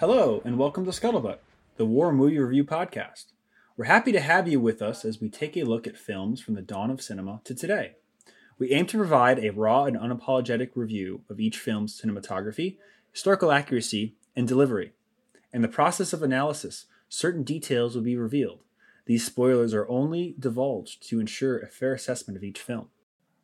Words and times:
Hello, 0.00 0.40
and 0.44 0.56
welcome 0.56 0.84
to 0.84 0.92
Scuttlebutt, 0.92 1.38
the 1.76 1.84
War 1.84 2.12
Movie 2.12 2.38
Review 2.38 2.62
Podcast. 2.62 3.32
We're 3.76 3.86
happy 3.86 4.12
to 4.12 4.20
have 4.20 4.46
you 4.46 4.60
with 4.60 4.80
us 4.80 5.04
as 5.04 5.20
we 5.20 5.28
take 5.28 5.56
a 5.56 5.64
look 5.64 5.88
at 5.88 5.96
films 5.96 6.40
from 6.40 6.54
the 6.54 6.62
dawn 6.62 6.92
of 6.92 7.02
cinema 7.02 7.40
to 7.42 7.52
today. 7.52 7.96
We 8.60 8.70
aim 8.70 8.86
to 8.86 8.96
provide 8.96 9.40
a 9.40 9.50
raw 9.50 9.86
and 9.86 9.96
unapologetic 9.96 10.70
review 10.76 11.22
of 11.28 11.40
each 11.40 11.58
film's 11.58 12.00
cinematography, 12.00 12.76
historical 13.10 13.50
accuracy, 13.50 14.14
and 14.36 14.46
delivery. 14.46 14.92
In 15.52 15.62
the 15.62 15.68
process 15.68 16.12
of 16.12 16.22
analysis, 16.22 16.86
certain 17.08 17.42
details 17.42 17.96
will 17.96 18.02
be 18.02 18.16
revealed. 18.16 18.60
These 19.06 19.26
spoilers 19.26 19.74
are 19.74 19.88
only 19.88 20.36
divulged 20.38 21.08
to 21.08 21.18
ensure 21.18 21.58
a 21.58 21.66
fair 21.66 21.92
assessment 21.92 22.36
of 22.36 22.44
each 22.44 22.60
film. 22.60 22.86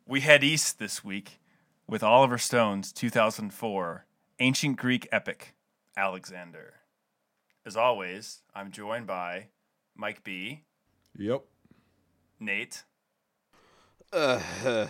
We 0.07 0.21
head 0.21 0.41
east 0.41 0.79
this 0.79 1.03
week 1.03 1.41
with 1.85 2.01
Oliver 2.01 2.37
Stone's 2.37 2.93
2004 2.93 4.05
ancient 4.39 4.77
Greek 4.77 5.07
epic, 5.11 5.54
Alexander. 5.97 6.75
As 7.65 7.75
always, 7.77 8.41
I'm 8.53 8.71
joined 8.71 9.07
by 9.07 9.47
Mike 9.95 10.23
B, 10.23 10.63
Yep. 11.17 11.43
Nate, 12.39 12.83
Uh, 14.11 14.87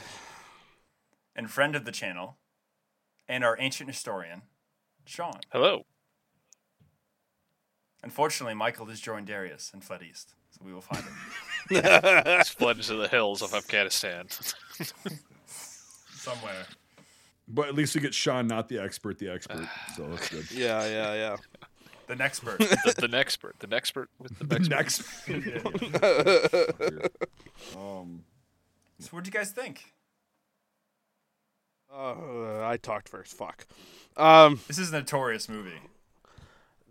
and 1.35 1.49
friend 1.51 1.75
of 1.75 1.85
the 1.85 1.91
channel, 1.91 2.37
and 3.27 3.43
our 3.43 3.55
ancient 3.59 3.89
historian, 3.89 4.41
Sean. 5.05 5.39
hello. 5.51 5.85
Unfortunately, 8.03 8.53
Michael 8.53 8.85
has 8.87 8.99
joined 8.99 9.27
Darius 9.27 9.71
and 9.73 9.83
fled 9.83 10.03
east, 10.03 10.33
so 10.51 10.61
we 10.63 10.73
will 10.73 10.81
find 10.81 11.03
him. 11.03 11.15
He's 12.37 12.49
fled 12.49 12.77
into 12.77 12.95
the 12.95 13.07
hills 13.07 13.41
of 13.41 13.53
Afghanistan. 13.53 14.27
somewhere. 15.47 16.65
But 17.47 17.67
at 17.67 17.75
least 17.75 17.93
we 17.95 18.01
get 18.01 18.13
Sean, 18.13 18.47
not 18.47 18.69
the 18.69 18.79
expert, 18.79 19.19
the 19.19 19.29
expert. 19.29 19.67
So 19.95 20.07
that's 20.07 20.29
good. 20.29 20.49
Yeah, 20.51 20.85
yeah, 20.87 21.13
yeah. 21.13 21.37
The 22.07 22.15
next 22.15 22.41
bird. 22.43 22.59
the, 22.59 22.93
the 22.97 23.07
nexpert. 23.07 23.53
The 23.59 23.67
nexpert 23.67 24.07
with 24.19 24.37
the 24.37 24.45
The 24.45 24.59
nexpert. 24.59 24.69
next. 24.69 25.01
um, 27.75 28.23
so, 28.99 29.09
what 29.11 29.23
do 29.23 29.27
you 29.27 29.31
guys 29.31 29.51
think? 29.51 29.93
Uh, 31.93 32.63
I 32.65 32.77
talked 32.81 33.09
first. 33.09 33.35
Fuck. 33.37 33.65
Um, 34.17 34.59
This 34.67 34.77
is 34.79 34.89
a 34.89 34.93
notorious 34.99 35.47
movie. 35.49 35.79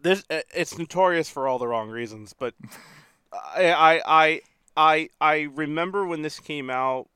this 0.03 0.25
uh, 0.31 0.41
it's 0.55 0.79
notorious 0.79 1.29
for 1.29 1.47
all 1.49 1.59
the 1.59 1.67
wrong 1.69 1.91
reasons, 1.91 2.33
but 2.33 2.55
I 3.33 3.73
I 3.73 4.03
I 4.07 4.41
I, 4.77 5.09
I 5.21 5.41
remember 5.55 6.07
when 6.07 6.23
this 6.23 6.39
came 6.41 6.71
out. 6.71 7.09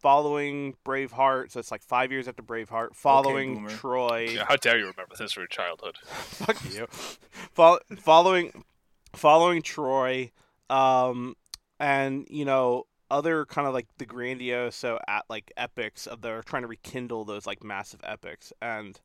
Following 0.00 0.76
Braveheart, 0.84 1.50
so 1.50 1.60
it's 1.60 1.70
like 1.72 1.82
five 1.82 2.12
years 2.12 2.28
after 2.28 2.42
Braveheart. 2.42 2.94
Following 2.94 3.54
boomer. 3.54 3.70
Troy, 3.70 4.28
Yeah, 4.30 4.44
how 4.46 4.56
dare 4.56 4.78
you 4.78 4.84
remember 4.86 5.14
this 5.18 5.32
from 5.32 5.42
your 5.42 5.48
childhood? 5.48 5.96
fuck 6.04 6.56
you. 6.72 6.86
Fol- 6.90 7.80
following, 7.96 8.64
following 9.12 9.60
Troy, 9.62 10.30
um, 10.70 11.34
and 11.80 12.26
you 12.30 12.44
know 12.44 12.84
other 13.10 13.46
kind 13.46 13.66
of 13.66 13.72
like 13.74 13.86
the 13.98 14.04
grandiose 14.04 14.76
so 14.76 14.98
at 15.08 15.24
like 15.30 15.50
epics 15.56 16.06
of 16.06 16.20
they're 16.20 16.42
trying 16.42 16.62
to 16.62 16.68
rekindle 16.68 17.24
those 17.24 17.46
like 17.46 17.64
massive 17.64 18.00
epics 18.04 18.52
and 18.60 19.00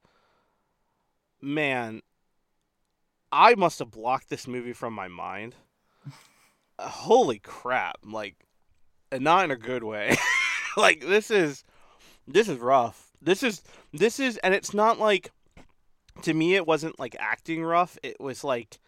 man 1.41 2.01
i 3.31 3.55
must 3.55 3.79
have 3.79 3.91
blocked 3.91 4.29
this 4.29 4.47
movie 4.47 4.73
from 4.73 4.93
my 4.93 5.07
mind 5.07 5.55
holy 6.79 7.39
crap 7.39 7.95
like 8.03 8.35
and 9.11 9.23
not 9.23 9.45
in 9.45 9.51
a 9.51 9.55
good 9.55 9.83
way 9.83 10.17
like 10.77 11.01
this 11.01 11.31
is 11.31 11.63
this 12.27 12.47
is 12.47 12.57
rough. 12.57 13.11
This 13.21 13.43
is 13.43 13.61
this 13.91 14.19
is 14.19 14.37
and 14.37 14.53
it's 14.53 14.73
not 14.73 14.99
like 14.99 15.31
to 16.21 16.33
me 16.33 16.55
it 16.55 16.67
wasn't 16.67 16.99
like 16.99 17.15
acting 17.19 17.63
rough. 17.63 17.97
It 18.03 18.19
was 18.19 18.43
like 18.43 18.79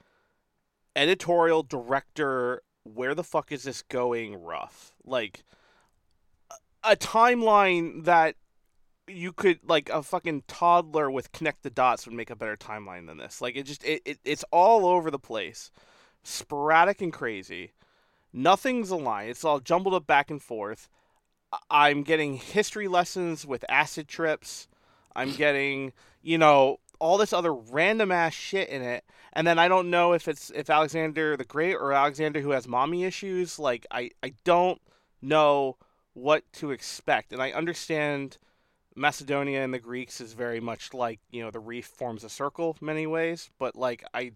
editorial 0.96 1.64
director 1.64 2.62
where 2.84 3.16
the 3.16 3.24
fuck 3.24 3.52
is 3.52 3.64
this 3.64 3.82
going 3.84 4.42
rough? 4.42 4.94
Like 5.04 5.44
a- 6.84 6.96
timeline 6.96 8.06
that 8.06 8.36
you 9.08 9.32
could 9.34 9.60
like 9.68 9.90
a 9.90 10.02
fucking 10.02 10.44
toddler 10.48 11.12
with 11.12 11.32
connect 11.32 11.64
the 11.64 11.70
dots 11.70 12.06
would 12.06 12.16
make 12.16 12.30
a 12.30 12.36
better 12.36 12.58
timeline 12.58 13.08
than 13.08 13.18
this. 13.18 13.42
Like 13.42 13.56
it 13.56 13.64
just 13.64 13.84
it, 13.84 14.02
it 14.06 14.20
it's 14.24 14.46
all 14.52 14.86
over 14.86 15.12
the 15.12 15.20
place. 15.20 15.72
Sporadic 16.24 17.02
and 17.02 17.14
crazy. 17.14 17.74
Nothing's 18.34 18.90
aligned 18.90 19.30
it's 19.30 19.46
all 19.46 19.60
jumbled 19.60 19.94
up 19.94 20.08
back 20.08 20.30
and 20.30 20.42
forth 20.42 20.90
i'm 21.70 22.04
getting 22.04 22.36
history 22.36 22.88
lessons 22.88 23.46
with 23.46 23.66
acid 23.70 24.08
trips 24.08 24.68
i'm 25.16 25.32
getting 25.34 25.94
you 26.22 26.38
know 26.38 26.80
all 27.00 27.18
this 27.18 27.34
other 27.34 27.54
random 27.54 28.12
ass 28.12 28.34
shit 28.34 28.70
in 28.70 28.82
it 28.82 29.04
and 29.36 29.46
then 29.46 29.60
I 29.60 29.68
don't 29.68 29.90
know 29.90 30.14
if 30.14 30.28
it's 30.28 30.50
if 30.56 30.70
Alexander 30.70 31.36
the 31.36 31.44
Great 31.44 31.76
or 31.76 31.92
Alexander 31.92 32.40
who 32.40 32.52
has 32.52 32.68
mommy 32.68 33.04
issues. 33.04 33.60
Like 33.60 33.86
I 33.92 34.12
I 34.24 34.34
don't 34.46 34.82
know 35.22 35.78
what 36.14 36.44
to 36.54 36.72
expect, 36.72 37.34
and 37.34 37.42
I 37.42 37.52
understand 37.52 38.38
Macedonia 38.96 39.62
and 39.62 39.74
the 39.74 39.80
Greeks 39.80 40.22
is 40.22 40.32
very 40.32 40.62
much 40.62 40.94
like 40.94 41.20
you 41.32 41.44
know 41.44 41.52
the 41.52 41.60
reef 41.60 41.86
forms 41.86 42.24
a 42.24 42.30
circle 42.30 42.78
many 42.80 43.06
ways, 43.06 43.50
but 43.60 43.76
like 43.76 44.06
I 44.14 44.32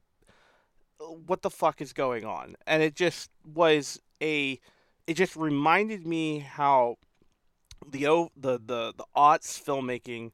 what 1.26 1.44
the 1.44 1.50
fuck 1.50 1.82
is 1.82 1.94
going 1.94 2.26
on? 2.26 2.58
And 2.68 2.84
it 2.84 2.94
just 2.94 3.32
was 3.46 4.02
a 4.22 4.60
it 5.08 5.14
just 5.14 5.38
reminded 5.38 6.06
me 6.06 6.40
how 6.40 6.98
the 7.88 8.08
o 8.08 8.32
the 8.36 8.54
the 8.54 8.94
the 8.98 9.06
aughts 9.16 9.62
filmmaking 9.62 10.32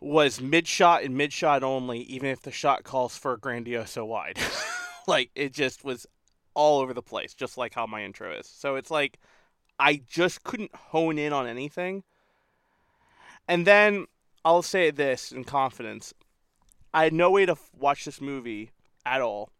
was 0.00 0.40
mid 0.40 0.66
shot 0.66 1.04
and 1.04 1.16
mid 1.16 1.32
shot 1.32 1.62
only, 1.62 2.00
even 2.00 2.28
if 2.28 2.42
the 2.42 2.50
shot 2.50 2.84
calls 2.84 3.16
for 3.16 3.36
grandioso 3.38 4.04
wide. 4.04 4.38
like 5.06 5.30
it 5.34 5.52
just 5.52 5.84
was 5.84 6.06
all 6.54 6.80
over 6.80 6.92
the 6.92 7.02
place, 7.02 7.34
just 7.34 7.56
like 7.56 7.74
how 7.74 7.86
my 7.86 8.02
intro 8.02 8.32
is. 8.32 8.46
So 8.46 8.76
it's 8.76 8.90
like 8.90 9.18
I 9.78 10.02
just 10.08 10.44
couldn't 10.44 10.74
hone 10.74 11.18
in 11.18 11.32
on 11.32 11.46
anything. 11.46 12.02
And 13.48 13.66
then 13.66 14.06
I'll 14.44 14.62
say 14.62 14.90
this 14.90 15.32
in 15.32 15.44
confidence: 15.44 16.12
I 16.92 17.04
had 17.04 17.12
no 17.12 17.30
way 17.30 17.46
to 17.46 17.56
watch 17.78 18.04
this 18.04 18.20
movie 18.20 18.70
at 19.06 19.20
all. 19.20 19.50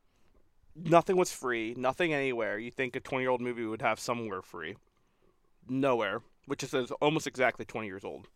Nothing 0.75 1.17
was 1.17 1.33
free, 1.33 1.75
nothing 1.77 2.13
anywhere. 2.13 2.59
You 2.59 2.71
think 2.71 2.97
a 2.97 3.01
twenty-year-old 3.01 3.41
movie 3.41 3.65
would 3.65 3.83
have 3.83 4.01
somewhere 4.01 4.43
free? 4.43 4.77
Nowhere, 5.69 6.23
which 6.47 6.63
is 6.63 6.75
almost 7.01 7.27
exactly 7.27 7.65
twenty 7.65 7.87
years 7.89 8.05
old 8.05 8.29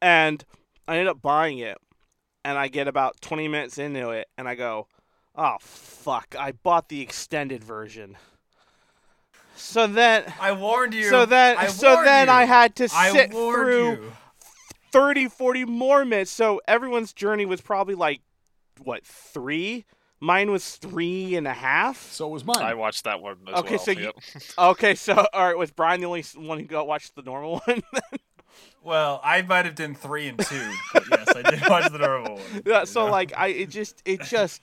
and 0.00 0.44
I 0.86 0.98
end 0.98 1.08
up 1.08 1.20
buying 1.20 1.58
it, 1.58 1.78
and 2.44 2.58
I 2.58 2.68
get 2.68 2.88
about 2.88 3.20
20 3.20 3.48
minutes 3.48 3.78
into 3.78 4.10
it, 4.10 4.28
and 4.38 4.48
I 4.48 4.54
go, 4.54 4.86
"Oh 5.34 5.56
fuck! 5.60 6.34
I 6.38 6.52
bought 6.52 6.88
the 6.88 7.00
extended 7.00 7.64
version." 7.64 8.16
So 9.56 9.86
then, 9.86 10.32
I 10.38 10.52
warned 10.52 10.94
you. 10.94 11.08
so 11.08 11.24
then, 11.24 11.56
I 11.56 11.68
so 11.68 12.02
then 12.04 12.28
you. 12.28 12.32
I 12.32 12.44
had 12.44 12.76
to 12.76 12.88
sit 12.88 13.30
through 13.30 13.90
you. 13.90 14.12
30, 14.92 15.28
40 15.28 15.64
more 15.64 16.04
minutes. 16.04 16.30
So 16.30 16.60
everyone's 16.68 17.12
journey 17.12 17.46
was 17.46 17.62
probably 17.62 17.94
like, 17.94 18.20
what, 18.82 19.04
three? 19.04 19.86
Mine 20.20 20.50
was 20.50 20.76
three 20.76 21.34
and 21.36 21.46
a 21.46 21.52
half. 21.52 22.10
so 22.10 22.28
was 22.28 22.44
mine. 22.44 22.62
I 22.62 22.74
watched 22.74 23.04
that 23.04 23.20
one 23.20 23.36
as 23.48 23.60
Okay, 23.60 23.76
well. 23.76 23.78
so 23.84 23.90
you- 23.90 24.12
Okay, 24.58 24.94
so 24.94 25.26
all 25.32 25.46
right, 25.46 25.56
was 25.58 25.70
Brian 25.70 26.00
the 26.00 26.06
only 26.06 26.22
one 26.36 26.58
who 26.58 26.64
got 26.64 26.86
watched 26.86 27.14
the 27.14 27.22
normal 27.22 27.58
one? 27.66 27.82
Well, 28.82 29.20
I 29.22 29.42
might 29.42 29.64
have 29.66 29.74
done 29.74 29.94
three 29.94 30.28
and 30.28 30.38
two, 30.38 30.72
but 30.94 31.04
yes, 31.10 31.28
I 31.36 31.42
did 31.50 31.68
watch 31.68 31.90
the 31.92 31.98
normal 31.98 32.36
one. 32.36 32.44
yeah 32.66 32.84
so 32.84 33.04
know? 33.06 33.12
like 33.12 33.32
i 33.36 33.48
it 33.48 33.68
just 33.68 34.00
it 34.06 34.22
just 34.22 34.62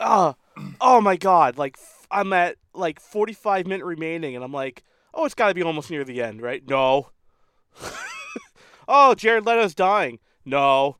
uh, 0.00 0.34
oh 0.80 1.00
my 1.00 1.16
god 1.16 1.58
like 1.58 1.76
I'm 2.10 2.32
at 2.32 2.56
like 2.74 3.00
45 3.00 3.66
minute 3.66 3.84
remaining 3.84 4.34
and 4.36 4.44
i'm 4.44 4.52
like 4.52 4.82
oh 5.12 5.24
it's 5.24 5.34
got 5.34 5.48
to 5.48 5.54
be 5.54 5.62
almost 5.62 5.90
near 5.90 6.04
the 6.04 6.22
end 6.22 6.40
right 6.42 6.62
no 6.68 7.08
oh 8.88 9.14
jared 9.14 9.44
leto's 9.46 9.74
dying 9.74 10.18
no 10.44 10.96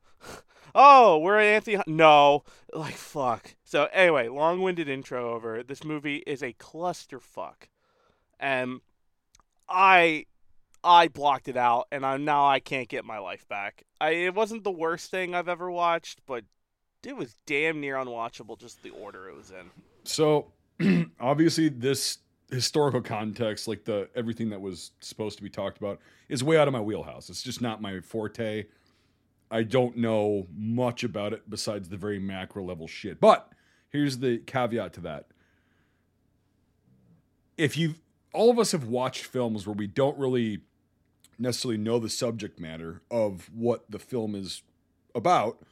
oh 0.75 1.17
we're 1.17 1.39
at 1.39 1.45
anthony 1.45 1.77
Hon- 1.77 1.83
no 1.87 2.43
like 2.73 2.95
fuck 2.95 3.55
so 3.63 3.87
anyway 3.91 4.27
long-winded 4.27 4.87
intro 4.87 5.33
over 5.33 5.63
this 5.63 5.83
movie 5.83 6.17
is 6.27 6.43
a 6.43 6.53
clusterfuck 6.53 7.69
and 8.39 8.81
i 9.67 10.25
I 10.85 11.07
blocked 11.07 11.47
it 11.47 11.57
out, 11.57 11.87
and 11.91 12.05
I 12.05 12.15
now 12.17 12.45
I 12.45 12.59
can't 12.59 12.87
get 12.87 13.03
my 13.05 13.17
life 13.17 13.47
back. 13.47 13.83
I 13.99 14.11
it 14.11 14.35
wasn't 14.35 14.63
the 14.63 14.71
worst 14.71 15.09
thing 15.09 15.33
I've 15.33 15.49
ever 15.49 15.71
watched, 15.71 16.21
but 16.27 16.45
it 17.03 17.17
was 17.17 17.35
damn 17.47 17.81
near 17.81 17.95
unwatchable. 17.95 18.59
Just 18.59 18.83
the 18.83 18.91
order 18.91 19.27
it 19.27 19.35
was 19.35 19.51
in. 19.51 19.71
So 20.03 20.51
obviously 21.19 21.69
this 21.69 22.19
historical 22.51 23.01
context, 23.01 23.67
like 23.67 23.83
the 23.83 24.07
everything 24.15 24.51
that 24.51 24.61
was 24.61 24.91
supposed 24.99 25.37
to 25.37 25.43
be 25.43 25.49
talked 25.49 25.79
about, 25.79 25.99
is 26.29 26.43
way 26.43 26.57
out 26.57 26.67
of 26.67 26.71
my 26.71 26.81
wheelhouse. 26.81 27.31
It's 27.31 27.41
just 27.41 27.61
not 27.61 27.81
my 27.81 27.99
forte. 27.99 28.65
I 29.51 29.63
don't 29.63 29.97
know 29.97 30.47
much 30.55 31.03
about 31.03 31.33
it 31.33 31.49
besides 31.49 31.89
the 31.89 31.97
very 31.97 32.19
macro 32.19 32.63
level 32.63 32.87
shit. 32.87 33.19
But 33.19 33.49
here's 33.89 34.17
the 34.19 34.39
caveat 34.39 34.93
to 34.93 35.01
that. 35.01 35.27
If 37.57 37.77
you've 37.77 37.99
all 38.33 38.51
of 38.51 38.59
us 38.59 38.73
have 38.73 38.85
watched 38.85 39.23
films 39.23 39.65
where 39.65 39.75
we 39.75 39.87
don't 39.87 40.17
really 40.17 40.61
necessarily 41.39 41.77
know 41.77 41.99
the 41.99 42.09
subject 42.09 42.59
matter 42.59 43.01
of 43.09 43.49
what 43.53 43.89
the 43.89 43.99
film 43.99 44.35
is 44.35 44.61
about, 45.13 45.63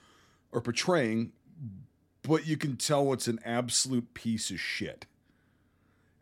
or 0.53 0.61
portraying, 0.61 1.33
but 2.21 2.47
you 2.47 2.55
can 2.55 2.77
tell 2.77 3.11
it's 3.11 3.27
an 3.27 3.39
absolute 3.43 4.13
piece 4.13 4.51
of 4.51 4.59
shit. 4.59 5.05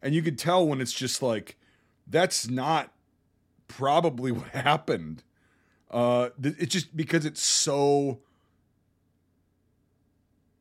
And 0.02 0.16
you 0.16 0.24
can 0.24 0.36
tell 0.36 0.66
when 0.66 0.82
it's 0.82 0.94
just 0.94 1.22
like, 1.22 1.58
that's 2.08 2.50
not 2.50 2.92
probably 3.68 4.32
what 4.32 4.48
happened. 4.48 5.24
Uh, 5.92 6.30
th- 6.42 6.56
it's 6.58 6.72
just 6.72 6.96
because 6.96 7.26
it's 7.26 7.42
so, 7.42 8.20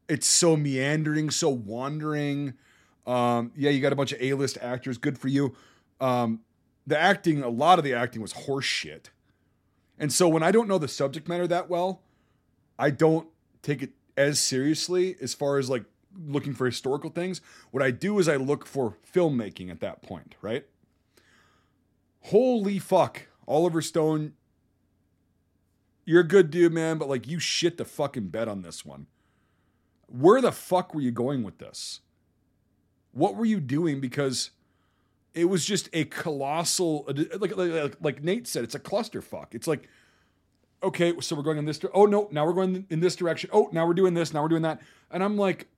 it's 0.09 0.27
so 0.27 0.57
meandering, 0.57 1.31
so 1.31 1.49
wandering. 1.49 2.55
Um, 3.07 3.53
yeah, 3.57 3.71
you 3.71 3.81
got 3.81 3.93
a 3.93 3.97
bunch 3.97 4.13
of 4.13 4.21
A-list 4.21 4.59
actors. 4.61 4.99
Good 4.99 5.17
for 5.17 5.29
you. 5.29 5.55
Um, 6.01 6.41
the 6.87 6.99
acting, 6.99 7.43
a 7.43 7.49
lot 7.49 7.79
of 7.79 7.85
the 7.85 7.95
acting 7.95 8.21
was 8.21 8.33
horse 8.33 8.65
shit. 8.65 9.11
And 9.99 10.13
so 10.13 10.29
when 10.29 10.43
I 10.43 10.51
don't 10.51 10.67
know 10.67 10.79
the 10.79 10.89
subject 10.89 11.29
matter 11.29 11.47
that 11.47 11.69
well, 11.69 12.03
I 12.79 12.91
don't 12.91 13.29
take 13.63 13.83
it 13.83 13.91
as 14.17 14.41
seriously 14.41 15.15
as 15.21 15.35
far 15.35 15.59
as 15.59 15.71
like 15.71 15.85
looking 16.27 16.55
for 16.55 16.67
historical 16.67 17.11
things. 17.11 17.41
What 17.71 17.83
I 17.83 17.91
do 17.91 18.19
is 18.19 18.29
I 18.29 18.37
look 18.37 18.67
for 18.67 18.97
filmmaking 19.15 19.71
at 19.71 19.81
that 19.81 20.03
point, 20.03 20.35
right? 20.43 20.67
Holy 22.23 22.79
fuck. 22.79 23.29
Oliver 23.47 23.83
Stone, 23.83 24.33
you're 26.11 26.23
a 26.23 26.27
good 26.27 26.51
dude, 26.51 26.73
man, 26.73 26.99
but 26.99 27.09
like 27.09 27.29
you 27.29 27.39
shit 27.39 27.79
the 27.79 27.85
fucking 27.85 28.31
bed 28.31 28.49
on 28.49 28.63
this 28.63 28.85
one. 28.85 29.07
Where 30.09 30.41
the 30.41 30.51
fuck 30.51 30.93
were 30.93 31.01
you 31.01 31.13
going 31.13 31.45
with 31.45 31.59
this? 31.59 32.01
What 33.13 33.37
were 33.37 33.45
you 33.45 33.61
doing? 33.61 34.01
Because 34.01 34.51
it 35.35 35.45
was 35.45 35.65
just 35.65 35.89
a 35.93 36.07
colossal 36.07 37.05
uh, 37.09 37.13
like, 37.39 37.57
like 37.57 37.95
like 38.01 38.25
Nate 38.25 38.49
said, 38.49 38.65
it's 38.65 38.75
a 38.75 38.81
clusterfuck. 38.81 39.55
It's 39.55 39.69
like 39.69 39.89
okay, 40.83 41.15
so 41.21 41.37
we're 41.37 41.45
going 41.45 41.59
in 41.59 41.65
this. 41.65 41.79
Di- 41.79 41.87
oh 41.95 42.07
no, 42.07 42.27
now 42.33 42.45
we're 42.45 42.55
going 42.55 42.87
in 42.91 42.99
this 42.99 43.15
direction. 43.15 43.49
Oh, 43.53 43.69
now 43.73 43.87
we're 43.87 43.95
doing 43.95 44.15
this. 44.15 44.35
Now 44.35 44.43
we're 44.43 44.49
doing 44.49 44.63
that. 44.63 44.83
And 45.13 45.23
I'm 45.23 45.37
like, 45.37 45.69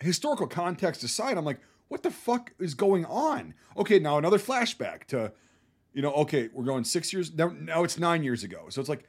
historical 0.00 0.48
context 0.48 1.04
aside, 1.04 1.38
I'm 1.38 1.44
like, 1.44 1.60
what 1.86 2.02
the 2.02 2.10
fuck 2.10 2.52
is 2.58 2.74
going 2.74 3.04
on? 3.04 3.54
Okay, 3.76 4.00
now 4.00 4.18
another 4.18 4.38
flashback 4.38 5.04
to, 5.08 5.32
you 5.92 6.02
know, 6.02 6.12
okay, 6.14 6.48
we're 6.52 6.64
going 6.64 6.82
six 6.82 7.12
years 7.12 7.32
now. 7.32 7.52
Now 7.56 7.84
it's 7.84 8.00
nine 8.00 8.24
years 8.24 8.42
ago. 8.42 8.64
So 8.70 8.80
it's 8.80 8.90
like, 8.90 9.04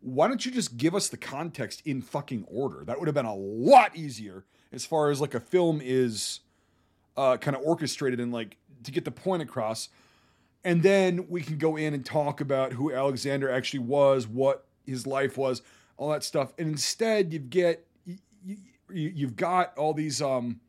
why 0.00 0.28
don't 0.28 0.44
you 0.44 0.52
just 0.52 0.76
give 0.76 0.94
us 0.94 1.08
the 1.08 1.16
context 1.16 1.82
in 1.84 2.02
fucking 2.02 2.44
order? 2.48 2.84
That 2.84 2.98
would 2.98 3.08
have 3.08 3.14
been 3.14 3.26
a 3.26 3.34
lot 3.34 3.96
easier 3.96 4.44
as 4.72 4.84
far 4.84 5.10
as 5.10 5.20
like 5.20 5.34
a 5.34 5.40
film 5.40 5.80
is 5.82 6.40
uh, 7.16 7.36
kind 7.38 7.56
of 7.56 7.62
orchestrated 7.62 8.20
and 8.20 8.32
like 8.32 8.56
to 8.84 8.90
get 8.90 9.04
the 9.04 9.10
point 9.10 9.42
across. 9.42 9.88
And 10.64 10.82
then 10.82 11.26
we 11.28 11.42
can 11.42 11.58
go 11.58 11.76
in 11.76 11.94
and 11.94 12.04
talk 12.04 12.40
about 12.40 12.72
who 12.72 12.92
Alexander 12.92 13.50
actually 13.50 13.80
was, 13.80 14.26
what 14.26 14.66
his 14.84 15.06
life 15.06 15.38
was, 15.38 15.62
all 15.96 16.10
that 16.10 16.24
stuff. 16.24 16.52
And 16.58 16.68
instead, 16.68 17.32
you 17.32 17.38
get 17.38 17.86
you, 18.04 18.18
you, 18.90 19.12
you've 19.14 19.36
got 19.36 19.76
all 19.78 19.94
these 19.94 20.20
um 20.20 20.60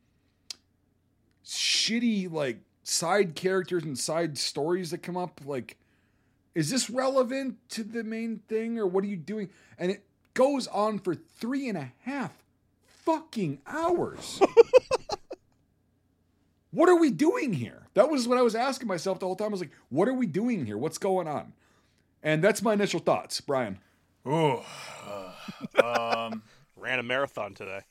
shitty 1.44 2.30
like 2.30 2.58
side 2.82 3.34
characters 3.34 3.84
and 3.84 3.98
side 3.98 4.38
stories 4.38 4.90
that 4.90 5.02
come 5.02 5.16
up. 5.16 5.40
Like, 5.44 5.76
is 6.58 6.70
this 6.70 6.90
relevant 6.90 7.56
to 7.68 7.84
the 7.84 8.02
main 8.02 8.40
thing, 8.48 8.80
or 8.80 8.86
what 8.88 9.04
are 9.04 9.06
you 9.06 9.16
doing? 9.16 9.48
And 9.78 9.92
it 9.92 10.04
goes 10.34 10.66
on 10.66 10.98
for 10.98 11.14
three 11.14 11.68
and 11.68 11.78
a 11.78 11.92
half 12.00 12.32
fucking 13.04 13.60
hours. 13.64 14.40
what 16.72 16.88
are 16.88 16.96
we 16.96 17.12
doing 17.12 17.52
here? 17.52 17.86
That 17.94 18.10
was 18.10 18.26
what 18.26 18.38
I 18.38 18.42
was 18.42 18.56
asking 18.56 18.88
myself 18.88 19.20
the 19.20 19.26
whole 19.26 19.36
time. 19.36 19.46
I 19.46 19.50
was 19.50 19.60
like, 19.60 19.70
what 19.88 20.08
are 20.08 20.14
we 20.14 20.26
doing 20.26 20.66
here? 20.66 20.76
What's 20.76 20.98
going 20.98 21.28
on? 21.28 21.52
And 22.24 22.42
that's 22.42 22.60
my 22.60 22.72
initial 22.72 22.98
thoughts, 22.98 23.40
Brian. 23.40 23.78
Ooh. 24.26 24.58
um, 25.80 26.42
Ran 26.74 26.98
a 26.98 27.04
marathon 27.04 27.54
today. 27.54 27.82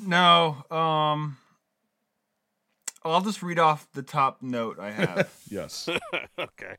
no. 0.00 0.64
Um, 0.70 1.36
I'll 3.04 3.20
just 3.20 3.42
read 3.42 3.58
off 3.58 3.86
the 3.92 4.02
top 4.02 4.42
note 4.42 4.78
I 4.78 4.90
have. 4.90 5.32
Yes. 5.50 5.88
okay. 6.38 6.76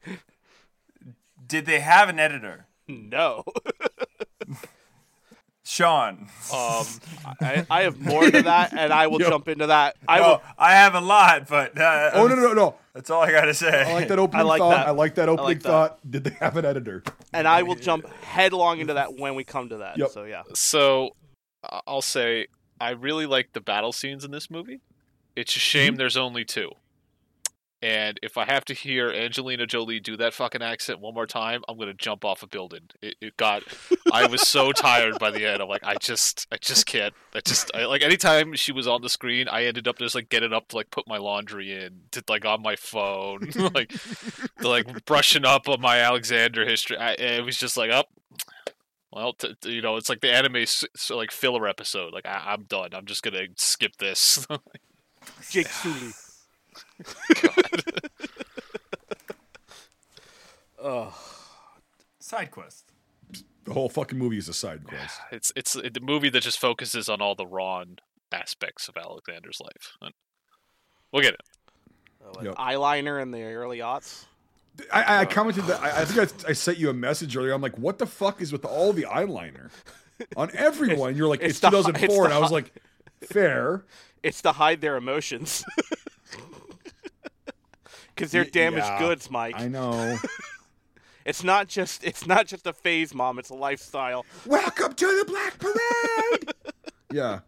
Did 1.46 1.66
they 1.66 1.80
have 1.80 2.10
an 2.10 2.20
editor? 2.20 2.66
No. 2.88 3.44
Sean. 5.66 6.28
Um, 6.54 6.86
I, 7.40 7.66
I 7.70 7.81
have 7.84 7.98
more 8.00 8.30
to 8.30 8.42
that, 8.42 8.74
and 8.74 8.92
I 8.92 9.08
will 9.08 9.22
Yo. 9.22 9.30
jump 9.30 9.48
into 9.48 9.68
that. 9.68 9.96
I 10.08 10.20
Oh, 10.20 10.24
will. 10.24 10.42
I 10.58 10.74
have 10.74 10.94
a 10.94 11.00
lot, 11.00 11.48
but 11.48 11.80
uh, 11.80 12.12
oh 12.14 12.28
no 12.28 12.36
no 12.36 12.52
no! 12.54 12.76
that's 12.94 13.10
all 13.10 13.22
I 13.22 13.31
gotta 13.31 13.54
say. 13.54 13.84
I 13.84 13.94
like 13.94 14.10
that 14.10 14.19
opening 14.19 14.46
like 14.46 14.60
thought. 14.60 14.72
that. 14.72 14.88
I 14.88 14.92
like 14.92 15.16
that 15.16 15.30
opening 15.30 15.46
like 15.46 15.62
that. 15.62 15.69
thought. 15.69 16.12
Did 16.12 16.26
they 16.26 16.31
have 16.42 16.58
an 16.58 16.66
editor? 16.66 17.02
and 17.31 17.48
I 17.48 17.64
will 17.64 17.76
jump 17.76 18.08
headlong 18.24 18.80
into 18.81 18.96
that 18.96 19.18
when 19.18 19.36
we 19.36 19.46
come 19.46 19.69
to 19.69 19.78
that. 19.78 19.98
Yep. 19.98 20.10
So 20.10 20.24
yeah. 20.26 20.44
So 20.54 21.16
I'll 21.88 22.02
say 22.02 22.48
I 22.81 22.90
really 22.92 23.26
like 23.26 23.54
the 23.54 23.62
battle 23.62 23.94
scenes 23.94 24.26
in 24.26 24.31
this 24.31 24.52
movie. 24.52 24.81
It's 25.35 25.56
a 25.56 25.59
shame 25.59 25.95
there's 25.95 26.18
only 26.18 26.45
two. 26.45 26.71
And 27.81 28.18
if 28.24 28.38
I 28.38 28.45
have 28.45 28.63
to 28.65 28.74
hear 28.74 29.09
Angelina 29.09 29.65
Jolie 29.68 30.00
do 30.00 30.15
that 30.15 30.33
fucking 30.33 30.62
accent 30.62 31.01
one 31.01 31.13
more 31.13 31.27
time, 31.27 31.63
I'm 31.68 31.77
gonna 31.77 31.94
jump 31.94 32.24
off 32.24 32.41
a 32.41 32.47
building. 32.47 32.83
It, 33.01 33.15
it 33.19 33.35
got. 33.35 33.63
I 34.09 34.25
was 34.25 34.47
so 34.47 34.71
tired 34.75 35.19
by 35.19 35.31
the 35.31 35.45
end. 35.45 35.62
I'm 35.62 35.68
like, 35.68 35.83
I 35.83 35.95
just, 35.95 36.47
I 36.50 36.56
just 36.62 36.85
can't. 36.85 37.13
I 37.35 37.41
just, 37.41 37.71
I, 37.75 37.83
like, 37.83 38.01
anytime 38.01 38.53
she 38.53 38.71
was 38.71 38.88
on 38.88 39.01
the 39.01 39.09
screen, 39.09 39.50
I 39.50 39.65
ended 39.65 39.89
up 39.89 39.97
just 40.00 40.15
like 40.15 40.30
getting 40.30 40.53
up 40.53 40.69
to 40.69 40.77
like 40.77 40.91
put 40.91 41.09
my 41.09 41.18
laundry 41.18 41.74
in, 41.74 42.03
to 42.12 42.24
like 42.30 42.45
on 42.45 42.62
my 42.62 42.77
phone, 42.77 43.50
like, 43.74 43.89
to, 44.62 44.69
like 44.69 45.03
brushing 45.03 45.44
up 45.44 45.68
on 45.68 45.81
my 45.81 45.97
Alexander 45.97 46.65
history. 46.65 46.95
I, 46.95 47.13
it 47.15 47.44
was 47.44 47.57
just 47.57 47.75
like, 47.75 47.91
up. 47.91 48.07
Well, 49.12 49.33
t- 49.33 49.56
t- 49.62 49.71
you 49.74 49.81
know, 49.81 49.97
it's 49.97 50.07
like 50.09 50.21
the 50.21 50.31
anime 50.31 50.56
s- 50.56 50.85
so 50.95 51.18
like 51.18 51.31
filler 51.31 51.68
episode. 51.68 52.13
Like 52.13 52.25
I- 52.25 52.53
I'm 52.53 52.63
done. 52.63 52.91
I'm 52.94 53.06
just 53.06 53.24
gonna 53.24 53.47
skip 53.57 53.97
this. 53.97 54.47
Jake 55.50 55.68
Sully. 55.68 56.14
Oh, 60.84 61.14
Side 62.20 62.52
quest. 62.52 62.86
The 63.64 63.74
whole 63.74 63.90
fucking 63.90 64.18
movie 64.18 64.38
is 64.38 64.50
a 64.50 64.54
side 64.54 64.84
quest. 64.86 65.20
it's 65.31 65.52
it's 65.56 65.74
the 65.74 66.00
movie 66.02 66.30
that 66.30 66.42
just 66.42 66.60
focuses 66.60 67.08
on 67.08 67.22
all 67.22 67.36
the 67.36 67.46
wrong 67.46 67.98
aspects 68.31 68.88
of 68.88 68.98
Alexander's 68.98 69.60
life. 69.62 69.98
And 70.02 70.14
we'll 71.12 71.22
get 71.22 71.34
it. 71.34 71.42
Oh, 72.26 72.31
like 72.36 72.46
Yep. 72.46 72.56
eyeliner 72.56 73.22
in 73.22 73.31
the 73.31 73.44
early 73.44 73.80
aughts. 73.80 74.26
I, 74.92 75.04
I 75.04 75.24
oh. 75.24 75.26
commented 75.28 75.66
that 75.66 75.81
I, 75.81 76.02
I 76.02 76.06
think 76.06 76.45
I, 76.45 76.50
I 76.50 76.54
sent 76.54 76.78
you 76.78 76.90
a 76.90 76.94
message 76.94 77.38
earlier. 77.38 77.54
I'm 77.54 77.62
like, 77.62 77.78
what 77.78 77.97
the 77.97 78.07
fuck 78.07 78.42
is 78.42 78.52
with 78.52 78.66
all 78.66 78.94
the 78.94 79.04
eyeliner 79.04 79.69
on 80.36 80.50
everyone? 80.54 81.16
You're 81.16 81.28
like, 81.28 81.42
it's 81.44 81.52
it's, 81.52 81.59
the 81.59 81.69
2004, 81.69 82.06
it's 82.06 82.16
the 82.18 82.24
and 82.24 82.33
I 82.33 82.40
was 82.40 82.52
like, 82.52 82.74
fair. 83.21 83.86
It's 84.23 84.42
to 84.44 84.53
hide 84.53 84.81
their 84.81 84.95
emotions. 84.95 85.63
Because 88.15 88.31
they're 88.31 88.45
damaged 88.45 88.85
yeah, 88.85 88.99
goods, 88.99 89.31
Mike. 89.31 89.56
I 89.57 89.68
know. 89.68 90.19
It's 91.25 91.42
not 91.42 91.69
just 91.69 92.03
it's 92.03 92.27
not 92.27 92.47
just 92.47 92.68
a 92.68 92.73
phase, 92.73 93.13
mom. 93.13 93.39
It's 93.39 93.49
a 93.49 93.56
lifestyle. 93.56 94.25
Welcome 94.45 94.94
to 94.94 95.06
the 95.06 95.25
Black 95.25 95.57
Parade. 95.57 96.53
yeah. 97.13 97.39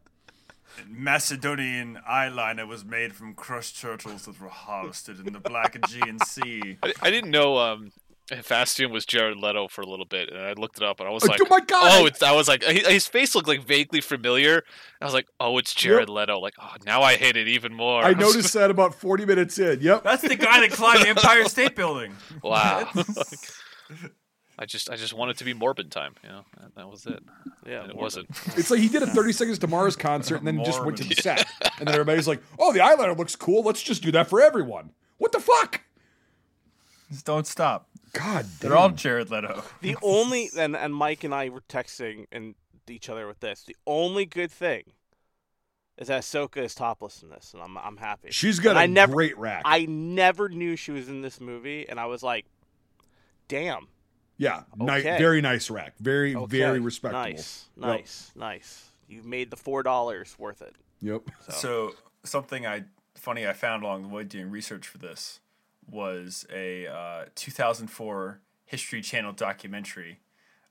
Macedonian 0.88 2.00
eyeliner 2.10 2.66
was 2.66 2.86
made 2.86 3.14
from 3.14 3.34
crushed 3.34 3.82
turtles 3.82 4.28
that 4.28 4.40
were 4.40 4.48
harvested 4.48 5.28
in 5.28 5.34
the 5.34 5.42
Black 5.42 5.76
Aegean 5.76 6.20
Sea. 6.20 6.78
I, 6.84 6.94
I 7.02 7.10
didn't 7.12 7.32
know 7.32 7.58
um, 7.58 7.92
Hephaestion 8.32 8.92
was 8.92 9.06
Jared 9.06 9.38
Leto 9.38 9.68
for 9.68 9.82
a 9.82 9.86
little 9.86 10.06
bit, 10.06 10.30
and 10.32 10.40
I 10.40 10.54
looked 10.54 10.78
it 10.78 10.84
up, 10.84 11.00
and 11.00 11.08
I 11.08 11.12
was 11.12 11.24
Oh, 11.24 11.28
like, 11.28 11.40
oh 11.44 11.48
my 11.50 11.60
God. 11.60 12.02
oh, 12.02 12.06
it's. 12.08 12.24
I 12.24 12.32
was 12.32 12.48
like, 12.48 12.64
his 12.64 13.06
face 13.08 13.36
looked 13.36 13.48
like 13.48 13.64
vaguely 13.64 14.02
familiar. 14.02 14.64
I 15.00 15.06
was 15.06 15.14
like, 15.14 15.28
oh, 15.40 15.58
it's 15.60 15.74
Jared 15.76 16.10
Leto. 16.10 16.40
Like, 16.40 16.56
oh, 16.60 16.74
now 16.86 17.04
I 17.04 17.16
hate 17.18 17.38
it 17.38 17.48
even 17.48 17.74
more. 17.74 18.04
I 18.04 18.14
noticed 18.14 18.54
that 18.54 18.72
about 18.72 18.96
40 18.96 19.26
minutes 19.26 19.60
in. 19.60 19.80
Yep. 19.82 20.04
That's 20.04 20.24
the 20.24 20.36
guy 20.36 20.62
that 20.62 20.72
climbed 20.72 21.04
the 21.04 21.10
Empire 21.10 21.46
State 21.46 21.76
Building. 21.76 22.16
wow. 22.44 22.90
I 24.58 24.66
just, 24.66 24.90
I 24.90 24.96
just 24.96 25.14
wanted 25.14 25.38
to 25.40 25.44
be 25.44 25.54
Morbid 25.54 25.92
time. 25.92 26.16
You 26.24 26.30
know, 26.30 26.46
that, 26.62 26.76
that 26.76 26.90
was 26.90 27.06
it. 27.06 27.22
Yeah, 27.68 27.82
and 27.82 27.92
it 27.92 27.96
Morbid. 27.96 28.02
wasn't. 28.02 28.30
It's 28.58 28.72
like 28.72 28.80
he 28.80 28.88
did 28.88 29.04
a 29.04 29.08
30 29.08 29.34
Seconds 29.34 29.60
to 29.60 29.68
Mars 29.68 29.96
concert 29.98 30.38
and 30.38 30.48
then 30.48 30.64
just 30.64 30.84
went 30.84 30.98
to 30.98 31.04
the 31.04 31.14
set. 31.16 31.46
And 31.78 31.88
then 31.88 31.94
everybody's 31.94 32.28
like, 32.28 32.42
oh, 32.58 32.72
the 32.72 32.80
eyeliner 32.80 33.18
looks 33.18 33.36
cool. 33.36 33.64
Let's 33.64 33.84
just 33.84 34.02
do 34.02 34.12
that 34.14 34.28
for 34.30 34.42
everyone. 34.42 34.92
What 35.18 35.34
the 35.34 35.40
fuck? 35.42 35.82
Just 37.12 37.26
don't 37.26 37.46
stop. 37.46 37.90
God 38.16 38.46
damn. 38.60 38.70
They're 38.70 38.78
all 38.78 38.90
Jared 38.90 39.30
Leto. 39.30 39.64
The 39.82 39.96
only 40.02 40.50
and 40.58 40.76
and 40.76 40.94
Mike 40.96 41.24
and 41.24 41.34
I 41.34 41.50
were 41.50 41.62
texting 41.70 42.26
and 42.32 42.56
each 42.88 43.10
other 43.10 43.28
with 43.28 43.40
this. 43.40 43.64
The 43.64 43.76
only 43.86 44.26
good 44.26 44.52
thing 44.52 44.84
is 45.98 46.08
that 46.10 46.22
Ahsoka 46.24 46.58
is 46.58 46.76
topless 46.76 47.24
in 47.24 47.30
this, 47.30 47.52
and 47.54 47.62
I'm 47.62 47.78
I'm 47.78 47.98
happy. 47.98 48.30
She's 48.32 48.60
got 48.60 48.72
And 48.72 48.80
a 48.80 48.82
I 48.82 48.86
never- 48.88 49.14
great 49.14 49.38
rack. 49.38 49.62
I 49.66 49.86
never 49.86 50.50
knew 50.50 50.76
she 50.76 50.92
was 50.92 51.10
in 51.10 51.22
this 51.22 51.40
movie, 51.42 51.88
and 51.90 52.00
I 52.00 52.06
was 52.06 52.22
like, 52.24 52.46
"Damn, 53.48 53.88
yeah. 54.38 54.64
Ni- 54.78 55.02
very 55.02 55.42
nice 55.42 55.70
rack. 55.70 55.94
Very, 56.00 56.36
okay, 56.36 56.58
very 56.58 56.80
respectable. 56.80 57.24
Nice, 57.24 57.66
nice, 57.76 58.32
nice. 58.36 58.90
You've 59.08 59.26
made 59.26 59.52
the 59.52 59.58
four 59.58 59.84
dollars 59.84 60.36
worth 60.38 60.62
it." 60.62 60.76
Yep. 61.02 61.24
So, 61.50 61.52
So 61.52 61.96
something 62.24 62.66
I 62.66 62.84
funny 63.16 63.48
I 63.48 63.54
found 63.54 63.84
along 63.84 64.04
the 64.04 64.08
way 64.10 64.24
doing 64.24 64.50
research 64.52 64.88
for 64.88 64.98
this 64.98 65.40
was 65.90 66.46
a 66.54 66.88
uh, 66.88 67.26
2004 67.36 68.40
History 68.66 69.02
Channel 69.02 69.34
documentary 69.34 70.20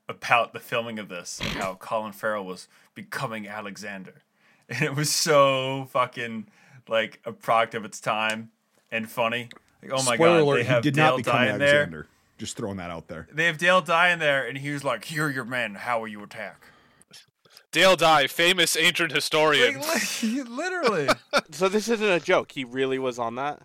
about 0.07 0.53
the 0.53 0.59
filming 0.59 0.99
of 0.99 1.09
this 1.09 1.39
and 1.39 1.49
how 1.51 1.75
Colin 1.75 2.11
Farrell 2.11 2.45
was 2.45 2.67
becoming 2.93 3.47
Alexander, 3.47 4.21
and 4.69 4.81
it 4.83 4.95
was 4.95 5.11
so 5.11 5.87
fucking 5.91 6.47
like 6.87 7.19
a 7.25 7.31
product 7.31 7.73
of 7.73 7.85
its 7.85 7.99
time 7.99 8.51
and 8.91 9.09
funny. 9.09 9.49
Like, 9.81 9.91
oh 9.93 10.03
my 10.03 10.15
Spoiler 10.15 10.39
god, 10.39 10.43
alert, 10.43 10.55
they 10.57 10.63
have 10.63 10.83
he 10.83 10.91
did 10.91 10.95
Dale 10.95 11.05
not 11.11 11.17
become 11.17 11.35
Dye 11.35 11.49
in 11.53 11.59
there. 11.59 11.67
Alexander. 11.69 12.07
Just 12.37 12.57
throwing 12.57 12.77
that 12.77 12.91
out 12.91 13.07
there. 13.07 13.27
They 13.31 13.45
have 13.45 13.57
Dale 13.57 13.81
Dye 13.81 14.09
in 14.11 14.19
there, 14.19 14.45
and 14.45 14.57
he 14.57 14.71
was 14.71 14.83
like, 14.83 15.05
"Here 15.05 15.25
are 15.27 15.31
your 15.31 15.45
men. 15.45 15.75
How 15.75 15.99
will 15.99 16.09
you 16.09 16.21
attack?" 16.21 16.61
Dale 17.71 17.95
Dye, 17.95 18.27
famous 18.27 18.77
ancient 18.77 19.11
historian. 19.11 19.79
Like, 19.79 20.23
literally, 20.23 21.09
So 21.51 21.67
this 21.67 21.89
isn't 21.89 22.07
a 22.07 22.19
joke. 22.21 22.53
He 22.53 22.63
really 22.63 22.99
was 22.99 23.19
on 23.19 23.35
that. 23.35 23.61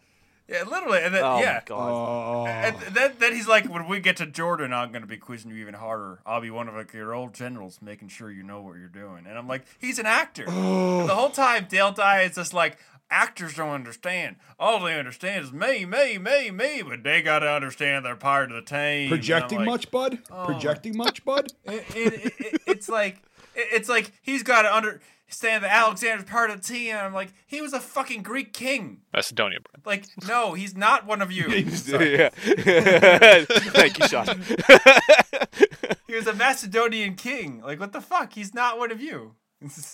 Yeah, 0.51 0.65
literally, 0.65 0.99
and 1.03 1.15
then 1.15 1.23
Oh 1.25 1.39
yeah. 1.41 1.55
my 1.55 1.63
god. 1.65 1.91
Oh. 1.91 2.47
And 2.47 2.77
then, 2.95 3.13
then 3.19 3.35
he's 3.35 3.47
like, 3.49 3.67
when 3.67 3.87
we 3.89 4.01
get 4.01 4.17
to 4.19 4.27
Jordan, 4.27 4.73
I'm 4.73 4.91
going 4.91 5.03
to 5.03 5.09
be 5.09 5.17
quizzing 5.17 5.51
you 5.51 5.57
even 5.59 5.75
harder. 5.75 6.21
I'll 6.27 6.41
be 6.41 6.51
one 6.51 6.69
of 6.69 6.75
like, 6.75 6.93
your 6.93 7.15
old 7.15 7.35
generals, 7.35 7.79
making 7.81 8.09
sure 8.09 8.31
you 8.31 8.43
know 8.43 8.61
what 8.61 8.77
you're 8.79 8.89
doing. 8.89 9.27
And 9.29 9.39
I'm 9.39 9.47
like, 9.49 9.65
he's 9.79 9.99
an 9.99 10.07
actor. 10.07 10.45
And 10.49 11.09
the 11.09 11.15
whole 11.15 11.31
time, 11.31 11.67
Dale 11.69 11.93
Dye 11.93 12.23
is 12.23 12.35
just 12.35 12.53
like, 12.53 12.77
actors 13.11 13.55
don't 13.55 13.71
understand. 13.71 14.37
All 14.59 14.81
they 14.81 14.99
understand 14.99 15.45
is 15.45 15.53
me, 15.53 15.85
me, 15.85 16.19
me, 16.19 16.51
me. 16.51 16.83
But 16.83 17.03
they 17.03 17.23
got 17.23 17.41
to 17.41 17.49
understand 17.51 18.05
they're 18.05 18.17
part 18.17 18.51
of 18.53 18.57
the 18.57 18.63
team. 18.77 19.09
Projecting 19.09 19.59
like, 19.61 19.67
much, 19.67 19.91
bud? 19.91 20.19
Oh. 20.31 20.45
Projecting 20.47 20.97
much, 20.97 21.25
bud? 21.25 21.53
It, 21.65 21.85
it, 21.97 22.13
it, 22.15 22.33
it- 22.39 22.63
it's 22.67 22.89
like, 22.89 23.17
it- 23.55 23.69
it's 23.73 23.89
like 23.89 24.13
he's 24.23 24.43
got 24.43 24.63
to 24.63 25.01
understand 25.31 25.63
that 25.63 25.71
Alexander's 25.71 26.25
part 26.25 26.51
of 26.51 26.61
the 26.61 26.67
team. 26.67 26.91
And 26.91 26.99
I'm 26.99 27.15
like, 27.15 27.33
he 27.47 27.61
was 27.61 27.73
a 27.73 27.79
fucking 27.81 28.23
Greek 28.23 28.53
king. 28.53 29.03
Macedonian. 29.15 29.63
Like, 29.85 30.07
no, 30.27 30.55
he's 30.55 30.77
not 30.77 31.07
one 31.07 31.23
of 31.23 31.31
you. 31.31 31.49
yeah. 31.51 32.31
Thank 33.71 33.99
you, 33.99 34.09
Sean. 34.09 34.27
He 36.07 36.17
was 36.17 36.27
a 36.27 36.35
Macedonian 36.35 37.15
king. 37.15 37.63
Like, 37.63 37.79
what 37.79 37.93
the 37.93 38.01
fuck? 38.01 38.33
He's 38.33 38.53
not 38.53 38.79
one 38.81 38.91
of 38.91 39.01
you. 39.01 39.37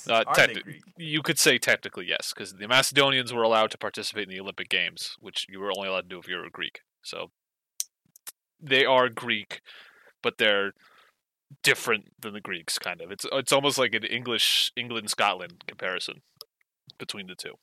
Uh, 0.09 0.25
Are 0.27 0.47
they 0.47 0.55
Greek? 0.55 0.83
you 0.97 1.21
could 1.21 1.39
say 1.39 1.59
technically 1.59 2.07
yes, 2.09 2.33
because 2.33 2.55
the 2.55 2.67
Macedonians 2.67 3.35
were 3.35 3.43
allowed 3.43 3.71
to 3.73 3.79
participate 3.79 4.23
in 4.23 4.31
the 4.31 4.41
Olympic 4.41 4.71
Games, 4.71 5.17
which 5.21 5.45
you 5.51 5.61
were 5.61 5.71
only 5.77 5.91
allowed 5.91 6.03
to 6.03 6.09
do 6.09 6.19
if 6.19 6.27
you 6.27 6.37
were 6.37 6.47
a 6.47 6.51
Greek. 6.51 6.81
So 7.03 7.33
they 8.59 8.87
are 8.87 9.11
Greek, 9.11 9.61
but 10.23 10.39
they're 10.39 10.73
different 11.63 12.07
than 12.21 12.33
the 12.35 12.41
Greeks. 12.41 12.79
Kind 12.79 13.01
of. 13.01 13.11
It's 13.11 13.27
it's 13.33 13.53
almost 13.53 13.79
like 13.79 13.95
an 13.95 14.05
English 14.05 14.73
England 14.77 15.11
Scotland 15.11 15.65
comparison 15.67 16.23
between 16.99 17.27
the 17.27 17.35
two. 17.35 17.55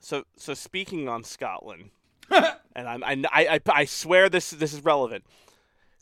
So 0.00 0.24
so 0.36 0.54
speaking 0.54 1.08
on 1.08 1.24
Scotland, 1.24 1.90
and 2.30 2.88
I'm, 2.88 3.04
I, 3.04 3.24
I 3.32 3.60
I 3.66 3.84
swear 3.84 4.28
this 4.28 4.50
this 4.50 4.72
is 4.72 4.84
relevant. 4.84 5.24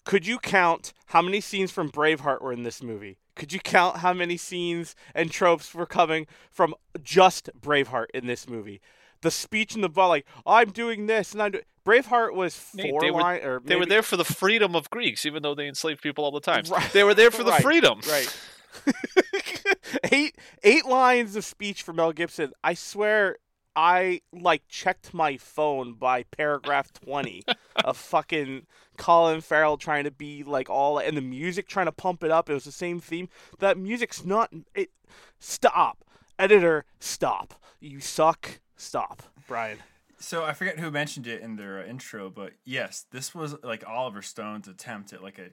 Could 0.05 0.27
you 0.27 0.39
count 0.39 0.93
how 1.07 1.21
many 1.21 1.41
scenes 1.41 1.71
from 1.71 1.91
Braveheart 1.91 2.41
were 2.41 2.53
in 2.53 2.63
this 2.63 2.83
movie? 2.83 3.19
Could 3.37 3.53
you 3.53 3.61
count 3.61 3.99
how 3.99 4.13
many 4.13 4.37
scenes 4.37 4.95
and 5.15 5.31
tropes 5.31 5.75
were 5.75 5.87
coming 5.87 6.27
from 6.51 6.75
just 7.03 7.51
Braveheart 7.59 8.07
in 8.15 8.27
this 8.27 8.49
movie? 8.49 8.81
The 9.23 9.31
speech 9.31 9.75
in 9.75 9.81
the 9.81 9.89
ball, 9.89 10.09
like 10.09 10.27
I'm 10.47 10.71
doing 10.71 11.07
this 11.07 11.33
and 11.33 11.43
I'm. 11.43 11.55
Braveheart 11.87 12.35
was 12.35 12.55
four 12.57 13.01
they 13.01 13.11
were- 13.11 13.23
line 13.23 13.43
or 13.43 13.61
They 13.65 13.75
were 13.77 13.87
there 13.87 14.03
for 14.03 14.17
the 14.19 14.25
freedom 14.25 14.77
of 14.77 14.91
Greeks, 14.91 15.25
even 15.25 15.43
though 15.43 15.55
they 15.55 15.67
enslaved 15.67 16.03
people 16.03 16.25
all 16.25 16.31
the 16.31 16.39
time. 16.41 16.65
Right. 16.71 16.93
They 16.93 17.03
were 17.05 17.15
there 17.15 17.31
for 17.31 17.43
the 17.43 17.53
Right. 17.53 17.63
freedom. 17.63 18.01
Right. 18.09 18.37
eight 20.13 20.37
eight 20.63 20.87
lines 20.87 21.37
of 21.37 21.45
speech 21.45 21.83
from 21.83 21.97
Mel 21.97 22.13
Gibson. 22.13 22.53
I 22.63 22.75
swear 22.75 23.37
I 23.75 24.21
like 24.33 24.63
checked 24.69 25.15
my 25.15 25.37
phone 25.37 25.95
by 25.95 26.25
paragraph 26.25 26.93
20 26.93 27.45
of 27.85 27.97
fucking 27.97 28.67
Colin 28.97 29.41
Farrell 29.41 29.77
trying 29.77 30.05
to 30.05 30.11
be 30.11 30.43
like 30.43 30.69
all 30.69 30.99
and 30.99 31.17
the 31.17 31.21
music 31.23 31.67
trying 31.69 31.87
to 31.87 31.93
pump 31.93 32.23
it 32.23 32.31
up. 32.31 32.51
It 32.51 32.55
was 32.55 32.65
the 32.65 32.73
same 32.73 33.01
theme. 33.01 33.29
That 33.59 33.79
music's 33.79 34.25
not 34.25 34.53
it 34.75 34.91
stop. 35.39 36.05
Editor, 36.39 36.85
stop. 37.01 37.55
You 37.81 38.01
suck. 38.01 38.61
Stop. 38.81 39.23
Brian. 39.47 39.79
So 40.19 40.45
I 40.45 40.55
forget 40.55 40.79
who 40.79 40.91
mentioned 40.91 41.27
it 41.27 41.43
in 41.43 41.57
their 41.57 41.81
uh, 41.81 41.87
intro, 41.87 42.31
but 42.31 42.53
yes, 42.65 43.05
this 43.11 43.35
was 43.35 43.55
like 43.63 43.87
Oliver 43.87 44.23
Stone's 44.23 44.69
attempt 44.69 45.13
at 45.13 45.23
like 45.23 45.39
a 45.39 45.51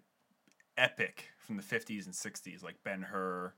epic 0.78 1.26
from 1.38 1.58
the 1.58 1.64
50s 1.64 2.06
and 2.06 2.14
60s, 2.14 2.64
like 2.64 2.76
Ben 2.84 3.02
Hur 3.02 3.54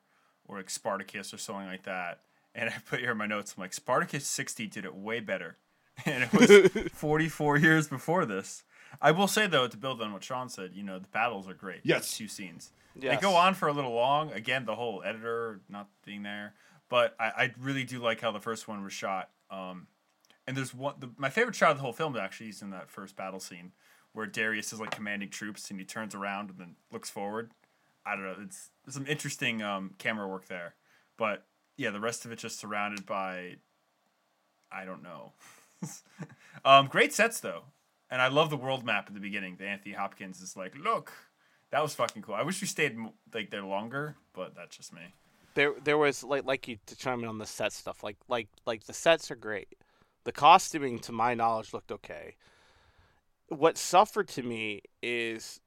or 0.47 0.57
like 0.57 0.69
Spartacus 0.69 1.33
or 1.33 1.37
something 1.37 1.67
like 1.67 1.83
that. 1.83 2.21
And 2.55 2.69
I 2.69 2.73
put 2.89 2.99
here 2.99 3.11
in 3.11 3.17
my 3.17 3.27
notes, 3.27 3.53
I'm 3.55 3.61
like, 3.61 3.73
Spartacus 3.73 4.25
60 4.25 4.67
did 4.67 4.85
it 4.85 4.95
way 4.95 5.19
better. 5.19 5.57
And 6.05 6.23
it 6.23 6.33
was 6.33 6.87
44 6.93 7.57
years 7.57 7.89
before 7.89 8.25
this. 8.25 8.63
I 9.01 9.11
will 9.11 9.27
say, 9.27 9.47
though, 9.47 9.67
to 9.67 9.75
build 9.75 10.01
on 10.01 10.13
what 10.13 10.23
Sean 10.23 10.47
said, 10.47 10.71
you 10.73 10.81
know, 10.81 10.97
the 10.97 11.09
battles 11.09 11.47
are 11.47 11.53
great. 11.53 11.81
Yes. 11.83 12.15
Two 12.15 12.29
scenes. 12.29 12.71
Yes. 12.95 13.15
They 13.15 13.21
go 13.21 13.35
on 13.35 13.53
for 13.53 13.67
a 13.67 13.73
little 13.73 13.91
long. 13.91 14.31
Again, 14.31 14.65
the 14.65 14.75
whole 14.75 15.03
editor 15.05 15.59
not 15.67 15.89
being 16.05 16.23
there. 16.23 16.53
But 16.87 17.15
I, 17.19 17.25
I 17.25 17.53
really 17.59 17.83
do 17.83 17.99
like 17.99 18.21
how 18.21 18.31
the 18.31 18.39
first 18.39 18.67
one 18.67 18.81
was 18.81 18.93
shot. 18.93 19.29
Um, 19.51 19.87
and 20.47 20.57
there's 20.57 20.73
one, 20.73 20.95
the, 20.99 21.09
my 21.17 21.29
favorite 21.29 21.55
shot 21.55 21.71
of 21.71 21.77
the 21.77 21.83
whole 21.83 21.93
film 21.93 22.15
is 22.15 22.21
actually 22.21 22.49
is 22.49 22.61
in 22.61 22.71
that 22.71 22.89
first 22.89 23.15
battle 23.15 23.39
scene 23.39 23.71
where 24.13 24.25
Darius 24.25 24.73
is 24.73 24.79
like 24.79 24.91
commanding 24.91 25.29
troops 25.29 25.69
and 25.69 25.79
he 25.79 25.85
turns 25.85 26.15
around 26.15 26.49
and 26.49 26.59
then 26.59 26.75
looks 26.91 27.09
forward. 27.09 27.51
I 28.05 28.15
don't 28.15 28.25
know. 28.25 28.35
It's 28.41 28.71
some 28.87 29.05
interesting 29.05 29.61
um, 29.61 29.91
camera 29.97 30.27
work 30.27 30.47
there, 30.47 30.75
but 31.17 31.45
yeah, 31.77 31.91
the 31.91 31.99
rest 31.99 32.25
of 32.25 32.31
it 32.31 32.39
just 32.39 32.59
surrounded 32.59 33.05
by, 33.05 33.57
I 34.71 34.85
don't 34.85 35.03
know. 35.03 35.33
um, 36.65 36.87
great 36.87 37.13
sets 37.13 37.39
though, 37.39 37.65
and 38.09 38.21
I 38.21 38.27
love 38.27 38.49
the 38.49 38.57
world 38.57 38.83
map 38.83 39.05
at 39.07 39.13
the 39.13 39.19
beginning. 39.19 39.57
The 39.57 39.67
Anthony 39.67 39.93
Hopkins 39.93 40.41
is 40.41 40.57
like, 40.57 40.75
look, 40.75 41.13
that 41.71 41.83
was 41.83 41.93
fucking 41.93 42.23
cool. 42.23 42.35
I 42.35 42.41
wish 42.41 42.59
we 42.61 42.67
stayed 42.67 42.97
like 43.33 43.51
there 43.51 43.63
longer, 43.63 44.15
but 44.33 44.55
that's 44.55 44.75
just 44.75 44.93
me. 44.93 45.13
There 45.59 45.73
there 45.83 45.97
was 45.97 46.23
like 46.23 46.45
like 46.45 46.69
you 46.69 46.77
to 46.85 46.95
chime 46.95 47.19
in 47.19 47.27
on 47.27 47.37
the 47.37 47.45
set 47.45 47.73
stuff 47.73 48.01
like 48.01 48.15
like 48.29 48.47
like 48.65 48.85
the 48.85 48.93
sets 48.93 49.29
are 49.29 49.35
great. 49.35 49.75
The 50.23 50.31
costuming 50.31 50.99
to 50.99 51.11
my 51.11 51.33
knowledge 51.33 51.73
looked 51.73 51.91
okay. 51.91 52.35
What 53.49 53.77
suffered 53.77 54.29
to 54.29 54.43
me 54.43 54.83
is 55.03 55.59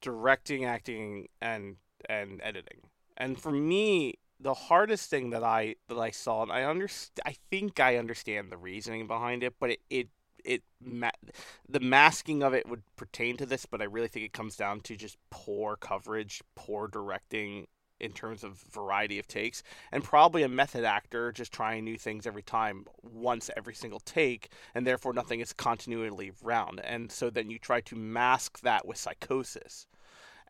directing 0.00 0.64
acting 0.64 1.28
and 1.42 1.76
and 2.08 2.40
editing. 2.42 2.80
And 3.18 3.38
for 3.38 3.50
me 3.50 4.14
the 4.40 4.54
hardest 4.54 5.10
thing 5.10 5.30
that 5.30 5.42
i 5.42 5.74
that 5.88 5.98
i 5.98 6.10
saw 6.10 6.42
and 6.42 6.52
i 6.52 6.60
underst- 6.60 7.18
i 7.26 7.34
think 7.50 7.80
i 7.80 7.96
understand 7.96 8.50
the 8.50 8.56
reasoning 8.56 9.08
behind 9.08 9.42
it 9.42 9.54
but 9.58 9.70
it 9.70 9.80
it 9.90 10.08
it 10.44 10.62
ma- 10.80 11.10
the 11.68 11.80
masking 11.80 12.44
of 12.44 12.54
it 12.54 12.68
would 12.68 12.82
pertain 12.94 13.36
to 13.36 13.44
this 13.44 13.66
but 13.66 13.82
i 13.82 13.84
really 13.84 14.06
think 14.06 14.24
it 14.24 14.32
comes 14.32 14.54
down 14.54 14.80
to 14.80 14.94
just 14.94 15.16
poor 15.30 15.74
coverage 15.74 16.40
poor 16.54 16.86
directing 16.86 17.66
in 18.00 18.12
terms 18.12 18.44
of 18.44 18.58
variety 18.58 19.18
of 19.18 19.26
takes 19.26 19.62
and 19.92 20.04
probably 20.04 20.42
a 20.42 20.48
method 20.48 20.84
actor 20.84 21.32
just 21.32 21.52
trying 21.52 21.84
new 21.84 21.96
things 21.96 22.26
every 22.26 22.42
time 22.42 22.86
once 23.02 23.50
every 23.56 23.74
single 23.74 24.00
take 24.00 24.50
and 24.74 24.86
therefore 24.86 25.12
nothing 25.12 25.40
is 25.40 25.52
continually 25.52 26.32
round. 26.42 26.80
And 26.80 27.10
so 27.10 27.30
then 27.30 27.50
you 27.50 27.58
try 27.58 27.80
to 27.82 27.96
mask 27.96 28.60
that 28.60 28.86
with 28.86 28.96
psychosis. 28.96 29.86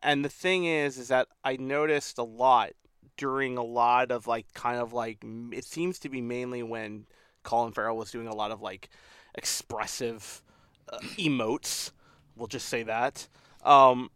And 0.01 0.23
the 0.23 0.29
thing 0.29 0.65
is 0.65 0.97
is 0.97 1.09
that 1.09 1.27
i 1.43 1.57
noticed 1.57 2.17
a 2.17 2.23
lot 2.23 2.71
during 3.17 3.57
a 3.57 3.63
lot 3.63 4.11
of 4.11 4.27
like 4.27 4.45
kind 4.53 4.79
of 4.79 4.93
like 4.93 5.23
it 5.51 5.65
seems 5.65 5.99
to 5.99 6.07
be 6.07 6.21
mainly 6.21 6.63
when 6.63 7.05
colin 7.43 7.73
farrell 7.73 7.97
was 7.97 8.09
doing 8.09 8.27
a 8.27 8.35
lot 8.35 8.51
of 8.51 8.61
like 8.61 8.89
expressive 9.35 10.41
uh, 10.87 10.99
emotes 11.17 11.91
we'll 12.39 12.47
just 12.47 12.69
say 12.69 12.83
that. 12.83 13.27
Um, 13.63 14.09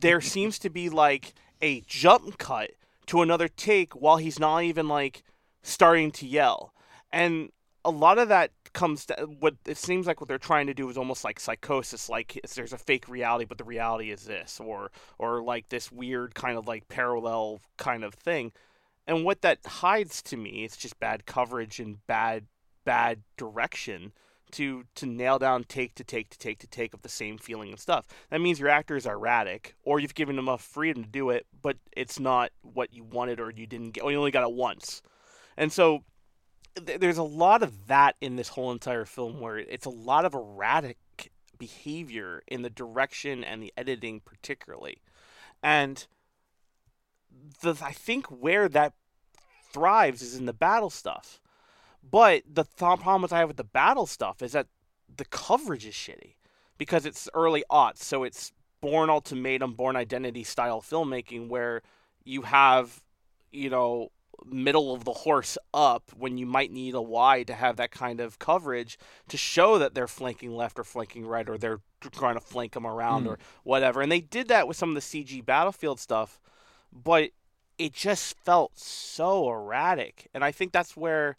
there 0.00 0.20
seems 0.20 0.58
to 0.60 0.70
be 0.70 0.90
like 0.90 1.34
a 1.62 1.80
jump 1.86 2.36
cut 2.38 2.72
to 3.06 3.22
another 3.22 3.48
take 3.48 3.94
while 3.94 4.16
he's 4.18 4.38
not 4.38 4.64
even 4.64 4.88
like 4.88 5.22
starting 5.62 6.10
to 6.10 6.26
yell. 6.26 6.74
And 7.12 7.50
a 7.84 7.90
lot 7.90 8.18
of 8.18 8.28
that 8.28 8.50
comes 8.72 9.06
to 9.06 9.14
what 9.38 9.54
it 9.66 9.76
seems 9.76 10.06
like 10.06 10.20
what 10.20 10.28
they're 10.28 10.38
trying 10.38 10.66
to 10.66 10.74
do 10.74 10.88
is 10.88 10.96
almost 10.96 11.24
like 11.24 11.38
psychosis 11.38 12.08
like 12.08 12.40
there's 12.54 12.72
a 12.72 12.78
fake 12.78 13.06
reality 13.06 13.44
but 13.44 13.58
the 13.58 13.64
reality 13.64 14.10
is 14.10 14.24
this 14.24 14.58
or 14.60 14.90
or 15.18 15.42
like 15.42 15.68
this 15.68 15.92
weird 15.92 16.34
kind 16.34 16.56
of 16.56 16.66
like 16.66 16.88
parallel 16.88 17.60
kind 17.76 18.04
of 18.04 18.14
thing. 18.14 18.52
And 19.06 19.24
what 19.24 19.42
that 19.42 19.58
hides 19.66 20.22
to 20.22 20.36
me 20.36 20.64
is 20.64 20.76
just 20.76 20.98
bad 21.00 21.26
coverage 21.26 21.80
and 21.80 22.04
bad 22.06 22.46
bad 22.84 23.22
direction 23.36 24.12
to 24.52 24.84
to 24.94 25.06
nail 25.06 25.38
down 25.38 25.64
take 25.64 25.94
to 25.96 26.04
take 26.04 26.30
to 26.30 26.38
take 26.38 26.58
to 26.60 26.66
take 26.66 26.94
of 26.94 27.02
the 27.02 27.08
same 27.08 27.38
feeling 27.38 27.70
and 27.70 27.80
stuff. 27.80 28.06
That 28.30 28.40
means 28.40 28.60
your 28.60 28.68
actors 28.68 29.06
are 29.06 29.14
erratic, 29.14 29.74
or 29.82 29.98
you've 29.98 30.14
given 30.14 30.36
them 30.36 30.48
enough 30.48 30.62
freedom 30.62 31.02
to 31.04 31.08
do 31.08 31.30
it, 31.30 31.46
but 31.60 31.76
it's 31.96 32.20
not 32.20 32.50
what 32.62 32.92
you 32.92 33.04
wanted, 33.04 33.40
or 33.40 33.50
you 33.50 33.66
didn't 33.66 33.90
get, 33.90 34.04
or 34.04 34.12
you 34.12 34.18
only 34.18 34.30
got 34.30 34.48
it 34.48 34.54
once. 34.54 35.02
And 35.56 35.72
so 35.72 36.04
th- 36.74 37.00
there's 37.00 37.18
a 37.18 37.22
lot 37.22 37.62
of 37.62 37.88
that 37.88 38.16
in 38.20 38.36
this 38.36 38.48
whole 38.48 38.72
entire 38.72 39.04
film, 39.04 39.40
where 39.40 39.58
it's 39.58 39.86
a 39.86 39.90
lot 39.90 40.24
of 40.24 40.34
erratic 40.34 40.98
behavior 41.58 42.42
in 42.48 42.62
the 42.62 42.70
direction 42.70 43.44
and 43.44 43.62
the 43.62 43.72
editing, 43.76 44.20
particularly, 44.20 44.98
and 45.62 46.06
the 47.60 47.76
I 47.82 47.92
think 47.92 48.26
where 48.26 48.68
that 48.68 48.94
thrives 49.72 50.22
is 50.22 50.36
in 50.36 50.46
the 50.46 50.52
battle 50.52 50.90
stuff. 50.90 51.40
But 52.02 52.42
the 52.52 52.64
th- 52.64 52.76
problem 53.00 53.26
I 53.30 53.38
have 53.38 53.48
with 53.48 53.56
the 53.56 53.64
battle 53.64 54.06
stuff 54.06 54.42
is 54.42 54.52
that 54.52 54.66
the 55.14 55.24
coverage 55.26 55.86
is 55.86 55.94
shitty 55.94 56.34
because 56.78 57.06
it's 57.06 57.28
early 57.34 57.64
aughts, 57.70 57.98
so 57.98 58.24
it's 58.24 58.52
Bourne 58.80 59.10
Ultimatum, 59.10 59.74
Bourne 59.74 59.96
Identity 59.96 60.42
style 60.42 60.80
filmmaking 60.82 61.48
where 61.48 61.82
you 62.24 62.42
have, 62.42 63.02
you 63.52 63.70
know, 63.70 64.10
middle 64.44 64.92
of 64.92 65.04
the 65.04 65.12
horse 65.12 65.56
up 65.72 66.10
when 66.16 66.36
you 66.36 66.46
might 66.46 66.72
need 66.72 66.94
a 66.94 67.02
wide 67.02 67.46
to 67.46 67.54
have 67.54 67.76
that 67.76 67.92
kind 67.92 68.20
of 68.20 68.40
coverage 68.40 68.98
to 69.28 69.36
show 69.36 69.78
that 69.78 69.94
they're 69.94 70.08
flanking 70.08 70.56
left 70.56 70.80
or 70.80 70.84
flanking 70.84 71.24
right 71.24 71.48
or 71.48 71.56
they're 71.56 71.80
trying 72.10 72.34
to 72.34 72.40
flank 72.40 72.72
them 72.72 72.84
around 72.86 73.24
Mm. 73.26 73.28
or 73.28 73.38
whatever. 73.62 74.00
And 74.00 74.10
they 74.10 74.20
did 74.20 74.48
that 74.48 74.66
with 74.66 74.76
some 74.76 74.88
of 74.88 74.94
the 74.96 75.00
CG 75.00 75.40
battlefield 75.44 76.00
stuff, 76.00 76.40
but 76.92 77.30
it 77.78 77.92
just 77.92 78.36
felt 78.38 78.76
so 78.76 79.48
erratic. 79.48 80.28
And 80.34 80.42
I 80.44 80.50
think 80.50 80.72
that's 80.72 80.96
where, 80.96 81.36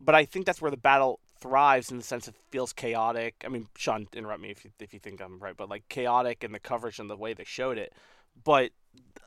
but 0.00 0.14
I 0.14 0.24
think 0.24 0.46
that's 0.46 0.60
where 0.60 0.70
the 0.70 0.76
battle 0.76 1.20
thrives 1.40 1.90
in 1.90 1.98
the 1.98 2.02
sense 2.02 2.28
it 2.28 2.34
feels 2.50 2.72
chaotic. 2.72 3.34
I 3.44 3.48
mean, 3.48 3.68
Sean, 3.76 4.06
interrupt 4.12 4.40
me 4.40 4.50
if 4.50 4.64
you, 4.64 4.70
if 4.80 4.94
you 4.94 5.00
think 5.00 5.20
I'm 5.20 5.38
right, 5.38 5.56
but 5.56 5.68
like 5.68 5.88
chaotic 5.88 6.44
in 6.44 6.52
the 6.52 6.58
coverage 6.58 6.98
and 6.98 7.10
the 7.10 7.16
way 7.16 7.34
they 7.34 7.44
showed 7.44 7.78
it. 7.78 7.92
But 8.42 8.72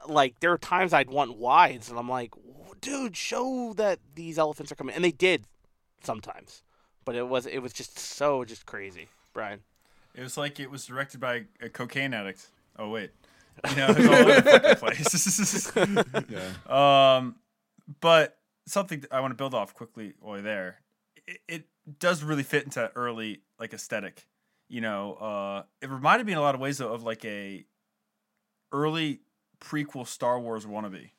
like 0.08 0.40
there 0.40 0.52
are 0.52 0.58
times 0.58 0.94
I'd 0.94 1.10
want 1.10 1.38
wides, 1.38 1.90
and 1.90 1.98
I'm 1.98 2.10
like, 2.10 2.34
dude, 2.82 3.16
show 3.16 3.74
that 3.78 4.00
these 4.16 4.38
elephants 4.38 4.72
are 4.72 4.76
coming, 4.76 4.96
and 4.96 5.04
they 5.04 5.12
did 5.12 5.46
sometimes, 6.04 6.64
but 7.06 7.16
it 7.16 7.28
was 7.28 7.46
it 7.46 7.60
was 7.60 7.74
just 7.74 7.98
so 7.98 8.44
just 8.46 8.66
crazy, 8.66 9.08
Brian. 9.34 9.62
It 10.16 10.22
was 10.22 10.38
like 10.38 10.60
it 10.60 10.72
was 10.72 10.86
directed 10.86 11.20
by 11.20 11.46
a 11.62 11.70
cocaine 11.70 12.14
addict. 12.14 12.48
Oh 12.78 12.90
wait, 12.90 13.12
you 13.70 13.76
know, 13.76 13.88
it's 13.90 14.08
all 14.08 14.16
over 14.16 14.42
the 14.42 14.76
fucking 14.76 15.06
place. 15.06 16.30
Yeah. 16.30 17.18
Um, 17.18 17.36
but 18.02 18.39
something 18.66 19.04
I 19.12 19.20
want 19.20 19.32
to 19.32 19.36
build 19.36 19.54
off 19.54 19.74
quickly 19.74 20.14
while 20.20 20.36
you're 20.36 20.44
there. 20.44 20.82
It, 21.28 21.40
it 21.48 21.64
does 22.00 22.24
really 22.24 22.44
fit 22.44 22.64
into 22.64 22.92
early 22.96 23.42
like 23.60 23.74
aesthetic. 23.74 24.28
You 24.68 24.82
know, 24.82 25.14
uh, 25.16 25.64
it 25.82 25.90
reminded 25.90 26.28
me 26.28 26.34
in 26.34 26.38
a 26.38 26.42
lot 26.42 26.56
of 26.56 26.62
ways 26.62 26.80
of, 26.80 26.92
of 26.92 27.04
like 27.04 27.26
a 27.26 27.66
early 28.72 29.22
prequel 29.60 30.08
Star 30.08 30.40
Wars 30.40 30.66
wannabe. 30.66 31.10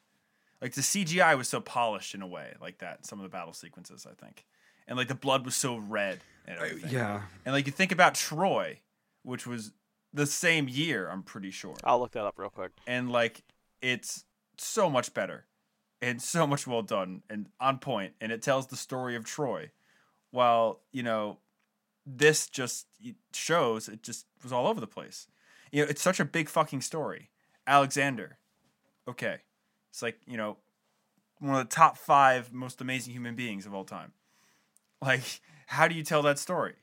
Like 0.61 0.75
the 0.75 0.83
CGI 0.83 1.37
was 1.37 1.49
so 1.49 1.61
polished 1.61 2.15
in 2.15 2.23
a 2.23 2.27
way 2.27 2.55
like 2.61 2.79
that. 2.79 3.07
Some 3.07 3.19
of 3.19 3.23
the 3.23 3.29
battle 3.29 3.53
sequences, 3.53 4.07
I 4.09 4.15
think, 4.15 4.45
and 4.87 4.97
like 4.97 5.09
the 5.09 5.15
blood 5.15 5.45
was 5.45 5.57
so 5.57 5.77
red 5.77 6.21
and 6.47 6.59
everything. 6.59 6.91
yeah. 6.91 7.23
And 7.45 7.55
like 7.55 7.67
you 7.67 7.73
think 7.73 7.93
about 7.93 8.15
Troy, 8.15 8.81
which 9.23 9.47
was 9.47 9.73
the 10.13 10.27
same 10.27 10.69
year, 10.69 11.09
I'm 11.09 11.23
pretty 11.23 11.51
sure 11.51 11.75
I'll 11.85 11.99
look 11.99 12.13
that 12.13 12.25
up 12.25 12.39
real 12.39 12.51
quick. 12.51 12.73
and 12.87 13.11
like 13.11 13.43
it's 13.81 14.25
so 14.59 14.91
much 14.91 15.15
better 15.15 15.47
and 16.03 16.21
so 16.21 16.47
much 16.47 16.67
well 16.67 16.83
done 16.83 17.23
and 17.29 17.47
on 17.61 17.79
point 17.79 18.15
and 18.21 18.33
it 18.33 18.43
tells 18.43 18.67
the 18.67 18.77
story 18.77 19.17
of 19.17 19.25
troy. 19.25 19.71
While 20.31 20.81
you 20.93 21.03
know 21.03 21.39
this 22.07 22.49
just 22.49 22.87
shows 23.33 23.89
it 23.89 24.03
just 24.03 24.27
was 24.43 24.53
all 24.53 24.67
over 24.67 24.81
the 24.81 24.87
place. 24.87 25.29
You 25.73 25.83
know 25.83 25.89
it's 25.89 26.03
such 26.03 26.21
a 26.21 26.25
big 26.25 26.49
fucking 26.49 26.83
story. 26.83 27.31
Alexander. 27.67 28.39
Okay. 29.09 29.39
It's 29.91 30.03
like 30.03 30.19
you 30.27 30.37
know 30.37 30.57
one 31.39 31.57
of 31.57 31.69
the 31.69 31.75
top 31.75 31.97
five 31.97 32.53
most 32.53 32.81
amazing 32.81 33.13
human 33.13 33.35
beings 33.35 33.67
of 33.67 33.75
all 33.75 33.85
time. 33.85 34.13
Like 35.03 35.41
how 35.67 35.89
do 35.89 35.95
you 35.95 36.03
tell 36.03 36.23
that 36.23 36.39
story? 36.39 36.75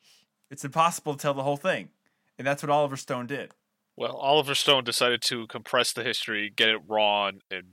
It's 0.50 0.66
impossible 0.66 1.14
to 1.14 1.20
tell 1.20 1.34
the 1.34 1.44
whole 1.44 1.58
thing 1.58 1.90
and 2.38 2.48
that's 2.48 2.64
what 2.64 2.70
oliver 2.70 2.98
stone 2.98 3.28
did. 3.28 3.54
Well, 3.98 4.16
Oliver 4.16 4.54
Stone 4.54 4.84
decided 4.84 5.24
to 5.24 5.48
compress 5.48 5.92
the 5.92 6.04
history, 6.04 6.54
get 6.56 6.70
it 6.70 6.82
raw, 6.88 7.30
and, 7.30 7.42
and 7.50 7.70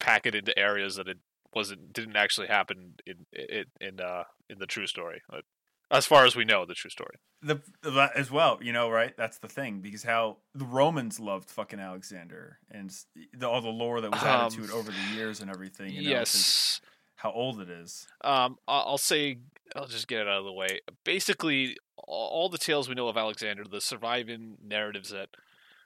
pack 0.00 0.26
it 0.26 0.34
into 0.34 0.58
areas 0.58 0.96
that 0.96 1.08
it 1.08 1.18
wasn't 1.54 1.92
didn't 1.92 2.16
actually 2.16 2.46
happen 2.46 2.94
in 3.06 3.26
in 3.32 3.64
in 3.80 4.00
uh 4.00 4.24
in 4.48 4.58
the 4.58 4.66
true 4.66 4.86
story. 4.86 5.22
But 5.28 5.44
as 5.90 6.06
far 6.06 6.26
as 6.26 6.36
we 6.36 6.44
know, 6.44 6.66
the 6.66 6.74
true 6.74 6.90
story. 6.90 7.16
the 7.42 7.60
that 7.82 8.14
as 8.14 8.30
well, 8.30 8.58
you 8.60 8.72
know, 8.72 8.90
right? 8.90 9.16
That's 9.16 9.38
the 9.38 9.48
thing 9.48 9.80
because 9.80 10.02
how 10.02 10.38
the 10.54 10.66
Romans 10.66 11.18
loved 11.18 11.50
fucking 11.50 11.80
Alexander 11.80 12.58
and 12.70 12.94
the, 13.32 13.48
all 13.48 13.62
the 13.62 13.68
lore 13.68 14.00
that 14.00 14.10
was 14.10 14.22
added 14.22 14.52
to 14.56 14.64
Um, 14.64 14.64
it 14.64 14.72
over 14.72 14.90
the 14.90 15.16
years 15.16 15.40
and 15.40 15.50
everything. 15.50 15.92
You 15.92 16.02
know, 16.02 16.10
yes. 16.10 16.80
how 17.16 17.32
old 17.32 17.60
it 17.60 17.70
is. 17.70 18.06
Um, 18.22 18.58
I'll 18.66 18.98
say, 18.98 19.38
I'll 19.74 19.86
just 19.86 20.08
get 20.08 20.20
it 20.20 20.28
out 20.28 20.40
of 20.40 20.44
the 20.44 20.52
way. 20.52 20.80
Basically, 21.04 21.76
all 21.96 22.28
all 22.28 22.48
the 22.48 22.58
tales 22.58 22.88
we 22.88 22.94
know 22.94 23.08
of 23.08 23.16
Alexander, 23.16 23.64
the 23.64 23.80
surviving 23.80 24.58
narratives 24.62 25.10
that 25.10 25.30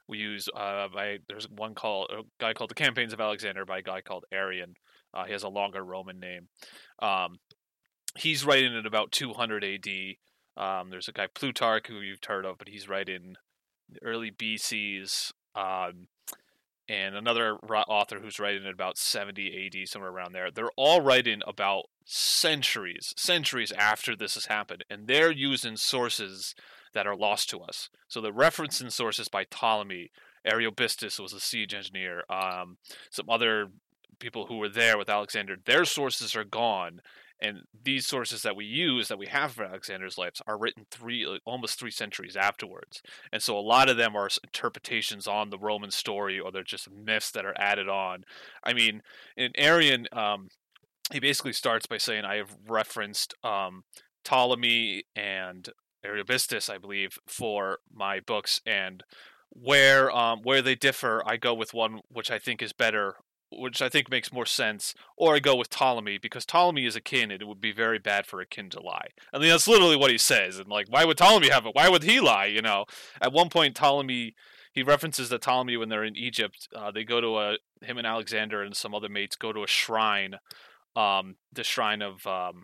we 0.07 0.17
use, 0.17 0.49
uh, 0.55 0.87
by 0.93 1.19
there's 1.27 1.49
one 1.49 1.75
called 1.75 2.11
a 2.11 2.21
guy 2.39 2.53
called 2.53 2.69
the 2.69 2.75
Campaigns 2.75 3.13
of 3.13 3.21
Alexander 3.21 3.65
by 3.65 3.79
a 3.79 3.83
guy 3.83 4.01
called 4.01 4.25
Arrian. 4.33 4.75
Uh, 5.13 5.25
he 5.25 5.31
has 5.31 5.43
a 5.43 5.49
longer 5.49 5.83
Roman 5.83 6.19
name. 6.19 6.47
Um, 6.99 7.39
he's 8.17 8.45
writing 8.45 8.75
in 8.75 8.85
about 8.85 9.11
200 9.11 9.63
AD. 9.63 9.87
Um, 10.55 10.89
there's 10.89 11.07
a 11.07 11.13
guy 11.13 11.27
Plutarch 11.33 11.87
who 11.87 12.01
you've 12.01 12.19
heard 12.25 12.45
of, 12.45 12.57
but 12.57 12.69
he's 12.69 12.89
writing 12.89 13.35
early 14.01 14.31
BCs. 14.31 15.31
Um, 15.55 16.07
and 16.89 17.15
another 17.15 17.55
author 17.55 18.19
who's 18.19 18.39
writing 18.39 18.65
at 18.65 18.73
about 18.73 18.97
70 18.97 19.67
AD, 19.67 19.87
somewhere 19.87 20.11
around 20.11 20.33
there. 20.33 20.51
They're 20.51 20.71
all 20.75 21.01
writing 21.01 21.41
about 21.47 21.85
centuries, 22.05 23.13
centuries 23.15 23.71
after 23.71 24.15
this 24.15 24.33
has 24.33 24.45
happened, 24.45 24.83
and 24.89 25.07
they're 25.07 25.31
using 25.31 25.77
sources 25.77 26.53
that 26.93 27.07
are 27.07 27.15
lost 27.15 27.49
to 27.49 27.59
us. 27.59 27.89
So 28.07 28.21
the 28.21 28.31
referencing 28.31 28.91
sources 28.91 29.27
by 29.27 29.45
Ptolemy, 29.45 30.11
Aristobulus 30.45 31.19
was 31.19 31.33
a 31.33 31.39
siege 31.39 31.73
engineer, 31.73 32.23
um, 32.29 32.77
some 33.09 33.29
other 33.29 33.67
people 34.19 34.45
who 34.47 34.57
were 34.57 34.69
there 34.69 34.97
with 34.97 35.09
Alexander, 35.09 35.55
their 35.65 35.85
sources 35.85 36.35
are 36.35 36.43
gone. 36.43 37.01
And 37.41 37.63
these 37.83 38.07
sources 38.07 38.41
that 38.43 38.55
we 38.55 38.63
use, 38.63 39.09
that 39.09 39.17
we 39.17 39.25
have 39.27 39.51
for 39.51 39.65
Alexander's 39.65 40.17
life, 40.17 40.41
are 40.47 40.57
written 40.57 40.85
three, 40.89 41.27
almost 41.43 41.77
three 41.77 41.91
centuries 41.91 42.37
afterwards. 42.37 43.01
And 43.33 43.41
so 43.41 43.57
a 43.57 43.59
lot 43.59 43.89
of 43.89 43.97
them 43.97 44.15
are 44.15 44.29
interpretations 44.43 45.27
on 45.27 45.49
the 45.49 45.57
Roman 45.57 45.91
story, 45.91 46.39
or 46.39 46.51
they're 46.51 46.63
just 46.63 46.89
myths 46.89 47.31
that 47.31 47.45
are 47.45 47.55
added 47.57 47.89
on. 47.89 48.23
I 48.63 48.71
mean, 48.71 49.01
in 49.35 49.51
Arrian, 49.57 50.07
um, 50.15 50.49
he 51.11 51.19
basically 51.19 51.51
starts 51.51 51.85
by 51.85 51.97
saying, 51.97 52.23
"I 52.23 52.37
have 52.37 52.55
referenced 52.65 53.33
um, 53.43 53.83
Ptolemy 54.23 55.03
and 55.13 55.67
Aristobulus, 56.05 56.69
I 56.69 56.77
believe, 56.77 57.17
for 57.25 57.79
my 57.91 58.19
books, 58.19 58.61
and 58.65 59.03
where 59.49 60.11
um, 60.11 60.41
where 60.43 60.61
they 60.61 60.75
differ, 60.75 61.21
I 61.25 61.37
go 61.37 61.53
with 61.53 61.73
one 61.73 62.01
which 62.09 62.31
I 62.31 62.39
think 62.39 62.61
is 62.61 62.73
better." 62.73 63.15
Which 63.55 63.83
I 63.83 63.89
think 63.89 64.09
makes 64.09 64.33
more 64.33 64.47
sense, 64.47 64.95
or 65.15 65.35
I 65.35 65.39
go 65.39 65.55
with 65.55 65.69
Ptolemy 65.69 66.17
because 66.17 66.43
Ptolemy 66.43 66.87
is 66.87 66.95
a 66.95 67.01
kin, 67.01 67.29
and 67.29 67.39
it 67.39 67.47
would 67.47 67.61
be 67.61 67.71
very 67.71 67.99
bad 67.99 68.25
for 68.25 68.41
a 68.41 68.47
kin 68.47 68.71
to 68.71 68.81
lie. 68.81 69.09
I 69.31 69.37
mean, 69.37 69.49
that's 69.49 69.67
literally 69.67 69.95
what 69.95 70.09
he 70.09 70.17
says. 70.17 70.57
And 70.57 70.67
like, 70.69 70.87
why 70.89 71.05
would 71.05 71.17
Ptolemy 71.17 71.49
have 71.51 71.67
it? 71.67 71.75
Why 71.75 71.87
would 71.87 72.01
he 72.01 72.19
lie? 72.19 72.47
You 72.47 72.63
know, 72.63 72.85
at 73.21 73.31
one 73.31 73.49
point, 73.49 73.75
Ptolemy 73.75 74.33
he 74.73 74.81
references 74.81 75.29
that 75.29 75.41
Ptolemy, 75.41 75.77
when 75.77 75.89
they're 75.89 76.03
in 76.03 76.17
Egypt, 76.17 76.67
uh, 76.75 76.91
they 76.91 77.03
go 77.03 77.21
to 77.21 77.37
a 77.37 77.57
him 77.81 77.97
and 77.97 78.07
Alexander 78.07 78.63
and 78.63 78.75
some 78.75 78.95
other 78.95 79.09
mates 79.09 79.35
go 79.35 79.53
to 79.53 79.63
a 79.63 79.67
shrine, 79.67 80.35
um, 80.95 81.35
the 81.51 81.63
shrine 81.63 82.01
of 82.01 82.25
um, 82.25 82.63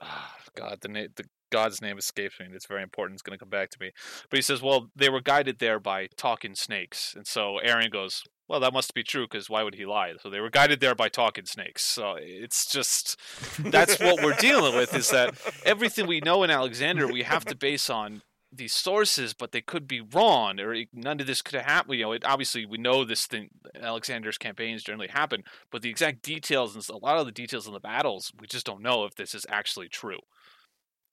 God, 0.56 0.78
the 0.80 0.88
name, 0.88 1.08
the 1.14 1.24
God's 1.50 1.80
name 1.80 1.98
escapes 1.98 2.38
me. 2.40 2.46
and 2.46 2.54
It's 2.54 2.66
very 2.66 2.82
important. 2.82 3.16
It's 3.16 3.22
going 3.22 3.38
to 3.38 3.42
come 3.42 3.50
back 3.50 3.70
to 3.70 3.78
me. 3.80 3.90
But 4.30 4.38
he 4.38 4.42
says, 4.42 4.62
well, 4.62 4.90
they 4.94 5.08
were 5.08 5.20
guided 5.20 5.58
there 5.58 5.80
by 5.80 6.08
talking 6.16 6.54
snakes, 6.54 7.14
and 7.16 7.26
so 7.26 7.58
Arrian 7.64 7.90
goes. 7.90 8.22
Well, 8.48 8.60
that 8.60 8.72
must 8.72 8.94
be 8.94 9.02
true 9.02 9.26
because 9.26 9.50
why 9.50 9.62
would 9.62 9.74
he 9.74 9.84
lie? 9.84 10.14
So 10.22 10.30
they 10.30 10.40
were 10.40 10.48
guided 10.48 10.80
there 10.80 10.94
by 10.94 11.10
talking 11.10 11.44
snakes. 11.44 11.84
So 11.84 12.14
it's 12.18 12.64
just 12.64 13.20
that's 13.58 14.00
what 14.00 14.24
we're 14.24 14.36
dealing 14.36 14.74
with 14.74 14.94
is 14.94 15.10
that 15.10 15.34
everything 15.66 16.06
we 16.06 16.20
know 16.20 16.42
in 16.44 16.50
Alexander 16.50 17.06
we 17.06 17.24
have 17.24 17.44
to 17.44 17.54
base 17.54 17.90
on 17.90 18.22
these 18.50 18.72
sources, 18.72 19.34
but 19.34 19.52
they 19.52 19.60
could 19.60 19.86
be 19.86 20.00
wrong, 20.00 20.58
or 20.60 20.74
none 20.92 21.20
of 21.20 21.26
this 21.26 21.42
could 21.42 21.56
have 21.56 21.66
happened. 21.66 21.98
You 21.98 22.04
know, 22.06 22.12
it, 22.12 22.24
obviously 22.24 22.64
we 22.64 22.78
know 22.78 23.04
this 23.04 23.26
thing. 23.26 23.50
Alexander's 23.80 24.38
campaigns 24.38 24.82
generally 24.82 25.08
happen, 25.08 25.44
but 25.70 25.82
the 25.82 25.90
exact 25.90 26.22
details 26.22 26.74
and 26.74 26.88
a 26.88 27.04
lot 27.04 27.18
of 27.18 27.26
the 27.26 27.32
details 27.32 27.66
in 27.66 27.74
the 27.74 27.80
battles, 27.80 28.32
we 28.40 28.46
just 28.46 28.66
don't 28.66 28.82
know 28.82 29.04
if 29.04 29.14
this 29.14 29.34
is 29.34 29.46
actually 29.48 29.88
true. 29.88 30.20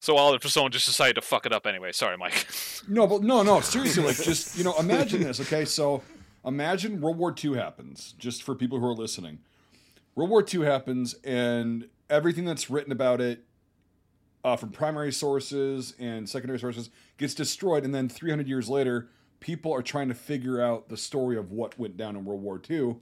So 0.05 0.17
all 0.17 0.27
Oliver 0.27 0.47
Stone 0.49 0.69
just 0.69 0.85
decided 0.85 1.15
to 1.15 1.21
fuck 1.23 1.47
it 1.47 1.51
up 1.51 1.65
anyway. 1.65 1.91
Sorry, 1.91 2.15
Mike. 2.15 2.45
No, 2.87 3.07
but 3.07 3.23
no, 3.23 3.41
no, 3.41 3.61
seriously, 3.61 4.03
like 4.03 4.21
just 4.21 4.55
you 4.55 4.63
know, 4.63 4.77
imagine 4.77 5.23
this. 5.23 5.39
Okay, 5.39 5.65
so 5.65 6.03
imagine 6.45 7.01
World 7.01 7.17
War 7.17 7.33
II 7.43 7.55
happens. 7.55 8.13
Just 8.19 8.43
for 8.43 8.53
people 8.53 8.79
who 8.79 8.85
are 8.85 8.93
listening, 8.93 9.39
World 10.13 10.29
War 10.29 10.45
II 10.47 10.65
happens, 10.65 11.15
and 11.23 11.89
everything 12.11 12.45
that's 12.45 12.69
written 12.69 12.91
about 12.91 13.19
it, 13.19 13.45
uh, 14.43 14.55
from 14.55 14.69
primary 14.69 15.11
sources 15.11 15.95
and 15.97 16.29
secondary 16.29 16.59
sources, 16.59 16.91
gets 17.17 17.33
destroyed, 17.33 17.83
and 17.83 17.95
then 17.95 18.07
300 18.07 18.47
years 18.47 18.69
later, 18.69 19.09
people 19.39 19.73
are 19.73 19.81
trying 19.81 20.09
to 20.09 20.15
figure 20.15 20.61
out 20.61 20.89
the 20.89 20.97
story 20.97 21.35
of 21.35 21.51
what 21.51 21.79
went 21.79 21.97
down 21.97 22.15
in 22.15 22.23
World 22.23 22.43
War 22.43 22.61
II. 22.69 22.97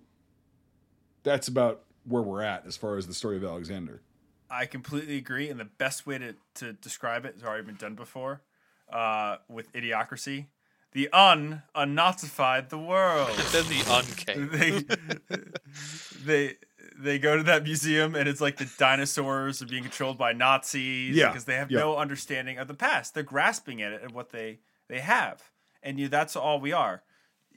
That's 1.24 1.50
about 1.50 1.84
where 2.06 2.22
we're 2.22 2.42
at 2.44 2.66
as 2.66 2.78
far 2.78 2.96
as 2.96 3.08
the 3.08 3.14
story 3.14 3.36
of 3.36 3.44
Alexander. 3.44 4.02
I 4.50 4.66
completely 4.66 5.18
agree, 5.18 5.50
and 5.50 5.60
the 5.60 5.66
best 5.66 6.06
way 6.06 6.18
to, 6.18 6.36
to 6.56 6.74
describe 6.74 7.26
it 7.26 7.36
has 7.36 7.44
already 7.44 7.64
been 7.64 7.76
done 7.76 7.96
before 7.96 8.42
uh, 8.92 9.38
with 9.50 9.72
Idiocracy. 9.74 10.48
The 10.94 11.10
un 11.12 11.64
unnazified 11.74 12.70
the 12.70 12.78
world. 12.78 13.30
then 13.52 13.66
the 13.66 13.82
uncame. 13.88 14.52
they, 16.24 16.48
they 16.48 16.56
they 16.96 17.20
go 17.20 17.36
to 17.36 17.44
that 17.44 17.64
museum 17.64 18.14
and 18.14 18.30
it's 18.30 18.40
like 18.40 18.58
the 18.58 18.70
dinosaurs 18.78 19.62
are 19.62 19.66
being 19.66 19.82
controlled 19.82 20.20
by 20.20 20.34
Nazis 20.34 21.16
Yeah, 21.16 21.30
because 21.30 21.46
they 21.46 21.56
have 21.56 21.72
yeah. 21.72 21.80
no 21.80 21.98
understanding 21.98 22.60
of 22.60 22.68
the 22.68 22.76
past. 22.76 23.16
They're 23.16 23.24
grasping 23.24 23.82
at 23.82 23.92
it 23.92 24.04
and 24.04 24.12
what 24.12 24.30
they 24.30 24.60
they 24.88 25.00
have, 25.00 25.42
and 25.82 26.00
you 26.00 26.08
that's 26.10 26.36
all 26.36 26.60
we 26.60 26.72
are. 26.72 27.02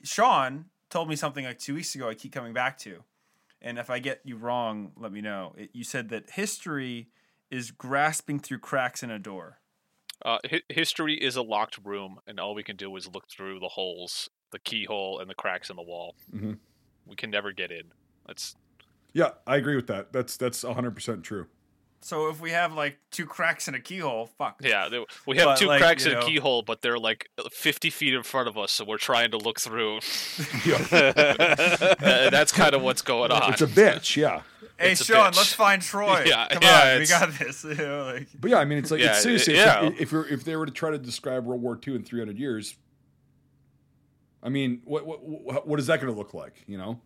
Sean 0.02 0.66
told 0.88 1.08
me 1.08 1.16
something 1.16 1.44
like 1.44 1.58
two 1.58 1.74
weeks 1.74 1.94
ago. 1.94 2.08
I 2.08 2.14
keep 2.14 2.32
coming 2.32 2.54
back 2.54 2.78
to, 2.78 3.02
and 3.62 3.78
if 3.78 3.90
I 3.90 3.98
get 3.98 4.20
you 4.24 4.36
wrong, 4.36 4.92
let 4.96 5.12
me 5.12 5.20
know. 5.20 5.54
It, 5.56 5.70
you 5.72 5.84
said 5.84 6.08
that 6.10 6.30
history 6.30 7.08
is 7.50 7.70
grasping 7.70 8.38
through 8.40 8.58
cracks 8.58 9.02
in 9.02 9.10
a 9.10 9.18
door. 9.18 9.58
Uh, 10.24 10.38
hi- 10.50 10.62
history 10.68 11.14
is 11.14 11.36
a 11.36 11.42
locked 11.42 11.78
room, 11.84 12.18
and 12.26 12.40
all 12.40 12.54
we 12.54 12.62
can 12.62 12.76
do 12.76 12.94
is 12.96 13.08
look 13.12 13.28
through 13.28 13.60
the 13.60 13.68
holes, 13.68 14.30
the 14.50 14.58
keyhole, 14.58 15.18
and 15.18 15.28
the 15.30 15.34
cracks 15.34 15.70
in 15.70 15.76
the 15.76 15.82
wall. 15.82 16.14
Mhm. 16.34 16.58
We 17.06 17.16
can 17.16 17.30
never 17.30 17.52
get 17.52 17.70
in. 17.70 17.92
That's 18.26 18.56
Yeah, 19.12 19.30
I 19.46 19.56
agree 19.56 19.76
with 19.76 19.86
that. 19.86 20.12
That's 20.12 20.36
that's 20.36 20.62
100% 20.64 21.22
true. 21.22 21.46
So 22.02 22.28
if 22.28 22.40
we 22.40 22.52
have 22.52 22.72
like 22.72 22.98
two 23.10 23.26
cracks 23.26 23.66
in 23.68 23.74
a 23.74 23.80
keyhole, 23.80 24.26
fuck. 24.26 24.60
yeah. 24.62 24.88
there- 24.88 25.04
We 25.26 25.38
have 25.38 25.46
But, 25.46 25.58
two 25.58 25.66
like, 25.66 25.80
cracks 25.80 26.04
you 26.06 26.12
in 26.12 26.18
a 26.18 26.22
keyhole, 26.22 26.62
but 26.62 26.80
they're 26.82 26.98
like 26.98 27.28
fifty 27.50 27.90
feet 27.90 28.14
in 28.14 28.22
front 28.22 28.46
of 28.48 28.56
us, 28.56 28.70
so 28.72 28.84
we're 28.84 28.98
trying 28.98 29.32
to 29.32 29.38
look 29.38 29.58
through. 29.58 29.98
That's 30.90 32.52
kind 32.52 32.74
of 32.74 32.82
what's 32.82 33.02
going 33.02 33.32
on. 33.32 33.52
It's 33.52 33.62
a 33.62 33.66
bitch, 33.66 34.16
yeah. 34.16 34.42
Hey 34.78 34.92
It's 34.92 35.04
Sean, 35.04 35.32
let's 35.34 35.52
find 35.54 35.80
Troy. 35.80 36.24
Yeah, 36.26 36.48
Come 36.50 36.62
yeah, 36.62 36.92
on, 36.94 37.00
we 37.00 37.06
got 37.06 37.32
this. 37.32 37.64
You 37.64 37.74
know, 37.76 38.12
like, 38.14 38.28
But 38.38 38.50
yeah, 38.50 38.58
I 38.58 38.64
mean, 38.66 38.78
it's 38.78 38.90
like 38.90 39.00
Yeah, 39.00 39.12
it's 39.12 39.22
seriously. 39.22 39.54
it- 39.54 39.64
yeah. 39.66 39.80
like, 39.80 40.00
if 40.00 40.12
you're, 40.12 40.28
if 40.28 40.44
they 40.44 40.54
were 40.54 40.66
to 40.66 40.72
try 40.72 40.90
to 40.90 40.98
describe 40.98 41.44
World 41.46 41.62
War 41.62 41.78
II 41.86 41.94
in 41.96 42.04
300 42.04 42.38
years, 42.38 42.76
I 44.42 44.48
mean, 44.50 44.82
what 44.84 45.06
what 45.06 45.24
what, 45.24 45.66
what 45.66 45.80
is 45.80 45.86
that 45.86 46.00
going 46.00 46.12
to 46.12 46.18
look 46.18 46.34
like? 46.34 46.62
You 46.66 46.76
know? 46.78 47.00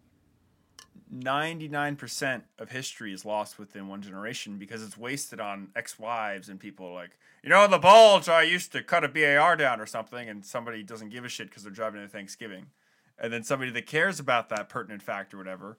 99% 1.12 2.42
of 2.59 2.70
history 2.70 3.12
is 3.12 3.25
lost 3.25 3.59
within 3.59 3.88
one 3.88 4.03
generation 4.03 4.59
because 4.59 4.83
it's 4.83 4.96
wasted 4.96 5.40
on 5.40 5.68
ex-wives 5.75 6.49
and 6.49 6.61
people 6.61 6.92
like 6.94 7.18
you 7.42 7.49
know 7.49 7.66
the 7.66 7.79
bulge 7.79 8.29
i 8.29 8.42
used 8.42 8.70
to 8.73 8.83
cut 8.83 9.03
a 9.05 9.09
bar 9.09 9.57
down 9.57 9.81
or 9.81 9.87
something 9.87 10.29
and 10.29 10.44
somebody 10.44 10.83
doesn't 10.83 11.09
give 11.11 11.25
a 11.25 11.29
shit 11.29 11.49
because 11.49 11.62
they're 11.62 11.73
driving 11.73 12.01
to 12.03 12.09
thanksgiving. 12.09 12.66
And 13.23 13.31
then 13.31 13.42
somebody 13.44 13.70
that 13.73 13.85
cares 13.87 14.18
about 14.18 14.49
that 14.49 14.70
pertinent 14.70 15.03
fact 15.03 15.35
or 15.35 15.38
whatever 15.38 15.79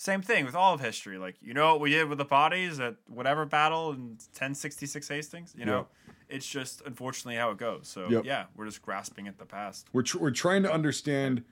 same 0.00 0.22
thing 0.22 0.44
with 0.44 0.54
all 0.54 0.74
of 0.74 0.80
history. 0.80 1.18
Like 1.18 1.34
you 1.42 1.52
know 1.52 1.72
what 1.72 1.80
we 1.80 1.90
did 1.90 2.08
with 2.08 2.18
the 2.18 2.24
bodies 2.24 2.78
at 2.78 2.94
whatever 3.08 3.44
battle 3.44 3.90
in 3.90 4.10
1066 4.10 5.08
hastings? 5.08 5.54
You 5.58 5.64
know 5.64 5.86
it's 6.28 6.46
just 6.46 6.82
unfortunately 6.86 7.36
how 7.36 7.50
it 7.50 7.58
goes. 7.58 7.88
So 7.88 8.08
Yep. 8.08 8.24
yeah 8.24 8.44
we're 8.54 8.66
just 8.66 8.80
grasping 8.82 9.26
at 9.26 9.38
the 9.38 9.44
past. 9.44 9.88
We're 9.92 10.02
tr- 10.02 10.18
we're 10.18 10.30
trying 10.30 10.62
to 10.62 10.72
understand 10.72 11.42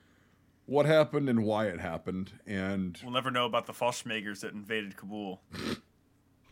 what 0.67 0.87
happened 0.87 1.29
and 1.29 1.45
why 1.45 1.67
it 1.67 1.81
happened, 1.81 2.33
and 2.47 2.99
we'll 3.03 3.13
never 3.13 3.31
know 3.31 3.47
about 3.47 3.67
the 3.67 3.73
Fallschirmjägers 3.73 4.41
that 4.41 4.53
invaded 4.53 4.97
kabul 4.97 5.41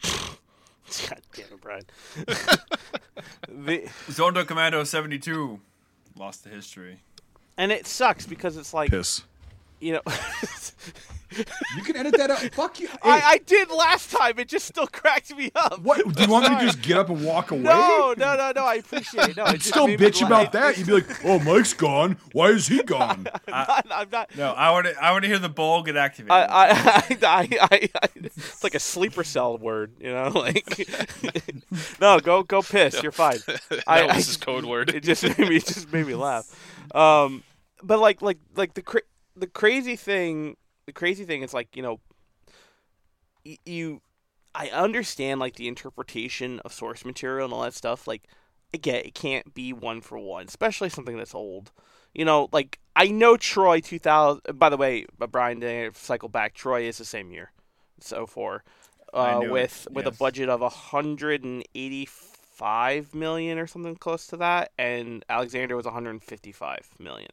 God 0.02 1.20
damn 1.34 1.46
it, 1.46 1.60
Brian. 1.60 1.84
the, 3.48 3.88
Zondo 4.08 4.46
Commando 4.46 4.84
72 4.84 5.60
lost 6.16 6.44
to 6.44 6.48
history. 6.50 7.00
and 7.56 7.72
it 7.72 7.86
sucks 7.86 8.26
because 8.26 8.56
it's 8.56 8.74
like 8.74 8.90
piss. 8.90 9.22
you 9.80 9.94
know. 9.94 10.02
You 11.76 11.82
can 11.82 11.96
edit 11.96 12.16
that 12.16 12.30
out. 12.30 12.38
Fuck 12.54 12.80
you. 12.80 12.88
Hey, 12.88 12.96
I, 13.04 13.20
I 13.24 13.38
did 13.38 13.70
last 13.70 14.10
time. 14.10 14.38
It 14.38 14.48
just 14.48 14.66
still 14.66 14.86
cracked 14.92 15.36
me 15.36 15.50
up. 15.54 15.80
what 15.80 15.96
do 16.14 16.22
you 16.22 16.28
want 16.30 16.50
me 16.50 16.58
to 16.58 16.64
just 16.66 16.82
get 16.82 16.96
up 16.98 17.08
and 17.08 17.24
walk 17.24 17.50
away? 17.50 17.62
No, 17.62 18.14
no, 18.16 18.36
no, 18.36 18.52
no. 18.54 18.64
I 18.64 18.74
appreciate 18.76 19.30
it. 19.30 19.36
No, 19.36 19.44
it 19.46 19.52
You'd 19.52 19.60
just 19.60 19.68
still 19.70 19.86
bitch 19.88 20.24
about 20.24 20.52
that. 20.52 20.76
You'd 20.78 20.86
be 20.86 20.92
like, 20.94 21.24
"Oh, 21.24 21.38
Mike's 21.40 21.72
gone. 21.74 22.16
Why 22.32 22.48
is 22.50 22.68
he 22.68 22.82
gone?" 22.82 23.26
I'm 23.48 23.66
not. 23.68 23.86
I'm 23.90 24.10
not 24.10 24.36
No, 24.36 24.52
I 24.52 24.70
want 24.70 24.86
to. 24.86 25.02
I 25.04 25.12
want 25.12 25.22
to 25.24 25.28
hear 25.28 25.38
the 25.38 25.48
bowl 25.48 25.82
get 25.82 25.96
activated. 25.96 26.32
I, 26.32 26.42
I, 26.44 26.68
I, 26.70 27.18
I, 27.22 27.48
I, 27.60 27.88
I, 28.02 28.08
it's 28.16 28.62
like 28.64 28.74
a 28.74 28.80
sleeper 28.80 29.24
cell 29.24 29.58
word, 29.58 29.92
you 30.00 30.12
know. 30.12 30.28
Like, 30.34 30.88
no, 32.00 32.20
go, 32.20 32.42
go, 32.42 32.62
piss. 32.62 33.02
You're 33.02 33.12
fine. 33.12 33.38
that 33.46 33.84
I- 33.86 34.02
was 34.02 34.10
I- 34.12 34.14
his 34.16 34.36
code 34.36 34.64
word. 34.64 34.90
It 34.94 35.02
just 35.04 35.22
made 35.22 35.38
me, 35.38 35.56
it 35.56 35.66
just 35.66 35.92
made 35.92 36.06
me 36.06 36.14
laugh. 36.14 36.44
Um, 36.94 37.42
but 37.82 37.98
like, 37.98 38.22
like, 38.22 38.38
like 38.56 38.74
the 38.74 38.82
cra- 38.82 39.02
the 39.36 39.46
crazy 39.46 39.96
thing, 39.96 40.56
the 40.86 40.92
crazy 40.92 41.24
thing 41.24 41.42
is 41.42 41.54
like, 41.54 41.76
you 41.76 41.82
know, 41.82 42.00
y- 43.44 43.58
you, 43.64 44.00
I 44.54 44.68
understand 44.68 45.40
like 45.40 45.56
the 45.56 45.68
interpretation 45.68 46.60
of 46.60 46.72
source 46.72 47.04
material 47.04 47.44
and 47.44 47.54
all 47.54 47.62
that 47.62 47.74
stuff. 47.74 48.06
Like, 48.06 48.28
I 48.72 48.76
get 48.76 49.04
it 49.06 49.14
can't 49.14 49.54
be 49.54 49.72
one 49.72 50.00
for 50.00 50.18
one, 50.18 50.46
especially 50.46 50.88
something 50.88 51.16
that's 51.16 51.34
old. 51.34 51.72
You 52.12 52.24
know, 52.24 52.48
like 52.52 52.78
I 52.96 53.08
know 53.08 53.36
Troy 53.36 53.80
2000. 53.80 54.58
By 54.58 54.68
the 54.68 54.76
way, 54.76 55.06
Brian, 55.30 55.60
to 55.60 55.92
cycle 55.94 56.28
back, 56.28 56.54
Troy 56.54 56.82
is 56.82 56.98
the 56.98 57.04
same 57.04 57.30
year, 57.30 57.52
so 58.00 58.26
for 58.26 58.64
uh, 59.12 59.38
knew 59.38 59.48
it, 59.48 59.52
with 59.52 59.86
with 59.92 60.06
a 60.06 60.12
budget 60.12 60.48
of 60.48 60.60
185 60.60 63.14
million 63.14 63.58
or 63.58 63.66
something 63.68 63.96
close 63.96 64.26
to 64.28 64.36
that, 64.38 64.72
and 64.76 65.24
Alexander 65.28 65.76
was 65.76 65.86
155 65.86 66.90
million. 66.98 67.30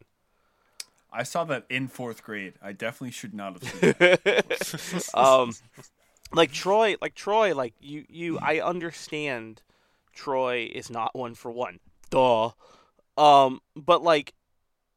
I 1.11 1.23
saw 1.23 1.43
that 1.45 1.65
in 1.69 1.87
fourth 1.87 2.23
grade. 2.23 2.53
I 2.61 2.71
definitely 2.71 3.11
should 3.11 3.33
not 3.33 3.53
have 3.53 3.71
seen 3.71 3.95
that. 3.99 5.09
um, 5.13 5.53
like 6.33 6.51
Troy, 6.51 6.95
like 7.01 7.15
Troy, 7.15 7.53
like 7.53 7.73
you, 7.79 8.05
you. 8.09 8.39
I 8.39 8.59
understand. 8.59 9.61
Troy 10.13 10.69
is 10.73 10.89
not 10.89 11.15
one 11.15 11.35
for 11.35 11.51
one. 11.51 11.79
Duh. 12.09 12.51
Um, 13.17 13.61
but 13.75 14.03
like, 14.03 14.33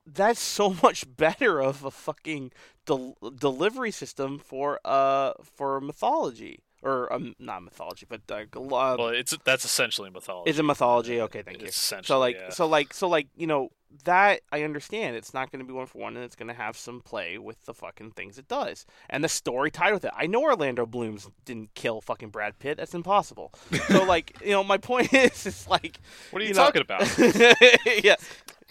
that's 0.06 0.40
so 0.40 0.76
much 0.82 1.04
better 1.16 1.60
of 1.60 1.84
a 1.84 1.90
fucking 1.90 2.52
del- 2.86 3.16
delivery 3.36 3.90
system 3.90 4.38
for 4.38 4.80
uh 4.84 5.32
for 5.42 5.80
mythology 5.80 6.60
or 6.84 7.12
um, 7.12 7.34
not 7.38 7.62
mythology, 7.62 8.06
but 8.08 8.20
uh, 8.30 8.44
uh, 8.54 8.60
well, 8.98 9.08
it's 9.08 9.36
that's 9.44 9.64
essentially 9.64 10.10
mythology. 10.10 10.50
is 10.50 10.58
it 10.58 10.64
mythology? 10.64 11.20
Okay, 11.22 11.42
thank 11.42 11.60
you. 11.60 11.66
It's 11.66 11.76
essentially, 11.76 12.06
So 12.06 12.18
like, 12.18 12.36
yeah. 12.36 12.50
so 12.50 12.66
like, 12.66 12.92
so 12.94 13.08
like, 13.08 13.28
you 13.34 13.46
know 13.46 13.70
that 14.04 14.40
I 14.50 14.62
understand. 14.62 15.16
It's 15.16 15.32
not 15.32 15.50
going 15.50 15.60
to 15.60 15.66
be 15.66 15.72
one 15.72 15.86
for 15.86 15.98
one, 15.98 16.16
and 16.16 16.24
it's 16.24 16.36
going 16.36 16.48
to 16.48 16.54
have 16.54 16.76
some 16.76 17.00
play 17.00 17.38
with 17.38 17.64
the 17.64 17.72
fucking 17.74 18.12
things 18.12 18.38
it 18.38 18.48
does, 18.48 18.86
and 19.08 19.22
the 19.22 19.28
story 19.28 19.70
tied 19.70 19.92
with 19.92 20.04
it. 20.04 20.10
I 20.14 20.26
know 20.26 20.42
Orlando 20.42 20.84
Bloom's 20.84 21.28
didn't 21.44 21.74
kill 21.74 22.00
fucking 22.00 22.30
Brad 22.30 22.58
Pitt. 22.58 22.76
That's 22.76 22.94
impossible. 22.94 23.52
So 23.88 24.04
like, 24.06 24.36
you 24.44 24.50
know, 24.50 24.64
my 24.64 24.78
point 24.78 25.12
is, 25.14 25.46
it's 25.46 25.68
like, 25.68 26.00
what 26.30 26.42
are 26.42 26.44
you, 26.44 26.48
you 26.48 26.54
know- 26.54 26.64
talking 26.64 26.82
about? 26.82 27.02
yeah, 28.04 28.16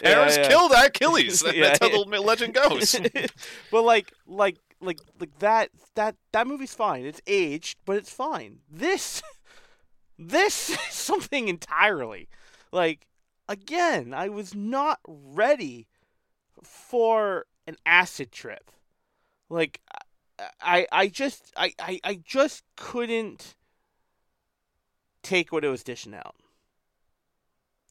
Paris 0.04 0.38
yeah. 0.38 0.48
killed 0.48 0.72
Achilles. 0.72 1.44
Yeah, 1.44 1.64
That's 1.68 1.80
how 1.80 1.88
yeah. 1.88 2.04
the 2.12 2.22
legend 2.22 2.54
goes. 2.54 2.96
but 3.72 3.82
like, 3.84 4.12
like, 4.28 4.58
like, 4.84 5.00
like 5.20 5.40
that, 5.40 5.70
that, 5.96 6.16
that 6.32 6.48
movie's 6.48 6.74
fine. 6.74 7.06
It's 7.06 7.22
aged, 7.28 7.78
but 7.86 7.98
it's 7.98 8.12
fine. 8.12 8.60
This, 8.70 9.22
this 10.20 10.70
is 10.70 10.80
something 10.90 11.48
entirely. 11.48 12.28
Like, 12.72 13.08
again, 13.48 14.14
I 14.14 14.30
was 14.30 14.56
not 14.56 15.00
ready 15.06 15.88
for 16.64 17.46
an 17.68 17.76
acid 17.86 18.32
trip. 18.32 18.72
Like, 19.50 19.82
I, 20.62 20.88
I 20.92 21.08
just, 21.08 21.52
I, 21.56 21.74
I, 21.80 22.00
I 22.04 22.20
just 22.24 22.64
couldn't 22.76 23.56
take 25.22 25.52
what 25.52 25.64
it 25.64 25.70
was 25.70 25.84
dishing 25.84 26.14
out. 26.14 26.36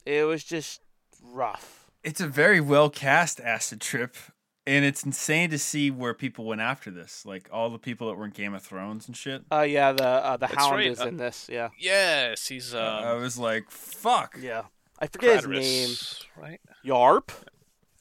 It 0.05 0.25
was 0.25 0.45
just 0.45 0.83
rough. 1.23 1.91
it's 2.03 2.21
a 2.21 2.27
very 2.27 2.61
well 2.61 2.91
cast 2.91 3.41
acid 3.41 3.81
trip, 3.81 4.17
and 4.67 4.85
it's 4.85 5.05
insane 5.05 5.51
to 5.51 5.59
see 5.59 5.91
where 5.91 6.15
people 6.15 6.45
went 6.45 6.61
after 6.61 6.91
this. 6.91 7.25
Like 7.27 7.49
all 7.53 7.71
the 7.71 7.79
people 7.79 8.09
that 8.09 8.15
were 8.15 8.25
in 8.25 8.31
Game 8.31 8.55
of 8.55 8.63
Thrones 8.63 9.07
and 9.07 9.17
shit. 9.17 9.43
Uh, 9.51 9.63
yeah, 9.63 9.93
the 9.93 10.05
uh, 10.07 10.37
the 10.37 10.47
That's 10.47 10.55
Hound 10.55 10.77
right, 10.77 10.87
is 10.87 11.01
uh, 11.01 11.07
in 11.07 11.17
this. 11.17 11.49
Yeah, 11.51 11.71
yes, 11.79 12.49
he's 12.49 12.75
um, 12.75 12.81
I 12.81 13.15
was 13.15 13.39
like, 13.39 13.71
"Fuck." 13.71 14.39
yeah. 14.41 14.63
I 15.03 15.09
forget 15.09 15.45
his 15.45 15.49
name. 15.49 15.97
right? 16.41 16.61
Yarp. 16.87 17.31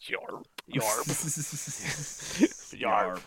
Yarp. 0.07 0.45
Yarp. 0.71 1.07
Yarp. 2.79 3.21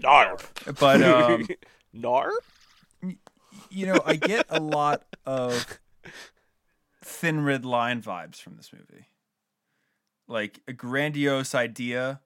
Yarp. 0.00 0.78
But 0.78 1.02
um, 1.02 1.48
Narp. 1.96 3.16
you 3.68 3.86
know, 3.86 4.00
I 4.06 4.14
get 4.14 4.46
a 4.48 4.60
lot 4.60 5.02
of 5.26 5.80
thin 7.04 7.42
red 7.42 7.64
line 7.64 8.00
vibes 8.00 8.36
from 8.36 8.56
this 8.56 8.72
movie. 8.72 9.06
Like 10.28 10.60
a 10.68 10.72
grandiose 10.72 11.56
idea, 11.56 12.20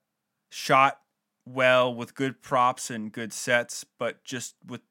shot 0.53 1.01
well 1.47 1.93
with 1.93 2.15
good 2.15 2.43
props 2.43 2.91
and 2.91 3.11
good 3.11 3.33
sets, 3.33 3.85
but 3.99 4.23
just 4.23 4.55
with 4.67 4.83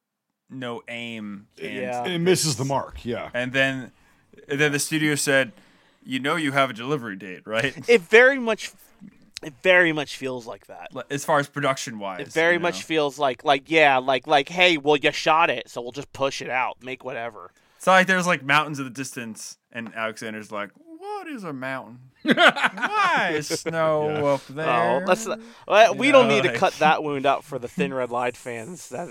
no 0.50 0.82
aim. 0.88 1.48
And, 1.62 1.74
Yeah. 1.74 2.06
It 2.06 2.20
misses 2.20 2.56
the 2.58 2.66
mark. 2.66 3.06
Yeah. 3.06 3.30
And 3.34 3.54
then, 3.54 3.92
and 4.48 4.60
then 4.60 4.72
the 4.72 4.80
studio 4.80 5.16
said, 5.16 5.54
"You 6.04 6.20
know, 6.20 6.36
you 6.36 6.52
have 6.52 6.70
a 6.70 6.74
delivery 6.74 7.16
date, 7.16 7.44
right?" 7.46 7.78
It 7.90 8.02
very 8.02 8.40
much, 8.40 8.72
it 9.44 9.54
very 9.62 9.94
much 9.94 10.18
feels 10.18 10.46
like 10.48 10.66
that. 10.68 10.92
As 11.10 11.24
far 11.24 11.40
as 11.40 11.48
production 11.48 12.00
wise, 12.00 12.22
It 12.22 12.28
very 12.30 12.58
much 12.58 12.84
feels 12.84 13.20
like 13.20 13.46
like 13.46 13.70
yeah, 13.70 13.98
like 13.98 14.28
like 14.28 14.50
hey, 14.50 14.78
well 14.78 14.98
you 14.98 15.12
shot 15.12 15.50
it, 15.50 15.70
so 15.70 15.82
we'll 15.82 15.92
just 15.92 16.12
push 16.12 16.42
it 16.42 16.50
out, 16.50 16.78
make 16.84 17.06
whatever. 17.06 17.52
It's 17.78 17.86
not 17.88 17.94
like 17.94 18.08
there's 18.08 18.28
like 18.28 18.44
mountains 18.44 18.80
in 18.80 18.86
the 18.86 18.92
distance, 18.92 19.58
and 19.72 19.94
Alexander's 19.96 20.52
like, 20.52 20.72
"What 20.76 21.28
is 21.28 21.44
a 21.44 21.54
mountain? 21.54 22.00
Why 22.24 23.34
is 23.36 23.48
snow 23.48 24.34
up 24.36 24.42
oh, 24.50 24.54
there?" 24.54 25.02
Oh, 25.02 25.04
let's. 25.06 25.28
Well, 25.68 25.96
we 25.96 26.12
don't 26.12 26.28
know, 26.28 26.36
need 26.36 26.44
to 26.44 26.58
cut 26.58 26.74
that 26.74 27.04
wound 27.04 27.26
out 27.26 27.44
for 27.44 27.60
the 27.60 27.68
thin 27.68 27.94
red 27.94 28.12
line 28.12 28.34
fans 28.34 28.90
that 28.90 29.10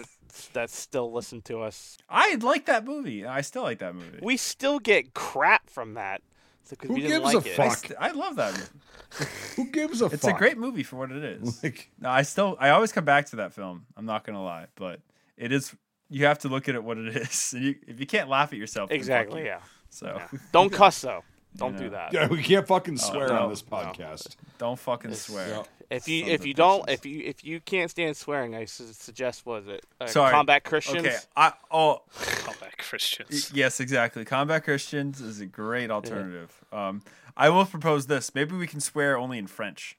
that 0.52 0.70
still 0.70 1.12
listen 1.12 1.42
to 1.42 1.60
us. 1.60 1.98
I 2.08 2.36
like 2.36 2.66
that 2.66 2.84
movie. 2.84 3.26
I 3.26 3.40
still 3.40 3.62
like 3.62 3.78
that 3.78 3.94
movie. 3.94 4.18
We 4.22 4.36
still 4.36 4.78
get 4.78 5.14
crap 5.14 5.68
from 5.68 5.94
that. 5.94 6.22
So, 6.64 6.76
'cause 6.76 6.88
Who 6.88 6.94
we 6.94 7.00
didn't 7.02 7.22
gives 7.22 7.34
like 7.34 7.46
a 7.46 7.48
it. 7.50 7.58
I, 7.58 7.68
fuck? 7.68 7.78
st- 7.78 7.98
I 8.00 8.10
love 8.12 8.36
that. 8.36 8.52
movie. 8.52 9.30
Who 9.56 9.70
gives 9.70 10.00
a 10.02 10.04
It's 10.04 10.14
fuck? 10.14 10.14
It's 10.14 10.26
a 10.28 10.32
great 10.38 10.56
movie 10.56 10.84
for 10.84 10.96
what 10.96 11.10
it 11.10 11.24
is. 11.24 11.60
Like, 11.64 11.90
No, 11.98 12.10
I 12.10 12.22
still 12.22 12.56
I 12.60 12.70
always 12.70 12.92
come 12.92 13.04
back 13.04 13.26
to 13.26 13.36
that 13.36 13.52
film. 13.52 13.86
I'm 13.96 14.06
not 14.06 14.24
gonna 14.24 14.42
lie, 14.42 14.66
but 14.76 15.00
it 15.36 15.50
is. 15.52 15.74
You 16.08 16.26
have 16.26 16.38
to 16.40 16.48
look 16.48 16.68
at 16.68 16.74
it 16.76 16.84
what 16.84 16.96
it 16.98 17.16
is. 17.16 17.52
And 17.54 17.64
you, 17.64 17.74
if 17.88 17.98
you 17.98 18.06
can't 18.06 18.28
laugh 18.28 18.52
at 18.52 18.58
yourself, 18.58 18.88
then 18.88 18.98
fuck 18.98 19.00
Exactly. 19.00 19.40
you. 19.40 19.46
Yeah. 19.46 19.60
So 19.90 20.06
yeah. 20.16 20.38
Don't 20.52 20.72
cuss 20.72 21.00
though. 21.00 21.22
Don't 21.56 21.74
know. 21.74 21.80
do 21.80 21.90
that. 21.90 22.12
yeah, 22.12 22.28
we 22.28 22.42
can't 22.42 22.66
fucking 22.66 22.96
swear 22.96 23.28
no, 23.28 23.44
on 23.44 23.50
this 23.50 23.64
no. 23.68 23.76
podcast. 23.76 24.36
don't 24.58 24.78
fucking 24.78 25.14
swear. 25.14 25.48
Yeah. 25.48 25.62
If 25.90 26.06
you 26.06 26.20
Sons 26.20 26.32
if 26.32 26.46
you 26.46 26.54
don't 26.54 26.86
bitches. 26.86 26.92
if 26.94 27.06
you 27.06 27.22
if 27.24 27.44
you 27.44 27.60
can't 27.60 27.90
stand 27.90 28.16
swearing, 28.16 28.54
I 28.54 28.66
su- 28.66 28.92
suggest 28.92 29.44
was 29.44 29.66
it 29.66 29.84
uh, 30.00 30.06
Sorry. 30.06 30.30
combat 30.30 30.62
Christians. 30.62 31.06
Okay. 31.06 31.16
I 31.36 31.52
oh 31.72 32.02
Combat 32.20 32.78
Christians. 32.78 33.50
yes, 33.52 33.80
exactly. 33.80 34.24
Combat 34.24 34.62
Christians 34.62 35.20
is 35.20 35.40
a 35.40 35.46
great 35.46 35.90
alternative. 35.90 36.64
Um, 36.72 37.02
I 37.36 37.48
will 37.48 37.64
propose 37.66 38.06
this. 38.06 38.32
Maybe 38.32 38.54
we 38.54 38.68
can 38.68 38.80
swear 38.80 39.18
only 39.18 39.38
in 39.38 39.48
French. 39.48 39.96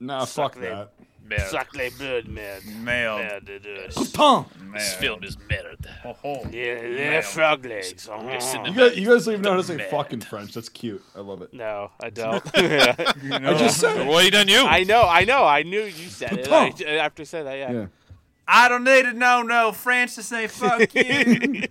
Nah, 0.00 0.20
fuck 0.20 0.54
Suck 0.54 0.56
it. 0.56 0.60
that. 0.60 0.92
Merde. 1.28 1.44
Sacre 1.48 1.90
bleu, 1.98 2.22
man. 2.28 2.60
Male. 2.84 3.18
Merde, 3.18 3.58
dude. 3.58 3.90
Putain. 3.94 4.44
This 4.72 4.94
film 4.94 5.24
is 5.24 5.36
merde. 5.50 5.88
Oh, 6.04 6.16
oh. 6.22 6.46
Yeah, 6.52 6.82
yeah, 6.82 7.20
frog 7.20 7.64
legs. 7.66 8.08
Oh. 8.08 8.14
Uh-huh. 8.14 8.30
Listen 8.34 8.64
You 8.66 8.72
guys, 8.74 8.96
you 8.96 9.08
guys 9.08 9.24
don't 9.24 9.34
even 9.34 9.42
know 9.42 9.50
how 9.52 9.56
to 9.56 9.62
say 9.64 9.76
Mad. 9.76 9.90
fucking 9.90 10.20
French. 10.20 10.54
That's 10.54 10.68
cute. 10.68 11.02
I 11.16 11.20
love 11.20 11.42
it. 11.42 11.52
No, 11.52 11.90
I 12.00 12.10
don't. 12.10 12.44
You 12.56 12.68
know, 12.68 12.94
I 13.50 13.54
just 13.54 13.80
said. 13.80 14.06
Wait 14.06 14.36
on 14.36 14.46
you. 14.46 14.64
I 14.66 14.84
know, 14.84 15.02
I 15.02 15.24
know, 15.24 15.44
I 15.44 15.62
knew 15.64 15.80
you 15.82 16.08
said 16.08 16.32
it. 16.32 16.48
I, 16.52 16.68
after 16.98 17.22
you 17.22 17.26
said 17.26 17.46
that, 17.46 17.54
yeah. 17.58 17.72
Yeah. 17.72 17.86
I 18.46 18.68
don't 18.68 18.84
need 18.84 19.02
to 19.02 19.12
know 19.12 19.42
no 19.42 19.72
French 19.72 20.14
to 20.14 20.22
say 20.22 20.46
fuck 20.46 20.78
you. 20.94 21.64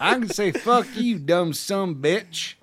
I 0.00 0.14
can 0.14 0.28
say 0.30 0.52
fuck 0.52 0.86
you, 0.94 1.18
dumb 1.18 1.52
son 1.52 1.96
bitch. 1.96 2.54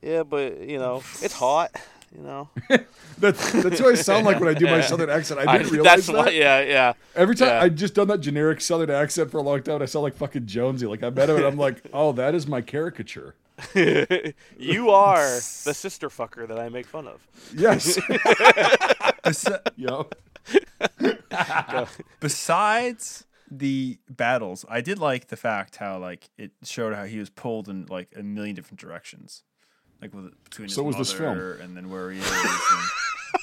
Yeah, 0.00 0.22
but 0.22 0.60
you 0.62 0.78
know, 0.78 1.02
it's 1.20 1.34
hot. 1.34 1.70
You 2.14 2.22
know, 2.22 2.50
That's 3.18 3.52
that's 3.52 3.80
what 3.80 3.92
I 3.92 3.94
sound 3.94 4.26
like 4.26 4.38
when 4.38 4.48
I 4.48 4.54
do 4.58 4.66
my 4.66 4.80
southern 4.82 5.08
accent. 5.08 5.40
I 5.40 5.58
didn't 5.58 5.72
realize 5.72 5.94
that's 5.94 6.06
that. 6.08 6.16
what. 6.16 6.34
Yeah, 6.34 6.60
yeah. 6.60 6.92
Every 7.14 7.34
time 7.34 7.48
yeah. 7.48 7.62
I 7.62 7.68
just 7.70 7.94
done 7.94 8.08
that 8.08 8.20
generic 8.20 8.60
southern 8.60 8.90
accent 8.90 9.30
for 9.30 9.38
a 9.38 9.42
long 9.42 9.62
time, 9.62 9.80
I 9.80 9.86
sound 9.86 10.02
like 10.02 10.16
fucking 10.16 10.46
Jonesy. 10.46 10.86
Like 10.86 11.02
I 11.02 11.10
met 11.10 11.30
him 11.30 11.36
and 11.36 11.46
I'm 11.46 11.56
like, 11.56 11.82
oh, 11.92 12.12
that 12.12 12.34
is 12.34 12.46
my 12.46 12.60
caricature. 12.60 13.34
you 13.74 14.90
are 14.90 15.24
the 15.36 15.72
sister 15.74 16.08
fucker 16.08 16.46
that 16.48 16.58
I 16.58 16.68
make 16.68 16.86
fun 16.86 17.06
of. 17.06 17.26
Yes. 17.54 17.98
Besi- 19.24 19.60
Yo. 19.76 20.08
Besides 22.20 23.24
the 23.50 23.98
battles, 24.10 24.64
I 24.68 24.80
did 24.80 24.98
like 24.98 25.28
the 25.28 25.36
fact 25.36 25.76
how 25.76 25.98
like 25.98 26.30
it 26.36 26.52
showed 26.64 26.94
how 26.94 27.04
he 27.04 27.18
was 27.18 27.30
pulled 27.30 27.68
in 27.68 27.86
like 27.88 28.12
a 28.16 28.22
million 28.22 28.54
different 28.54 28.80
directions, 28.80 29.44
like 30.02 30.12
with 30.14 30.32
between 30.44 30.68
his 30.68 30.74
So 30.74 30.82
was 30.82 30.96
this 30.96 31.12
film. 31.12 31.38
and 31.60 31.76
then 31.76 31.88
where 31.88 32.10
he 32.10 32.18
is. 32.18 32.26
and- 32.30 32.90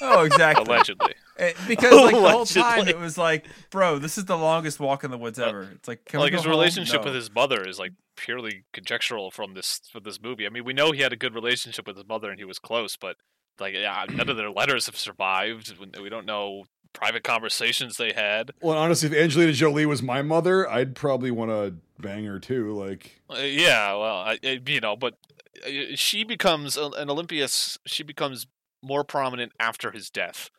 oh, 0.02 0.24
exactly. 0.24 0.64
Allegedly. 0.64 1.14
Eh, 1.38 1.52
Because 1.66 1.92
like 1.94 2.14
the 2.14 2.30
whole 2.30 2.46
time 2.46 2.86
it 2.86 2.98
was 2.98 3.18
like, 3.18 3.46
bro, 3.70 3.98
this 3.98 4.16
is 4.18 4.26
the 4.26 4.36
longest 4.38 4.78
walk 4.78 5.02
in 5.04 5.10
the 5.10 5.18
woods 5.18 5.38
ever. 5.38 5.68
It's 5.74 5.88
like, 5.88 6.04
can 6.04 6.20
like 6.20 6.30
go 6.30 6.36
his 6.36 6.44
home? 6.44 6.50
relationship 6.52 7.00
No. 7.00 7.06
with 7.06 7.14
his 7.14 7.34
mother 7.34 7.66
is 7.66 7.78
like 7.78 7.92
purely 8.16 8.64
conjectural 8.72 9.30
from 9.30 9.54
this 9.54 9.80
from 9.90 10.02
this 10.04 10.20
movie. 10.22 10.46
I 10.46 10.50
mean, 10.50 10.64
we 10.64 10.72
know 10.74 10.92
he 10.92 11.00
had 11.00 11.12
a 11.12 11.16
good 11.16 11.34
relationship 11.34 11.86
with 11.86 11.96
his 11.96 12.06
mother 12.06 12.30
and 12.30 12.38
he 12.38 12.44
was 12.44 12.58
close, 12.58 12.96
but 12.96 13.16
like 13.58 13.74
yeah, 13.74 14.04
none 14.08 14.28
of 14.28 14.36
their 14.36 14.50
letters 14.50 14.86
have 14.86 14.96
survived. 14.96 15.74
We- 15.78 16.02
We 16.02 16.08
don't 16.08 16.26
know 16.26 16.64
private 16.92 17.22
conversations 17.24 17.96
they 17.96 18.12
had. 18.12 18.50
Well, 18.60 18.76
honestly, 18.76 19.08
if 19.08 19.14
Angelina 19.14 19.52
Jolie 19.52 19.86
was 19.86 20.02
my 20.02 20.22
mother, 20.22 20.68
I'd 20.68 20.94
probably 20.96 21.30
want 21.30 21.50
to 21.52 21.74
bang 22.02 22.24
her 22.24 22.38
too. 22.40 22.72
Like, 22.76 23.20
Uh, 23.30 23.38
yeah, 23.42 23.92
well, 23.94 24.16
I, 24.16 24.38
I- 24.42 24.60
you 24.66 24.80
know, 24.80 24.96
but 24.96 25.14
uh, 25.14 25.39
she 25.94 26.24
becomes 26.24 26.76
an 26.76 27.10
Olympias. 27.10 27.78
She 27.86 28.02
becomes 28.02 28.46
more 28.82 29.04
prominent 29.04 29.52
after 29.58 29.90
his 29.90 30.10
death, 30.10 30.50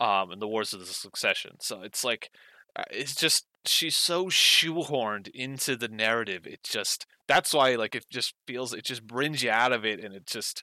um, 0.00 0.32
in 0.32 0.38
the 0.38 0.48
Wars 0.48 0.72
of 0.72 0.80
the 0.80 0.86
Succession. 0.86 1.56
So 1.60 1.82
it's 1.82 2.04
like, 2.04 2.30
uh, 2.76 2.84
it's 2.90 3.14
just 3.14 3.46
she's 3.64 3.96
so 3.96 4.26
shoehorned 4.26 5.28
into 5.28 5.76
the 5.76 5.88
narrative. 5.88 6.46
It 6.46 6.62
just 6.62 7.06
that's 7.26 7.52
why 7.52 7.74
like 7.74 7.94
it 7.94 8.06
just 8.10 8.34
feels 8.46 8.72
it 8.72 8.84
just 8.84 9.06
brings 9.06 9.42
you 9.42 9.50
out 9.50 9.72
of 9.72 9.84
it, 9.84 10.02
and 10.02 10.14
it 10.14 10.26
just 10.26 10.62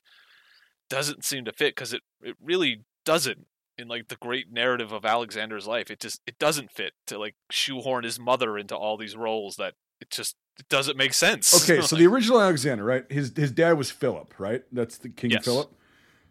doesn't 0.88 1.24
seem 1.24 1.44
to 1.44 1.52
fit 1.52 1.74
because 1.74 1.92
it 1.92 2.02
it 2.22 2.36
really 2.42 2.82
doesn't 3.04 3.46
in 3.78 3.88
like 3.88 4.08
the 4.08 4.16
great 4.16 4.50
narrative 4.50 4.92
of 4.92 5.04
Alexander's 5.04 5.66
life. 5.66 5.90
It 5.90 6.00
just 6.00 6.20
it 6.26 6.38
doesn't 6.38 6.72
fit 6.72 6.92
to 7.06 7.18
like 7.18 7.34
shoehorn 7.50 8.04
his 8.04 8.18
mother 8.18 8.58
into 8.58 8.76
all 8.76 8.96
these 8.96 9.16
roles 9.16 9.56
that 9.56 9.74
it 10.00 10.10
just 10.10 10.36
doesn't 10.68 10.96
make 10.96 11.14
sense. 11.14 11.54
okay, 11.70 11.80
so 11.82 11.96
the 11.96 12.06
original 12.06 12.40
Alexander, 12.40 12.84
right? 12.84 13.04
His 13.10 13.32
his 13.36 13.50
dad 13.50 13.72
was 13.72 13.90
Philip, 13.90 14.34
right? 14.38 14.62
That's 14.72 14.98
the 14.98 15.08
King 15.08 15.30
Yes. 15.32 15.44
Philip. 15.44 15.70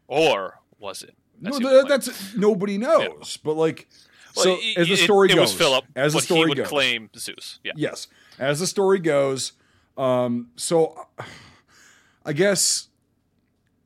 or 0.07 0.59
was 0.79 1.03
it? 1.03 1.15
No, 1.41 1.51
That's 1.51 1.63
the 1.63 1.69
that, 1.69 1.87
that's 1.87 2.35
nobody 2.35 2.77
knows. 2.77 3.37
But 3.37 3.53
like, 3.55 3.87
Well, 4.35 4.43
so 4.45 4.51
i- 4.55 4.73
as 4.77 4.87
the 4.87 4.95
story 4.97 5.29
it, 5.29 5.35
goes, 5.35 5.41
was 5.41 5.53
Philip, 5.53 5.85
as 5.95 6.13
the 6.13 6.17
but 6.17 6.23
story 6.23 6.39
he 6.41 6.45
would 6.49 6.57
goes, 6.59 6.67
claim 6.67 7.09
Zeus. 7.17 7.59
Yeah, 7.63 7.73
yes, 7.75 8.07
as 8.39 8.59
the 8.59 8.67
story 8.67 8.99
goes, 8.99 9.53
um, 9.97 10.49
so 10.55 11.07
I 12.25 12.33
guess 12.33 12.87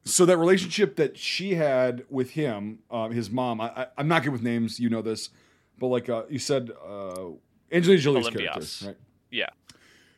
so 0.05 0.25
that 0.25 0.37
relationship 0.37 0.95
that 0.95 1.17
she 1.17 1.55
had 1.55 2.03
with 2.09 2.31
him, 2.31 2.79
um, 2.89 3.11
his 3.11 3.29
mom. 3.29 3.61
I, 3.61 3.87
I'm 3.97 4.07
not 4.07 4.23
good 4.23 4.31
with 4.31 4.41
names, 4.41 4.79
you 4.79 4.89
know 4.89 5.01
this, 5.01 5.29
but 5.77 5.87
like 5.87 6.09
uh, 6.09 6.23
you 6.29 6.39
said, 6.39 6.71
uh, 6.87 7.25
Angelina 7.71 8.01
Jolie's 8.01 8.27
Olympias. 8.27 8.79
character, 8.79 8.85
right? 8.87 8.97
yeah. 9.31 9.49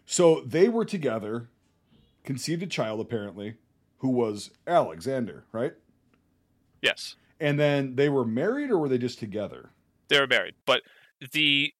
So 0.05 0.41
they 0.41 0.67
were 0.69 0.85
together, 0.85 1.49
conceived 2.23 2.63
a 2.63 2.67
child 2.67 2.99
apparently, 2.99 3.55
who 3.99 4.09
was 4.09 4.51
Alexander, 4.67 5.45
right? 5.51 5.73
Yes, 6.81 7.15
And 7.39 7.59
then 7.59 7.95
they 7.95 8.09
were 8.09 8.25
married, 8.25 8.71
or 8.71 8.77
were 8.77 8.89
they 8.89 8.97
just 8.97 9.19
together? 9.19 9.69
they 10.09 10.19
were 10.19 10.27
married, 10.27 10.55
but 10.65 10.81
the 11.31 11.73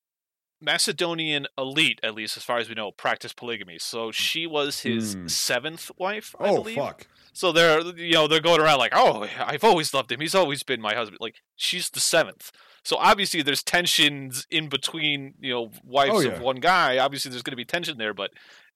Macedonian 0.61 1.47
elite, 1.57 1.99
at 2.03 2.13
least 2.13 2.37
as 2.37 2.43
far 2.43 2.59
as 2.59 2.69
we 2.69 2.75
know, 2.75 2.91
practiced 2.91 3.35
polygamy. 3.35 3.77
So 3.79 4.11
she 4.11 4.45
was 4.47 4.81
his 4.81 5.15
Hmm. 5.15 5.27
seventh 5.27 5.91
wife, 5.97 6.35
I 6.39 6.49
oh 6.49 6.55
believe. 6.63 6.75
fuck! 6.75 7.07
So 7.33 7.51
they're 7.51 7.81
you 7.97 8.13
know 8.13 8.27
they're 8.27 8.39
going 8.39 8.61
around 8.61 8.77
like, 8.77 8.93
oh, 8.95 9.27
I've 9.39 9.63
always 9.63 9.93
loved 9.93 10.11
him. 10.11 10.19
He's 10.21 10.35
always 10.35 10.61
been 10.63 10.79
my 10.79 10.93
husband. 10.93 11.17
Like 11.19 11.41
she's 11.55 11.89
the 11.89 11.99
seventh. 11.99 12.51
So 12.83 12.97
obviously 12.97 13.41
there's 13.41 13.63
tensions 13.63 14.47
in 14.49 14.67
between 14.69 15.35
you 15.39 15.53
know 15.53 15.71
wives 15.83 16.25
Oh, 16.25 16.29
of 16.29 16.41
one 16.41 16.57
guy. 16.57 16.97
Obviously 16.97 17.29
there's 17.31 17.43
going 17.43 17.51
to 17.53 17.57
be 17.57 17.65
tension 17.65 17.97
there, 17.97 18.13
but 18.13 18.31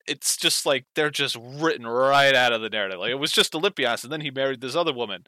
it's 0.08 0.38
just 0.38 0.66
like 0.66 0.86
they're 0.96 1.10
just 1.10 1.36
written 1.42 1.88
right 1.88 2.36
out 2.36 2.54
of 2.54 2.62
the 2.62 2.70
narrative. 2.70 3.00
Like 3.00 3.12
it 3.12 3.16
was 3.20 3.32
just 3.32 3.56
Olympias, 3.56 4.04
and 4.04 4.12
then 4.14 4.22
he 4.22 4.30
married 4.32 4.62
this 4.62 4.76
other 4.76 4.94
woman, 4.94 5.26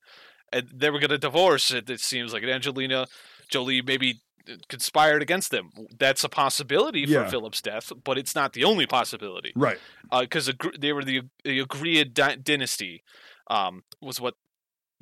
and 0.53 0.69
they 0.73 0.89
were 0.91 0.99
going 0.99 1.09
to 1.09 1.17
divorce. 1.17 1.71
It, 1.71 1.89
it 1.89 1.99
seems 1.99 2.33
like 2.33 2.43
Angelina 2.43 3.07
Jolie 3.49 3.81
maybe 3.81 4.21
conspired 4.69 5.21
against 5.21 5.51
them. 5.51 5.71
That's 5.97 6.23
a 6.23 6.29
possibility 6.29 7.05
for 7.05 7.11
Yeah. 7.11 7.29
Philip's 7.29 7.61
death, 7.61 7.91
but 8.03 8.17
it's 8.17 8.33
not 8.35 8.53
the 8.53 8.63
only 8.63 8.85
possibility 8.85 9.51
Right. 9.55 9.77
because 10.21 10.51
they 10.79 10.93
were 10.93 11.03
the 11.03 11.23
the 11.43 11.61
Argead 11.61 12.13
dy- 12.13 12.37
dynasty 12.37 13.03
um, 13.49 13.83
was 14.01 14.21
what 14.21 14.35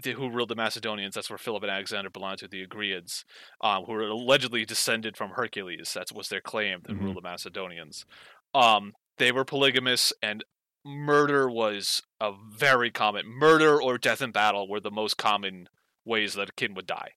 the, 0.02 0.12
who 0.12 0.30
ruled 0.30 0.50
the 0.50 0.56
Macedonians. 0.56 1.16
That's 1.16 1.30
where 1.30 1.38
Philip 1.38 1.64
and 1.64 1.72
Alexander 1.72 2.10
belonged 2.10 2.40
to 2.40 2.48
the 2.48 2.66
Argeads, 2.66 3.24
um, 3.62 3.84
who 3.86 3.94
were 3.94 4.08
allegedly 4.08 4.66
descended 4.66 5.16
from 5.18 5.32
Hercules. 5.32 5.94
That 5.94 6.08
was 6.14 6.30
their 6.30 6.42
claim 6.42 6.82
to 6.84 6.94
rule 6.96 7.14
the 7.14 7.22
Macedonians. 7.22 8.06
Um, 8.54 8.94
they 9.18 9.32
were 9.32 9.46
polygamous, 9.46 10.12
and 10.22 10.44
murder 10.84 11.50
was 11.50 12.02
a 12.20 12.34
very 12.52 12.92
common 12.92 13.26
murder 13.28 13.82
or 13.82 13.98
death 13.98 14.22
in 14.22 14.32
battle 14.32 14.68
were 14.70 14.80
the 14.80 14.92
most 14.92 15.18
common 15.18 15.68
ways 16.06 16.34
that 16.36 16.50
a 16.50 16.54
kid 16.54 16.76
would 16.76 16.86
die. 16.86 17.12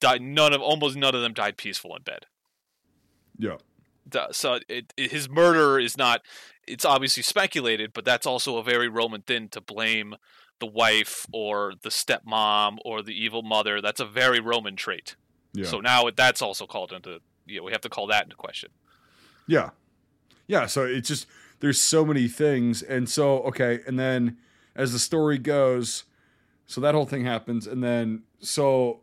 Die, 0.00 0.18
none 0.18 0.52
of 0.52 0.60
almost 0.60 0.96
none 0.96 1.14
of 1.14 1.22
them 1.22 1.32
died 1.32 1.56
peaceful 1.56 1.94
in 1.96 2.02
bed. 2.02 2.26
Yeah. 4.12 4.26
So 4.32 4.58
it, 4.68 4.92
it- 4.96 5.10
his 5.12 5.28
murder 5.30 5.78
is 5.78 5.96
not 5.96 6.20
it's 6.66 6.84
obviously 6.84 7.22
speculated 7.22 7.92
but 7.92 8.04
that's 8.04 8.26
also 8.26 8.56
a 8.58 8.62
very 8.62 8.88
roman 8.88 9.22
thing 9.22 9.48
to 9.48 9.60
blame 9.60 10.14
the 10.62 10.66
wife 10.82 11.26
or 11.32 11.54
the 11.82 11.88
stepmom 12.00 12.78
or 12.84 13.02
the 13.02 13.14
evil 13.24 13.42
mother 13.42 13.74
that's 13.80 14.00
a 14.00 14.06
very 14.06 14.40
roman 14.40 14.76
trait 14.76 15.16
Yeah. 15.52 15.66
so 15.66 15.80
now 15.80 16.08
that's 16.22 16.40
also 16.42 16.64
called 16.66 16.90
into 16.92 17.12
you 17.46 17.58
know, 17.58 17.64
we 17.64 17.72
have 17.72 17.80
to 17.88 17.88
call 17.96 18.06
that 18.14 18.22
into 18.24 18.36
question 18.36 18.70
Yeah. 19.46 19.70
Yeah. 20.46 20.66
So 20.66 20.84
it's 20.84 21.08
just 21.08 21.26
there's 21.60 21.80
so 21.80 22.04
many 22.04 22.26
things. 22.28 22.82
And 22.82 23.08
so, 23.08 23.40
okay, 23.50 23.80
and 23.86 23.98
then 23.98 24.36
as 24.74 24.92
the 24.92 24.98
story 24.98 25.38
goes, 25.38 26.04
so 26.66 26.80
that 26.80 26.94
whole 26.94 27.06
thing 27.06 27.24
happens, 27.24 27.66
and 27.66 27.82
then 27.82 28.22
so 28.40 29.00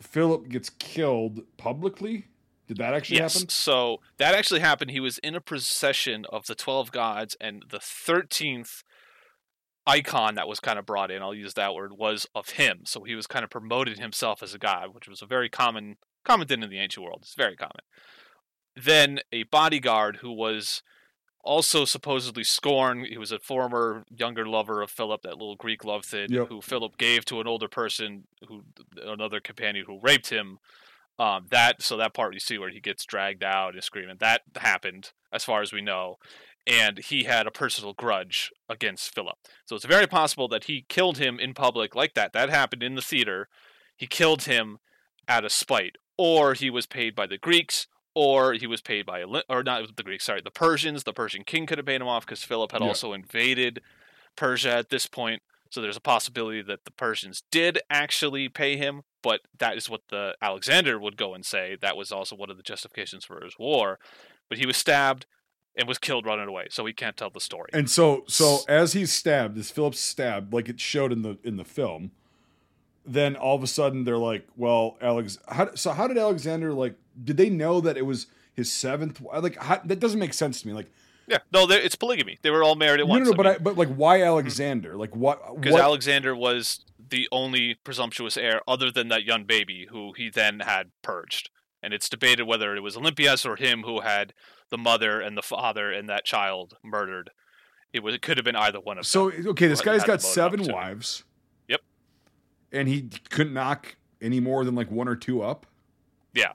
Philip 0.00 0.48
gets 0.48 0.70
killed 0.70 1.40
publicly. 1.56 2.26
Did 2.68 2.76
that 2.78 2.92
actually 2.94 3.16
yes 3.18 3.34
happen? 3.34 3.48
so 3.48 4.00
that 4.18 4.34
actually 4.34 4.60
happened 4.60 4.90
he 4.90 5.00
was 5.00 5.16
in 5.18 5.34
a 5.34 5.40
procession 5.40 6.26
of 6.30 6.46
the 6.46 6.54
12 6.54 6.92
gods 6.92 7.34
and 7.40 7.64
the 7.70 7.78
13th 7.78 8.82
icon 9.88 10.34
that 10.36 10.46
was 10.46 10.60
kind 10.60 10.78
of 10.78 10.86
brought 10.86 11.10
in 11.10 11.22
i'll 11.22 11.34
use 11.34 11.54
that 11.54 11.74
word 11.74 11.92
was 11.96 12.26
of 12.34 12.50
him 12.50 12.82
so 12.84 13.02
he 13.02 13.14
was 13.14 13.26
kind 13.26 13.44
of 13.44 13.50
promoted 13.50 13.98
himself 13.98 14.42
as 14.42 14.54
a 14.54 14.58
god 14.58 14.94
which 14.94 15.08
was 15.08 15.22
a 15.22 15.26
very 15.26 15.48
common 15.48 15.96
common 16.24 16.46
thing 16.46 16.62
in 16.62 16.70
the 16.70 16.78
ancient 16.78 17.04
world 17.04 17.18
it's 17.22 17.34
very 17.34 17.56
common 17.56 17.82
then 18.76 19.18
a 19.32 19.42
bodyguard 19.44 20.18
who 20.18 20.32
was 20.32 20.82
also 21.42 21.84
supposedly 21.84 22.44
scorned. 22.44 23.06
He 23.06 23.16
was 23.16 23.32
a 23.32 23.38
former 23.38 24.04
younger 24.10 24.46
lover 24.46 24.82
of 24.82 24.90
Philip, 24.90 25.22
that 25.22 25.38
little 25.38 25.56
Greek 25.56 25.84
love 25.84 26.04
thing, 26.04 26.30
Yep. 26.30 26.48
who 26.48 26.60
Philip 26.60 26.98
gave 26.98 27.24
to 27.26 27.40
an 27.40 27.46
older 27.46 27.68
person, 27.68 28.24
who 28.48 28.62
another 29.02 29.40
companion 29.40 29.84
who 29.86 29.98
raped 30.02 30.28
him. 30.30 30.58
Um, 31.18 31.46
that 31.50 31.82
so 31.82 31.96
that 31.96 32.14
part 32.14 32.34
you 32.34 32.38
see 32.40 32.58
where 32.58 32.70
he 32.70 32.80
gets 32.80 33.04
dragged 33.04 33.42
out 33.42 33.74
and 33.74 33.82
screaming 33.82 34.18
that 34.20 34.42
happened 34.56 35.10
as 35.32 35.42
far 35.44 35.62
as 35.62 35.72
we 35.72 35.80
know, 35.80 36.16
and 36.66 36.98
he 36.98 37.24
had 37.24 37.46
a 37.46 37.50
personal 37.50 37.94
grudge 37.94 38.50
against 38.68 39.14
Philip. 39.14 39.36
So 39.66 39.76
it's 39.76 39.84
very 39.84 40.06
possible 40.06 40.48
that 40.48 40.64
he 40.64 40.84
killed 40.88 41.18
him 41.18 41.38
in 41.38 41.54
public 41.54 41.94
like 41.94 42.14
that. 42.14 42.32
That 42.32 42.50
happened 42.50 42.82
in 42.82 42.94
the 42.94 43.02
theater. 43.02 43.48
He 43.96 44.06
killed 44.06 44.42
him 44.44 44.78
out 45.26 45.44
of 45.44 45.52
spite, 45.52 45.96
or 46.16 46.54
he 46.54 46.70
was 46.70 46.86
paid 46.86 47.14
by 47.14 47.26
the 47.26 47.38
Greeks, 47.38 47.86
or 48.14 48.54
he 48.54 48.66
was 48.66 48.80
paid 48.80 49.06
by 49.06 49.22
or 49.48 49.62
not 49.62 49.96
the 49.96 50.02
Greeks. 50.02 50.24
Sorry, 50.24 50.40
the 50.42 50.50
Persians. 50.50 51.04
The 51.04 51.12
Persian 51.12 51.44
king 51.44 51.66
could 51.66 51.78
have 51.78 51.86
paid 51.86 52.00
him 52.00 52.08
off 52.08 52.26
because 52.26 52.42
Philip 52.44 52.72
had 52.72 52.80
Yeah. 52.82 52.88
also 52.88 53.12
invaded 53.12 53.80
Persia 54.36 54.72
at 54.72 54.90
this 54.90 55.06
point. 55.06 55.42
So 55.70 55.82
there's 55.82 55.98
a 55.98 56.00
possibility 56.00 56.62
that 56.62 56.84
the 56.86 56.90
Persians 56.90 57.42
did 57.50 57.78
actually 57.90 58.48
pay 58.48 58.76
him, 58.76 59.02
but 59.22 59.42
that 59.58 59.76
is 59.76 59.90
what 59.90 60.00
the 60.08 60.34
Alexander 60.40 60.98
would 60.98 61.16
go 61.18 61.34
and 61.34 61.44
say. 61.44 61.76
That 61.80 61.96
was 61.96 62.10
also 62.10 62.34
one 62.36 62.50
of 62.50 62.56
the 62.56 62.62
justifications 62.62 63.24
for 63.26 63.44
his 63.44 63.58
war. 63.58 63.98
But 64.48 64.58
he 64.58 64.64
was 64.66 64.78
stabbed 64.78 65.26
and 65.78 65.88
was 65.88 65.96
killed 65.96 66.26
running 66.26 66.48
away, 66.48 66.66
so 66.70 66.84
he 66.84 66.92
can't 66.92 67.16
tell 67.16 67.30
the 67.30 67.40
story. 67.40 67.70
And 67.72 67.88
so, 67.88 68.24
so 68.26 68.58
as 68.68 68.92
he's 68.92 69.12
stabbed, 69.12 69.56
as 69.56 69.70
Philip's 69.70 70.00
stabbed, 70.00 70.52
like 70.52 70.68
it 70.68 70.80
showed 70.80 71.12
in 71.12 71.22
the 71.22 71.38
in 71.44 71.56
the 71.56 71.64
film, 71.64 72.10
then 73.06 73.36
all 73.36 73.56
of 73.56 73.62
a 73.62 73.66
sudden 73.68 74.04
they're 74.04 74.18
like, 74.18 74.46
"Well, 74.56 74.98
Alex, 75.00 75.38
how, 75.48 75.74
so 75.74 75.92
how 75.92 76.08
did 76.08 76.18
Alexander 76.18 76.72
like? 76.72 76.96
Did 77.22 77.36
they 77.36 77.48
know 77.48 77.80
that 77.80 77.96
it 77.96 78.04
was 78.04 78.26
his 78.54 78.72
seventh? 78.72 79.20
Like 79.20 79.56
how, 79.56 79.80
that 79.84 80.00
doesn't 80.00 80.18
make 80.18 80.34
sense 80.34 80.60
to 80.62 80.68
me. 80.68 80.74
Like 80.74 80.90
yeah, 81.28 81.38
no, 81.52 81.68
it's 81.68 81.94
polygamy. 81.94 82.38
They 82.42 82.50
were 82.50 82.64
all 82.64 82.74
married 82.74 83.00
at 83.00 83.06
no, 83.06 83.10
once. 83.10 83.24
no, 83.26 83.30
no, 83.30 83.36
but 83.36 83.46
I, 83.46 83.58
but 83.58 83.76
like 83.76 83.88
why 83.88 84.22
Alexander? 84.22 84.96
Like 84.96 85.14
what? 85.14 85.60
because 85.60 85.78
Alexander 85.78 86.34
was 86.34 86.84
the 87.10 87.28
only 87.30 87.74
presumptuous 87.84 88.36
heir 88.36 88.60
other 88.66 88.90
than 88.90 89.08
that 89.08 89.24
young 89.24 89.44
baby 89.44 89.86
who 89.90 90.12
he 90.12 90.30
then 90.30 90.60
had 90.60 90.90
purged. 91.02 91.50
And 91.82 91.94
it's 91.94 92.08
debated 92.08 92.44
whether 92.44 92.74
it 92.74 92.80
was 92.80 92.96
Olympias 92.96 93.46
or 93.46 93.56
him 93.56 93.82
who 93.82 94.00
had 94.00 94.34
the 94.70 94.78
mother 94.78 95.20
and 95.20 95.36
the 95.36 95.42
father 95.42 95.90
and 95.90 96.08
that 96.08 96.24
child 96.24 96.76
murdered. 96.82 97.30
It 97.92 98.02
was 98.02 98.14
it 98.14 98.22
could 98.22 98.36
have 98.36 98.44
been 98.44 98.56
either 98.56 98.80
one 98.80 98.98
of 98.98 99.06
so 99.06 99.30
them. 99.30 99.48
okay, 99.48 99.66
this 99.66 99.80
guy's 99.80 100.04
got 100.04 100.20
seven 100.20 100.70
wives. 100.70 101.24
Yep. 101.68 101.80
And 102.72 102.88
he 102.88 103.08
couldn't 103.30 103.54
knock 103.54 103.96
any 104.20 104.40
more 104.40 104.64
than 104.64 104.74
like 104.74 104.90
one 104.90 105.08
or 105.08 105.16
two 105.16 105.42
up. 105.42 105.66
Yeah. 106.34 106.52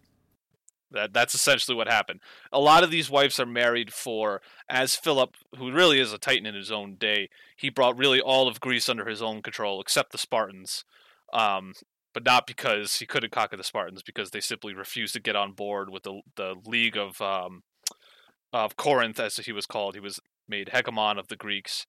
That 0.91 1.11
that's 1.11 1.33
essentially 1.33 1.75
what 1.75 1.87
happened. 1.87 2.19
A 2.51 2.59
lot 2.59 2.83
of 2.83 2.91
these 2.91 3.09
wives 3.09 3.39
are 3.39 3.47
married 3.47 3.91
for 3.91 4.41
as 4.69 4.95
Philip, 4.95 5.35
who 5.57 5.71
really 5.71 5.99
is 5.99 6.13
a 6.13 6.19
titan 6.19 6.45
in 6.45 6.53
his 6.53 6.71
own 6.71 6.95
day, 6.95 7.29
he 7.55 7.69
brought 7.69 7.97
really 7.97 8.21
all 8.21 8.47
of 8.47 8.59
Greece 8.59 8.87
under 8.87 9.05
his 9.05 9.21
own 9.21 9.41
control, 9.41 9.81
except 9.81 10.11
the 10.11 10.19
Spartans. 10.19 10.85
Um, 11.33 11.73
but 12.13 12.23
not 12.23 12.45
because 12.45 12.97
he 12.97 13.07
couldn't 13.07 13.31
conquer 13.31 13.57
the 13.57 13.63
Spartans, 13.63 14.03
because 14.03 14.29
they 14.29 14.39
simply 14.39 14.75
refused 14.75 15.15
to 15.15 15.19
get 15.19 15.35
on 15.35 15.53
board 15.53 15.89
with 15.89 16.03
the 16.03 16.21
the 16.35 16.55
League 16.65 16.95
of 16.95 17.19
um, 17.21 17.63
of 18.53 18.77
Corinth, 18.77 19.19
as 19.19 19.37
he 19.37 19.51
was 19.51 19.65
called. 19.65 19.95
He 19.95 19.99
was 19.99 20.19
made 20.47 20.69
hegemon 20.73 21.17
of 21.17 21.27
the 21.27 21.35
Greeks. 21.35 21.85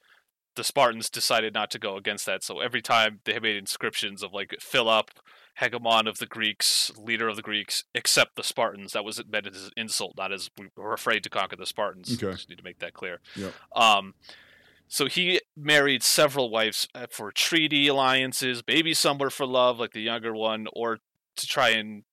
The 0.57 0.65
Spartans 0.65 1.11
decided 1.11 1.53
not 1.53 1.71
to 1.73 1.79
go 1.79 1.97
against 1.97 2.27
that, 2.27 2.43
so 2.43 2.61
every 2.61 2.81
time 2.81 3.21
they 3.25 3.39
made 3.39 3.57
inscriptions 3.57 4.23
of 4.23 4.33
like 4.33 4.55
Philip, 4.61 5.11
hegemon 5.61 6.09
of 6.09 6.19
the 6.19 6.27
Greeks, 6.27 6.93
leader 6.97 7.29
of 7.29 7.37
the 7.37 7.43
Greeks, 7.43 7.85
except 7.95 8.37
the 8.37 8.43
Spartans. 8.43 8.93
That 8.93 9.05
was 9.05 9.23
meant 9.29 9.47
as 9.47 9.65
an 9.65 9.71
insult, 9.77 10.15
not 10.17 10.33
as 10.33 10.51
we 10.59 10.69
were 10.77 10.93
afraid 10.93 11.23
to 11.25 11.31
conquer 11.31 11.57
the 11.57 11.67
Spartans. 11.67 12.13
Okay. 12.13 12.33
Just 12.33 12.49
need 12.49 12.59
to 12.59 12.65
make 12.65 12.79
that 12.79 12.95
clear. 12.95 13.21
Yep. 13.37 13.53
Um, 13.75 14.15
so 14.87 15.07
he 15.07 15.41
married 15.57 16.03
several 16.03 16.51
wives 16.51 16.89
uh, 16.95 17.07
for 17.11 17.33
treaty 17.33 17.89
alliances, 17.89 18.63
maybe 18.67 18.95
some 18.95 19.19
were 19.19 19.31
for 19.31 19.47
love, 19.47 19.81
like 19.81 19.93
the 19.93 20.03
younger 20.03 20.35
one, 20.35 20.67
or 20.73 20.99
to 21.37 21.47
try 21.47 21.71
and 21.71 22.05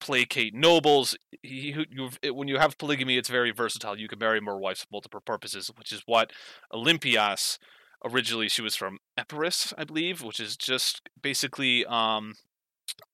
placate 0.00 0.54
nobles. 0.54 1.16
He, 1.42 1.86
it- 2.22 2.34
when 2.34 2.48
you 2.48 2.58
have 2.58 2.78
polygamy, 2.78 3.16
it's 3.16 3.28
very 3.28 3.50
versatile. 3.50 3.98
You 3.98 4.08
can 4.08 4.18
marry 4.18 4.40
more 4.40 4.58
wives 4.58 4.80
for 4.82 4.88
multiple 4.92 5.20
purposes, 5.20 5.70
which 5.76 5.92
is 5.92 6.02
what 6.06 6.32
Olympias 6.72 7.58
originally 8.04 8.48
she 8.48 8.62
was 8.62 8.76
from 8.76 8.98
Epirus, 9.16 9.72
I 9.76 9.84
believe, 9.84 10.22
which 10.22 10.38
is 10.38 10.56
just 10.56 11.08
basically 11.20 11.84
um, 11.86 12.34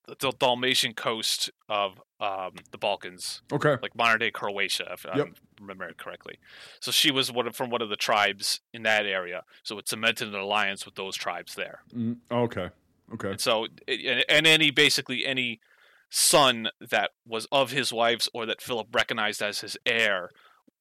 the 0.07 0.17
Dal- 0.17 0.33
Dalmatian 0.33 0.95
coast 0.95 1.51
of 1.69 2.01
um, 2.21 2.53
the 2.73 2.79
Balkans, 2.79 3.43
Okay. 3.53 3.77
like 3.81 3.97
modern 3.97 4.19
day 4.19 4.31
Croatia, 4.31 4.89
if 4.93 5.05
Yep. 5.05 5.29
I 5.29 5.61
remember 5.61 5.85
it 5.85 5.97
correctly. 5.99 6.39
So 6.81 6.91
she 6.91 7.11
was 7.11 7.31
one 7.33 7.47
of, 7.47 7.55
from 7.57 7.71
one 7.71 7.81
of 7.81 7.89
the 7.89 7.97
tribes 7.97 8.61
in 8.75 8.83
that 8.83 9.07
area, 9.07 9.45
so 9.63 9.79
it 9.79 9.89
cemented 9.89 10.29
an 10.29 10.35
alliance 10.35 10.85
with 10.85 10.97
those 10.97 11.17
tribes 11.17 11.55
there. 11.55 11.83
Mm, 11.95 12.17
okay. 12.31 12.71
Okay. 13.15 13.31
And 13.31 13.41
so, 13.41 13.67
and, 13.87 14.25
and 14.29 14.47
any 14.47 14.71
basically 14.71 15.25
any 15.27 15.61
son 16.15 16.69
that 16.91 17.11
was 17.27 17.47
of 17.51 17.71
his 17.71 17.91
wife's 17.93 18.29
or 18.35 18.45
that 18.47 18.61
Philip 18.61 18.89
recognized 18.95 19.41
as 19.43 19.61
his 19.61 19.79
heir 19.87 20.31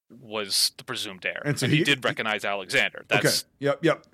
was 0.09 0.73
the 0.77 0.83
presumed 0.83 1.25
heir. 1.25 1.39
And 1.45 1.49
And 1.51 1.59
so 1.59 1.65
so 1.67 1.71
he- 1.71 1.77
he, 1.77 1.83
did 1.83 2.03
recognize 2.03 2.43
Alexander. 2.43 3.05
That's 3.07 3.43
okay. 3.43 3.49
Yep. 3.59 3.79
Yep. 3.85 4.05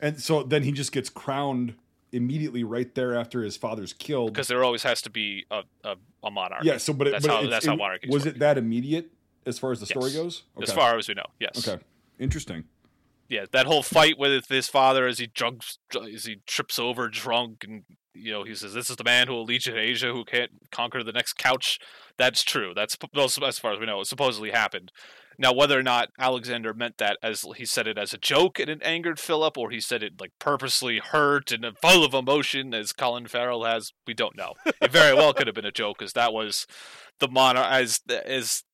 And 0.00 0.20
so 0.20 0.42
then 0.42 0.62
he 0.62 0.72
just 0.72 0.90
gets 0.92 1.10
crowned 1.10 1.74
immediately 2.10 2.64
right 2.64 2.94
there 2.94 3.14
after 3.14 3.42
his 3.42 3.56
father's 3.56 3.92
killed. 3.92 4.32
because 4.32 4.48
there 4.48 4.64
always 4.64 4.82
has 4.82 5.02
to 5.02 5.10
be 5.10 5.44
a, 5.50 5.62
a, 5.84 5.96
a 6.24 6.30
monarch. 6.30 6.64
yeah. 6.64 6.78
So, 6.78 6.92
but 6.94 7.06
it, 7.06 7.10
That's 7.12 7.26
but 7.26 7.42
how- 7.42 7.48
that's 7.50 7.66
it- 7.66 7.68
how 7.68 7.76
monarchies 7.76 8.10
was 8.10 8.24
it 8.26 8.38
that 8.38 8.56
immediate 8.58 9.10
as 9.46 9.58
far 9.58 9.72
as 9.72 9.80
the 9.80 9.86
story 9.86 10.10
Yes. 10.10 10.16
goes? 10.16 10.42
As 10.62 10.72
far 10.72 10.96
as 10.98 11.06
we 11.08 11.14
know, 11.14 11.26
yes. 11.38 11.66
Okay. 11.68 11.82
Interesting. 12.18 12.64
Yeah, 13.28 13.46
that 13.52 13.66
whole 13.66 13.82
fight 13.82 14.18
with 14.18 14.48
his 14.48 14.68
father 14.68 15.06
as 15.06 15.18
he 15.18 15.26
drunk, 15.26 15.64
as 16.12 16.24
he 16.26 16.36
trips 16.46 16.78
over 16.78 17.08
drunk, 17.08 17.64
and 17.66 17.84
you 18.14 18.32
know 18.32 18.44
he 18.44 18.54
says, 18.54 18.74
"This 18.74 18.90
is 18.90 18.96
the 18.96 19.04
man 19.04 19.26
who 19.26 19.34
will 19.34 19.44
lead 19.44 19.66
you 19.66 19.72
to 19.72 19.78
Asia, 19.78 20.12
who 20.12 20.24
can't 20.24 20.50
conquer 20.70 21.02
the 21.02 21.12
next 21.12 21.34
couch." 21.34 21.78
That's 22.18 22.42
true. 22.42 22.72
That's 22.74 22.96
well, 23.14 23.26
as 23.26 23.58
far 23.58 23.72
as 23.72 23.78
we 23.78 23.86
know, 23.86 24.00
it 24.00 24.06
supposedly 24.06 24.50
happened. 24.50 24.92
Now, 25.38 25.52
whether 25.54 25.78
or 25.78 25.82
not 25.82 26.10
Alexander 26.18 26.74
meant 26.74 26.98
that 26.98 27.16
as 27.22 27.44
he 27.56 27.64
said 27.64 27.86
it 27.86 27.96
as 27.96 28.12
a 28.12 28.18
joke 28.18 28.60
and 28.60 28.68
it 28.68 28.82
angered 28.82 29.18
Philip, 29.18 29.56
or 29.56 29.70
he 29.70 29.80
said 29.80 30.02
it 30.02 30.20
like 30.20 30.32
purposely 30.38 30.98
hurt 30.98 31.50
and 31.50 31.64
full 31.80 32.04
of 32.04 32.12
emotion, 32.12 32.74
as 32.74 32.92
Colin 32.92 33.26
Farrell 33.26 33.64
has, 33.64 33.92
we 34.06 34.12
don't 34.12 34.36
know. 34.36 34.52
It 34.66 34.92
very 34.92 35.14
well 35.14 35.32
could 35.32 35.46
have 35.46 35.56
been 35.56 35.64
a 35.64 35.72
joke, 35.72 35.98
because 35.98 36.12
that 36.12 36.34
was 36.34 36.66
the 37.18 37.28
monarch. 37.28 37.66
As 37.66 38.00
as 38.08 38.64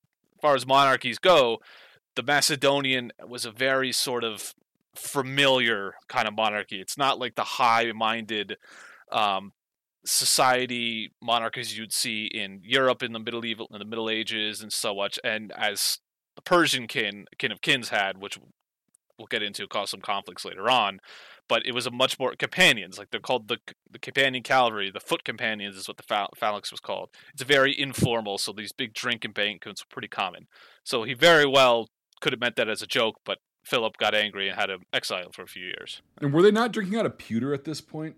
far 0.42 0.56
as 0.56 0.66
monarchies 0.66 1.18
go, 1.18 1.58
the 2.16 2.24
Macedonian 2.24 3.12
was 3.26 3.44
a 3.44 3.52
very 3.52 3.92
sort 3.92 4.24
of 4.24 4.52
familiar 4.96 5.94
kind 6.08 6.26
of 6.26 6.34
monarchy. 6.34 6.80
It's 6.80 6.98
not 6.98 7.20
like 7.20 7.36
the 7.36 7.44
high-minded 7.44 8.56
um, 9.12 9.52
society 10.04 11.12
monarchies 11.22 11.76
you'd 11.76 11.92
see 11.92 12.26
in 12.26 12.60
Europe 12.62 13.02
in 13.02 13.12
the 13.12 13.18
Middle 13.18 13.44
Evil 13.44 13.68
in 13.72 13.78
the 13.78 13.84
Middle 13.84 14.10
Ages 14.10 14.62
and 14.62 14.72
so 14.72 14.94
much. 14.94 15.18
And 15.22 15.52
as 15.56 15.98
the 16.36 16.42
Persian 16.42 16.86
kin 16.86 17.26
kin 17.38 17.52
of 17.52 17.60
kins 17.60 17.90
had, 17.90 18.18
which 18.18 18.38
we'll 19.18 19.26
get 19.26 19.42
into, 19.42 19.66
caused 19.66 19.90
some 19.90 20.00
conflicts 20.00 20.44
later 20.44 20.70
on. 20.70 21.00
But 21.48 21.64
it 21.64 21.72
was 21.72 21.86
a 21.86 21.90
much 21.90 22.18
more 22.18 22.34
companions, 22.36 22.98
like 22.98 23.10
they're 23.10 23.20
called 23.20 23.48
the 23.48 23.56
the 23.90 23.98
companion 23.98 24.42
cavalry. 24.42 24.90
The 24.90 25.00
foot 25.00 25.24
companions 25.24 25.76
is 25.76 25.88
what 25.88 25.96
the 25.96 26.02
phal- 26.02 26.36
phalanx 26.36 26.70
was 26.70 26.80
called. 26.80 27.08
It's 27.32 27.42
very 27.42 27.78
informal, 27.78 28.36
so 28.38 28.52
these 28.52 28.72
big 28.72 28.92
drink 28.92 29.24
and 29.24 29.32
banquets 29.32 29.82
were 29.82 29.90
pretty 29.90 30.08
common. 30.08 30.46
So 30.84 31.04
he 31.04 31.14
very 31.14 31.46
well 31.46 31.88
could 32.20 32.32
have 32.32 32.40
meant 32.40 32.56
that 32.56 32.68
as 32.68 32.82
a 32.82 32.86
joke, 32.86 33.16
but 33.24 33.38
Philip 33.64 33.96
got 33.96 34.14
angry 34.14 34.48
and 34.48 34.58
had 34.58 34.70
him 34.70 34.82
exiled 34.92 35.34
for 35.34 35.42
a 35.42 35.46
few 35.46 35.64
years. 35.64 36.02
And 36.20 36.32
were 36.32 36.42
they 36.42 36.50
not 36.50 36.72
drinking 36.72 36.98
out 36.98 37.06
of 37.06 37.16
pewter 37.18 37.54
at 37.54 37.64
this 37.64 37.80
point? 37.80 38.16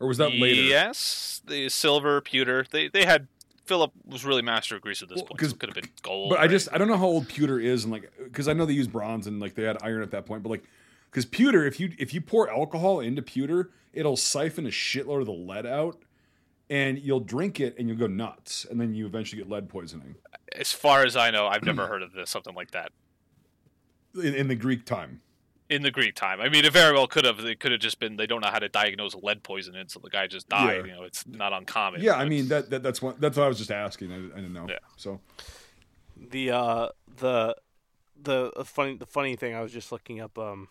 Or 0.00 0.06
was 0.06 0.18
that 0.18 0.32
later? 0.32 0.60
Yes, 0.60 1.42
the 1.46 1.68
silver 1.68 2.20
pewter. 2.20 2.66
They 2.70 2.88
they 2.88 3.04
had 3.04 3.28
Philip 3.64 3.92
was 4.06 4.24
really 4.24 4.42
master 4.42 4.76
of 4.76 4.82
Greece 4.82 5.02
at 5.02 5.08
this 5.08 5.16
Well, 5.16 5.26
point. 5.26 5.40
So 5.40 5.46
it 5.48 5.58
could 5.58 5.68
have 5.68 5.74
been 5.74 5.90
gold. 6.02 6.30
But 6.30 6.40
I 6.40 6.46
just. 6.46 6.68
I 6.72 6.78
don't 6.78 6.88
know 6.88 6.96
how 6.96 7.06
old 7.06 7.28
pewter 7.28 7.58
is 7.58 7.84
and 7.84 7.92
like 7.92 8.10
because 8.22 8.48
I 8.48 8.52
know 8.52 8.64
they 8.64 8.74
used 8.74 8.92
bronze 8.92 9.26
and 9.26 9.40
like 9.40 9.54
they 9.54 9.64
had 9.64 9.78
iron 9.82 10.02
at 10.02 10.10
that 10.12 10.26
point, 10.26 10.42
but 10.42 10.50
like 10.50 10.64
because 11.10 11.24
pewter 11.24 11.66
if 11.66 11.80
you 11.80 11.92
if 11.98 12.14
you 12.14 12.20
pour 12.20 12.50
alcohol 12.50 13.00
into 13.00 13.22
pewter, 13.22 13.70
it'll 13.92 14.16
siphon 14.16 14.66
a 14.66 14.70
shitload 14.70 15.20
of 15.20 15.26
the 15.26 15.32
lead 15.32 15.66
out, 15.66 15.98
and 16.70 16.98
you'll 16.98 17.20
drink 17.20 17.60
it 17.60 17.76
and 17.78 17.88
you'll 17.88 17.98
go 17.98 18.06
nuts, 18.06 18.66
and 18.70 18.80
then 18.80 18.94
you 18.94 19.06
eventually 19.06 19.42
get 19.42 19.50
lead 19.50 19.68
poisoning 19.68 20.14
as 20.56 20.72
far 20.72 21.04
as 21.04 21.16
I 21.16 21.30
know, 21.30 21.46
I've 21.46 21.62
never 21.62 21.86
heard 21.86 22.02
of 22.02 22.12
this 22.12 22.30
something 22.30 22.54
like 22.54 22.70
that 22.72 22.92
in, 24.14 24.34
in 24.34 24.48
the 24.48 24.54
Greek 24.54 24.84
time. 24.84 25.20
In 25.70 25.82
the 25.82 25.90
Greek 25.90 26.14
time. 26.14 26.40
I 26.40 26.48
mean, 26.48 26.64
it 26.64 26.72
very 26.72 26.92
well 26.92 27.06
could 27.06 27.24
have. 27.24 27.40
It 27.40 27.60
could 27.60 27.72
have 27.72 27.80
just 27.80 28.00
been 28.00 28.16
they 28.16 28.26
don't 28.26 28.40
know 28.40 28.48
how 28.48 28.58
to 28.58 28.68
diagnose 28.68 29.14
lead 29.14 29.42
poisoning, 29.42 29.88
so 29.88 30.00
the 30.00 30.10
guy 30.10 30.26
just 30.26 30.48
died. 30.48 30.86
Yeah. 30.86 30.92
You 30.92 31.00
know, 31.00 31.02
it's 31.04 31.26
not 31.26 31.52
uncommon. 31.52 32.00
Yeah, 32.02 32.14
I 32.14 32.24
mean 32.26 32.48
that, 32.48 32.70
that 32.70 32.82
that's 32.82 33.02
what 33.02 33.20
that's 33.20 33.36
what 33.36 33.44
I 33.44 33.48
was 33.48 33.58
just 33.58 33.70
asking. 33.70 34.12
I, 34.12 34.16
I 34.16 34.40
didn't 34.40 34.52
know. 34.54 34.66
Yeah. 34.68 34.78
So 34.96 35.20
The 36.16 36.50
uh 36.50 36.88
the 37.18 37.56
the 38.20 38.52
uh, 38.56 38.64
funny 38.64 38.96
the 38.96 39.06
funny 39.06 39.36
thing 39.36 39.54
I 39.54 39.60
was 39.60 39.72
just 39.72 39.92
looking 39.92 40.20
up 40.20 40.38
um 40.38 40.68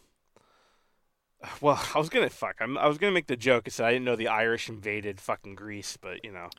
well 1.61 1.81
I 1.93 1.99
was 1.99 2.09
gonna 2.09 2.29
fuck 2.29 2.57
I'm, 2.59 2.77
I 2.77 2.87
was 2.87 2.97
gonna 2.97 3.13
make 3.13 3.27
the 3.27 3.37
joke 3.37 3.65
and 3.65 3.73
said 3.73 3.85
I 3.85 3.91
didn't 3.93 4.05
know 4.05 4.15
the 4.15 4.27
Irish 4.27 4.67
invaded 4.69 5.21
fucking 5.21 5.55
Greece 5.55 5.97
but 5.99 6.23
you 6.25 6.31
know 6.31 6.49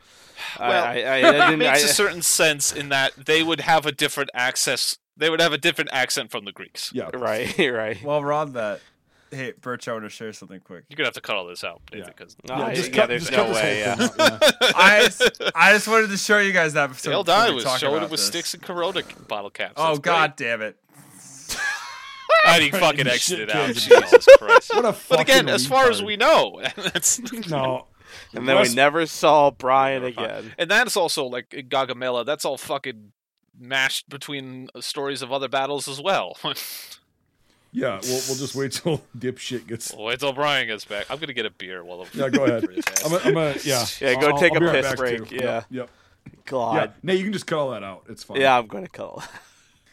Well, 0.58 0.84
I, 0.84 0.88
I, 0.88 0.92
I 0.92 1.16
it 1.18 1.32
didn't 1.32 1.58
makes 1.58 1.82
I, 1.84 1.86
a 1.86 1.88
certain 1.88 2.22
sense 2.22 2.72
in 2.72 2.88
that 2.88 3.12
they 3.26 3.42
would 3.42 3.60
have 3.60 3.84
a 3.86 3.92
different 3.92 4.30
access 4.34 4.96
They 5.18 5.28
would 5.30 5.40
have 5.40 5.52
a 5.52 5.58
different 5.58 5.90
accent 5.92 6.30
from 6.30 6.44
the 6.44 6.52
Greeks. 6.52 6.90
Yeah. 6.94 7.10
Right, 7.12 7.58
right. 7.58 8.02
Well, 8.02 8.22
Rod, 8.24 8.54
that 8.54 8.80
hey, 9.30 9.52
Birch, 9.60 9.86
I 9.88 9.92
want 9.92 10.04
to 10.04 10.08
share 10.10 10.32
something 10.32 10.60
quick. 10.60 10.84
You're 10.88 10.96
gonna 10.96 11.08
have 11.08 11.14
to 11.14 11.20
cut 11.20 11.36
all 11.36 11.46
this 11.46 11.62
out, 11.64 11.82
Yeah. 11.92 12.04
because 12.06 12.34
No, 12.48 12.56
Yeah, 12.56 12.64
I- 12.64 12.74
just 12.74 12.90
yeah, 12.90 12.96
cut, 12.96 13.08
there's 13.08 13.28
just 13.28 13.32
no 13.32 13.44
cut 13.44 13.48
this 13.48 13.62
way. 13.62 13.82
whole 13.82 13.98
Yeah. 13.98 14.06
thing 14.38 14.38
yeah. 14.62 14.70
I 14.76 15.04
just, 15.04 15.42
I 15.54 15.72
just 15.74 15.88
wanted 15.88 16.10
to 16.10 16.16
show 16.16 16.38
you 16.38 16.52
guys 16.52 16.72
that. 16.72 16.94
So 16.96 17.10
they'll 17.10 17.24
before 17.24 17.36
die 17.40 17.48
we 17.50 17.54
with 17.56 17.64
talk 17.64 17.82
with 18.00 18.10
this. 18.10 18.26
sticks 18.26 18.54
and 18.54 18.62
Corona 18.62 19.02
bottle 19.26 19.50
caps. 19.50 19.74
Oh 19.76 19.88
That's 19.88 19.98
great. 19.98 20.12
God 20.12 20.36
damn 20.36 20.62
it! 20.62 20.76
And 22.46 22.62
he 22.62 22.70
fucking 22.70 22.98
Shit 23.04 23.06
exited 23.08 23.50
out. 23.50 23.66
kids. 23.66 23.86
Jesus 23.86 24.26
Christ. 24.38 24.74
What 24.74 24.84
a 24.84 24.96
But 25.08 25.20
again, 25.20 25.48
as 25.48 25.66
far 25.66 25.90
as 25.90 26.02
we 26.02 26.16
know, 26.16 26.62
that's 26.76 27.18
No. 27.48 27.86
And 28.32 28.48
then 28.48 28.56
Russ- 28.56 28.70
we 28.70 28.74
never 28.74 29.06
saw 29.06 29.50
Brian 29.50 30.04
again. 30.04 30.52
and 30.56 30.70
that's 30.70 30.96
also 30.96 31.24
like 31.26 31.50
Gagamela. 31.50 32.24
That's 32.24 32.44
all 32.44 32.56
fucking 32.56 33.12
mashed 33.58 34.08
between 34.08 34.68
uh, 34.74 34.80
stories 34.80 35.22
of 35.22 35.32
other 35.32 35.48
battles 35.48 35.88
as 35.88 36.00
well. 36.00 36.36
Yeah, 37.70 38.00
we'll, 38.02 38.22
we'll 38.26 38.36
just 38.38 38.54
wait 38.54 38.72
till 38.72 39.02
dipshit 39.18 39.66
gets. 39.66 39.92
Wait 39.94 40.18
till 40.18 40.32
Brian 40.32 40.68
gets 40.68 40.86
back. 40.86 41.04
I'm 41.10 41.18
gonna 41.18 41.34
get 41.34 41.44
a 41.44 41.50
beer 41.50 41.84
while 41.84 42.00
I'm. 42.00 42.08
Yeah, 42.14 42.30
go 42.30 42.44
ahead. 42.46 42.64
for 42.64 42.72
his 42.72 42.82
ass. 42.88 43.04
I'm 43.04 43.10
gonna, 43.10 43.24
I'm 43.26 43.34
gonna 43.34 43.56
yeah. 43.62 43.84
Yeah, 44.00 44.14
go 44.18 44.28
I'll- 44.30 44.38
take 44.38 44.52
I'll 44.52 44.56
a 44.56 44.60
be 44.60 44.66
right 44.66 44.82
piss 44.84 44.94
break, 44.94 45.28
too. 45.28 45.34
yeah. 45.36 45.42
Yep. 45.42 45.64
yep. 45.68 45.90
Yeah. 46.24 46.32
God. 46.46 46.92
Nate, 47.02 47.18
you 47.18 47.24
can 47.24 47.34
just 47.34 47.46
cut 47.46 47.58
all 47.58 47.70
that 47.72 47.84
out. 47.84 48.04
It's 48.08 48.24
fine. 48.24 48.40
Yeah, 48.40 48.56
I'm 48.58 48.68
going 48.68 48.84
to 48.84 48.90
call. 48.90 49.22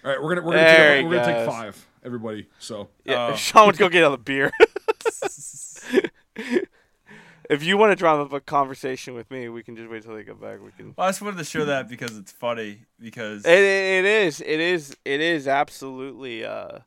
All 0.05 0.09
right, 0.09 0.23
we're 0.23 0.35
gonna 0.35 0.47
we're 0.47 0.53
gonna, 0.53 0.63
There 0.67 0.95
take, 1.01 1.05
we're 1.05 1.15
gonna 1.19 1.33
take 1.33 1.49
five, 1.49 1.85
everybody. 2.05 2.47
So 2.59 2.87
Yeah, 3.03 3.31
Oh. 3.33 3.35
Sean 3.35 3.67
would 3.67 3.77
go 3.77 3.89
get 3.89 4.03
another 4.03 4.15
beer. 4.23 4.53
If 7.49 7.63
you 7.63 7.77
want 7.77 7.91
to 7.91 7.95
drum 7.95 8.19
up 8.19 8.31
a 8.33 8.39
conversation 8.39 9.13
with 9.13 9.29
me, 9.31 9.49
we 9.49 9.63
can 9.63 9.75
just 9.75 9.89
wait 9.89 10.03
till 10.03 10.15
they 10.15 10.23
get 10.23 10.39
back. 10.41 10.59
We 10.63 10.71
can. 10.71 10.93
Well, 10.97 11.07
I 11.07 11.09
just 11.09 11.21
wanted 11.21 11.37
to 11.37 11.43
show 11.43 11.65
that 11.65 11.87
because 11.89 12.17
it's 12.17 12.31
funny. 12.31 12.79
Because 12.99 13.45
It, 13.45 13.51
it 13.59 14.05
is. 14.05 14.41
It 14.41 14.59
is. 14.59 14.95
It 15.05 15.21
is 15.21 15.47
absolutely 15.47 16.43
uh, 16.45 16.79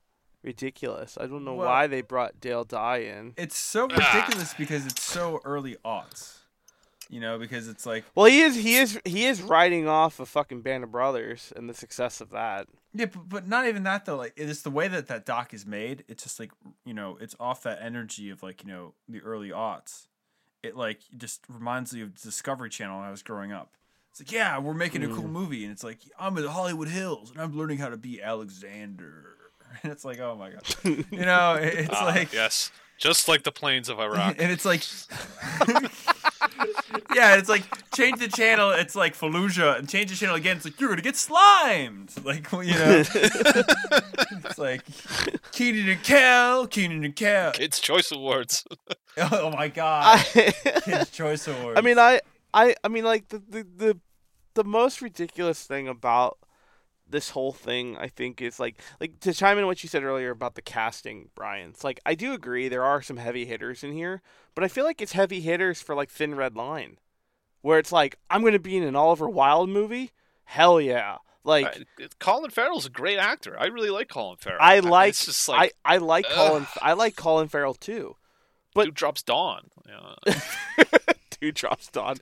ridiculous. 0.42 1.16
I 1.20 1.26
don't 1.26 1.44
know 1.44 1.54
Well- 1.54 1.68
why 1.68 1.86
they 1.86 2.00
brought 2.02 2.40
Dale 2.40 2.64
Dye 2.64 2.98
in. 2.98 3.34
it's 3.36 3.56
so 3.56 3.86
ridiculous 3.88 4.54
because 4.54 4.86
it's 4.86 5.02
so 5.02 5.40
early 5.44 5.76
aughts. 5.84 6.34
You 7.10 7.20
know, 7.20 7.38
because 7.38 7.68
it's 7.68 7.86
like 7.86 8.04
Well, 8.14 8.26
he 8.26 8.42
is. 8.42 8.54
He 8.54 8.76
is. 8.76 9.00
He 9.06 9.24
is 9.24 9.40
riding 9.40 9.88
off 9.88 10.20
of 10.20 10.28
fucking 10.28 10.60
Band 10.60 10.84
of 10.84 10.92
Brothers 10.92 11.54
and 11.56 11.66
the 11.66 11.72
success 11.72 12.20
of 12.20 12.28
that. 12.30 12.66
Yeah, 12.92 13.06
but, 13.06 13.28
but 13.30 13.48
not 13.48 13.66
even 13.66 13.82
that 13.84 14.04
though. 14.04 14.16
Like 14.16 14.34
it's 14.36 14.60
the 14.60 14.68
way 14.70 14.88
that 14.88 15.06
that 15.06 15.24
doc 15.24 15.54
is 15.54 15.64
made. 15.64 16.04
It's 16.06 16.22
just 16.22 16.38
like 16.38 16.50
you 16.84 16.92
know, 16.92 17.16
it's 17.18 17.34
off 17.40 17.62
that 17.62 17.78
energy 17.80 18.28
of 18.28 18.42
like 18.42 18.62
you 18.62 18.68
know 18.68 18.92
the 19.08 19.20
early 19.20 19.48
aughts. 19.48 20.07
It 20.62 20.76
like 20.76 21.00
just 21.16 21.44
reminds 21.48 21.92
me 21.94 22.02
of 22.02 22.20
Discovery 22.20 22.70
Channel 22.70 22.98
when 22.98 23.06
I 23.06 23.10
was 23.10 23.22
growing 23.22 23.52
up. 23.52 23.70
It's 24.10 24.20
like 24.20 24.32
yeah, 24.32 24.58
we're 24.58 24.74
making 24.74 25.04
a 25.04 25.08
cool 25.08 25.28
movie, 25.28 25.62
and 25.64 25.72
it's 25.72 25.84
like 25.84 25.98
I'm 26.18 26.36
in 26.38 26.44
Hollywood 26.44 26.88
Hills 26.88 27.30
and 27.30 27.40
I'm 27.40 27.56
learning 27.56 27.78
how 27.78 27.88
to 27.90 27.96
be 27.96 28.20
Alexander. 28.22 29.24
And 29.82 29.92
it's 29.92 30.02
like 30.02 30.18
oh 30.18 30.34
my 30.34 30.48
god, 30.48 30.62
you 30.82 31.04
know, 31.26 31.54
it's 31.60 31.90
Ah, 31.92 32.06
like 32.06 32.32
yes, 32.32 32.72
just 32.96 33.28
like 33.28 33.42
the 33.42 33.52
plains 33.52 33.90
of 33.90 34.00
Iraq. 34.00 34.36
and 34.40 34.50
it's 34.50 34.64
like 34.64 34.82
yeah 37.14 37.36
it's 37.36 37.48
like 37.48 37.64
change 37.94 38.18
the 38.18 38.28
channel 38.28 38.70
it's 38.70 38.94
like 38.94 39.16
fallujah 39.16 39.78
and 39.78 39.88
change 39.88 40.10
the 40.10 40.16
channel 40.16 40.34
again 40.34 40.56
it's 40.56 40.64
like 40.64 40.80
you're 40.80 40.88
gonna 40.90 41.02
get 41.02 41.16
slimed! 41.16 42.12
Like 42.24 42.50
you 42.52 42.74
know? 42.74 43.04
It's 44.44 44.58
like 44.58 44.82
keenan 45.52 45.88
and 45.88 46.02
kel 46.02 46.66
keenan 46.66 47.04
and 47.04 47.14
kel. 47.16 47.52
Kids' 47.52 47.80
Choice 47.80 48.12
Awards. 48.12 48.64
Oh, 49.20 49.28
oh 49.32 49.50
my 49.50 49.66
god. 49.66 50.24
I, 50.36 50.52
kids 50.84 51.10
choice 51.10 51.48
awards 51.48 51.76
I 51.76 51.80
mean, 51.80 51.98
I, 51.98 52.20
I, 52.54 52.76
I 52.84 52.88
mean, 52.88 53.02
like 53.02 53.28
the, 53.30 53.38
the 53.38 53.66
the 53.76 54.00
the 54.54 54.64
most 54.64 55.02
ridiculous 55.02 55.64
thing 55.64 55.88
about 55.88 56.38
this 57.10 57.30
whole 57.30 57.52
thing, 57.52 57.96
I 57.96 58.08
think, 58.08 58.40
is 58.42 58.60
like 58.60 58.76
like 59.00 59.20
to 59.20 59.32
chime 59.32 59.58
in 59.58 59.66
what 59.66 59.82
you 59.82 59.88
said 59.88 60.04
earlier 60.04 60.30
about 60.30 60.54
the 60.54 60.62
casting, 60.62 61.30
Brian. 61.34 61.70
It's 61.70 61.84
like 61.84 62.00
I 62.06 62.14
do 62.14 62.32
agree 62.32 62.68
there 62.68 62.84
are 62.84 63.00
some 63.02 63.16
heavy 63.16 63.44
hitters 63.46 63.82
in 63.82 63.92
here, 63.92 64.22
but 64.54 64.64
I 64.64 64.68
feel 64.68 64.84
like 64.84 65.00
it's 65.00 65.12
heavy 65.12 65.40
hitters 65.40 65.80
for 65.80 65.94
like 65.94 66.10
Thin 66.10 66.34
Red 66.34 66.54
Line, 66.56 66.98
where 67.62 67.78
it's 67.78 67.92
like 67.92 68.18
I'm 68.30 68.40
going 68.42 68.52
to 68.52 68.58
be 68.58 68.76
in 68.76 68.82
an 68.82 68.96
Oliver 68.96 69.28
Wilde 69.28 69.68
movie. 69.70 70.12
Hell 70.44 70.80
yeah! 70.80 71.18
Like 71.44 71.66
Uh, 72.02 72.06
Colin 72.18 72.50
Farrell's 72.50 72.86
a 72.86 72.90
great 72.90 73.18
actor. 73.18 73.58
I 73.58 73.66
really 73.66 73.90
like 73.90 74.08
Colin 74.08 74.36
Farrell. 74.38 74.58
I 74.60 74.80
mean, 74.80 74.90
like, 74.90 75.10
It's 75.10 75.24
just 75.26 75.48
like 75.48 75.74
I 75.84 75.94
I 75.94 75.98
like 75.98 76.26
Colin. 76.28 76.66
I 76.82 76.92
like 76.94 77.16
Colin 77.16 77.48
Farrell 77.48 77.74
too. 77.74 78.16
but- 78.74 78.84
Dude 78.86 78.94
drops 78.94 79.22
Dawn. 79.22 79.70
Yeah. 79.88 80.34
Two 81.30 81.52
drops 81.52 81.88
Don. 81.88 82.16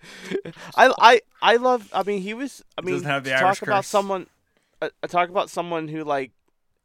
I 0.77 0.93
I 0.99 1.21
I 1.41 1.57
love. 1.57 1.89
I 1.93 2.03
mean, 2.03 2.21
he 2.21 2.35
was. 2.35 2.63
I 2.77 2.83
mean, 2.83 2.97
Doesn't 2.97 3.09
have 3.09 3.25
the 3.25 3.31
to 3.31 3.37
Irish 3.37 3.59
talk 3.61 3.67
about 3.67 3.77
curse. 3.79 3.87
someone. 3.89 4.27
Uh, 4.83 4.91
uh, 5.03 5.07
talk 5.07 5.29
about 5.31 5.51
someone 5.51 5.89
who 5.89 6.05
like 6.05 6.33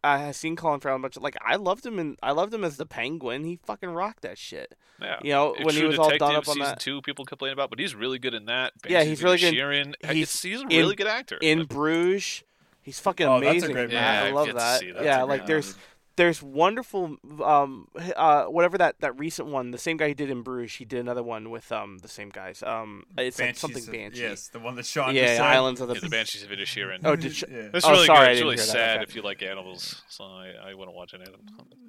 I 0.03 0.17
has 0.19 0.37
seen 0.37 0.55
Colin 0.55 0.79
Farrell 0.79 0.95
a 0.97 0.99
bunch. 0.99 1.17
Like 1.17 1.37
I 1.45 1.57
loved 1.57 1.85
him 1.85 1.99
and 1.99 2.17
I 2.23 2.31
loved 2.31 2.53
him 2.53 2.63
as 2.63 2.77
the 2.77 2.85
Penguin. 2.85 3.43
He 3.43 3.59
fucking 3.65 3.89
rocked 3.89 4.21
that 4.23 4.37
shit. 4.37 4.73
Yeah. 5.01 5.19
You 5.21 5.31
know, 5.31 5.53
And 5.55 5.65
when 5.65 5.73
he 5.75 5.81
True 5.81 5.89
was 5.89 5.99
all 5.99 6.05
Detective 6.05 6.27
done 6.27 6.35
up 6.35 6.47
on 6.47 6.53
season 6.55 6.61
that 6.61 6.79
two, 6.79 7.01
people 7.01 7.25
complain 7.25 7.53
about, 7.53 7.69
but 7.69 7.79
he's 7.79 7.93
really 7.95 8.17
good 8.19 8.33
in 8.33 8.45
that. 8.45 8.73
Yeah, 8.87 9.03
he's 9.03 9.19
of 9.19 9.25
really 9.25 9.37
good. 9.39 9.53
Inisherin. 9.53 9.93
He's 10.01 10.11
He's, 10.11 10.41
he's 10.41 10.59
a 10.59 10.63
in- 10.63 10.67
really 10.69 10.95
good 10.95 11.07
actor. 11.07 11.37
in 11.41 11.65
Bruges. 11.65 12.43
He's 12.83 12.99
fucking 12.99 13.27
Oh, 13.27 13.39
that's 13.39 13.45
a 13.45 13.49
amazing. 13.51 13.71
great 13.73 13.89
man. 13.91 14.23
movie. 14.23 14.31
I 14.31 14.33
love 14.35 14.47
that. 14.55 14.81
that. 14.95 15.03
Yeah, 15.03 15.21
like 15.23 15.41
great 15.41 15.47
there's 15.47 15.75
there's 16.17 16.41
wonderful 16.43 17.15
um 17.43 17.87
uh 18.15 18.43
whatever 18.45 18.77
that 18.77 18.95
that 18.99 19.17
recent 19.19 19.47
one 19.47 19.71
the 19.71 19.77
same 19.77 19.97
guy 19.97 20.07
he 20.09 20.13
did 20.13 20.29
in 20.29 20.41
Bruges 20.41 20.75
he 20.77 20.85
did 20.85 20.99
another 20.99 21.23
one 21.23 21.49
with 21.49 21.71
um 21.71 21.99
the 21.99 22.07
same 22.07 22.29
guys 22.29 22.61
um 22.63 23.03
it's 23.17 23.39
like 23.39 23.47
Banshees 23.47 23.59
something 23.59 23.83
of- 23.83 23.91
Banshee 23.91 24.21
yes 24.21 24.47
the 24.49 24.59
one 24.59 24.75
that 24.75 24.85
Sean 24.85 25.15
yeah 25.15 25.21
just 25.23 25.37
said. 25.37 25.45
Islands 25.45 25.81
of 25.81 25.87
the, 25.87 25.93
Yeah, 25.95 25.99
the 26.01 26.09
Banshees 26.09 26.43
of 26.43 26.49
Inisherin. 26.49 26.99
oh 27.05 27.15
did 27.15 27.33
sh- 27.35 27.43
yeah. 27.49 27.69
It's 27.73 27.85
Oh, 27.85 27.91
really 27.91 28.05
sorry, 28.05 28.25
good. 28.27 28.31
It's 28.33 28.41
really 28.41 28.57
sad 28.57 28.97
Okay. 28.97 29.03
if 29.03 29.15
you 29.15 29.21
like 29.21 29.41
animals. 29.41 30.01
So 30.09 30.23
I, 30.25 30.51
I 30.69 30.73
wouldn't 30.73 30.95
watch 30.95 31.13
any 31.13 31.23
of 31.23 31.31
them. 31.31 31.41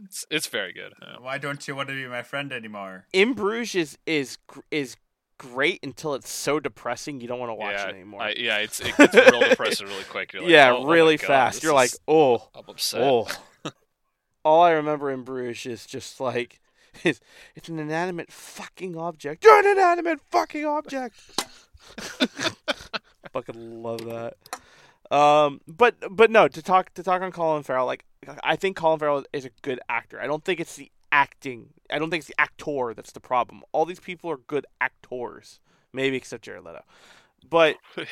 It's 0.05 0.25
it's 0.31 0.47
very 0.47 0.73
good. 0.73 0.93
yeah. 1.03 1.17
why 1.21 1.39
don't 1.39 1.67
you 1.67 1.75
want 1.77 1.89
to 1.89 1.95
be 1.95 2.07
my 2.07 2.23
friend 2.23 2.53
anymore 2.53 3.07
in 3.13 3.33
Bruges 3.35 3.99
is 4.07 4.39
is 4.71 4.91
is 4.93 4.97
great 5.39 5.81
until 5.83 6.15
it's 6.15 6.31
so 6.31 6.61
depressing 6.61 7.21
you 7.21 7.27
don't 7.27 7.41
want 7.41 7.51
to 7.51 7.55
watch 7.55 7.73
yeah, 7.75 7.87
it 7.89 7.95
anymore. 7.97 8.23
I, 8.23 8.35
yeah, 8.39 8.59
it's 8.59 8.79
it 8.79 8.97
gets 8.97 9.15
real 9.15 9.41
depressing 9.49 9.89
really 9.89 10.05
quick. 10.05 10.33
You're 10.33 10.43
like, 10.43 10.51
yeah, 10.59 10.71
oh, 10.71 10.85
oh 10.85 10.87
really 10.87 11.17
God, 11.17 11.27
fast. 11.27 11.55
this 11.57 11.65
You're 11.65 11.75
like, 11.75 11.91
oh, 12.07 12.49
I'm 12.55 12.63
upset. 12.69 13.01
oh. 13.03 13.27
All 14.45 14.63
I 14.63 14.73
remember 14.73 15.11
in 15.11 15.23
Bruges 15.23 15.67
is 15.67 15.87
just 15.87 16.21
like, 16.21 16.61
it's, 17.05 17.21
it's 17.55 17.69
an 17.69 17.79
inanimate 17.79 18.33
fucking 18.33 18.97
object. 18.97 19.45
You're 19.45 19.61
an 19.61 19.67
inanimate 19.67 20.21
fucking 20.31 20.65
object. 20.65 21.17
fucking 23.33 23.83
love 23.83 24.05
that. 24.05 24.35
Um, 25.15 25.61
but 25.69 25.97
but 26.11 26.31
no, 26.31 26.49
to 26.49 26.63
talk 26.63 26.95
to 26.95 27.03
talk 27.03 27.21
on 27.21 27.33
Colin 27.33 27.63
Farrell, 27.63 27.85
like 27.85 28.05
I 28.43 28.57
think 28.57 28.77
Colin 28.77 28.99
Farrell 28.99 29.25
is 29.33 29.45
a 29.45 29.51
good 29.61 29.79
actor. 29.89 30.21
I 30.21 30.27
don't 30.27 30.43
think 30.43 30.59
it's 30.59 30.77
the 30.77 30.91
acting. 31.11 31.69
I 31.91 31.99
don't 31.99 32.09
think 32.09 32.23
it's 32.23 32.29
the 32.29 32.41
actor 32.41 32.95
that's 32.95 33.13
the 33.13 33.21
problem. 33.21 33.63
All 33.73 33.85
these 33.85 34.01
people 34.01 34.31
are 34.31 34.39
good 34.39 34.65
actors, 34.81 35.61
maybe 35.93 36.17
except 36.17 36.45
Jared 36.45 36.65
Leto. 36.65 36.83
But 37.49 37.77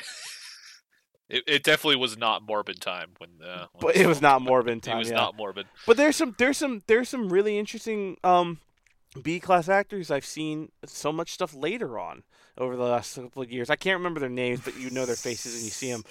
It, 1.30 1.44
it 1.46 1.62
definitely 1.62 1.96
was 1.96 2.18
not 2.18 2.42
morbid 2.42 2.80
time 2.80 3.10
when. 3.18 3.30
Uh, 3.42 3.66
when 3.72 3.80
but 3.80 3.96
it 3.96 4.06
was 4.06 4.20
not 4.28 4.42
morbid 4.42 4.82
time. 4.82 4.96
It 4.96 4.98
was 4.98 5.10
yeah. 5.10 5.16
not 5.16 5.36
morbid. 5.36 5.66
But 5.86 5.96
there's 5.96 6.16
some 6.16 6.34
there's 6.38 6.58
some 6.58 6.82
there's 6.86 7.08
some 7.08 7.28
really 7.30 7.58
interesting 7.58 8.16
um 8.24 8.58
B 9.22 9.40
class 9.40 9.68
actors 9.68 10.10
I've 10.10 10.24
seen 10.24 10.70
so 10.86 11.12
much 11.12 11.32
stuff 11.32 11.54
later 11.54 11.98
on 11.98 12.24
over 12.58 12.76
the 12.76 12.82
last 12.82 13.14
couple 13.16 13.42
of 13.42 13.50
years. 13.50 13.70
I 13.70 13.76
can't 13.76 13.98
remember 13.98 14.20
their 14.20 14.28
names, 14.28 14.60
but 14.64 14.76
you 14.78 14.90
know 14.90 15.06
their 15.06 15.16
faces 15.16 15.54
and 15.54 15.64
you 15.64 15.70
see 15.70 15.90
them. 15.90 16.04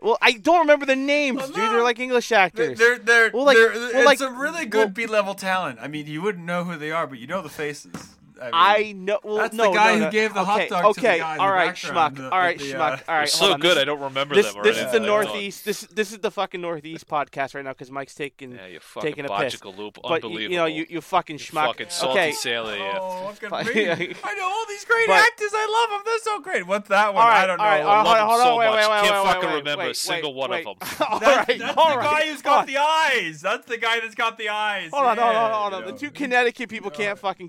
Well, 0.00 0.18
I 0.20 0.32
don't 0.32 0.60
remember 0.60 0.84
the 0.84 0.96
names, 0.96 1.38
Well, 1.38 1.46
dude. 1.46 1.56
They're 1.56 1.82
like 1.82 1.98
English 1.98 2.30
actors. 2.30 2.78
they're, 2.78 2.98
they're, 2.98 3.30
Well, 3.32 3.44
like- 3.46 3.56
they're- 3.56 3.70
well, 3.72 4.08
it's 4.10 4.20
like- 4.20 4.20
a 4.20 4.30
really 4.30 4.66
well- 4.66 4.84
good 4.86 4.92
B 4.92 5.06
level 5.06 5.34
talent. 5.34 5.78
I 5.80 5.88
mean, 5.88 6.06
you 6.06 6.20
wouldn't 6.20 6.44
know 6.44 6.64
who 6.64 6.76
they 6.76 6.90
are, 6.90 7.06
but 7.06 7.18
you 7.18 7.26
know 7.26 7.40
the 7.40 7.48
faces. 7.48 8.16
I, 8.52 8.78
mean, 8.78 8.86
I 8.86 8.92
know. 8.92 9.18
Well, 9.22 9.36
That's 9.38 9.56
the 9.56 9.70
guy 9.70 9.96
no, 9.98 10.04
who 10.06 10.10
gave 10.10 10.34
the 10.34 10.40
okay, 10.40 10.50
hot 10.50 10.68
dog 10.68 10.94
to 10.94 11.00
the 11.00 11.06
okay, 11.06 11.18
guy 11.18 11.34
in 11.34 11.40
all 11.40 11.46
the 11.46 11.52
right, 11.52 11.66
background, 11.74 12.16
schmuck. 12.16 12.18
the- 12.18 12.30
all 12.30 12.38
right, 12.38 12.58
the, 12.58 12.74
uh, 12.74 12.76
schmuck. 12.96 13.02
All 13.08 13.16
They're 13.18 13.26
so 13.26 13.52
on. 13.54 13.60
good, 13.60 13.70
This, 13.76 13.82
I 13.82 13.84
don't 13.84 14.00
remember 14.00 14.34
this, 14.34 14.52
them. 14.52 14.62
this 14.62 14.76
already. 14.76 14.86
is 14.86 14.92
the 14.92 14.98
Like, 15.00 15.06
Northeast. 15.08 15.64
This 15.64 15.80
this 15.82 16.12
is 16.12 16.18
the 16.18 16.30
fucking 16.30 16.60
Northeast 16.60 17.06
podcast 17.08 17.54
right 17.54 17.64
now 17.64 17.70
because 17.72 17.90
Mike's 17.90 18.14
taking. 18.14 18.52
Yeah, 18.52 18.66
you 18.66 18.80
fucking 18.80 19.10
taking 19.10 19.24
a 19.24 19.28
piss. 19.28 19.38
logical 19.38 19.74
loop. 19.74 19.98
but 20.02 20.08
you, 20.08 20.14
Unbelievable. 20.16 20.52
you 20.52 20.56
know, 20.58 20.66
you, 20.66 20.86
you 20.88 21.00
fucking 21.00 21.38
You 21.38 21.44
schmuck. 21.44 21.66
fucking 21.66 21.86
salty 21.90 22.18
okay, 22.18 22.32
sailor. 22.32 22.76
Yeah. 22.76 22.98
Oh, 23.00 23.26
look 23.28 23.42
at 23.42 23.50
Fuck. 23.50 23.74
me. 23.74 23.88
I 24.24 24.34
know 24.34 24.44
all 24.44 24.66
these 24.68 24.84
great 24.84 25.06
But- 25.06 25.16
actors. 25.20 25.50
I 25.54 25.88
love 25.90 25.98
them. 25.98 26.02
They're 26.04 26.18
so 26.20 26.40
great. 26.40 26.66
What's 26.66 26.88
that 26.88 27.14
one? 27.14 27.22
All 27.22 27.28
right, 27.28 27.44
I 27.44 27.46
don't 27.46 27.58
know. 27.58 27.64
all 27.64 27.70
right, 27.70 27.80
I 27.80 27.84
all 27.84 28.04
right, 28.04 28.20
love 28.20 28.38
them 28.38 28.46
so 28.46 28.56
wait, 28.58 28.66
much. 28.66 28.74
wait, 28.76 28.90
wait, 28.90 29.08
Can't 29.10 29.26
fucking 29.26 29.50
remember 29.58 29.84
a 29.84 29.94
single 29.94 30.34
one 30.34 30.52
of 30.52 30.64
them. 30.64 30.74
All 31.00 31.18
right, 31.18 31.20
That's, 31.20 31.48
right, 31.48 31.58
that's 31.58 31.76
all 31.76 31.96
the 31.96 32.02
guy 32.02 32.26
who's 32.26 32.42
got 32.42 32.66
the 32.66 32.76
eyes. 32.78 33.40
That's 33.40 33.66
the 33.66 33.76
guy 33.78 34.00
that's 34.00 34.14
got 34.14 34.38
the 34.38 34.48
eyes. 34.48 34.90
Hold 34.92 35.04
on, 35.06 35.16
hold 35.18 35.34
on, 35.36 35.52
hold 35.72 35.74
on. 35.74 35.84
The 35.92 35.98
two 35.98 36.10
Connecticut 36.10 36.68
people 36.68 36.90
can't 36.90 37.18
fucking 37.18 37.48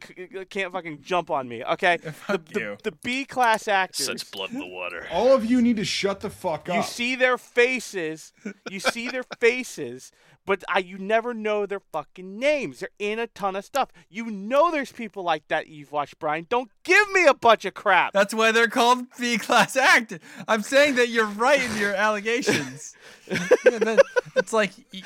can't 0.50 0.72
fucking 0.72 0.85
jump 1.02 1.30
on 1.32 1.48
me. 1.48 1.64
Okay, 1.64 1.98
the, 2.04 2.12
Fuck 2.12 2.46
the, 2.46 2.60
you. 2.60 2.78
the 2.84 2.92
B 3.04 3.26
class 3.26 3.68
actors. 3.68 4.06
Such 4.06 4.32
blood 4.32 4.52
in 4.52 4.60
the 4.60 4.68
water. 4.68 5.08
all 5.12 5.34
of 5.34 5.46
you 5.46 5.62
need 5.62 5.78
to 5.78 5.86
shut 5.86 6.20
the 6.22 6.30
fuck 6.30 6.70
up. 6.70 6.76
You 6.76 6.84
see 6.84 7.16
their 7.16 7.38
faces. 7.38 8.34
You 8.70 8.80
see 8.80 9.10
their 9.10 9.24
faces, 9.40 10.12
but 10.46 10.64
I 10.70 10.80
you 10.80 10.98
never 10.98 11.34
know 11.34 11.66
their 11.66 11.80
fucking 11.80 12.38
names. 12.39 12.80
They're 12.80 12.89
in 13.00 13.20
a 13.20 13.28
ton 13.28 13.56
of 13.56 13.66
stuff. 13.66 13.89
You 14.10 14.26
know 14.32 14.72
there's 14.72 14.91
people 14.91 15.24
like 15.24 15.48
that 15.48 15.68
you've 15.68 15.91
watched, 15.91 16.20
Brian. 16.20 16.46
Don't 16.50 16.70
give 16.84 17.12
me 17.12 17.26
a 17.26 17.34
bunch 17.34 17.66
of 17.66 17.74
crap. 17.74 18.14
That's 18.14 18.34
why 18.34 18.52
they're 18.52 18.68
called 18.68 19.06
B 19.20 19.38
class 19.38 19.76
actor. 19.76 20.20
I'm 20.48 20.62
saying 20.62 20.96
that 20.96 21.10
you're 21.10 21.26
right 21.26 21.62
in 21.62 21.78
your 21.78 21.93
allegations. 21.93 22.93
Yeah, 23.28 23.80
that- 23.80 24.04
it's 24.36 24.54
like 24.54 24.72
y- 24.93 25.02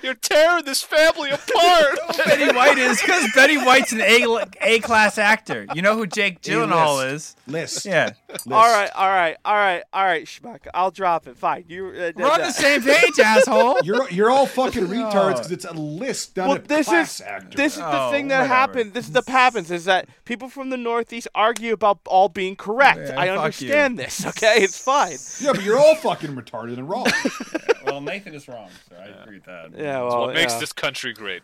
You're 0.00 0.14
tearing 0.14 0.64
this 0.64 0.82
family 0.82 1.30
apart. 1.30 1.98
Betty 2.24 2.54
White 2.54 2.78
is 2.78 3.00
because 3.00 3.28
Betty 3.34 3.56
White's 3.56 3.90
an 3.92 4.02
A 4.02 4.24
A 4.60 4.78
class 4.80 5.18
actor. 5.18 5.66
You 5.74 5.82
know 5.82 5.96
who 5.96 6.06
Jake 6.06 6.40
Gyllenhaal 6.42 7.12
is? 7.12 7.34
List. 7.48 7.84
Yeah, 7.84 8.12
all 8.48 8.72
right, 8.72 8.90
all 8.94 9.08
right, 9.08 9.36
all 9.44 9.54
right, 9.54 9.82
all 9.92 10.04
right, 10.04 10.24
Schmuck. 10.26 10.60
I'll 10.74 10.92
drop 10.92 11.26
it. 11.26 11.36
Fine. 11.36 11.64
You. 11.68 11.88
Uh, 11.88 12.12
we're 12.14 12.26
on 12.30 12.40
uh, 12.40 12.46
the 12.46 12.52
same 12.52 12.82
page, 12.82 13.18
asshole. 13.18 13.78
You're 13.82 14.08
you're 14.10 14.30
all 14.30 14.46
fucking 14.46 14.75
retards 14.84 15.34
because 15.34 15.52
it's 15.52 15.64
a 15.64 15.72
list, 15.72 16.36
not 16.36 16.48
Well, 16.48 16.56
a 16.56 16.60
this 16.60 16.88
class 16.88 17.14
is 17.16 17.20
actor. 17.26 17.56
this 17.56 17.72
is 17.74 17.78
the 17.80 18.00
Oh, 18.02 18.10
thing 18.10 18.28
that 18.28 18.36
whatever. 18.42 18.54
happened. 18.54 18.94
This 18.94 19.06
is 19.06 19.12
the 19.12 19.22
happens 19.26 19.70
is 19.70 19.84
that 19.86 20.08
people 20.24 20.48
from 20.48 20.70
the 20.70 20.76
Northeast 20.76 21.28
argue 21.34 21.72
about 21.72 21.98
all 22.06 22.28
being 22.28 22.56
correct. 22.56 23.00
Yeah, 23.08 23.20
I 23.20 23.26
fuck 23.28 23.38
understand 23.38 23.98
this. 23.98 24.24
Okay, 24.26 24.56
it's 24.58 24.78
fine. 24.78 25.16
yeah, 25.40 25.52
but 25.52 25.62
you're 25.62 25.78
all 25.78 25.94
fucking 25.96 26.30
retarded 26.36 26.74
and 26.74 26.88
wrong. 26.88 27.06
well, 27.84 28.00
Nathan 28.00 28.34
is 28.34 28.48
wrong, 28.48 28.68
so 28.88 28.96
I 28.96 29.06
agree 29.22 29.36
with 29.36 29.44
that. 29.44 29.70
Yeah, 29.76 30.02
well, 30.02 30.20
what 30.22 30.34
makes 30.34 30.54
yeah. 30.54 30.60
this 30.60 30.72
country 30.72 31.12
great. 31.12 31.42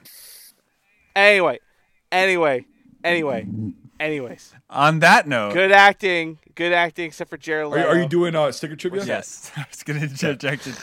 Anyway, 1.15 1.59
anyway, 2.11 2.65
anyway, 3.05 3.47
anyways. 4.01 4.55
On 4.71 5.01
that 5.01 5.29
note, 5.29 5.53
Good 5.53 5.73
acting, 5.73 6.39
good 6.55 6.73
acting, 6.73 7.07
except 7.07 7.29
for 7.31 7.37
Jared 7.37 7.67
Are, 7.67 7.71
you- 7.71 7.77
Leto. 7.77 7.89
are 7.89 8.03
you 8.03 8.09
doing 8.09 8.35
uh, 8.35 8.51
sticker 8.53 8.77
trivia? 8.77 9.05
yes, 9.05 9.51
I 9.57 9.67
was 9.71 9.83
going 9.83 10.01
to 10.01 10.07
interject 10.07 10.67
it. 10.67 10.75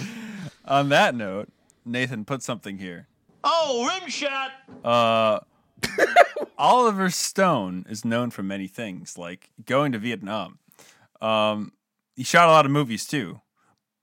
On 0.65 0.89
that 0.89 1.15
note, 1.15 1.49
Nathan 1.89 2.25
put 2.25 2.43
something 2.43 2.77
here. 2.77 3.07
Oh, 3.43 3.87
rim 3.87 4.09
shot. 4.09 4.51
Uh, 4.83 5.39
Oliver 6.57 7.09
Stone 7.09 7.85
is 7.89 8.03
known 8.03 8.29
for 8.29 8.43
many 8.43 8.67
things, 8.67 9.17
like 9.17 9.49
going 9.65 9.91
to 9.91 9.97
Vietnam. 9.99 10.59
Um, 11.21 11.73
he 12.15 12.23
shot 12.23 12.47
a 12.47 12.51
lot 12.51 12.65
of 12.65 12.71
movies 12.71 13.05
too. 13.05 13.41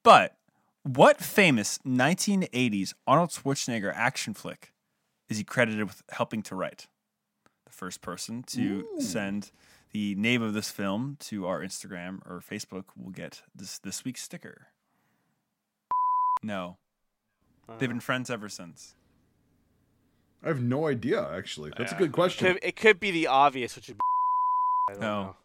But 0.02 0.36
what 0.82 1.20
famous 1.20 1.78
1980s 1.86 2.94
Arnold 3.06 3.30
Schwarzenegger 3.30 3.92
action 3.94 4.34
flick 4.34 4.72
is 5.28 5.38
he 5.38 5.44
credited 5.44 5.84
with 5.84 6.02
helping 6.10 6.42
to 6.42 6.54
write? 6.54 6.86
The 7.66 7.72
first 7.72 8.00
person 8.00 8.42
to 8.44 8.86
send 9.00 9.50
the 9.92 10.14
name 10.14 10.42
of 10.42 10.54
this 10.54 10.70
film 10.70 11.16
to 11.20 11.46
our 11.46 11.60
Instagram 11.60 12.20
or 12.24 12.40
Facebook 12.40 12.84
will 12.96 13.10
get 13.10 13.42
this 13.54 13.78
this 13.78 14.04
week's 14.04 14.22
sticker. 14.22 14.68
No. 16.42 16.76
They've 17.78 17.88
been 17.88 18.00
friends 18.00 18.30
ever 18.30 18.48
since. 18.48 18.94
I 20.44 20.48
have 20.48 20.62
no 20.62 20.86
idea. 20.86 21.26
Actually, 21.34 21.72
that's 21.76 21.92
a 21.92 21.96
good 21.96 22.12
question. 22.12 22.46
Could, 22.54 22.60
it 22.62 22.76
could 22.76 23.00
be 23.00 23.10
the 23.10 23.26
obvious, 23.26 23.74
which 23.74 23.88
would 23.88 23.96
be. 23.98 24.00
I 24.90 24.92
don't 24.92 25.00
No. 25.00 25.22
know. 25.22 25.36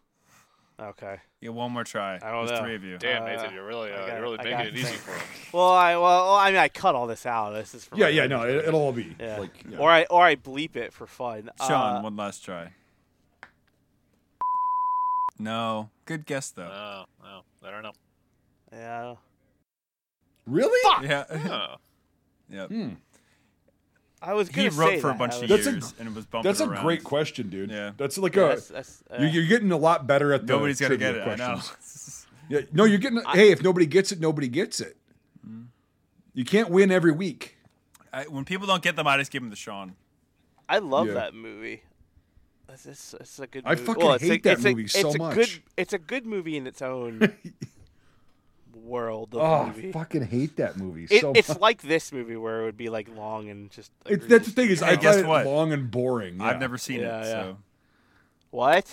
Okay. 0.80 1.16
Yeah, 1.40 1.50
one 1.50 1.70
more 1.72 1.84
try. 1.84 2.16
I 2.16 2.30
don't 2.30 2.46
There's 2.46 2.58
know. 2.58 2.64
three 2.64 2.74
of 2.74 2.82
you. 2.84 2.98
Damn, 2.98 3.22
Uh, 3.22 3.26
Nathan, 3.26 3.54
you're 3.54 3.66
really, 3.66 3.92
uh, 3.92 3.96
got- 3.98 4.08
you're 4.08 4.20
really 4.22 4.38
I 4.40 4.44
making 4.44 4.60
it 4.60 4.76
easy 4.78 4.94
for 4.94 5.12
him. 5.12 5.20
Well, 5.52 5.68
I 5.70 5.96
well, 5.96 6.34
I 6.34 6.50
mean, 6.50 6.58
I 6.58 6.68
cut 6.68 6.94
all 6.94 7.06
this 7.06 7.26
out. 7.26 7.50
This 7.52 7.74
is 7.74 7.84
for 7.84 7.96
yeah, 7.96 8.08
yeah, 8.08 8.22
own 8.22 8.30
no, 8.30 8.42
it, 8.44 8.64
it'll 8.68 8.80
all 8.80 8.92
be 8.92 9.14
Yeah. 9.20 9.38
like. 9.38 9.64
Yeah. 9.68 9.78
Or 9.78 9.90
I 9.90 10.04
or 10.04 10.22
I 10.24 10.34
bleep 10.36 10.76
it 10.76 10.92
for 10.94 11.06
fun. 11.06 11.50
Sean, 11.66 11.96
Uh, 11.98 12.02
one 12.02 12.16
last 12.16 12.42
try. 12.44 12.72
No. 15.38 15.90
Good 16.06 16.26
guess 16.26 16.50
though. 16.50 16.62
Oh, 16.70 17.04
oh, 17.24 17.40
I 17.66 17.70
don't 17.70 17.82
know. 17.82 17.92
yeah. 18.72 19.14
really? 20.46 20.80
Fuck! 20.84 21.02
yeah. 21.04 21.76
Yep. 22.52 22.68
Hmm. 22.68 22.88
I 24.20 24.34
was 24.34 24.48
He 24.48 24.54
gonna 24.68 24.70
wrote 24.70 24.88
say 24.90 25.00
for 25.00 25.08
a 25.08 25.12
that. 25.12 25.18
bunch 25.18 25.34
of 25.42 25.48
That's 25.48 25.66
a 25.66 25.70
years 25.72 25.92
gr- 25.92 26.00
and 26.00 26.08
it 26.10 26.14
was 26.14 26.26
bumping 26.26 26.48
That's 26.48 26.60
a 26.60 26.68
around. 26.68 26.84
great 26.84 27.02
question, 27.02 27.48
dude. 27.48 27.70
Yeah. 27.70 27.90
That's 27.96 28.16
like 28.18 28.36
Yeah, 28.36 28.42
a. 28.42 28.46
that's- 28.48 28.68
that's, 28.68 29.02
uh, 29.10 29.16
you're, 29.18 29.30
you're 29.30 29.46
getting 29.46 29.72
a 29.72 29.76
lot 29.76 30.06
better 30.06 30.32
at 30.32 30.46
the. 30.46 30.52
Nobody's 30.52 30.80
gonna 30.80 30.96
get 30.96 31.12
trivia 31.14 31.32
it. 31.34 31.40
I 31.40 31.46
know. 31.54 31.54
questions. 31.58 32.26
Yeah, 32.48 32.60
no, 32.72 32.84
you're 32.84 32.98
getting. 32.98 33.22
hey, 33.32 33.50
if 33.50 33.62
nobody 33.62 33.86
gets 33.86 34.12
it, 34.12 34.20
nobody 34.20 34.46
gets 34.48 34.80
it. 34.80 34.96
Mm-hmm. 35.46 35.62
You 36.34 36.44
can't 36.44 36.68
win 36.70 36.90
every 36.90 37.12
week. 37.12 37.56
I, 38.12 38.24
when 38.24 38.44
people 38.44 38.66
don't 38.66 38.82
get 38.82 38.94
them, 38.94 39.06
I 39.06 39.16
just 39.16 39.30
give 39.30 39.40
them 39.42 39.50
to 39.50 39.56
Sean. 39.56 39.94
I 40.68 40.78
love 40.78 41.06
Yeah. 41.06 41.14
that 41.14 41.34
movie. 41.34 41.82
It's, 42.68 42.84
it's, 42.84 43.14
it's 43.14 43.38
a 43.38 43.46
good. 43.46 43.62
I 43.64 43.70
movie. 43.70 43.84
fucking 43.86 44.04
well, 44.04 44.14
it's 44.14 44.24
hate 44.24 44.40
a, 44.40 44.42
that 44.44 44.52
it's 44.54 44.64
a- 44.64 44.68
movie 44.70 44.86
so 44.88 45.06
it's 45.08 45.14
a 45.14 45.18
much. 45.18 45.34
Good, 45.34 45.48
it's 45.78 45.92
a 45.94 45.98
good 45.98 46.26
movie 46.26 46.56
in 46.56 46.66
its 46.66 46.82
own 46.82 47.20
world 48.76 49.34
of 49.34 49.40
Oh, 49.40 49.66
movie. 49.66 49.88
I 49.88 49.92
fucking 49.92 50.26
hate 50.26 50.56
that 50.56 50.76
movie 50.76 51.06
It, 51.10 51.20
so 51.20 51.32
it's 51.34 51.48
much. 51.48 51.60
like 51.60 51.82
this 51.82 52.12
movie 52.12 52.36
where 52.36 52.62
it 52.62 52.64
would 52.64 52.76
be 52.76 52.88
like 52.88 53.08
long 53.16 53.48
and 53.48 53.70
just. 53.70 53.90
It's, 54.06 54.26
that's 54.26 54.46
the 54.46 54.52
thing 54.52 54.68
is, 54.70 54.82
I 54.82 54.96
guess 54.96 55.22
what? 55.24 55.46
long 55.46 55.72
and 55.72 55.90
boring. 55.90 56.40
I've 56.40 56.60
never 56.60 56.78
seen 56.78 57.00
Yeah, 57.00 57.20
it, 57.20 57.24
yeah. 57.24 57.30
so 57.30 57.56
What? 58.50 58.86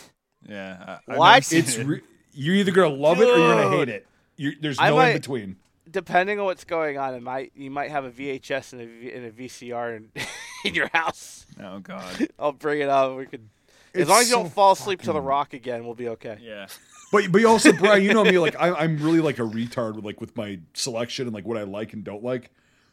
yeah. 0.47 0.97
I, 1.07 1.11
I've 1.11 1.17
What? 1.17 1.43
seen 1.43 1.59
It's 1.59 1.75
it. 1.77 1.85
re- 1.87 2.01
you're 2.33 2.55
either 2.55 2.71
gonna 2.71 2.89
love 2.95 3.19
it 3.21 3.25
or 3.27 3.37
you're 3.37 3.55
gonna 3.55 3.69
hate 3.77 3.89
it. 3.89 4.07
you 4.37 4.53
there's 4.59 4.77
I 4.79 4.89
no 4.89 4.95
might- 4.97 5.09
in 5.09 5.17
between. 5.17 5.55
Depending 5.91 6.39
on 6.39 6.45
what's 6.45 6.65
going 6.65 6.99
on, 6.99 7.15
it 7.15 7.23
might 7.23 7.51
you 7.55 7.71
might 7.71 7.89
have 7.89 8.05
a 8.05 8.11
VHS 8.11 8.73
and 8.73 8.81
a, 8.83 8.85
V- 8.85 9.11
and 9.11 9.25
a 9.25 9.31
VCR 9.31 9.97
in, 9.97 10.11
in 10.65 10.75
your 10.75 10.87
house. 10.93 11.47
oh 11.59 11.79
god. 11.79 12.27
I'll 12.39 12.51
bring 12.51 12.81
it 12.81 12.89
up. 12.89 13.17
We 13.17 13.25
could. 13.25 13.49
As 13.95 14.07
long 14.07 14.21
as 14.21 14.29
you 14.29 14.35
don't 14.35 14.53
fall 14.53 14.73
asleep 14.73 15.01
to 15.01 15.13
the 15.13 15.19
rock 15.19 15.53
again, 15.53 15.83
we'll 15.85 15.95
be 15.95 16.09
okay. 16.09 16.37
Yeah. 16.41 16.67
But 17.11 17.31
but 17.31 17.41
you 17.41 17.47
also 17.47 17.71
Brian, 17.73 18.03
you 18.03 18.13
know 18.13 18.23
me, 18.23 18.37
like 18.37 18.55
I, 18.59 18.71
I'm 18.73 18.97
really 18.97 19.19
like 19.21 19.39
a 19.39 19.43
retard 19.43 19.95
with 19.95 20.05
like 20.05 20.21
with 20.21 20.35
my 20.37 20.59
selection 20.73 21.25
and 21.27 21.33
like 21.33 21.45
what 21.45 21.57
I 21.57 21.63
like 21.63 21.93
and 21.93 22.03
don't 22.03 22.23
like. 22.23 22.51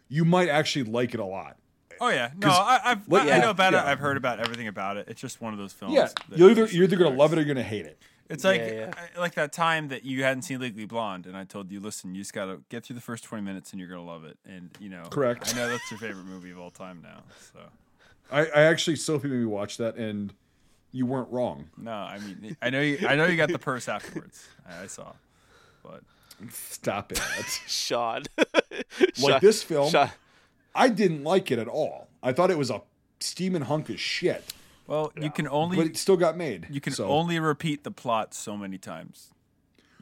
You 0.08 0.24
might 0.24 0.48
actually 0.48 0.84
like 0.84 1.14
it 1.14 1.20
a 1.20 1.24
lot. 1.24 1.56
Oh 2.00 2.08
yeah. 2.10 2.30
no, 2.36 2.48
I, 2.48 2.80
I've 2.84 3.08
Like, 3.08 3.28
I, 3.28 3.36
I 3.36 3.38
know 3.40 3.50
about 3.50 3.72
yeah. 3.72 3.82
it. 3.86 3.86
I've 3.90 3.98
heard 3.98 4.16
about 4.16 4.38
everything 4.38 4.68
about 4.68 4.96
it. 4.96 5.08
It's 5.08 5.20
just 5.20 5.40
one 5.40 5.52
of 5.52 5.58
those 5.58 5.72
films. 5.72 5.94
Yeah, 5.94 6.08
that 6.28 6.38
you're 6.38 6.50
either 6.50 6.66
you're 6.66 6.84
either 6.84 6.96
gonna 6.96 7.16
love 7.16 7.32
it 7.32 7.38
or 7.38 7.42
you're 7.42 7.54
gonna 7.54 7.62
hate 7.64 7.86
it. 7.86 7.98
It's 8.28 8.42
like 8.44 8.60
Yeah, 8.60 8.72
yeah. 8.72 8.92
I- 9.16 9.20
like 9.20 9.34
that 9.34 9.52
time 9.52 9.88
that 9.88 10.04
you 10.04 10.22
hadn't 10.22 10.42
seen 10.42 10.60
Legally 10.60 10.86
Blonde, 10.86 11.26
and 11.26 11.36
I 11.36 11.44
told 11.44 11.70
you, 11.70 11.80
listen, 11.80 12.14
you 12.14 12.22
just 12.22 12.32
gotta 12.32 12.60
get 12.70 12.84
through 12.84 12.94
the 12.96 13.02
first 13.02 13.24
twenty 13.24 13.44
minutes, 13.44 13.70
and 13.70 13.80
you're 13.80 13.88
gonna 13.88 14.04
love 14.04 14.24
it. 14.24 14.38
And 14.44 14.70
you 14.80 14.88
know, 14.88 15.04
Correct. 15.10 15.52
I 15.54 15.56
know 15.56 15.68
that's 15.68 15.90
your 15.90 15.98
favorite 15.98 16.26
movie 16.26 16.50
of 16.50 16.58
all 16.58 16.70
time 16.70 17.00
now. 17.02 17.22
So 17.52 17.60
I, 18.30 18.46
I 18.46 18.62
actually 18.62 18.96
Sophie 18.96 19.28
made 19.28 19.38
me 19.40 19.44
watch 19.46 19.76
that, 19.78 19.96
and 19.96 20.34
you 20.96 21.06
weren't 21.06 21.30
wrong. 21.30 21.66
no, 21.76 21.92
I 21.92 22.18
mean, 22.18 22.56
I 22.62 22.70
know 22.70 22.80
you. 22.80 23.06
I 23.06 23.16
know 23.16 23.26
you 23.26 23.36
got 23.36 23.50
the 23.50 23.58
purse 23.58 23.88
afterwards. 23.88 24.46
I, 24.68 24.84
I 24.84 24.86
saw, 24.86 25.12
but 25.82 26.02
Stop 26.50 27.12
it. 27.12 27.18
That's- 27.18 27.60
Sean. 27.66 28.24
like 28.38 29.14
Sean- 29.14 29.40
this 29.40 29.62
film, 29.62 29.90
Sean- 29.90 30.10
I 30.74 30.88
didn't 30.88 31.24
like 31.24 31.50
it 31.50 31.58
at 31.58 31.68
all. 31.68 32.08
I 32.22 32.32
thought 32.32 32.50
it 32.50 32.58
was 32.58 32.70
a 32.70 32.82
steaming 33.20 33.62
hunk 33.62 33.88
of 33.88 33.98
shit, 34.00 34.52
well, 34.86 35.12
you 35.20 35.30
can 35.30 35.48
only 35.48 35.76
but 35.76 35.86
it 35.86 35.96
still 35.96 36.16
got 36.16 36.36
made. 36.36 36.66
you 36.70 36.80
can 36.80 36.92
so. 36.92 37.06
only 37.08 37.38
repeat 37.38 37.84
the 37.84 37.90
plot 37.90 38.34
so 38.34 38.56
many 38.56 38.78
times. 38.78 39.30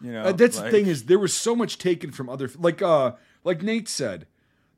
You 0.03 0.13
know, 0.13 0.23
Uh, 0.25 0.33
that's 0.33 0.57
like- 0.59 0.67
the 0.67 0.71
thing 0.71 0.87
is 0.87 1.05
there 1.05 1.19
was 1.19 1.33
so 1.35 1.55
much 1.57 1.79
taken 1.79 2.11
from 2.11 2.29
other 2.29 2.51
like 2.59 2.83
uh 2.83 3.13
like 3.45 3.63
Nate 3.63 3.89
said, 3.89 4.27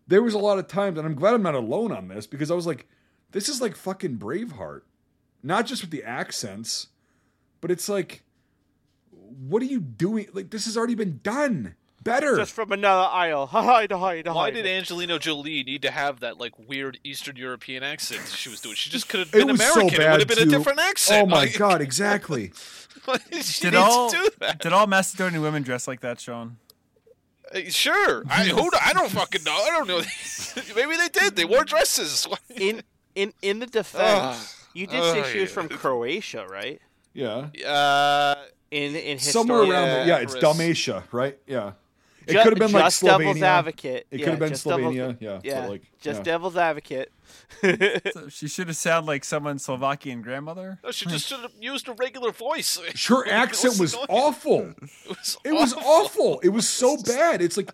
there 0.06 0.22
was 0.22 0.34
a 0.34 0.38
lot 0.38 0.58
of 0.58 0.66
times, 0.68 0.98
and 0.98 1.06
I'm 1.06 1.14
glad 1.14 1.34
I'm 1.34 1.42
not 1.42 1.54
alone 1.54 1.90
on 1.92 2.08
this 2.08 2.26
because 2.26 2.50
I 2.50 2.54
was 2.54 2.66
like, 2.66 2.86
this 3.32 3.48
is 3.48 3.60
like 3.60 3.74
fucking 3.76 4.18
Braveheart, 4.18 4.82
not 5.46 5.66
just 5.66 5.82
with 5.82 5.90
the 5.90 6.02
accents, 6.02 6.88
but 7.60 7.70
it's 7.70 7.88
like, 7.88 8.22
what 9.10 9.62
are 9.62 9.66
you 9.66 9.80
doing? 9.80 10.26
Like 10.32 10.50
this 10.50 10.64
has 10.66 10.76
already 10.76 10.94
been 10.94 11.20
done 11.22 11.74
better. 12.02 12.36
Just 12.36 12.52
from 12.52 12.72
another 12.72 13.08
aisle. 13.10 13.46
Hide, 13.48 13.90
hide, 13.92 14.26
hide. 14.26 14.34
Why 14.34 14.50
did 14.50 14.66
Angelina 14.66 15.18
Jolie 15.18 15.62
need 15.64 15.82
to 15.82 15.90
have 15.90 16.20
that 16.20 16.38
like 16.38 16.58
weird 16.58 16.98
Eastern 17.04 17.36
European 17.36 17.82
accent 17.82 18.22
she 18.28 18.48
was 18.48 18.60
doing? 18.60 18.74
She 18.76 18.90
just 18.90 19.08
could 19.08 19.20
have 19.20 19.28
it 19.28 19.32
been 19.38 19.48
was 19.48 19.60
American. 19.60 19.88
so 19.90 19.94
it 19.94 19.98
bad 19.98 20.10
would 20.12 20.20
have 20.20 20.28
been 20.28 20.36
too. 20.48 20.54
a 20.54 20.58
different 20.58 20.80
accent. 20.80 21.22
Oh 21.22 21.26
my 21.26 21.38
Like, 21.44 21.56
god, 21.58 21.80
exactly. 21.80 22.52
she 23.40 23.62
Did 23.62 23.72
needs 23.74 23.76
all 23.76 24.10
to 24.10 24.16
do 24.16 24.28
that. 24.40 24.60
did 24.60 24.72
all 24.72 24.86
Macedonian 24.86 25.42
women 25.42 25.62
dress 25.62 25.86
like 25.88 26.00
that, 26.00 26.20
Sean? 26.20 26.56
Uh, 27.54 27.60
Sure. 27.68 28.24
I 28.28 28.44
who 28.44 28.70
I 28.82 28.92
don't 28.92 29.10
fucking 29.10 29.44
know. 29.44 29.52
I 29.52 29.70
don't 29.70 29.86
know. 29.88 29.98
Maybe 30.76 30.96
they 30.96 31.08
did. 31.08 31.36
They 31.36 31.44
wore 31.44 31.64
dresses. 31.64 32.26
in 32.54 32.82
in 33.14 33.32
in 33.42 33.58
the 33.60 33.66
defense, 33.66 34.02
Ugh. 34.04 34.46
You 34.76 34.86
did 34.86 35.02
say 35.02 35.20
Ugh, 35.20 35.26
she 35.26 35.40
was 35.40 35.50
yeah. 35.50 35.54
from 35.54 35.68
Croatia, 35.68 36.46
right? 36.50 36.80
Yeah, 37.14 37.48
Uh, 37.66 38.34
In 38.70 38.94
in 38.94 39.18
somewhere 39.18 39.58
historical- 39.64 39.72
around 39.72 39.88
there. 39.88 40.06
Yeah, 40.06 40.18
it's 40.18 40.32
Chris. 40.32 40.42
Dalmatia, 40.42 41.04
right? 41.12 41.38
Yeah, 41.46 41.72
it 42.26 42.32
could 42.42 42.52
have 42.52 42.58
been 42.58 42.72
like 42.72 42.84
just 42.84 43.02
devil's 43.02 43.40
advocate. 43.42 44.06
It 44.10 44.18
Yeah, 44.20 44.24
could 44.24 44.30
have 44.32 44.38
been 44.40 44.48
just 44.50 44.64
devil's- 44.66 44.94
Slovenia. 44.94 45.16
Yeah, 45.20 45.40
Yeah, 45.42 45.64
so 45.64 45.70
like 45.70 45.82
just 46.00 46.18
yeah. 46.18 46.22
devil's 46.24 46.56
advocate. 46.56 47.12
So 48.12 48.28
she 48.28 48.48
should 48.48 48.68
have 48.68 48.76
sounded 48.76 49.06
like 49.08 49.24
someone's 49.24 49.64
Slovakian 49.64 50.20
grandmother. 50.22 50.78
no, 50.84 50.90
she 50.90 51.06
just 51.06 51.26
should 51.26 51.40
have 51.40 51.52
used 51.60 51.88
a 51.88 51.92
regular 51.92 52.32
voice. 52.32 52.78
Her 53.08 53.26
accent 53.28 53.78
was 53.78 53.94
annoying. 53.94 54.06
awful. 54.10 54.74
It 55.04 55.08
was, 55.08 55.38
It 55.44 55.52
was 55.52 55.72
awful. 55.74 56.40
It 56.40 56.48
was 56.50 56.68
so 56.68 56.96
bad. 57.02 57.40
It's 57.42 57.56
like, 57.56 57.70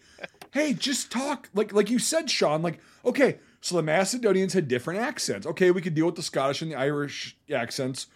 hey, 0.53 0.73
just 0.75 1.11
talk. 1.11 1.49
Like 1.55 1.73
like 1.73 1.91
you 1.91 1.99
said, 1.99 2.31
Sean. 2.31 2.63
Like, 2.63 2.79
okay, 3.05 3.39
so 3.63 3.77
the 3.77 3.83
Macedonians 3.83 4.53
had 4.53 4.67
different 4.67 5.01
accents. 5.01 5.47
Okay, 5.47 5.71
we 5.71 5.81
could 5.81 5.95
deal 5.95 6.07
with 6.07 6.17
the 6.17 6.23
Scottish 6.23 6.63
and 6.63 6.73
the 6.73 6.77
Irish 6.77 7.37
accents 7.51 8.09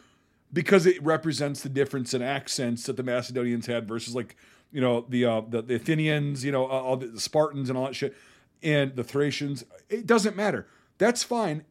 because 0.52 0.86
it 0.86 1.02
represents 1.02 1.62
the 1.62 1.68
difference 1.68 2.12
in 2.12 2.20
accents 2.20 2.84
that 2.86 2.96
the 2.96 3.02
Macedonians 3.04 3.66
had 3.66 3.86
versus 3.86 4.14
like 4.14 4.36
you 4.72 4.80
know 4.80 5.06
the 5.08 5.24
uh, 5.24 5.42
the, 5.48 5.62
the 5.62 5.76
Athenians, 5.76 6.44
you 6.44 6.50
know, 6.50 6.64
uh, 6.64 6.68
all 6.68 6.96
the 6.96 7.20
Spartans 7.20 7.68
and 7.68 7.78
all 7.78 7.86
that 7.86 7.94
shit. 7.94 8.14
and 8.62 8.96
the 8.96 9.04
Thracians. 9.04 9.64
It 9.88 10.04
doesn't 10.04 10.36
matter. 10.36 10.66
That's 10.98 11.22
fine. 11.22 11.64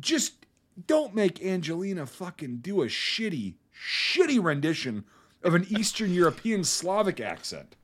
Just 0.00 0.46
don't 0.86 1.14
make 1.14 1.44
Angelina 1.44 2.06
fucking 2.06 2.58
do 2.58 2.82
a 2.82 2.86
shitty, 2.86 3.54
shitty 3.74 4.42
rendition 4.42 5.04
of 5.42 5.54
an 5.54 5.66
Eastern 5.68 6.12
European 6.12 6.64
Slavic 6.64 7.20
accent. 7.20 7.76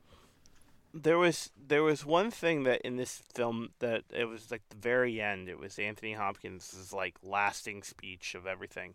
There 0.95 1.17
was 1.19 1.51
there 1.57 1.83
was 1.83 2.05
one 2.05 2.31
thing 2.31 2.65
that 2.65 2.83
in 2.83 2.97
this 2.97 3.23
film 3.35 3.71
that 3.79 4.05
it 4.13 4.27
was 4.27 4.51
like 4.51 4.63
the 4.69 4.77
very 4.77 5.21
end. 5.21 5.49
It 5.49 5.59
was 5.59 5.79
Anthony 5.79 6.13
Hopkins' 6.13 6.93
like 6.93 7.17
lasting 7.23 7.83
speech 7.83 8.35
of 8.35 8.47
everything, 8.47 8.95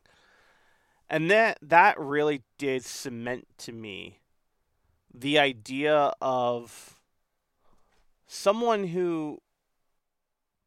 and 1.10 1.30
that 1.32 1.58
that 1.62 2.00
really 2.00 2.44
did 2.60 2.86
cement 2.86 3.48
to 3.60 3.72
me 3.72 4.20
the 5.12 5.40
idea 5.40 6.14
of 6.22 7.00
someone 8.28 8.88
who 8.88 9.40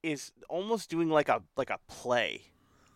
is 0.03 0.33
almost 0.49 0.91
doing 0.91 1.11
like 1.11 1.29
a 1.29 1.43
like 1.57 1.71
a 1.71 1.79
play. 1.89 2.43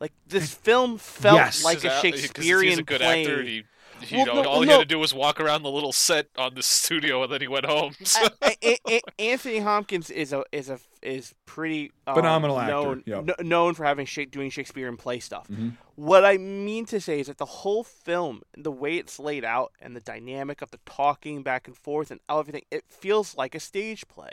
Like 0.00 0.12
this 0.26 0.52
film 0.66 0.98
felt 0.98 1.36
Yes. 1.36 1.62
like 1.62 1.78
Is 1.78 1.84
a 1.84 1.88
that- 1.88 2.02
'cause 2.02 2.20
Shakespearean 2.20 2.70
he's 2.70 2.78
a 2.78 2.82
good 2.82 3.00
play. 3.00 3.22
actor. 3.22 3.40
And 3.40 3.64
he, 4.08 4.16
you 4.18 4.24
Well, 4.26 4.34
know, 4.36 4.42
no, 4.42 4.48
all 4.48 4.60
he 4.60 4.66
no. 4.66 4.72
had 4.74 4.78
to 4.80 4.84
do 4.84 4.98
was 4.98 5.12
walk 5.14 5.40
around 5.40 5.62
the 5.62 5.70
little 5.70 5.92
set 5.92 6.28
on 6.36 6.54
the 6.54 6.62
studio, 6.62 7.22
and 7.22 7.32
then 7.32 7.40
he 7.40 7.48
went 7.48 7.66
home. 7.66 7.94
So- 8.04 8.26
I- 8.42 8.56
I- 8.62 8.78
I- 8.86 9.00
Anthony 9.18 9.58
Hopkins 9.58 10.10
is 10.10 10.32
a 10.32 10.44
is 10.52 10.68
a 10.70 10.78
is 11.02 11.34
pretty 11.46 11.92
um, 12.06 12.14
Phenomenal 12.14 12.58
actor, 12.58 12.72
known 12.72 13.02
yep. 13.06 13.26
kn- 13.26 13.48
known 13.48 13.74
for 13.74 13.84
having 13.84 14.06
Sha- 14.06 14.24
doing 14.30 14.50
Shakespearean 14.50 14.96
play 14.96 15.20
stuff. 15.20 15.48
Mhm. 15.48 15.76
What 15.96 16.24
I 16.24 16.38
mean 16.38 16.86
to 16.86 17.00
say 17.00 17.20
is 17.20 17.26
that 17.28 17.38
the 17.38 17.44
whole 17.44 17.84
film, 17.84 18.42
the 18.56 18.72
way 18.72 18.96
it's 18.96 19.18
laid 19.18 19.44
out, 19.44 19.72
and 19.80 19.94
the 19.94 20.00
dynamic 20.00 20.62
of 20.62 20.70
the 20.70 20.80
talking 20.86 21.42
back 21.42 21.66
and 21.68 21.76
forth 21.76 22.10
and 22.10 22.20
everything, 22.28 22.62
it 22.70 22.84
feels 22.88 23.36
like 23.36 23.54
a 23.54 23.60
stage 23.60 24.08
play. 24.08 24.30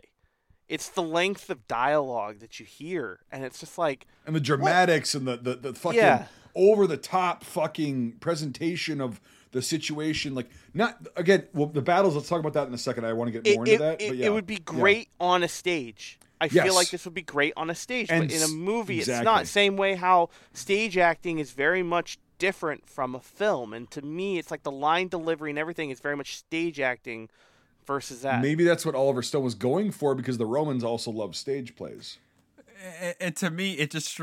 It's 0.69 0.87
the 0.87 1.03
length 1.03 1.49
of 1.49 1.67
dialogue 1.67 2.39
that 2.39 2.59
you 2.59 2.65
hear, 2.65 3.19
and 3.31 3.43
it's 3.43 3.59
just 3.59 3.77
like 3.77 4.07
and 4.25 4.33
the 4.35 4.39
dramatics 4.39 5.13
and 5.13 5.27
the 5.27 5.35
the, 5.35 5.55
the 5.55 5.73
fucking 5.73 5.99
Yeah. 5.99 6.27
over 6.55 6.87
the 6.87 6.95
top 6.97 7.43
fucking 7.43 8.13
presentation 8.21 9.01
of 9.01 9.19
the 9.51 9.61
situation. 9.61 10.33
Like 10.35 10.49
not 10.73 11.07
again. 11.15 11.47
Well, 11.53 11.67
the 11.67 11.81
battles. 11.81 12.15
Let's 12.15 12.29
talk 12.29 12.39
about 12.39 12.53
that 12.53 12.67
in 12.67 12.73
a 12.73 12.77
second. 12.77 13.05
I 13.05 13.13
want 13.13 13.29
to 13.29 13.39
get 13.39 13.47
it, 13.47 13.55
more 13.55 13.65
into 13.65 13.75
it, 13.75 13.79
that. 13.79 14.01
it, 14.01 14.07
but 14.09 14.17
yeah. 14.17 14.25
it 14.27 14.33
would 14.33 14.47
be 14.47 14.57
great 14.57 15.09
on 15.19 15.43
a 15.43 15.47
stage. 15.47 16.19
I 16.39 16.45
Yes. 16.51 16.65
feel 16.65 16.73
like 16.73 16.89
this 16.89 17.05
would 17.05 17.13
be 17.13 17.21
great 17.21 17.53
on 17.55 17.69
a 17.69 17.75
stage, 17.75 18.09
And 18.09 18.27
but 18.27 18.35
in 18.35 18.41
a 18.41 18.47
movie, 18.47 18.99
it's 18.99 19.07
not. 19.07 19.45
Same 19.45 19.77
way 19.77 19.93
how 19.93 20.29
stage 20.53 20.97
acting 20.97 21.37
is 21.37 21.51
very 21.51 21.83
much 21.83 22.17
different 22.39 22.89
from 22.89 23.13
a 23.13 23.19
film, 23.19 23.73
and 23.73 23.91
to 23.91 24.01
me, 24.01 24.39
it's 24.39 24.49
like 24.49 24.63
the 24.63 24.71
line 24.71 25.07
delivery 25.07 25.51
and 25.51 25.59
everything 25.59 25.91
is 25.91 25.99
very 25.99 26.15
much 26.15 26.37
stage 26.37 26.79
acting 26.79 27.29
versus 27.85 28.23
that. 28.23 28.41
Maybe 28.41 28.63
that's 28.63 28.83
what 28.83 28.95
Oliver 28.95 29.21
Stone 29.21 29.43
was 29.43 29.53
going 29.53 29.91
for 29.91 30.15
because 30.15 30.39
the 30.39 30.47
Romans 30.47 30.83
also 30.83 31.11
love 31.11 31.35
stage 31.35 31.75
plays. 31.75 32.17
and, 32.99 33.15
and 33.19 33.35
to 33.35 33.51
me, 33.51 33.73
it 33.73 33.91
just 33.91 34.19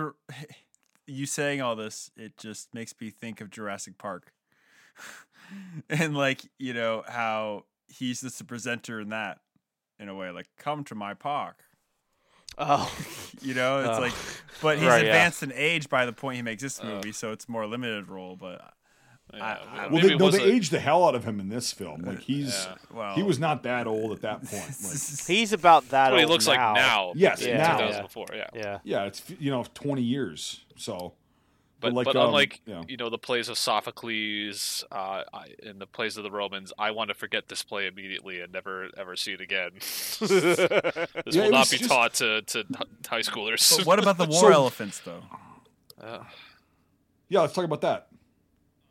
you 1.07 1.27
saying 1.27 1.61
all 1.61 1.77
this, 1.77 2.11
it 2.17 2.37
just 2.37 2.75
makes 2.75 2.93
me 3.01 3.11
think 3.11 3.41
of 3.41 3.51
Jurassic 3.51 3.97
Park, 3.99 4.33
and 5.91 6.17
like 6.17 6.43
you 6.59 6.75
know 6.75 7.03
how 7.09 7.65
he's 7.89 8.21
just 8.21 8.41
a 8.41 8.45
presenter 8.45 9.01
in 9.01 9.09
that, 9.11 9.39
in 9.99 10.09
a 10.09 10.15
way, 10.15 10.31
like 10.31 10.47
come 10.59 10.85
to 10.85 10.95
my 10.95 11.15
park. 11.15 11.63
Oh, 12.57 12.93
You 13.41 13.55
know, 13.55 13.79
it's 13.81 13.99
Oh. 13.99 14.01
like, 14.01 14.13
but 14.61 14.79
he's 14.79 14.87
Right, 14.89 15.05
yeah. 15.05 15.11
advanced 15.11 15.43
in 15.45 15.53
age 15.53 15.89
by 15.89 16.05
the 16.07 16.13
point 16.13 16.37
he 16.37 16.43
makes 16.43 16.63
this 16.63 16.81
Uh. 16.81 16.85
movie, 16.87 17.13
so 17.13 17.31
it's 17.33 17.49
more 17.49 17.67
limited 17.67 18.09
role. 18.09 18.37
But 18.37 18.75
Yeah, 19.33 19.45
I- 19.45 19.85
I- 19.85 19.87
Well, 19.89 20.03
they, 20.03 20.17
no, 20.17 20.25
was 20.25 20.37
they 20.37 20.43
a- 20.43 20.55
aged 20.55 20.73
the 20.73 20.81
hell 20.81 21.07
out 21.07 21.15
of 21.15 21.23
him 21.25 21.39
in 21.39 21.51
this 21.51 21.73
film. 21.73 22.01
Like 22.01 22.21
he's 22.21 22.65
Yeah. 22.67 22.75
well, 22.91 23.15
he 23.15 23.23
was 23.23 23.39
not 23.39 23.63
that 23.65 23.87
old 23.87 24.11
at 24.13 24.23
that 24.23 24.39
point. 24.45 24.65
Like, 24.83 25.27
he's 25.27 25.53
about 25.53 25.83
that. 25.91 25.91
That's 25.91 26.13
what 26.13 26.21
he 26.21 26.27
looks 26.27 26.47
now. 26.47 26.53
like 26.73 26.75
now. 26.77 27.13
Yes, 27.15 27.43
in 27.43 27.59
now. 27.59 27.77
2004. 27.79 28.27
Yeah. 28.35 28.47
Yeah. 28.55 28.79
yeah, 28.85 29.05
it's 29.05 29.23
you 29.39 29.51
know 29.51 29.65
twenty 29.75 30.03
years. 30.03 30.65
So, 30.77 31.13
But, 31.81 31.93
like, 31.93 32.07
but 32.07 32.17
um, 32.17 32.27
unlike 32.27 32.61
yeah. 32.67 32.83
you 32.89 32.97
know 32.97 33.09
the 33.09 33.19
plays 33.19 33.49
of 33.49 33.57
Sophocles 33.57 34.85
uh, 34.91 35.23
I- 35.33 35.55
and 35.65 35.81
the 35.81 35.87
plays 35.87 36.17
of 36.17 36.25
the 36.25 36.31
Romans, 36.31 36.73
I 36.79 36.91
want 36.91 37.09
to 37.09 37.15
forget 37.15 37.49
this 37.49 37.63
play 37.63 37.87
immediately 37.87 38.41
and 38.41 38.53
never 38.53 38.89
ever 38.97 39.15
see 39.15 39.33
it 39.33 39.41
again. 39.41 39.71
this 39.79 40.21
Yeah, 40.21 41.45
will 41.45 41.51
not 41.53 41.71
be 41.71 41.77
just- 41.79 41.89
taught 41.89 42.15
to, 42.15 42.43
to 42.43 42.65
high 43.09 43.21
schoolers. 43.21 43.77
But 43.77 43.87
what 43.87 43.99
about 44.01 44.19
the 44.19 44.25
war 44.29 44.41
So- 44.41 44.53
elephants, 44.53 45.01
though? 45.01 45.23
Uh, 46.01 46.25
yeah, 47.29 47.41
let's 47.43 47.53
talk 47.53 47.65
about 47.65 47.81
that. 47.83 48.09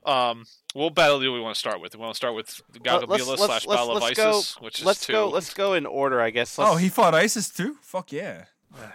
um, 0.06 0.46
what 0.74 0.94
battle 0.96 1.20
do 1.20 1.34
we 1.34 1.40
want 1.42 1.56
to 1.56 1.60
start 1.60 1.82
with? 1.82 1.94
We 1.96 2.00
want 2.02 2.14
to 2.14 2.18
start 2.18 2.36
with 2.36 2.62
Let- 2.74 2.84
Gagabila 2.84 3.10
let's- 3.10 3.26
slash 3.26 3.50
let's- 3.50 3.66
Battle 3.66 3.98
of 3.98 4.04
let's 4.04 4.16
go- 4.18 4.30
Isis, 4.38 4.62
which 4.62 4.80
is 4.80 4.86
Let's 4.86 5.06
two. 5.06 5.12
go. 5.14 5.30
Let's 5.30 5.54
go 5.54 5.74
in 5.74 5.86
order, 5.86 6.22
I 6.22 6.30
guess. 6.30 6.58
Oh, 6.58 6.64
Let's- 6.72 6.80
he 6.82 6.90
fought 6.90 7.14
ISIS 7.16 7.50
too. 7.50 7.76
Fuck 7.82 8.12
yeah. 8.14 8.46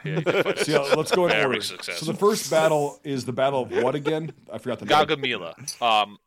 Yeah, 0.04 0.20
you 0.20 0.54
So, 0.64 0.94
let's 0.96 1.10
go 1.10 1.26
in 1.26 1.32
order. 1.44 1.60
successful. 1.60 2.06
So 2.06 2.12
the 2.12 2.18
first 2.18 2.50
battle 2.50 3.00
is 3.04 3.24
the 3.24 3.32
battle 3.32 3.62
of 3.62 3.70
what 3.82 3.94
again? 3.94 4.32
I 4.52 4.58
forgot 4.58 4.78
the 4.78 4.86
name. 4.86 4.96
Gagamila. 4.98 5.82
Um, 5.82 6.18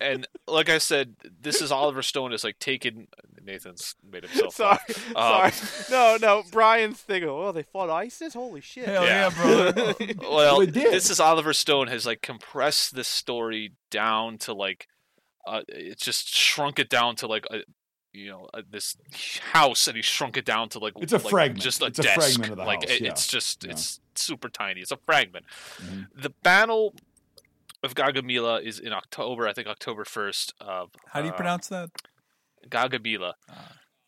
and 0.00 0.26
like 0.46 0.68
I 0.68 0.78
said, 0.78 1.14
this 1.40 1.60
is 1.60 1.70
Oliver 1.72 2.02
Stone 2.02 2.32
is 2.32 2.44
like 2.44 2.58
taken. 2.58 3.08
Nathan's 3.42 3.94
made 4.10 4.24
himself. 4.24 4.54
Sorry, 4.54 4.78
Um, 5.14 5.50
sorry. 5.50 5.52
No, 5.90 6.16
no. 6.20 6.42
Brian's 6.50 6.98
thinking, 7.00 7.28
oh, 7.28 7.52
they 7.52 7.62
fought 7.62 7.90
ISIS. 7.90 8.32
Holy 8.34 8.62
shit! 8.62 8.86
Hell 8.86 9.04
Yeah. 9.04 9.28
yeah, 9.28 9.42
brother. 9.42 9.94
Well, 10.20 10.60
They 10.60 10.66
this 10.66 11.10
is 11.10 11.20
Oliver 11.20 11.52
Stone 11.52 11.88
has 11.88 12.06
like 12.06 12.22
compressed 12.22 12.94
this 12.94 13.08
story 13.08 13.72
down 13.90 14.38
to 14.38 14.54
like, 14.54 14.86
uh, 15.46 15.60
it's 15.68 16.02
just 16.04 16.34
shrunk 16.34 16.78
it 16.78 16.88
down 16.88 17.16
to 17.16 17.26
like 17.26 17.44
a, 17.50 17.58
you 18.14 18.30
know, 18.30 18.48
uh 18.54 18.62
this 18.70 18.96
house, 19.52 19.86
and 19.88 19.96
he 19.96 20.02
shrunk 20.02 20.36
it 20.36 20.44
down 20.44 20.68
to 20.70 20.78
like 20.78 20.94
It's 21.00 21.12
a 21.12 21.18
like, 21.18 21.28
fragment. 21.28 21.62
just 21.62 21.82
a 21.82 21.86
It's 21.86 21.98
a 21.98 22.02
desk. 22.02 22.14
fragment 22.20 22.50
of 22.52 22.56
the 22.58 22.64
like 22.64 22.82
house, 22.82 22.90
it- 22.96 23.00
yeah. 23.02 23.10
it's 23.10 23.26
just 23.26 23.64
Yeah. 23.64 23.72
it's 23.72 24.00
super 24.14 24.48
tiny. 24.48 24.80
It's 24.80 24.92
a 24.92 24.96
fragment. 24.98 25.46
Mhm. 25.78 26.06
The 26.14 26.30
battle 26.42 26.94
of 27.82 27.94
Gagamila 27.94 28.62
is 28.62 28.78
in 28.78 28.92
October. 28.92 29.46
I 29.48 29.52
think 29.52 29.68
October 29.68 30.04
first 30.04 30.54
of. 30.60 30.90
How 31.12 31.20
do 31.20 31.26
you 31.26 31.32
uh, 31.32 31.36
pronounce 31.36 31.68
that? 31.68 31.90
Gagabila? 32.68 33.34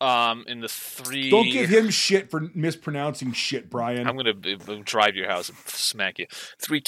Um, 0.00 0.44
in 0.46 0.60
the 0.60 0.68
three. 0.68 1.30
Don't 1.30 1.50
give 1.50 1.68
him 1.70 1.88
shit 1.90 2.30
for 2.30 2.50
mispronouncing 2.54 3.32
shit, 3.32 3.68
Brian. 3.70 4.06
I'm 4.06 4.16
gonna 4.16 4.34
b- 4.34 4.56
b- 4.56 4.82
drive 4.84 5.16
your 5.16 5.26
house 5.28 5.48
and 5.48 5.56
smack 5.68 6.18
you. 6.18 6.26
Three 6.58 6.80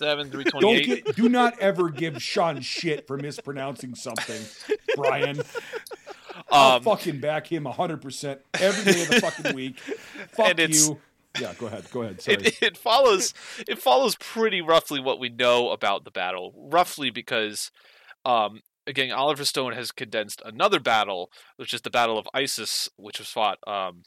twenty 0.00 0.10
seven, 0.10 0.30
three 0.30 0.44
twenty 0.44 0.84
Don't 0.86 1.04
get, 1.04 1.16
do 1.16 1.28
not 1.28 1.58
ever 1.58 1.88
give 1.90 2.22
Sean 2.22 2.60
shit 2.60 3.06
for 3.06 3.16
mispronouncing 3.16 3.94
something, 3.94 4.42
Brian. 4.96 5.40
I'll 6.50 6.76
Um, 6.76 6.82
fucking 6.82 7.20
back 7.20 7.46
him 7.46 7.64
100% 7.64 8.38
every 8.54 8.92
day 8.92 9.02
of 9.02 9.08
the 9.08 9.20
fucking 9.20 9.54
week. 9.54 9.78
Fuck 10.32 10.58
you. 10.58 10.98
Yeah, 11.38 11.54
go 11.58 11.66
ahead. 11.66 11.88
Go 11.92 12.02
ahead. 12.02 12.20
Sorry. 12.20 12.38
it, 12.38 12.62
it 12.62 12.76
follows 12.76 13.34
it 13.68 13.78
follows 13.78 14.16
pretty 14.16 14.60
roughly 14.60 14.98
what 15.00 15.20
we 15.20 15.28
know 15.28 15.70
about 15.70 16.04
the 16.04 16.10
battle 16.10 16.52
roughly 16.56 17.10
because 17.10 17.70
um 18.24 18.62
again 18.86 19.12
oliver 19.12 19.44
stone 19.44 19.72
has 19.72 19.92
condensed 19.92 20.42
another 20.44 20.80
battle 20.80 21.30
which 21.56 21.72
is 21.72 21.82
the 21.82 21.90
battle 21.90 22.18
of 22.18 22.26
isis 22.34 22.88
which 22.96 23.20
was 23.20 23.28
fought 23.28 23.58
um 23.68 24.02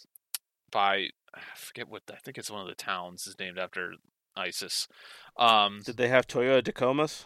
by 0.69 1.07
i 1.33 1.39
forget 1.55 1.87
what 1.87 2.01
i 2.11 2.15
think 2.17 2.37
it's 2.37 2.51
one 2.51 2.61
of 2.61 2.67
the 2.67 2.75
towns 2.75 3.25
is 3.25 3.39
named 3.39 3.57
after 3.57 3.93
isis 4.35 4.87
um 5.37 5.81
Did 5.85 5.97
they 5.97 6.07
have 6.09 6.27
Toyota 6.27 6.63
Tacomas? 6.63 7.25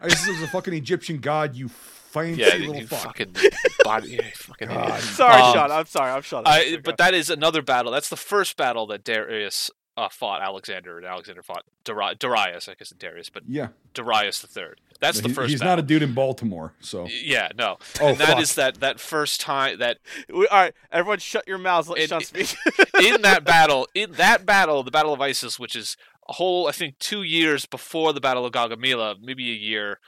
Isis 0.00 0.28
is 0.28 0.42
a 0.42 0.46
fucking 0.46 0.74
Egyptian 0.74 1.18
god, 1.18 1.56
you 1.56 1.68
fancy 1.68 2.42
yeah 2.42 2.54
little 2.54 2.76
you 2.76 2.86
fuck. 2.86 3.00
fucking 3.18 3.34
body 3.82 4.10
you 4.10 4.22
fucking 4.34 4.68
God. 4.68 4.88
idiot. 4.90 5.02
Sorry, 5.02 5.42
Um, 5.42 5.52
Sean. 5.54 5.70
I'm 5.72 5.86
sorry. 5.86 6.12
I'm 6.12 6.22
Sean. 6.22 6.42
I, 6.46 6.78
but 6.84 6.98
that 6.98 7.14
is 7.14 7.30
another 7.30 7.62
battle. 7.62 7.90
That's 7.90 8.08
the 8.08 8.16
first 8.16 8.56
battle 8.56 8.86
that 8.88 9.02
Darius 9.04 9.70
uh, 9.98 10.08
fought 10.08 10.40
Alexander, 10.42 10.96
and 10.96 11.04
Alexander 11.06 11.42
fought 11.42 11.64
Dari- 11.84 12.14
Darius. 12.18 12.68
I 12.68 12.74
guess 12.74 12.90
Darius, 12.90 13.30
but 13.30 13.42
Yeah. 13.48 13.68
Darius 13.94 14.40
the 14.40 14.46
third. 14.46 14.80
That's 15.00 15.20
the 15.20 15.28
He- 15.28 15.34
first. 15.34 15.50
he's 15.50 15.60
battle. 15.60 15.72
not 15.76 15.78
a 15.80 15.86
dude 15.86 16.02
in 16.02 16.14
Baltimore, 16.14 16.74
so. 16.80 17.06
Yeah, 17.08 17.48
no. 17.56 17.78
Oh, 18.00 18.08
and 18.08 18.18
that 18.18 18.28
fuck. 18.28 18.40
is 18.40 18.54
that 18.54 18.80
that 18.80 19.00
first 19.00 19.40
time 19.40 19.78
that 19.80 19.98
We, 20.28 20.46
all 20.48 20.58
right, 20.58 20.74
everyone, 20.92 21.18
shut 21.18 21.46
your 21.48 21.58
mouths. 21.58 21.88
Let 21.88 21.98
It- 21.98 22.08
Sean 22.10 22.20
speak. 22.22 22.54
in 23.02 23.22
that 23.22 23.44
battle, 23.54 23.88
in 23.94 24.12
that 24.12 24.46
battle, 24.46 24.82
the 24.82 24.90
Battle 24.90 25.12
of 25.12 25.20
Isis, 25.20 25.58
which 25.58 25.74
is 25.76 25.96
a 26.28 26.34
whole, 26.34 26.66
I 26.68 26.72
think, 26.72 26.98
two 26.98 27.22
years 27.22 27.66
before 27.66 28.12
the 28.12 28.20
Battle 28.20 28.44
of 28.46 28.52
Gaugamela, 28.52 29.16
maybe 29.20 29.50
a 29.50 29.54
year, 29.54 29.98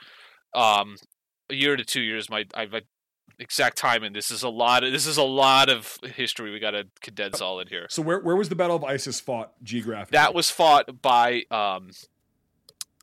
um, 0.53 0.95
a 1.49 1.55
year 1.55 1.75
to 1.75 1.83
two 1.83 2.01
years. 2.01 2.29
My 2.29 2.45
I've 2.53 2.73
exact 3.41 3.77
timing. 3.77 4.13
This 4.13 4.31
is 4.31 4.43
a 4.43 4.49
lot. 4.49 4.83
Of, 4.83 4.91
this 4.91 5.05
is 5.05 5.17
a 5.17 5.23
lot 5.23 5.69
of 5.69 5.97
history. 6.15 6.51
We 6.51 6.59
got 6.59 6.71
to 6.71 6.87
condense 7.01 7.41
all 7.41 7.59
in 7.59 7.67
here. 7.67 7.87
So 7.89 8.01
where 8.01 8.19
where 8.19 8.35
was 8.35 8.49
the 8.49 8.55
Battle 8.55 8.75
of 8.75 8.83
Isis 8.83 9.19
fought 9.19 9.51
geographically? 9.63 10.15
That 10.15 10.33
was 10.33 10.49
fought 10.49 11.01
by 11.01 11.43
um, 11.51 11.91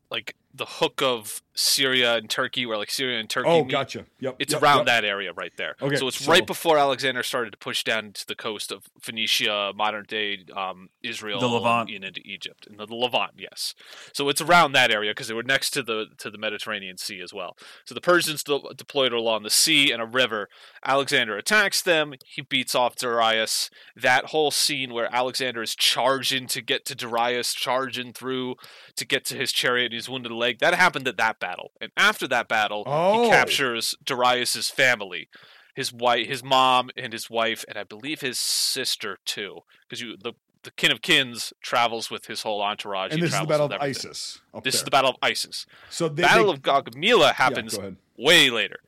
like 0.09 0.35
the 0.53 0.65
hook 0.65 1.01
of 1.01 1.41
Syria 1.59 2.15
and 2.15 2.29
Turkey, 2.29 2.65
where 2.65 2.77
like 2.77 2.89
Syria 2.89 3.19
and 3.19 3.29
Turkey. 3.29 3.49
Oh, 3.49 3.63
meet. 3.63 3.71
gotcha. 3.71 4.05
Yep. 4.21 4.37
It's 4.39 4.53
yep, 4.53 4.63
around 4.63 4.77
yep. 4.77 4.85
that 4.85 5.05
area 5.05 5.33
right 5.33 5.51
there. 5.57 5.75
Okay, 5.81 5.97
so 5.97 6.07
it's 6.07 6.23
so- 6.23 6.31
right 6.31 6.47
before 6.47 6.77
Alexander 6.77 7.21
started 7.21 7.51
to 7.51 7.57
push 7.57 7.83
down 7.83 8.13
to 8.13 8.25
the 8.25 8.35
coast 8.35 8.71
of 8.71 8.85
Phoenicia, 9.01 9.73
modern 9.75 10.05
day 10.07 10.45
um, 10.55 10.87
Israel, 11.03 11.41
The 11.41 11.49
Levant. 11.49 11.89
and 11.89 12.05
into 12.05 12.21
Egypt, 12.23 12.65
and 12.65 12.79
the, 12.79 12.85
the 12.85 12.95
Levant. 12.95 13.31
Yes, 13.37 13.75
so 14.13 14.29
it's 14.29 14.39
around 14.39 14.71
that 14.71 14.89
area 14.89 15.11
because 15.11 15.27
they 15.27 15.33
were 15.33 15.43
next 15.43 15.71
to 15.71 15.83
the 15.83 16.05
to 16.17 16.29
the 16.31 16.37
Mediterranean 16.37 16.97
Sea 16.97 17.19
as 17.21 17.33
well. 17.33 17.57
So 17.83 17.93
the 17.93 17.99
Persians 18.01 18.41
de- 18.41 18.73
deployed 18.77 19.11
along 19.11 19.43
the 19.43 19.49
sea 19.49 19.91
and 19.91 20.01
a 20.01 20.05
river. 20.05 20.47
Alexander 20.85 21.37
attacks 21.37 21.81
them. 21.81 22.13
He 22.25 22.41
beats 22.41 22.73
off 22.73 22.95
Darius. 22.95 23.69
That 23.97 24.27
whole 24.27 24.51
scene 24.51 24.93
where 24.93 25.13
Alexander 25.13 25.61
is 25.61 25.75
charging 25.75 26.47
to 26.47 26.61
get 26.61 26.85
to 26.85 26.95
Darius, 26.95 27.53
charging 27.53 28.13
through 28.13 28.55
to 28.95 29.05
get 29.05 29.25
to 29.25 29.35
his 29.35 29.51
chariot 29.51 29.87
and 29.87 29.95
his 29.95 30.07
wounded 30.07 30.31
leg. 30.31 30.59
That 30.59 30.73
happened 30.73 31.07
at 31.07 31.17
that 31.17 31.39
battle. 31.39 31.48
And 31.81 31.91
after 31.97 32.27
that 32.27 32.47
battle, 32.47 32.83
Oh. 32.85 33.23
he 33.23 33.29
captures 33.29 33.95
Darius's 34.03 34.69
family, 34.69 35.29
his 35.75 35.91
wife, 35.93 36.27
his 36.27 36.43
mom, 36.43 36.89
and 36.97 37.13
his 37.13 37.29
wife, 37.29 37.63
and 37.67 37.77
I 37.77 37.83
believe 37.83 38.21
his 38.21 38.39
sister 38.39 39.17
too, 39.25 39.61
because 39.87 40.01
you 40.01 40.17
the 40.17 40.33
the 40.63 40.71
kin 40.71 40.91
of 40.91 41.01
kins 41.01 41.53
travels 41.61 42.11
with 42.11 42.25
his 42.25 42.41
whole 42.41 42.61
entourage. 42.61 43.11
And 43.11 43.19
He 43.19 43.25
this 43.25 43.33
is 43.33 43.39
the 43.39 43.45
Battle 43.47 43.67
of 43.67 43.71
everything. 43.71 43.89
ISIS. 44.09 44.41
This 44.61 44.75
is 44.75 44.83
the 44.83 44.91
Battle 44.91 45.11
of 45.11 45.15
Isis. 45.21 45.65
So 45.89 46.09
they, 46.09 46.21
Battle 46.23 46.47
they- 46.47 46.51
of 46.51 46.61
Gaugamela 46.61 47.33
happens 47.35 47.77
ahead. 47.77 47.95
way 48.17 48.49
later. 48.49 48.81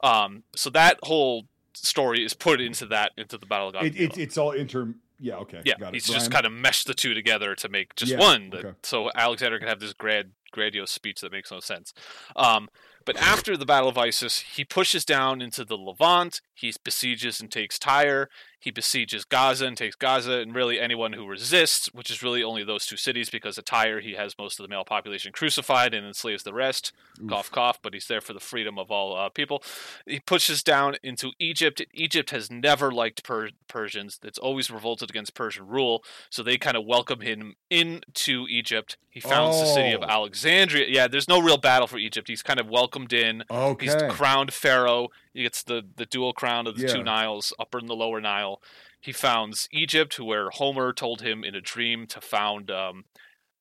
Um, 0.00 0.42
so 0.56 0.68
that 0.70 0.98
whole 1.04 1.46
story 1.74 2.24
is 2.24 2.34
put 2.34 2.60
into 2.60 2.86
that 2.86 3.12
into 3.16 3.38
the 3.38 3.46
Battle 3.46 3.68
of 3.68 3.76
It, 3.76 3.94
Gaugamela. 3.94 4.00
it, 4.00 4.18
it's 4.18 4.36
all 4.36 4.50
inter. 4.50 4.92
Yeah. 5.20 5.36
Okay. 5.36 5.62
yeah, 5.64 5.74
Got 5.78 5.90
it. 5.90 5.94
he's 5.94 6.06
Brian? 6.08 6.18
just 6.20 6.32
kind 6.32 6.44
of 6.44 6.50
meshed 6.50 6.88
the 6.88 6.94
two 6.94 7.14
together 7.14 7.54
to 7.54 7.68
make 7.68 7.94
just 7.94 8.10
Yeah, 8.10 8.18
one. 8.18 8.50
that- 8.50 8.64
okay. 8.64 8.76
So 8.82 9.08
Alexander 9.14 9.60
can 9.60 9.68
have 9.68 9.78
this 9.78 9.92
grand, 9.92 10.32
grandiose 10.52 10.90
speech 10.90 11.20
that 11.20 11.32
makes 11.32 11.50
no 11.50 11.60
sense. 11.60 11.92
Um, 12.36 12.68
but 13.04 13.16
after 13.16 13.56
the 13.56 13.66
Battle 13.66 13.88
of 13.88 13.98
Isis, 13.98 14.40
he 14.40 14.64
pushes 14.64 15.04
down 15.04 15.42
into 15.42 15.64
the 15.64 15.76
Levant. 15.76 16.40
He 16.54 16.72
besieges 16.84 17.40
and 17.40 17.50
takes 17.50 17.78
Tyre. 17.78 18.28
He 18.62 18.70
besieges 18.70 19.24
Gaza 19.24 19.66
and 19.66 19.76
takes 19.76 19.96
Gaza, 19.96 20.34
and 20.34 20.54
really 20.54 20.78
anyone 20.78 21.14
who 21.14 21.26
resists, 21.26 21.86
which 21.92 22.10
is 22.12 22.22
really 22.22 22.44
only 22.44 22.62
those 22.62 22.86
two 22.86 22.96
cities, 22.96 23.28
because 23.28 23.58
at 23.58 23.66
Tyre 23.66 23.98
he 24.00 24.12
has 24.12 24.38
most 24.38 24.60
of 24.60 24.62
the 24.62 24.68
male 24.68 24.84
population 24.84 25.32
crucified 25.32 25.92
and 25.92 26.06
enslaves 26.06 26.44
the 26.44 26.52
rest. 26.54 26.92
Cough, 27.28 27.50
cough. 27.50 27.80
But 27.82 27.92
he's 27.92 28.06
there 28.06 28.20
for 28.20 28.32
the 28.32 28.38
freedom 28.38 28.78
of 28.78 28.92
all 28.92 29.16
uh, 29.16 29.30
people. 29.30 29.64
He 30.06 30.20
pushes 30.20 30.62
down 30.62 30.94
into 31.02 31.32
Egypt. 31.40 31.82
Egypt 31.92 32.30
has 32.30 32.52
never 32.52 32.92
liked 32.92 33.24
per- 33.24 33.50
Persians. 33.66 34.20
It's 34.22 34.38
always 34.38 34.70
revolted 34.70 35.10
against 35.10 35.34
Persian 35.34 35.66
rule. 35.66 36.04
So 36.30 36.44
they 36.44 36.56
kind 36.56 36.76
of 36.76 36.84
welcome 36.86 37.20
him 37.20 37.56
into 37.68 38.46
Egypt. 38.48 38.96
He 39.10 39.18
founds 39.18 39.58
the 39.58 39.66
city 39.66 39.92
of 39.92 40.02
Oh. 40.02 40.06
Alexandria. 40.08 40.86
Yeah, 40.88 41.08
there's 41.08 41.28
no 41.28 41.42
real 41.42 41.58
battle 41.58 41.88
for 41.88 41.98
Egypt. 41.98 42.28
He's 42.28 42.42
kind 42.42 42.60
of 42.60 42.68
welcomed 42.68 43.12
in. 43.12 43.42
Okay. 43.50 43.86
He's 43.86 43.96
crowned 44.12 44.52
pharaoh. 44.52 45.08
He 45.32 45.42
gets 45.42 45.62
the, 45.62 45.82
the 45.96 46.06
dual 46.06 46.32
crown 46.32 46.66
of 46.66 46.76
the 46.76 46.82
Yeah. 46.86 46.94
two 46.94 47.02
Niles, 47.02 47.52
upper 47.58 47.78
and 47.78 47.88
the 47.88 47.94
lower 47.96 48.20
Nile. 48.20 48.60
He 49.00 49.12
founds 49.12 49.68
Egypt, 49.72 50.18
where 50.20 50.50
Homer 50.50 50.92
told 50.92 51.22
him 51.22 51.42
in 51.42 51.54
a 51.54 51.60
dream 51.60 52.06
to 52.08 52.20
found 52.20 52.70
um, 52.70 53.04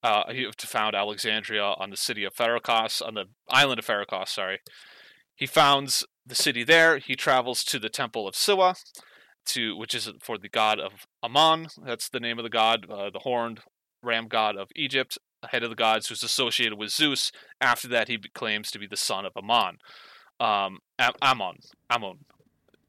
uh, 0.03 0.24
to 0.26 0.67
found 0.67 0.95
Alexandria 0.95 1.63
on 1.63 1.91
the 1.91 1.97
city 1.97 2.24
of 2.24 2.34
Pharakos, 2.36 3.01
on 3.05 3.13
the 3.13 3.26
island 3.49 3.80
of 3.80 3.86
Pharakos. 3.86 4.30
Sorry. 4.30 4.59
He 5.36 5.45
founds 5.45 6.05
the 6.26 6.36
city 6.36 6.63
there. 6.63 6.97
He 6.97 7.15
travels 7.15 7.63
to 7.65 7.80
the 7.80 7.89
temple 7.89 8.28
of 8.28 8.36
Siwa, 8.36 8.76
to 9.47 9.76
which 9.78 9.95
is 9.95 10.11
for 10.19 10.38
the 10.38 10.49
god 10.49 10.80
of 10.80 11.05
Ammon. 11.24 11.67
That's 11.84 12.09
the 12.09 12.19
name 12.19 12.38
of 12.39 12.43
the 12.43 12.49
god, 12.49 12.88
uh, 12.89 13.09
the 13.11 13.19
horned 13.19 13.61
ram 14.03 14.28
god 14.28 14.55
of 14.55 14.69
Egypt, 14.76 15.17
head 15.49 15.63
of 15.63 15.69
the 15.69 15.76
gods, 15.76 16.07
who's 16.09 16.24
associated 16.24 16.78
with 16.78 16.89
Zeus. 16.91 17.32
After 17.59 17.88
that, 17.88 18.07
he 18.07 18.17
claims 18.34 18.69
to 18.72 18.80
be 18.80 18.88
the 18.88 18.97
son 18.97 19.26
of 19.26 19.34
Ammon. 19.36 19.78
Um, 20.41 20.79
Am- 20.97 21.13
Ammon, 21.21 21.59
Ammon, 21.89 22.17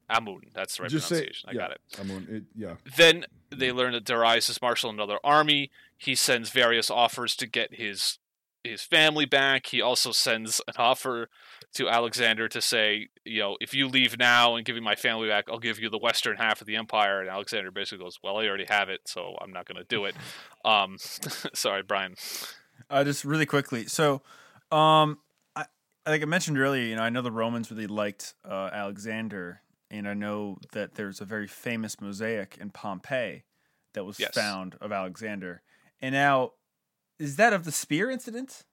Amun. 0.09 0.41
That's 0.53 0.77
the 0.77 0.83
right 0.83 0.91
Just 0.91 1.07
say. 1.07 1.15
pronunciation. 1.15 1.49
I 1.49 1.53
yeah, 1.53 1.59
got 1.59 1.71
it. 1.71 1.81
I'm 1.99 2.11
it. 2.29 2.43
Yeah. 2.55 2.75
Then 2.97 3.25
they 3.49 3.71
learn 3.71 3.93
that 3.93 4.05
Darius 4.05 4.49
is 4.49 4.61
marshaling 4.61 4.95
another 4.95 5.19
army. 5.23 5.71
He 5.97 6.15
sends 6.15 6.49
various 6.49 6.89
offers 6.89 7.35
to 7.37 7.47
get 7.47 7.75
his 7.75 8.19
his 8.63 8.81
family 8.81 9.25
back. 9.25 9.67
He 9.67 9.81
also 9.81 10.11
sends 10.11 10.61
an 10.67 10.75
offer 10.77 11.29
to 11.73 11.89
Alexander 11.89 12.47
to 12.47 12.61
say, 12.61 13.09
you 13.25 13.41
know, 13.41 13.57
if 13.59 13.73
you 13.73 13.87
leave 13.87 14.17
now 14.17 14.55
and 14.55 14.65
give 14.65 14.75
me 14.75 14.81
my 14.81 14.95
family 14.95 15.27
back, 15.27 15.45
I'll 15.49 15.59
give 15.59 15.79
you 15.79 15.89
the 15.89 15.97
western 15.97 16.37
half 16.37 16.61
of 16.61 16.67
the 16.67 16.77
empire. 16.77 17.19
And 17.19 17.29
Alexander 17.29 17.71
basically 17.71 18.03
goes, 18.05 18.19
well, 18.23 18.37
I 18.37 18.47
already 18.47 18.65
have 18.69 18.89
it, 18.89 19.01
so 19.05 19.35
I'm 19.41 19.51
not 19.51 19.65
going 19.65 19.77
to 19.77 19.83
do 19.83 20.05
it. 20.05 20.15
Um, 20.65 20.95
sorry, 21.53 21.83
Brian. 21.83 22.15
Uh, 22.89 23.03
just 23.03 23.25
really 23.25 23.45
quickly. 23.45 23.85
So, 23.87 24.21
um, 24.71 25.17
I 25.19 25.32
like 26.05 26.21
I 26.21 26.25
mentioned 26.25 26.57
earlier, 26.59 26.83
you 26.83 26.95
know, 26.95 27.01
I 27.03 27.09
know 27.09 27.21
the 27.21 27.31
Romans 27.31 27.71
really 27.71 27.87
liked 27.87 28.33
uh, 28.47 28.69
Alexander, 28.73 29.61
and 29.91 30.07
I 30.07 30.13
know 30.13 30.57
that 30.73 30.95
there's 30.95 31.21
a 31.21 31.25
very 31.25 31.47
famous 31.47 31.99
mosaic 32.01 32.57
in 32.59 32.69
Pompeii 32.71 33.43
that 33.93 34.03
was 34.05 34.19
Yes. 34.19 34.33
found 34.33 34.75
of 34.81 34.91
Alexander. 34.91 35.61
And 36.01 36.13
now, 36.13 36.51
is 37.19 37.35
that 37.37 37.53
of 37.53 37.63
the 37.63 37.71
spear 37.71 38.09
incident? 38.09 38.63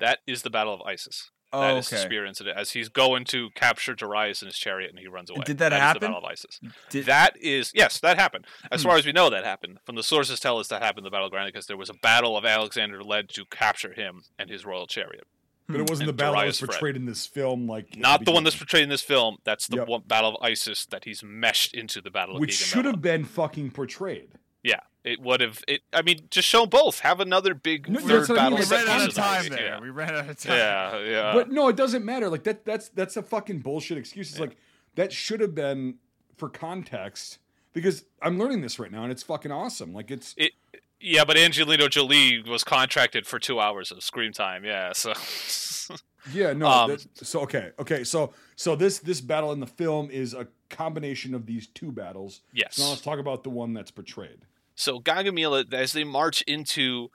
That 0.00 0.18
is 0.26 0.42
the 0.42 0.50
Battle 0.50 0.74
of 0.74 0.82
Isis. 0.82 1.30
Oh, 1.52 1.60
That 1.60 1.76
is 1.76 1.88
the 1.88 1.96
okay. 1.96 2.04
spear 2.04 2.26
incident 2.26 2.58
as 2.58 2.72
he's 2.72 2.88
going 2.88 3.24
to 3.26 3.50
capture 3.54 3.94
Darius 3.94 4.42
in 4.42 4.46
his 4.48 4.58
chariot 4.58 4.90
and 4.90 4.98
he 4.98 5.06
runs 5.06 5.30
away. 5.30 5.42
did 5.46 5.58
that 5.58 5.72
happen? 5.72 6.00
the 6.00 6.06
Battle 6.08 6.18
of 6.18 6.24
Isis. 6.24 6.58
Did, 6.90 7.06
That 7.06 7.36
is 7.40 7.70
yes, 7.74 8.00
that 8.00 8.18
happened. 8.18 8.46
As 8.72 8.82
Hmm. 8.82 8.88
far 8.88 8.96
as 8.98 9.06
we 9.06 9.12
know, 9.12 9.30
that 9.30 9.44
happened. 9.44 9.78
From 9.86 9.94
the 9.94 10.02
sources 10.02 10.40
tell 10.40 10.58
us 10.58 10.68
that 10.68 10.82
happened 10.82 11.00
in 11.00 11.04
the 11.04 11.10
Battle 11.10 11.26
of 11.26 11.30
Granada 11.30 11.52
because 11.52 11.66
there 11.66 11.76
was 11.76 11.88
a 11.88 11.94
battle 11.94 12.36
of 12.36 12.44
Alexander 12.44 13.02
led 13.02 13.28
to 13.30 13.44
capture 13.46 13.92
him 13.92 14.22
and 14.38 14.50
his 14.50 14.66
royal 14.66 14.86
chariot. 14.88 15.24
But 15.66 15.76
it 15.76 15.78
hmm. 15.80 15.86
wasn't 15.88 16.06
the 16.06 16.12
battle 16.12 16.34
that 16.34 16.46
was 16.46 16.58
Darius 16.58 16.58
fled. 16.58 16.70
portrayed 16.70 16.96
in 16.96 17.06
this 17.06 17.26
film, 17.26 17.66
like 17.66 17.96
Not 17.96 18.24
the 18.24 18.32
one 18.32 18.44
that's 18.44 18.56
portrayed 18.56 18.84
in 18.84 18.88
this 18.88 19.02
film. 19.02 19.38
That's 19.44 19.66
the 19.66 19.78
Yep. 19.78 19.88
one 19.88 20.02
Battle 20.06 20.36
of 20.36 20.42
Isis 20.42 20.86
that 20.86 21.04
he's 21.04 21.22
meshed 21.24 21.74
into 21.74 22.00
the 22.00 22.10
Battle 22.10 22.36
of 22.36 22.40
which 22.40 22.50
Gaugamela. 22.50 22.72
should 22.72 22.84
have 22.84 23.02
been 23.02 23.24
fucking 23.24 23.72
portrayed. 23.72 24.28
Yeah, 24.62 24.80
it 25.04 25.20
would 25.20 25.40
have. 25.40 25.62
It. 25.68 25.82
I 25.92 26.02
mean, 26.02 26.26
just 26.30 26.48
show 26.48 26.66
both. 26.66 27.00
Have 27.00 27.20
another 27.20 27.54
big 27.54 27.88
No, 27.88 28.00
third 28.00 28.20
that's 28.20 28.28
what 28.28 28.38
I 28.38 28.50
mean, 28.50 28.58
battle. 28.58 28.68
we 28.68 28.76
ran 28.76 28.88
out 28.88 29.00
of 29.02 29.08
of 29.08 29.14
time 29.14 29.48
there. 29.48 29.64
Yeah. 29.64 29.80
We 29.80 29.90
ran 29.90 30.14
out 30.14 30.28
of 30.28 30.38
time. 30.38 30.56
Yeah, 30.56 30.98
yeah. 31.00 31.32
but 31.34 31.50
no, 31.50 31.68
it 31.68 31.76
doesn't 31.76 32.04
matter. 32.04 32.28
Like 32.28 32.44
that. 32.44 32.64
That's 32.64 32.88
that's 32.88 33.16
a 33.16 33.22
fucking 33.22 33.60
bullshit 33.60 33.98
excuse. 33.98 34.30
It's 34.30 34.40
like 34.40 34.56
that 34.96 35.12
should 35.12 35.40
have 35.40 35.54
been 35.54 35.98
for 36.36 36.48
context 36.48 37.38
because 37.72 38.04
I'm 38.22 38.38
learning 38.38 38.62
this 38.62 38.78
right 38.78 38.90
now 38.90 39.02
and 39.02 39.12
it's 39.12 39.22
fucking 39.22 39.52
awesome. 39.52 39.92
Like 39.92 40.10
it's 40.10 40.34
It, 40.36 40.52
yeah, 41.00 41.24
but 41.24 41.36
Angelina 41.36 41.88
Jolie 41.88 42.42
was 42.42 42.64
contracted 42.64 43.26
for 43.26 43.38
two 43.38 43.60
hours 43.60 43.90
of 43.90 44.02
screen 44.02 44.32
time. 44.32 44.64
Yeah, 44.64 44.92
so 44.94 45.12
yeah 46.32 46.52
no. 46.52 46.66
Um, 46.68 46.90
that- 46.90 47.06
so 47.26 47.40
okay 47.40 47.70
okay 47.78 48.04
so 48.04 48.32
so 48.56 48.74
this 48.76 48.98
this 48.98 49.20
battle 49.20 49.52
in 49.52 49.60
the 49.60 49.66
film 49.66 50.10
is 50.10 50.34
a 50.34 50.48
combination 50.68 51.34
of 51.34 51.46
these 51.46 51.68
two 51.68 51.92
battles. 51.92 52.40
yes. 52.52 52.76
So 52.76 52.82
now 52.84 52.88
let's 52.90 53.02
talk 53.02 53.18
about 53.18 53.44
the 53.44 53.50
one 53.50 53.72
that's 53.74 53.90
portrayed. 53.90 54.38
So 54.74 55.00
Gaugamela, 55.00 55.72
as 55.72 55.92
they 55.92 56.04
march 56.04 56.42
into 56.42 57.10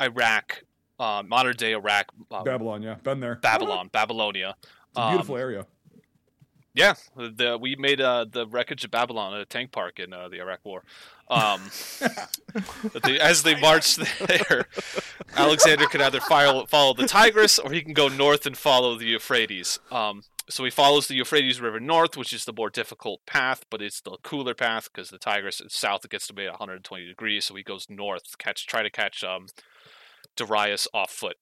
Iraq, 0.00 0.64
uh, 0.98 1.22
modern 1.26 1.54
day 1.56 1.72
Iraq, 1.72 2.06
uh, 2.30 2.42
Babylon, 2.42 2.82
yeah, 2.82 2.94
been 2.94 3.20
there. 3.20 3.36
Babylon, 3.36 3.88
Babylonia. 3.92 4.56
It's 4.62 4.98
a 4.98 5.10
beautiful 5.10 5.36
area. 5.36 5.66
Yeah, 6.72 6.94
the, 7.16 7.56
we 7.60 7.76
made 7.76 8.00
uh, 8.00 8.26
the 8.28 8.48
wreckage 8.48 8.84
of 8.84 8.90
Babylon 8.90 9.32
at 9.34 9.40
a 9.40 9.44
tank 9.44 9.70
park 9.70 10.00
in 10.00 10.12
uh, 10.12 10.28
the 10.28 10.40
Iraq 10.40 10.58
War. 10.64 10.82
Um, 11.28 11.70
but 12.92 13.02
they, 13.02 13.18
as 13.18 13.42
they 13.42 13.58
march 13.58 13.96
there, 13.96 14.66
Alexander 15.36 15.86
can 15.86 16.00
either 16.00 16.20
follow, 16.20 16.66
follow 16.66 16.94
the 16.94 17.06
Tigris 17.06 17.58
or 17.58 17.72
he 17.72 17.82
can 17.82 17.94
go 17.94 18.08
north 18.08 18.46
and 18.46 18.56
follow 18.56 18.96
the 18.96 19.06
Euphrates. 19.06 19.78
Um, 19.90 20.22
so 20.48 20.64
he 20.64 20.70
follows 20.70 21.08
the 21.08 21.14
Euphrates 21.14 21.60
River 21.60 21.80
north, 21.80 22.16
which 22.16 22.32
is 22.32 22.44
the 22.44 22.52
more 22.52 22.68
difficult 22.68 23.24
path, 23.26 23.64
but 23.70 23.80
it's 23.80 24.00
the 24.00 24.18
cooler 24.22 24.54
path 24.54 24.90
because 24.92 25.08
the 25.08 25.18
Tigris 25.18 25.60
is 25.60 25.72
south. 25.72 26.04
It 26.04 26.10
gets 26.10 26.26
to 26.26 26.34
be 26.34 26.46
120 26.46 27.06
degrees, 27.06 27.46
so 27.46 27.54
he 27.54 27.62
goes 27.62 27.86
north, 27.88 28.36
catch 28.38 28.66
try 28.66 28.82
to 28.82 28.90
catch 28.90 29.24
um, 29.24 29.46
Darius 30.36 30.86
off 30.92 31.10
foot. 31.10 31.36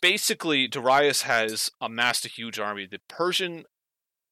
Basically, 0.00 0.68
Darius 0.68 1.22
has 1.22 1.70
amassed 1.80 2.24
a 2.24 2.28
huge 2.28 2.60
army. 2.60 2.86
The 2.86 3.00
Persian 3.08 3.64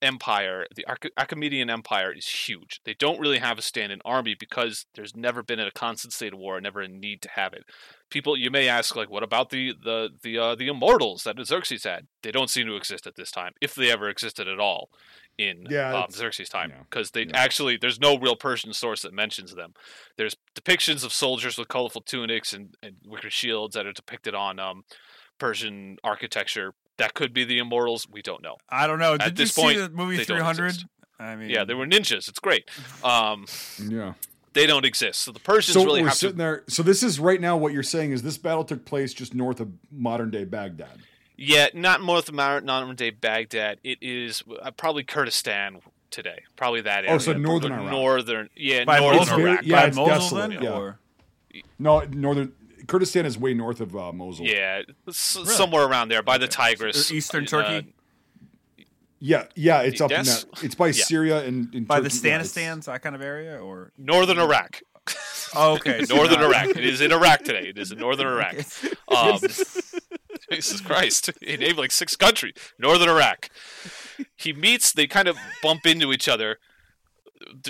empire, 0.00 0.66
the 0.74 0.84
Arch- 0.86 1.12
Achaemenian 1.16 1.70
Empire, 1.70 2.12
is 2.12 2.26
huge. 2.26 2.80
They 2.84 2.94
don't 2.94 3.20
really 3.20 3.38
have 3.38 3.58
a 3.58 3.62
stand-in 3.62 4.00
army 4.04 4.34
because 4.38 4.86
there's 4.94 5.16
never 5.16 5.42
been 5.42 5.60
a 5.60 5.70
constant 5.70 6.12
state 6.12 6.32
of 6.32 6.38
war, 6.38 6.60
never 6.60 6.80
a 6.80 6.88
need 6.88 7.22
to 7.22 7.30
have 7.30 7.52
it. 7.52 7.64
People, 8.10 8.36
you 8.36 8.50
may 8.50 8.68
ask, 8.68 8.96
like, 8.96 9.10
what 9.10 9.22
about 9.22 9.50
the 9.50 9.74
the 9.82 10.10
the 10.22 10.38
uh, 10.38 10.54
the 10.54 10.68
immortals 10.68 11.24
that 11.24 11.36
Xerxes 11.44 11.84
had? 11.84 12.06
They 12.22 12.30
don't 12.30 12.50
seem 12.50 12.66
to 12.66 12.76
exist 12.76 13.06
at 13.06 13.16
this 13.16 13.30
time, 13.30 13.52
if 13.60 13.74
they 13.74 13.90
ever 13.90 14.08
existed 14.08 14.48
at 14.48 14.60
all 14.60 14.88
in 15.36 15.66
Yeah, 15.68 15.94
um, 15.94 16.10
Xerxes' 16.10 16.48
time, 16.48 16.70
yeah, 16.70 16.82
because 16.88 17.10
they 17.10 17.22
yeah. 17.22 17.36
actually 17.36 17.76
there's 17.76 18.00
no 18.00 18.18
real 18.18 18.36
Persian 18.36 18.72
source 18.72 19.02
that 19.02 19.12
mentions 19.12 19.54
them. 19.54 19.74
There's 20.16 20.36
depictions 20.54 21.04
of 21.04 21.12
soldiers 21.12 21.58
with 21.58 21.68
colorful 21.68 22.00
tunics 22.00 22.52
and, 22.52 22.74
and 22.82 22.96
wicker 23.04 23.30
shields 23.30 23.74
that 23.74 23.86
are 23.86 23.92
depicted 23.92 24.34
on 24.34 24.58
um, 24.58 24.82
Persian 25.38 25.98
architecture. 26.02 26.74
That 26.98 27.14
could 27.14 27.32
be 27.32 27.44
the 27.44 27.58
immortals. 27.58 28.06
We 28.10 28.22
don't 28.22 28.42
know. 28.42 28.56
I 28.68 28.86
don't 28.86 28.98
know. 28.98 29.16
Did 29.16 29.36
this 29.36 29.56
you 29.56 29.62
point, 29.62 29.76
see 29.78 29.82
the 29.84 29.88
movie 29.90 30.22
300? 30.22 30.84
I 31.20 31.36
mean, 31.36 31.48
Yeah, 31.50 31.64
they 31.64 31.74
were 31.74 31.86
ninjas. 31.86 32.28
It's 32.28 32.38
great. 32.40 32.68
Um, 33.02 33.46
Yeah. 33.88 34.14
they 34.52 34.66
don't 34.66 34.84
exist. 34.84 35.22
So 35.22 35.32
the 35.32 35.40
Persians 35.40 35.74
So 35.74 35.84
really 35.84 36.02
we're 36.02 36.08
have 36.08 36.16
sitting 36.16 36.36
to. 36.36 36.38
there. 36.42 36.64
So 36.68 36.82
this 36.82 37.02
is 37.02 37.18
right 37.20 37.40
now 37.40 37.56
what 37.56 37.72
you're 37.72 37.82
saying 37.82 38.12
is 38.12 38.22
this 38.22 38.36
battle 38.38 38.64
took 38.64 38.84
place 38.84 39.14
just 39.14 39.34
north 39.34 39.60
of 39.60 39.68
modern 39.92 40.30
day 40.30 40.44
Baghdad. 40.44 40.98
Yeah, 41.36 41.68
not 41.72 42.02
north 42.02 42.28
of 42.28 42.34
modern 42.34 42.96
day 42.96 43.10
Baghdad. 43.10 43.78
It 43.84 43.98
is 44.02 44.42
uh, 44.60 44.72
probably 44.72 45.04
Kurdistan 45.04 45.80
today. 46.10 46.42
Probably 46.56 46.80
that 46.80 47.00
area. 47.04 47.12
Oh, 47.12 47.18
so 47.18 47.32
northern 47.32 47.72
Iraq. 47.72 47.90
Northern, 47.92 48.50
yeah, 48.56 48.84
By 48.84 48.98
northern 48.98 49.22
It's 49.22 49.30
very- 49.30 49.42
Iraq. 49.52 49.60
yeah, 49.64 49.80
By 49.82 49.86
it's 49.86 49.96
Mosul 49.96 50.14
desolate, 50.14 50.50
then, 50.50 50.62
yeah. 50.62 50.70
or 50.72 50.98
No, 51.78 52.00
northern 52.00 52.52
Kurdistan 52.88 53.24
is 53.26 53.38
way 53.38 53.54
north 53.54 53.80
of 53.80 53.94
uh, 53.96 54.12
Mosul. 54.12 54.46
Yeah, 54.46 54.82
s- 55.06 55.38
somewhere 55.44 55.84
around 55.84 56.08
there 56.08 56.22
by 56.24 56.36
the 56.38 56.48
Tigris. 56.48 57.10
Or 57.10 57.14
Eastern 57.14 57.44
uh, 57.44 57.46
Turkey? 57.46 57.94
yeah, 59.20 59.44
yeah. 59.54 59.82
It's 59.82 60.00
up 60.00 60.10
Yes. 60.10 60.42
in 60.44 60.50
that. 60.50 60.64
It's 60.64 60.74
by 60.74 60.86
Yeah. 60.88 60.92
Syria 61.04 61.44
and, 61.44 61.72
and 61.74 61.86
by 61.86 62.00
the 62.00 62.08
Turkey. 62.08 62.28
Yeah, 62.28 62.74
that 62.92 63.02
kind 63.02 63.14
of 63.14 63.22
area, 63.22 63.58
or 63.62 63.92
northern 63.96 64.38
Iraq. 64.38 64.80
oh, 65.54 65.74
okay, 65.74 66.02
northern 66.08 66.40
Iraq. 66.42 66.68
It 66.70 66.84
is 66.84 67.00
in 67.00 67.12
Iraq 67.12 67.44
today. 67.44 67.68
It 67.68 67.78
is 67.78 67.92
in 67.92 67.98
northern 67.98 68.26
Iraq. 68.26 68.56
Um, 69.08 69.38
Jesus 70.52 70.80
Christ. 70.82 71.30
He 71.40 71.56
named 71.56 71.78
like 71.78 71.90
six 71.92 72.14
countries. 72.14 72.52
Northern 72.78 73.08
Iraq. 73.08 73.48
He 74.36 74.52
meets, 74.52 74.92
they 74.92 75.06
kind 75.06 75.28
of 75.28 75.36
bump 75.62 75.86
into 75.86 76.12
each 76.12 76.28
other. 76.28 76.58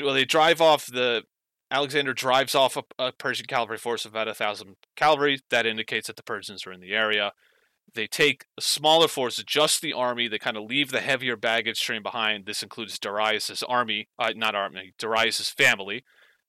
Well, 0.02 0.14
They 0.14 0.24
drive 0.24 0.60
off 0.60 0.86
the. 0.86 1.22
Alexander 1.70 2.14
drives 2.14 2.54
off 2.54 2.76
a, 2.76 2.82
a 2.98 3.12
Persian 3.12 3.46
cavalry 3.46 3.78
force 3.78 4.04
of 4.04 4.12
about 4.12 4.28
a 4.28 4.34
thousand 4.34 4.76
cavalry. 4.96 5.40
That 5.50 5.66
indicates 5.66 6.06
that 6.06 6.16
the 6.16 6.22
Persians 6.22 6.66
are 6.66 6.72
in 6.72 6.80
the 6.80 6.94
area. 6.94 7.32
They 7.94 8.06
take 8.06 8.44
a 8.56 8.60
smaller 8.60 9.08
force, 9.08 9.42
just 9.44 9.80
the 9.80 9.92
army. 9.92 10.28
They 10.28 10.38
kind 10.38 10.56
of 10.56 10.64
leave 10.64 10.90
the 10.90 11.00
heavier 11.00 11.36
baggage 11.36 11.80
train 11.80 12.02
behind. 12.02 12.46
This 12.46 12.62
includes 12.62 12.98
Darius' 12.98 13.62
army, 13.62 14.08
uh, 14.18 14.32
not 14.36 14.54
army, 14.54 14.92
Darius' 14.98 15.50
family. 15.50 16.04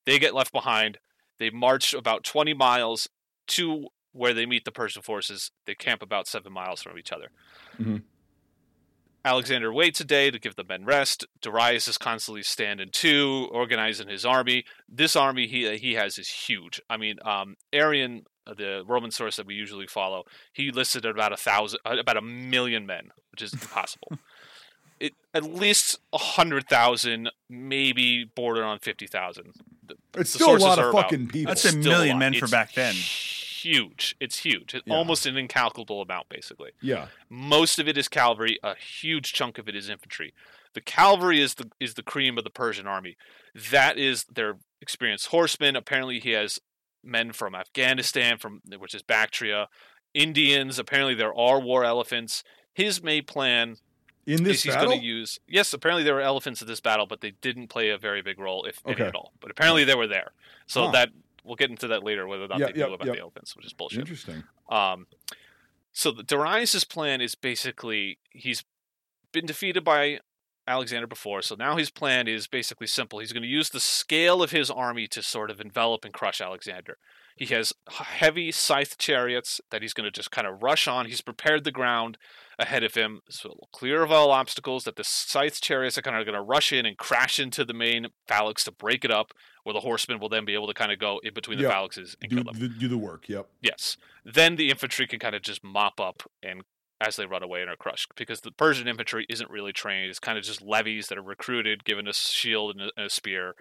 They 0.06 0.18
get 0.18 0.34
left 0.34 0.52
behind. 0.52 0.98
They 1.38 1.50
march 1.50 1.94
about 1.94 2.24
20 2.24 2.52
miles 2.54 3.08
to 3.48 3.88
where 4.12 4.34
they 4.34 4.44
meet 4.44 4.64
the 4.64 4.72
Persian 4.72 5.02
forces. 5.02 5.50
They 5.66 5.74
camp 5.74 6.02
about 6.02 6.26
seven 6.26 6.52
miles 6.52 6.82
from 6.82 6.98
each 6.98 7.12
other. 7.12 7.30
Mhm. 7.78 8.02
Alexander 9.24 9.72
waits 9.72 10.00
a 10.00 10.04
day 10.04 10.30
to 10.30 10.38
give 10.38 10.56
the 10.56 10.64
men 10.64 10.84
rest. 10.84 11.26
Darius 11.42 11.86
is 11.88 11.98
constantly 11.98 12.42
standing 12.42 12.88
to, 12.92 13.48
organizing 13.52 14.08
his 14.08 14.24
army. 14.24 14.64
This 14.88 15.14
army 15.14 15.46
he 15.46 15.76
he 15.76 15.94
has 15.94 16.18
is 16.18 16.28
huge. 16.28 16.80
I 16.88 16.96
mean, 16.96 17.16
um, 17.24 17.56
Arrian, 17.72 18.24
uh, 18.46 18.54
the 18.54 18.82
Roman 18.86 19.10
source 19.10 19.36
that 19.36 19.46
we 19.46 19.54
usually 19.54 19.86
follow, 19.86 20.24
he 20.52 20.70
listed 20.70 21.04
about 21.04 21.32
a 21.32 21.36
thousand, 21.36 21.80
uh, 21.84 21.96
about 21.98 22.16
a 22.16 22.22
million 22.22 22.86
men, 22.86 23.10
which 23.30 23.42
is 23.42 23.52
impossible. 23.52 24.08
it 25.00 25.12
at 25.34 25.44
least 25.44 25.98
a 26.12 26.18
hundred 26.18 26.66
thousand, 26.68 27.30
maybe 27.48 28.24
border 28.24 28.64
on 28.64 28.78
fifty 28.78 29.06
thousand. 29.06 29.52
It's 30.16 30.32
The 30.32 30.38
still 30.38 30.56
a 30.56 30.58
lot 30.58 30.78
are 30.78 30.84
of 30.88 30.90
about- 30.94 31.02
fucking 31.10 31.28
people. 31.28 31.50
That's 31.50 31.64
a 31.66 31.76
million 31.76 32.14
lot. 32.16 32.18
men 32.20 32.34
for 32.34 32.48
back 32.48 32.72
then. 32.74 32.94
Huge. 33.62 34.16
It's 34.20 34.38
huge. 34.40 34.74
It's 34.74 34.86
Yeah. 34.86 34.94
almost 34.94 35.26
an 35.26 35.36
incalculable 35.36 36.00
amount, 36.02 36.28
basically. 36.28 36.70
yeah. 36.80 37.08
Most 37.28 37.78
of 37.78 37.88
it 37.88 37.96
is 37.98 38.08
cavalry. 38.08 38.58
A 38.62 38.74
huge 38.76 39.32
chunk 39.32 39.58
of 39.58 39.68
it 39.68 39.76
is 39.76 39.88
infantry. 39.88 40.32
The 40.74 40.80
cavalry 40.80 41.40
is 41.40 41.54
the 41.54 41.70
is 41.80 41.94
the 41.94 42.02
cream 42.02 42.38
of 42.38 42.44
the 42.44 42.50
Persian 42.50 42.86
army. 42.86 43.16
That 43.70 43.98
is 43.98 44.24
their 44.24 44.58
experienced 44.80 45.26
horsemen. 45.28 45.74
Apparently, 45.76 46.20
he 46.20 46.30
has 46.30 46.58
men 47.02 47.32
from 47.32 47.54
Afghanistan, 47.54 48.38
from 48.38 48.60
which 48.78 48.94
is 48.94 49.02
Bactria, 49.02 49.68
Indians. 50.14 50.78
Apparently, 50.78 51.14
there 51.14 51.34
are 51.34 51.60
war 51.60 51.84
elephants. 51.84 52.44
His 52.72 53.02
main 53.02 53.24
plan 53.24 53.76
In 54.26 54.44
this 54.44 54.62
he's 54.62 54.74
battle, 54.74 54.90
going 54.90 55.00
to 55.00 55.06
use. 55.06 55.40
Yes, 55.48 55.72
apparently 55.72 56.04
there 56.04 56.14
were 56.14 56.20
elephants 56.20 56.60
in 56.62 56.68
this 56.68 56.80
battle, 56.80 57.06
but 57.06 57.20
they 57.20 57.32
didn't 57.32 57.68
play 57.68 57.88
a 57.90 57.98
very 57.98 58.22
big 58.22 58.38
role, 58.38 58.64
if 58.64 58.80
any 58.86 59.00
at 59.02 59.14
all. 59.16 59.32
But 59.40 59.50
apparently 59.50 59.84
they 59.84 59.94
were 59.96 60.06
there. 60.06 60.32
So 60.66 60.86
Huh. 60.86 60.90
that 60.92 61.08
we'll 61.44 61.56
get 61.56 61.70
into 61.70 61.88
that 61.88 62.02
later, 62.04 62.26
whether 62.26 62.44
or 62.44 62.48
not 62.48 62.58
Yeah, 62.58 62.66
they 62.72 62.80
yeah, 62.80 62.86
knew 62.86 62.94
about 62.94 63.06
yeah. 63.06 63.12
the 63.14 63.20
elephants, 63.20 63.56
which 63.56 63.66
is 63.66 63.72
bullshit. 63.72 64.00
interesting. 64.00 64.44
Um, 64.70 65.06
so 65.92 66.10
the 66.12 66.22
Darius's 66.22 66.84
plan 66.84 67.20
is 67.20 67.34
basically 67.34 68.18
he's 68.30 68.64
been 69.32 69.46
defeated 69.46 69.84
by 69.84 70.20
Alexander 70.66 71.06
before, 71.06 71.42
so 71.42 71.56
now 71.56 71.76
his 71.76 71.90
plan 71.90 72.28
is 72.28 72.46
basically 72.46 72.86
simple. 72.86 73.18
He's 73.18 73.32
going 73.32 73.42
to 73.42 73.48
use 73.48 73.70
the 73.70 73.80
scale 73.80 74.42
of 74.42 74.50
his 74.52 74.70
army 74.70 75.06
to 75.08 75.22
sort 75.22 75.50
of 75.50 75.60
envelop 75.60 76.04
and 76.04 76.14
crush 76.14 76.40
Alexander. 76.40 76.96
He 77.36 77.46
has 77.46 77.72
heavy 77.88 78.52
scythe 78.52 78.98
chariots 78.98 79.60
that 79.70 79.80
he's 79.82 79.94
going 79.94 80.04
to 80.04 80.10
just 80.10 80.30
kind 80.30 80.46
of 80.46 80.62
rush 80.62 80.86
on. 80.86 81.06
He's 81.06 81.22
prepared 81.22 81.64
the 81.64 81.72
ground 81.72 82.18
ahead 82.60 82.84
of 82.84 82.94
him, 82.94 83.20
so 83.28 83.58
clear 83.72 84.02
of 84.04 84.12
all 84.12 84.30
obstacles. 84.30 84.84
That 84.84 84.94
the 84.96 85.02
scythe 85.04 85.60
chariots 85.60 85.98
are 85.98 86.02
kind 86.02 86.16
of 86.16 86.24
going 86.24 86.36
to 86.36 86.42
rush 86.42 86.72
in 86.72 86.86
and 86.86 86.96
crash 86.96 87.40
into 87.40 87.64
the 87.64 87.72
main 87.74 88.08
phalanx 88.28 88.62
to 88.64 88.70
break 88.72 89.04
it 89.04 89.10
up, 89.10 89.32
where 89.64 89.72
the 89.72 89.80
horsemen 89.80 90.20
will 90.20 90.28
then 90.28 90.44
be 90.44 90.54
able 90.54 90.68
to 90.68 90.74
kind 90.74 90.92
of 90.92 90.98
go 90.98 91.20
in 91.24 91.34
between 91.34 91.58
the 91.58 91.64
Yeah. 91.64 91.70
phalanxes 91.72 92.14
and 92.20 92.30
Do 92.30 92.36
kill 92.42 92.52
them. 92.52 92.76
do 92.78 92.86
the 92.88 92.98
work. 92.98 93.28
Yep. 93.28 93.48
Yes. 93.62 93.96
Then 94.24 94.56
the 94.56 94.70
infantry 94.70 95.06
can 95.08 95.18
kind 95.18 95.34
of 95.34 95.42
just 95.42 95.64
mop 95.64 95.98
up 96.00 96.22
and 96.42 96.62
as 97.00 97.16
they 97.16 97.26
run 97.26 97.42
away 97.42 97.62
and 97.62 97.70
are 97.70 97.76
crushed 97.76 98.12
because 98.14 98.40
the 98.42 98.52
Persian 98.52 98.86
infantry 98.86 99.26
isn't 99.28 99.50
really 99.50 99.72
trained. 99.72 100.10
It's 100.10 100.18
kind 100.18 100.36
of 100.36 100.44
just 100.44 100.62
levies 100.62 101.08
that 101.08 101.18
are 101.18 101.22
recruited, 101.22 101.84
given 101.84 102.06
a 102.06 102.12
shield 102.12 102.76
and 102.76 102.82
a, 102.82 102.90
and 102.96 103.06
a 103.06 103.10
spear. 103.10 103.54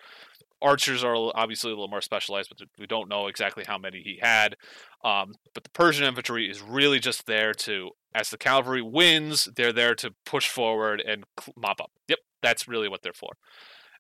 Archers 0.61 1.05
are 1.05 1.15
obviously 1.35 1.71
a 1.71 1.73
little 1.73 1.87
more 1.87 2.01
specialized, 2.01 2.49
but 2.49 2.67
we 2.77 2.85
don't 2.85 3.07
know 3.07 3.27
exactly 3.27 3.63
how 3.65 3.77
many 3.77 4.01
he 4.01 4.19
had. 4.21 4.57
Um, 5.05 5.35
but 5.53 5.63
the 5.63 5.69
Persian 5.69 6.05
infantry 6.05 6.49
is 6.49 6.61
really 6.61 6.99
just 6.99 7.27
there 7.27 7.53
to, 7.53 7.91
as 8.13 8.29
the 8.29 8.37
cavalry 8.37 8.81
wins, 8.81 9.47
they're 9.55 9.71
there 9.71 9.95
to 9.95 10.11
push 10.25 10.49
forward 10.49 11.01
and 11.05 11.23
mop 11.55 11.79
up. 11.79 11.91
Yep, 12.09 12.19
that's 12.41 12.67
really 12.67 12.89
what 12.89 13.03
they're 13.03 13.13
for. 13.13 13.31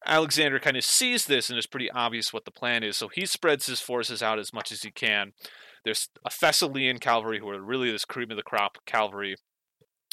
Alexander 0.05 0.59
kind 0.59 0.77
of 0.77 0.83
sees 0.83 1.25
this 1.25 1.49
and 1.49 1.57
it's 1.57 1.67
pretty 1.67 1.91
obvious 1.91 2.31
what 2.31 2.45
the 2.45 2.51
plan 2.51 2.83
is, 2.83 2.97
so 2.97 3.07
he 3.07 3.25
spreads 3.25 3.65
his 3.65 3.81
forces 3.81 4.21
out 4.21 4.39
as 4.39 4.53
much 4.53 4.71
as 4.71 4.83
he 4.83 4.91
can. 4.91 5.33
There's 5.83 6.09
a 6.25 6.29
Thessalian 6.29 6.99
cavalry 6.99 7.39
who 7.39 7.49
are 7.49 7.61
really 7.61 7.91
this 7.91 8.05
cream 8.05 8.31
of 8.31 8.37
the 8.37 8.43
crop 8.43 8.77
cavalry 8.85 9.35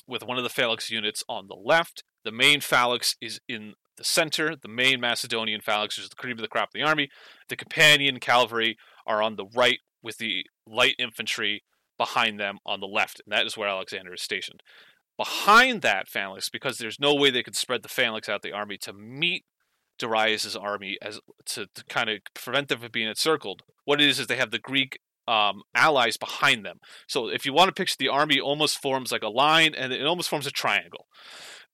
with 0.06 0.24
one 0.24 0.38
of 0.38 0.44
the 0.44 0.50
phalanx 0.50 0.90
units 0.90 1.24
on 1.28 1.48
the 1.48 1.56
left. 1.56 2.04
The 2.24 2.32
main 2.32 2.60
phalanx 2.60 3.16
is 3.20 3.40
in 3.48 3.74
the 3.96 4.04
center. 4.04 4.54
The 4.56 4.68
main 4.68 5.00
Macedonian 5.00 5.60
phalanx 5.60 5.98
is 5.98 6.08
the 6.08 6.16
cream 6.16 6.36
of 6.36 6.42
the 6.42 6.48
crop 6.48 6.68
of 6.68 6.72
the 6.74 6.82
army. 6.82 7.08
The 7.48 7.56
companion 7.56 8.20
cavalry 8.20 8.76
are 9.06 9.22
on 9.22 9.36
the 9.36 9.46
right 9.46 9.78
with 10.02 10.18
the 10.18 10.44
light 10.66 10.94
infantry 10.98 11.62
behind 11.98 12.38
them 12.38 12.58
on 12.64 12.80
the 12.80 12.86
left, 12.86 13.20
and 13.24 13.32
that 13.32 13.46
is 13.46 13.56
where 13.56 13.68
Alexander 13.68 14.14
is 14.14 14.22
stationed. 14.22 14.62
Behind 15.16 15.80
that 15.82 16.08
phalanx, 16.08 16.50
because 16.50 16.76
there's 16.78 17.00
no 17.00 17.14
way 17.14 17.30
they 17.30 17.42
could 17.42 17.56
spread 17.56 17.82
the 17.82 17.88
phalanx 17.88 18.28
out 18.28 18.42
the 18.42 18.52
army 18.52 18.76
to 18.78 18.92
meet 18.92 19.44
Darius's 19.98 20.56
army 20.56 20.98
as 21.02 21.20
to, 21.46 21.66
to 21.74 21.84
kind 21.88 22.10
of 22.10 22.18
prevent 22.34 22.68
them 22.68 22.80
from 22.80 22.90
being 22.92 23.08
encircled. 23.08 23.62
What 23.84 24.00
it 24.00 24.08
is 24.08 24.18
is 24.18 24.26
they 24.26 24.36
have 24.36 24.50
the 24.50 24.58
Greek 24.58 24.98
um, 25.28 25.62
allies 25.74 26.16
behind 26.16 26.64
them. 26.64 26.80
So 27.06 27.28
if 27.28 27.44
you 27.44 27.52
want 27.52 27.68
to 27.68 27.74
picture 27.74 27.96
the 27.98 28.08
army, 28.08 28.38
almost 28.40 28.80
forms 28.80 29.12
like 29.12 29.22
a 29.22 29.28
line, 29.28 29.74
and 29.74 29.92
it 29.92 30.06
almost 30.06 30.28
forms 30.28 30.46
a 30.46 30.50
triangle. 30.50 31.06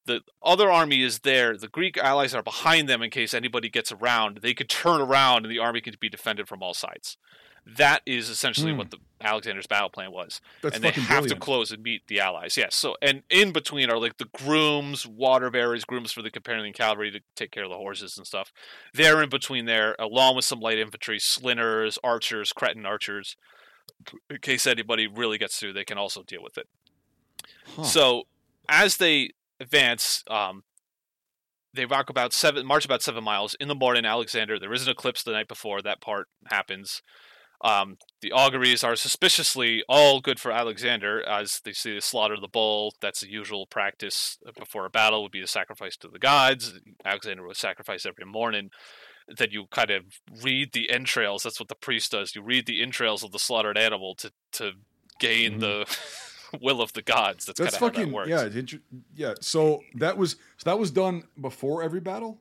The 0.04 0.20
other 0.42 0.70
army 0.70 1.02
is 1.02 1.20
there. 1.20 1.56
The 1.56 1.68
Greek 1.68 1.96
allies 1.96 2.34
are 2.34 2.42
behind 2.42 2.88
them 2.88 3.02
in 3.02 3.10
case 3.10 3.34
anybody 3.34 3.68
gets 3.68 3.92
around. 3.92 4.38
They 4.42 4.54
could 4.54 4.68
turn 4.68 5.00
around, 5.00 5.44
and 5.44 5.52
the 5.52 5.60
army 5.60 5.80
can 5.80 5.94
be 6.00 6.08
defended 6.08 6.48
from 6.48 6.62
all 6.62 6.74
sides. 6.74 7.16
That 7.64 8.02
is 8.06 8.28
essentially 8.28 8.72
Hmm. 8.72 8.78
what 8.78 8.90
the 8.90 8.98
Alexander's 9.20 9.68
battle 9.68 9.88
plan 9.88 10.10
was 10.10 10.40
That's 10.62 10.74
and 10.74 10.82
they 10.84 10.90
have 10.90 11.06
brilliant. 11.06 11.28
to 11.30 11.36
close 11.36 11.70
and 11.70 11.80
meet 11.80 12.06
the 12.08 12.18
allies. 12.18 12.56
Yes. 12.56 12.74
So 12.74 12.96
and 13.00 13.22
in 13.30 13.52
between 13.52 13.88
are 13.88 13.98
like 13.98 14.16
the 14.18 14.24
grooms, 14.36 15.06
water 15.06 15.48
bearers, 15.48 15.84
grooms 15.84 16.10
for 16.10 16.22
the 16.22 16.30
companion 16.30 16.72
cavalry 16.72 17.12
to 17.12 17.20
take 17.36 17.52
care 17.52 17.62
of 17.62 17.70
the 17.70 17.76
horses 17.76 18.18
and 18.18 18.26
stuff. 18.26 18.52
They're 18.92 19.22
in 19.22 19.28
between 19.28 19.66
there, 19.66 19.94
along 19.98 20.34
with 20.36 20.44
some 20.44 20.58
light 20.60 20.78
infantry, 20.78 21.20
slingers, 21.20 21.98
archers, 22.02 22.52
Cretan 22.52 22.84
archers. 22.84 23.36
In 24.28 24.38
case 24.38 24.66
anybody 24.66 25.06
really 25.06 25.38
gets 25.38 25.56
through, 25.58 25.74
they 25.74 25.84
can 25.84 25.98
also 25.98 26.24
deal 26.24 26.42
with 26.42 26.58
it. 26.58 26.68
Huh. 27.76 27.84
So 27.84 28.24
as 28.68 28.96
they 28.96 29.30
advance, 29.60 30.24
um, 30.28 30.64
they 31.74 31.86
walk 31.86 32.10
about 32.10 32.32
seven, 32.32 32.66
march 32.66 32.84
about 32.84 33.02
seven 33.02 33.22
miles 33.22 33.54
in 33.54 33.68
the 33.68 33.74
morning. 33.74 34.04
Alexander, 34.04 34.58
there 34.58 34.72
is 34.72 34.84
an 34.84 34.90
eclipse 34.90 35.22
the 35.22 35.30
night 35.32 35.46
before. 35.48 35.80
That 35.80 36.00
part 36.00 36.28
happens. 36.50 37.02
Um, 37.62 37.96
the 38.20 38.32
auguries 38.32 38.82
are 38.82 38.96
suspiciously 38.96 39.84
all 39.88 40.20
good 40.20 40.40
for 40.40 40.50
Alexander, 40.50 41.22
as 41.28 41.60
they 41.64 41.72
see 41.72 41.94
the 41.94 42.00
slaughter 42.00 42.34
of 42.34 42.40
the 42.40 42.48
bull. 42.48 42.94
That's 43.00 43.20
the 43.20 43.30
usual 43.30 43.66
practice 43.66 44.38
before 44.58 44.84
a 44.84 44.90
battle. 44.90 45.22
Would 45.22 45.30
be 45.32 45.42
a 45.42 45.46
sacrifice 45.46 45.96
to 45.98 46.08
the 46.08 46.18
gods. 46.18 46.74
Alexander 47.04 47.46
would 47.46 47.56
sacrifice 47.56 48.04
every 48.04 48.24
morning. 48.26 48.70
Then 49.28 49.48
you 49.52 49.66
kind 49.70 49.90
of 49.90 50.02
read 50.42 50.72
the 50.72 50.90
entrails. 50.90 51.44
That's 51.44 51.60
what 51.60 51.68
the 51.68 51.76
priest 51.76 52.10
does. 52.10 52.34
You 52.34 52.42
read 52.42 52.66
the 52.66 52.82
entrails 52.82 53.22
of 53.22 53.30
the 53.30 53.38
slaughtered 53.38 53.78
animal 53.78 54.16
to 54.16 54.32
to 54.52 54.72
gain 55.20 55.58
Mhm. 55.58 55.60
the 55.60 56.58
will 56.60 56.82
of 56.82 56.92
the 56.94 57.02
gods. 57.02 57.46
That's, 57.46 57.60
That's 57.60 57.76
kind 57.78 57.92
of 57.92 57.96
how 57.96 58.00
fucking 58.00 58.10
that 58.10 58.14
works. 58.14 58.72
yeah. 58.72 58.78
yeah. 59.14 59.34
So 59.40 59.82
that 59.94 60.18
was 60.18 60.32
so 60.56 60.64
that 60.70 60.78
was 60.80 60.90
done 60.90 61.24
before 61.40 61.84
every 61.84 62.00
battle. 62.00 62.40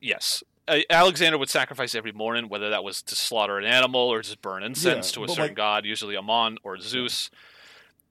Yes. 0.00 0.44
Uh, 0.70 0.78
Alexander 0.88 1.36
would 1.36 1.50
sacrifice 1.50 1.94
every 1.96 2.12
morning, 2.12 2.48
whether 2.48 2.70
that 2.70 2.84
was 2.84 3.02
to 3.02 3.16
slaughter 3.16 3.58
an 3.58 3.64
animal 3.64 4.00
or 4.02 4.22
just 4.22 4.40
burn 4.40 4.62
incense 4.62 5.10
Yeah, 5.10 5.14
to 5.16 5.24
a 5.24 5.28
certain 5.28 5.44
like- 5.48 5.54
god, 5.56 5.84
usually 5.84 6.16
Amon 6.16 6.58
or 6.62 6.78
Zeus. 6.78 7.30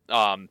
Um, 0.09 0.49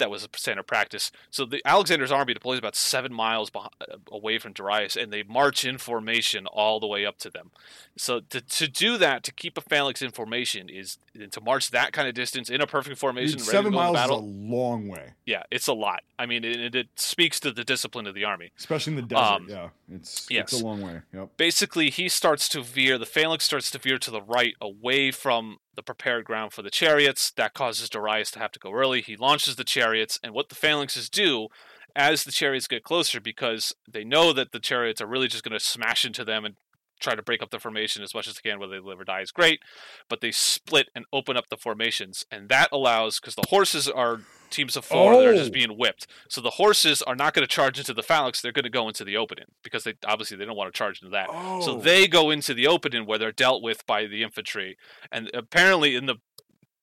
that 0.00 0.10
was 0.10 0.24
a 0.24 0.28
standard 0.36 0.66
practice. 0.66 1.12
So 1.30 1.44
the 1.44 1.62
Alexander's 1.64 2.10
army 2.10 2.34
deploys 2.34 2.58
about 2.58 2.74
seven 2.74 3.12
miles 3.12 3.50
beh- 3.50 3.70
away 4.10 4.38
from 4.38 4.52
Darius, 4.52 4.96
and 4.96 5.12
they 5.12 5.22
march 5.22 5.64
in 5.64 5.78
formation 5.78 6.46
all 6.46 6.80
the 6.80 6.86
way 6.88 7.06
up 7.06 7.18
to 7.18 7.30
them. 7.30 7.52
So 7.96 8.20
to, 8.30 8.40
to 8.40 8.66
do 8.68 8.98
that, 8.98 9.22
to 9.24 9.32
keep 9.32 9.56
a 9.56 9.60
phalanx 9.60 10.02
in 10.02 10.10
formation, 10.10 10.68
is 10.68 10.98
to 11.30 11.40
march 11.40 11.70
that 11.70 11.92
kind 11.92 12.08
of 12.08 12.14
distance 12.14 12.50
in 12.50 12.60
a 12.60 12.66
perfect 12.66 12.98
formation, 12.98 13.38
Dude, 13.38 13.46
ready 13.46 13.56
seven 13.56 13.72
to 13.72 13.78
go 13.78 13.86
to 13.86 13.92
miles 13.92 14.10
is 14.10 14.16
a 14.16 14.20
long 14.20 14.88
way, 14.88 15.12
Yeah, 15.24 15.44
it's 15.50 15.68
a 15.68 15.72
lot. 15.72 16.02
I 16.18 16.26
mean, 16.26 16.44
it, 16.44 16.74
it 16.74 16.88
speaks 16.96 17.38
to 17.40 17.52
the 17.52 17.64
discipline 17.64 18.06
of 18.06 18.14
the 18.14 18.24
army. 18.24 18.52
especially 18.58 18.92
in 18.94 18.96
the 18.96 19.02
desert. 19.02 19.22
Um, 19.22 19.46
yeah, 19.48 19.68
it's 19.92 20.26
yes. 20.30 20.52
it's 20.52 20.60
a 20.60 20.64
long 20.64 20.82
way. 20.82 21.00
Yep. 21.14 21.36
basically 21.36 21.90
he 21.90 22.08
starts 22.08 22.48
to 22.50 22.62
veer 22.62 22.98
the 22.98 23.06
phalanx 23.06 23.44
starts 23.44 23.70
to 23.70 23.78
veer 23.78 23.98
to 23.98 24.10
the 24.10 24.22
right 24.22 24.54
away 24.60 25.10
from 25.10 25.58
the 25.74 25.82
prepared 25.82 26.24
ground 26.24 26.52
for 26.52 26.62
the 26.62 26.70
chariots. 26.70 27.30
That 27.30 27.54
causes 27.54 27.88
darius 27.88 28.30
to 28.32 28.38
have 28.38 28.52
to 28.52 28.58
go 28.58 28.72
early. 28.72 29.02
He 29.02 29.16
launches 29.16 29.56
the 29.56 29.64
chariots 29.64 30.18
and 30.22 30.34
what 30.34 30.48
the 30.48 30.54
phalanxes 30.54 31.10
do 31.10 31.48
as 31.96 32.24
the 32.24 32.32
chariots 32.32 32.68
get 32.68 32.84
closer 32.84 33.20
because 33.20 33.74
they 33.90 34.04
know 34.04 34.32
that 34.32 34.52
the 34.52 34.60
chariots 34.60 35.00
are 35.00 35.06
really 35.06 35.28
just 35.28 35.44
going 35.44 35.58
to 35.58 35.64
smash 35.64 36.04
into 36.04 36.24
them 36.24 36.44
and 36.44 36.56
try 37.00 37.14
to 37.14 37.22
break 37.22 37.42
up 37.42 37.50
the 37.50 37.58
formation 37.58 38.02
as 38.02 38.14
much 38.14 38.28
as 38.28 38.34
they 38.34 38.48
can 38.48 38.60
whether 38.60 38.72
they 38.72 38.86
live 38.86 39.00
or 39.00 39.04
die 39.04 39.22
is 39.22 39.32
great 39.32 39.60
but 40.08 40.20
they 40.20 40.30
split 40.30 40.88
and 40.94 41.06
open 41.12 41.34
up 41.34 41.48
the 41.48 41.56
formations 41.56 42.26
and 42.30 42.50
that 42.50 42.68
allows 42.70 43.18
because 43.18 43.34
the 43.34 43.46
horses 43.48 43.88
are 43.88 44.20
teams 44.50 44.76
of 44.76 44.84
four 44.84 45.16
they're 45.16 45.32
Oh. 45.32 45.36
just 45.36 45.52
being 45.52 45.70
whipped 45.78 46.06
so 46.28 46.40
the 46.40 46.50
horses 46.50 47.02
are 47.02 47.14
not 47.14 47.32
going 47.34 47.46
to 47.46 47.52
charge 47.54 47.78
into 47.78 47.94
the 47.94 48.02
phalanx 48.02 48.40
they're 48.40 48.52
going 48.52 48.64
to 48.64 48.70
go 48.70 48.88
into 48.88 49.04
the 49.04 49.16
opening 49.16 49.46
because 49.64 49.84
they 49.84 49.94
obviously 50.06 50.36
they 50.36 50.44
don't 50.44 50.56
want 50.56 50.72
to 50.72 50.76
charge 50.76 51.00
into 51.02 51.10
that 51.12 51.28
Oh, 51.30 51.60
so 51.60 51.76
they 51.76 52.06
go 52.08 52.30
into 52.30 52.52
the 52.54 52.66
opening 52.66 53.06
where 53.06 53.18
they're 53.18 53.32
dealt 53.32 53.62
with 53.62 53.86
by 53.86 54.06
the 54.06 54.22
infantry, 54.22 54.76
and 55.12 55.30
apparently 55.34 55.94
in 55.96 56.06
the 56.06 56.16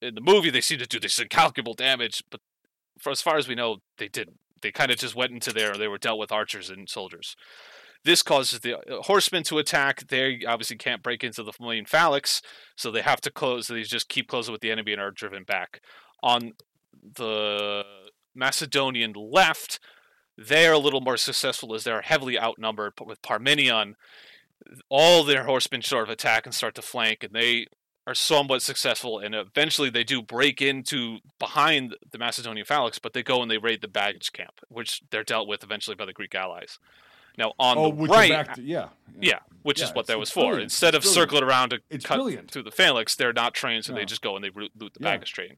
in 0.02 0.16
the 0.16 0.22
movie 0.22 0.50
they 0.50 0.62
seem 0.62 0.80
to 0.80 0.86
do 0.88 1.00
this 1.00 1.20
incalculable 1.20 1.74
damage, 1.74 2.24
but 2.32 2.40
for 3.00 3.12
as 3.12 3.22
far 3.22 3.38
as 3.38 3.48
we 3.48 3.56
know, 3.56 3.78
they 3.98 4.08
didn't. 4.08 4.38
They 4.62 4.72
kind 4.72 4.90
of 4.92 4.98
just 4.98 5.16
went 5.16 5.32
into 5.32 5.52
there. 5.54 5.74
They 5.76 5.88
were 5.88 5.98
dealt 6.00 6.18
with 6.20 6.32
archers 6.32 6.70
and 6.70 6.90
soldiers. 6.90 7.36
This 8.04 8.24
causes 8.24 8.60
the 8.62 8.78
uh, 8.78 9.02
horsemen 9.04 9.44
to 9.44 9.58
attack. 9.58 10.08
They 10.08 10.42
obviously 10.48 10.78
can't 10.78 11.04
break 11.04 11.24
into 11.24 11.44
the 11.44 11.52
main 11.60 11.86
phalanx, 11.86 12.42
so 12.76 12.90
they 12.92 13.02
have 13.02 13.22
to 13.22 13.32
close. 13.32 13.68
They 13.68 13.82
just 13.84 14.08
keep 14.10 14.28
closing 14.28 14.52
with 14.52 14.62
the 14.62 14.72
enemy 14.72 14.94
and 14.94 15.02
are 15.02 15.12
driven 15.12 15.44
back. 15.44 15.82
On 16.24 16.54
the 17.16 17.84
Macedonian 18.36 19.14
left, 19.14 19.80
they're 20.38 20.74
a 20.74 20.80
little 20.80 21.02
more 21.02 21.18
successful 21.18 21.74
as 21.74 21.84
they're 21.84 22.02
heavily 22.02 22.40
outnumbered 22.40 22.94
but 22.96 23.08
with 23.08 23.22
Parmenion. 23.22 23.96
All 24.90 25.24
their 25.24 25.46
horsemen 25.46 25.82
sort 25.82 26.04
of 26.04 26.10
attack 26.10 26.46
and 26.46 26.54
start 26.54 26.76
to 26.76 26.82
flank, 26.82 27.24
and 27.24 27.34
they 27.34 27.68
are 28.06 28.16
somewhat 28.16 28.62
successful. 28.62 29.20
And 29.20 29.36
eventually, 29.36 29.90
they 29.90 30.04
do 30.04 30.22
break 30.22 30.62
into 30.62 31.20
behind 31.40 31.96
the 32.12 32.18
Macedonian 32.18 32.66
phalanx, 32.66 33.00
but 33.00 33.14
they 33.14 33.24
go 33.24 33.42
and 33.42 33.52
they 33.52 33.58
raid 33.58 33.82
the 33.82 33.88
baggage 33.88 34.32
camp, 34.32 34.60
which 34.70 35.02
they're 35.12 35.24
dealt 35.24 35.48
with 35.48 35.64
eventually 35.64 35.96
by 35.96 36.06
the 36.06 36.14
Greek 36.14 36.36
allies. 36.36 36.80
Now, 37.38 37.54
on 37.60 37.78
oh, 37.78 37.92
the 37.92 38.06
right, 38.08 38.32
back 38.32 38.56
to, 38.56 38.62
yeah, 38.62 38.90
yeah, 39.20 39.40
which 39.62 39.82
is 39.82 39.92
what 39.92 40.08
that 40.08 40.18
was 40.18 40.30
it's 40.30 40.34
for. 40.34 40.42
brilliant. 40.46 40.64
Instead 40.64 40.96
of 40.96 41.04
brilliant. 41.04 41.30
circling 41.30 41.44
around 41.44 41.70
to 41.70 41.80
It's 41.90 42.06
cut 42.06 42.16
brilliant. 42.16 42.50
through 42.52 42.64
the 42.64 42.72
phalanx, 42.72 43.16
they're 43.16 43.34
not 43.34 43.54
trained, 43.54 43.86
so 43.86 43.94
No. 43.94 44.00
they 44.00 44.06
just 44.06 44.22
go 44.22 44.36
and 44.36 44.44
they 44.44 44.50
loot, 44.50 44.72
loot 44.76 44.94
the 44.96 45.00
Yeah. 45.02 45.12
baggage 45.12 45.34
train. 45.34 45.58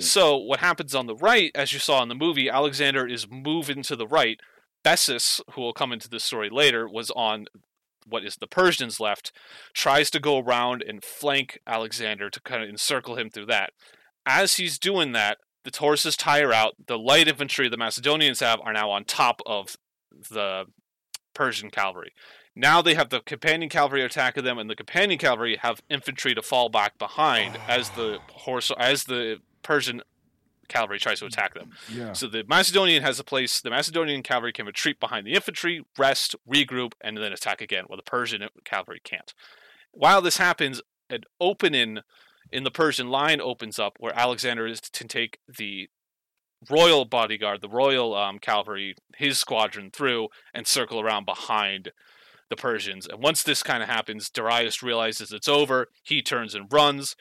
So 0.00 0.36
what 0.36 0.60
happens 0.60 0.94
on 0.94 1.06
the 1.06 1.14
right, 1.16 1.50
as 1.54 1.72
you 1.72 1.78
saw 1.78 2.02
in 2.02 2.08
the 2.08 2.14
movie, 2.14 2.50
Alexander 2.50 3.06
is 3.06 3.26
moving 3.30 3.82
to 3.84 3.96
the 3.96 4.06
right. 4.06 4.38
Bessus, 4.84 5.40
who 5.52 5.62
will 5.62 5.72
come 5.72 5.92
into 5.92 6.08
this 6.08 6.24
story 6.24 6.50
later, 6.50 6.88
was 6.88 7.10
on 7.12 7.46
what 8.04 8.24
is 8.24 8.36
the 8.36 8.46
Persians 8.46 9.00
left, 9.00 9.32
tries 9.74 10.10
to 10.10 10.20
go 10.20 10.38
around 10.38 10.82
and 10.86 11.02
flank 11.02 11.58
Alexander 11.66 12.30
to 12.30 12.40
kind 12.40 12.62
of 12.62 12.68
encircle 12.68 13.16
him 13.18 13.30
through 13.30 13.46
that. 13.46 13.70
As 14.24 14.56
he's 14.58 14.78
doing 14.78 15.12
that, 15.12 15.38
the 15.64 15.76
horses 15.76 16.16
tire 16.16 16.52
out. 16.52 16.74
The 16.86 16.98
light 16.98 17.26
infantry 17.26 17.68
the 17.68 17.76
Macedonians 17.76 18.38
have 18.40 18.60
are 18.60 18.72
now 18.72 18.90
on 18.90 19.04
top 19.04 19.40
of 19.44 19.76
the 20.30 20.66
Persian 21.36 21.70
cavalry. 21.70 22.12
Now 22.54 22.80
they 22.80 22.94
have 22.94 23.10
the 23.10 23.20
companion 23.20 23.68
cavalry 23.68 24.02
attacking 24.02 24.44
them, 24.44 24.58
and 24.58 24.70
the 24.70 24.74
companion 24.74 25.18
cavalry 25.18 25.58
have 25.60 25.82
infantry 25.90 26.34
to 26.34 26.40
fall 26.40 26.70
back 26.70 26.98
behind 26.98 27.58
as 27.68 27.90
the 27.90 28.18
horse 28.32 28.72
as 28.78 29.04
the 29.04 29.40
Persian 29.62 30.00
cavalry 30.68 30.98
tries 30.98 31.20
to 31.20 31.26
attack 31.26 31.52
them. 31.54 31.72
yeah. 31.92 32.14
So 32.14 32.26
the 32.26 32.42
Macedonian 32.48 33.02
has 33.02 33.20
a 33.20 33.24
place. 33.24 33.60
The 33.60 33.70
Macedonian 33.70 34.22
cavalry 34.22 34.52
can 34.52 34.64
retreat 34.64 34.98
behind 34.98 35.26
the 35.26 35.34
infantry, 35.34 35.84
rest, 35.98 36.34
regroup, 36.50 36.94
and 37.02 37.18
then 37.18 37.32
attack 37.32 37.60
again. 37.60 37.84
While 37.86 37.98
the 37.98 38.02
Persian 38.02 38.48
cavalry 38.64 39.00
can't. 39.04 39.34
While 39.92 40.22
this 40.22 40.38
happens, 40.38 40.80
an 41.10 41.24
opening 41.38 41.98
in 42.50 42.64
the 42.64 42.70
Persian 42.70 43.10
line 43.10 43.40
opens 43.40 43.78
up 43.78 43.96
where 43.98 44.18
Alexander 44.18 44.66
is 44.66 44.80
to 44.80 45.04
take 45.04 45.38
the 45.46 45.90
royal 46.70 47.04
bodyguard, 47.04 47.60
the 47.60 47.68
royal 47.68 48.14
um, 48.14 48.38
cavalry, 48.38 48.94
his 49.16 49.38
squadron 49.38 49.90
through 49.90 50.28
and 50.54 50.66
circle 50.66 51.00
around 51.00 51.24
behind 51.24 51.92
the 52.48 52.56
Persians. 52.56 53.06
And 53.06 53.22
once 53.22 53.42
this 53.42 53.62
kind 53.62 53.82
of 53.82 53.88
happens, 53.88 54.30
Darius 54.30 54.82
realizes 54.82 55.32
it's 55.32 55.48
over. 55.48 55.88
He 56.02 56.22
turns 56.22 56.54
and 56.54 56.72
runs. 56.72 57.16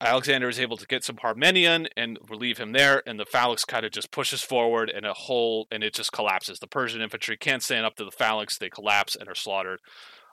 Alexander 0.00 0.48
is 0.48 0.58
able 0.58 0.76
to 0.76 0.86
get 0.86 1.04
some 1.04 1.14
Parmenion 1.14 1.86
and 1.96 2.18
relieve 2.28 2.58
him 2.58 2.72
there, 2.72 3.02
and 3.06 3.20
the 3.20 3.24
phalanx 3.24 3.64
kind 3.64 3.86
of 3.86 3.92
just 3.92 4.10
pushes 4.10 4.42
forward, 4.42 4.90
and 4.90 5.06
a 5.06 5.14
hole, 5.14 5.68
and 5.70 5.84
it 5.84 5.94
just 5.94 6.10
collapses. 6.10 6.58
The 6.58 6.66
Persian 6.66 7.00
infantry 7.00 7.36
can't 7.36 7.62
stand 7.62 7.86
up 7.86 7.94
to 7.96 8.04
the 8.04 8.10
phalanx; 8.10 8.58
they 8.58 8.68
collapse 8.68 9.14
and 9.14 9.28
are 9.28 9.34
slaughtered. 9.34 9.78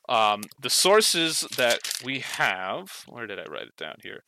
Um, 0.07 0.41
the 0.59 0.71
sources 0.71 1.41
that 1.55 1.93
we 2.03 2.19
have, 2.19 3.03
where 3.07 3.27
did 3.27 3.37
I 3.37 3.43
write 3.43 3.67
it 3.67 3.77
down 3.77 3.97
here? 4.01 4.23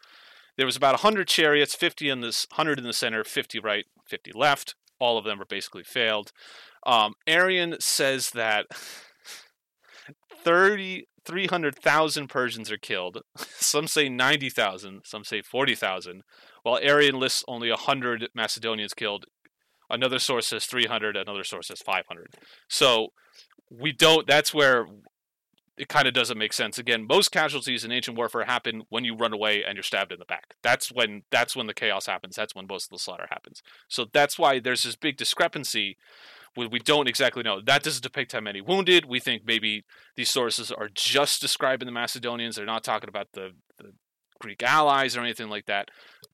There 0.62 0.68
was 0.68 0.76
about 0.76 0.94
100 0.94 1.28
chariots, 1.28 1.74
50 1.74 2.08
in 2.08 2.22
this, 2.22 2.46
100 2.52 2.78
in 2.78 2.86
the 2.86 2.94
center, 2.94 3.24
50 3.24 3.60
right, 3.62 3.86
50 4.08 4.32
left. 4.36 4.76
All 5.00 5.18
of 5.18 5.26
them 5.26 5.42
are 5.42 5.46
basically 5.46 5.82
failed. 5.82 6.32
Um, 6.86 7.16
Arrian 7.28 7.82
says 7.82 8.30
that 8.36 8.68
30, 10.44 11.08
300,000 11.26 12.28
Persians 12.28 12.70
are 12.70 12.78
killed. 12.78 13.24
Some 13.56 13.88
say 13.88 14.08
90,000, 14.08 15.02
some 15.04 15.24
say 15.24 15.42
40,000, 15.42 16.22
while 16.62 16.80
Arrian 16.80 17.16
lists 17.20 17.44
only 17.48 17.72
100 17.72 18.28
Macedonians 18.36 18.94
killed. 18.94 19.26
Another 19.90 20.20
source 20.20 20.46
says 20.46 20.66
300, 20.66 21.18
another 21.18 21.44
source 21.44 21.70
says 21.70 21.82
500. 21.84 22.36
So 22.70 23.08
we 23.72 23.94
don't, 23.94 24.28
that's 24.28 24.54
where 24.54 24.86
it 25.78 25.88
kind 25.88 26.08
of 26.08 26.14
doesn't 26.14 26.38
make 26.38 26.54
sense. 26.54 26.78
Again, 26.78 27.08
most 27.08 27.32
casualties 27.32 27.84
in 27.84 27.92
ancient 27.92 28.18
warfare 28.18 28.46
happen 28.46 28.84
when 28.90 29.04
you 29.06 29.16
run 29.16 29.34
away 29.34 29.64
and 29.64 29.76
you're 29.76 29.84
stabbed 29.84 30.12
in 30.12 30.20
the 30.20 30.26
back. 30.26 30.56
That's 30.62 30.92
when 30.92 31.24
that's 31.32 31.56
when 31.56 31.68
the 31.68 31.74
chaos 31.74 32.06
happens. 32.06 32.36
That's 32.36 32.54
when 32.54 32.68
most 32.68 32.86
of 32.86 32.90
the 32.92 33.00
slaughter 33.00 33.28
happens. 33.30 33.64
So 33.88 34.06
that's 34.12 34.38
why 34.38 34.60
there's 34.60 34.84
this 34.84 34.96
big 34.96 35.18
discrepancy 35.18 35.98
we, 36.56 36.68
we 36.68 36.80
don't 36.80 37.08
exactly 37.08 37.44
know. 37.44 37.62
That 37.62 37.84
doesn't 37.84 38.04
depict 38.04 38.34
how 38.34 38.42
many 38.42 38.62
wounded. 38.62 39.06
We 39.06 39.20
think 39.20 39.44
maybe 39.46 39.84
these 40.16 40.30
sources 40.30 40.72
are 40.72 40.90
just 40.94 41.42
describing 41.42 41.86
the 41.86 41.92
Macedonians. 41.92 42.56
They're 42.56 42.66
not 42.66 42.84
talking 42.84 43.10
about 43.10 43.28
the, 43.34 43.52
the 43.78 43.94
Greek 44.40 44.62
allies 44.64 45.16
or 45.16 45.22
anything 45.22 45.50
like 45.50 45.68
that. 45.68 45.90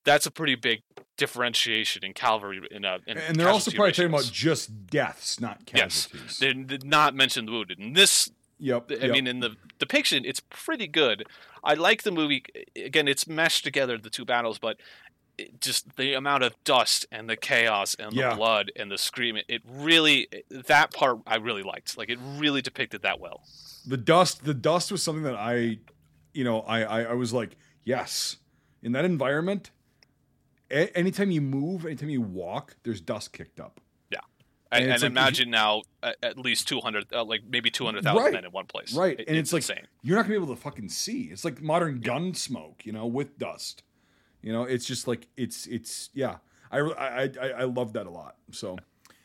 That's 0.06 0.26
a 0.26 0.32
pretty 0.32 0.56
big 0.56 0.82
differentiation 1.18 2.04
in 2.04 2.14
cavalry. 2.14 2.62
In, 2.72 2.86
a, 2.86 3.00
in 3.06 3.18
and 3.18 3.36
they're 3.36 3.50
also 3.50 3.72
probably 3.72 3.92
talking 3.92 4.10
about 4.10 4.30
just 4.32 4.88
deaths, 4.88 5.40
not 5.40 5.66
casualties. 5.66 5.76
Yes. 5.76 6.08
casualties. 6.08 6.40
They 6.40 6.54
did 6.54 6.86
not 6.86 7.16
mention 7.16 7.46
the 7.46 7.52
wounded. 7.52 7.80
In 7.80 7.94
this, 7.94 8.32
Yep. 8.60 8.92
I 8.92 8.94
yep. 8.96 9.12
mean, 9.12 9.28
in 9.28 9.40
the 9.40 9.56
depiction, 9.80 10.26
it's 10.26 10.40
pretty 10.50 10.88
good. 10.88 11.26
I 11.64 11.74
like 11.76 12.04
the 12.04 12.12
movie. 12.12 12.44
Again, 12.76 13.08
it's 13.08 13.28
meshed 13.28 13.64
together 13.64 13.98
the 13.98 14.10
two 14.10 14.26
battles, 14.26 14.58
but 14.58 14.78
it 15.38 15.62
just 15.62 15.96
the 15.98 16.14
amount 16.16 16.44
of 16.44 16.56
dust 16.64 17.06
and 17.12 17.30
the 17.30 17.36
chaos 17.36 17.96
and 18.00 18.14
Yeah. 18.14 18.30
the 18.32 18.36
blood 18.36 18.72
and 18.76 18.92
the 18.92 18.98
screaming. 18.98 19.44
It 19.48 19.62
really 19.70 20.28
that 20.50 20.92
part 20.94 21.20
I 21.28 21.36
really 21.36 21.62
liked. 21.64 21.96
Like 21.98 22.10
it 22.10 22.18
really 22.22 22.62
depicted 22.62 23.04
that 23.04 23.20
well. 23.20 23.44
the 23.86 23.98
dust 23.98 24.44
the 24.44 24.54
dust 24.56 24.92
was 24.92 25.02
something 25.04 25.24
that 25.24 25.36
i 25.36 25.78
you 26.34 26.44
know 26.44 26.60
i 26.62 26.82
i, 26.82 27.02
I 27.04 27.14
was 27.14 27.32
like 27.32 27.56
yes 27.86 28.36
in 28.84 28.92
that 28.92 29.06
environment 29.06 29.72
a- 30.70 30.92
anytime 30.98 31.32
you 31.32 31.40
move 31.42 31.86
anytime 31.86 32.10
you 32.10 32.22
walk 32.22 32.76
there's 32.84 33.00
dust 33.00 33.32
kicked 33.32 33.60
up 33.62 33.80
And, 34.72 34.84
And 34.84 34.84
and, 34.84 34.90
like 34.92 34.96
if 34.98 35.02
you- 35.04 35.08
imagine 35.08 35.50
now 35.50 35.82
at, 36.04 36.18
at 36.24 36.38
least 36.38 36.68
two 36.68 36.80
hundred, 36.82 37.12
uh, 37.14 37.24
like 37.24 37.42
maybe 37.48 37.70
two 37.70 37.86
hundred 37.86 38.04
thousand 38.04 38.24
Right. 38.24 38.34
men 38.34 38.46
in 38.46 38.52
one 38.52 38.66
place. 38.66 38.94
right 38.94 39.20
It- 39.20 39.28
and 39.28 39.38
it's, 39.38 39.54
like 39.54 39.62
insane. 39.62 39.88
you're 40.02 40.16
not 40.18 40.24
gonna 40.24 40.38
be 40.40 40.44
able 40.44 40.56
to 40.56 40.62
fucking 40.62 40.90
see 40.90 41.24
it's 41.32 41.46
like 41.46 41.62
modern 41.62 42.00
gun 42.02 42.34
smoke 42.34 42.86
you 42.86 42.92
know 42.92 43.06
with 43.06 43.38
dust 43.38 43.84
you 44.42 44.52
know 44.52 44.64
it's 44.64 44.86
just 44.86 45.08
like 45.08 45.28
it's 45.38 45.66
it's 45.68 46.10
yeah 46.14 46.38
i 46.72 46.80
i 46.80 47.24
i, 47.42 47.48
I 47.60 47.64
love 47.64 47.94
that 47.94 48.06
a 48.08 48.10
lot 48.10 48.36
so 48.52 48.78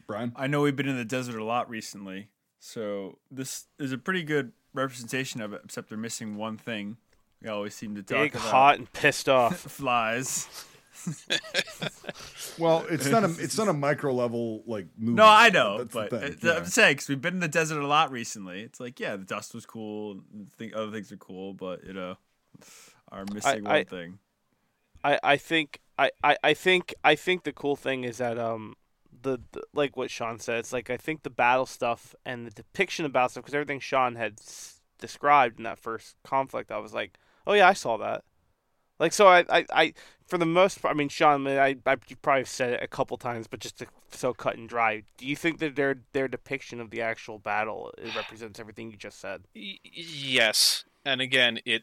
brian 0.07 0.32
I 0.36 0.47
know 0.47 0.62
we've 0.62 0.76
been 0.76 0.88
in 0.88 0.97
the 0.97 1.05
desert 1.05 1.38
a 1.38 1.45
lot 1.45 1.68
recently, 1.70 2.28
so 2.59 3.18
this 3.30 3.66
is 3.78 3.93
a 3.93 3.99
pretty 3.99 4.22
good 4.22 4.53
representation 4.74 5.40
of 5.40 5.53
it. 5.53 5.61
Except 5.64 5.88
they're 5.88 5.99
missing 5.99 6.36
one 6.36 6.57
thing. 6.59 6.97
We 7.43 7.49
always 7.49 7.74
seem 7.74 7.95
to 7.97 8.03
talk 8.03 8.18
Big, 8.22 8.34
about 8.34 8.51
hot, 8.51 8.78
and 8.78 8.93
pissed 8.93 9.28
off. 9.28 9.57
flies. 9.80 10.49
well 12.59 12.84
it's 12.90 13.09
not 13.09 13.24
a 13.24 13.30
it's 13.38 13.57
not 13.59 13.68
a 13.68 13.72
micro 13.72 14.12
level 14.12 14.62
like 14.66 14.86
movie 14.97 15.14
No, 15.16 15.26
I 15.26 15.51
know, 15.51 15.78
That's 15.78 15.93
but 15.95 16.11
thing, 16.11 16.22
uh, 16.22 16.34
yeah. 16.43 16.53
I'm 16.59 16.66
saying 16.66 16.95
because 16.95 17.09
we've 17.09 17.20
been 17.20 17.34
in 17.34 17.40
the 17.40 17.49
desert 17.49 17.80
a 17.80 17.86
lot 17.86 18.11
recently. 18.11 18.62
It's 18.62 18.78
like, 18.80 19.01
yeah, 19.01 19.16
the 19.16 19.24
dust 19.24 19.55
was 19.55 19.66
cool. 19.66 20.20
Think 20.59 20.74
other 20.74 20.90
things 20.90 21.11
are 21.12 21.16
cool, 21.16 21.55
but 21.55 21.84
you 21.84 21.93
know, 21.93 22.16
are 23.11 23.24
missing 23.32 23.66
I- 23.66 23.78
one 23.78 23.84
thing. 23.86 24.18
I, 25.05 25.18
I 25.24 25.36
think 25.36 25.80
I, 25.99 26.11
I, 26.22 26.36
I 26.45 26.55
think 26.55 26.95
I 27.03 27.14
think 27.16 27.43
the 27.43 27.53
cool 27.53 27.74
thing 27.74 28.05
is 28.05 28.18
that 28.18 28.38
um 28.38 28.74
the, 29.22 29.38
the 29.53 29.62
like 29.74 29.97
what 29.97 30.11
Sean 30.11 30.38
said. 30.38 30.59
It's 30.59 30.72
like 30.72 30.90
I 30.90 30.97
think 30.97 31.22
the 31.22 31.30
battle 31.30 31.66
stuff 31.66 32.14
and 32.24 32.47
the 32.47 32.51
depiction 32.51 33.05
of 33.05 33.12
battle 33.12 33.28
stuff 33.30 33.43
because 33.45 33.55
everything 33.55 33.80
Sean 33.80 34.14
had 34.14 34.34
s- 34.38 34.80
described 35.01 35.59
in 35.59 35.64
that 35.64 35.78
first 35.78 36.16
conflict, 36.22 36.70
I 36.70 36.78
was 36.78 36.93
like, 36.95 37.18
oh 37.47 37.55
yeah, 37.55 37.66
I 37.68 37.72
saw 37.72 37.97
that. 37.99 38.22
Like 39.03 39.12
so, 39.12 39.26
I, 39.26 39.44
I, 39.48 39.66
I 39.74 39.94
for 40.28 40.38
the 40.38 40.46
most 40.46 40.80
part, 40.80 40.94
I 40.94 40.96
mean, 40.96 41.09
Sean, 41.09 41.44
I, 41.48 41.74
I 41.84 41.96
you 42.07 42.14
probably 42.22 42.44
said 42.44 42.74
it 42.74 42.82
a 42.84 42.86
couple 42.86 43.16
times, 43.16 43.48
but 43.48 43.59
just 43.59 43.78
to, 43.78 43.86
so 44.12 44.32
cut 44.32 44.57
and 44.57 44.68
dry. 44.68 45.03
Do 45.16 45.26
you 45.26 45.34
think 45.34 45.59
that 45.59 45.74
their 45.74 45.96
their 46.12 46.28
depiction 46.28 46.80
of 46.80 46.90
the 46.90 47.03
actual 47.03 47.40
battle 47.40 47.92
it 47.98 48.14
represents 48.14 48.61
everything 48.61 48.92
you 48.92 48.96
just 48.96 49.18
said? 49.20 49.42
Yes, 49.55 50.84
and 51.05 51.20
again, 51.20 51.59
it 51.66 51.82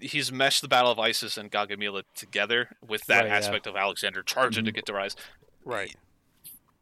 he's 0.00 0.30
meshed 0.30 0.62
the 0.62 0.68
Battle 0.68 0.92
of 0.92 0.98
Issus 0.98 1.36
and 1.36 1.50
Gaugamela 1.50 2.04
together 2.14 2.76
with 2.80 3.04
that 3.06 3.22
Right, 3.22 3.26
yeah. 3.26 3.36
aspect 3.36 3.66
of 3.66 3.74
Alexander 3.74 4.22
charging 4.22 4.64
to 4.64 4.70
Mhm. 4.70 4.74
get 4.76 4.86
to 4.86 4.92
rise. 4.92 5.16
Right. 5.64 5.96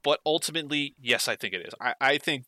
But 0.03 0.21
ultimately, 0.27 0.95
yes, 1.01 1.27
I 1.27 1.37
think 1.37 1.55
it 1.55 1.67
is. 1.67 1.73
I, 1.81 1.95
I 2.03 2.19
think 2.19 2.45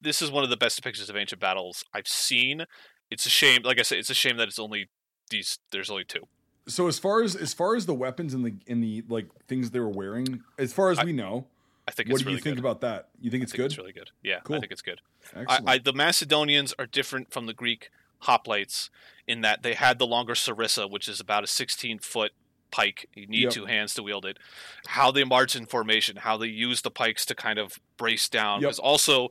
this 0.00 0.22
is 0.22 0.30
one 0.30 0.44
of 0.44 0.50
the 0.50 0.56
best 0.56 0.80
depictions 0.80 1.10
of 1.10 1.16
ancient 1.16 1.40
battles 1.40 1.84
I've 1.92 2.06
seen. 2.06 2.64
It's 3.10 3.26
a 3.26 3.30
shame, 3.30 3.62
like 3.64 3.80
I 3.80 3.82
said, 3.82 3.98
it's 3.98 4.10
a 4.10 4.14
shame 4.14 4.36
that 4.36 4.46
it's 4.46 4.60
only 4.60 4.88
these. 5.30 5.58
There's 5.70 5.90
only 5.90 6.04
two. 6.04 6.26
So 6.68 6.88
as 6.88 6.98
far 6.98 7.22
as 7.22 7.36
as 7.36 7.54
far 7.54 7.76
as 7.76 7.86
the 7.86 7.94
weapons 7.94 8.34
and 8.34 8.44
the 8.44 8.54
in 8.66 8.80
the 8.80 9.04
like 9.08 9.26
things 9.46 9.70
they 9.70 9.80
were 9.80 9.88
wearing, 9.88 10.42
as 10.58 10.72
far 10.72 10.90
as 10.90 10.98
I- 10.98 11.04
we 11.04 11.12
know, 11.12 11.46
I 11.86 11.92
think 11.92 12.08
what 12.10 12.18
do 12.18 12.24
really 12.24 12.36
you 12.38 12.42
think 12.42 12.56
good. 12.56 12.60
about 12.60 12.80
that? 12.80 13.08
You 13.20 13.30
think 13.30 13.42
it's 13.44 13.52
think 13.52 13.58
good? 13.58 13.66
It's 13.66 13.78
really 13.78 13.92
good. 13.92 14.10
Yeah, 14.22 14.40
Cool. 14.42 14.56
I 14.56 14.60
think 14.60 14.72
it's 14.72 14.82
good. 14.82 15.00
I, 15.34 15.60
I, 15.66 15.78
the 15.78 15.92
Macedonians 15.92 16.74
are 16.78 16.86
different 16.86 17.32
from 17.32 17.46
the 17.46 17.52
Greek 17.54 17.90
hoplites 18.24 18.90
in 19.26 19.40
that 19.42 19.62
they 19.62 19.74
had 19.74 19.98
the 19.98 20.06
longer 20.06 20.34
sarissa, 20.34 20.90
which 20.90 21.06
is 21.08 21.20
about 21.20 21.44
a 21.44 21.46
16 21.46 21.98
foot 22.00 22.32
pike. 22.70 23.08
You 23.14 23.26
need 23.26 23.44
Yep. 23.44 23.52
two 23.52 23.66
hands 23.66 23.94
to 23.94 24.02
wield 24.02 24.24
it. 24.24 24.38
How 24.86 25.10
they 25.10 25.24
march 25.24 25.56
in 25.56 25.66
formation, 25.66 26.16
how 26.16 26.36
they 26.36 26.48
use 26.48 26.82
the 26.82 26.90
pikes 26.90 27.24
to 27.26 27.34
kind 27.34 27.58
of 27.58 27.78
brace 27.96 28.28
down. 28.28 28.60
Yep. 28.60 28.68
Because 28.68 28.78
also, 28.78 29.28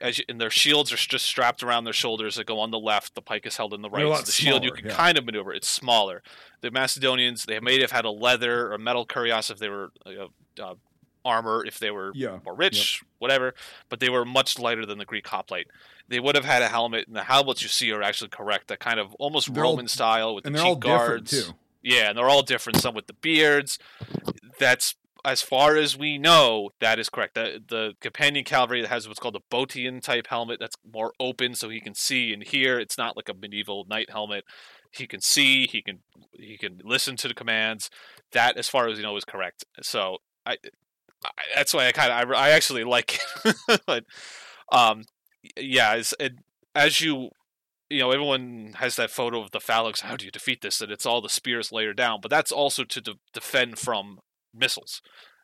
as 0.00 0.18
you, 0.18 0.24
and 0.28 0.40
their 0.40 0.50
shields 0.50 0.92
are 0.92 0.96
just 0.96 1.26
strapped 1.26 1.62
around 1.62 1.84
their 1.84 1.92
shoulders 1.92 2.36
that 2.36 2.46
go 2.46 2.58
on 2.60 2.70
the 2.70 2.78
left. 2.78 3.14
The 3.14 3.22
pike 3.22 3.46
is 3.46 3.56
held 3.56 3.74
in 3.74 3.82
the 3.82 3.90
right. 3.90 4.16
So 4.18 4.22
the 4.22 4.32
shield 4.32 4.64
you 4.64 4.72
can 4.72 4.86
yeah. 4.86 4.94
kind 4.94 5.18
of 5.18 5.24
maneuver. 5.24 5.52
It's 5.52 5.68
smaller. 5.68 6.22
The 6.60 6.70
Macedonians 6.70 7.44
they 7.44 7.60
may 7.60 7.80
have 7.80 7.92
had 7.92 8.04
a 8.04 8.10
leather 8.10 8.72
or 8.72 8.78
metal 8.78 9.06
cuirass 9.06 9.50
if 9.50 9.58
they 9.58 9.68
were 9.68 9.92
uh, 10.04 10.62
uh, 10.62 10.74
armor 11.24 11.64
if 11.66 11.78
they 11.78 11.90
were 11.90 12.12
yeah. 12.14 12.38
more 12.44 12.54
rich, 12.54 13.02
whatever, 13.18 13.54
but 13.88 14.00
they 14.00 14.08
were 14.08 14.24
much 14.24 14.58
lighter 14.58 14.86
than 14.86 14.98
the 14.98 15.04
Greek 15.04 15.26
hoplite. 15.26 15.66
They 16.08 16.20
would 16.20 16.34
have 16.36 16.44
had 16.44 16.62
a 16.62 16.68
helmet, 16.68 17.06
and 17.06 17.14
the 17.14 17.24
helmets 17.24 17.62
you 17.62 17.68
see 17.68 17.92
are 17.92 18.02
actually 18.02 18.30
correct. 18.30 18.68
That 18.68 18.80
kind 18.80 18.98
of 18.98 19.14
almost 19.14 19.52
They're 19.52 19.64
all- 19.64 19.72
Roman 19.72 19.88
style 19.88 20.34
with 20.34 20.44
the 20.44 20.58
all 20.58 20.74
cheek 20.74 20.80
guards. 20.80 21.30
too. 21.30 21.54
Yeah, 21.88 22.10
and 22.10 22.18
they're 22.18 22.28
all 22.28 22.42
different. 22.42 22.78
Some 22.80 22.94
with 22.94 23.06
the 23.06 23.14
beards. 23.14 23.78
That's 24.58 24.94
as 25.24 25.40
far 25.40 25.74
as 25.74 25.96
we 25.96 26.18
know. 26.18 26.68
That 26.80 26.98
is 26.98 27.08
correct. 27.08 27.34
The 27.34 27.62
the 27.66 27.94
companion 28.02 28.44
cavalry 28.44 28.84
has 28.84 29.08
what's 29.08 29.18
called 29.18 29.36
a 29.36 29.40
Boeotian 29.50 30.02
type 30.02 30.26
helmet. 30.26 30.58
That's 30.60 30.76
more 30.92 31.14
open, 31.18 31.54
so 31.54 31.70
he 31.70 31.80
can 31.80 31.94
see 31.94 32.34
and 32.34 32.42
hear. 32.44 32.78
It's 32.78 32.98
not 32.98 33.16
like 33.16 33.30
a 33.30 33.34
medieval 33.34 33.86
knight 33.88 34.10
helmet. 34.10 34.44
He 34.92 35.06
can 35.06 35.22
see. 35.22 35.66
He 35.66 35.80
can 35.80 36.00
he 36.38 36.58
can 36.58 36.82
listen 36.84 37.16
to 37.16 37.28
the 37.28 37.32
commands. 37.32 37.88
That, 38.32 38.58
as 38.58 38.68
far 38.68 38.86
as 38.88 38.98
we 38.98 39.02
know, 39.02 39.16
is 39.16 39.24
correct. 39.24 39.64
So 39.80 40.18
I, 40.44 40.58
I 41.24 41.30
that's 41.54 41.72
why 41.72 41.86
I 41.86 41.92
kind 41.92 42.12
of 42.12 42.30
I, 42.30 42.48
I 42.48 42.50
actually 42.50 42.84
like 42.84 43.18
it. 43.46 43.80
but 43.86 44.04
um 44.70 45.04
yeah, 45.56 45.94
as 45.94 46.12
as 46.74 47.00
you 47.00 47.30
you 47.90 48.00
know, 48.00 48.10
everyone 48.10 48.74
has 48.78 48.96
that 48.96 49.10
photo 49.10 49.40
of 49.42 49.50
the 49.50 49.60
phalanx. 49.60 50.00
How 50.02 50.16
do 50.16 50.24
you 50.24 50.30
defeat 50.30 50.60
this? 50.62 50.80
And 50.80 50.90
it's 50.92 51.06
all 51.06 51.20
the 51.20 51.28
spears 51.28 51.72
layered 51.72 51.96
down, 51.96 52.20
but 52.20 52.30
that's 52.30 52.52
also 52.52 52.84
to 52.84 53.00
de- 53.00 53.14
defend 53.32 53.78
from 53.78 54.20
missiles. 54.54 55.00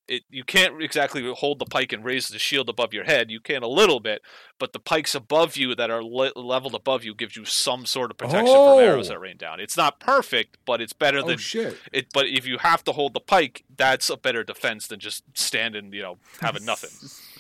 It, 0.07 0.25
you 0.29 0.45
can't 0.45 0.83
exactly 0.83 1.27
hold 1.35 1.59
the 1.59 1.65
pike 1.65 1.91
and 1.91 2.05
raise 2.05 2.29
the 2.29 2.39
shield 2.39 2.69
above 2.69 2.93
your 2.93 3.05
head. 3.05 3.31
You 3.31 3.41
can 3.41 3.63
a 3.63 3.67
little 3.67 4.01
bit, 4.01 4.21
but 4.61 4.75
the 4.75 4.79
pikes 4.79 5.15
above 5.15 5.57
you 5.57 5.75
that 5.77 5.91
are 5.91 6.05
le- 6.05 6.33
leveled 6.37 6.75
above 6.75 7.05
you 7.05 7.15
gives 7.15 7.37
you 7.37 7.47
some 7.47 7.87
sort 7.87 8.11
of 8.11 8.19
protection 8.19 8.55
from 8.55 8.81
arrows 8.81 9.09
Oh. 9.09 9.15
that 9.15 9.19
rain 9.21 9.39
down. 9.39 9.61
It's 9.61 9.79
not 9.79 10.01
perfect, 10.01 10.59
but 10.67 10.83
it's 10.83 10.93
better 10.93 11.21
Oh 11.21 11.27
than 11.29 11.39
shit. 11.39 11.79
it. 11.91 12.09
But 12.13 12.27
if 12.27 12.47
you 12.47 12.59
have 12.59 12.85
to 12.85 12.93
hold 12.93 13.15
the 13.15 13.21
pike, 13.21 13.65
that's 13.75 14.11
a 14.11 14.19
better 14.19 14.45
defense 14.45 14.87
than 14.89 15.01
just 15.01 15.25
standing, 15.33 15.91
you 15.95 16.03
know, 16.03 16.19
having 16.43 16.67
nothing. 16.67 16.91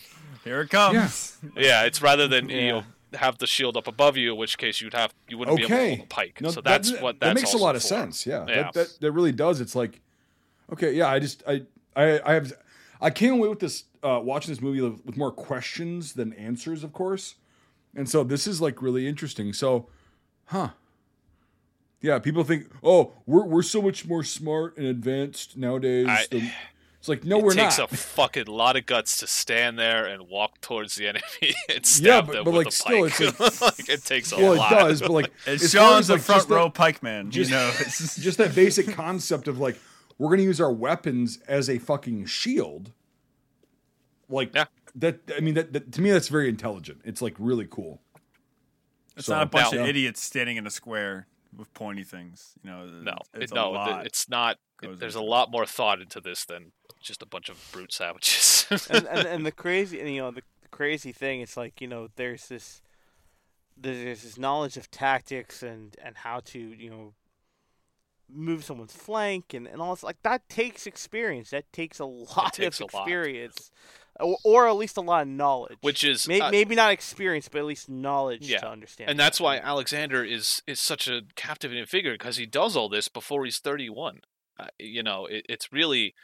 Here 0.44 0.62
it 0.62 0.70
comes. 0.70 1.36
Yeah, 1.56 1.84
it's 1.84 2.00
rather 2.00 2.28
than 2.28 2.48
you 2.48 2.68
know 2.72 2.84
have 3.16 3.38
the 3.38 3.46
shield 3.46 3.76
up 3.76 3.86
above 3.86 4.16
you, 4.16 4.32
in 4.32 4.38
which 4.38 4.58
case 4.58 4.80
you'd 4.80 4.94
have 4.94 5.12
you 5.28 5.38
wouldn't 5.38 5.56
be 5.56 5.62
able 5.64 5.76
to 5.76 5.86
hold 5.86 5.98
the 6.00 6.06
pike. 6.06 6.40
No, 6.40 6.50
so 6.50 6.60
that's 6.60 6.90
that, 6.92 7.02
what 7.02 7.20
that 7.20 7.34
makes 7.34 7.52
a 7.54 7.58
lot 7.58 7.76
of 7.76 7.82
for. 7.82 7.88
sense. 7.88 8.26
Yeah, 8.26 8.44
Yeah. 8.48 8.54
That, 8.54 8.74
that 8.74 8.98
that 9.00 9.12
really 9.12 9.32
does. 9.32 9.60
It's 9.60 9.74
like, 9.74 10.00
okay, 10.72 10.92
yeah. 10.92 11.08
I 11.08 11.18
just 11.18 11.42
I 11.46 11.62
I 11.96 12.20
I 12.24 12.32
have 12.34 12.52
I 13.00 13.10
came 13.10 13.34
away 13.34 13.48
with 13.48 13.60
this 13.60 13.84
uh, 14.02 14.20
watching 14.22 14.52
this 14.52 14.60
movie 14.62 14.80
with 14.80 15.04
with 15.04 15.16
more 15.16 15.32
questions 15.32 16.12
than 16.14 16.32
answers, 16.34 16.84
of 16.84 16.92
course, 16.92 17.34
and 17.94 18.08
so 18.08 18.24
this 18.24 18.46
is 18.46 18.60
like 18.60 18.80
really 18.82 19.06
interesting. 19.06 19.52
So, 19.52 19.88
huh? 20.46 20.70
Yeah, 22.00 22.18
people 22.18 22.44
think, 22.44 22.66
oh, 22.82 23.12
we're 23.26 23.44
we're 23.46 23.62
so 23.62 23.80
much 23.80 24.06
more 24.06 24.22
smart 24.22 24.76
and 24.76 24.86
advanced 24.86 25.56
nowadays. 25.56 26.06
I- 26.08 26.26
than- 26.30 26.50
it's 27.04 27.08
like, 27.10 27.24
no, 27.24 27.36
it 27.38 27.44
we're 27.44 27.52
takes 27.52 27.78
a 27.78 27.86
fucking 27.86 28.46
lot 28.46 28.76
of 28.76 28.86
guts 28.86 29.18
to 29.18 29.26
stand 29.26 29.78
there 29.78 30.06
and 30.06 30.26
walk 30.26 30.58
towards 30.62 30.94
the 30.94 31.06
enemy 31.08 31.22
and 31.68 31.84
stab 31.84 32.06
Yeah, 32.06 32.20
but- 32.22 32.32
them 32.32 32.44
but, 32.44 32.50
with 32.52 32.56
like, 32.56 32.66
a 32.68 32.70
still, 32.70 33.08
pike. 33.10 33.20
it's 33.20 33.60
Like, 33.60 33.88
it 33.90 34.04
takes 34.04 34.32
a 34.32 34.36
well, 34.38 34.54
lot. 34.56 34.72
it 34.72 34.74
does, 34.76 35.00
but 35.02 35.10
like 35.10 35.30
It's 35.46 35.64
as 35.64 35.74
far 35.74 35.82
Sean's 35.92 36.00
as, 36.00 36.06
the 36.08 36.12
like, 36.14 36.22
front 36.22 36.38
just 36.38 36.48
that- 36.48 36.54
row 36.54 36.70
pikeman. 36.70 37.28
just- 37.28 37.50
you 37.50 37.56
know, 37.56 37.70
it's 37.80 38.16
just 38.16 38.38
that 38.38 38.54
basic 38.54 38.88
concept 38.94 39.48
of 39.48 39.58
like 39.58 39.78
we're 40.16 40.28
going 40.28 40.38
to 40.38 40.44
use 40.44 40.62
our 40.62 40.72
weapons 40.72 41.40
as 41.46 41.68
a 41.68 41.78
fucking 41.78 42.24
shield 42.24 42.92
like 44.30 44.54
Yeah. 44.54 44.64
that 44.94 45.18
i 45.36 45.40
mean 45.40 45.52
that, 45.54 45.74
that 45.74 45.92
to 45.92 46.00
me 46.00 46.10
that's 46.10 46.28
very 46.28 46.48
intelligent 46.48 47.00
it's 47.04 47.20
like 47.20 47.34
really 47.38 47.66
cool 47.70 48.00
it's 49.16 49.26
So- 49.26 49.34
not 49.34 49.42
a 49.42 49.46
bunch 49.46 49.72
Now- 49.72 49.80
of 49.80 49.84
uh, 49.84 49.88
idiots 49.88 50.22
standing 50.22 50.56
in 50.56 50.66
a 50.66 50.70
square 50.70 51.26
with 51.56 51.72
pointy 51.72 52.02
things. 52.02 52.54
You 52.64 52.70
know, 52.70 52.86
no, 52.86 53.16
it's 53.34 53.52
it, 53.52 53.54
no, 53.54 53.70
lot. 53.70 54.06
it's 54.06 54.28
not. 54.28 54.58
Goes 54.90 54.98
there's 55.00 55.14
a 55.14 55.20
lot 55.22 55.50
more 55.50 55.66
thought 55.66 56.00
into 56.00 56.20
this 56.20 56.44
than 56.44 56.72
just 57.00 57.22
a 57.22 57.26
bunch 57.26 57.48
of 57.48 57.58
brute 57.72 57.92
savages. 57.92 58.66
and, 58.90 59.06
and 59.06 59.26
and 59.26 59.46
the 59.46 59.52
crazy 59.64 60.00
and 60.00 60.08
you 60.10 60.20
know 60.20 60.30
the, 60.30 60.42
the 60.62 60.68
crazy 60.70 61.12
thing 61.12 61.40
is 61.40 61.56
like 61.56 61.80
you 61.80 61.86
know 61.88 62.08
there's 62.16 62.48
this 62.48 62.80
there's 63.76 64.22
this 64.22 64.38
knowledge 64.38 64.76
of 64.76 64.90
tactics 64.90 65.62
and 65.62 65.96
and 66.02 66.16
how 66.18 66.40
to 66.40 66.58
you 66.58 66.88
know 66.90 67.14
move 68.32 68.64
someone's 68.64 68.94
flank 68.94 69.52
and, 69.52 69.66
and 69.66 69.82
all 69.82 69.94
this 69.94 70.02
like 70.02 70.16
that 70.22 70.48
takes 70.48 70.86
experience 70.86 71.50
that 71.50 71.70
takes 71.72 71.98
a 71.98 72.04
lot 72.06 72.54
takes 72.54 72.80
of 72.80 72.88
a 72.92 72.96
lot. 72.96 73.02
experience 73.02 73.70
or, 74.18 74.38
or 74.44 74.68
at 74.68 74.76
least 74.76 74.96
a 74.96 75.00
lot 75.00 75.22
of 75.22 75.28
knowledge 75.28 75.76
Which 75.82 76.02
is 76.02 76.26
May, 76.26 76.40
uh, 76.40 76.50
maybe 76.50 76.74
not 76.74 76.90
experience 76.90 77.48
but 77.48 77.58
at 77.58 77.64
least 77.66 77.88
knowledge 77.90 78.48
Yeah. 78.48 78.60
to 78.60 78.68
understand 78.70 79.10
and 79.10 79.18
that's 79.20 79.40
why 79.40 79.58
Alexander 79.58 80.24
is 80.24 80.62
is 80.66 80.80
such 80.80 81.06
a 81.06 81.22
captivating 81.36 81.84
figure 81.84 82.12
because 82.12 82.38
he 82.38 82.46
does 82.46 82.76
all 82.76 82.88
this 82.88 83.08
before 83.08 83.44
he's 83.44 83.58
31. 83.58 84.20
Uh, 84.58 84.66
you 84.78 85.02
know, 85.02 85.26
it, 85.26 85.44
it's 85.48 85.72
really 85.72 86.14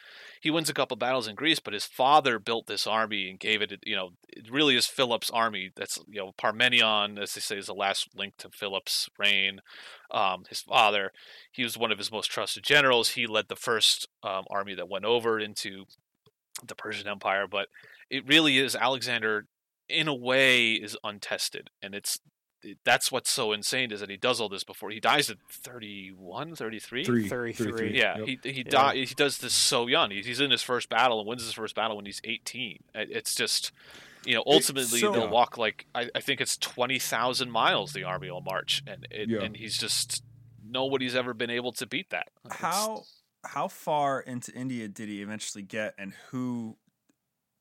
he 0.41 0.51
wins 0.51 0.69
a 0.69 0.75
couple 0.75 0.97
battles 0.97 1.27
in 1.27 1.35
Greece, 1.35 1.59
but 1.59 1.75
his 1.75 1.85
father 1.85 2.39
built 2.39 2.67
this 2.67 2.87
army 2.87 3.29
and 3.29 3.41
gave 3.41 3.61
it. 3.61 3.73
You 3.85 3.97
know, 3.97 4.11
it 4.29 4.51
really 4.51 4.77
is 4.77 4.87
Philip's 4.87 5.31
army. 5.31 5.71
That's 5.75 5.99
you 6.09 6.21
know 6.21 6.33
Parmenion, 6.39 7.21
as 7.21 7.35
they 7.35 7.41
say, 7.41 7.59
is 7.59 7.67
the 7.67 7.75
last 7.75 8.09
link 8.15 8.35
to 8.39 8.51
Philip's 8.51 9.09
reign. 9.19 9.61
Um, 10.11 10.45
his 10.49 10.61
father, 10.61 11.13
he 11.51 11.65
was 11.65 11.77
one 11.77 11.91
of 11.93 11.99
his 11.99 12.13
most 12.13 12.31
trusted 12.31 12.63
generals. 12.63 13.11
He 13.11 13.27
led 13.27 13.49
the 13.49 13.57
first 13.57 14.09
um, 14.23 14.45
army 14.51 14.75
that 14.75 14.89
went 14.89 15.05
over 15.05 15.41
into 15.41 15.87
the 16.67 16.75
Persian 16.75 17.09
Empire, 17.09 17.47
but 17.51 17.69
it 18.11 18.27
really 18.27 18.59
is 18.59 18.77
Alexander. 18.77 19.47
In 19.89 20.07
a 20.07 20.15
way, 20.15 20.75
is 20.75 20.97
untested, 21.03 21.71
and 21.83 21.97
it's 21.97 22.21
it- 22.21 22.23
that's 22.85 23.11
what's 23.11 23.31
so 23.31 23.53
insane 23.53 23.91
is 23.93 24.01
that 24.01 24.11
he 24.11 24.17
does 24.17 24.41
all 24.41 24.49
this 24.49 24.65
before 24.65 24.91
he 24.91 25.01
dies 25.01 25.31
at 25.31 25.39
31 25.51 26.55
33 26.55 27.05
Three, 27.05 27.29
33. 27.29 27.97
yeah 27.99 28.19
Yep. 28.19 28.27
he 28.27 28.39
he 28.51 28.57
Yeah. 28.59 28.63
die, 28.71 28.95
he 28.97 29.15
does 29.15 29.39
this 29.39 29.55
so 29.55 29.87
young 29.87 30.11
he's, 30.11 30.27
he's 30.27 30.41
in 30.41 30.51
his 30.51 30.63
first 30.63 30.89
battle 30.89 31.21
and 31.21 31.29
wins 31.29 31.43
his 31.45 31.53
first 31.55 31.75
battle 31.75 31.97
when 31.97 32.05
he's 32.07 32.21
18 32.25 32.81
it's 32.95 33.35
just 33.35 33.73
you 34.25 34.35
know 34.35 34.43
ultimately 34.47 35.01
so- 35.01 35.13
they'll 35.13 35.29
walk 35.31 35.57
like 35.59 35.87
I, 35.95 36.11
I 36.15 36.21
think 36.21 36.41
it's 36.41 36.57
20,000 36.59 37.51
miles 37.51 37.93
the 37.93 38.05
army 38.05 38.31
will 38.31 38.41
march 38.43 38.83
and 38.87 39.07
it, 39.11 39.29
Yeah. 39.29 39.41
and 39.43 39.57
he's 39.57 39.79
just 39.79 40.23
nobody's 40.65 41.17
ever 41.17 41.33
been 41.35 41.51
able 41.51 41.73
to 41.73 41.87
beat 41.87 42.11
that 42.11 42.29
It's- 42.45 42.61
how 42.61 43.05
how 43.43 43.69
far 43.69 44.21
into 44.21 44.53
India 44.53 44.87
did 44.87 45.09
he 45.09 45.23
eventually 45.23 45.63
get, 45.63 45.95
and 45.97 46.13
who? 46.31 46.77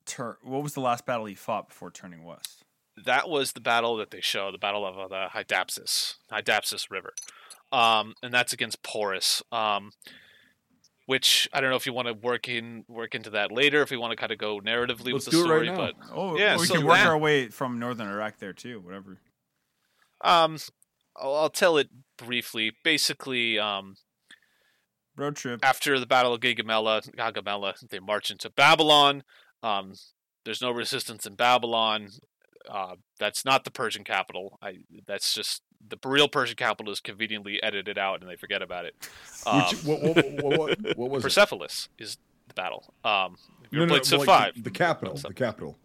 Tur- 0.06 0.38
what 0.42 0.62
was 0.62 0.74
the 0.74 0.82
last 0.82 1.06
battle 1.06 1.26
he 1.26 1.36
fought 1.36 1.70
before 1.70 1.90
turning 1.90 2.24
west? 2.26 2.59
That 3.06 3.30
was 3.30 3.54
the 3.54 3.62
battle 3.62 3.98
that 3.98 4.12
they 4.12 4.22
show, 4.22 4.52
the 4.52 4.58
battle 4.58 4.86
of 4.86 4.98
uh, 4.98 5.08
the 5.08 5.28
Hydaspes, 5.34 6.16
Hydaspes 6.32 6.90
River, 6.90 7.14
um, 7.72 8.14
and 8.24 8.34
that's 8.34 8.54
against 8.54 8.82
Porus. 8.84 9.42
Um, 9.52 9.92
which 11.06 11.50
I 11.52 11.60
don't 11.60 11.72
know 11.72 11.76
if 11.76 11.88
you 11.88 11.94
want 11.94 12.08
to 12.08 12.14
work 12.14 12.48
in 12.48 12.84
work 12.88 13.16
into 13.16 13.32
that 13.32 13.52
later, 13.52 13.82
if 13.82 13.90
we 13.90 13.98
want 13.98 14.12
to 14.12 14.16
kind 14.16 14.32
of 14.32 14.38
go 14.38 14.60
narratively 14.60 15.12
Let's 15.12 15.26
with 15.26 15.26
the 15.26 15.32
do 15.32 15.46
it 15.46 15.50
right 15.50 15.66
story, 15.66 15.70
now. 15.70 15.76
but 15.78 15.94
Oh, 16.14 16.38
Yeah, 16.38 16.56
we 16.58 16.66
so 16.68 16.76
can 16.76 16.86
work 16.86 16.98
that- 16.98 17.08
our 17.08 17.18
way 17.18 17.48
from 17.48 17.80
northern 17.80 18.08
Iraq 18.08 18.38
there 18.38 18.54
too. 18.54 18.80
Whatever. 18.80 19.20
um, 20.24 20.58
I'll, 21.16 21.34
I'll 21.36 21.50
tell 21.50 21.78
it 21.78 21.90
briefly. 22.18 22.74
Basically, 22.84 23.58
um, 23.58 23.96
Road 25.18 25.36
trip. 25.36 25.60
after 25.64 26.00
the 26.00 26.06
Battle 26.06 26.34
of 26.34 26.42
Gaugamela, 26.42 27.10
Gaugamela, 27.16 27.74
they 27.90 28.00
march 28.00 28.30
into 28.30 28.50
Babylon. 28.52 29.24
Um, 29.64 29.94
there's 30.46 30.62
no 30.62 30.70
resistance 30.72 31.26
in 31.26 31.34
Babylon. 31.36 32.10
Uh, 32.68 32.96
that's 33.20 33.46
not 33.46 33.64
the 33.64 33.72
Persian 33.72 34.04
capital. 34.04 34.58
I 34.62 34.80
that's 35.06 35.34
just 35.34 35.62
the 35.88 35.98
real 36.06 36.28
Persian 36.28 36.56
capital 36.56 36.92
is 36.92 37.00
conveniently 37.00 37.62
edited 37.64 37.98
out 37.98 38.22
and 38.22 38.30
they 38.30 38.36
forget 38.36 38.62
about 38.62 38.86
it. 38.86 38.96
Um, 39.46 39.62
Which, 39.62 39.84
what, 39.86 40.02
what, 40.02 40.44
what, 40.44 40.60
what, 40.60 40.80
what 40.98 41.10
was? 41.12 41.24
Persepolis 41.24 41.90
is 41.98 42.18
the 42.48 42.54
battle. 42.54 42.94
Um, 43.06 43.38
if 43.64 43.72
you 43.72 43.80
No, 43.80 43.86
no, 43.86 44.00
played 44.00 44.12
like 44.12 44.26
Five, 44.26 44.56
The, 44.56 44.62
the 44.64 44.72
capital. 44.72 45.16
The 45.16 45.34
capital. 45.34 45.78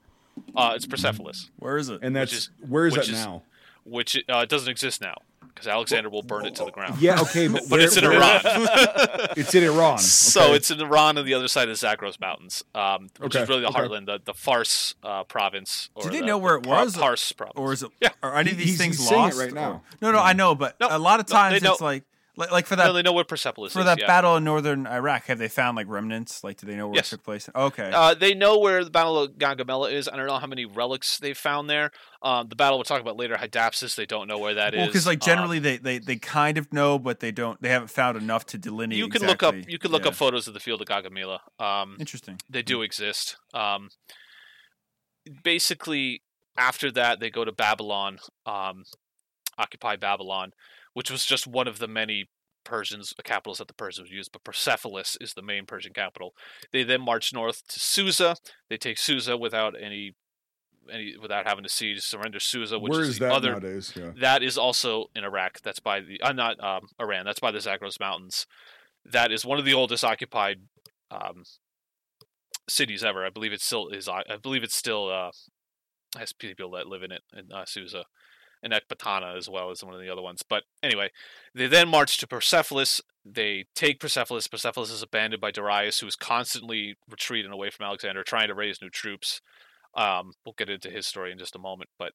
uh, 0.57 0.73
it's 0.75 0.87
Persepolis, 0.87 1.51
Where 1.59 1.77
is 1.77 1.89
it? 1.91 2.01
And 2.03 2.15
that's 2.17 2.33
is- 2.33 2.51
where 2.67 2.87
is 2.87 2.97
which 2.97 3.07
that 3.07 3.13
is- 3.15 3.25
now? 3.25 3.43
Which 3.85 4.17
uh, 4.29 4.39
it 4.39 4.49
doesn't 4.49 4.69
exist 4.71 5.01
now 5.01 5.15
because 5.41 5.69
Alexander 5.69 6.11
will 6.11 6.23
burn 6.23 6.47
it 6.47 6.55
to 6.57 6.65
the 6.65 6.71
ground. 6.73 7.01
Yeah, 7.01 7.21
okay, 7.21 7.47
but, 7.47 7.63
but 7.69 7.79
where- 7.79 7.81
it's 7.83 7.97
in 7.97 8.05
where- 8.05 8.17
Iran. 8.17 8.41
It's 9.37 9.55
in 9.55 9.65
Iran. 9.65 9.99
So 9.99 10.53
it's 10.55 10.71
in 10.71 10.81
Iran 10.81 11.19
on 11.19 11.25
the 11.25 11.35
other 11.35 11.49
side 11.49 11.65
of 11.69 11.71
the 11.71 11.77
Zagros 11.77 12.19
Mountains, 12.21 12.63
um, 12.75 13.09
which 13.19 13.35
Okay, 13.35 13.43
is 13.43 13.49
really 13.49 13.63
the 13.63 13.69
okay. 13.69 13.81
heartland, 13.81 14.07
the, 14.07 14.21
the 14.25 14.35
Fars 14.35 14.95
uh, 15.03 15.25
province. 15.25 15.91
Or 15.95 16.05
Do 16.05 16.11
they 16.11 16.21
the- 16.21 16.27
know 16.27 16.39
where 16.39 16.57
it 16.57 16.67
was? 16.67 16.97
Pars 16.97 17.33
province. 17.33 17.55
or 17.57 17.73
is 17.73 17.83
it? 17.83 17.91
Yeah. 18.01 18.11
Are 18.23 18.37
any 18.37 18.51
of 18.53 18.57
these 18.57 18.67
he's- 18.69 18.79
things 18.79 18.99
he's 18.99 19.09
saying 19.09 19.21
it 19.21 19.25
lost 19.27 19.39
right 19.41 19.51
or- 19.53 19.55
now. 19.55 19.83
No, 20.01 20.13
no, 20.13 20.19
I 20.19 20.33
know, 20.35 20.55
but 20.55 20.79
No, 20.81 20.89
a 20.91 20.99
lot 20.99 21.21
of 21.21 21.29
no, 21.29 21.35
they 21.35 21.41
times 21.51 21.63
know- 21.63 21.73
it's 21.73 21.81
like, 21.81 22.05
like, 22.37 22.51
like 22.51 22.67
for 22.67 22.77
that 22.77 22.87
no, 22.87 22.93
they 22.93 23.03
know 23.03 23.13
where 23.13 23.25
Persepolis 23.25 23.71
is. 23.71 23.73
for 23.75 23.81
is. 23.81 23.85
that 23.87 24.01
yeah. 24.01 24.07
battle 24.07 24.37
in 24.37 24.45
northern 24.45 24.87
Iraq. 24.87 25.27
Have 25.27 25.39
they 25.39 25.49
found 25.49 25.77
like 25.77 25.87
remnants? 25.89 26.43
Like, 26.43 26.59
do 26.59 26.67
they 26.67 26.75
know 26.77 26.89
where 26.89 26.97
Yes. 26.97 27.09
it 27.13 27.17
took 27.17 27.25
place? 27.25 27.49
Okay. 27.55 27.91
Uh, 27.95 28.15
they 28.15 28.35
know 28.35 28.59
where 28.59 28.83
the 28.85 28.91
Battle 28.91 29.19
of 29.19 29.33
Gaugamela 29.33 29.93
is. 29.93 30.09
I 30.09 30.17
don't 30.17 30.27
know 30.27 30.39
how 30.39 30.47
many 30.47 30.65
relics 30.65 31.19
they 31.19 31.35
found 31.35 31.71
there. 31.71 31.91
Um, 32.23 32.49
the 32.49 32.57
battle 32.57 32.79
we'll 32.79 32.85
talk 32.85 33.01
about 33.01 33.17
later, 33.17 33.35
Hydaspes, 33.37 33.95
they 33.97 34.07
don't 34.07 34.27
know 34.29 34.39
where 34.39 34.55
that 34.55 34.75
is. 34.75 34.79
well, 34.79 34.87
because 34.87 35.07
like 35.07 35.23
Um, 35.23 35.27
generally 35.27 35.59
they, 35.59 35.77
they 35.77 35.99
they 35.99 36.17
kind 36.17 36.59
of 36.59 36.73
know, 36.73 36.99
but 36.99 37.21
they 37.21 37.31
don't. 37.31 37.61
They 37.63 37.69
haven't 37.69 37.89
found 37.91 38.17
enough 38.17 38.47
to 38.47 38.59
delineate. 38.59 38.99
you 38.99 39.09
can 39.09 39.27
look 39.27 39.43
up 39.43 39.55
you 39.69 39.79
can 39.79 39.91
look 39.91 40.03
Yeah. 40.05 40.09
up 40.09 40.15
photos 40.15 40.49
of 40.49 40.55
the 40.55 40.61
field 40.61 40.81
of 40.81 40.89
Gaugamela. 40.89 41.41
Um, 41.59 41.97
Interesting. 42.01 42.41
they 42.49 42.63
do 42.63 42.83
exist. 42.83 43.37
Um, 43.53 43.91
basically, 45.43 46.23
after 46.57 46.91
that, 46.93 47.21
they 47.21 47.31
go 47.31 47.45
to 47.45 47.53
Babylon, 47.53 48.19
um, 48.47 48.85
occupy 49.59 49.97
Babylon, 49.97 50.53
which 50.95 51.11
was 51.11 51.25
just 51.25 51.47
one 51.47 51.69
of 51.69 51.79
the 51.79 51.89
many 51.89 52.29
Persians 52.65 53.13
capitals 53.23 53.59
that 53.59 53.69
the 53.69 53.75
Persians 53.75 54.11
used. 54.11 54.33
But 54.33 54.45
Persepolis 54.45 55.17
is 55.21 55.35
the 55.35 55.43
main 55.43 55.67
Persian 55.67 55.93
capital. 55.93 56.35
They 56.73 56.83
then 56.83 57.03
march 57.03 57.33
north 57.33 57.67
to 57.69 57.79
Susa. 57.79 58.37
They 58.69 58.77
take 58.79 58.99
Susa 58.99 59.37
without 59.37 59.75
any 59.81 60.15
any 60.91 61.15
without 61.21 61.47
having 61.47 61.65
to 61.65 61.71
siege, 61.71 62.01
surrender 62.01 62.41
Susa, 62.41 62.79
which 62.79 62.91
Where 62.91 63.03
is 63.03 63.11
is 63.11 63.19
the 63.19 63.27
that 63.27 63.35
other 63.35 63.53
nowadays? 63.53 63.93
Yeah. 63.95 64.13
that 64.21 64.43
is 64.43 64.59
also 64.59 65.07
in 65.15 65.25
Iraq. 65.25 65.61
That's 65.63 65.81
by 65.81 66.01
the 66.01 66.21
uh, 66.21 66.33
not 66.33 66.63
um, 66.63 66.89
Iran. 67.01 67.25
That's 67.25 67.41
by 67.41 67.51
the 67.51 67.61
Zagros 67.61 68.01
Mountains. 68.01 68.47
That 69.05 69.31
is 69.31 69.45
one 69.45 69.59
of 69.59 69.65
the 69.65 69.75
oldest 69.75 70.05
occupied 70.05 70.63
um, 71.11 71.45
cities 72.69 73.05
ever. 73.05 73.25
I 73.25 73.31
believe 73.31 73.53
it 73.53 73.61
still 73.61 73.89
is. 73.89 74.09
I 74.09 74.23
I 74.29 74.37
believe 74.43 74.63
it's 74.63 74.77
still 74.77 75.11
uh, 75.11 75.31
has 76.19 76.33
people 76.33 76.71
that 76.73 76.87
live 76.87 77.03
in 77.03 77.13
it 77.13 77.23
in 77.37 77.53
uh, 77.53 77.65
Susa 77.67 78.05
and 78.65 78.73
Ecbatana 78.73 79.37
as 79.37 79.49
well 79.49 79.71
as 79.71 79.85
one 79.85 79.95
of 79.95 80.01
the 80.01 80.11
other 80.11 80.23
ones. 80.23 80.43
But 80.43 80.65
anyway, 80.83 81.11
they 81.55 81.67
then 81.67 81.89
march 81.89 82.19
to 82.19 82.27
Persepolis. 82.27 83.01
They 83.25 83.67
take 83.75 84.01
Persepolis. 84.01 84.49
Persepolis 84.49 84.91
is 84.91 85.03
abandoned 85.03 85.41
by 85.41 85.51
Darius, 85.51 86.01
who 86.01 86.07
is 86.07 86.17
constantly 86.17 86.97
retreating 87.09 87.53
away 87.53 87.71
from 87.71 87.87
Alexander, 87.87 88.25
trying 88.25 88.49
to 88.49 88.55
raise 88.55 88.83
new 88.83 88.91
troops. 88.91 89.41
Um, 89.95 90.33
we'll 90.45 90.55
get 90.57 90.71
into 90.71 90.91
his 90.91 91.07
story 91.07 91.31
in 91.31 91.39
just 91.39 91.55
a 91.55 91.61
moment, 91.61 91.91
but 91.99 92.13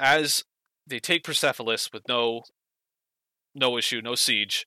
as 0.00 0.42
they 0.86 0.98
take 0.98 1.22
Persepolis 1.22 1.90
with 1.92 2.08
no 2.08 2.42
no 3.54 3.76
issue, 3.76 4.00
no 4.00 4.14
siege. 4.14 4.64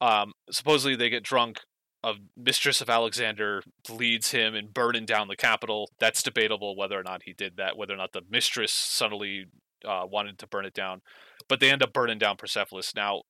Um, 0.00 0.32
supposedly 0.50 0.96
they 0.96 1.08
get 1.08 1.22
drunk. 1.22 1.60
A 2.02 2.14
mistress 2.36 2.80
of 2.80 2.90
Alexander 2.90 3.62
leads 3.88 4.32
him 4.32 4.54
in 4.54 4.68
burning 4.68 5.06
down 5.06 5.28
the 5.28 5.36
capital. 5.36 5.90
That's 5.98 6.22
debatable 6.22 6.76
whether 6.76 6.98
or 6.98 7.02
not 7.02 7.22
he 7.24 7.32
did 7.32 7.56
that, 7.56 7.76
whether 7.76 7.94
or 7.94 7.96
not 7.96 8.12
the 8.12 8.22
mistress 8.28 8.72
suddenly 8.72 9.46
uh, 9.86 10.06
wanted 10.06 10.38
to 10.38 10.46
burn 10.46 10.64
it 10.64 10.74
down. 10.74 11.00
But 11.48 11.60
they 11.60 11.70
end 11.70 11.82
up 11.82 11.92
burning 11.92 12.18
down 12.18 12.36
Persepolis. 12.36 12.94
Now, 12.94 13.22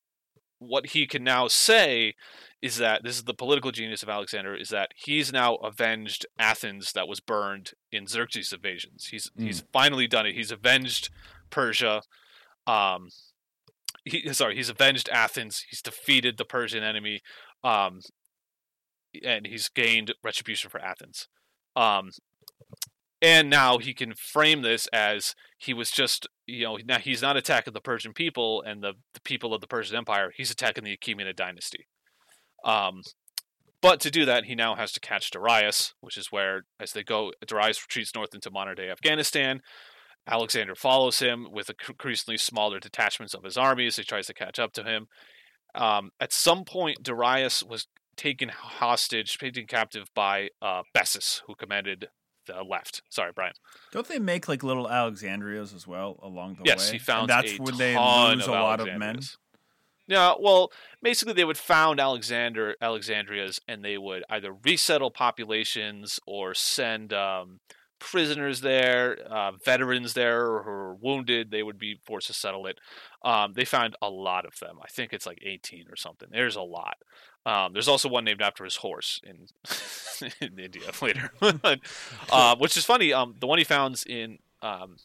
what 0.59 0.87
he 0.87 1.05
can 1.05 1.23
now 1.23 1.47
say 1.47 2.13
is 2.61 2.77
that 2.77 3.03
this 3.03 3.17
is 3.17 3.23
the 3.23 3.33
political 3.33 3.71
genius 3.71 4.03
of 4.03 4.09
Alexander 4.09 4.55
is 4.55 4.69
that 4.69 4.91
he's 4.95 5.31
now 5.31 5.55
avenged 5.55 6.25
Athens 6.39 6.93
that 6.93 7.07
was 7.07 7.19
burned 7.19 7.71
in 7.91 8.07
Xerxes' 8.07 8.53
invasions. 8.53 9.07
He's 9.11 9.29
he's 9.37 9.63
finally 9.73 10.07
done 10.07 10.25
it. 10.25 10.35
He's 10.35 10.51
avenged 10.51 11.09
Persia. 11.49 12.01
Um, 12.65 13.09
he 14.03 14.31
sorry, 14.33 14.55
he's 14.55 14.69
avenged 14.69 15.09
Athens. 15.09 15.65
He's 15.69 15.81
defeated 15.81 16.37
the 16.37 16.45
Persian 16.45 16.83
enemy, 16.83 17.21
um, 17.63 17.99
and 19.23 19.45
he's 19.45 19.69
gained 19.69 20.13
retribution 20.23 20.69
for 20.69 20.79
Athens. 20.79 21.27
Um, 21.75 22.11
and 23.25 23.49
now 23.49 23.79
he 23.79 23.95
can 23.95 24.13
frame 24.13 24.61
this 24.61 24.85
as 24.93 25.33
he 25.57 25.73
was 25.73 25.89
just 25.89 26.27
you 26.45 26.63
know 26.63 26.77
now 26.85 26.99
he's 26.99 27.23
not 27.23 27.35
attacking 27.35 27.73
the 27.73 27.81
Persian 27.81 28.13
people 28.13 28.61
and 28.61 28.83
the, 28.83 28.93
the 29.15 29.21
people 29.21 29.51
of 29.53 29.61
the 29.61 29.67
Persian 29.67 29.97
Empire. 29.97 30.31
He's 30.35 30.51
attacking 30.51 30.83
the 30.83 30.95
Achaemenid 30.95 31.35
dynasty. 31.35 31.87
Um, 32.63 33.01
but 33.81 33.99
to 34.01 34.11
do 34.11 34.25
that, 34.25 34.45
he 34.45 34.53
now 34.53 34.75
has 34.75 34.91
to 34.93 34.99
catch 34.99 35.31
Darius, 35.31 35.93
which 36.01 36.17
is 36.17 36.31
where, 36.31 36.65
as 36.79 36.93
they 36.93 37.03
go, 37.03 37.31
Darius 37.45 37.83
retreats 37.83 38.13
north 38.15 38.33
into 38.33 38.51
modern 38.51 38.75
day 38.75 38.89
Afghanistan. 38.89 39.61
Alexander 40.27 40.75
follows 40.75 41.19
him 41.19 41.47
with 41.51 41.69
increasingly 41.89 42.37
smaller 42.37 42.79
detachments 42.79 43.33
of 43.33 43.43
his 43.43 43.57
armies. 43.57 43.95
He 43.95 44.03
tries 44.03 44.27
to 44.27 44.33
catch 44.33 44.59
up 44.59 44.73
to 44.73 44.83
him. 44.83 45.07
Um, 45.73 46.11
at 46.19 46.31
some 46.33 46.63
point, 46.63 47.03
Darius 47.03 47.63
was 47.63 47.87
taken 48.15 48.49
hostage, 48.49 49.37
taken 49.37 49.67
captive 49.67 50.09
by 50.15 50.49
uh, 50.61 50.81
Bessus, 50.95 51.41
who 51.45 51.53
commanded 51.55 52.07
the 52.45 52.63
left. 52.63 53.01
Sorry, 53.09 53.31
Brian. 53.33 53.53
Don't 53.91 54.07
they 54.07 54.19
make 54.19 54.47
like 54.47 54.63
little 54.63 54.89
Alexandrias 54.89 55.73
as 55.73 55.87
well 55.87 56.19
along 56.21 56.55
the 56.55 56.63
yes, 56.65 56.87
way? 56.87 56.93
he 56.93 56.99
found 56.99 57.29
And 57.29 57.29
that's 57.29 57.59
a 57.59 57.61
when 57.61 57.77
they 57.77 57.97
lose 57.97 58.47
a 58.47 58.51
lot 58.51 58.79
of 58.79 58.87
men. 58.97 59.19
Yeah, 60.07 60.33
well, 60.39 60.71
basically 61.01 61.33
they 61.33 61.45
would 61.45 61.57
found 61.57 61.99
Alexander 61.99 62.75
Alexandrias, 62.79 63.59
and 63.67 63.83
they 63.83 63.97
would 63.97 64.23
either 64.29 64.53
resettle 64.53 65.09
populations 65.09 66.19
or 66.27 66.53
send 66.53 67.11
um, 67.11 67.59
prisoners 68.05 68.61
there, 68.61 69.17
uh, 69.29 69.51
veterans 69.63 70.13
there 70.13 70.61
who 70.61 70.69
were 70.69 70.93
wounded. 70.95 71.49
They 71.49 71.63
would 71.63 71.79
be 71.79 71.99
forced 72.05 72.27
to 72.27 72.33
settle 72.33 72.67
it. 72.67 72.79
Um, 73.23 73.53
they 73.53 73.65
found 73.65 73.95
a 74.01 74.09
lot 74.09 74.45
of 74.45 74.59
them. 74.59 74.77
I 74.81 74.87
think 74.87 75.11
it's 75.11 75.25
like 75.25 75.39
eighteen 75.41 75.85
or 75.89 75.95
something. 75.95 76.29
There's 76.31 76.55
a 76.55 76.61
lot. 76.61 76.97
Um, 77.47 77.73
there's 77.73 77.87
also 77.87 78.07
one 78.07 78.23
named 78.23 78.41
after 78.41 78.63
his 78.63 78.77
horse 78.77 79.19
in 79.23 79.47
in 80.41 80.59
India 80.59 80.83
later, 81.01 81.31
uh, 82.31 82.55
which 82.57 82.77
is 82.77 82.85
funny. 82.85 83.11
Um, 83.11 83.35
the 83.39 83.47
one 83.47 83.57
he 83.57 83.63
founds 83.63 84.05
in 84.05 84.37
um, 84.61 84.97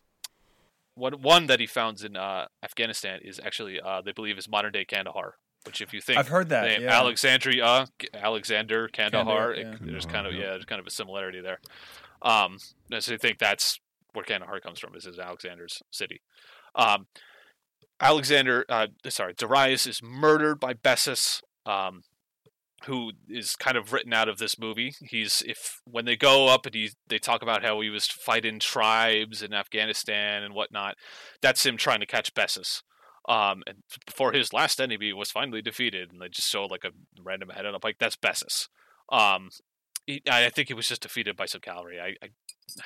one 0.94 1.14
one 1.22 1.46
that 1.46 1.58
he 1.58 1.66
founds 1.66 2.04
in 2.04 2.16
uh, 2.16 2.46
Afghanistan 2.62 3.20
is 3.24 3.40
actually 3.42 3.80
uh, 3.80 4.02
they 4.02 4.12
believe 4.12 4.36
is 4.36 4.48
modern 4.48 4.72
day 4.72 4.84
Kandahar. 4.84 5.36
Which, 5.66 5.82
if 5.82 5.92
you 5.92 6.00
think 6.00 6.18
I've 6.18 6.28
heard 6.28 6.48
that, 6.48 6.64
name 6.64 6.82
yeah. 6.82 6.98
Alexandria, 6.98 7.86
Alexander, 8.14 8.88
Kandahar, 8.88 9.52
Kandahar, 9.52 9.52
it- 9.52 9.78
yeah. 9.82 9.90
there's 9.90 10.06
kind 10.06 10.26
of 10.26 10.32
Kandahar, 10.32 10.42
yeah, 10.42 10.50
there's 10.52 10.64
kind 10.64 10.80
of 10.80 10.86
a 10.86 10.90
similarity 10.90 11.40
there. 11.42 11.58
Um, 12.22 12.58
so 12.98 13.14
I 13.14 13.16
think 13.16 13.38
that's 13.38 13.78
where 14.12 14.24
Kandahar 14.24 14.60
comes 14.60 14.78
from. 14.78 14.94
Is 14.94 15.06
is 15.06 15.18
Alexander's 15.18 15.82
city. 15.90 16.20
Um, 16.74 17.06
Alexander, 18.00 18.64
uh, 18.68 18.88
sorry, 19.08 19.34
Darius 19.36 19.86
is 19.86 20.02
murdered 20.02 20.58
by 20.60 20.74
Bessus. 20.74 21.42
Um, 21.66 22.02
who 22.84 23.12
is 23.28 23.56
kind 23.56 23.76
of 23.76 23.92
written 23.92 24.12
out 24.12 24.28
of 24.28 24.38
this 24.38 24.58
movie. 24.58 24.94
He's 25.02 25.42
if 25.46 25.80
when 25.84 26.04
they 26.04 26.16
go 26.16 26.48
up 26.48 26.66
and 26.66 26.74
he 26.74 26.90
they 27.08 27.18
talk 27.18 27.42
about 27.42 27.62
how 27.62 27.80
he 27.80 27.90
was 27.90 28.06
fighting 28.06 28.58
tribes 28.58 29.42
in 29.42 29.52
Afghanistan 29.52 30.42
and 30.42 30.54
whatnot. 30.54 30.94
That's 31.42 31.64
him 31.64 31.76
trying 31.76 32.00
to 32.00 32.06
catch 32.06 32.34
Bessus. 32.34 32.82
Um, 33.28 33.62
and 33.66 33.78
before 34.06 34.32
his 34.32 34.52
last 34.52 34.80
enemy 34.80 35.12
was 35.12 35.30
finally 35.30 35.60
defeated, 35.60 36.10
and 36.10 36.20
they 36.20 36.28
just 36.28 36.48
show 36.48 36.64
like 36.64 36.84
a 36.84 36.90
random 37.22 37.50
head 37.50 37.66
on 37.66 37.74
a 37.74 37.78
pike. 37.78 37.96
That's 38.00 38.16
Bessus. 38.16 38.68
Um, 39.12 39.50
he, 40.10 40.22
I 40.30 40.50
think 40.50 40.68
he 40.68 40.74
was 40.74 40.88
just 40.88 41.02
defeated 41.02 41.36
by 41.36 41.46
some 41.46 41.60
cavalry. 41.60 42.00
I, 42.00 42.14
I 42.22 42.28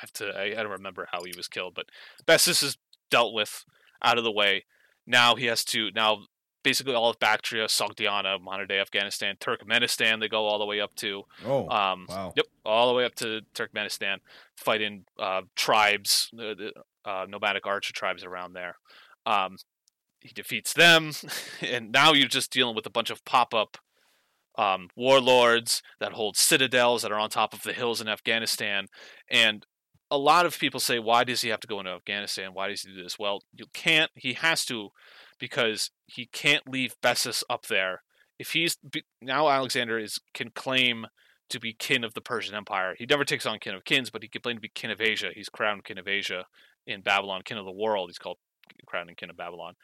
have 0.00 0.12
to. 0.14 0.28
I, 0.28 0.44
I 0.44 0.62
don't 0.62 0.68
remember 0.68 1.08
how 1.10 1.24
he 1.24 1.32
was 1.36 1.48
killed, 1.48 1.74
but 1.74 1.86
Bessus 2.26 2.62
is 2.62 2.78
dealt 3.10 3.34
with 3.34 3.64
out 4.02 4.18
of 4.18 4.24
the 4.24 4.32
way. 4.32 4.64
Now 5.06 5.34
he 5.34 5.46
has 5.46 5.64
to 5.66 5.90
now 5.94 6.24
basically 6.62 6.94
all 6.94 7.10
of 7.10 7.18
Bactria, 7.20 7.66
Sogdiana, 7.66 8.40
modern 8.40 8.66
day 8.66 8.80
Afghanistan, 8.80 9.36
Turkmenistan. 9.38 10.18
They 10.18 10.28
go 10.28 10.46
all 10.46 10.58
the 10.58 10.66
way 10.66 10.80
up 10.80 10.94
to 10.96 11.24
Oh, 11.44 11.68
um, 11.68 12.06
wow. 12.08 12.32
Yep, 12.36 12.46
all 12.64 12.88
the 12.88 12.94
way 12.94 13.04
up 13.04 13.14
to 13.16 13.42
Turkmenistan, 13.54 14.16
fighting 14.56 15.04
uh, 15.18 15.42
tribes, 15.54 16.30
uh, 16.38 16.54
uh, 17.04 17.26
nomadic 17.28 17.66
archer 17.66 17.92
tribes 17.92 18.24
around 18.24 18.54
there. 18.54 18.76
Um, 19.26 19.58
he 20.20 20.32
defeats 20.32 20.72
them, 20.72 21.12
and 21.60 21.92
now 21.92 22.12
you're 22.12 22.28
just 22.28 22.50
dealing 22.50 22.74
with 22.74 22.86
a 22.86 22.90
bunch 22.90 23.10
of 23.10 23.24
pop-up 23.24 23.76
um, 24.56 24.88
warlords 24.96 25.82
that 26.00 26.12
hold 26.12 26.36
citadels 26.36 27.02
that 27.02 27.12
are 27.12 27.18
on 27.18 27.30
top 27.30 27.52
of 27.52 27.62
the 27.62 27.72
hills 27.72 28.00
in 28.00 28.08
Afghanistan. 28.08 28.86
And 29.30 29.66
a 30.10 30.18
lot 30.18 30.46
of 30.46 30.58
people 30.58 30.80
say, 30.80 30.98
why 30.98 31.24
does 31.24 31.40
he 31.40 31.48
have 31.48 31.60
to 31.60 31.66
go 31.66 31.80
into 31.80 31.90
Afghanistan? 31.90 32.50
Why 32.52 32.68
does 32.68 32.82
he 32.82 32.94
do 32.94 33.02
this? 33.02 33.18
Well, 33.18 33.40
you 33.52 33.66
can't. 33.72 34.10
He 34.14 34.34
has 34.34 34.64
to 34.66 34.90
because 35.38 35.90
he 36.06 36.26
can't 36.26 36.68
leave 36.68 36.94
Bessus 37.02 37.42
up 37.50 37.66
there. 37.66 38.02
If 38.38 38.52
he's 38.52 38.78
now 39.20 39.48
Alexander 39.48 39.98
is 39.98 40.18
can 40.32 40.50
claim 40.50 41.06
to 41.50 41.60
be 41.60 41.72
kin 41.72 42.04
of 42.04 42.14
the 42.14 42.20
Persian 42.20 42.54
Empire. 42.54 42.94
He 42.98 43.06
never 43.06 43.24
takes 43.24 43.46
on 43.46 43.58
kin 43.58 43.74
of 43.74 43.84
kins, 43.84 44.10
but 44.10 44.22
he 44.22 44.28
can 44.28 44.40
claim 44.40 44.56
to 44.56 44.62
be 44.62 44.70
kin 44.74 44.90
of 44.90 45.00
Asia. 45.00 45.30
He's 45.34 45.48
crowned 45.48 45.84
kin 45.84 45.98
of 45.98 46.08
Asia 46.08 46.46
in 46.86 47.02
Babylon, 47.02 47.42
kin 47.44 47.58
of 47.58 47.64
the 47.64 47.72
world. 47.72 48.08
He's 48.08 48.18
called 48.18 48.38
crowned 48.86 49.08
and 49.08 49.16
kin 49.16 49.30
of 49.30 49.36
Babylon. 49.36 49.74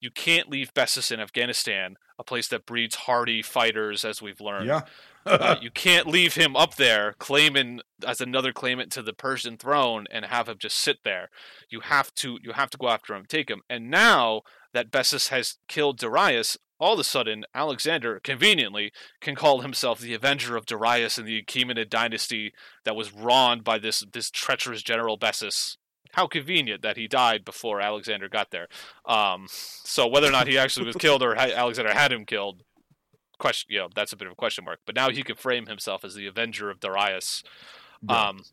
You 0.00 0.10
can't 0.10 0.48
leave 0.48 0.74
Bessus 0.74 1.10
in 1.10 1.20
Afghanistan, 1.20 1.96
a 2.18 2.24
place 2.24 2.48
that 2.48 2.66
breeds 2.66 2.94
hardy 2.94 3.42
fighters, 3.42 4.04
as 4.04 4.22
we've 4.22 4.40
learned. 4.40 4.66
Yeah. 4.66 4.82
Uh, 5.26 5.56
you 5.60 5.70
can't 5.70 6.06
leave 6.06 6.34
him 6.34 6.56
up 6.56 6.76
there 6.76 7.14
claiming 7.18 7.80
as 8.06 8.20
another 8.20 8.52
claimant 8.52 8.90
to 8.92 9.02
the 9.02 9.12
Persian 9.12 9.56
throne 9.56 10.06
and 10.10 10.24
have 10.24 10.48
him 10.48 10.58
just 10.58 10.76
sit 10.76 10.98
there. 11.04 11.30
You 11.68 11.80
have 11.80 12.14
to 12.16 12.38
you 12.42 12.52
have 12.52 12.70
to 12.70 12.78
go 12.78 12.88
after 12.88 13.14
him, 13.14 13.24
take 13.26 13.50
him. 13.50 13.62
And 13.68 13.90
now 13.90 14.42
that 14.72 14.90
Bessus 14.90 15.28
has 15.28 15.58
killed 15.68 15.98
Darius, 15.98 16.56
all 16.78 16.94
of 16.94 17.00
a 17.00 17.04
sudden 17.04 17.44
Alexander 17.54 18.20
conveniently 18.22 18.92
can 19.20 19.34
call 19.34 19.60
himself 19.60 19.98
the 19.98 20.14
Avenger 20.14 20.56
of 20.56 20.66
Darius 20.66 21.18
and 21.18 21.26
the 21.26 21.42
Achaemenid 21.42 21.90
dynasty 21.90 22.52
that 22.84 22.96
was 22.96 23.12
wronged 23.12 23.64
by 23.64 23.78
this 23.78 24.02
this 24.12 24.30
treacherous 24.30 24.82
general 24.82 25.18
Bessus. 25.18 25.76
How 26.12 26.26
convenient 26.26 26.82
that 26.82 26.96
he 26.96 27.06
died 27.06 27.44
before 27.44 27.80
Alexander 27.80 28.28
got 28.28 28.50
there. 28.50 28.68
Um, 29.06 29.46
so 29.48 30.06
whether 30.06 30.26
or 30.26 30.32
not 30.32 30.46
he 30.48 30.58
actually 30.58 30.86
was 30.86 30.96
killed 30.96 31.22
or 31.22 31.36
Alexander 31.36 31.92
had 31.92 32.12
him 32.12 32.24
killed, 32.24 32.62
question 33.38 33.72
you 33.72 33.78
know 33.78 33.88
that's 33.94 34.12
a 34.12 34.16
bit 34.16 34.26
of 34.26 34.32
a 34.32 34.36
question 34.36 34.64
mark. 34.64 34.80
But 34.86 34.94
now 34.94 35.10
he 35.10 35.22
can 35.22 35.36
frame 35.36 35.66
himself 35.66 36.04
as 36.04 36.14
the 36.14 36.26
Avenger 36.26 36.70
of 36.70 36.80
Darius. 36.80 37.42
Yeah. 38.08 38.28
Um, 38.28 38.44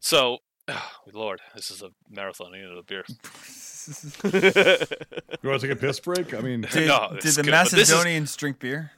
so, 0.00 0.38
Lord, 1.12 1.40
this 1.54 1.70
is 1.70 1.82
a 1.82 1.90
marathon. 2.10 2.54
I 2.54 2.58
need 2.58 2.78
a 2.78 2.82
beer. 2.82 3.04
You 3.84 5.48
want 5.48 5.60
to 5.60 5.66
take 5.66 5.76
a 5.76 5.80
piss 5.80 5.98
break? 5.98 6.34
I 6.34 6.40
mean, 6.40 6.60
Did, 6.70 6.86
No, 6.86 7.16
did 7.20 7.32
the 7.34 7.42
good, 7.42 7.50
but 7.50 7.64
this 7.72 7.72
is- 7.72 7.90
Macedonians 7.90 8.36
drink 8.36 8.60
beer? 8.60 8.92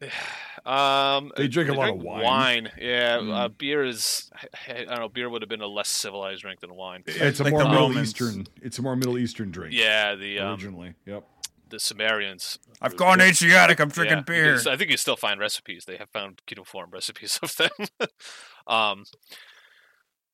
Um, 0.64 1.32
They 1.36 1.48
drink 1.48 1.70
a 1.70 1.72
lot 1.74 1.90
of 1.90 1.96
wine. 2.02 2.22
wine. 2.22 2.70
Yeah, 2.78 3.18
Mm. 3.18 3.34
uh, 3.34 3.48
beer 3.48 3.84
is. 3.84 4.30
I, 4.68 4.72
I 4.72 4.84
don't 4.84 4.98
know. 5.00 5.08
Beer 5.08 5.28
would 5.28 5.42
have 5.42 5.48
been 5.48 5.60
a 5.60 5.66
less 5.66 5.88
civilized 5.88 6.42
drink 6.42 6.60
than 6.60 6.74
wine. 6.74 7.02
it's 7.06 7.40
a 7.40 7.44
Like 7.44 7.52
more 7.52 7.64
Middle 7.64 7.88
Romans. 7.88 8.08
Eastern. 8.10 8.46
It's 8.62 8.78
a 8.78 8.82
more 8.82 8.94
Middle 8.96 9.18
Eastern 9.18 9.50
drink. 9.50 9.74
Yeah, 9.74 10.14
the 10.14 10.38
um, 10.38 10.52
originally. 10.52 10.94
Yep. 11.06 11.24
the 11.70 11.80
Sumerians. 11.80 12.58
I've 12.80 12.96
gone 12.96 13.20
Asiatic. 13.20 13.80
I'm 13.80 13.88
drinking 13.88 14.18
Yeah, 14.18 14.24
beer. 14.24 14.60
I 14.68 14.76
think 14.76 14.90
you 14.90 14.96
still 14.96 15.16
find 15.16 15.40
recipes. 15.40 15.84
They 15.86 15.96
have 15.96 16.10
found 16.10 16.42
cuneiform 16.46 16.90
recipes 16.90 17.40
of 17.42 17.56
them. 17.56 17.70
um. 18.66 19.04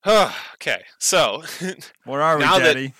okay, 0.55 0.82
so 0.98 1.42
What 2.05 2.20
are 2.20 2.36
we, 2.38 2.44
now 2.44 2.59
that- 2.59 2.92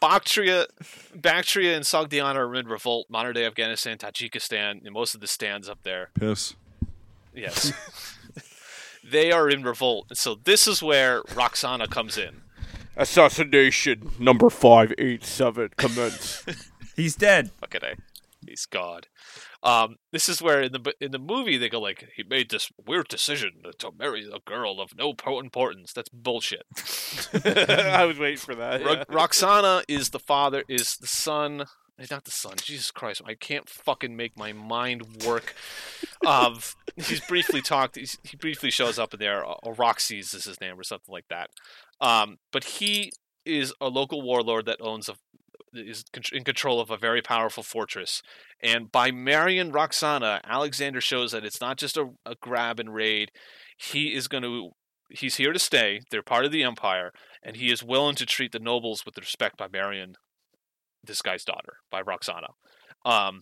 Bactria, 0.00 0.66
Bactria 1.14 1.76
and 1.76 1.84
Sogdiana 1.84 2.34
are 2.34 2.54
in 2.56 2.66
revolt. 2.66 3.06
Modern 3.08 3.32
day 3.34 3.46
Afghanistan, 3.46 3.96
Tajikistan, 3.96 4.84
and 4.84 4.92
most 4.92 5.14
of 5.14 5.22
the 5.22 5.26
stands 5.26 5.66
up 5.66 5.78
there. 5.82 6.10
Piss. 6.14 6.54
Yes. 7.34 7.72
they 9.04 9.32
are 9.32 9.48
in 9.48 9.62
revolt. 9.62 10.06
And 10.10 10.18
so 10.18 10.34
this 10.34 10.66
is 10.66 10.82
where 10.82 11.22
Roxana 11.34 11.88
comes 11.88 12.16
in. 12.16 12.42
Assassination 12.96 14.12
number 14.18 14.48
five 14.50 14.92
eight 14.98 15.24
seven 15.24 15.70
commence. 15.76 16.44
He's 16.96 17.16
dead. 17.16 17.50
Fucking 17.60 17.80
A. 17.82 17.96
He's 18.46 18.66
God. 18.66 19.08
Um, 19.64 19.96
this 20.12 20.28
is 20.28 20.42
where 20.42 20.60
in 20.60 20.72
the 20.72 20.94
in 21.00 21.10
the 21.10 21.18
movie 21.18 21.56
they 21.56 21.70
go 21.70 21.80
like 21.80 22.08
he 22.14 22.22
made 22.22 22.50
this 22.50 22.70
weird 22.86 23.08
decision 23.08 23.62
to 23.78 23.90
marry 23.98 24.28
a 24.30 24.38
girl 24.44 24.80
of 24.80 24.90
no 24.96 25.14
importance. 25.38 25.92
That's 25.92 26.10
bullshit. 26.10 26.64
I 27.44 28.04
was 28.04 28.18
waiting 28.18 28.36
for 28.36 28.54
that. 28.54 28.84
Ro- 28.84 28.92
yeah. 28.92 29.04
Roxana 29.08 29.82
is 29.88 30.10
the 30.10 30.18
father, 30.18 30.64
is 30.68 30.98
the 30.98 31.06
son. 31.06 31.64
Not 32.10 32.24
the 32.24 32.30
son. 32.30 32.54
Jesus 32.56 32.90
Christ! 32.90 33.22
I 33.24 33.34
can't 33.34 33.68
fucking 33.68 34.16
make 34.16 34.36
my 34.36 34.52
mind 34.52 35.24
work. 35.24 35.54
Of 36.26 36.74
he's 36.96 37.20
briefly 37.20 37.62
talked. 37.62 37.96
He's, 37.96 38.18
he 38.24 38.36
briefly 38.36 38.70
shows 38.70 38.98
up 38.98 39.14
in 39.14 39.20
there. 39.20 39.46
uh, 39.46 39.70
Roxy's 39.76 40.34
is 40.34 40.44
his 40.44 40.60
name, 40.60 40.78
or 40.78 40.82
something 40.82 41.12
like 41.12 41.28
that. 41.30 41.50
Um, 42.00 42.38
but 42.52 42.64
he 42.64 43.12
is 43.46 43.72
a 43.80 43.88
local 43.88 44.22
warlord 44.22 44.66
that 44.66 44.80
owns 44.80 45.08
a 45.08 45.14
is 45.72 46.04
in 46.32 46.44
control 46.44 46.80
of 46.80 46.90
a 46.90 46.96
very 46.96 47.22
powerful 47.22 47.62
fortress. 47.62 48.22
And 48.62 48.90
by 48.92 49.10
marrying 49.10 49.72
Roxana, 49.72 50.40
Alexander 50.44 51.00
shows 51.00 51.32
that 51.32 51.44
it's 51.44 51.60
not 51.60 51.78
just 51.78 51.96
a, 51.96 52.10
a 52.24 52.34
grab 52.40 52.78
and 52.78 52.94
raid. 52.94 53.30
He 53.76 54.14
is 54.14 54.28
going 54.28 54.42
to. 54.42 54.70
He's 55.10 55.36
here 55.36 55.52
to 55.52 55.58
stay. 55.58 56.00
They're 56.10 56.22
part 56.22 56.44
of 56.44 56.50
the 56.50 56.64
empire 56.64 57.12
and 57.44 57.56
he 57.56 57.70
is 57.70 57.84
willing 57.84 58.16
to 58.16 58.26
treat 58.26 58.52
the 58.52 58.58
nobles 58.58 59.04
with 59.04 59.18
respect 59.18 59.58
by 59.58 59.68
marrying 59.70 60.14
this 61.06 61.22
guy's 61.22 61.44
daughter 61.44 61.78
by 61.90 62.00
Roxana. 62.00 62.48
Um, 63.04 63.40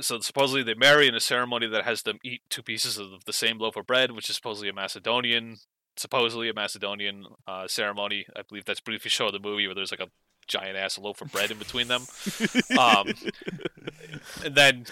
so 0.00 0.18
supposedly 0.20 0.62
they 0.62 0.74
marry 0.74 1.08
in 1.08 1.14
a 1.14 1.20
ceremony 1.20 1.66
that 1.66 1.84
has 1.84 2.02
them 2.02 2.18
eat 2.24 2.42
two 2.48 2.62
pieces 2.62 2.98
of 2.98 3.24
the 3.26 3.32
same 3.32 3.58
loaf 3.58 3.76
of 3.76 3.86
bread, 3.86 4.12
which 4.12 4.30
is 4.30 4.36
supposedly 4.36 4.68
a 4.68 4.72
Macedonian, 4.72 5.56
supposedly 5.96 6.48
a 6.48 6.54
Macedonian 6.54 7.26
uh, 7.46 7.66
ceremony. 7.68 8.26
I 8.36 8.42
believe 8.48 8.64
that's 8.64 8.80
briefly 8.80 9.10
shown 9.10 9.28
in 9.28 9.42
the 9.42 9.48
movie 9.48 9.66
where 9.66 9.74
there's 9.74 9.90
like 9.90 10.00
a 10.00 10.08
giant 10.46 10.76
ass 10.76 10.98
loaf 10.98 11.20
of 11.20 11.30
bread 11.30 11.50
in 11.50 11.58
between 11.58 11.88
them. 11.88 12.02
Um, 12.78 13.12
and 14.44 14.54
then, 14.54 14.86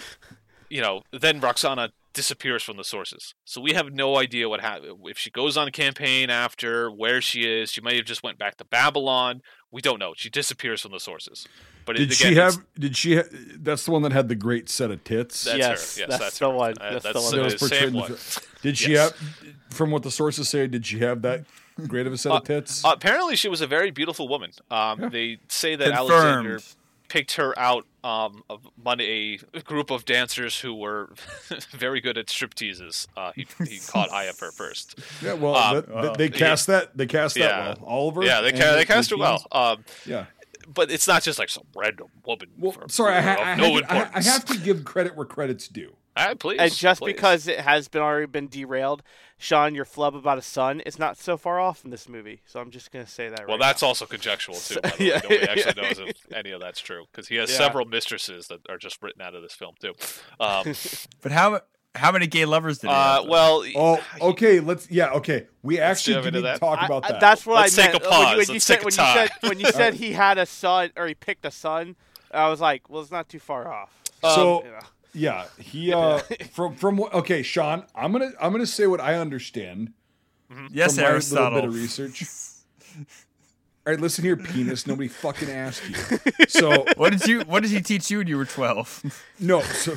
you 0.69 0.81
know, 0.81 1.01
then 1.11 1.39
Roxana 1.39 1.89
disappears 2.13 2.63
from 2.63 2.77
the 2.77 2.83
sources. 2.83 3.33
So 3.45 3.61
we 3.61 3.73
have 3.73 3.91
no 3.91 4.17
idea 4.17 4.49
what 4.49 4.61
happened. 4.61 4.99
If 5.05 5.17
she 5.17 5.29
goes 5.29 5.57
on 5.57 5.67
a 5.67 5.71
campaign 5.71 6.29
after, 6.29 6.89
where 6.89 7.21
she 7.21 7.41
is, 7.41 7.71
she 7.71 7.81
may 7.81 7.95
have 7.97 8.05
just 8.05 8.23
went 8.23 8.37
back 8.37 8.57
to 8.57 8.65
Babylon. 8.65 9.41
We 9.71 9.81
don't 9.81 9.99
know. 9.99 10.13
She 10.15 10.29
disappears 10.29 10.81
from 10.81 10.91
the 10.91 10.99
sources. 10.99 11.47
But 11.89 11.95
Did 11.95 12.11
it, 12.11 12.13
she 12.13 12.27
again, 12.27 12.37
it's- 12.37 12.55
have? 12.55 12.65
Did 12.79 12.95
she? 12.95 13.15
Ha- 13.15 13.23
that's 13.61 13.83
the 13.83 13.89
one 13.91 14.03
that 14.03 14.11
had 14.11 14.29
the 14.29 14.35
great 14.35 14.69
set 14.69 14.91
of 14.91 15.03
tits. 15.03 15.45
That's 15.45 15.57
Yes, 15.57 15.95
her. 15.95 16.01
Yes, 16.01 16.09
that's 16.09 16.21
that's, 16.21 16.37
the 16.39 16.45
her. 16.49 16.53
one. 16.55 16.73
Uh, 16.79 16.99
That's 16.99 17.03
the 17.03 17.19
one. 17.19 17.35
that 17.35 17.43
was 17.43 17.53
the 17.53 17.59
portrayed 17.59 17.79
same 17.79 17.87
in 17.87 17.93
the 17.95 17.99
one. 18.01 18.15
Did 18.61 18.77
she 18.77 18.91
Yes. 18.91 19.11
have? 19.17 19.55
From 19.71 19.89
what 19.89 20.03
the 20.03 20.11
sources 20.11 20.47
say, 20.49 20.67
did 20.67 20.85
she 20.85 20.99
have 20.99 21.23
that 21.23 21.45
great 21.87 22.05
of 22.05 22.13
a 22.13 22.17
set 22.19 22.31
of 22.31 22.43
tits? 22.43 22.85
Uh, 22.85 22.89
apparently, 22.93 23.35
she 23.35 23.49
was 23.49 23.61
a 23.61 23.65
very 23.67 23.89
beautiful 23.89 24.27
woman. 24.27 24.51
Um, 24.69 25.01
Yeah. 25.01 25.09
They 25.09 25.37
say 25.47 25.75
that 25.77 25.91
Alexander 25.91 26.59
picked 27.07 27.37
her 27.37 27.57
out 27.57 27.87
um, 28.03 28.43
among 28.77 29.01
a 29.01 29.39
group 29.65 29.89
of 29.89 30.05
dancers 30.05 30.59
who 30.59 30.75
were 30.75 31.09
very 31.71 32.01
good 32.01 32.19
at 32.19 32.27
stripteases. 32.27 33.07
Uh, 33.17 33.31
he, 33.35 33.47
he 33.67 33.79
caught 33.79 34.11
eye 34.11 34.25
of 34.25 34.39
her 34.39 34.51
first. 34.51 34.93
yeah, 35.23 35.33
well, 35.33 35.55
um, 35.55 35.75
that, 35.75 35.87
that- 35.87 35.95
uh, 35.95 36.13
they 36.13 36.29
cast 36.29 36.67
that. 36.67 36.95
They 36.95 37.07
cast 37.07 37.35
Yeah. 37.35 37.47
that 37.47 37.81
well. 37.81 37.89
Oliver. 37.89 38.23
Yeah, 38.23 38.41
they, 38.41 38.51
ca- 38.51 38.75
they 38.75 38.85
cast 38.85 39.09
the 39.09 39.15
her 39.15 39.19
well. 39.21 39.47
Um, 39.51 39.83
Yeah. 40.05 40.25
But 40.73 40.91
it's 40.91 41.07
not 41.07 41.23
just 41.23 41.39
like 41.39 41.49
some 41.49 41.63
random 41.75 42.07
woman. 42.25 42.49
Well, 42.57 42.71
for- 42.71 42.87
sorry, 42.89 43.15
I, 43.15 43.21
ha- 43.21 43.35
I, 43.43 43.55
no 43.55 43.73
have 43.75 43.87
to, 43.87 43.93
I, 43.93 44.09
I 44.15 44.21
have 44.21 44.45
to 44.45 44.57
give 44.57 44.85
credit 44.85 45.15
where 45.15 45.25
credit's 45.25 45.67
due. 45.67 45.95
Ah, 46.17 46.33
please, 46.37 46.59
and 46.59 46.73
just 46.73 47.01
please. 47.01 47.13
because 47.13 47.47
it 47.47 47.61
has 47.61 47.87
been 47.87 48.01
already 48.01 48.25
been 48.25 48.47
derailed, 48.49 49.03
Sean, 49.37 49.73
your 49.73 49.85
flub 49.85 50.15
about 50.15 50.37
a 50.37 50.41
son 50.41 50.81
is 50.81 50.99
not 50.99 51.17
so 51.17 51.37
far 51.37 51.59
off 51.61 51.85
in 51.85 51.91
this 51.91 52.09
movie. 52.09 52.41
So 52.45 52.59
I'm 52.59 52.71
just 52.71 52.91
gonna 52.91 53.07
say 53.07 53.29
that. 53.29 53.47
Well, 53.47 53.57
right 53.57 53.67
that's 53.67 53.81
now. 53.81 53.89
also 53.89 54.05
conjectural 54.05 54.57
too. 54.57 54.81
By 54.81 54.89
the 54.97 55.03
Yeah, 55.05 55.13
way. 55.15 55.21
Nobody 55.37 55.47
actually 55.49 55.81
knows 55.81 55.99
if 55.99 56.33
any 56.33 56.51
of 56.51 56.59
that's 56.59 56.81
true 56.81 57.05
because 57.11 57.27
he 57.29 57.35
has 57.35 57.49
Yeah. 57.51 57.57
several 57.57 57.85
mistresses 57.85 58.47
that 58.49 58.59
are 58.67 58.77
just 58.77 59.01
written 59.01 59.21
out 59.21 59.33
of 59.33 59.43
this 59.43 59.53
film 59.53 59.75
too. 59.79 59.93
Um, 60.39 60.73
But 61.21 61.31
how 61.31 61.61
how 61.95 62.11
many 62.11 62.27
gay 62.27 62.45
lovers 62.45 62.79
did 62.79 62.87
he 62.87 62.93
uh, 62.93 63.21
have? 63.21 63.25
well, 63.27 63.63
Oh, 63.75 63.99
okay. 64.21 64.59
Let's. 64.59 64.89
Yeah, 64.91 65.11
okay. 65.13 65.47
We 65.63 65.79
actually 65.79 66.15
dive 66.15 66.23
do 66.23 66.27
into 66.29 66.41
need 66.41 66.53
to 66.53 66.59
talk 66.59 66.79
I- 66.81 66.85
about 66.85 67.05
I- 67.05 67.11
that. 67.13 67.21
That's 67.21 67.45
what 67.45 67.55
Let's 67.61 67.77
I 67.77 67.83
take 67.83 67.93
meant. 67.93 68.05
a 68.05 68.09
When 68.09 68.19
you- 68.19 68.25
pause. 68.25 68.37
When, 68.37 68.47
you 68.47 68.53
Let's 68.53 68.65
said 68.65 68.73
take 68.75 68.81
a 68.81 68.85
when 68.85 68.91
you 68.93 68.97
time. 68.97 69.15
said 69.41 69.49
when 69.49 69.59
you 69.59 69.71
said 69.71 69.93
he 70.05 70.13
had 70.13 70.37
a 70.37 70.45
son 70.45 70.91
or 70.95 71.07
he 71.07 71.15
picked 71.15 71.45
a 71.45 71.51
son, 71.51 71.95
I 72.31 72.47
was 72.49 72.61
like, 72.61 72.89
well, 72.89 73.01
it's 73.01 73.11
not 73.11 73.27
too 73.29 73.39
far 73.39 73.67
off. 73.71 73.91
So- 74.21 74.63
you 74.65 74.71
know. 74.71 74.79
Yeah, 75.11 75.45
he 75.57 75.91
uh 75.95 76.19
from 76.53 76.75
from 76.75 76.95
what 76.97 77.11
okay, 77.15 77.41
Sean, 77.41 77.83
I'm 77.95 78.11
going 78.11 78.31
to 78.31 78.37
I'm 78.43 78.51
going 78.51 78.61
to 78.63 78.67
say 78.71 78.85
what 78.85 79.01
I 79.01 79.15
understand 79.15 79.93
yes, 80.71 80.93
from 80.95 81.01
my 81.03 81.07
little 81.07 81.13
Aristotle. 81.15 81.61
bit 81.61 81.67
of 81.69 81.73
research. 81.73 82.23
All 83.87 83.93
right, 83.93 83.99
listen 83.99 84.23
here, 84.23 84.37
penis. 84.37 84.85
Nobody 84.85 85.07
fucking 85.07 85.49
asked 85.49 85.81
you. 85.89 85.95
So 86.47 86.85
what 86.95 87.09
did 87.11 87.25
you 87.27 87.41
What 87.41 87.63
did 87.63 87.71
he 87.71 87.81
teach 87.81 88.11
you 88.11 88.19
when 88.19 88.27
you 88.27 88.37
were 88.37 88.45
twelve? 88.45 89.01
no, 89.39 89.61
so 89.61 89.95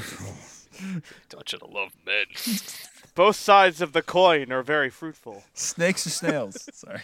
don't 1.29 1.53
you 1.53 1.59
love 1.69 1.93
men? 2.05 2.27
both 3.15 3.37
sides 3.37 3.81
of 3.81 3.93
the 3.93 4.03
coin 4.03 4.53
are 4.53 4.63
very 4.63 4.91
fruitful. 4.91 5.45
Snakes 5.55 6.07
or 6.07 6.11
snails? 6.11 6.69
Sorry. 6.73 7.03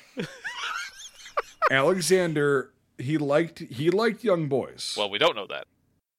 Alexander 1.70 2.72
he 2.98 3.16
liked 3.16 3.60
he 3.60 3.90
liked 3.90 4.24
young 4.24 4.48
boys. 4.48 4.94
Well, 4.96 5.08
we 5.08 5.18
don't 5.18 5.36
know 5.36 5.46
that. 5.46 5.66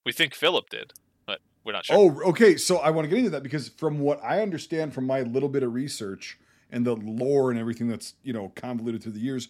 We 0.04 0.12
think 0.12 0.34
Philip 0.34 0.70
did, 0.70 0.92
but 1.26 1.40
we're 1.64 1.72
not 1.72 1.84
sure. 1.84 1.96
Oh, 1.96 2.28
okay. 2.30 2.56
So 2.56 2.78
I 2.78 2.90
want 2.90 3.04
to 3.04 3.08
get 3.08 3.18
into 3.18 3.30
that 3.30 3.42
because 3.42 3.68
from 3.68 4.00
what 4.00 4.22
I 4.24 4.40
understand 4.40 4.94
from 4.94 5.06
my 5.06 5.20
little 5.20 5.48
bit 5.48 5.62
of 5.62 5.74
research 5.74 6.38
and 6.70 6.86
the 6.86 6.96
lore 6.96 7.50
and 7.50 7.58
everything 7.58 7.88
that's, 7.88 8.14
you 8.22 8.32
know, 8.32 8.52
convoluted 8.54 9.02
through 9.02 9.12
the 9.12 9.20
years, 9.20 9.48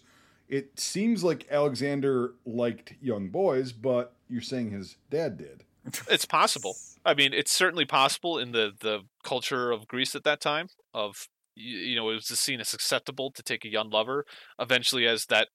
it 0.49 0.77
seems 0.79 1.23
like 1.23 1.47
Alexander 1.49 2.33
liked 2.45 2.93
young 3.01 3.29
boys, 3.29 3.71
but 3.71 4.15
you're 4.27 4.41
saying 4.41 4.71
his 4.71 4.97
dad 5.09 5.37
did. 5.37 5.63
It's 6.09 6.25
possible. 6.25 6.75
I 7.05 7.13
mean, 7.13 7.33
it's 7.33 7.51
certainly 7.51 7.85
possible 7.85 8.37
in 8.37 8.51
the 8.51 8.71
the 8.79 9.01
culture 9.23 9.71
of 9.71 9.87
Greece 9.87 10.15
at 10.15 10.23
that 10.23 10.39
time. 10.41 10.67
Of 10.93 11.27
you, 11.55 11.77
you 11.77 11.95
know, 11.95 12.09
it 12.09 12.15
was 12.15 12.27
seen 12.27 12.59
as 12.59 12.73
acceptable 12.73 13.31
to 13.31 13.43
take 13.43 13.65
a 13.65 13.71
young 13.71 13.89
lover. 13.89 14.25
Eventually, 14.59 15.07
as 15.07 15.25
that 15.27 15.47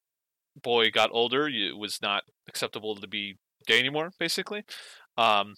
boy 0.61 0.91
got 0.91 1.11
older, 1.13 1.49
it 1.49 1.77
was 1.77 2.01
not 2.03 2.25
acceptable 2.49 2.97
to 2.97 3.07
be 3.07 3.37
gay 3.67 3.79
anymore. 3.79 4.11
Basically, 4.19 4.65
um, 5.17 5.55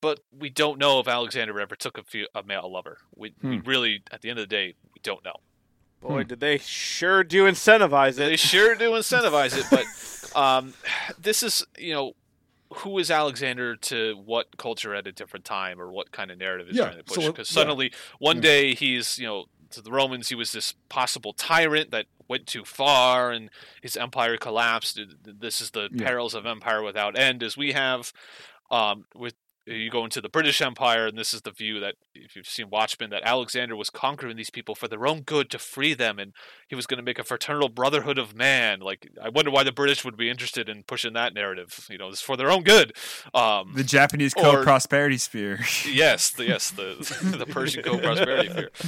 but 0.00 0.20
we 0.36 0.50
don't 0.50 0.78
know 0.78 0.98
if 1.00 1.08
Alexander 1.08 1.60
ever 1.60 1.76
took 1.76 1.98
a, 1.98 2.02
few, 2.02 2.26
a 2.34 2.42
male 2.42 2.70
lover. 2.72 2.98
We, 3.14 3.34
we 3.42 3.58
Hmm. 3.58 3.68
really, 3.68 4.02
at 4.10 4.22
the 4.22 4.30
end 4.30 4.38
of 4.38 4.48
the 4.48 4.54
day, 4.54 4.74
we 4.94 5.00
don't 5.02 5.24
know. 5.24 5.36
Boy, 6.00 6.24
did 6.24 6.40
they 6.40 6.58
sure 6.58 7.24
do 7.24 7.44
incentivize 7.44 8.12
it. 8.12 8.16
They 8.16 8.36
sure 8.36 8.74
do 8.74 8.90
incentivize 8.90 9.56
it, 9.56 9.66
but 9.70 10.36
um, 10.38 10.74
this 11.18 11.42
is, 11.42 11.64
you 11.78 11.94
know, 11.94 12.12
who 12.76 12.98
is 12.98 13.10
Alexander 13.10 13.76
to 13.76 14.16
what 14.24 14.56
culture 14.56 14.94
at 14.94 15.06
a 15.06 15.12
different 15.12 15.44
time, 15.44 15.80
or 15.80 15.90
what 15.90 16.12
kind 16.12 16.30
of 16.30 16.38
narrative 16.38 16.68
is 16.68 16.76
Yeah, 16.76 16.84
trying 16.86 16.96
to 16.98 17.04
push? 17.04 17.24
so, 17.24 17.30
Because 17.32 17.50
yeah. 17.50 17.54
suddenly, 17.54 17.92
one 18.18 18.40
day 18.40 18.74
he's, 18.74 19.18
you 19.18 19.26
know, 19.26 19.46
to 19.70 19.80
the 19.82 19.90
Romans, 19.90 20.28
he 20.28 20.34
was 20.34 20.52
this 20.52 20.74
possible 20.88 21.32
tyrant 21.32 21.90
that 21.90 22.06
went 22.28 22.46
too 22.46 22.64
far, 22.64 23.30
and 23.30 23.50
his 23.82 23.96
empire 23.96 24.36
collapsed. 24.36 25.00
This 25.24 25.60
is 25.60 25.70
the 25.70 25.88
Yeah. 25.92 26.06
perils 26.06 26.34
of 26.34 26.46
empire 26.46 26.82
without 26.82 27.18
end, 27.18 27.42
as 27.42 27.56
we 27.56 27.72
have. 27.72 28.12
Um, 28.70 29.04
with 29.14 29.34
you 29.66 29.90
go 29.90 30.04
into 30.04 30.20
the 30.20 30.28
British 30.28 30.60
Empire, 30.60 31.06
and 31.06 31.16
this 31.16 31.32
is 31.32 31.42
the 31.42 31.50
view 31.50 31.80
that 31.80 31.94
if 32.14 32.36
you've 32.36 32.46
seen 32.46 32.68
Watchmen, 32.70 33.10
that 33.10 33.22
Alexander 33.24 33.74
was 33.74 33.90
conquering 33.90 34.36
these 34.36 34.50
people 34.50 34.74
for 34.74 34.88
their 34.88 35.06
own 35.06 35.22
good 35.22 35.50
to 35.50 35.58
free 35.58 35.94
them, 35.94 36.18
and 36.18 36.32
he 36.68 36.74
was 36.74 36.86
going 36.86 36.98
to 36.98 37.02
make 37.04 37.18
a 37.18 37.24
fraternal 37.24 37.68
brotherhood 37.68 38.18
of 38.18 38.34
man. 38.34 38.80
Like, 38.80 39.08
I 39.22 39.28
wonder 39.30 39.50
why 39.50 39.62
the 39.62 39.72
British 39.72 40.04
would 40.04 40.16
be 40.16 40.28
interested 40.28 40.68
in 40.68 40.82
pushing 40.82 41.14
that 41.14 41.34
narrative. 41.34 41.86
You 41.90 41.98
know, 41.98 42.08
it's 42.08 42.20
for 42.20 42.36
their 42.36 42.50
own 42.50 42.62
good. 42.62 42.92
Um, 43.32 43.72
The 43.74 43.84
Japanese 43.84 44.34
code 44.34 44.64
prosperity 44.64 45.18
sphere. 45.18 45.60
yes, 45.90 46.30
the, 46.30 46.44
yes, 46.46 46.70
the 46.70 47.34
the 47.38 47.46
Persian 47.46 47.82
co-prosperity 47.82 48.48
fear. 48.48 48.70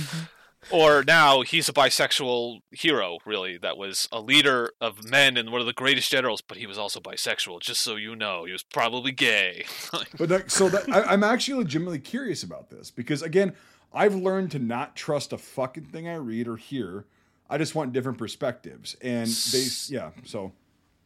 Or 0.71 1.05
now 1.05 1.43
he's 1.43 1.69
a 1.69 1.73
bisexual 1.73 2.61
hero, 2.73 3.19
really, 3.25 3.57
that 3.59 3.77
was 3.77 4.09
a 4.11 4.21
leader 4.21 4.73
of 4.81 5.09
men 5.09 5.37
and 5.37 5.51
one 5.51 5.61
of 5.61 5.67
the 5.67 5.73
greatest 5.73 6.11
generals, 6.11 6.41
but 6.41 6.57
he 6.57 6.67
was 6.67 6.77
also 6.77 6.99
bisexual. 6.99 7.61
Just 7.61 7.83
so 7.83 7.95
you 7.97 8.17
know, 8.17 8.45
he 8.45 8.53
was 8.53 8.63
probably 8.63 9.13
gay. 9.13 9.65
But 10.19 10.29
that, 10.31 10.51
so 10.51 10.69
that 10.69 10.89
I, 10.89 11.03
I'm 11.03 11.23
actually 11.23 11.59
legitimately 11.63 12.01
curious 12.01 12.43
about 12.43 12.71
this 12.71 12.91
because 12.91 13.23
again, 13.23 13.55
I've 13.93 14.15
learned 14.15 14.51
to 14.53 14.59
not 14.59 14.97
trust 14.97 15.33
a 15.33 15.39
fucking 15.39 15.87
thing 15.87 16.09
I 16.09 16.15
read 16.17 16.49
or 16.49 16.57
hear. 16.57 17.07
I 17.49 17.59
just 17.59 17.75
want 17.75 17.93
different 17.93 18.19
perspectives, 18.19 18.97
and 19.01 19.29
they 19.29 19.67
yeah. 19.89 20.11
So 20.25 20.53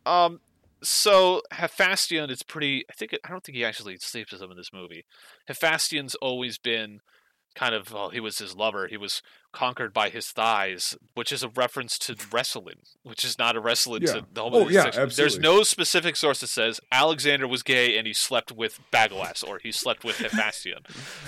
Um, 0.06 0.40
so 0.82 1.42
Hephaestion 1.52 2.30
is 2.30 2.42
pretty. 2.42 2.84
I 2.90 2.94
think 2.94 3.16
I 3.24 3.28
don't 3.28 3.44
think 3.44 3.56
he 3.56 3.64
actually 3.64 3.96
sleeps 3.98 4.32
with 4.32 4.40
him 4.40 4.50
in 4.50 4.56
this 4.56 4.72
movie. 4.72 5.04
Hephaestion's 5.46 6.14
always 6.16 6.58
been 6.58 7.00
kind 7.54 7.74
of. 7.74 7.92
Well, 7.92 8.10
he 8.10 8.20
was 8.20 8.38
his 8.38 8.56
lover. 8.56 8.86
He 8.88 8.96
was 8.96 9.22
conquered 9.52 9.92
by 9.92 10.08
his 10.10 10.28
thighs, 10.30 10.96
which 11.14 11.32
is 11.32 11.42
a 11.42 11.48
reference 11.48 11.98
to 11.98 12.16
wrestling, 12.32 12.80
which 13.02 13.24
is 13.24 13.38
not 13.38 13.56
a 13.56 13.60
wrestling 13.60 14.02
Yeah. 14.02 14.12
to 14.14 14.26
the 14.32 14.42
Oh, 14.42 14.68
yeah, 14.68 14.80
homosexual. 14.82 15.08
There's 15.10 15.38
no 15.38 15.62
specific 15.62 16.16
source 16.16 16.40
that 16.40 16.48
says 16.48 16.80
Alexander 16.92 17.48
was 17.48 17.62
gay 17.62 17.96
and 17.98 18.06
he 18.06 18.12
slept 18.12 18.52
with 18.52 18.80
Bagoas 18.92 19.42
or 19.46 19.58
he 19.62 19.72
slept 19.72 20.04
with 20.04 20.18
Hephaestion. 20.18 20.80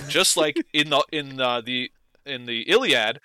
Just 0.09 0.36
like 0.36 0.57
in 0.73 0.90
the 0.90 1.05
in 1.11 1.40
uh, 1.40 1.61
the 1.61 1.90
in 2.24 2.47
the 2.47 2.62
Iliad, 2.70 3.20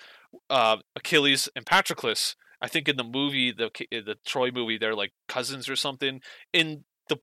uh, 0.49 0.77
Achilles 0.95 1.47
and 1.55 1.65
Patroclus. 1.65 2.35
I 2.59 2.67
think 2.67 2.89
in 2.89 2.97
the 2.97 3.03
movie, 3.03 3.51
the 3.51 3.69
the 3.91 4.15
Troy 4.25 4.49
movie, 4.51 4.77
they're 4.79 4.95
like 4.95 5.13
cousins 5.27 5.69
or 5.69 5.75
something. 5.75 6.21
In 6.51 6.85
the 7.07 7.17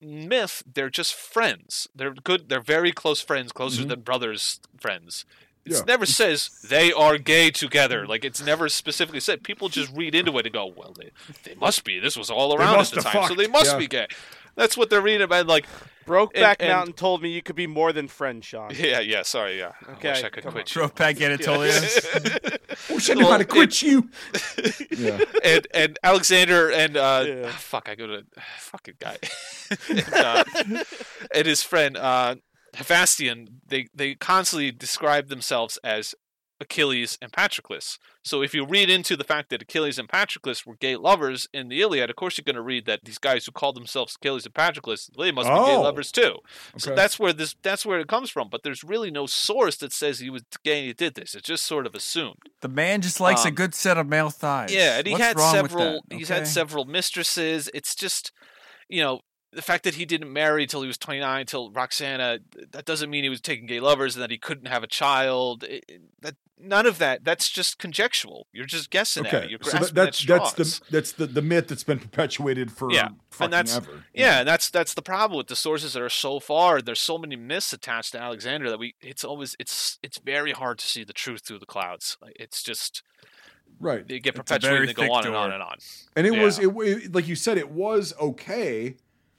myth, 0.00 0.62
they're 0.66 0.88
just 0.90 1.14
friends. 1.14 1.86
They're 1.94 2.14
good. 2.14 2.48
They're 2.48 2.60
very 2.62 2.90
close 2.92 3.20
friends, 3.20 3.52
closer 3.52 3.82
Mhm. 3.84 3.88
than 3.88 4.00
brothers 4.00 4.60
friends. 4.80 5.26
It 5.66 5.72
Yeah. 5.72 5.80
never 5.86 6.04
says 6.06 6.50
they 6.68 6.92
are 6.92 7.16
gay 7.18 7.50
together. 7.50 8.06
Like 8.06 8.24
it's 8.24 8.42
never 8.42 8.68
specifically 8.68 9.20
said. 9.20 9.42
People 9.42 9.68
just 9.68 9.90
read 9.96 10.14
into 10.14 10.36
it 10.38 10.46
and 10.46 10.52
go, 10.52 10.66
"Well, 10.66 10.92
they, 10.98 11.10
they 11.44 11.54
must 11.54 11.84
be. 11.84 11.98
This 11.98 12.16
was 12.16 12.28
all 12.30 12.54
around 12.54 12.78
at 12.80 12.86
the 12.88 13.02
have 13.02 13.12
time, 13.12 13.28
so 13.28 13.34
they 13.34 13.46
must 13.46 13.72
Yeah. 13.72 13.78
be 13.78 13.86
gay." 13.86 14.06
That's 14.56 14.76
what 14.76 14.88
they're 14.88 15.00
reading 15.00 15.22
about. 15.22 15.48
Like, 15.48 15.66
Brokeback 16.06 16.56
and- 16.60 16.68
Mountain 16.68 16.92
told 16.92 17.20
me 17.22 17.28
you 17.30 17.42
could 17.42 17.56
be 17.56 17.66
more 17.66 17.92
than 17.92 18.06
friends, 18.06 18.46
Sean. 18.46 18.70
yeah, 18.78 19.00
yeah. 19.00 19.22
Sorry, 19.22 19.58
yeah. 19.58 19.72
Okay, 19.94 20.10
I 20.10 20.12
wish 20.12 20.18
Okay, 20.18 20.26
I 20.26 20.28
could 20.30 20.42
come 20.44 20.52
quit. 20.52 20.66
Drove 20.66 20.94
back 20.94 21.20
Anatolia. 21.20 21.72
wish 22.90 23.10
I 23.10 23.14
knew 23.14 23.26
how 23.26 23.38
to 23.38 23.44
quit 23.44 23.80
you. 23.82 24.10
Yeah. 24.90 25.18
and 25.42 25.66
and 25.74 25.98
Alexander 26.04 26.70
and 26.70 26.96
uh, 26.96 27.24
Yeah. 27.26 27.46
ah, 27.48 27.56
fuck, 27.58 27.88
I 27.88 27.94
go 27.96 28.06
to 28.06 28.24
fucking 28.58 28.94
guy, 29.00 29.18
and, 29.88 30.14
uh, 30.14 30.44
and 31.34 31.46
his 31.46 31.62
friend 31.64 31.96
uh, 31.96 32.36
Hephaestion. 32.74 33.60
They 33.66 33.86
they 33.94 34.14
constantly 34.14 34.70
describe 34.72 35.28
themselves 35.28 35.78
as 35.84 36.14
Achilles 36.60 37.18
and 37.20 37.32
Patroclus. 37.32 37.98
So 38.22 38.40
if 38.40 38.54
you 38.54 38.64
read 38.64 38.88
into 38.88 39.16
the 39.16 39.24
fact 39.24 39.50
that 39.50 39.60
Achilles 39.60 39.98
and 39.98 40.08
Patroclus 40.08 40.64
were 40.64 40.76
gay 40.76 40.94
lovers 40.96 41.48
in 41.52 41.68
the 41.68 41.82
Iliad, 41.82 42.08
of 42.10 42.16
course 42.16 42.38
you're 42.38 42.44
going 42.44 42.54
to 42.54 42.62
read 42.62 42.86
that 42.86 43.00
these 43.04 43.18
guys 43.18 43.44
who 43.44 43.52
call 43.52 43.72
themselves 43.72 44.14
Achilles 44.14 44.46
and 44.46 44.54
Patroclus, 44.54 45.10
they 45.18 45.32
must 45.32 45.48
be 45.48 45.54
gay 45.54 45.74
Oh. 45.74 45.82
lovers 45.82 46.12
too. 46.12 46.36
So 46.78 46.94
that's 46.94 47.18
where 47.18 47.32
this 47.32 47.56
that's 47.62 47.84
where 47.84 47.98
it 47.98 48.06
comes 48.08 48.30
from. 48.30 48.48
But 48.50 48.62
there's 48.62 48.84
really 48.84 49.10
no 49.10 49.26
source 49.26 49.76
that 49.78 49.92
says 49.92 50.20
he 50.20 50.30
was 50.30 50.42
gay 50.64 50.78
and 50.78 50.86
he 50.86 50.92
did 50.92 51.14
this. 51.16 51.34
It's 51.34 51.48
just 51.48 51.66
sort 51.66 51.86
of 51.86 51.94
assumed. 51.94 52.38
the 52.62 52.68
man 52.68 53.02
just 53.02 53.20
likes 53.20 53.44
a 53.44 53.48
Um, 53.48 53.54
good 53.54 53.74
set 53.74 53.98
of 53.98 54.06
male 54.08 54.30
thighs. 54.30 54.72
Yeah, 54.72 54.98
and 54.98 55.06
he 55.06 55.12
What's 55.14 55.24
had 55.24 55.40
several. 55.40 56.02
that? 56.08 56.16
He's 56.16 56.28
had 56.28 56.46
several 56.46 56.84
mistresses. 56.84 57.68
It's 57.74 57.94
just, 57.96 58.30
you 58.88 59.02
know, 59.02 59.20
the 59.54 59.62
fact 59.62 59.84
that 59.84 59.94
he 59.94 60.04
didn't 60.04 60.32
marry 60.32 60.66
till 60.66 60.82
he 60.82 60.88
was 60.88 60.98
twenty 60.98 61.20
nine, 61.20 61.46
till 61.46 61.70
Roxana. 61.70 62.38
That 62.72 62.84
doesn't 62.84 63.10
mean 63.10 63.22
he 63.24 63.30
was 63.30 63.40
taking 63.40 63.66
gay 63.66 63.80
lovers 63.80 64.16
and 64.16 64.22
that 64.22 64.30
he 64.30 64.38
couldn't 64.38 64.66
have 64.66 64.82
a 64.82 64.86
child. 64.88 65.64
It, 65.64 65.84
it- 65.88 66.00
that 66.22 66.36
none 66.58 66.86
of 66.86 66.98
that. 66.98 67.24
That's 67.24 67.50
just 67.50 67.78
conjectural. 67.78 68.46
You're 68.52 68.64
just 68.64 68.88
guessing 68.90 69.26
at 69.26 69.34
it. 69.34 69.36
Okay. 69.36 69.48
You're 69.50 69.58
So 69.62 69.70
grasping 69.72 69.94
that, 69.96 70.00
at 70.00 70.14
that's 70.26 70.52
that's 70.52 70.78
the 70.78 70.84
that's 70.90 71.12
the, 71.12 71.26
the 71.26 71.42
myth 71.42 71.68
that's 71.68 71.84
been 71.84 71.98
perpetuated 71.98 72.72
for 72.72 72.90
Yeah, 72.90 73.08
fucking 73.30 73.44
and 73.44 73.52
that's 73.52 73.76
ever. 73.76 74.04
yeah, 74.14 74.38
and 74.40 74.48
that's 74.48 74.70
that's 74.70 74.94
the 74.94 75.02
problem 75.02 75.36
with 75.36 75.48
the 75.48 75.56
sources 75.56 75.92
that 75.92 76.02
are 76.02 76.08
so 76.08 76.40
far. 76.40 76.80
There's 76.80 77.00
so 77.00 77.18
many 77.18 77.36
myths 77.36 77.72
attached 77.72 78.12
to 78.12 78.20
Alexander 78.20 78.70
that 78.70 78.78
we. 78.78 78.94
It's 79.02 79.24
always 79.24 79.54
it's 79.58 79.98
it's 80.02 80.18
very 80.18 80.52
hard 80.52 80.78
to 80.78 80.86
see 80.86 81.04
the 81.04 81.12
truth 81.12 81.42
through 81.44 81.58
the 81.58 81.66
clouds. 81.66 82.16
It's 82.36 82.62
just 82.62 83.02
Right. 83.80 84.06
they 84.06 84.20
get 84.20 84.36
perpetuated 84.36 84.80
and 84.80 84.88
they 84.90 84.94
go 84.94 85.02
thick 85.02 85.10
on 85.10 85.26
and 85.26 85.34
on 85.36 85.52
and 85.52 85.62
on. 85.62 85.76
And 86.14 86.26
it 86.26 86.30
was 86.40 86.58
Yeah. 86.60 86.68
it, 86.68 87.04
it 87.06 87.14
like 87.14 87.26
you 87.26 87.34
said 87.34 87.58
it 87.58 87.70
was 87.70 88.14
okay 88.20 88.96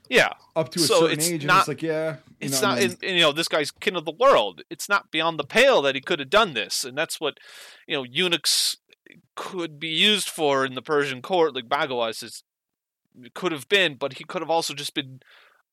Yeah, 0.10 0.34
up 0.56 0.70
to 0.70 0.80
a 0.80 0.84
So 0.84 1.00
certain 1.02 1.18
it's 1.18 1.30
age 1.30 1.42
and 1.44 1.48
not- 1.48 1.60
it's 1.60 1.68
like 1.68 1.82
yeah, 1.82 2.18
it's 2.40 2.62
know, 2.62 2.70
not 2.70 2.78
and 2.80 2.92
and, 2.92 3.04
and, 3.04 3.16
you 3.18 3.22
know 3.22 3.32
this 3.32 3.48
guy's 3.48 3.72
king 3.72 3.96
of 3.96 4.06
the 4.06 4.12
world. 4.12 4.62
It's 4.70 4.88
not 4.90 5.12
beyond 5.12 5.40
the 5.40 5.44
pale 5.46 5.82
that 5.82 5.96
he 5.96 6.02
could 6.02 6.20
have 6.20 6.30
done 6.30 6.54
this 6.54 6.84
and 6.84 6.98
that's 6.98 7.20
what 7.20 7.38
you 7.88 7.96
know 7.96 8.04
eunuchs 8.04 8.78
could 9.36 9.80
be 9.80 9.88
used 9.90 10.30
for 10.30 10.66
in 10.66 10.74
the 10.76 10.82
persian 10.82 11.22
court 11.22 11.54
like 11.54 11.68
Bagoas 11.70 12.24
is 12.24 12.44
could 13.34 13.52
have 13.52 13.68
been 13.70 13.96
but 13.96 14.14
he 14.14 14.24
could 14.24 14.42
have 14.42 14.50
also 14.50 14.74
just 14.74 14.94
been 14.94 15.20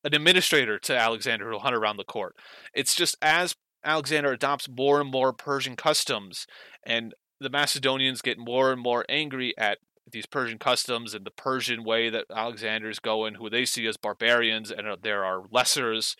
an 0.03 0.13
administrator 0.13 0.77
to 0.79 0.97
alexander 0.97 1.49
who'll 1.49 1.59
hunt 1.59 1.75
around 1.75 1.97
the 1.97 2.03
court. 2.03 2.35
It's 2.73 2.95
just 2.95 3.15
as 3.21 3.55
alexander 3.83 4.31
adopts 4.31 4.67
more 4.69 5.01
and 5.01 5.11
more 5.11 5.33
persian 5.33 5.75
customs 5.75 6.45
and 6.85 7.13
the 7.39 7.49
macedonians 7.49 8.21
get 8.21 8.37
more 8.37 8.71
and 8.71 8.81
more 8.81 9.03
angry 9.09 9.53
at 9.57 9.79
these 10.09 10.25
Persian 10.25 10.59
customs 10.59 11.13
and 11.13 11.25
the 11.25 11.31
Persian 11.31 11.83
way 11.83 12.09
that 12.09 12.25
Alexander's 12.33 12.99
going, 12.99 13.35
who 13.35 13.49
they 13.49 13.65
see 13.65 13.87
as 13.87 13.97
barbarians, 13.97 14.71
and 14.71 14.87
uh, 14.87 14.97
there 15.01 15.23
are 15.23 15.43
lessers. 15.43 16.15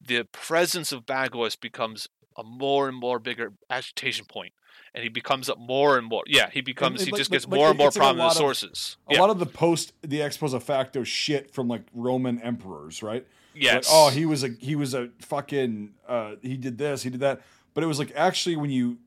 The 0.00 0.24
presence 0.32 0.92
of 0.92 1.06
Bagoas 1.06 1.58
becomes 1.60 2.08
a 2.36 2.42
more 2.42 2.88
and 2.88 2.96
more 2.96 3.18
bigger 3.18 3.52
agitation 3.68 4.24
point, 4.26 4.52
and 4.94 5.02
he 5.02 5.08
becomes 5.08 5.48
a 5.48 5.56
more 5.56 5.96
and 5.98 6.06
more. 6.06 6.22
Yeah, 6.26 6.50
he 6.50 6.60
becomes. 6.60 7.00
and 7.00 7.06
he 7.06 7.12
like- 7.12 7.18
just 7.18 7.30
gets 7.30 7.44
like, 7.46 7.54
more 7.58 7.68
and 7.68 7.78
more 7.78 7.88
it's 7.88 7.96
like 7.96 8.02
a 8.02 8.06
prominent 8.06 8.32
of- 8.32 8.36
sources. 8.36 8.96
a 9.08 9.14
yeah. 9.14 9.20
lot 9.20 9.30
of 9.30 9.38
the 9.38 9.46
post 9.46 9.92
the 10.02 10.22
ex 10.22 10.36
post 10.36 10.60
facto 10.62 11.04
shit 11.04 11.52
from 11.52 11.68
like 11.68 11.82
Roman 11.94 12.40
emperors, 12.40 13.02
right? 13.02 13.26
yes. 13.54 13.74
Like, 13.74 13.84
oh, 13.90 14.10
he 14.10 14.24
was 14.26 14.42
a 14.44 14.48
he 14.58 14.74
was 14.74 14.94
a 14.94 15.10
fucking 15.20 15.90
uh 16.08 16.36
he 16.42 16.56
did 16.56 16.78
this, 16.78 17.02
he 17.02 17.10
did 17.10 17.20
that. 17.20 17.42
But 17.74 17.84
it 17.84 17.86
was 17.86 17.98
like 17.98 18.12
actually 18.16 18.56
when 18.56 18.70
you 18.70 18.98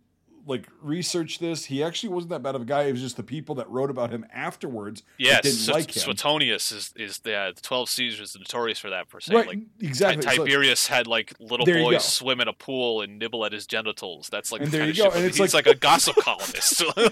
like 0.45 0.67
research 0.81 1.39
this, 1.39 1.65
he 1.65 1.81
actually 1.83 2.09
wasn't 2.09 2.31
that 2.31 2.43
bad 2.43 2.55
of 2.55 2.61
a 2.61 2.65
guy. 2.65 2.83
It 2.83 2.91
was 2.91 3.01
just 3.01 3.15
the 3.17 3.23
people 3.23 3.55
that 3.55 3.69
wrote 3.69 3.89
about 3.89 4.09
him 4.11 4.25
afterwards 4.33 5.01
that 5.01 5.07
Yes, 5.17 5.41
didn't 5.43 5.73
like 5.73 5.95
him. 5.95 6.01
Suetonius 6.03 6.71
is 6.71 6.93
is 6.97 7.19
the, 7.19 7.33
uh, 7.35 7.51
the 7.55 7.61
Twelve 7.61 7.89
Caesars 7.89 8.35
notorious 8.37 8.77
for 8.79 8.89
that 8.89 9.07
per 9.09 9.19
se. 9.19 9.33
right, 9.35 9.47
Like 9.47 9.59
exactly. 9.79 10.23
Ti- 10.23 10.35
So- 10.35 10.43
Tiberius 10.45 10.87
had 10.87 11.07
like 11.07 11.33
little 11.39 11.65
There 11.65 11.77
you 11.77 11.83
go. 11.85 11.91
boys 11.91 12.03
swim 12.03 12.41
in 12.41 12.47
a 12.47 12.53
pool 12.53 13.01
and 13.01 13.17
nibble 13.19 13.45
at 13.45 13.53
his 13.53 13.65
genitals. 13.65 14.27
That's 14.29 14.51
like 14.51 14.61
And 14.61 14.71
the 14.71 14.77
there 14.77 14.85
kind 14.87 14.97
you 14.97 15.05
of 15.05 15.11
go, 15.13 15.17
and 15.17 15.25
it's 15.25 15.37
He's 15.37 15.53
like- 15.53 15.65
like, 15.65 15.75
a 15.75 15.79
gossip 15.79 16.15
columnist. 16.17 16.75
so 16.77 16.87
it, 16.97 17.07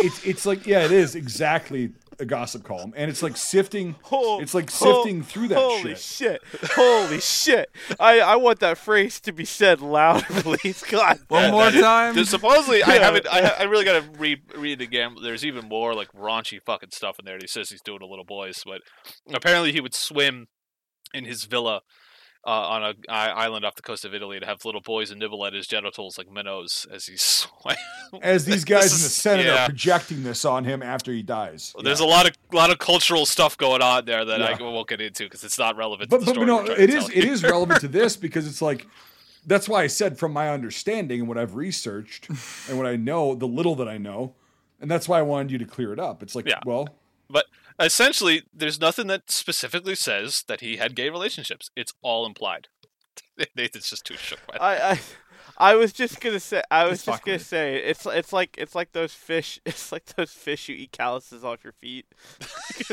it's 0.00 0.24
it's 0.24 0.44
like 0.46 0.66
yeah, 0.66 0.84
it 0.84 0.90
is 0.92 1.14
exactly 1.14 1.92
a 2.18 2.24
gossip 2.24 2.64
column, 2.64 2.92
and 2.96 3.10
it's 3.10 3.22
like 3.22 3.36
sifting. 3.36 3.96
Oh, 4.10 4.40
It's 4.40 4.54
like 4.54 4.70
oh, 4.80 5.02
sifting 5.02 5.22
through 5.22 5.48
that 5.48 5.58
Holy 5.58 5.94
shit. 5.94 5.98
shit! 5.98 6.42
Holy 6.72 7.20
shit! 7.20 7.70
I, 7.98 8.20
I 8.20 8.36
want 8.36 8.60
that 8.60 8.78
phrase 8.78 9.20
to 9.20 9.32
be 9.32 9.44
said 9.44 9.80
loud, 9.80 10.22
please. 10.24 10.82
God. 10.90 11.20
One 11.28 11.44
Yeah, 11.44 11.50
more 11.50 11.70
that- 11.70 11.80
time. 11.80 12.14
There's 12.14 12.30
supposedly, 12.30 12.82
I 12.82 12.92
haven't. 12.98 13.26
I, 13.30 13.40
I 13.60 13.62
really 13.64 13.84
got 13.84 14.02
to 14.02 14.18
read 14.18 14.40
read 14.56 14.80
it 14.80 14.84
again. 14.84 15.16
There's 15.22 15.44
even 15.44 15.68
more 15.68 15.94
like 15.94 16.12
raunchy 16.12 16.60
fucking 16.64 16.90
stuff 16.92 17.18
in 17.18 17.24
there. 17.24 17.38
He 17.40 17.46
says 17.46 17.70
he's 17.70 17.82
doing 17.82 18.00
to 18.00 18.06
little 18.06 18.24
boys, 18.24 18.62
but 18.64 18.80
apparently 19.32 19.72
he 19.72 19.80
would 19.80 19.94
swim 19.94 20.46
in 21.12 21.24
his 21.24 21.44
villa 21.44 21.80
uh, 22.46 22.50
on 22.50 22.82
a 22.82 22.94
i- 23.08 23.30
island 23.30 23.64
off 23.64 23.74
the 23.74 23.82
coast 23.82 24.04
of 24.04 24.14
Italy 24.14 24.38
to 24.38 24.44
have 24.46 24.64
little 24.64 24.80
boys 24.80 25.10
and 25.10 25.18
nibble 25.20 25.44
at 25.46 25.52
his 25.54 25.66
genitals 25.66 26.18
like 26.18 26.30
minnows 26.30 26.86
as 26.92 27.06
he's 27.06 27.22
swam. 27.62 27.76
As 28.22 28.44
these 28.44 28.64
guys 28.64 28.86
in 28.92 29.02
the 29.02 29.08
Senate 29.08 29.46
yeah. 29.46 29.62
are 29.62 29.66
projecting 29.66 30.22
this 30.24 30.44
on 30.44 30.64
him 30.64 30.82
after 30.82 31.12
he 31.12 31.22
dies. 31.22 31.74
There's 31.82 32.00
a 32.00 32.04
lot 32.04 32.26
of 32.28 32.34
lot 32.52 32.70
of 32.70 32.78
cultural 32.78 33.24
stuff 33.26 33.56
going 33.56 33.80
on 33.82 34.04
there 34.04 34.24
that 34.24 34.40
Yeah. 34.40 34.56
I 34.58 34.62
won't 34.62 34.88
get 34.88 35.00
into 35.00 35.24
because 35.24 35.42
it's 35.44 35.58
not 35.58 35.76
relevant. 35.76 36.10
but 36.10 36.18
to 36.20 36.24
the 36.26 36.32
but, 36.34 36.40
but 36.40 36.46
no, 36.46 36.64
it 36.74 36.90
is 36.90 37.08
it 37.10 37.24
is 37.24 37.42
relevant 37.54 37.80
to 37.80 37.88
this 37.88 38.16
because 38.16 38.46
it's 38.46 38.60
like 38.62 38.86
that's 39.46 39.68
why 39.68 39.82
I 39.82 39.86
said 39.88 40.18
from 40.18 40.32
my 40.32 40.48
understanding 40.50 41.20
and 41.20 41.28
what 41.28 41.36
I've 41.38 41.54
researched 41.54 42.28
and 42.68 42.78
what 42.78 42.86
I 42.86 42.96
know, 42.96 43.34
the 43.34 43.46
little 43.48 43.74
that 43.76 43.88
I 43.88 43.98
know, 43.98 44.34
and 44.80 44.90
that's 44.90 45.06
why 45.08 45.18
I 45.18 45.22
wanted 45.22 45.50
you 45.50 45.58
to 45.58 45.66
clear 45.66 45.92
it 45.92 45.98
up. 45.98 46.22
It's 46.22 46.34
like, 46.34 46.46
Yeah. 46.48 46.60
well, 46.64 46.88
But 47.28 47.44
essentially, 47.80 48.42
there's 48.52 48.80
nothing 48.80 49.06
that 49.08 49.30
specifically 49.30 49.94
says 49.94 50.44
that 50.48 50.60
he 50.60 50.76
had 50.76 50.94
gay 50.94 51.10
relationships. 51.10 51.70
It's 51.76 51.92
all 52.02 52.26
implied. 52.26 52.68
Nathan's 53.56 53.90
just 53.90 54.04
too 54.04 54.16
shook 54.16 54.40
by 54.46 54.54
that. 54.54 54.62
I, 54.62 54.90
I 54.92 55.00
I 55.56 55.74
was 55.76 55.92
just 55.92 56.20
gonna 56.20 56.40
say 56.40 56.62
I 56.70 56.84
was 56.84 56.98
Just 56.98 57.06
just 57.06 57.18
fuck 57.18 57.26
gonna 57.26 57.36
with 57.36 57.46
say 57.46 57.76
it's 57.76 58.06
it's 58.06 58.32
like 58.32 58.56
it's 58.58 58.74
like 58.74 58.92
those 58.92 59.14
fish 59.14 59.60
it's 59.66 59.92
like 59.92 60.04
those 60.16 60.32
fish 60.32 60.68
you 60.68 60.74
eat 60.74 60.92
calluses 60.92 61.44
off 61.44 61.62
your 61.62 61.74
feet. 61.74 62.06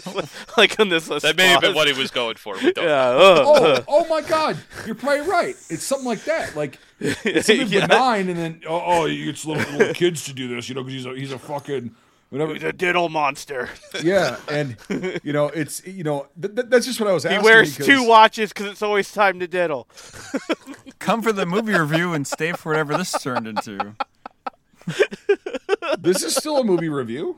Like, 0.06 0.28
like 0.58 0.80
on 0.80 0.90
this 0.90 1.10
list. 1.10 1.24
that 1.24 1.38
may 1.38 1.48
have 1.48 1.62
been 1.62 1.74
what 1.76 1.88
he 1.88 1.94
was 1.94 2.12
going 2.12 2.36
for. 2.36 2.56
We 2.56 2.72
don't. 2.72 2.86
Yeah. 2.86 3.14
oh, 3.16 3.64
uh, 3.64 3.84
oh 3.88 4.08
my 4.08 4.22
God, 4.22 4.58
you're 4.86 4.96
probably 4.96 5.28
right. 5.28 5.56
It's 5.70 5.84
something 5.84 6.06
like 6.06 6.24
that. 6.26 6.56
Like 6.56 6.78
it's 7.00 7.48
something 7.48 7.68
Yeah. 7.68 7.88
benign, 7.88 8.30
and 8.30 8.38
then 8.38 8.62
oh, 8.68 8.82
oh, 8.86 9.06
he 9.06 9.26
gets 9.26 9.46
little, 9.46 9.72
little 9.74 9.94
kids 9.94 10.26
to 10.26 10.34
do 10.34 10.48
this, 10.54 10.70
you 10.70 10.76
know, 10.76 10.84
because 10.84 10.94
he's 10.94 11.06
a 11.06 11.16
he's 11.16 11.32
a 11.32 11.40
fucking 11.40 11.96
whatever. 12.32 12.54
He's 12.54 12.64
a 12.64 12.74
diddle 12.74 13.10
monster. 13.10 13.70
Yeah, 14.04 14.38
and 14.50 14.78
you 15.24 15.32
know, 15.32 15.48
it's 15.48 15.86
you 15.86 16.04
know, 16.04 16.28
th- 16.42 16.56
th- 16.56 16.68
that's 16.70 16.88
just 16.88 17.00
what 17.00 17.08
I 17.08 17.14
was 17.14 17.24
asking. 17.26 17.42
He 17.42 17.46
wears 17.46 17.72
because- 17.78 17.86
two 17.86 18.08
watches 18.08 18.50
because 18.52 18.66
it's 18.72 18.82
always 18.82 19.12
time 19.12 19.40
to 19.40 19.48
diddle. 19.48 19.88
Come 21.00 21.22
for 21.22 21.32
the 21.32 21.46
movie 21.46 21.78
review 21.78 22.14
and 22.14 22.26
stay 22.26 22.54
for 22.54 22.70
whatever 22.72 22.98
this 22.98 23.12
turned 23.12 23.48
into. 23.48 23.96
This 26.00 26.24
is 26.24 26.36
still 26.36 26.58
a 26.58 26.64
movie 26.64 26.90
review. 26.90 27.38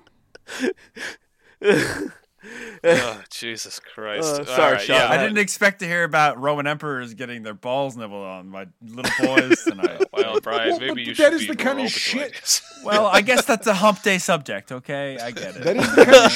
Oh, 2.83 3.21
Jesus 3.29 3.79
Christ. 3.79 4.25
Uh, 4.25 4.45
sorry, 4.45 4.73
right, 4.73 4.81
Sean. 4.81 4.95
yeah. 4.97 5.09
I 5.09 5.17
didn't 5.17 5.37
expect 5.37 5.79
to 5.79 5.85
hear 5.85 6.03
about 6.03 6.39
Roman 6.39 6.67
emperors 6.67 7.13
getting 7.13 7.43
their 7.43 7.53
balls 7.53 7.95
nibbled 7.95 8.25
on 8.25 8.51
by 8.51 8.67
little 8.81 9.11
boys 9.25 9.63
tonight. 9.63 10.03
Well, 10.11 10.39
Brian, 10.41 10.77
maybe 10.79 10.87
but 10.89 10.97
you 10.99 11.15
that 11.15 11.15
should 11.15 11.33
is 11.33 11.41
be 11.41 11.47
the 11.47 11.55
kind 11.55 11.79
of 11.79 11.89
shit- 11.89 12.61
Well, 12.83 13.07
I 13.07 13.21
guess 13.21 13.45
that's 13.45 13.65
a 13.67 13.73
hump 13.73 14.01
day 14.03 14.17
subject, 14.17 14.71
okay? 14.71 15.17
I 15.17 15.31
get 15.31 15.55
it. 15.55 15.63
That 15.63 15.77
is 15.77 15.95
the 15.95 16.05
kind 16.05 16.25
of 16.25 16.31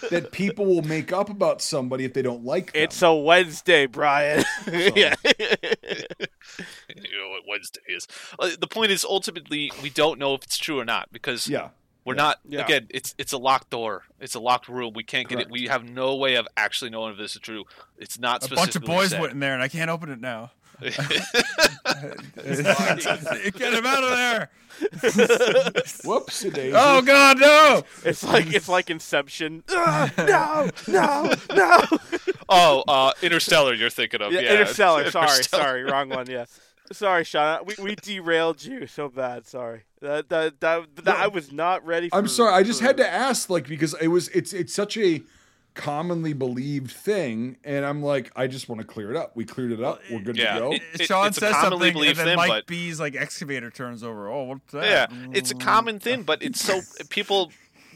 shit 0.00 0.10
that 0.10 0.32
people 0.32 0.66
will 0.66 0.82
make 0.82 1.10
up 1.12 1.30
about 1.30 1.62
somebody 1.62 2.04
if 2.04 2.12
they 2.12 2.20
don't 2.22 2.44
like 2.44 2.72
them. 2.72 2.82
It's 2.82 3.00
a 3.00 3.14
Wednesday, 3.14 3.86
Brian. 3.86 4.44
yeah. 4.66 5.14
you 5.24 7.18
know 7.18 7.30
what 7.30 7.42
Wednesday 7.48 7.80
is. 7.88 8.06
Uh, 8.38 8.50
the 8.60 8.66
point 8.66 8.90
is, 8.90 9.04
ultimately, 9.04 9.72
we 9.82 9.88
don't 9.88 10.18
know 10.18 10.34
if 10.34 10.42
it's 10.42 10.58
true 10.58 10.78
or 10.78 10.84
not 10.84 11.08
because 11.12 11.48
yeah. 11.48 11.70
We're 12.10 12.14
not. 12.14 12.40
Yeah. 12.48 12.64
Again, 12.64 12.86
it's 12.90 13.14
it's 13.18 13.32
a 13.32 13.38
locked 13.38 13.70
door. 13.70 14.04
It's 14.20 14.34
a 14.34 14.40
locked 14.40 14.68
room. 14.68 14.92
We 14.94 15.02
can't 15.02 15.28
get 15.28 15.40
it. 15.40 15.50
We 15.50 15.68
have 15.68 15.88
no 15.88 16.16
way 16.16 16.34
of 16.34 16.46
actually 16.56 16.90
knowing 16.90 17.12
if 17.12 17.18
this 17.18 17.34
is 17.34 17.40
true. 17.40 17.64
It's 17.98 18.18
not 18.18 18.44
a 18.50 18.54
bunch 18.54 18.76
of 18.76 18.82
boys 18.82 19.10
said. 19.10 19.20
went 19.20 19.32
in 19.32 19.40
there, 19.40 19.54
and 19.54 19.62
I 19.62 19.68
can't 19.68 19.90
open 19.90 20.10
it 20.10 20.20
now. 20.20 20.50
Get 20.80 20.96
him 23.74 23.86
out 23.86 24.02
of 24.02 24.10
there! 24.10 24.50
Whoops, 26.04 26.40
daisy. 26.40 26.72
Oh 26.74 27.02
God, 27.02 27.38
no! 27.38 27.82
It's 28.04 28.24
like 28.24 28.52
it's 28.52 28.68
like 28.68 28.88
Inception. 28.88 29.62
No, 29.68 30.08
no, 30.88 31.30
no. 31.54 31.82
oh, 32.48 32.84
uh, 32.88 33.12
Interstellar. 33.20 33.74
You're 33.74 33.90
thinking 33.90 34.22
of 34.22 34.32
Yeah, 34.32 34.40
yeah, 34.40 34.52
Interstellar. 34.52 35.10
Sorry, 35.10 35.26
Interstellar. 35.26 35.62
sorry, 35.62 35.82
wrong 35.84 36.08
one. 36.08 36.30
Yeah. 36.30 36.46
Sorry, 36.92 37.24
Sean. 37.24 37.60
We, 37.64 37.74
we 37.82 37.94
derailed 37.94 38.64
you 38.64 38.86
so 38.86 39.08
bad. 39.08 39.46
Sorry. 39.46 39.82
That 40.00 40.28
that 40.30 40.60
that, 40.60 40.96
that 41.04 41.16
I 41.16 41.28
was 41.28 41.52
not 41.52 41.84
ready. 41.86 42.08
for 42.08 42.16
I'm 42.16 42.26
sorry. 42.28 42.52
I 42.54 42.62
just 42.62 42.80
for- 42.80 42.86
had 42.86 42.96
to 42.98 43.08
ask, 43.08 43.48
like, 43.50 43.68
because 43.68 43.94
it 44.00 44.08
was 44.08 44.28
it's 44.28 44.52
it's 44.52 44.74
such 44.74 44.96
a 44.96 45.22
commonly 45.74 46.32
believed 46.32 46.90
thing, 46.90 47.56
and 47.64 47.84
I'm 47.84 48.02
like, 48.02 48.32
I 48.34 48.48
just 48.48 48.68
want 48.68 48.80
to 48.80 48.86
clear 48.86 49.10
it 49.10 49.16
up. 49.16 49.36
We 49.36 49.44
cleared 49.44 49.70
it 49.72 49.80
up. 49.82 50.00
We're 50.10 50.20
good 50.20 50.36
yeah, 50.36 50.54
to 50.54 50.60
go. 50.60 50.72
it- 50.72 50.82
It, 50.94 51.06
Sean 51.06 51.32
says 51.32 51.54
something, 51.54 51.80
and 51.82 51.92
believed 51.92 52.18
then 52.18 52.26
thing, 52.26 52.36
Mike 52.36 52.48
but- 52.48 52.66
B's 52.66 52.98
like 52.98 53.14
excavator 53.14 53.70
turns 53.70 54.02
over. 54.02 54.28
Oh, 54.28 54.44
what's 54.44 54.72
that? 54.72 54.84
Yeah, 55.12 55.28
it's 55.32 55.52
a 55.52 55.54
common 55.56 56.00
thing, 56.00 56.22
but 56.24 56.42
it's 56.42 56.60
so 56.60 56.80
people 57.10 57.52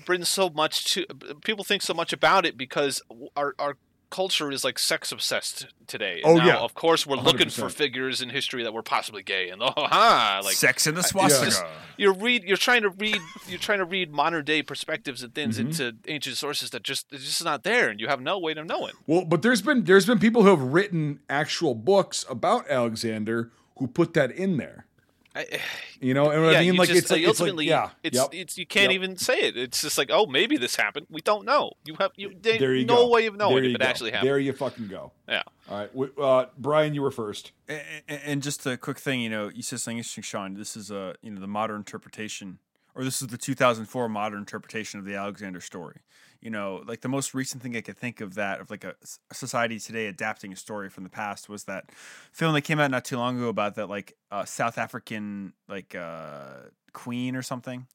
bring 0.06 0.22
so 0.22 0.50
much 0.50 0.92
to 0.92 1.06
people 1.44 1.64
think 1.64 1.80
so 1.82 1.94
much 1.94 2.12
about 2.12 2.44
it 2.46 2.56
because 2.58 3.02
our 3.36 3.54
our 3.58 3.76
culture 4.14 4.50
is 4.52 4.62
like 4.64 4.78
sex 4.78 5.10
obsessed 5.12 5.66
today. 5.88 6.20
And 6.22 6.26
Oh, 6.26 6.36
now, 6.36 6.46
yeah. 6.46 6.56
of 6.58 6.74
course 6.74 7.04
we're 7.06 7.16
looking 7.16 7.50
for 7.50 7.68
figures 7.68 8.22
in 8.22 8.28
history 8.30 8.62
that 8.62 8.72
were 8.72 8.82
possibly 8.82 9.22
gay, 9.22 9.48
and 9.50 9.60
oh 9.62 9.72
ha, 9.76 10.40
like 10.44 10.54
sex 10.54 10.86
in 10.86 10.94
the 10.94 11.02
swastika. 11.02 11.46
Yes. 11.46 11.62
you're 11.96 12.14
read 12.14 12.44
you're 12.44 12.56
trying 12.56 12.82
to 12.82 12.90
read 12.90 13.18
you're 13.48 13.58
trying 13.58 13.80
to 13.80 13.84
read 13.84 14.12
modern 14.12 14.44
day 14.44 14.62
perspectives 14.62 15.22
and 15.24 15.34
things 15.34 15.58
Mhm. 15.58 15.66
into 15.66 15.96
ancient 16.06 16.36
sources 16.36 16.70
that 16.70 16.82
just 16.84 17.06
it's 17.10 17.24
just 17.24 17.44
not 17.44 17.64
there, 17.64 17.88
and 17.88 18.00
you 18.00 18.06
have 18.08 18.20
no 18.20 18.38
way 18.38 18.52
of 18.52 18.66
knowing. 18.66 18.92
Well, 19.06 19.24
but 19.24 19.42
there's 19.42 19.62
been 19.62 19.84
there's 19.84 20.06
been 20.06 20.20
people 20.20 20.42
who 20.44 20.50
have 20.50 20.62
written 20.62 21.18
actual 21.28 21.74
books 21.74 22.24
about 22.30 22.70
Alexander 22.70 23.50
who 23.78 23.88
put 23.88 24.14
that 24.14 24.30
in 24.30 24.56
there. 24.58 24.86
I, 25.34 25.46
You 26.00 26.12
know, 26.12 26.30
and 26.30 26.42
what 26.42 26.52
yeah, 26.52 26.58
I 26.58 26.60
mean, 26.62 26.74
you 26.74 26.78
like 26.78 26.88
just, 26.88 27.02
it's 27.02 27.10
like, 27.10 27.20
it's 27.22 27.26
like 27.40 27.40
ultimately 27.48 27.66
yeah, 27.66 27.90
it's 28.02 28.16
yep. 28.18 28.28
it's 28.32 28.58
you 28.58 28.66
can't 28.66 28.90
Yep. 28.92 28.94
even 28.94 29.16
say 29.16 29.38
it. 29.40 29.56
It's 29.56 29.80
just 29.80 29.96
like 29.96 30.10
oh 30.12 30.26
maybe 30.26 30.56
this 30.58 30.76
happened. 30.76 31.06
We 31.08 31.20
don't 31.22 31.44
know. 31.46 31.72
You 31.84 31.94
have 31.98 32.10
you 32.16 32.34
there, 32.40 32.58
there 32.58 32.74
you 32.74 32.84
no 32.84 32.96
go. 33.06 33.08
way 33.08 33.26
of 33.26 33.36
knowing 33.36 33.54
There 33.54 33.64
if 33.64 33.68
you 33.70 33.74
it 33.76 33.80
go. 33.80 33.86
actually 33.86 34.10
happened. 34.10 34.28
There 34.28 34.38
you 34.38 34.52
fucking 34.52 34.88
go. 34.88 35.12
Yeah. 35.28 35.42
All 35.70 35.78
right, 35.78 35.92
w- 35.92 36.12
uh, 36.20 36.46
Brian, 36.58 36.92
you 36.94 37.00
were 37.00 37.10
first. 37.10 37.52
A- 37.70 37.80
a- 38.08 38.26
And 38.28 38.42
just 38.42 38.66
a 38.66 38.76
quick 38.76 38.98
thing, 38.98 39.20
you 39.22 39.30
know, 39.30 39.48
you 39.48 39.62
said 39.62 39.80
something 39.80 39.96
interesting, 39.98 40.22
Sean. 40.24 40.54
This 40.54 40.76
is 40.76 40.90
a 40.90 41.14
you 41.22 41.30
know 41.30 41.40
the 41.40 41.46
modern 41.46 41.76
interpretation, 41.76 42.58
or 42.94 43.02
this 43.02 43.22
is 43.22 43.28
the 43.28 43.38
2004 43.38 44.08
modern 44.10 44.40
interpretation 44.40 45.00
of 45.00 45.06
the 45.06 45.14
Alexander 45.14 45.60
story. 45.62 46.00
You 46.44 46.50
know, 46.50 46.82
like 46.86 47.00
the 47.00 47.08
most 47.08 47.32
recent 47.32 47.62
thing 47.62 47.74
I 47.74 47.80
could 47.80 47.96
think 47.96 48.20
of 48.20 48.34
that 48.34 48.60
of 48.60 48.70
like 48.70 48.84
a 48.84 48.94
society 49.32 49.80
today 49.80 50.06
adapting 50.08 50.52
a 50.52 50.56
story 50.56 50.90
from 50.90 51.02
the 51.02 51.08
past 51.10 51.48
was 51.48 51.64
that 51.64 51.86
film 52.32 52.52
that 52.52 52.60
came 52.60 52.78
out 52.78 52.90
not 52.90 53.06
too 53.06 53.16
long 53.16 53.38
ago 53.38 53.48
about 53.48 53.76
that 53.76 53.88
like 53.88 54.14
uh, 54.30 54.44
South 54.44 54.76
African 54.76 55.54
like 55.70 55.94
uh, 55.94 56.64
queen 56.92 57.34
or 57.34 57.40
something. 57.40 57.86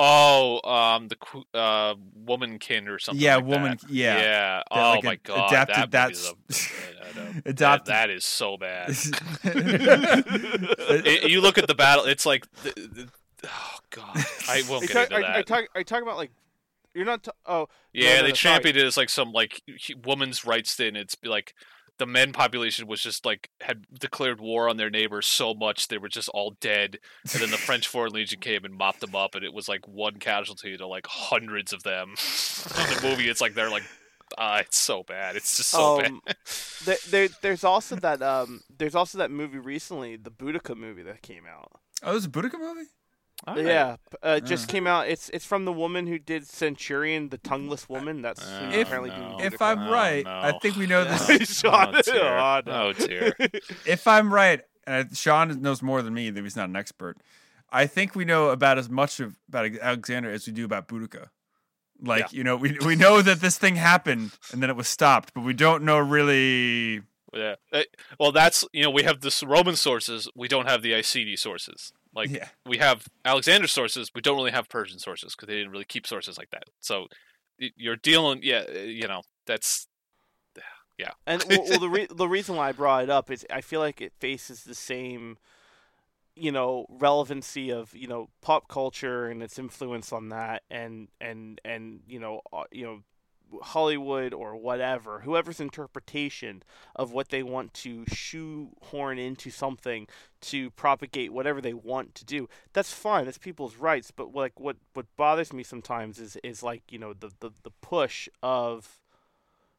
Oh, 0.00 0.60
um, 0.68 1.06
the 1.08 1.14
qu- 1.16 1.44
uh, 1.54 1.94
Woman 2.14 2.58
King 2.58 2.88
or 2.88 2.98
something. 2.98 3.22
yeah, 3.22 3.36
like 3.36 3.44
woman. 3.46 3.78
that. 3.80 3.88
Yeah, 3.88 4.16
yeah. 4.18 4.56
That, 4.56 4.64
Oh 4.72 4.90
like, 4.94 5.04
my 5.04 5.16
god, 5.22 5.52
adapted 5.52 5.76
that 5.76 5.90
that 5.92 6.08
movie 6.08 6.18
is 6.50 6.50
s- 6.50 6.72
a- 6.72 7.06
I 7.06 7.24
know. 7.24 7.32
That, 7.44 7.46
adapted. 7.46 7.94
that 7.94 8.10
is 8.10 8.24
so 8.24 8.56
bad. 8.56 8.90
It- 8.90 9.44
It- 11.24 11.30
you 11.30 11.40
look 11.40 11.56
at 11.56 11.66
the 11.66 11.74
battle; 11.74 12.04
it's 12.04 12.26
like, 12.26 12.50
the, 12.62 12.72
the, 12.76 13.08
oh 13.46 13.78
god, 13.90 14.16
I 14.48 14.62
won't 14.68 14.84
Are 14.84 14.86
get 14.88 14.92
talk- 14.92 15.04
into 15.04 15.16
are, 15.16 15.20
that. 15.22 15.30
are 15.30 15.38
you 15.38 15.44
talk, 15.44 15.64
are 15.74 15.80
you 15.80 15.84
talking 15.84 16.02
about 16.02 16.16
like? 16.16 16.30
You're 16.96 17.04
not. 17.04 17.24
T- 17.24 17.30
oh. 17.44 17.68
yeah, 17.92 18.16
no, 18.16 18.22
they 18.22 18.28
no, 18.28 18.34
sorry. 18.34 18.54
championed 18.54 18.78
it 18.78 18.86
as 18.86 18.96
like 18.96 19.10
some 19.10 19.32
like 19.32 19.60
hu- 19.66 19.98
woman's 20.02 20.46
rights 20.46 20.74
thing. 20.74 20.96
It's 20.96 21.14
like 21.22 21.54
the 21.98 22.06
men 22.06 22.32
population 22.32 22.86
was 22.86 23.02
just 23.02 23.26
like 23.26 23.50
had 23.60 23.84
declared 23.98 24.40
war 24.40 24.68
on 24.68 24.78
their 24.78 24.88
neighbors 24.88 25.26
so 25.26 25.52
much 25.54 25.88
they 25.88 25.98
were 25.98 26.08
just 26.08 26.30
all 26.30 26.56
dead, 26.60 26.98
and 27.32 27.42
then 27.42 27.50
the 27.50 27.58
French 27.58 27.86
Foreign 27.92 28.12
Legion 28.12 28.40
came 28.40 28.64
and 28.64 28.74
mopped 28.74 29.00
them 29.00 29.14
up, 29.14 29.34
and 29.34 29.44
it 29.44 29.52
was 29.52 29.68
like 29.68 29.86
one 29.86 30.14
casualty 30.16 30.74
to 30.76 30.86
like 30.86 31.06
hundreds 31.06 31.74
of 31.74 31.82
them. 31.82 32.08
in 32.10 32.94
the 32.96 33.00
movie, 33.02 33.28
it's 33.28 33.40
like 33.40 33.54
they're 33.54 33.70
like. 33.70 33.84
Uh, 34.36 34.58
it's 34.60 34.76
so 34.76 35.04
bad. 35.04 35.36
It's 35.36 35.56
just 35.56 35.70
so 35.70 35.98
bad. 35.98 36.10
um, 36.10 36.20
there, 36.84 36.96
there, 37.10 37.28
there's 37.42 37.62
also 37.62 37.94
that 37.94 38.20
um, 38.22 38.60
there's 38.76 38.96
also 38.96 39.18
that 39.18 39.30
movie 39.30 39.58
recently, 39.60 40.16
the 40.16 40.32
Boudica 40.32 40.76
movie 40.76 41.04
that 41.04 41.22
came 41.22 41.44
out. 41.48 41.70
oh, 42.02 42.12
this 42.12 42.22
is 42.22 42.26
a 42.26 42.30
Boudica 42.30 42.58
movie. 42.58 42.88
Alright. 43.46 43.64
Yeah, 43.66 43.96
uh, 44.24 44.36
it 44.38 44.44
just 44.44 44.68
Uh. 44.68 44.72
came 44.72 44.86
out. 44.86 45.08
It's 45.08 45.28
it's 45.30 45.44
from 45.44 45.64
the 45.66 45.72
woman 45.72 46.06
who 46.06 46.18
did 46.18 46.46
Centurion, 46.46 47.28
the 47.28 47.38
tongueless 47.38 47.88
woman. 47.88 48.22
That's 48.22 48.42
Oh, 48.42 48.64
who's 48.66 48.74
If- 48.76 48.86
apparently 48.88 49.10
no. 49.10 49.28
doing 49.36 49.40
If 49.40 49.60
I'm 49.62 49.80
Oh, 49.80 49.90
right, 49.92 50.26
I 50.26 50.52
think 50.60 50.76
we 50.76 50.86
know 50.86 51.04
this. 51.28 51.58
Sean, 51.58 51.94
Oh, 51.96 52.02
dear. 52.02 52.24
oh, 52.38 52.60
no. 52.66 52.72
Oh, 52.88 52.92
dear. 52.92 53.34
if 53.86 54.06
I'm 54.06 54.32
right, 54.32 54.62
and 54.86 55.08
I- 55.10 55.14
Sean 55.14 55.60
knows 55.60 55.82
more 55.82 56.02
than 56.02 56.14
me, 56.14 56.30
though 56.30 56.42
he's 56.42 56.56
not 56.56 56.68
an 56.68 56.76
expert. 56.76 57.18
I 57.70 57.86
think 57.86 58.14
we 58.14 58.24
know 58.24 58.50
about 58.50 58.78
as 58.78 58.88
much 58.88 59.20
of, 59.20 59.36
about 59.48 59.66
Alexander 59.82 60.30
as 60.30 60.46
we 60.46 60.52
do 60.52 60.64
about 60.64 60.88
Boudica. 60.88 61.28
Like 62.00 62.32
you 62.32 62.44
know, 62.44 62.56
we 62.56 62.76
we 62.84 62.94
know 62.96 63.22
that 63.22 63.40
this 63.40 63.56
thing 63.58 63.76
happened 63.76 64.32
and 64.52 64.62
then 64.62 64.68
it 64.70 64.76
was 64.76 64.86
stopped, 64.88 65.32
but 65.34 65.42
we 65.42 65.52
don't 65.54 65.82
know 65.82 65.98
really. 65.98 67.02
Yeah. 67.34 67.56
Uh, 67.72 67.82
Well, 68.20 68.32
that's 68.32 68.64
you 68.72 68.82
know 68.82 68.90
we 68.90 69.02
have 69.04 69.20
the 69.20 69.34
Roman 69.46 69.76
sources. 69.76 70.28
We 70.34 70.46
don't 70.48 70.66
have 70.68 70.82
the 70.82 70.92
Iceni 70.94 71.36
sources. 71.36 71.92
Like 72.16 72.30
yeah, 72.30 72.48
we 72.64 72.78
have 72.78 73.06
Alexander 73.24 73.68
sources. 73.68 74.10
We 74.14 74.22
don't 74.22 74.36
really 74.36 74.50
have 74.50 74.68
Persian 74.68 74.98
sources 74.98 75.34
because 75.36 75.46
they 75.48 75.56
didn't 75.56 75.70
really 75.70 75.84
keep 75.84 76.06
sources 76.06 76.38
like 76.38 76.50
that. 76.50 76.64
So 76.80 77.06
you're 77.58 77.96
dealing. 77.96 78.40
Yeah. 78.42 78.64
uh, 78.68 78.78
You 78.78 79.06
know 79.06 79.22
that's. 79.46 79.86
Yeah. 80.98 81.10
and 81.26 81.44
well, 81.46 81.62
well 81.68 81.78
the 81.78 81.90
re- 81.90 82.08
the 82.10 82.26
reason 82.26 82.56
why 82.56 82.70
I 82.70 82.72
brought 82.72 83.04
it 83.04 83.10
up 83.10 83.30
is 83.30 83.44
I 83.52 83.60
feel 83.60 83.80
like 83.80 84.00
it 84.00 84.14
faces 84.18 84.64
the 84.64 84.74
same, 84.74 85.36
you 86.34 86.50
know, 86.50 86.86
relevancy 86.88 87.70
of 87.70 87.94
you 87.94 88.08
know 88.08 88.30
pop 88.40 88.66
culture 88.66 89.26
and 89.26 89.42
its 89.42 89.58
influence 89.58 90.10
on 90.10 90.30
that, 90.30 90.62
and 90.70 91.08
and 91.20 91.60
and 91.66 92.00
you 92.08 92.18
know 92.18 92.40
uh, 92.50 92.64
you 92.72 92.86
know 92.86 93.00
Hollywood 93.62 94.34
or 94.34 94.56
whatever, 94.56 95.20
whoever's 95.20 95.60
interpretation 95.60 96.62
of 96.94 97.12
what 97.12 97.28
they 97.28 97.42
want 97.42 97.72
to 97.74 98.04
shoehorn 98.08 99.18
into 99.18 99.50
something 99.50 100.06
to 100.42 100.70
propagate 100.72 101.32
whatever 101.32 101.60
they 101.60 101.74
want 101.74 102.14
to 102.16 102.24
do, 102.24 102.48
that's 102.72 102.92
fine. 102.92 103.24
That's 103.24 103.38
people's 103.38 103.76
rights. 103.76 104.10
But 104.10 104.34
like 104.34 104.58
what 104.58 104.76
what 104.94 105.06
bothers 105.16 105.52
me 105.52 105.62
sometimes 105.62 106.18
is 106.18 106.36
is 106.42 106.62
like 106.62 106.82
you 106.90 106.98
know 106.98 107.12
the 107.12 107.30
the, 107.40 107.50
the 107.62 107.70
push 107.80 108.28
of 108.42 109.00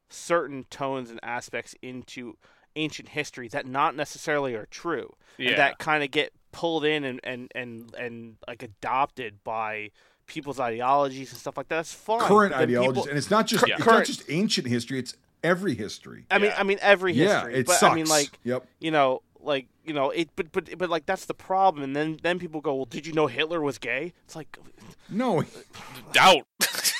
certain 0.09 0.65
tones 0.69 1.09
and 1.11 1.19
aspects 1.21 1.75
into 1.81 2.37
ancient 2.75 3.09
history 3.09 3.47
that 3.49 3.65
not 3.65 3.95
necessarily 3.95 4.53
are 4.53 4.67
true 4.67 5.13
Yeah. 5.37 5.49
and 5.49 5.57
that 5.59 5.79
kind 5.79 6.03
of 6.03 6.11
get 6.11 6.31
pulled 6.51 6.85
in 6.85 7.03
and, 7.03 7.19
and, 7.23 7.51
and, 7.55 7.93
and 7.95 8.37
like 8.47 8.63
adopted 8.63 9.43
by 9.43 9.91
people's 10.27 10.59
ideologies 10.59 11.31
and 11.31 11.39
stuff 11.39 11.57
like 11.57 11.67
that. 11.69 11.77
That's 11.77 11.93
fine. 11.93 12.19
current 12.21 12.51
But 12.53 12.59
then 12.59 12.67
people- 12.67 12.81
ideologies, 12.83 13.07
and 13.09 13.17
it's 13.17 13.31
not 13.31 13.47
just 13.47 13.63
Cur- 13.63 13.71
it's 13.73 13.81
current- 13.83 13.97
not 13.99 14.05
just 14.05 14.23
ancient 14.29 14.67
history; 14.67 14.99
it's 14.99 15.15
every 15.43 15.73
history. 15.75 16.25
I 16.29 16.37
mean, 16.37 16.51
Yeah. 16.51 16.59
I 16.59 16.63
mean 16.63 16.77
every 16.81 17.13
history. 17.13 17.27
Yeah, 17.27 17.39
history. 17.45 17.55
it 17.55 17.65
but 17.67 17.77
sucks. 17.79 17.91
I 17.91 17.95
mean, 17.95 18.07
like 18.07 18.37
yep. 18.43 18.67
you 18.79 18.91
know, 18.91 19.21
like 19.39 19.67
you 19.85 19.93
know, 19.93 20.09
it. 20.11 20.29
But 20.35 20.51
but 20.51 20.77
but 20.77 20.89
like 20.89 21.05
that's 21.05 21.25
the 21.25 21.33
problem. 21.33 21.83
And 21.83 21.95
then 21.95 22.19
then 22.21 22.39
people 22.39 22.61
go, 22.61 22.75
well, 22.75 22.85
did 22.85 23.07
you 23.07 23.13
know 23.13 23.27
Hitler 23.27 23.61
was 23.61 23.77
gay? 23.77 24.13
It's 24.25 24.35
like, 24.35 24.57
No, 25.09 25.43
Doubt. 26.13 26.45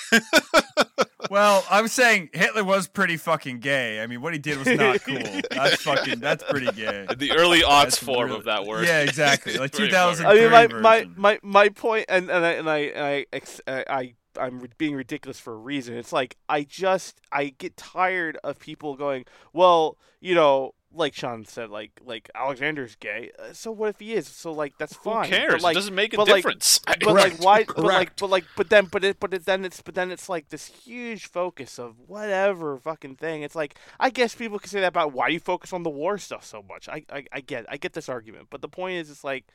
Well, 1.30 1.66
I'm 1.70 1.88
saying 1.88 2.30
Hitler 2.34 2.64
was 2.64 2.88
pretty 2.88 3.18
fucking 3.18 3.60
gay. 3.60 4.02
I 4.02 4.08
mean, 4.08 4.22
what 4.22 4.34
he 4.34 4.40
did 4.40 4.58
was 4.58 4.68
not 4.68 5.02
cool. 5.06 5.42
That's 5.52 5.82
fucking. 5.82 6.20
That's 6.20 6.44
pretty 6.44 6.72
gay. 6.72 7.06
the 7.18 7.32
early 7.34 7.62
aughts 7.62 7.84
That's 7.84 7.98
form 8.00 8.28
really- 8.28 8.40
of 8.40 8.46
that 8.46 8.66
word. 8.66 8.86
Yeah, 8.86 9.02
exactly. 9.02 9.58
Like 9.58 9.72
2000. 9.72 10.26
I 10.26 10.34
mean, 10.36 10.52
my 10.52 10.68
my, 10.68 11.06
my 11.16 11.40
my 11.42 11.70
point, 11.70 12.06
and 12.10 12.30
and 12.30 12.46
I 12.46 12.52
and 12.52 12.70
I 12.70 12.78
and 12.78 13.06
I, 13.06 13.26
ex- 13.34 13.62
I 13.68 13.84
I 13.90 14.14
I'm 14.40 14.62
being 14.78 14.96
ridiculous 14.96 15.40
for 15.40 15.54
a 15.54 15.58
reason. 15.58 15.96
It's 15.98 16.14
like 16.14 16.38
I 16.48 16.64
just 16.64 17.20
I 17.32 17.54
get 17.58 17.76
tired 17.76 18.38
of 18.44 18.60
people 18.60 18.96
going, 18.96 19.26
well, 19.54 19.98
you 20.22 20.36
know, 20.36 20.74
like 20.94 21.14
Sean 21.14 21.46
said, 21.46 21.70
like 21.70 22.00
like 22.06 22.30
Alexander's 22.34 22.96
gay. 22.96 23.32
Uh, 23.38 23.54
So 23.54 23.72
what 23.72 23.90
if 23.90 24.00
he 24.00 24.14
is? 24.14 24.28
So 24.28 24.52
like 24.52 24.78
that's 24.78 24.94
fine. 24.94 25.26
Who 25.26 25.36
fine. 25.36 25.40
cares? 25.40 25.52
But, 25.54 25.62
like, 25.64 25.74
it 25.74 25.80
doesn't 25.80 25.96
make 25.96 26.14
a 26.14 26.18
but, 26.18 26.28
like, 26.28 26.36
difference. 26.38 26.80
but 26.80 27.00
Correct. 27.02 27.40
like 27.40 27.44
why? 27.44 27.64
But 27.66 27.78
like 27.78 27.86
Correct. 27.86 28.20
but 28.20 28.30
like 28.30 28.46
but 28.56 28.70
then 28.70 28.86
but 28.86 29.04
it 29.04 29.20
but 29.20 29.34
it, 29.34 29.46
then 29.46 29.66
it's 29.66 29.82
but 29.82 29.96
then 29.96 30.12
it's 30.12 30.30
like 30.30 30.50
this 30.50 30.68
huge 30.68 31.28
focus 31.28 31.78
of 31.78 31.96
whatever 32.08 32.78
fucking 32.78 33.16
thing. 33.18 33.42
It's 33.44 33.56
like 33.56 33.76
I 34.00 34.10
guess 34.10 34.34
people 34.36 34.60
can 34.60 34.70
say 34.70 34.80
that 34.82 34.88
about 34.88 35.14
why 35.14 35.28
you 35.28 35.40
focus 35.40 35.74
on 35.74 35.84
the 35.84 35.90
war 35.90 36.18
stuff 36.18 36.46
so 36.46 36.64
much. 36.64 36.88
I 36.90 37.04
I, 37.12 37.26
I 37.32 37.40
get 37.42 37.66
I 37.70 37.78
get 37.78 37.94
this 37.94 38.10
argument, 38.10 38.48
but 38.50 38.62
the 38.62 38.70
point 38.70 38.98
is, 38.98 39.10
it's 39.10 39.24
like 39.24 39.46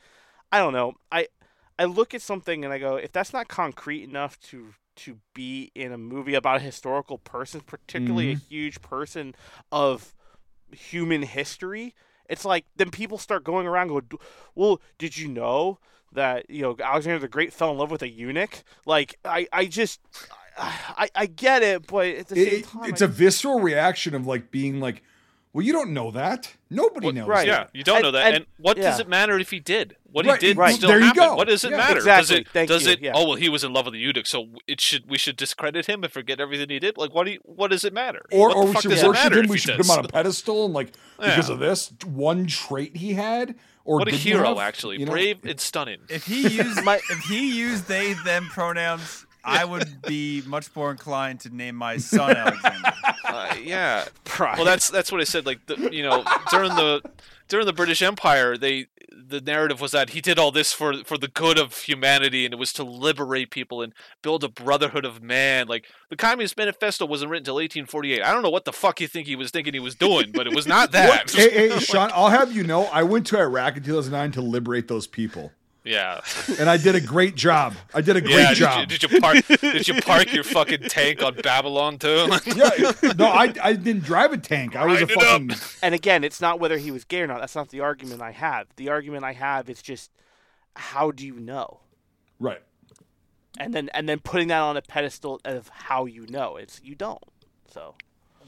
I 0.51 0.59
don't 0.59 0.73
know. 0.73 0.93
I 1.11 1.27
I 1.79 1.85
look 1.85 2.13
at 2.13 2.21
something 2.21 2.63
and 2.63 2.71
I 2.71 2.77
go, 2.77 2.95
if 2.97 3.11
that's 3.11 3.33
not 3.33 3.47
concrete 3.47 4.03
enough 4.03 4.39
to 4.51 4.75
to 4.95 5.17
be 5.33 5.71
in 5.73 5.91
a 5.91 5.97
movie 5.97 6.35
about 6.35 6.57
a 6.57 6.63
historical 6.63 7.17
person, 7.17 7.61
particularly 7.61 8.31
a 8.33 8.35
huge 8.35 8.79
person 8.81 9.33
of 9.71 10.13
human 10.73 11.21
history, 11.23 11.93
it's 12.29 12.45
like 12.45 12.65
then 12.75 12.89
people 12.91 13.17
start 13.17 13.43
going 13.43 13.67
around 13.67 13.87
going, 13.89 14.07
well, 14.55 14.81
did 14.97 15.17
you 15.17 15.27
know 15.27 15.79
that 16.11 16.49
you 16.49 16.61
know 16.61 16.75
Alexander 16.81 17.19
the 17.19 17.27
Great 17.27 17.53
fell 17.53 17.71
in 17.71 17.77
love 17.77 17.91
with 17.91 18.01
a 18.01 18.09
eunuch? 18.09 18.63
Like 18.85 19.17
I 19.25 19.47
I 19.51 19.65
just 19.65 19.99
I 20.57 21.09
I 21.15 21.25
get 21.25 21.63
it, 21.63 21.87
but 21.87 22.07
at 22.07 22.27
the 22.27 22.35
same 22.35 22.47
it- 22.59 22.65
time, 22.65 22.89
it's 22.89 23.01
I- 23.01 23.05
a 23.05 23.07
visceral 23.07 23.59
reaction 23.59 24.13
of 24.15 24.25
like 24.27 24.51
being 24.51 24.79
like, 24.79 25.03
"Well, 25.53 25.65
you 25.65 25.71
don't 25.71 25.91
know 25.91 26.11
that. 26.11 26.51
Nobody 26.69 27.05
What- 27.07 27.15
knows." 27.15 27.27
right. 27.27 27.47
Yeah, 27.47 27.67
you 27.73 27.83
don't 27.83 27.97
And- 27.97 28.03
know 28.03 28.11
that. 28.11 28.25
and- 28.27 28.35
And, 28.37 28.45
what 28.57 28.75
does 28.77 28.99
it 28.99 29.07
matter 29.07 29.37
if 29.39 29.51
he 29.51 29.59
did? 29.59 29.95
What 30.11 30.25
Right, 30.27 30.39
he 30.41 30.47
did 30.49 30.57
right. 30.57 30.75
still 30.75 30.89
There 30.89 30.99
you 30.99 31.05
happened. 31.05 31.25
go. 31.25 31.35
What 31.35 31.47
does 31.47 31.63
it 31.63 31.71
Yeah. 31.71 31.77
matter? 31.77 31.97
Exactly. 31.97 32.21
Does 32.21 32.31
it? 32.41 32.47
Thank 32.53 32.69
does 32.69 32.85
you. 32.85 32.91
it? 32.91 33.01
Yeah. 33.01 33.11
Oh 33.15 33.27
well, 33.27 33.35
he 33.37 33.49
was 33.49 33.63
in 33.63 33.73
love 33.73 33.85
with 33.85 33.93
the 33.95 33.99
eunuch, 33.99 34.27
so 34.27 34.47
it 34.67 34.79
should 34.79 35.09
we 35.09 35.17
should 35.17 35.35
discredit 35.37 35.87
him 35.87 36.03
and 36.03 36.13
forget 36.13 36.39
everything 36.39 36.69
he 36.69 36.77
did. 36.79 36.97
Like 36.97 37.13
what? 37.15 37.25
Do 37.25 37.31
you, 37.31 37.39
what 37.43 37.71
does 37.71 37.83
it 37.83 37.93
matter? 37.93 38.21
Or, 38.31 38.49
what 38.49 38.57
or 38.57 38.65
we 38.67 38.73
should 38.75 38.91
worship 39.07 39.33
him. 39.33 39.47
We 39.47 39.55
he 39.55 39.59
should 39.61 39.77
put 39.77 39.85
him 39.85 39.91
on 39.91 40.05
a 40.05 40.07
pedestal 40.07 40.65
and 40.65 40.73
like 40.73 40.93
because 41.19 41.49
of 41.49 41.59
this 41.59 41.91
one 42.05 42.45
trait 42.47 42.97
he 42.97 43.13
had. 43.13 43.55
Or 43.85 43.97
What 43.99 44.07
a 44.07 44.11
hero, 44.15 44.47
have, 44.49 44.59
actually. 44.59 44.99
you 44.99 45.05
know? 45.05 45.11
Brave 45.11 45.43
and 45.43 45.59
stunning. 45.59 45.99
if 46.07 46.25
he 46.25 46.47
used 46.47 46.81
My- 46.85 47.01
if 47.09 47.19
he 47.27 47.53
used 47.57 47.89
they 47.89 48.13
them 48.13 48.47
pronouns, 48.47 49.25
I 49.43 49.65
would 49.65 50.01
be 50.03 50.41
much 50.45 50.73
more 50.75 50.91
inclined 50.91 51.41
to 51.41 51.49
name 51.49 51.75
my 51.75 51.97
son 51.97 52.35
Alexander. 52.35 52.93
Uh, 53.25 53.55
yeah. 53.63 54.05
Pride. 54.25 54.57
Well, 54.57 54.65
that's 54.65 54.89
that's 54.91 55.11
what 55.11 55.19
I 55.19 55.23
said. 55.23 55.45
Like 55.45 55.65
the, 55.65 55.89
you 55.91 56.03
know, 56.03 56.23
during 56.51 56.69
the 56.75 57.01
during 57.47 57.65
the 57.65 57.73
British 57.73 58.03
Empire, 58.03 58.57
they 58.57 58.87
the 59.11 59.41
narrative 59.41 59.81
was 59.81 59.91
that 59.91 60.11
he 60.11 60.21
did 60.21 60.37
all 60.37 60.51
this 60.51 60.73
for 60.73 61.03
for 61.03 61.17
the 61.17 61.27
good 61.27 61.57
of 61.57 61.77
humanity, 61.77 62.45
and 62.45 62.53
it 62.53 62.57
was 62.57 62.73
to 62.73 62.83
liberate 62.83 63.49
people 63.49 63.81
and 63.81 63.93
build 64.21 64.43
a 64.43 64.49
brotherhood 64.49 65.05
of 65.05 65.21
man. 65.21 65.67
Like 65.67 65.85
the 66.09 66.15
Communist 66.15 66.57
Manifesto 66.57 67.05
wasn't 67.05 67.31
written 67.31 67.41
until 67.41 67.55
1848. 67.55 68.21
I 68.23 68.31
don't 68.31 68.43
know 68.43 68.49
what 68.49 68.65
the 68.65 68.73
fuck 68.73 69.01
you 69.01 69.07
think 69.07 69.27
he 69.27 69.35
was 69.35 69.51
thinking 69.51 69.73
he 69.73 69.79
was 69.79 69.95
doing, 69.95 70.31
but 70.31 70.47
it 70.47 70.53
was 70.53 70.67
not 70.67 70.91
that. 70.93 71.31
hey, 71.35 71.69
hey, 71.69 71.79
Sean, 71.79 72.11
I'll 72.13 72.29
have 72.29 72.55
you 72.55 72.63
know, 72.63 72.85
I 72.85 73.03
went 73.03 73.25
to 73.27 73.39
Iraq 73.39 73.77
in 73.77 73.83
2009 73.83 74.31
to 74.33 74.41
liberate 74.41 74.87
those 74.87 75.07
people, 75.07 75.51
yeah. 75.83 76.21
and 76.59 76.69
I 76.69 76.77
did 76.77 76.95
a 76.95 77.01
great 77.01 77.35
job. 77.35 77.73
I 77.93 78.01
did 78.01 78.15
a 78.15 78.21
great 78.21 78.33
Yeah, 78.35 78.53
job. 78.53 78.87
did 78.87 79.01
you, 79.03 79.07
did 79.09 79.11
you 79.13 79.21
park? 79.21 79.45
did 79.47 79.87
you 79.87 80.01
park 80.01 80.33
your 80.33 80.43
fucking 80.43 80.83
tank 80.89 81.21
on 81.23 81.35
Babylon 81.35 81.97
too? 81.99 82.27
yeah, 82.55 82.91
no, 83.17 83.25
I, 83.27 83.53
I 83.61 83.73
didn't 83.73 84.03
drive 84.03 84.33
a 84.33 84.37
tank. 84.37 84.75
I 84.75 84.85
was 84.85 85.01
a 85.01 85.05
Grind 85.05 85.11
it 85.21 85.27
up. 85.27 85.57
fucking. 85.57 85.77
and 85.81 85.95
again, 85.95 86.23
it's 86.23 86.39
not 86.41 86.59
whether 86.59 86.77
he 86.77 86.91
was 86.91 87.03
gay 87.03 87.21
or 87.21 87.27
not. 87.27 87.39
That's 87.39 87.55
not 87.55 87.69
the 87.69 87.81
argument 87.81 88.21
I 88.21 88.31
have. 88.31 88.67
The 88.77 88.89
argument 88.89 89.23
I 89.23 89.33
have 89.33 89.69
is 89.69 89.81
just 89.81 90.11
how 90.75 91.11
do 91.11 91.25
you 91.25 91.39
know? 91.39 91.79
Right. 92.39 92.61
And 93.59 93.73
then 93.73 93.89
and 93.93 94.09
then 94.09 94.19
putting 94.19 94.47
that 94.47 94.59
on 94.61 94.77
a 94.77 94.81
pedestal 94.81 95.39
of 95.45 95.69
how 95.69 96.05
you 96.05 96.25
know. 96.27 96.55
It's 96.57 96.81
you 96.83 96.95
don't. 96.95 97.23
So 97.71 97.95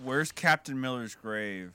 Where's 0.03 0.31
Captain 0.31 0.81
Miller's 0.81 1.15
grave? 1.15 1.73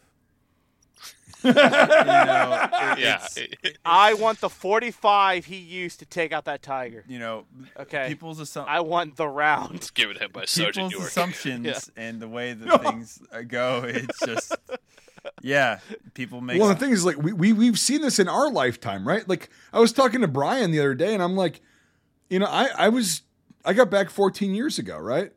You 1.42 1.52
know, 1.54 2.68
it- 2.72 2.98
yeah. 2.98 3.70
I 3.84 4.14
want 4.14 4.40
the 4.40 4.50
45 4.50 5.46
he 5.46 5.56
used 5.56 5.98
to 6.00 6.06
take 6.06 6.32
out 6.32 6.44
that 6.44 6.62
tiger. 6.62 7.04
you 7.08 7.18
know, 7.18 7.46
Okay. 7.78 8.08
people's 8.08 8.40
assumptions. 8.40 8.74
I 8.76 8.80
want 8.80 9.16
the 9.16 9.26
round. 9.28 9.76
It's 9.76 9.90
given 9.90 10.16
him 10.18 10.30
by 10.32 10.44
Sergeant 10.44 10.90
people's 10.90 10.92
York. 11.02 11.08
assumptions 11.10 11.66
Yeah. 11.66 12.02
and 12.02 12.20
the 12.20 12.28
way 12.28 12.52
that 12.52 12.82
things 12.82 13.20
uh, 13.32 13.40
go, 13.42 13.84
it's 13.86 14.20
just, 14.26 14.54
yeah, 15.42 15.78
people 16.14 16.40
make. 16.40 16.58
Well, 16.60 16.68
the 16.68 16.74
thing 16.76 16.90
is, 16.92 17.04
like, 17.04 17.16
we, 17.16 17.32
we 17.32 17.52
we've 17.52 17.78
seen 17.78 18.00
this 18.02 18.18
in 18.18 18.28
our 18.28 18.50
lifetime, 18.50 19.06
right? 19.06 19.26
Like, 19.28 19.48
I 19.72 19.78
was 19.80 19.92
talking 19.92 20.20
to 20.22 20.28
Brian 20.28 20.70
the 20.70 20.80
other 20.80 20.94
day, 20.94 21.14
and 21.14 21.22
I'm 21.22 21.36
like, 21.36 21.60
you 22.28 22.38
know, 22.38 22.46
I 22.46 22.68
I 22.76 22.88
was 22.90 23.22
I 23.64 23.72
got 23.74 23.90
back 23.90 24.08
14 24.10 24.54
years 24.54 24.78
ago, 24.78 24.98
right? 24.98 25.32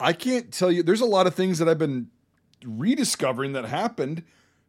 I 0.00 0.12
can't 0.12 0.52
tell 0.52 0.70
you. 0.72 0.82
There's 0.82 1.00
a 1.00 1.04
lot 1.06 1.26
of 1.26 1.34
things 1.34 1.58
that 1.58 1.68
I've 1.68 1.78
been 1.78 2.08
rediscovering 2.64 3.52
that 3.52 3.64
happened, 3.66 4.22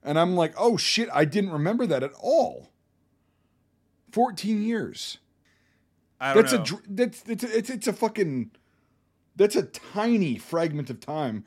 and 0.03 0.19
I'm 0.19 0.35
like, 0.35 0.53
oh 0.57 0.77
shit, 0.77 1.09
I 1.13 1.25
didn't 1.25 1.51
remember 1.51 1.85
that 1.87 2.03
at 2.03 2.11
all. 2.19 2.71
14 4.11 4.63
years. 4.63 5.19
I 6.19 6.33
don't 6.33 6.49
That's 6.49 6.71
know. 6.71 6.77
a 6.77 6.81
that's 6.89 7.23
it's 7.27 7.43
it's 7.45 7.69
it's 7.69 7.87
a 7.87 7.93
fucking 7.93 8.51
that's 9.35 9.55
a 9.55 9.63
tiny 9.63 10.37
fragment 10.37 10.89
of 10.89 10.99
time. 10.99 11.45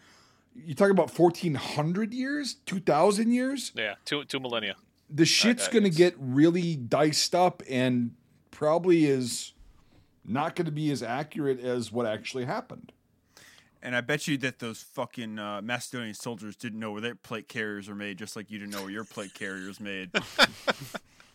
You 0.54 0.74
talk 0.74 0.90
about 0.90 1.16
1400 1.18 2.14
years, 2.14 2.54
2000 2.66 3.32
years? 3.32 3.72
Yeah, 3.74 3.94
two 4.06 4.24
two 4.24 4.40
millennia. 4.40 4.76
the 5.10 5.26
shit's 5.26 5.68
uh, 5.68 5.70
going 5.72 5.84
to 5.84 5.90
get 5.90 6.14
really 6.18 6.74
diced 6.76 7.34
up 7.34 7.62
and 7.68 8.12
probably 8.50 9.04
is 9.06 9.52
not 10.24 10.56
going 10.56 10.66
to 10.66 10.72
be 10.72 10.90
as 10.90 11.02
accurate 11.02 11.60
as 11.60 11.92
what 11.92 12.06
actually 12.06 12.44
happened. 12.46 12.92
And 13.84 13.96
I 13.96 14.00
bet 14.00 14.28
you 14.28 14.38
that 14.38 14.60
those 14.60 14.80
fucking 14.82 15.38
uh, 15.40 15.60
Macedonian 15.60 16.14
soldiers 16.14 16.54
didn't 16.54 16.78
know 16.78 16.92
where 16.92 17.00
their 17.00 17.16
plate 17.16 17.48
carriers 17.48 17.88
are 17.88 17.96
made, 17.96 18.16
just 18.16 18.36
like 18.36 18.48
you 18.50 18.58
didn't 18.58 18.72
know 18.72 18.82
where 18.82 18.90
your 18.90 19.04
plate 19.04 19.34
carriers 19.34 19.80
made. 19.80 20.10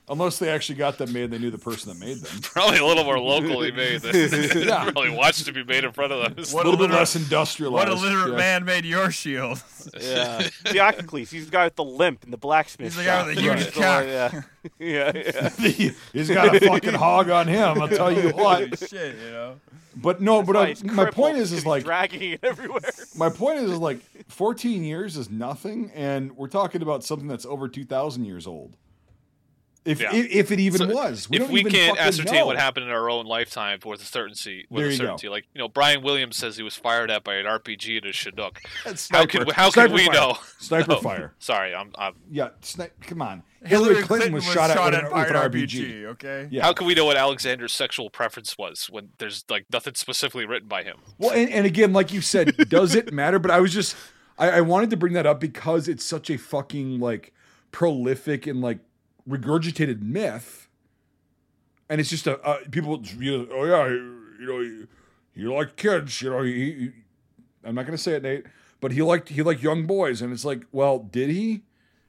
Unless 0.10 0.40
they 0.40 0.48
actually 0.50 0.76
got 0.76 0.98
them 0.98 1.12
made, 1.12 1.32
they 1.32 1.38
knew 1.38 1.52
the 1.52 1.58
person 1.58 1.90
that 1.92 2.00
made 2.00 2.20
them. 2.22 2.40
Probably 2.42 2.78
a 2.78 2.86
little 2.86 3.04
more 3.04 3.20
locally 3.20 3.74
made. 3.74 4.00
Than, 4.04 4.66
Yeah. 4.66 4.84
Probably 4.92 5.10
watched 5.10 5.46
to 5.46 5.52
be 5.52 5.66
made 5.66 5.84
in 5.84 5.92
front 5.92 6.14
of 6.14 6.24
them. 6.24 6.46
A 6.54 6.56
little 6.56 6.78
bit 6.78 6.90
less 6.92 7.18
industrialized. 7.18 7.90
What 7.90 7.98
illiterate 7.98 8.32
yeah. 8.32 8.38
man 8.38 8.64
made 8.64 8.86
your 8.86 9.12
shield? 9.12 9.62
Yeah. 10.00 10.48
Theocles, 10.64 11.30
he's 11.30 11.48
the 11.48 11.52
guy 11.52 11.66
with 11.66 11.76
the 11.76 11.84
limp 11.84 12.24
in 12.24 12.32
the 12.32 12.38
blacksmith 12.38 12.94
He's 12.94 12.96
the 12.96 13.04
guy 13.04 13.18
shop. 13.20 13.28
with 13.28 13.36
the 13.36 13.42
huge 13.42 13.64
Right. 13.66 13.74
Cock. 13.74 14.06
Yeah. 14.06 14.42
yeah, 14.80 15.50
yeah. 15.60 15.92
He's 16.14 16.30
got 16.30 16.56
a 16.56 16.60
fucking 16.62 16.94
hog 16.94 17.30
on 17.30 17.48
him. 17.50 17.82
I'll 17.82 17.90
tell 17.90 18.10
you 18.12 18.30
Holy 18.32 18.70
what. 18.70 18.80
shit, 18.80 19.18
you 19.18 19.32
know. 19.32 19.60
But 20.02 20.22
no, 20.22 20.44
but 20.44 20.56
uh, 20.56 20.60
I, 20.60 20.76
my 20.84 21.10
point 21.10 21.38
is, 21.38 21.52
is 21.52 21.66
like 21.66 21.84
dragging 21.84 22.34
it 22.34 22.40
everywhere. 22.44 22.82
my 23.16 23.30
point 23.30 23.60
is, 23.60 23.72
is 23.72 23.80
like 23.80 24.00
14 24.28 24.84
years 24.84 25.18
is 25.18 25.30
nothing, 25.30 25.92
and 25.96 26.36
we're 26.38 26.48
talking 26.48 26.82
about 26.82 27.04
something 27.04 27.28
that's 27.28 27.46
over 27.46 27.68
2,000 27.68 28.26
years 28.26 28.46
old. 28.46 28.78
If 29.88 30.02
Yeah. 30.02 30.14
if, 30.14 30.26
if 30.32 30.52
it 30.52 30.60
even 30.60 30.80
So, 30.80 30.88
was, 30.94 31.30
we 31.30 31.38
if 31.38 31.44
don't 31.44 31.52
we 31.52 31.60
even 31.62 31.72
can't 31.72 31.98
ascertain 32.00 32.34
know. 32.40 32.46
what 32.48 32.58
happened 32.58 32.86
in 32.86 32.92
our 32.92 33.10
own 33.10 33.26
lifetime 33.26 33.80
with 33.86 34.02
a 34.02 34.06
certainty, 34.06 34.66
with 34.70 34.82
There 34.82 34.90
a 34.90 34.92
you 34.92 34.98
certainty, 34.98 35.30
like 35.30 35.46
you 35.54 35.60
know, 35.60 35.68
Brian 35.68 36.04
Williams 36.04 36.36
says 36.38 36.58
he 36.58 36.64
was 36.64 36.76
fired 36.76 37.10
at 37.10 37.24
by 37.24 37.36
an 37.36 37.46
RPG 37.46 37.98
at 37.98 38.06
a 38.06 38.12
Chinook. 38.12 38.62
How 38.84 38.94
sniper- 38.96 39.28
could 39.46 39.52
how 39.54 39.70
sniper 39.70 39.88
could 39.90 39.96
we 39.96 40.06
fire. 40.08 40.14
know? 40.16 40.38
Sniper 40.60 40.92
No. 40.92 40.96
Oh, 40.98 41.02
fire. 41.02 41.34
Sorry, 41.40 41.74
I'm, 41.74 41.92
I'm. 41.98 42.14
Yeah, 42.30 42.50
sni- 42.62 42.92
come 43.02 43.22
on. 43.22 43.44
Hillary, 43.66 44.02
Clinton, 44.04 44.34
was 44.34 44.44
shot, 44.44 44.70
at, 44.70 44.78
with, 44.86 44.94
an, 45.04 45.12
by 45.12 45.22
with 45.22 45.30
an 45.32 45.36
an 45.36 45.52
RPG. 45.52 46.06
Okay. 46.06 46.48
Yeah. 46.52 46.64
How 46.64 46.74
can 46.74 46.86
we 46.86 46.94
know 46.94 47.06
what 47.06 47.18
Alexander's 47.18 47.74
sexual 47.74 48.10
preference 48.10 48.58
was 48.58 48.88
when 48.90 49.10
there's 49.18 49.46
like 49.50 49.66
nothing 49.74 49.96
specifically 49.96 50.46
written 50.46 50.68
by 50.68 50.84
him? 50.84 50.98
Well, 51.18 51.32
and, 51.32 51.50
and 51.50 51.66
again, 51.66 51.92
like 51.94 52.14
you 52.14 52.22
said, 52.22 52.56
does 52.70 52.94
it 52.94 53.12
matter? 53.12 53.40
But 53.40 53.52
I 53.52 53.60
was 53.60 53.74
just, 53.74 53.96
I, 54.38 54.50
I 54.52 54.62
wanted 54.62 54.90
to 54.92 54.98
bring 54.98 55.14
that 55.14 55.26
up 55.26 55.40
because 55.40 55.88
it's 55.88 56.06
such 56.06 56.30
a 56.30 56.38
fucking 56.38 57.00
like 57.00 57.34
prolific 57.72 58.48
and 58.48 58.62
like 58.62 58.80
regurgitated 59.28 60.02
myth, 60.02 60.68
and 61.90 62.00
it's 62.02 62.10
just 62.10 62.28
a 62.28 62.40
uh, 62.42 62.60
people. 62.72 63.02
You 63.20 63.40
know, 63.40 63.48
oh 63.52 63.66
yeah, 63.66 63.88
you 63.88 64.46
know, 64.46 64.60
he, 64.62 65.42
he 65.42 65.48
liked 65.48 65.78
kids. 65.78 66.22
You 66.22 66.30
know, 66.32 66.42
he, 66.44 66.54
he. 66.74 66.92
I'm 67.64 67.76
not 67.76 67.86
gonna 67.86 67.98
say 67.98 68.14
it, 68.14 68.24
Nate, 68.24 68.46
but 68.80 68.92
he 68.92 69.02
liked 69.02 69.30
he 69.30 69.42
liked 69.44 69.62
young 69.62 69.86
boys, 69.86 70.22
and 70.22 70.32
it's 70.32 70.46
like, 70.46 70.64
well, 70.72 71.00
did 71.00 71.30
he? 71.30 71.64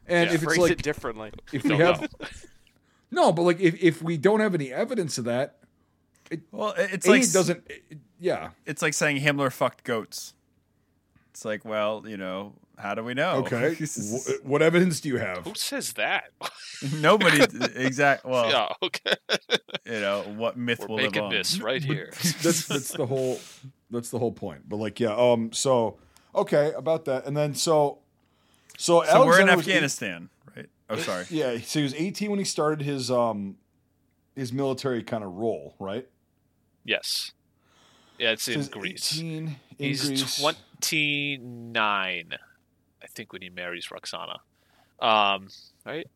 And 0.06 0.28
Yeah, 0.30 0.34
if 0.36 0.42
it's 0.42 0.44
Phrase 0.44 0.58
like 0.58 0.72
it 0.72 0.82
differently. 0.82 1.32
if 1.52 1.64
we 1.64 1.70
Don't 1.70 1.80
have 1.80 2.08
no, 3.10 3.32
but 3.32 3.42
like 3.42 3.60
if 3.60 3.82
if 3.82 4.02
we 4.02 4.16
don't 4.16 4.40
have 4.40 4.54
any 4.54 4.72
evidence 4.72 5.18
of 5.18 5.24
that, 5.24 5.56
Well, 6.50 6.74
it's 6.76 7.06
A, 7.06 7.10
like 7.10 7.22
it 7.24 7.32
doesn't. 7.32 7.64
it- 7.68 7.98
yeah. 8.20 8.50
it's 8.66 8.82
like 8.82 8.94
saying 8.94 9.18
Himmler 9.22 9.52
fucked 9.52 9.84
goats. 9.84 10.34
It's 11.30 11.44
like, 11.44 11.64
well, 11.64 12.04
you 12.06 12.16
know, 12.16 12.54
how 12.78 12.94
do 12.94 13.02
we 13.04 13.14
know? 13.14 13.44
Okay. 13.46 13.74
Wh- 13.74 14.44
what 14.46 14.62
evidence 14.62 15.00
do 15.00 15.08
you 15.08 15.16
have? 15.18 15.44
Who 15.44 15.54
says 15.54 15.92
that? 15.94 16.30
Nobody 17.00 17.42
exact. 17.74 18.24
Well, 18.24 18.48
yeah, 18.50 18.68
okay. 18.82 19.14
you 19.84 20.00
know, 20.00 20.22
what 20.36 20.56
myth 20.56 20.80
We're 20.80 20.86
will 20.88 20.96
live 20.96 21.04
making 21.06 21.22
on? 21.24 21.30
this 21.30 21.60
right 21.60 21.82
here. 21.82 22.10
that's 22.42 22.66
that's 22.66 22.92
the 22.92 23.06
whole 23.06 23.40
that's 23.90 24.10
the 24.10 24.18
whole 24.18 24.32
point. 24.32 24.68
But 24.68 24.76
like, 24.76 25.00
yeah, 25.00 25.14
um, 25.16 25.52
so 25.52 25.98
okay 26.34 26.72
about 26.76 27.04
that, 27.06 27.26
and 27.26 27.36
then 27.36 27.54
so 27.54 27.98
so 28.76 29.02
So 29.04 29.26
we're 29.26 29.40
in 29.40 29.48
Alexander 29.48 29.56
was 29.56 29.66
eight- 29.68 29.70
Afghanistan, 29.72 30.28
right? 30.56 30.68
Oh, 30.90 30.96
sorry. 30.98 31.26
yeah, 31.30 31.58
so 31.58 31.80
he 31.80 31.82
was 31.82 31.94
18 31.94 32.30
when 32.30 32.38
he 32.38 32.44
started 32.44 32.82
his 32.84 33.10
um 33.10 33.56
his 34.36 34.52
military 34.52 35.02
kind 35.02 35.24
of 35.24 35.32
role, 35.34 35.74
right? 35.80 36.06
Yes. 36.84 37.32
Yeah, 38.18 38.30
it's 38.32 38.44
So 38.44 38.52
in 38.52 38.64
Greece. 38.66 39.14
18 39.16 39.36
in 39.46 39.56
He's 39.78 40.06
Greece. 40.06 40.40
29, 40.40 42.34
I 43.02 43.06
think, 43.06 43.32
when 43.32 43.42
he 43.42 43.50
marries 43.50 43.90
Roxana. 43.90 44.40
Um, 45.00 45.48
right? 45.84 46.06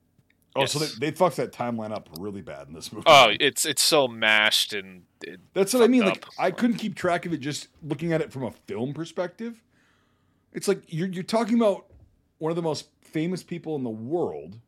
oh, 0.56 0.66
so 0.66 0.78
they, 0.80 1.10
they 1.10 1.16
fucked 1.16 1.36
that 1.36 1.52
timeline 1.52 1.92
up 1.92 2.08
really 2.18 2.42
bad 2.42 2.68
in 2.68 2.74
this 2.74 2.92
movie. 2.92 3.04
Oh, 3.06 3.32
it's 3.40 3.64
it's 3.64 3.82
so 3.82 4.08
mashed 4.08 4.72
and 4.72 5.02
it, 5.22 5.40
That's 5.54 5.72
what 5.72 5.82
I 5.82 5.86
mean. 5.86 6.02
fucked 6.02 6.38
Like. 6.38 6.46
I 6.46 6.50
couldn't 6.50 6.76
keep 6.76 6.94
track 6.94 7.26
of 7.26 7.32
it 7.32 7.38
just 7.38 7.68
looking 7.82 8.12
at 8.12 8.20
it 8.20 8.32
from 8.32 8.44
a 8.44 8.50
film 8.50 8.92
perspective. 8.92 9.62
It's 10.52 10.68
like 10.68 10.82
you're 10.88 11.08
you're 11.08 11.22
talking 11.22 11.56
about 11.56 11.86
one 12.38 12.50
of 12.50 12.56
the 12.56 12.62
most 12.62 12.88
famous 13.00 13.42
people 13.42 13.76
in 13.76 13.84
the 13.84 13.90
world, 13.90 14.58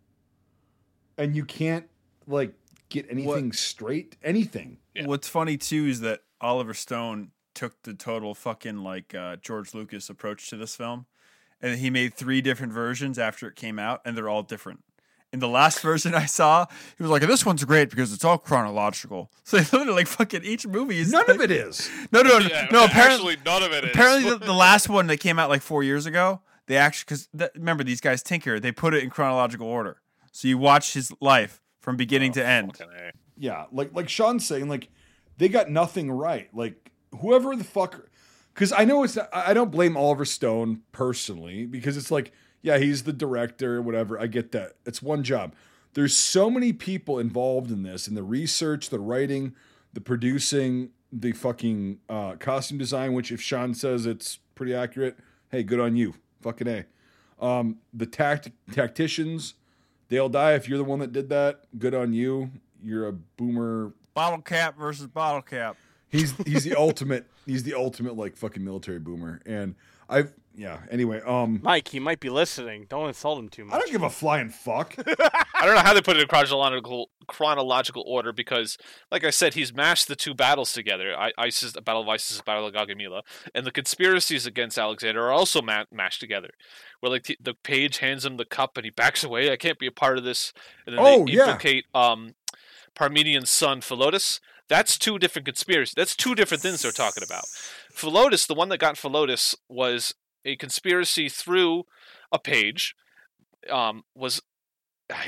and 1.18 1.36
you 1.36 1.44
can't 1.44 1.86
like 2.26 2.54
get 2.88 3.06
anything 3.10 3.52
straight. 3.52 4.16
Anything. 4.22 4.78
Yeah. 4.94 5.06
What's 5.06 5.28
funny 5.28 5.56
too 5.56 5.86
is 5.86 6.00
that 6.00 6.20
Oliver 6.40 6.74
Stone 6.74 7.32
took 7.54 7.82
the 7.82 7.94
total 7.94 8.34
fucking 8.34 8.78
like 8.78 9.14
uh, 9.14 9.36
George 9.36 9.74
Lucas 9.74 10.08
approach 10.08 10.48
to 10.50 10.56
this 10.56 10.76
film, 10.76 11.06
and 11.64 11.78
he 11.78 11.88
made 11.88 12.12
three 12.12 12.42
different 12.42 12.74
versions 12.74 13.18
after 13.18 13.48
it 13.48 13.56
came 13.56 13.78
out, 13.78 14.02
and 14.04 14.14
they're 14.14 14.28
all 14.28 14.42
different. 14.42 14.84
In 15.32 15.40
the 15.40 15.48
last 15.48 15.80
version 15.82 16.14
I 16.14 16.26
saw, 16.26 16.66
he 16.96 17.02
was 17.02 17.10
like, 17.10 17.22
"This 17.22 17.44
one's 17.46 17.64
great 17.64 17.88
because 17.88 18.12
it's 18.12 18.24
all 18.24 18.38
chronological." 18.38 19.30
So 19.44 19.58
they 19.58 19.64
literally, 19.64 19.92
like 19.92 20.06
fucking 20.06 20.44
each 20.44 20.66
movie 20.66 20.98
is 20.98 21.10
None 21.10 21.24
like, 21.26 21.36
of 21.36 21.42
it 21.42 21.50
is. 21.50 21.90
No, 22.12 22.22
no, 22.22 22.38
no, 22.38 22.46
Yeah, 22.46 22.68
no. 22.70 22.84
Apparently, 22.84 23.36
none 23.44 23.62
of 23.62 23.72
it 23.72 23.84
is. 23.84 23.90
apparently 23.94 24.30
the, 24.30 24.38
the 24.38 24.52
last 24.52 24.88
one 24.88 25.06
that 25.08 25.18
came 25.18 25.38
out 25.38 25.48
like 25.48 25.62
four 25.62 25.82
years 25.82 26.06
ago, 26.06 26.40
they 26.66 26.76
actually 26.76 27.26
because 27.32 27.50
remember 27.54 27.82
these 27.82 28.00
guys 28.00 28.22
tinker, 28.22 28.60
they 28.60 28.72
put 28.72 28.94
it 28.94 29.02
in 29.02 29.10
chronological 29.10 29.66
order, 29.66 30.00
so 30.32 30.48
you 30.48 30.58
watch 30.58 30.92
his 30.92 31.12
life 31.20 31.62
from 31.80 31.96
beginning 31.96 32.30
oh, 32.32 32.34
to 32.34 32.46
end. 32.46 32.78
Yeah, 33.38 33.64
like 33.72 33.94
like 33.94 34.08
Sean's 34.08 34.46
saying, 34.46 34.68
like 34.68 34.88
they 35.38 35.48
got 35.48 35.70
nothing 35.70 36.10
right. 36.10 36.48
Like 36.54 36.90
whoever 37.20 37.56
the 37.56 37.64
fuck, 37.64 38.08
because 38.54 38.72
I 38.72 38.84
know 38.84 39.02
it's. 39.02 39.18
I 39.32 39.52
don't 39.52 39.70
blame 39.70 39.96
Oliver 39.96 40.24
Stone 40.24 40.82
personally 40.92 41.66
because 41.66 41.96
it's 41.96 42.10
like, 42.10 42.32
yeah, 42.62 42.78
he's 42.78 43.02
the 43.02 43.12
director, 43.12 43.82
whatever. 43.82 44.18
I 44.18 44.28
get 44.28 44.52
that. 44.52 44.74
It's 44.86 45.02
one 45.02 45.24
job. 45.24 45.54
There's 45.94 46.16
so 46.16 46.48
many 46.48 46.72
people 46.72 47.18
involved 47.18 47.70
in 47.70 47.82
this, 47.82 48.08
in 48.08 48.14
the 48.14 48.22
research, 48.22 48.90
the 48.90 48.98
writing, 48.98 49.54
the 49.92 50.00
producing, 50.00 50.90
the 51.12 51.32
fucking 51.32 51.98
uh, 52.08 52.36
costume 52.36 52.78
design. 52.78 53.12
Which, 53.12 53.32
if 53.32 53.40
Sean 53.40 53.74
says 53.74 54.06
it's 54.06 54.38
pretty 54.54 54.74
accurate, 54.74 55.18
hey, 55.50 55.62
good 55.62 55.80
on 55.80 55.96
you. 55.96 56.14
Fucking 56.42 56.68
a. 56.68 56.84
Um, 57.40 57.78
the 57.92 58.06
tact 58.06 58.50
tacticians, 58.72 59.54
they'll 60.08 60.28
die 60.28 60.54
if 60.54 60.68
you're 60.68 60.78
the 60.78 60.84
one 60.84 61.00
that 61.00 61.12
did 61.12 61.28
that. 61.30 61.64
Good 61.78 61.94
on 61.94 62.12
you. 62.12 62.50
You're 62.82 63.08
a 63.08 63.12
boomer. 63.12 63.92
Bottle 64.14 64.40
cap 64.40 64.78
versus 64.78 65.08
bottle 65.08 65.42
cap. 65.42 65.76
He's 66.10 66.32
he's 66.46 66.64
the 66.64 66.74
ultimate. 66.76 67.26
He's 67.46 67.62
the 67.64 67.74
ultimate 67.74 68.16
like 68.16 68.36
fucking 68.36 68.64
military 68.64 68.98
boomer. 69.00 69.40
And 69.46 69.74
I've 70.08 70.32
yeah. 70.56 70.78
Anyway, 70.90 71.20
um, 71.22 71.58
Mike, 71.64 71.88
he 71.88 71.98
might 71.98 72.20
be 72.20 72.30
listening. 72.30 72.86
Don't 72.88 73.08
insult 73.08 73.40
him 73.40 73.48
too 73.48 73.64
much. 73.64 73.74
I 73.74 73.78
don't 73.80 73.90
give 73.90 74.02
a 74.02 74.10
flying 74.10 74.50
fuck. 74.50 74.94
I 75.08 75.66
don't 75.66 75.74
know 75.74 75.80
how 75.80 75.92
they 75.94 76.00
put 76.02 76.16
it 76.16 76.20
in 76.22 76.28
chronological 76.28 77.10
chronological 77.26 78.04
order 78.06 78.32
because, 78.32 78.78
like 79.10 79.24
I 79.24 79.30
said, 79.30 79.54
he's 79.54 79.74
mashed 79.74 80.06
the 80.06 80.14
two 80.14 80.32
battles 80.34 80.72
together: 80.72 81.12
I, 81.18 81.32
Issus, 81.44 81.72
the 81.72 81.82
Battle 81.82 82.02
of 82.02 82.08
Issus, 82.08 82.36
the 82.36 82.42
Battle 82.44 82.68
of 82.68 82.74
Gaugamela, 82.74 83.22
and 83.54 83.66
the 83.66 83.72
conspiracies 83.72 84.46
against 84.46 84.78
Alexander 84.78 85.24
are 85.26 85.32
also 85.32 85.60
ma- 85.60 85.84
mashed 85.90 86.20
together. 86.20 86.50
Where 87.00 87.10
like 87.10 87.24
the, 87.24 87.36
the 87.40 87.54
page 87.54 87.98
hands 87.98 88.24
him 88.24 88.36
the 88.36 88.44
cup 88.44 88.76
and 88.76 88.84
he 88.84 88.90
backs 88.90 89.24
away. 89.24 89.50
I 89.50 89.56
can't 89.56 89.78
be 89.80 89.86
a 89.88 89.92
part 89.92 90.18
of 90.18 90.24
this. 90.24 90.52
And 90.86 90.96
then 90.96 91.04
Oh, 91.04 91.24
they 91.24 91.32
yeah. 91.32 91.46
implicate 91.46 91.86
um, 91.94 92.34
Parmenion's 92.94 93.50
son 93.50 93.80
Philotas. 93.80 94.38
That's 94.68 94.98
two 94.98 95.18
different 95.18 95.46
conspiracies. 95.46 95.94
That's 95.94 96.16
two 96.16 96.34
different 96.34 96.62
things 96.62 96.82
they're 96.82 96.92
talking 96.92 97.22
about. 97.22 97.44
Philotas, 97.94 98.46
the 98.46 98.54
one 98.54 98.70
that 98.70 98.78
got 98.78 98.96
Philotas, 98.96 99.54
was 99.68 100.14
a 100.44 100.56
conspiracy 100.56 101.28
through 101.28 101.84
a 102.32 102.38
page. 102.38 102.94
Um, 103.70 104.02
was 104.14 104.40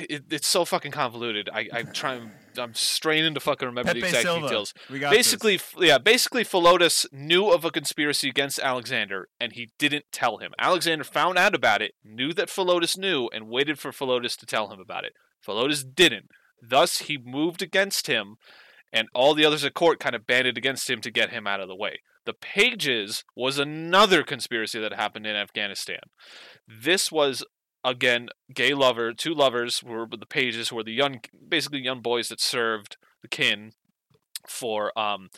it, 0.09 0.25
it's 0.31 0.47
so 0.47 0.65
fucking 0.65 0.93
convoluted. 0.93 1.51
I, 1.53 1.69
I'm 1.73 1.93
trying. 1.93 2.31
I'm 2.57 2.75
straining 2.75 3.35
to 3.35 3.41
fucking 3.41 3.67
remember 3.67 3.91
Pepe 3.91 4.01
the 4.01 4.07
exact 4.07 4.25
Silva. 4.25 4.47
details. 4.47 4.75
We 4.91 4.99
got 4.99 5.13
Basically, 5.13 5.57
f- 5.57 5.75
yeah, 5.79 5.99
basically, 5.99 6.45
Philotas 6.45 7.07
knew 7.13 7.51
of 7.51 7.65
a 7.65 7.71
conspiracy 7.71 8.31
against 8.31 8.59
Alexander, 8.59 9.29
and 9.39 9.53
he 9.53 9.69
didn't 9.79 10.07
tell 10.13 10.39
him. 10.39 10.53
Alexander 10.59 11.05
found 11.05 11.37
out 11.37 11.55
about 11.55 11.83
it, 11.83 11.93
knew 12.03 12.33
that 12.33 12.49
Philotas 12.49 12.97
knew, 12.97 13.29
and 13.33 13.49
waited 13.49 13.79
for 13.79 13.93
Philotas 13.93 14.37
to 14.39 14.47
tell 14.47 14.69
him 14.69 14.81
about 14.81 15.05
it. 15.05 15.13
Philotas 15.47 15.85
didn't. 15.95 16.31
Thus, 16.63 17.01
he 17.01 17.19
moved 17.19 17.61
against 17.61 18.07
him, 18.07 18.37
and 18.97 19.09
all 19.15 19.35
the 19.35 19.45
others 19.45 19.63
at 19.63 19.75
court 19.75 20.01
kind 20.01 20.15
of 20.15 20.27
banded 20.27 20.57
against 20.57 20.89
him 20.89 21.03
to 21.03 21.11
get 21.11 21.31
him 21.31 21.47
out 21.47 21.61
of 21.61 21.69
the 21.69 21.77
way. 21.77 22.01
The 22.25 22.33
Pages 22.33 23.25
was 23.37 23.59
another 23.59 24.23
conspiracy 24.23 24.81
that 24.81 24.95
happened 24.95 25.27
in 25.27 25.37
Afghanistan. 25.37 26.01
This 26.67 27.13
was 27.13 27.45
again 27.85 28.31
gay 28.53 28.73
lover, 28.73 29.13
two 29.13 29.35
lovers 29.35 29.83
were 29.85 30.07
the 30.11 30.25
Pages, 30.27 30.71
who 30.71 30.77
were 30.77 30.83
the 30.83 30.93
young, 30.93 31.21
basically 31.47 31.81
young 31.81 32.01
boys 32.01 32.29
that 32.29 32.41
served 32.41 32.97
the 33.21 33.29
kin 33.29 33.73
for 34.49 34.99
um, 34.99 35.29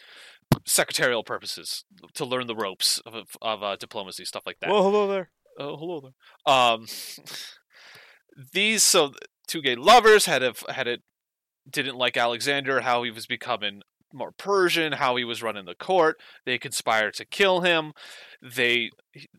secretarial 0.64 1.24
purposes 1.24 1.84
to 2.14 2.24
learn 2.24 2.46
the 2.46 2.54
ropes 2.54 3.00
of, 3.04 3.36
of 3.42 3.62
uh, 3.62 3.76
diplomacy, 3.76 4.24
stuff 4.24 4.44
like 4.46 4.60
that. 4.60 4.70
Well, 4.70 4.84
hello 4.84 5.08
there. 5.08 5.30
Oh, 5.58 5.76
hello 5.76 6.00
there. 6.00 6.54
Um, 6.54 6.86
these 8.52 8.84
so 8.84 9.14
two 9.48 9.62
gay 9.62 9.74
lovers 9.74 10.26
had 10.26 10.44
a 10.44 10.54
had 10.72 10.86
it 10.86 11.02
didn't 11.70 11.96
like 11.96 12.16
Alexander, 12.16 12.80
how 12.80 13.02
he 13.02 13.10
was 13.10 13.26
becoming 13.26 13.82
more 14.12 14.32
Persian, 14.32 14.92
how 14.92 15.16
he 15.16 15.24
was 15.24 15.42
running 15.42 15.66
the 15.66 15.74
court. 15.74 16.18
They 16.44 16.58
conspired 16.58 17.14
to 17.14 17.24
kill 17.24 17.60
him. 17.60 17.92
They 18.40 18.90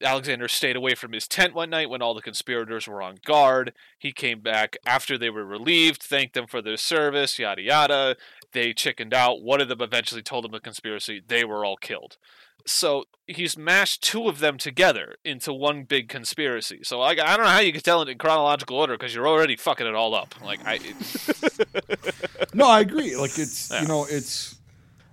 Alexander 0.02 0.48
stayed 0.48 0.76
away 0.76 0.96
from 0.96 1.14
his 1.14 1.28
tent 1.28 1.54
one 1.54 1.70
night 1.70 1.90
when 1.90 2.02
all 2.02 2.14
the 2.14 2.22
conspirators 2.22 2.88
were 2.88 3.02
on 3.02 3.18
guard. 3.26 3.74
He 3.98 4.12
came 4.12 4.42
back 4.42 4.78
after 4.86 5.18
they 5.18 5.30
were 5.30 5.46
relieved, 5.46 6.04
thanked 6.04 6.34
them 6.34 6.48
for 6.48 6.62
their 6.62 6.78
service, 6.78 7.40
yada 7.40 7.62
yada. 7.62 8.16
They 8.52 8.74
chickened 8.74 9.14
out. 9.14 9.42
One 9.42 9.62
of 9.62 9.70
them 9.70 9.82
eventually 9.82 10.22
told 10.22 10.46
him 10.46 10.52
the 10.52 10.60
conspiracy. 10.60 11.22
They 11.26 11.44
were 11.44 11.64
all 11.66 11.78
killed. 11.78 12.18
So 12.66 13.06
he's 13.26 13.58
mashed 13.58 14.04
two 14.04 14.28
of 14.28 14.40
them 14.40 14.58
together 14.58 15.16
into 15.26 15.54
one 15.54 15.84
big 15.84 16.08
conspiracy. 16.10 16.80
So 16.84 17.02
I, 17.02 17.12
I 17.12 17.16
don't 17.16 17.42
know 17.46 17.46
how 17.52 17.60
you 17.60 17.72
can 17.72 17.82
tell 17.82 18.02
it 18.02 18.10
in 18.10 18.18
chronological 18.18 18.78
order 18.78 18.94
because 18.96 19.14
you're 19.16 19.28
already 19.28 19.56
fucking 19.56 19.88
it 19.88 19.96
all 19.96 20.14
up. 20.14 20.36
Like 20.44 20.60
I, 20.66 20.80
no, 22.54 22.68
I 22.68 22.82
agree. 22.82 23.16
Like 23.16 23.38
it's 23.38 23.72
Yeah. 23.72 23.82
you 23.82 23.88
know 23.88 24.06
it's 24.10 24.56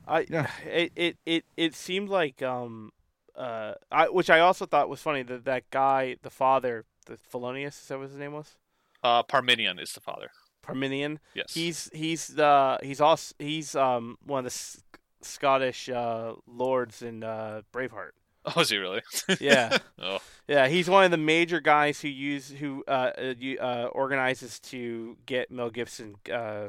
I 0.06 0.26
Yeah. 0.30 0.50
it, 0.64 0.92
it 0.96 1.16
it 1.26 1.44
it 1.56 1.74
seemed 1.74 2.08
like 2.08 2.42
um 2.42 2.92
uh 3.34 3.74
I 3.90 4.08
which 4.08 4.30
I 4.30 4.40
also 4.40 4.66
thought 4.66 4.88
was 4.88 5.00
funny 5.02 5.22
that 5.24 5.44
that 5.44 5.70
guy 5.70 6.16
the 6.22 6.30
father 6.30 6.84
the 7.06 7.16
Felonius 7.16 7.80
is 7.80 7.88
that 7.88 7.98
what 7.98 8.08
his 8.08 8.18
name 8.18 8.32
was 8.32 8.56
uh, 9.04 9.22
Parmenion 9.22 9.80
is 9.80 9.92
the 9.92 10.00
father. 10.00 10.30
Parmenion. 10.66 11.18
Yes. 11.34 11.54
He's 11.54 11.88
he's 11.94 12.26
the 12.28 12.78
he's 12.82 13.00
also 13.00 13.34
he's 13.38 13.76
um 13.76 14.16
one 14.24 14.38
of 14.40 14.44
the 14.44 14.48
S- 14.48 14.82
Scottish 15.26 15.88
uh, 15.88 16.34
lords 16.46 17.02
in 17.02 17.22
uh, 17.22 17.62
Braveheart. 17.72 18.10
Oh, 18.54 18.60
is 18.60 18.70
he 18.70 18.76
really? 18.76 19.02
Yeah. 19.40 19.78
oh, 20.00 20.20
Yeah, 20.46 20.68
he's 20.68 20.88
one 20.88 21.02
of 21.04 21.10
the 21.10 21.16
major 21.16 21.58
guys 21.58 22.00
who 22.00 22.06
use 22.06 22.48
who 22.48 22.84
uh, 22.86 23.10
uh, 23.18 23.34
uh 23.60 23.86
organizes 23.86 24.60
to 24.60 25.16
get 25.26 25.50
Mel 25.50 25.68
Gibson 25.68 26.14
uh, 26.32 26.66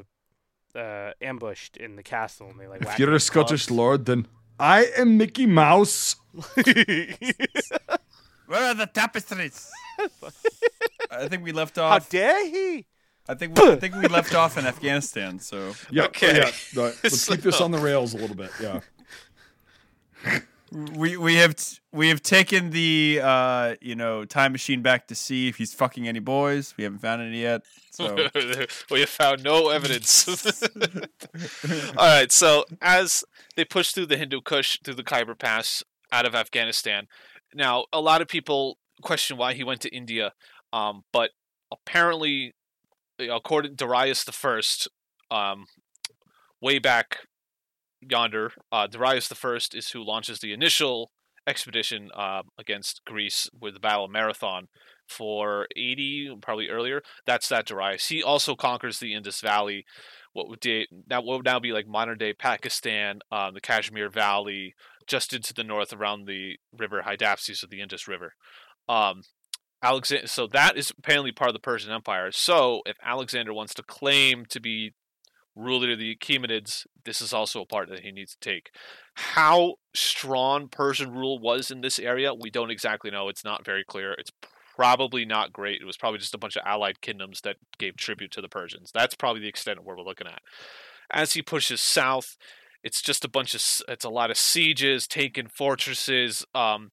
uh, 0.75 1.11
ambushed 1.21 1.77
in 1.77 1.95
the 1.95 2.01
castle, 2.01 2.49
and 2.49 2.59
they 2.59 2.67
like. 2.67 2.81
If 2.81 2.97
you're 2.97 3.09
a 3.09 3.13
with 3.13 3.21
Scottish 3.21 3.67
clubs. 3.67 3.77
lord, 3.77 4.05
then 4.07 4.27
I 4.59 4.85
am 4.97 5.17
Mickey 5.17 5.45
Mouse. 5.45 6.15
Where 6.55 6.65
are 8.51 8.73
the 8.73 8.89
tapestries? 8.91 9.69
I 11.11 11.27
think 11.27 11.43
we 11.43 11.51
left 11.51 11.77
off. 11.77 11.91
How 11.91 12.09
dare 12.09 12.47
he? 12.47 12.87
I 13.29 13.33
think 13.35 13.57
we, 13.59 13.71
I 13.71 13.75
think 13.79 13.95
we 13.95 14.07
left 14.07 14.33
off 14.35 14.57
in 14.57 14.65
Afghanistan. 14.65 15.39
So 15.39 15.73
Yeah, 15.91 16.05
Okay. 16.05 16.37
yeah. 16.37 16.51
no, 16.75 16.83
let's 17.03 17.27
keep 17.27 17.41
this 17.41 17.57
So- 17.57 17.65
on 17.65 17.71
the 17.71 17.79
rails 17.79 18.13
a 18.13 18.17
little 18.17 18.35
bit. 18.35 18.51
Yeah. 18.61 18.79
we 20.95 21.15
we 21.15 21.35
have 21.35 21.55
t- 21.55 21.77
we 21.93 22.09
have 22.09 22.21
taken 22.21 22.71
the 22.71 23.21
uh 23.23 23.75
you 23.79 23.95
know 23.95 24.25
time 24.25 24.51
machine 24.51 24.81
back 24.81 25.07
to 25.07 25.15
see 25.15 25.47
if 25.47 25.55
he's 25.57 25.73
fucking 25.73 26.07
any 26.07 26.19
boys. 26.19 26.73
We 26.77 26.83
haven't 26.83 26.99
found 26.99 27.21
any 27.21 27.41
yet. 27.41 27.61
So 27.91 28.27
we 28.91 28.99
have 28.99 29.09
found 29.09 29.43
no 29.43 29.69
evidence. 29.69 30.27
All 31.97 32.05
right, 32.07 32.31
so 32.31 32.65
as 32.81 33.23
they 33.55 33.65
push 33.65 33.91
through 33.91 34.07
the 34.07 34.17
Hindu 34.17 34.41
Kush 34.41 34.77
through 34.83 34.95
the 34.95 35.03
Khyber 35.03 35.35
Pass 35.35 35.83
out 36.11 36.25
of 36.25 36.35
Afghanistan, 36.35 37.07
now 37.55 37.85
a 37.93 38.01
lot 38.01 38.21
of 38.21 38.27
people 38.27 38.77
question 39.01 39.37
why 39.37 39.53
he 39.53 39.63
went 39.63 39.81
to 39.81 39.89
India, 39.95 40.33
um, 40.73 41.03
but 41.13 41.31
apparently, 41.71 42.53
according 43.19 43.71
to 43.71 43.85
Darius 43.85 44.23
the 44.23 44.31
First, 44.31 44.87
um, 45.31 45.65
way 46.61 46.79
back 46.79 47.19
yonder, 48.01 48.51
uh, 48.71 48.87
Darius 48.87 49.27
the 49.27 49.35
First 49.35 49.75
is 49.75 49.89
who 49.89 50.05
launches 50.05 50.39
the 50.39 50.53
initial 50.53 51.11
expedition 51.47 52.09
uh, 52.15 52.43
against 52.59 53.01
Greece 53.05 53.49
with 53.59 53.73
the 53.73 53.79
Battle 53.79 54.05
of 54.05 54.11
Marathon 54.11 54.67
for 55.07 55.67
80, 55.75 56.37
probably 56.41 56.67
earlier. 56.69 57.01
That's 57.25 57.47
that 57.49 57.65
Darius. 57.65 58.07
He 58.07 58.21
also 58.21 58.55
conquers 58.55 58.99
the 58.99 59.13
Indus 59.13 59.39
Valley, 59.39 59.85
what 60.33 60.49
would 60.49 60.59
da- 60.59 60.87
that 61.07 61.23
would 61.23 61.45
now 61.45 61.59
be 61.59 61.71
like 61.71 61.87
modern 61.87 62.17
day 62.17 62.33
Pakistan, 62.33 63.19
um, 63.31 63.53
the 63.53 63.61
Kashmir 63.61 64.09
Valley, 64.09 64.75
just 65.07 65.33
into 65.33 65.53
the 65.53 65.63
north 65.63 65.93
around 65.93 66.27
the 66.27 66.57
river 66.77 67.03
Hydaspes 67.05 67.63
of 67.63 67.69
the 67.69 67.81
Indus 67.81 68.07
River. 68.07 68.33
Um, 68.89 69.23
Alexander, 69.83 70.27
so 70.27 70.47
that 70.47 70.77
is 70.77 70.91
apparently 70.97 71.31
part 71.31 71.49
of 71.49 71.53
the 71.53 71.59
Persian 71.59 71.91
Empire. 71.91 72.31
So 72.31 72.81
if 72.85 72.97
Alexander 73.03 73.53
wants 73.53 73.73
to 73.75 73.83
claim 73.83 74.45
to 74.47 74.59
be 74.59 74.93
ruler 75.55 75.91
of 75.91 75.99
the 75.99 76.15
Achaemenids, 76.15 76.85
this 77.05 77.21
is 77.21 77.33
also 77.33 77.61
a 77.61 77.65
part 77.65 77.89
that 77.89 78.01
he 78.01 78.11
needs 78.11 78.35
to 78.35 78.39
take. 78.39 78.71
How 79.15 79.75
strong 79.93 80.67
Persian 80.67 81.11
rule 81.11 81.39
was 81.39 81.71
in 81.71 81.81
this 81.81 81.99
area, 81.99 82.33
we 82.33 82.49
don't 82.49 82.71
exactly 82.71 83.11
know. 83.11 83.29
It's 83.29 83.43
not 83.43 83.65
very 83.65 83.83
clear. 83.83 84.13
It's 84.13 84.31
probably 84.75 85.25
not 85.25 85.53
great. 85.53 85.81
It 85.81 85.85
was 85.85 85.97
probably 85.97 86.19
just 86.19 86.35
a 86.35 86.39
bunch 86.39 86.55
of 86.55 86.63
allied 86.65 87.01
kingdoms 87.01 87.41
that 87.41 87.57
gave 87.79 87.97
tribute 87.97 88.31
to 88.31 88.41
the 88.41 88.49
Persians. 88.49 88.91
That's 88.93 89.15
probably 89.15 89.41
the 89.41 89.47
extent 89.47 89.79
of 89.79 89.85
where 89.85 89.97
we're 89.97 90.03
looking 90.03 90.27
at. 90.27 90.41
As 91.11 91.33
he 91.33 91.41
pushes 91.41 91.81
south, 91.81 92.37
it's 92.83 93.01
just 93.01 93.25
a 93.25 93.29
bunch 93.29 93.55
of 93.55 93.63
it's 93.87 94.05
a 94.05 94.09
lot 94.09 94.29
of 94.29 94.37
sieges, 94.37 95.07
taking 95.07 95.47
fortresses, 95.47 96.45
um, 96.53 96.91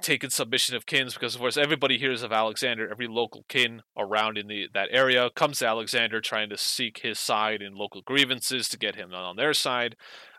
taking 0.00 0.30
submission 0.30 0.76
of 0.76 0.86
kins 0.86 1.14
because 1.14 1.34
of 1.34 1.40
course 1.40 1.56
everybody 1.56 1.98
hears 1.98 2.22
of 2.22 2.32
Alexander. 2.32 2.88
Every 2.90 3.06
local 3.06 3.44
kin 3.48 3.82
around 3.96 4.38
in 4.38 4.46
the 4.46 4.68
that 4.74 4.88
area 4.90 5.30
comes 5.30 5.58
to 5.58 5.66
Alexander 5.66 6.20
trying 6.20 6.50
to 6.50 6.58
seek 6.58 7.00
his 7.02 7.18
side 7.18 7.62
in 7.62 7.74
local 7.74 8.02
grievances 8.02 8.68
to 8.68 8.78
get 8.78 8.96
him 8.96 9.12
on 9.12 9.36
their 9.36 9.54
side. 9.54 9.96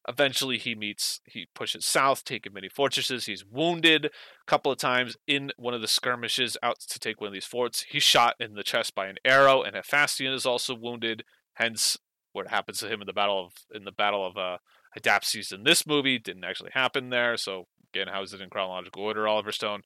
Eventually, 0.08 0.58
he 0.58 0.74
meets, 0.74 1.20
he 1.26 1.48
pushes 1.54 1.86
south, 1.86 2.24
taking 2.24 2.54
many 2.54 2.70
fortresses. 2.70 3.26
He's 3.26 3.46
wounded 3.46 4.06
a 4.06 4.10
couple 4.48 4.72
of 4.72 4.80
times 4.80 5.18
in 5.28 5.52
one 5.58 5.74
of 5.74 5.82
the 5.82 5.88
skirmishes 5.88 6.58
out 6.64 6.80
to 6.80 7.00
take 7.00 7.22
one 7.22 7.28
of 7.28 7.34
these 7.34 7.46
forts. 7.46 7.86
He's 7.88 8.02
shot 8.02 8.36
in 8.40 8.56
the 8.56 8.64
chest 8.64 8.96
by 8.96 9.08
an 9.08 9.18
arrow, 9.24 9.62
and 9.62 9.76
Hephaestion 9.76 10.34
is 10.34 10.48
also 10.48 10.74
wounded. 10.74 11.26
Hence, 11.54 11.98
what 12.32 12.48
happens 12.48 12.80
to 12.80 12.88
him 12.88 13.02
in 13.02 13.08
the 13.08 13.14
battle 13.14 13.46
of 13.46 13.54
in 13.76 13.84
the 13.84 13.92
battle 13.92 14.26
of 14.26 14.38
uh, 14.38 14.58
Hydaspes 14.98 15.54
in 15.54 15.64
this 15.64 15.86
movie 15.86 16.18
didn't 16.18 16.44
actually 16.44 16.72
happen 16.74 17.10
there. 17.10 17.38
So 17.38 17.68
again, 17.94 18.08
how 18.08 18.22
is 18.22 18.34
it 18.34 18.42
in 18.42 18.50
chronological 18.50 19.04
order, 19.04 19.28
Oliver 19.28 19.52
Stone? 19.52 19.82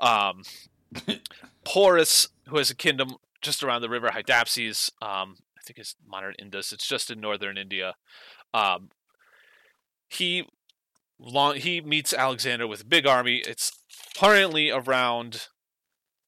Um, 0.00 0.42
Porus, 1.64 2.28
who 2.48 2.58
has 2.58 2.70
a 2.70 2.74
kingdom 2.74 3.16
just 3.42 3.62
around 3.62 3.82
the 3.82 3.88
river 3.88 4.08
Hydaspes, 4.08 4.90
um, 5.02 5.36
I 5.58 5.62
think 5.64 5.78
it's 5.78 5.96
modern 6.06 6.34
Indus. 6.38 6.72
It's 6.72 6.86
just 6.86 7.10
in 7.10 7.20
northern 7.20 7.56
India. 7.56 7.94
Um, 8.52 8.90
he 10.08 10.46
long 11.18 11.56
he 11.56 11.80
meets 11.80 12.12
Alexander 12.12 12.66
with 12.66 12.82
a 12.82 12.86
big 12.86 13.06
army. 13.06 13.42
It's 13.46 13.72
currently 14.16 14.70
around. 14.70 15.48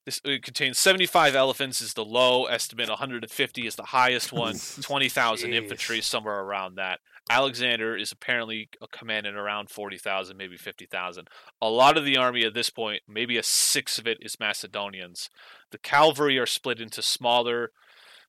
This 0.05 0.21
it 0.25 0.43
contains 0.43 0.79
75 0.79 1.35
elephants 1.35 1.81
is 1.81 1.95
the 1.95 2.05
low 2.05 2.45
estimate. 2.45 2.89
150 2.89 3.67
is 3.67 3.75
the 3.75 3.83
highest 3.83 4.33
one. 4.33 4.57
20,000 4.81 5.53
infantry, 5.53 6.01
somewhere 6.01 6.41
around 6.41 6.77
that. 6.77 7.01
Alexander 7.29 7.97
is 7.97 8.13
apparently 8.13 8.69
uh, 8.81 8.87
commanding 8.93 9.35
around 9.35 9.69
40,000, 9.69 10.37
maybe 10.37 10.57
50,000. 10.57 11.29
A 11.61 11.69
lot 11.69 11.97
of 11.97 12.05
the 12.05 12.17
army 12.17 12.45
at 12.45 12.55
this 12.55 12.71
point, 12.71 13.03
maybe 13.09 13.37
a 13.37 13.43
sixth 13.43 13.99
of 13.99 14.07
it 14.07 14.19
is 14.21 14.39
Macedonians. 14.39 15.29
The 15.73 15.79
cavalry 15.79 16.39
are 16.39 16.47
split 16.47 16.81
into 16.81 17.03
smaller 17.03 17.73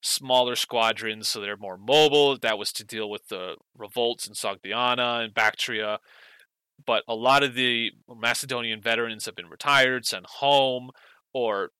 smaller 0.01 0.55
squadrons, 0.55 1.27
so 1.27 1.39
they're 1.41 1.57
more 1.57 1.77
mobile. 1.77 2.37
That 2.37 2.57
was 2.57 2.71
to 2.73 2.85
deal 2.85 3.09
with 3.09 3.27
the 3.29 3.55
revolts 3.75 4.27
in 4.27 4.33
Sogdiana 4.33 5.23
and 5.23 5.33
Bactria. 5.33 5.99
But 6.85 7.03
a 7.07 7.15
lot 7.15 7.43
of 7.43 7.55
the 7.55 7.91
Macedonian 8.07 8.81
veterans 8.81 9.25
have 9.25 9.35
been 9.35 9.49
retired, 9.49 10.05
sent 10.05 10.27
home, 10.27 10.91
or 11.33 11.71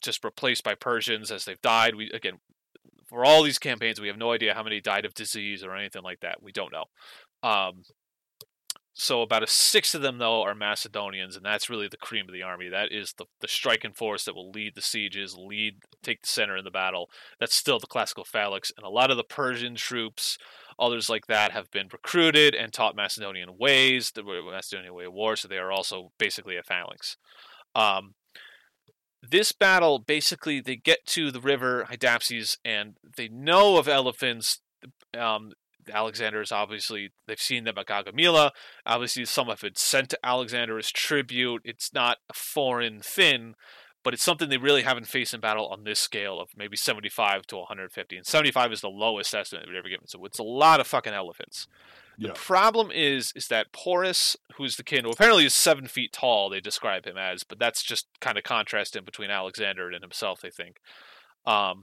just 0.00 0.24
replaced 0.24 0.62
by 0.62 0.74
Persians 0.74 1.30
as 1.30 1.44
they've 1.44 1.60
died. 1.60 1.96
We 1.96 2.10
again, 2.10 2.38
for 3.10 3.24
all 3.24 3.42
these 3.42 3.58
campaigns, 3.58 4.00
we 4.00 4.08
have 4.08 4.16
no 4.16 4.32
idea 4.32 4.54
how 4.54 4.62
many 4.62 4.80
died 4.80 5.04
of 5.04 5.14
disease 5.14 5.64
or 5.64 5.74
anything 5.74 6.02
like 6.02 6.20
that. 6.20 6.42
We 6.42 6.52
don't 6.52 6.72
know. 6.72 6.84
Um, 7.42 7.82
so 8.94 9.22
about 9.22 9.42
a 9.42 9.48
sixth 9.48 9.94
of 9.94 10.02
them, 10.02 10.18
though, 10.18 10.42
are 10.42 10.54
Macedonians, 10.54 11.34
and 11.34 11.44
that's 11.44 11.68
really 11.68 11.88
the 11.88 11.96
cream 11.96 12.26
of 12.28 12.32
the 12.32 12.42
army. 12.42 12.68
That 12.68 12.92
is 12.92 13.14
the 13.18 13.24
the 13.40 13.48
striking 13.48 13.92
force 13.92 14.24
that 14.24 14.34
will 14.34 14.50
lead 14.50 14.74
the 14.74 14.82
sieges, 14.82 15.36
lead, 15.36 15.78
take 16.02 16.22
the 16.22 16.28
center 16.28 16.56
in 16.56 16.64
the 16.64 16.70
battle. 16.70 17.10
That's 17.40 17.54
still 17.54 17.80
the 17.80 17.86
classical 17.86 18.24
phalanx, 18.24 18.70
and 18.76 18.84
a 18.86 18.90
lot 18.90 19.10
of 19.10 19.16
the 19.16 19.24
Persian 19.24 19.74
troops, 19.74 20.38
others 20.78 21.08
like 21.08 21.26
that, 21.26 21.50
have 21.52 21.70
been 21.70 21.88
recruited 21.92 22.54
and 22.54 22.72
taught 22.72 22.94
Macedonian 22.94 23.58
ways, 23.58 24.12
the 24.14 24.22
Macedonian 24.22 24.94
way 24.94 25.06
of 25.06 25.12
war. 25.12 25.34
So 25.34 25.48
they 25.48 25.58
are 25.58 25.72
also 25.72 26.12
basically 26.18 26.56
a 26.56 26.62
phalanx. 26.62 27.16
Um, 27.74 28.14
this 29.22 29.52
battle, 29.52 29.98
basically, 29.98 30.60
they 30.60 30.76
get 30.76 31.06
to 31.08 31.30
the 31.30 31.40
river 31.40 31.86
Hydaspes, 31.90 32.56
and 32.64 32.96
they 33.16 33.28
know 33.28 33.76
of 33.76 33.88
elephants. 33.88 34.60
Um, 35.16 35.52
Alexander 35.92 36.40
is 36.40 36.52
obviously 36.52 37.10
they've 37.26 37.40
seen 37.40 37.64
them 37.64 37.78
at 37.78 37.86
Gaugamela. 37.86 38.50
Obviously, 38.86 39.24
some 39.24 39.48
have 39.48 39.60
been 39.60 39.76
sent 39.76 40.10
to 40.10 40.18
Alexander 40.22 40.78
as 40.78 40.90
tribute. 40.90 41.62
It's 41.64 41.92
not 41.92 42.18
a 42.28 42.34
foreign 42.34 43.00
thing, 43.00 43.54
but 44.02 44.14
it's 44.14 44.22
something 44.22 44.48
they 44.48 44.56
really 44.56 44.82
haven't 44.82 45.06
faced 45.06 45.34
in 45.34 45.40
battle 45.40 45.68
on 45.68 45.84
this 45.84 45.98
scale 45.98 46.40
of 46.40 46.50
maybe 46.56 46.76
75 46.76 47.46
to 47.48 47.56
150. 47.56 48.16
And 48.16 48.26
75 48.26 48.72
is 48.72 48.80
the 48.80 48.88
lowest 48.88 49.34
estimate 49.34 49.66
we've 49.66 49.76
ever 49.76 49.88
given. 49.88 50.06
So 50.06 50.24
it's 50.24 50.38
a 50.38 50.44
lot 50.44 50.80
of 50.80 50.86
fucking 50.86 51.12
elephants. 51.12 51.66
The 52.20 52.28
Yeah. 52.28 52.34
problem 52.34 52.90
is, 52.92 53.32
is 53.34 53.48
that 53.48 53.72
Porus, 53.72 54.36
who's 54.56 54.76
the 54.76 54.84
king, 54.84 55.04
who 55.04 55.10
apparently 55.10 55.46
is 55.46 55.54
seven 55.54 55.86
feet 55.86 56.12
tall, 56.12 56.50
they 56.50 56.60
describe 56.60 57.06
him 57.06 57.16
as, 57.16 57.44
but 57.44 57.58
that's 57.58 57.82
just 57.82 58.08
kind 58.20 58.36
of 58.36 58.44
contrasting 58.44 59.04
between 59.04 59.30
Alexander 59.30 59.90
and 59.90 60.02
himself, 60.02 60.40
they 60.42 60.50
think. 60.50 60.76
Um, 61.46 61.82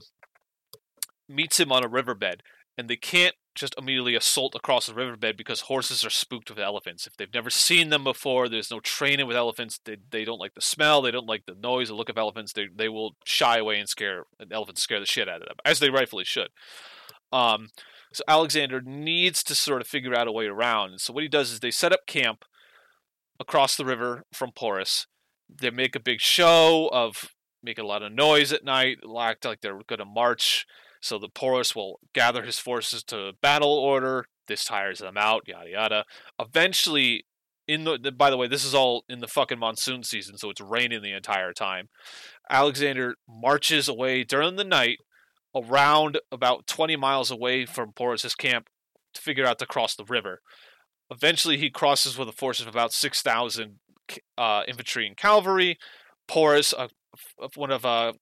meets 1.28 1.58
him 1.58 1.72
on 1.72 1.84
a 1.84 1.88
riverbed, 1.88 2.42
and 2.76 2.88
they 2.88 2.96
can't 2.96 3.34
just 3.56 3.74
immediately 3.76 4.14
assault 4.14 4.54
across 4.54 4.86
the 4.86 4.94
riverbed 4.94 5.36
because 5.36 5.62
horses 5.62 6.04
are 6.04 6.10
spooked 6.10 6.48
with 6.48 6.60
elephants. 6.60 7.08
If 7.08 7.16
they've 7.16 7.34
never 7.34 7.50
seen 7.50 7.88
them 7.90 8.04
before, 8.04 8.48
there's 8.48 8.70
no 8.70 8.78
training 8.78 9.26
with 9.26 9.36
elephants. 9.36 9.80
They, 9.84 9.96
they 10.10 10.24
don't 10.24 10.38
like 10.38 10.54
the 10.54 10.60
smell, 10.60 11.02
they 11.02 11.10
don't 11.10 11.26
like 11.26 11.46
the 11.46 11.56
noise, 11.56 11.88
the 11.88 11.94
look 11.96 12.08
of 12.08 12.16
elephants. 12.16 12.52
They 12.52 12.68
they 12.72 12.88
will 12.88 13.16
shy 13.24 13.58
away 13.58 13.80
and 13.80 13.88
scare 13.88 14.26
and 14.38 14.52
elephants 14.52 14.82
scare 14.82 15.00
the 15.00 15.06
shit 15.06 15.28
out 15.28 15.42
of 15.42 15.48
them, 15.48 15.56
as 15.64 15.80
they 15.80 15.90
rightfully 15.90 16.22
should. 16.24 16.50
Um, 17.32 17.70
so 18.12 18.24
Alexander 18.26 18.80
needs 18.80 19.42
to 19.44 19.54
sort 19.54 19.80
of 19.80 19.86
figure 19.86 20.14
out 20.14 20.28
a 20.28 20.32
way 20.32 20.46
around. 20.46 21.00
So 21.00 21.12
what 21.12 21.22
he 21.22 21.28
does 21.28 21.50
is 21.50 21.60
they 21.60 21.70
set 21.70 21.92
up 21.92 22.06
camp 22.06 22.44
across 23.40 23.76
the 23.76 23.84
river 23.84 24.24
from 24.32 24.52
Porus. 24.52 25.06
They 25.48 25.70
make 25.70 25.94
a 25.94 26.00
big 26.00 26.20
show 26.20 26.88
of 26.92 27.30
making 27.62 27.84
a 27.84 27.88
lot 27.88 28.02
of 28.02 28.12
noise 28.12 28.52
at 28.52 28.64
night, 28.64 28.98
act 29.18 29.44
like 29.44 29.60
they're 29.60 29.80
going 29.86 29.98
to 29.98 30.04
march. 30.04 30.66
So 31.00 31.18
the 31.18 31.28
Porus 31.28 31.74
will 31.74 32.00
gather 32.14 32.42
his 32.42 32.58
forces 32.58 33.02
to 33.04 33.32
battle 33.40 33.72
order. 33.72 34.26
This 34.46 34.64
tires 34.64 34.98
them 34.98 35.16
out, 35.16 35.42
yada 35.46 35.70
yada. 35.70 36.04
Eventually, 36.40 37.24
in 37.66 37.84
the, 37.84 37.98
the 37.98 38.10
by 38.10 38.30
the 38.30 38.36
way, 38.36 38.48
this 38.48 38.64
is 38.64 38.74
all 38.74 39.04
in 39.08 39.20
the 39.20 39.28
fucking 39.28 39.58
monsoon 39.58 40.02
season, 40.02 40.38
so 40.38 40.50
it's 40.50 40.60
raining 40.60 41.02
the 41.02 41.12
entire 41.12 41.52
time. 41.52 41.88
Alexander 42.50 43.16
marches 43.28 43.88
away 43.88 44.24
during 44.24 44.56
the 44.56 44.64
night 44.64 44.98
around 45.54 46.18
about 46.30 46.66
20 46.66 46.96
miles 46.96 47.30
away 47.30 47.66
from 47.66 47.92
Porus's 47.92 48.34
camp 48.34 48.68
to 49.14 49.20
figure 49.20 49.46
out 49.46 49.58
to 49.58 49.66
cross 49.66 49.94
the 49.94 50.04
river. 50.04 50.40
Eventually, 51.10 51.56
he 51.56 51.70
crosses 51.70 52.18
with 52.18 52.28
a 52.28 52.32
force 52.32 52.60
of 52.60 52.66
about 52.66 52.92
6,000 52.92 53.78
uh, 54.36 54.62
infantry 54.68 55.06
and 55.06 55.16
cavalry. 55.16 55.78
Porus, 56.26 56.74
uh, 56.74 56.88
one 57.54 57.70
of 57.70 57.84
uh, 57.84 58.12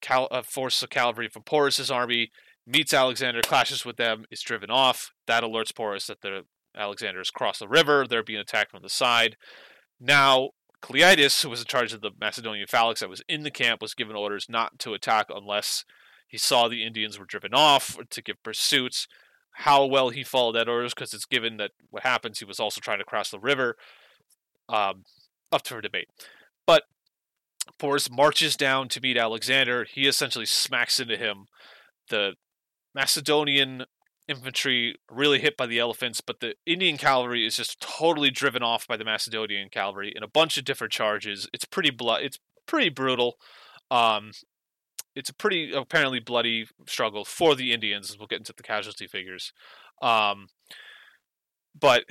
cal- 0.00 0.28
a 0.30 0.42
force 0.42 0.82
of 0.82 0.90
cavalry 0.90 1.28
from 1.28 1.42
Porus's 1.42 1.90
army, 1.90 2.30
meets 2.66 2.94
Alexander, 2.94 3.40
clashes 3.42 3.84
with 3.84 3.96
them, 3.96 4.24
is 4.30 4.42
driven 4.42 4.70
off. 4.70 5.10
That 5.26 5.42
alerts 5.42 5.74
Porus 5.74 6.06
that 6.06 6.20
the 6.20 6.42
Alexander 6.76 7.18
has 7.18 7.30
crossed 7.30 7.60
the 7.60 7.68
river. 7.68 8.06
They're 8.08 8.22
being 8.22 8.38
attacked 8.38 8.70
from 8.70 8.82
the 8.82 8.88
side. 8.88 9.36
Now, 9.98 10.50
Cleitus, 10.82 11.42
who 11.42 11.50
was 11.50 11.60
in 11.60 11.66
charge 11.66 11.92
of 11.92 12.00
the 12.00 12.12
Macedonian 12.18 12.66
phalanx 12.66 13.00
that 13.00 13.10
was 13.10 13.22
in 13.28 13.42
the 13.42 13.50
camp, 13.50 13.82
was 13.82 13.94
given 13.94 14.16
orders 14.16 14.46
not 14.48 14.78
to 14.80 14.94
attack 14.94 15.26
unless 15.28 15.84
he 16.30 16.38
saw 16.38 16.68
the 16.68 16.84
Indians 16.86 17.18
were 17.18 17.24
driven 17.24 17.52
off 17.52 17.98
to 18.08 18.22
give 18.22 18.40
pursuits. 18.44 19.08
How 19.54 19.84
well 19.84 20.10
he 20.10 20.22
followed 20.22 20.52
that 20.52 20.68
orders, 20.68 20.94
because 20.94 21.12
it's 21.12 21.26
given 21.26 21.56
that 21.56 21.72
what 21.90 22.04
happens, 22.04 22.38
he 22.38 22.44
was 22.44 22.60
also 22.60 22.80
trying 22.80 23.00
to 23.00 23.04
cross 23.04 23.30
the 23.30 23.40
river, 23.40 23.76
um, 24.68 25.02
up 25.50 25.66
for 25.66 25.80
debate. 25.80 26.08
But 26.68 26.84
Porus 27.78 28.08
marches 28.08 28.56
down 28.56 28.88
to 28.90 29.00
meet 29.00 29.16
Alexander. 29.16 29.84
He 29.84 30.06
essentially 30.06 30.46
smacks 30.46 31.00
into 31.00 31.16
him. 31.16 31.46
The 32.10 32.34
Macedonian 32.94 33.86
infantry 34.28 34.94
really 35.10 35.40
hit 35.40 35.56
by 35.56 35.66
the 35.66 35.80
elephants, 35.80 36.20
but 36.20 36.38
the 36.38 36.54
Indian 36.64 36.96
cavalry 36.96 37.44
is 37.44 37.56
just 37.56 37.80
totally 37.80 38.30
driven 38.30 38.62
off 38.62 38.86
by 38.86 38.96
the 38.96 39.04
Macedonian 39.04 39.68
cavalry 39.68 40.12
in 40.14 40.22
a 40.22 40.28
bunch 40.28 40.56
of 40.56 40.64
different 40.64 40.92
charges. 40.92 41.48
It's 41.52 41.64
pretty 41.64 41.90
blood. 41.90 42.22
It's 42.22 42.38
pretty 42.66 42.90
brutal. 42.90 43.34
Um, 43.90 44.30
it's 45.14 45.30
a 45.30 45.34
pretty 45.34 45.72
apparently 45.72 46.20
bloody 46.20 46.66
struggle 46.86 47.24
for 47.24 47.54
the 47.54 47.72
Indians. 47.72 48.10
As 48.10 48.18
we'll 48.18 48.26
get 48.26 48.38
into 48.38 48.52
the 48.56 48.62
casualty 48.62 49.06
figures, 49.06 49.52
um, 50.02 50.48
but 51.78 52.04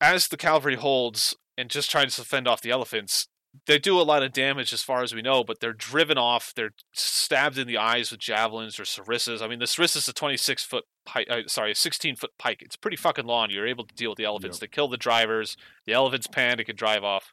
as 0.00 0.28
the 0.28 0.36
cavalry 0.36 0.76
holds 0.76 1.36
and 1.56 1.70
just 1.70 1.90
tries 1.90 2.16
to 2.16 2.24
fend 2.24 2.48
off 2.48 2.60
the 2.60 2.70
elephants, 2.70 3.28
they 3.66 3.78
do 3.78 4.00
a 4.00 4.02
lot 4.02 4.22
of 4.22 4.32
damage 4.32 4.72
as 4.72 4.82
far 4.82 5.02
as 5.02 5.14
we 5.14 5.22
know, 5.22 5.44
but 5.44 5.60
they're 5.60 5.74
driven 5.74 6.16
off. 6.16 6.52
They're 6.56 6.72
stabbed 6.92 7.58
in 7.58 7.66
the 7.66 7.76
eyes 7.76 8.10
with 8.10 8.20
javelins 8.20 8.80
or 8.80 8.84
sarissas. 8.84 9.42
I 9.42 9.46
mean, 9.46 9.58
the 9.58 9.66
sarissa 9.66 9.98
is 9.98 10.08
a 10.08 10.12
26 10.12 10.64
foot 10.64 10.84
pike, 11.04 11.26
uh, 11.30 11.42
sorry, 11.46 11.72
a 11.72 11.74
16 11.74 12.16
foot 12.16 12.30
pike. 12.38 12.62
It's 12.62 12.76
pretty 12.76 12.96
fucking 12.96 13.26
long. 13.26 13.50
You're 13.50 13.66
able 13.66 13.86
to 13.86 13.94
deal 13.94 14.10
with 14.10 14.16
the 14.16 14.24
elephants. 14.24 14.56
Yep. 14.56 14.60
They 14.60 14.74
kill 14.74 14.88
the 14.88 14.96
drivers. 14.96 15.56
The 15.86 15.92
elephants 15.92 16.26
panic 16.26 16.68
and 16.68 16.78
drive 16.78 17.04
off. 17.04 17.32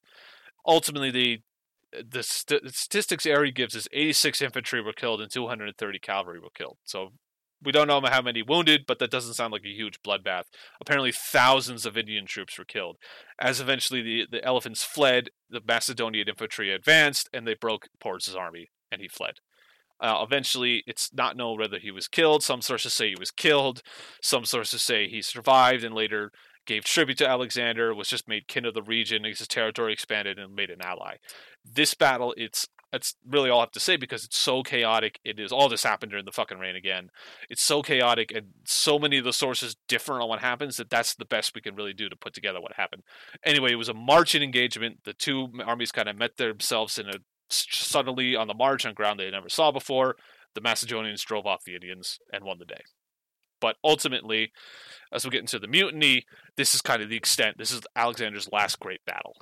Ultimately, 0.67 1.11
the 1.11 1.39
the 1.91 2.23
st- 2.23 2.73
statistics 2.73 3.25
Arrian 3.25 3.53
gives 3.53 3.75
is 3.75 3.87
86 3.91 4.41
infantry 4.41 4.81
were 4.81 4.93
killed 4.93 5.21
and 5.21 5.31
230 5.31 5.99
cavalry 5.99 6.39
were 6.39 6.49
killed. 6.53 6.77
So 6.83 7.09
we 7.63 7.71
don't 7.71 7.87
know 7.87 8.01
how 8.05 8.21
many 8.21 8.41
wounded, 8.41 8.85
but 8.87 8.99
that 8.99 9.11
doesn't 9.11 9.33
sound 9.33 9.51
like 9.51 9.65
a 9.65 9.73
huge 9.73 10.01
bloodbath. 10.01 10.43
Apparently, 10.79 11.11
thousands 11.11 11.85
of 11.85 11.97
Indian 11.97 12.25
troops 12.25 12.57
were 12.57 12.65
killed. 12.65 12.97
As 13.39 13.59
eventually 13.59 14.01
the, 14.01 14.27
the 14.31 14.43
elephants 14.43 14.83
fled, 14.83 15.29
the 15.49 15.61
Macedonian 15.67 16.29
infantry 16.29 16.73
advanced 16.73 17.29
and 17.33 17.45
they 17.45 17.55
broke 17.55 17.87
Porus's 17.99 18.35
army, 18.35 18.69
and 18.91 19.01
he 19.01 19.07
fled. 19.07 19.35
Uh, 20.01 20.23
eventually, 20.25 20.83
it's 20.87 21.13
not 21.13 21.35
known 21.35 21.59
whether 21.59 21.77
he 21.77 21.91
was 21.91 22.07
killed. 22.07 22.41
Some 22.41 22.61
sources 22.61 22.93
say 22.93 23.09
he 23.09 23.15
was 23.19 23.31
killed. 23.31 23.81
Some 24.21 24.45
sources 24.45 24.81
say 24.81 25.09
he 25.09 25.21
survived 25.21 25.83
and 25.83 25.93
later 25.93 26.31
gave 26.69 26.83
tribute 26.83 27.17
to 27.17 27.27
Alexander, 27.27 27.95
was 27.95 28.07
just 28.07 28.27
made 28.27 28.47
king 28.47 28.63
of 28.63 28.75
the 28.75 28.83
region, 28.83 29.23
his 29.23 29.47
territory 29.47 29.91
expanded, 29.91 30.37
and 30.37 30.53
made 30.53 30.69
an 30.69 30.83
ally. 30.83 31.15
This 31.65 31.95
battle, 31.95 32.33
it's 32.37 32.67
that's 32.91 33.15
really 33.27 33.49
all 33.49 33.59
I 33.59 33.63
have 33.63 33.71
to 33.71 33.79
say 33.79 33.97
because 33.97 34.23
it's 34.23 34.37
so 34.37 34.61
chaotic. 34.61 35.19
It 35.23 35.39
is 35.39 35.51
all 35.51 35.67
this 35.67 35.83
happened 35.83 36.11
during 36.11 36.25
the 36.25 36.31
fucking 36.31 36.59
rain 36.59 36.75
again. 36.75 37.09
It's 37.49 37.61
so 37.61 37.81
chaotic 37.81 38.31
and 38.31 38.47
so 38.65 38.99
many 38.99 39.17
of 39.17 39.25
the 39.25 39.33
sources 39.33 39.77
differ 39.87 40.21
on 40.21 40.29
what 40.29 40.39
happens 40.39 40.77
that 40.77 40.89
that's 40.91 41.15
the 41.15 41.25
best 41.25 41.53
we 41.53 41.61
can 41.61 41.75
really 41.75 41.93
do 41.93 42.07
to 42.07 42.15
put 42.15 42.33
together 42.33 42.61
what 42.61 42.73
happened. 42.73 43.03
Anyway, 43.43 43.71
it 43.71 43.77
was 43.77 43.89
a 43.89 43.93
marching 43.93 44.41
engagement. 44.43 44.99
The 45.05 45.13
two 45.13 45.49
armies 45.65 45.91
kind 45.91 46.09
of 46.09 46.17
met 46.17 46.37
themselves 46.37 46.97
in 46.99 47.09
a 47.09 47.13
suddenly 47.49 48.35
on 48.35 48.47
the 48.47 48.53
march 48.53 48.85
on 48.85 48.93
ground 48.93 49.19
they 49.19 49.31
never 49.31 49.49
saw 49.49 49.71
before. 49.71 50.15
The 50.53 50.61
Macedonians 50.61 51.23
drove 51.23 51.47
off 51.47 51.63
the 51.63 51.75
Indians 51.75 52.19
and 52.31 52.43
won 52.43 52.57
the 52.59 52.65
day. 52.65 52.81
But 53.59 53.75
ultimately, 53.83 54.51
as 55.11 55.25
we 55.25 55.31
get 55.31 55.41
into 55.41 55.59
the 55.59 55.67
mutiny, 55.67 56.25
this 56.55 56.73
is 56.73 56.81
kind 56.81 57.01
of 57.01 57.09
the 57.09 57.17
extent. 57.17 57.57
This 57.57 57.71
is 57.71 57.81
Alexander's 57.95 58.51
last 58.51 58.79
great 58.79 59.03
battle 59.05 59.35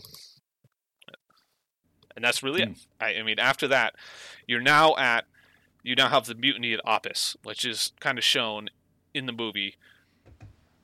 and 2.18 2.26
that's 2.26 2.42
really 2.44 2.64
Hmm. 2.64 2.72
it. 2.72 2.78
I, 3.00 3.16
I 3.20 3.24
mean, 3.24 3.40
after 3.40 3.68
that, 3.70 3.96
you're 4.48 4.60
now 4.60 4.98
at 4.98 5.26
you 5.84 5.96
now 5.96 6.10
have 6.10 6.26
the 6.26 6.36
mutiny 6.36 6.74
at 6.74 6.84
Opis, 6.84 7.38
which 7.44 7.64
is 7.64 7.94
kind 8.02 8.18
of 8.18 8.24
shown 8.24 8.70
in 9.14 9.26
the 9.26 9.32
movie. 9.32 9.78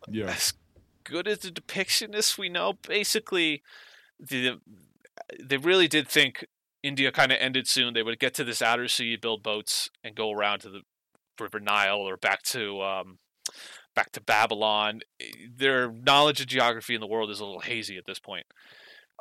Yeah. 0.07 0.27
As 0.27 0.53
good 1.03 1.27
as 1.27 1.39
the 1.39 1.51
depiction 1.51 2.13
is, 2.13 2.37
we 2.37 2.47
know 2.47 2.73
basically 2.73 3.63
the 4.19 4.59
they 5.41 5.57
really 5.57 5.87
did 5.87 6.07
think 6.07 6.45
India 6.83 7.11
kind 7.11 7.31
of 7.31 7.39
ended 7.41 7.67
soon. 7.67 7.93
They 7.93 8.03
would 8.03 8.19
get 8.19 8.35
to 8.35 8.43
this 8.43 8.61
outer 8.61 8.87
sea, 8.87 9.15
build 9.15 9.41
boats, 9.41 9.89
and 10.03 10.15
go 10.15 10.31
around 10.31 10.59
to 10.59 10.69
the 10.69 10.81
River 11.39 11.59
Nile 11.59 11.97
or 11.97 12.15
back 12.15 12.43
to 12.43 12.81
um, 12.83 13.17
back 13.95 14.11
to 14.13 14.21
Babylon. 14.21 15.01
Their 15.55 15.91
knowledge 15.91 16.41
of 16.41 16.47
geography 16.47 16.95
in 16.95 17.01
the 17.01 17.07
world 17.07 17.29
is 17.29 17.39
a 17.39 17.45
little 17.45 17.61
hazy 17.61 17.97
at 17.97 18.05
this 18.05 18.19
point. 18.19 18.45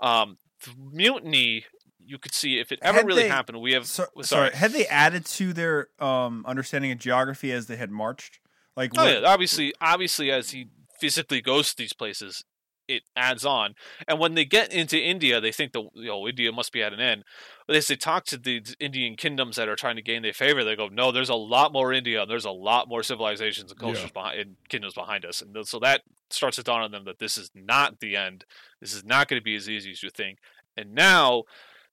Um, 0.01 0.39
the 0.65 0.73
mutiny, 0.93 1.65
you 1.99 2.19
could 2.19 2.35
see 2.35 2.59
if 2.59 2.73
it 2.73 2.79
ever 2.83 2.99
Had 2.99 3.07
really 3.07 3.23
they- 3.25 3.29
happened. 3.29 3.61
We 3.61 3.73
have 3.73 3.87
So, 3.87 4.07
sorry. 4.23 4.25
sorry, 4.25 4.51
had 4.57 4.73
they 4.73 4.87
added 4.87 5.27
to 5.27 5.53
their 5.53 5.89
um, 5.99 6.45
understanding 6.47 6.91
of 6.93 6.99
geography 6.99 7.53
as 7.53 7.67
they 7.67 7.77
had 7.77 7.91
marched? 7.91 8.41
Like, 8.77 8.93
Oh 8.97 9.05
what- 9.05 9.23
yeah, 9.23 9.29
obviously, 9.29 9.73
obviously, 9.81 10.31
as 10.31 10.51
he 10.51 10.69
physically 10.99 11.41
goes 11.41 11.71
to 11.71 11.77
these 11.77 11.93
places, 11.93 12.45
it 12.89 13.03
adds 13.17 13.45
on. 13.45 13.75
And 14.09 14.19
when 14.19 14.35
they 14.35 14.45
get 14.45 14.73
into 14.73 14.99
India, 14.99 15.41
they 15.41 15.53
think 15.53 15.73
the 15.73 15.83
you 15.95 16.09
know 16.09 16.27
India 16.29 16.53
must 16.53 16.73
be 16.73 16.83
at 16.83 16.93
an 16.93 17.01
end. 17.01 17.25
But 17.67 17.77
as 17.77 17.87
they 17.89 17.97
talk 17.97 18.25
to 18.27 18.37
the 18.39 18.63
Indian 18.81 19.17
kingdoms 19.17 19.57
that 19.57 19.69
are 19.69 19.77
trying 19.77 19.97
to 19.97 20.03
gain 20.03 20.23
their 20.23 20.33
favor, 20.33 20.65
they 20.65 20.77
go, 20.77 20.89
"No, 20.89 21.13
there's 21.13 21.29
a 21.29 21.35
lot 21.35 21.73
more 21.73 21.93
India. 21.93 22.23
And 22.23 22.31
There's 22.31 22.45
a 22.45 22.51
lot 22.51 22.89
more 22.89 23.03
civilizations 23.03 23.71
and 23.71 23.81
cultures 23.81 24.03
Yeah. 24.05 24.11
behind 24.13 24.41
and 24.41 24.57
kingdoms 24.69 24.95
behind 24.95 25.25
us." 25.25 25.41
And 25.43 25.67
so 25.67 25.79
that 25.79 26.03
starts 26.31 26.57
to 26.57 26.63
dawn 26.63 26.83
on 26.83 26.91
them 26.91 27.05
that 27.05 27.19
this 27.19 27.37
is 27.39 27.51
not 27.55 28.01
the 28.01 28.17
end. 28.17 28.45
This 28.81 28.95
is 28.95 29.05
not 29.05 29.29
going 29.29 29.41
to 29.41 29.45
be 29.45 29.55
as 29.55 29.69
easy 29.69 29.91
as 29.91 30.03
you 30.03 30.11
think. 30.11 30.39
And 30.77 30.95
now, 30.95 31.45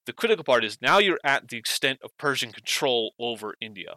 the 0.06 0.12
critical 0.12 0.44
part 0.44 0.64
is 0.64 0.80
now 0.80 0.98
you're 0.98 1.20
at 1.22 1.48
the 1.48 1.58
extent 1.58 2.00
of 2.02 2.16
Persian 2.16 2.52
control 2.52 3.14
over 3.18 3.54
India. 3.60 3.96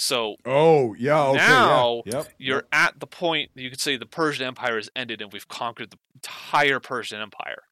So 0.00 0.36
Oh, 0.46 0.94
yeah. 0.94 1.26
Okay. 1.26 1.36
Now, 1.36 2.02
yeah. 2.06 2.12
Yep. 2.14 2.28
you're 2.38 2.64
at 2.72 2.98
the 2.98 3.06
point 3.06 3.50
you 3.54 3.68
could 3.68 3.80
say 3.80 3.98
the 3.98 4.06
Persian 4.06 4.46
Empire 4.46 4.76
has 4.76 4.88
ended 4.96 5.20
and 5.20 5.30
we've 5.30 5.46
conquered 5.46 5.90
the 5.90 5.98
entire 6.14 6.80
Persian 6.80 7.20
Empire. 7.20 7.64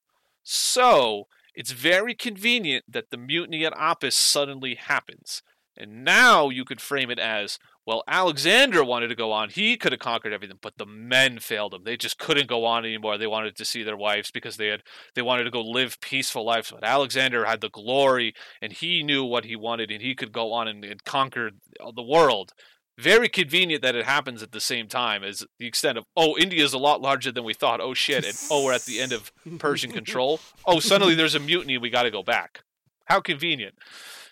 So 0.43 1.27
it's 1.55 1.73
very 1.73 2.15
convenient 2.15 2.85
that 2.87 3.09
the 3.09 3.17
mutiny 3.17 3.65
at 3.65 3.73
Opis 3.73 4.13
suddenly 4.13 4.75
happens. 4.75 5.43
And 5.75 6.05
now 6.05 6.51
you 6.51 6.67
could 6.67 6.83
frame 6.83 7.11
it 7.11 7.19
as 7.19 7.59
well, 7.89 8.05
Alexander 8.07 8.85
wanted 8.85 9.09
to 9.09 9.15
go 9.15 9.33
on. 9.33 9.49
He 9.49 9.79
could 9.79 9.93
have 9.93 9.99
conquered 9.99 10.35
everything, 10.35 10.59
but 10.61 10.77
the 10.77 10.85
men 10.85 11.39
failed 11.39 11.73
him. 11.73 11.85
They 11.85 11.97
just 11.97 12.19
couldn't 12.19 12.47
go 12.47 12.67
on 12.67 12.85
anymore. 12.85 13.17
They 13.17 13.27
wanted 13.27 13.57
to 13.57 13.65
see 13.65 13.83
their 13.83 13.97
wives 13.97 14.31
because 14.31 14.59
they 14.59 14.67
had 14.67 14.83
they 15.15 15.23
wanted 15.23 15.45
to 15.45 15.51
go 15.51 15.63
live 15.63 15.99
peaceful 16.03 16.45
lives. 16.45 16.71
But 16.71 16.85
Alexander 16.85 17.47
had 17.47 17.63
the 17.63 17.71
glory 17.71 18.35
and 18.61 18.75
he 18.75 19.03
knew 19.03 19.25
what 19.25 19.47
he 19.47 19.57
wanted 19.57 19.91
and 19.91 20.03
he 20.03 20.15
could 20.15 20.33
go 20.33 20.53
on 20.53 20.69
and, 20.69 20.85
and 20.85 21.03
conquer 21.03 21.53
the 21.95 22.03
world 22.03 22.53
very 22.99 23.29
convenient 23.31 23.81
that 23.81 23.95
it 23.95 24.05
happens 24.05 24.43
at 24.43 24.53
the 24.53 24.61
same 24.61 24.87
time 24.87 25.25
as 25.25 25.47
the 25.59 25.67
extent 25.67 25.97
of 25.97 26.05
oh 26.15 26.37
India 26.37 26.63
is 26.63 26.75
a 26.75 26.79
lot 26.79 27.01
larger 27.01 27.33
than 27.33 27.45
we 27.45 27.55
thought 27.55 27.81
oh 27.81 27.95
shit 27.95 28.27
and 28.27 28.37
oh 28.51 28.65
we're 28.65 28.73
at 28.73 28.85
the 28.87 29.01
end 29.01 29.13
of 29.13 29.31
persian 29.59 29.93
control 29.93 30.41
oh 30.67 30.81
suddenly 30.81 31.15
there's 31.15 31.37
a 31.37 31.41
mutiny 31.41 31.79
we 31.79 31.91
got 31.91 32.03
to 32.03 32.11
go 32.11 32.25
back 32.25 32.65
how 33.05 33.21
convenient 33.21 33.77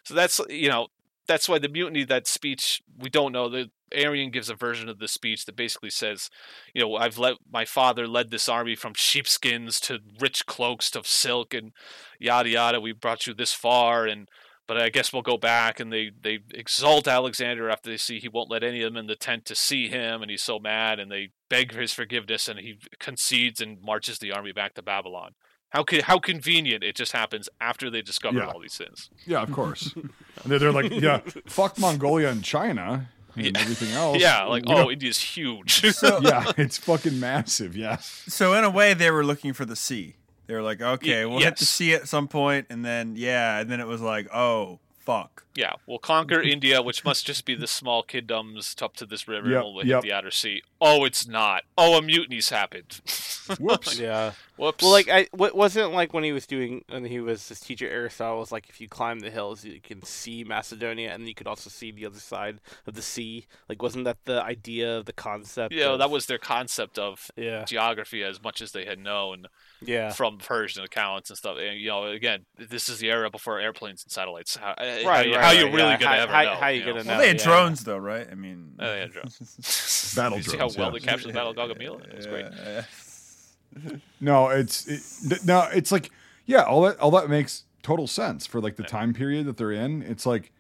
so 0.03 0.15
that's 0.15 0.41
you 0.49 0.69
know 0.69 0.89
that's 1.27 1.49
why 1.49 1.59
the 1.59 1.69
mutiny 1.69 2.05
that 2.05 2.27
speech 2.27 2.83
we 2.99 3.11
don't 3.11 3.33
know 3.33 3.49
the 3.49 3.71
Arrian 3.93 4.33
gives 4.33 4.51
a 4.51 4.55
version 4.55 4.89
of 4.89 4.99
the 4.99 5.09
speech 5.09 5.45
that 5.45 5.57
basically 5.57 5.91
says, 5.91 6.29
you 6.75 6.83
know, 6.83 6.97
I've 6.97 7.19
let 7.19 7.37
my 7.51 7.65
father 7.65 8.09
led 8.09 8.31
this 8.31 8.49
army 8.49 8.75
from 8.75 8.95
sheepskins 8.97 9.81
to 9.81 10.01
rich 10.21 10.47
cloaks 10.47 10.91
to 10.93 11.03
silk 11.05 11.55
and 11.55 11.73
yada 12.19 12.49
yada. 12.49 12.81
We 12.81 12.93
brought 12.93 13.27
you 13.27 13.35
this 13.35 13.53
far, 13.53 14.07
and 14.07 14.29
but 14.67 14.77
I 14.77 14.89
guess 14.89 15.13
we'll 15.13 15.23
go 15.23 15.37
back. 15.37 15.79
And 15.79 15.93
they 15.93 16.11
they 16.21 16.41
exalt 16.53 17.07
Alexander 17.07 17.71
after 17.71 17.91
they 17.91 17.97
see 17.97 18.19
he 18.19 18.29
won't 18.29 18.51
let 18.51 18.65
any 18.65 18.83
of 18.83 18.93
them 18.93 18.99
in 18.99 19.07
the 19.07 19.17
tent 19.17 19.45
to 19.47 19.55
see 19.55 19.89
him, 19.89 20.23
and 20.23 20.31
he's 20.31 20.43
so 20.43 20.59
mad, 20.59 20.99
and 20.99 21.11
they 21.11 21.31
beg 21.49 21.73
for 21.73 21.81
his 21.81 21.93
forgiveness, 21.95 22.49
and 22.49 22.59
he 22.59 22.79
concedes 22.99 23.61
and 23.61 23.81
marches 23.81 24.19
the 24.19 24.33
army 24.33 24.53
back 24.53 24.75
to 24.75 24.83
Babylon. 24.83 25.35
How 25.71 25.83
co- 25.83 26.03
how 26.03 26.19
convenient 26.19 26.83
it 26.85 26.95
just 26.97 27.13
happens 27.13 27.49
after 27.61 27.91
they 27.91 28.03
discover 28.03 28.39
Yeah. 28.39 28.47
all 28.47 28.61
these 28.61 28.77
things. 28.77 29.11
Yeah, 29.27 29.43
of 29.43 29.53
course. 29.53 29.93
and 29.97 30.11
they're, 30.45 30.59
they're 30.59 30.73
like, 30.73 30.91
yeah, 30.93 31.21
fuck 31.47 31.79
Mongolia 31.79 32.29
and 32.31 32.43
China 32.43 33.09
and 33.37 33.57
everything 33.57 33.91
else. 33.93 34.19
Yeah, 34.21 34.45
like 34.45 34.65
We 34.65 34.73
oh, 34.73 34.77
don't- 34.85 34.93
India's 34.93 35.19
huge. 35.19 35.93
So, 35.95 36.21
yeah, 36.23 36.51
it's 36.57 36.79
fucking 36.79 37.19
massive. 37.21 37.77
Yeah. 37.77 37.97
so 37.99 38.55
in 38.55 38.65
a 38.65 38.71
way, 38.71 38.95
they 38.95 39.11
were 39.11 39.25
looking 39.25 39.53
for 39.53 39.65
the 39.65 39.77
sea. 39.77 40.15
They 40.47 40.55
were 40.55 40.63
like, 40.63 40.81
okay, 40.81 41.27
we'll 41.27 41.41
hit 41.41 41.57
the 41.57 41.63
yes. 41.63 41.69
sea 41.71 41.95
at 41.95 42.09
some 42.09 42.29
point, 42.29 42.67
and 42.71 42.85
then 42.85 43.15
yeah, 43.17 43.59
and 43.59 43.69
then 43.69 43.81
it 43.81 43.87
was 43.89 44.01
like, 44.01 44.29
oh 44.33 44.79
fuck. 45.01 45.45
Yeah, 45.57 45.73
we'll 45.87 45.99
conquer 45.99 46.41
India, 46.55 46.83
which 46.83 47.05
must 47.05 47.27
just 47.27 47.45
be 47.45 47.55
the 47.55 47.67
small 47.67 48.03
kingdoms 48.03 48.77
up 48.81 48.95
to 48.97 49.07
this 49.07 49.27
river, 49.27 49.49
Yep, 49.51 49.65
and 49.65 49.75
we'll 49.75 49.83
hit 49.85 49.91
yep. 49.91 50.03
the 50.03 50.13
outer 50.13 50.31
sea. 50.31 50.63
Oh, 50.81 51.05
it's 51.05 51.27
not. 51.27 51.63
Oh, 51.79 51.97
a 51.99 52.03
mutiny's 52.03 52.51
happened. 52.51 53.01
Whoops. 53.61 53.99
Yeah. 53.99 54.33
Whoops. 54.57 54.83
Well, 54.83 54.91
like 54.93 55.09
I 55.09 55.29
what 55.33 55.55
wasn't 55.55 55.93
like 55.93 56.13
when 56.15 56.25
he 56.25 56.33
was 56.33 56.47
doing 56.47 56.83
when 56.89 57.05
he 57.05 57.21
was 57.21 57.47
his 57.49 57.61
teacher 57.61 57.87
Aristotle 57.89 58.39
was 58.41 58.51
like 58.51 58.69
if 58.71 58.81
you 58.81 58.89
climb 58.89 59.21
the 59.21 59.31
hills 59.31 59.65
you 59.65 59.81
can 59.81 60.03
see 60.03 60.45
Macedonia 60.45 61.13
and 61.13 61.29
you 61.29 61.35
could 61.35 61.47
also 61.47 61.69
see 61.71 61.91
the 61.93 62.07
other 62.07 62.19
side 62.19 62.61
of 62.87 62.95
the 62.95 63.03
sea. 63.03 63.47
Like 63.69 63.83
wasn't 63.83 64.05
that 64.07 64.17
the 64.25 64.43
idea 64.43 64.97
of 64.99 65.05
the 65.05 65.13
concept? 65.13 65.75
yeah, 65.75 65.91
of- 65.93 65.99
that 65.99 66.11
was 66.11 66.27
their 66.27 66.39
concept 66.39 66.99
of 66.99 67.31
yeah 67.37 67.65
geography 67.65 68.23
as 68.25 68.43
much 68.43 68.61
as 68.63 68.73
they 68.73 68.85
had 68.87 68.99
known 68.99 69.47
yeah 69.83 70.11
from 70.11 70.39
Persian 70.39 70.83
accounts 70.85 71.29
and 71.31 71.37
stuff. 71.37 71.59
And 71.61 71.79
you 71.79 71.89
know, 71.89 72.07
again, 72.07 72.47
this 72.57 72.89
is 72.89 72.99
the 72.99 73.11
era 73.11 73.31
before 73.31 73.61
airplanes 73.61 74.03
and 74.05 74.11
satellites. 74.11 74.57
How, 74.57 74.75
eh, 74.79 75.03
how, 75.03 75.09
Right, 75.09 75.27
you- 75.29 75.35
right, 75.37 75.46
how 75.47 75.53
you 75.53 75.65
right, 75.65 75.75
really 75.75 75.89
yeah. 75.91 75.99
gonna 75.99 76.17
How- 76.17 76.23
ever 76.23 76.33
how- 76.33 76.43
know? 76.43 76.55
how 76.57 76.69
you 76.69 76.81
know? 76.81 76.87
gonna 76.87 76.97
Well, 76.97 77.05
know? 77.17 77.21
they 77.23 77.29
had 77.29 77.39
yeah. 77.39 77.45
drones 77.45 77.85
though, 77.85 77.99
right? 77.99 78.29
I 78.31 78.35
mean, 78.35 78.73
Oh, 78.79 78.87
they 78.93 79.01
had 79.01 79.13
drones. 79.13 80.15
Battle 80.17 80.39
you 80.39 80.45
see 80.45 80.57
how 80.57 80.69
well 80.69 80.87
yeah. 80.87 80.91
they 80.91 81.01
captured 81.01 81.29
the 81.29 81.33
Battle 81.35 81.51
of 81.51 81.57
Gaugamela? 81.57 82.07
It 82.09 82.17
was 82.17 82.27
great. 82.27 82.47
No, 84.21 84.49
it's 84.49 84.87
it, 85.27 85.45
no, 85.45 85.69
it's 85.73 85.93
like 85.93 86.11
yeah, 86.47 86.63
all 86.63 86.83
that 86.83 86.99
all 86.99 87.11
that 87.11 87.29
makes 87.29 87.65
total 87.83 88.07
sense 88.07 88.47
for 88.47 88.61
like 88.61 88.77
the 88.77 88.83
time 88.83 89.13
period 89.13 89.45
that 89.47 89.59
they're 89.59 89.73
in. 89.73 90.03
It's 90.03 90.25
like, 90.25 90.51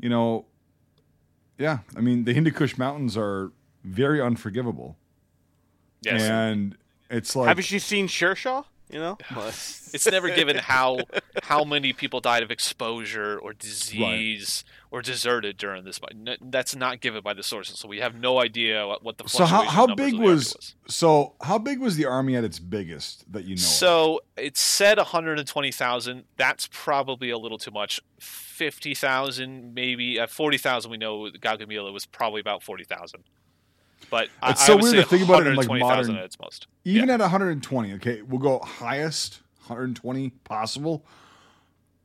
you 0.00 0.08
know, 0.08 0.46
yeah, 1.58 1.78
I 1.96 2.00
mean 2.00 2.24
the 2.24 2.32
Hindu 2.34 2.50
Kush 2.50 2.76
mountains 2.76 3.16
are 3.16 3.52
very 3.84 4.20
unforgivable, 4.20 4.96
Yes. 6.02 6.22
and 6.22 6.76
it's 7.08 7.36
like 7.36 7.46
Haven't 7.46 7.70
you 7.70 7.78
seen 7.78 8.08
Shershaw? 8.08 8.64
You 8.88 9.00
know, 9.00 9.18
it's 9.30 10.06
never 10.06 10.30
given 10.30 10.56
how 10.56 10.98
how 11.42 11.64
many 11.64 11.92
people 11.92 12.20
died 12.20 12.42
of 12.42 12.50
exposure 12.50 13.38
or 13.38 13.52
disease 13.52 14.64
or 14.90 15.02
deserted 15.02 15.56
during 15.56 15.84
this. 15.84 15.98
But 15.98 16.12
that's 16.40 16.76
not 16.76 17.00
given 17.00 17.22
by 17.22 17.34
the 17.34 17.42
sources, 17.42 17.78
so 17.78 17.88
we 17.88 17.98
have 17.98 18.14
no 18.14 18.40
idea 18.40 18.86
what, 18.86 19.02
what 19.02 19.18
the 19.18 19.28
so 19.28 19.44
how 19.44 19.64
how 19.64 19.86
big 19.86 20.14
of 20.14 20.20
the 20.20 20.26
army 20.26 20.34
was 20.34 20.74
so 20.86 21.34
how 21.40 21.58
big 21.58 21.80
was 21.80 21.96
the 21.96 22.06
army 22.06 22.36
at 22.36 22.44
its 22.44 22.58
biggest 22.58 23.30
that 23.32 23.42
you 23.42 23.56
know? 23.56 23.60
of? 23.60 23.60
So 23.60 24.20
it 24.36 24.56
said 24.56 24.98
120,000. 24.98 26.24
That's 26.36 26.68
probably 26.70 27.30
a 27.30 27.38
little 27.38 27.58
too 27.58 27.70
much. 27.70 28.00
50,000, 28.18 29.74
maybe. 29.74 30.18
Uh, 30.18 30.24
at 30.24 30.30
40,000, 30.30 30.90
we 30.90 30.96
know 30.96 31.30
Gaugamela 31.40 31.92
was 31.92 32.06
probably 32.06 32.40
about 32.40 32.62
40,000. 32.62 33.22
But 34.10 34.28
I, 34.42 34.50
It's 34.52 34.64
so 34.64 34.76
weird 34.76 34.94
to 34.96 35.02
think 35.04 35.24
about 35.24 35.46
it 35.46 35.48
in, 35.48 35.56
like, 35.56 35.68
modern- 35.68 36.16
at 36.16 36.24
its 36.24 36.38
most. 36.38 36.66
even 36.84 37.10
at 37.10 37.20
120, 37.20 37.94
okay, 37.94 38.22
we'll 38.22 38.38
go 38.40 38.60
highest 38.60 39.40
120 39.66 40.30
possible. 40.44 41.04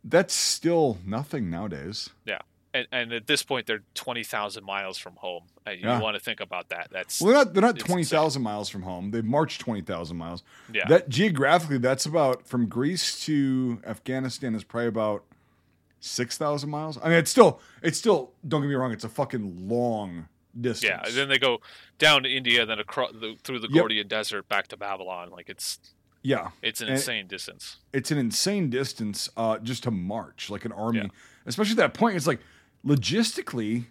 That's 0.03 0.33
still 0.33 0.97
nothing 1.05 1.49
nowadays. 1.51 2.09
Yeah. 2.25 2.39
And, 2.73 2.87
and 2.91 3.13
at 3.13 3.27
this 3.27 3.43
point, 3.43 3.67
they're 3.67 3.83
20,000 3.93 4.63
miles 4.63 4.97
from 4.97 5.15
home. 5.17 5.43
And 5.65 5.79
you 5.79 5.85
Yeah. 5.87 5.99
want 5.99 6.15
to 6.15 6.19
think 6.23 6.39
about 6.39 6.69
that. 6.69 6.87
That's 6.91 7.21
Well, 7.21 7.33
they're 7.33 7.43
not 7.45 7.53
they're 7.53 7.61
not 7.61 7.77
twenty 7.77 8.03
thousand 8.03 8.41
miles 8.41 8.67
from 8.67 8.81
home. 8.81 9.11
They've 9.11 9.23
marched 9.23 9.61
twenty 9.61 9.81
thousand 9.81 10.17
miles. 10.17 10.41
Yeah. 10.73 10.87
That 10.87 11.07
geographically, 11.07 11.77
that's 11.77 12.07
about 12.07 12.47
from 12.47 12.65
Greece 12.67 13.23
to 13.25 13.79
Afghanistan 13.85 14.55
is 14.55 14.63
probably 14.63 14.87
about 14.87 15.23
six 15.99 16.35
thousand 16.35 16.71
miles. 16.71 16.97
I 16.97 17.09
mean, 17.09 17.19
it's 17.19 17.29
still 17.29 17.61
it's 17.83 17.99
still. 17.99 18.31
Don't 18.47 18.61
get 18.61 18.69
me 18.69 18.73
wrong. 18.73 18.91
It's 18.91 19.03
a 19.03 19.09
fucking 19.09 19.69
long 19.69 20.29
distance. 20.59 20.89
Yeah, 20.89 21.01
and 21.05 21.15
then 21.15 21.29
they 21.29 21.37
go 21.39 21.61
down 21.97 22.23
to 22.23 22.29
India, 22.29 22.65
then 22.65 22.79
across 22.79 23.11
the, 23.13 23.35
through 23.43 23.59
the 23.59 23.69
Yep. 23.71 23.85
Gedrosian 23.85 24.07
Desert 24.07 24.49
back 24.49 24.67
to 24.69 24.77
Babylon. 24.77 25.29
Like 25.29 25.49
it's 25.49 25.79
yeah, 26.23 26.49
it's 26.61 26.81
an 26.81 26.87
And- 26.87 26.97
insane 26.97 27.27
distance. 27.27 27.77
it's 27.93 28.11
an 28.11 28.17
insane 28.17 28.69
distance 28.69 29.29
uh, 29.37 29.57
just 29.59 29.83
to 29.83 29.91
march 29.91 30.49
like 30.49 30.65
an 30.65 30.71
army, 30.71 30.99
Yeah. 30.99 31.07
especially 31.45 31.71
at 31.71 31.77
that 31.77 31.93
point. 31.93 32.15
It's 32.15 32.27
like 32.27 32.39
logistically, 32.85 33.85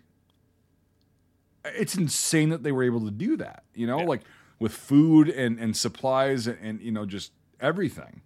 it's 1.65 1.95
insane 1.97 2.49
that 2.51 2.63
they 2.63 2.73
were 2.73 2.83
able 2.85 3.05
to 3.05 3.11
do 3.11 3.37
that. 3.39 3.65
You 3.75 3.87
know, 3.87 4.01
Yeah. 4.01 4.07
like 4.07 4.23
with 4.59 4.73
food 4.73 5.29
and 5.29 5.59
and 5.59 5.77
supplies 5.77 6.47
and, 6.47 6.59
and 6.61 6.81
you 6.81 6.93
know 6.93 7.07
just 7.07 7.33
everything. 7.61 8.23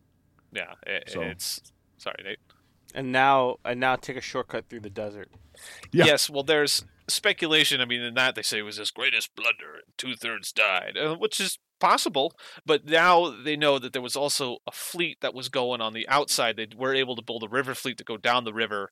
Yeah, 0.52 0.74
it, 0.86 1.11
So- 1.11 1.20
it's 1.23 1.61
sorry, 1.98 2.16
Nate. 2.24 2.39
and 2.94 3.11
now 3.12 3.56
and 3.65 3.81
now 3.81 3.97
take 3.97 4.16
a 4.16 4.20
shortcut 4.20 4.69
through 4.69 4.81
the 4.81 4.90
desert. 4.90 5.28
Yeah. 5.93 6.06
Yes, 6.06 6.28
well, 6.28 6.43
there's 6.43 6.85
speculation. 7.09 7.81
I 7.81 7.85
mean, 7.85 8.01
in 8.01 8.14
that 8.14 8.35
they 8.35 8.43
say 8.43 8.59
it 8.59 8.62
was 8.62 8.76
his 8.76 8.90
greatest 8.90 9.35
blunder, 9.35 9.74
and 9.74 9.97
two 9.97 10.14
thirds 10.14 10.52
died, 10.52 10.97
uh, 10.97 11.14
which 11.16 11.40
is 11.40 11.59
possible. 11.81 12.32
But 12.64 12.86
now 12.86 13.31
they 13.31 13.56
know 13.56 13.78
that 13.78 13.93
there 13.93 14.02
was 14.02 14.16
also 14.16 14.59
a 14.66 14.72
fleet 14.72 15.18
that 15.20 15.35
was 15.35 15.48
going 15.48 15.81
on 15.81 15.93
the 15.93 16.09
outside. 16.09 16.56
They 16.56 16.68
were 16.76 16.94
able 16.94 17.16
to 17.16 17.22
build 17.22 17.43
a 17.43 17.48
river 17.48 17.74
fleet 17.74 17.98
to 17.98 18.05
go 18.05 18.16
down 18.16 18.44
the 18.44 18.55
river, 18.55 18.90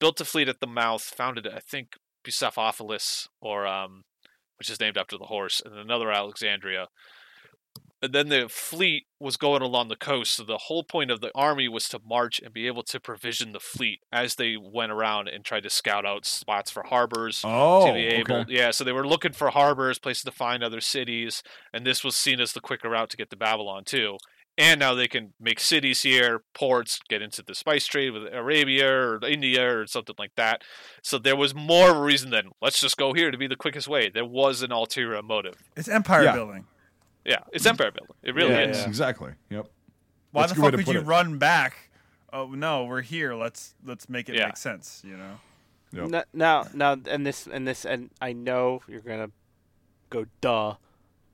built 0.00 0.20
a 0.20 0.24
fleet 0.24 0.48
at 0.48 0.60
the 0.60 0.66
mouth, 0.66 1.02
founded, 1.02 1.46
I 1.46 1.60
think, 1.60 1.94
Bucephalus, 2.24 3.28
or 3.40 3.66
um, 3.66 4.04
which 4.58 4.70
is 4.70 4.80
named 4.80 4.96
after 4.96 5.18
the 5.18 5.26
horse, 5.26 5.60
and 5.64 5.76
another 5.76 6.10
Alexandria. 6.10 6.88
And 8.02 8.12
then 8.12 8.28
the 8.30 8.48
fleet 8.48 9.04
was 9.20 9.36
going 9.36 9.62
along 9.62 9.86
the 9.86 9.94
coast. 9.96 10.34
So 10.34 10.42
the 10.42 10.58
whole 10.58 10.82
point 10.82 11.12
of 11.12 11.20
the 11.20 11.30
army 11.36 11.68
was 11.68 11.88
to 11.90 12.00
march 12.04 12.40
and 12.40 12.52
be 12.52 12.66
able 12.66 12.82
to 12.82 12.98
provision 12.98 13.52
the 13.52 13.60
fleet 13.60 14.00
as 14.10 14.34
they 14.34 14.56
went 14.56 14.90
around 14.90 15.28
and 15.28 15.44
tried 15.44 15.62
to 15.62 15.70
scout 15.70 16.04
out 16.04 16.26
spots 16.26 16.70
for 16.70 16.82
harbors. 16.82 17.42
Oh, 17.44 17.86
to 17.86 17.92
be 17.92 18.08
oh, 18.08 18.18
able, 18.18 18.36
okay. 18.38 18.52
yeah. 18.52 18.72
So 18.72 18.82
they 18.82 18.90
were 18.90 19.06
looking 19.06 19.32
for 19.32 19.50
harbors, 19.50 20.00
places 20.00 20.24
to 20.24 20.32
find 20.32 20.64
other 20.64 20.80
cities, 20.80 21.44
and 21.72 21.86
this 21.86 22.02
was 22.02 22.16
seen 22.16 22.40
as 22.40 22.52
the 22.52 22.60
quicker 22.60 22.90
route 22.90 23.10
to 23.10 23.16
get 23.16 23.30
to 23.30 23.36
Babylon 23.36 23.84
too. 23.84 24.18
And 24.58 24.80
now 24.80 24.94
they 24.94 25.08
can 25.08 25.32
make 25.40 25.60
cities 25.60 26.02
here, 26.02 26.42
ports, 26.54 27.00
get 27.08 27.22
into 27.22 27.42
the 27.42 27.54
spice 27.54 27.86
trade 27.86 28.10
with 28.10 28.24
Arabia 28.34 28.86
or 28.86 29.24
India 29.24 29.78
or 29.78 29.86
something 29.86 30.16
like 30.18 30.34
that. 30.36 30.60
So 31.02 31.18
there 31.18 31.36
was 31.36 31.54
more 31.54 32.04
reason 32.04 32.30
than 32.30 32.50
let's 32.60 32.78
just 32.78 32.98
go 32.98 33.14
here 33.14 33.30
to 33.30 33.38
be 33.38 33.46
the 33.46 33.56
quickest 33.56 33.88
way. 33.88 34.10
There 34.10 34.26
was 34.26 34.60
an 34.60 34.70
ulterior 34.70 35.22
motive. 35.22 35.54
It's 35.74 35.88
empire 35.88 36.24
Yeah. 36.24 36.32
building. 36.34 36.66
Yeah, 37.24 37.38
it's 37.52 37.66
empire 37.66 37.90
building. 37.90 38.16
It 38.22 38.34
really 38.34 38.52
Yeah, 38.54 38.68
is. 38.70 38.78
yeah. 38.78 38.86
Exactly. 38.88 39.32
Yep. 39.50 39.66
Why 40.32 40.42
That's 40.42 40.52
the 40.54 40.58
a 40.58 40.62
good 40.62 40.62
way 40.64 40.70
fuck 40.78 40.86
to 40.86 40.90
would 40.90 40.94
you 40.94 41.00
it. 41.00 41.06
run 41.06 41.38
back? 41.38 41.90
Oh 42.32 42.46
no, 42.46 42.84
we're 42.84 43.02
here. 43.02 43.34
Let's 43.34 43.74
let's 43.84 44.08
make 44.08 44.28
it 44.28 44.34
Yeah. 44.36 44.46
make 44.46 44.56
sense. 44.56 45.02
You 45.04 45.16
know. 45.16 45.38
Yep. 45.92 46.04
N- 46.14 46.24
Now, 46.32 46.66
now, 46.72 46.96
and 47.06 47.26
this, 47.26 47.46
and 47.46 47.68
this, 47.68 47.84
and 47.84 48.10
I 48.20 48.32
know 48.32 48.80
you're 48.88 49.00
gonna 49.02 49.30
go 50.08 50.24
duh, 50.40 50.76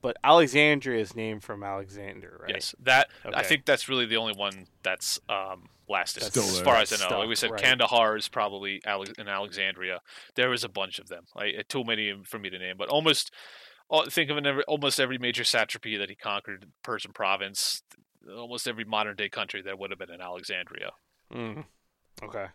but 0.02 0.16
Alexandria 0.24 1.00
is 1.00 1.14
named 1.14 1.44
from 1.44 1.62
Alexander, 1.62 2.38
right? 2.42 2.50
Yes, 2.54 2.74
that 2.82 3.08
I 3.24 3.44
think 3.44 3.64
that's 3.66 3.88
really 3.88 4.04
the 4.06 4.16
only 4.16 4.32
one 4.34 4.66
that's 4.82 5.20
um, 5.28 5.68
lasted, 5.88 6.24
That's 6.24 6.30
Still 6.32 6.42
as 6.42 6.60
far 6.60 6.76
as 6.76 6.92
I 6.92 6.96
know. 6.96 7.06
stuck, 7.06 7.18
like 7.20 7.28
we 7.28 7.36
said, 7.36 7.52
right. 7.52 7.62
Kandahar 7.62 8.16
is 8.16 8.28
probably 8.28 8.82
Ale- 8.84 9.04
in 9.16 9.28
Alexandria. 9.28 10.00
There 10.34 10.50
was 10.50 10.64
a 10.64 10.68
bunch 10.68 10.98
of 10.98 11.06
them, 11.08 11.24
like 11.36 11.54
uh, 11.56 11.62
too 11.68 11.84
many 11.84 12.12
for 12.24 12.40
me 12.40 12.50
to 12.50 12.58
name, 12.58 12.74
but 12.76 12.88
almost 12.88 13.30
all- 13.32 13.38
think 14.08 14.30
of 14.30 14.36
an 14.36 14.46
every, 14.46 14.62
almost 14.64 15.00
every 15.00 15.18
major 15.18 15.44
satrapy 15.44 15.96
that 15.96 16.08
he 16.08 16.14
conquered, 16.14 16.66
Persian 16.82 17.12
province, 17.12 17.82
almost 18.36 18.68
every 18.68 18.84
modern 18.84 19.16
day 19.16 19.28
country 19.28 19.62
that 19.62 19.78
would 19.78 19.90
have 19.90 19.98
been 19.98 20.10
in 20.10 20.20
Alexandria. 20.20 20.90
Mm. 21.32 21.64
Okay. 22.22 22.46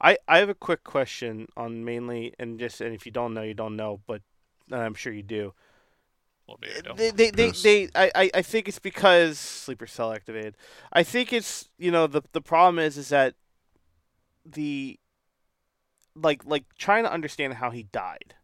I 0.00 0.18
I 0.28 0.38
have 0.38 0.48
a 0.48 0.54
quick 0.54 0.84
question 0.84 1.48
on 1.56 1.84
mainly, 1.84 2.34
and 2.38 2.58
just, 2.58 2.80
and 2.80 2.94
if 2.94 3.06
you 3.06 3.12
don't 3.12 3.34
know, 3.34 3.42
you 3.42 3.54
don't 3.54 3.76
know, 3.76 4.00
but 4.06 4.22
I'm 4.70 4.94
sure 4.94 5.12
you 5.12 5.22
do. 5.22 5.54
Well, 6.46 6.58
maybe 6.60 6.88
I. 6.88 6.94
They, 6.94 7.10
they, 7.10 7.30
they, 7.30 7.46
Yes. 7.46 7.62
they 7.62 7.88
I, 7.94 8.10
I, 8.14 8.30
I 8.34 8.42
think 8.42 8.68
it's 8.68 8.78
because 8.78 9.38
sleeper 9.38 9.86
cell 9.86 10.12
activated. 10.12 10.56
I 10.92 11.02
think 11.02 11.32
it's 11.32 11.68
you 11.78 11.90
know 11.90 12.06
the 12.06 12.22
the 12.32 12.40
problem 12.40 12.78
is 12.78 12.98
is 12.98 13.08
that 13.08 13.34
the 14.44 14.98
like 16.14 16.44
like 16.44 16.64
trying 16.78 17.04
to 17.04 17.12
understand 17.12 17.54
how 17.54 17.70
he 17.70 17.84
died, 17.84 18.34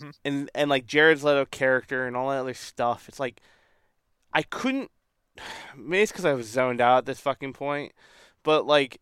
Mhm. 0.00 0.14
and 0.24 0.50
and 0.54 0.70
like 0.70 0.86
Jared's 0.86 1.24
Leto 1.24 1.44
character 1.46 2.06
and 2.06 2.16
all 2.16 2.30
that 2.30 2.38
other 2.40 2.54
stuff. 2.54 3.08
It's 3.08 3.20
like 3.20 3.40
I 4.32 4.42
couldn't. 4.42 4.90
Maybe 5.76 6.02
it's 6.02 6.12
because 6.12 6.24
I 6.24 6.32
was 6.34 6.48
zoned 6.48 6.80
out 6.80 6.98
at 6.98 7.06
this 7.06 7.20
fucking 7.20 7.52
point, 7.54 7.92
but 8.42 8.66
like. 8.66 9.00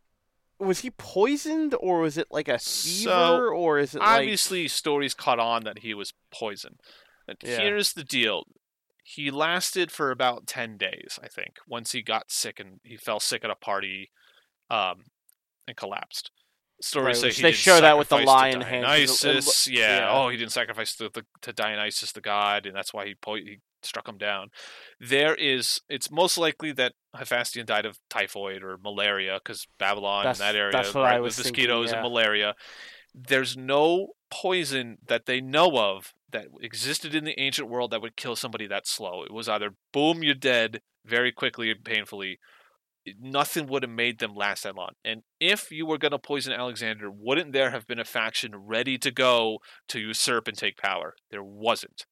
Was 0.60 0.78
he 0.80 0.90
poisoned, 0.90 1.74
or 1.80 1.98
was 1.98 2.16
it 2.16 2.28
like 2.30 2.46
a 2.46 2.58
fever, 2.60 3.10
So, 3.10 3.48
or 3.48 3.80
is 3.80 3.96
it 3.96 3.98
like 3.98 4.20
Obviously, 4.20 4.68
stories 4.68 5.12
caught 5.12 5.40
on 5.40 5.64
that 5.64 5.80
he 5.80 5.94
was 5.94 6.14
poisoned. 6.30 6.80
And 7.26 7.36
Yeah. 7.42 7.56
Here's 7.60 7.92
the 7.92 8.04
deal. 8.04 8.44
He 9.02 9.32
lasted 9.32 9.90
for 9.90 10.12
about 10.12 10.46
10 10.46 10.78
days, 10.78 11.18
I 11.20 11.26
think, 11.26 11.58
once 11.66 11.90
he 11.90 12.02
got 12.02 12.30
sick 12.30 12.60
and 12.60 12.78
he 12.84 12.96
fell 12.96 13.18
sick 13.18 13.44
at 13.44 13.50
a 13.50 13.56
party 13.56 14.12
um, 14.70 15.06
and 15.66 15.76
collapsed. 15.76 16.30
Stories 16.80 17.22
Right, 17.22 17.32
say 17.32 17.36
he 17.36 17.42
they 17.42 17.48
didn't 17.50 17.60
show 17.60 17.80
that 17.80 17.96
with 17.96 18.08
the 18.08 18.16
lion 18.18 18.60
hand, 18.60 18.84
'cause 18.84 19.24
it- 19.24 19.28
it 19.28 19.32
Dionysus, 19.32 19.66
yeah. 19.68 19.96
yeah. 19.98 20.10
Oh, 20.10 20.28
he 20.28 20.36
didn't 20.36 20.52
sacrifice 20.52 20.96
to, 20.96 21.08
the, 21.08 21.24
to 21.42 21.52
Dionysus, 21.52 22.12
the 22.12 22.20
god, 22.20 22.66
and 22.66 22.74
that's 22.76 22.92
why 22.92 23.06
he, 23.06 23.14
he 23.38 23.58
struck 23.82 24.08
him 24.08 24.18
down. 24.18 24.48
There 25.00 25.34
is, 25.34 25.80
it's 25.88 26.10
most 26.10 26.36
likely 26.36 26.72
that 26.72 26.92
Hephaestion 27.16 27.64
died 27.64 27.86
of 27.86 27.98
typhoid 28.10 28.62
or 28.62 28.76
malaria 28.78 29.40
because 29.42 29.66
Babylon 29.78 30.24
That's- 30.24 30.40
and 30.40 30.48
that 30.48 30.58
area, 30.58 30.72
that's 30.72 30.94
right, 30.94 31.20
was 31.20 31.36
with 31.38 31.46
thinking, 31.46 31.64
mosquitoes 31.64 31.90
yeah. 31.90 32.02
and 32.02 32.12
malaria. 32.12 32.54
There's 33.14 33.56
no 33.56 34.08
poison 34.30 34.98
that 35.06 35.26
they 35.26 35.40
know 35.40 35.78
of 35.78 36.12
that 36.32 36.46
existed 36.60 37.14
in 37.14 37.24
the 37.24 37.38
ancient 37.40 37.68
world 37.68 37.92
that 37.92 38.02
would 38.02 38.16
kill 38.16 38.34
somebody 38.34 38.66
that 38.66 38.88
slow. 38.88 39.22
It 39.22 39.32
was 39.32 39.48
either 39.48 39.70
boom, 39.92 40.24
you're 40.24 40.34
dead 40.34 40.80
very 41.04 41.30
quickly 41.30 41.70
and 41.70 41.84
painfully, 41.84 42.40
nothing 43.20 43.66
would 43.66 43.82
have 43.82 43.90
made 43.90 44.18
them 44.18 44.34
last 44.34 44.62
that 44.62 44.76
long. 44.76 44.92
And 45.04 45.22
if 45.40 45.70
you 45.70 45.86
were 45.86 45.98
going 45.98 46.12
to 46.12 46.18
poison 46.18 46.52
Alexander, 46.52 47.10
wouldn't 47.10 47.52
there 47.52 47.70
have 47.70 47.86
been 47.86 47.98
a 47.98 48.04
faction 48.04 48.56
ready 48.56 48.98
to 48.98 49.10
go 49.10 49.58
to 49.88 50.00
usurp 50.00 50.48
and 50.48 50.56
take 50.56 50.76
power? 50.76 51.14
There 51.30 51.44
wasn't. 51.44 52.06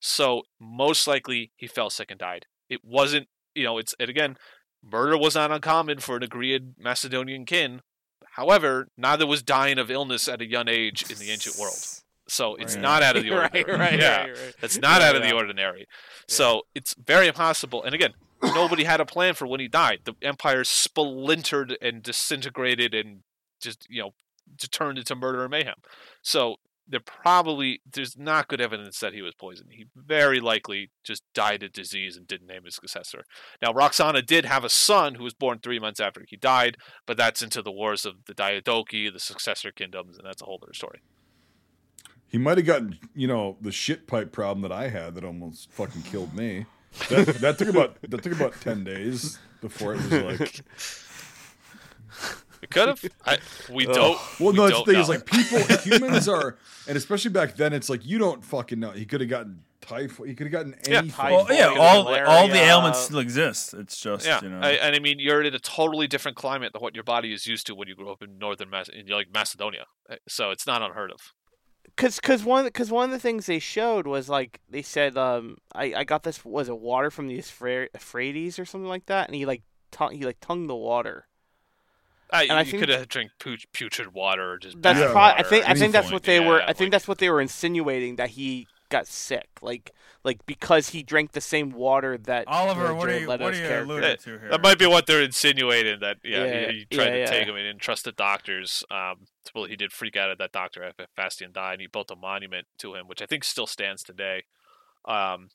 So 0.00 0.42
most 0.60 1.06
likely 1.06 1.52
he 1.56 1.66
fell 1.66 1.90
sick 1.90 2.10
and 2.10 2.20
died. 2.20 2.46
It 2.68 2.80
wasn't, 2.84 3.28
you 3.54 3.64
know, 3.64 3.78
it's 3.78 3.94
and 3.98 4.10
again, 4.10 4.36
murder 4.82 5.16
was 5.16 5.34
not 5.34 5.50
uncommon 5.50 6.00
for 6.00 6.16
an 6.16 6.22
Argead 6.30 6.74
Macedonian 6.78 7.46
kin. 7.46 7.80
However, 8.32 8.88
neither 8.96 9.26
was 9.26 9.42
dying 9.42 9.78
of 9.78 9.90
illness 9.90 10.28
at 10.28 10.42
a 10.42 10.50
young 10.50 10.68
age 10.68 11.10
in 11.10 11.18
the 11.18 11.30
ancient 11.30 11.56
world. 11.58 11.95
So 12.28 12.56
it's 12.56 12.74
Right. 12.74 12.82
not 12.82 13.02
out 13.02 13.16
of 13.16 13.22
the 13.22 13.30
right, 13.32 13.54
ordinary. 13.54 13.78
right, 13.78 13.98
yeah. 13.98 14.20
right, 14.22 14.30
right. 14.30 14.54
That's 14.60 14.78
not 14.78 15.00
Yeah, 15.00 15.08
out 15.08 15.16
of 15.16 15.22
the 15.22 15.28
yeah. 15.28 15.34
ordinary. 15.34 15.86
So 16.28 16.62
it's 16.74 16.94
very 16.94 17.28
impossible. 17.28 17.82
And 17.84 17.94
again, 17.94 18.14
nobody 18.42 18.84
had 18.84 19.00
a 19.00 19.06
plan 19.06 19.34
for 19.34 19.46
when 19.46 19.60
he 19.60 19.68
died. 19.68 20.00
The 20.04 20.14
empire 20.22 20.64
splintered 20.64 21.76
and 21.80 22.02
disintegrated 22.02 22.94
and 22.94 23.20
just, 23.60 23.86
you 23.88 24.02
know, 24.02 24.10
turned 24.70 24.98
into 24.98 25.14
murder 25.14 25.42
and 25.42 25.50
mayhem. 25.50 25.76
So 26.22 26.56
there 26.88 27.00
probably 27.00 27.80
there's 27.90 28.16
not 28.16 28.46
good 28.46 28.60
evidence 28.60 29.00
that 29.00 29.12
he 29.12 29.20
was 29.22 29.34
poisoned. 29.34 29.70
He 29.72 29.86
very 29.96 30.38
likely 30.38 30.90
just 31.02 31.24
died 31.34 31.64
of 31.64 31.72
disease 31.72 32.16
and 32.16 32.28
didn't 32.28 32.46
name 32.46 32.64
his 32.64 32.76
successor. 32.76 33.24
Now 33.60 33.72
Roxana 33.72 34.22
did 34.22 34.44
have 34.44 34.62
a 34.64 34.68
son 34.68 35.16
who 35.16 35.24
was 35.24 35.34
born 35.34 35.58
three 35.58 35.80
months 35.80 35.98
after 35.98 36.24
he 36.28 36.36
died, 36.36 36.76
but 37.04 37.16
that's 37.16 37.42
into 37.42 37.60
the 37.60 37.72
wars 37.72 38.06
of 38.06 38.26
the 38.26 38.34
Diadochi, 38.34 39.12
the 39.12 39.18
successor 39.18 39.72
kingdoms, 39.72 40.16
and 40.16 40.24
that's 40.26 40.42
a 40.42 40.44
whole 40.44 40.60
other 40.62 40.74
story. 40.74 41.00
He 42.28 42.38
might 42.38 42.56
have 42.58 42.66
gotten, 42.66 42.98
you 43.14 43.26
know, 43.28 43.56
the 43.60 43.72
shit 43.72 44.06
pipe 44.06 44.32
problem 44.32 44.62
that 44.62 44.72
I 44.72 44.88
had 44.88 45.14
that 45.14 45.24
almost 45.24 45.70
fucking 45.72 46.02
killed 46.02 46.34
me. 46.34 46.66
That, 47.08 47.26
that 47.40 47.58
took 47.58 47.68
about 47.68 47.98
that 48.08 48.22
took 48.22 48.32
about 48.32 48.60
ten 48.60 48.82
days 48.84 49.38
before 49.60 49.94
it 49.94 49.96
was 49.98 50.12
like. 50.12 50.60
It 52.62 52.70
could 52.70 52.88
have. 52.88 53.04
I, 53.24 53.38
we 53.70 53.84
don't. 53.84 54.18
Well, 54.40 54.50
we 54.52 54.56
no, 54.56 54.64
that's 54.68 54.78
the 54.78 54.84
thing 54.86 54.94
know. 54.94 55.00
is 55.00 55.08
like 55.08 55.26
people, 55.26 55.58
humans 55.84 56.26
are, 56.26 56.56
and 56.88 56.96
especially 56.96 57.30
back 57.30 57.54
then, 57.54 57.72
it's 57.72 57.90
like 57.90 58.04
you 58.06 58.18
don't 58.18 58.42
fucking 58.44 58.80
know. 58.80 58.90
He 58.92 59.04
could 59.04 59.20
have 59.20 59.28
gotten 59.30 59.62
typhoid. 59.82 60.28
He 60.28 60.34
could 60.34 60.46
have 60.46 60.52
gotten 60.52 60.74
Yeah, 60.88 60.98
anything. 60.98 61.10
typhoid. 61.16 61.48
Well, 61.50 61.56
yeah, 61.74 61.78
all 61.78 62.04
malaria. 62.04 62.24
all 62.26 62.48
the 62.48 62.56
ailments 62.56 63.00
still 63.00 63.18
exist. 63.18 63.74
It's 63.74 64.00
just 64.00 64.26
Yeah, 64.26 64.40
you 64.42 64.48
know. 64.48 64.60
I, 64.60 64.70
and 64.72 64.96
I 64.96 64.98
mean, 64.98 65.18
you're 65.18 65.42
in 65.42 65.54
a 65.54 65.58
totally 65.58 66.06
different 66.08 66.36
climate 66.36 66.72
than 66.72 66.80
what 66.80 66.94
your 66.94 67.04
body 67.04 67.32
is 67.34 67.46
used 67.46 67.66
to 67.66 67.74
when 67.74 67.88
you 67.88 67.94
grew 67.94 68.10
up 68.10 68.22
in 68.22 68.38
northern 68.38 68.70
Mac- 68.70 68.88
in 68.88 69.06
like 69.08 69.28
Macedonia. 69.32 69.84
Uh, 70.10 70.16
So 70.26 70.50
it's 70.50 70.66
not 70.66 70.80
unheard 70.82 71.12
of. 71.12 71.34
Cause, 71.96 72.20
cause 72.20 72.44
one, 72.44 72.70
cause 72.72 72.90
one 72.90 73.04
of 73.06 73.10
the 73.10 73.18
things 73.18 73.46
they 73.46 73.58
showed 73.58 74.06
was 74.06 74.28
like 74.28 74.60
they 74.68 74.82
said, 74.82 75.16
um, 75.16 75.58
I, 75.74 75.94
I 75.98 76.04
got 76.04 76.24
this 76.24 76.44
was 76.44 76.68
it 76.68 76.78
water 76.78 77.10
from 77.10 77.28
the 77.28 77.38
Euphra- 77.38 77.88
Euphrates 77.94 78.58
or 78.58 78.64
something 78.64 78.88
like 78.88 79.06
that, 79.06 79.28
and 79.28 79.34
he 79.34 79.46
like, 79.46 79.62
tongue, 79.90 80.12
he 80.12 80.24
like 80.24 80.38
tongued 80.40 80.68
the 80.68 80.74
water. 80.74 81.26
Uh, 82.32 82.42
And 82.42 82.52
I 82.52 82.62
you 82.62 82.78
could 82.78 82.88
have 82.88 83.08
drank 83.08 83.30
pu- 83.38 83.56
putrid 83.72 84.12
water 84.12 84.52
or 84.52 84.58
just 84.58 84.82
That's 84.82 84.98
Yeah. 84.98 85.12
probably. 85.12 85.44
I 85.44 85.48
think. 85.48 85.68
I 85.68 85.74
think 85.74 85.92
that's 85.92 86.10
what 86.10 86.24
they 86.24 86.40
were. 86.40 86.60
I 86.60 86.66
think 86.72 86.80
like- 86.80 86.90
that's 86.90 87.08
what 87.08 87.18
they 87.18 87.30
were 87.30 87.40
insinuating 87.40 88.16
that 88.16 88.30
he 88.30 88.66
got 88.88 89.06
sick, 89.06 89.48
like, 89.62 89.92
like 90.26 90.44
because 90.44 90.90
he 90.90 91.02
drank 91.02 91.32
the 91.32 91.40
same 91.40 91.70
water 91.70 92.18
that 92.18 92.46
Oliver, 92.48 92.92
what 92.94 93.08
are 93.08 93.18
you 93.18 93.26
what 93.28 93.40
are 93.40 93.52
you 93.52 93.60
character- 93.60 93.82
alluding 93.84 94.10
Yeah, 94.10 94.16
to 94.16 94.38
here? 94.40 94.48
That 94.50 94.60
might 94.62 94.78
be 94.78 94.84
what 94.86 95.06
they're 95.06 95.22
insinuating. 95.22 96.00
That 96.00 96.18
yeah, 96.24 96.44
Yeah, 96.44 96.70
he, 96.72 96.78
he 96.80 96.84
tried 96.96 97.04
yeah, 97.06 97.10
to 97.12 97.18
yeah. 97.20 97.26
take 97.26 97.46
him 97.48 97.54
and 97.56 97.64
didn't 97.64 97.80
trust 97.80 98.04
the 98.04 98.12
doctors. 98.12 98.84
Um, 98.90 99.28
well, 99.54 99.64
he 99.64 99.76
did 99.76 99.92
freak 99.92 100.16
out 100.16 100.28
at 100.30 100.38
that 100.38 100.52
doctor 100.52 100.82
after 100.84 101.04
Hephaestion 101.04 101.52
died, 101.52 101.74
and 101.74 101.80
he 101.80 101.86
built 101.86 102.10
a 102.10 102.16
monument 102.16 102.66
to 102.80 102.94
him, 102.96 103.06
which 103.08 103.22
I 103.22 103.26
think 103.26 103.44
still 103.44 103.66
stands 103.68 104.02
today. 104.02 104.42
Um, 105.06 105.50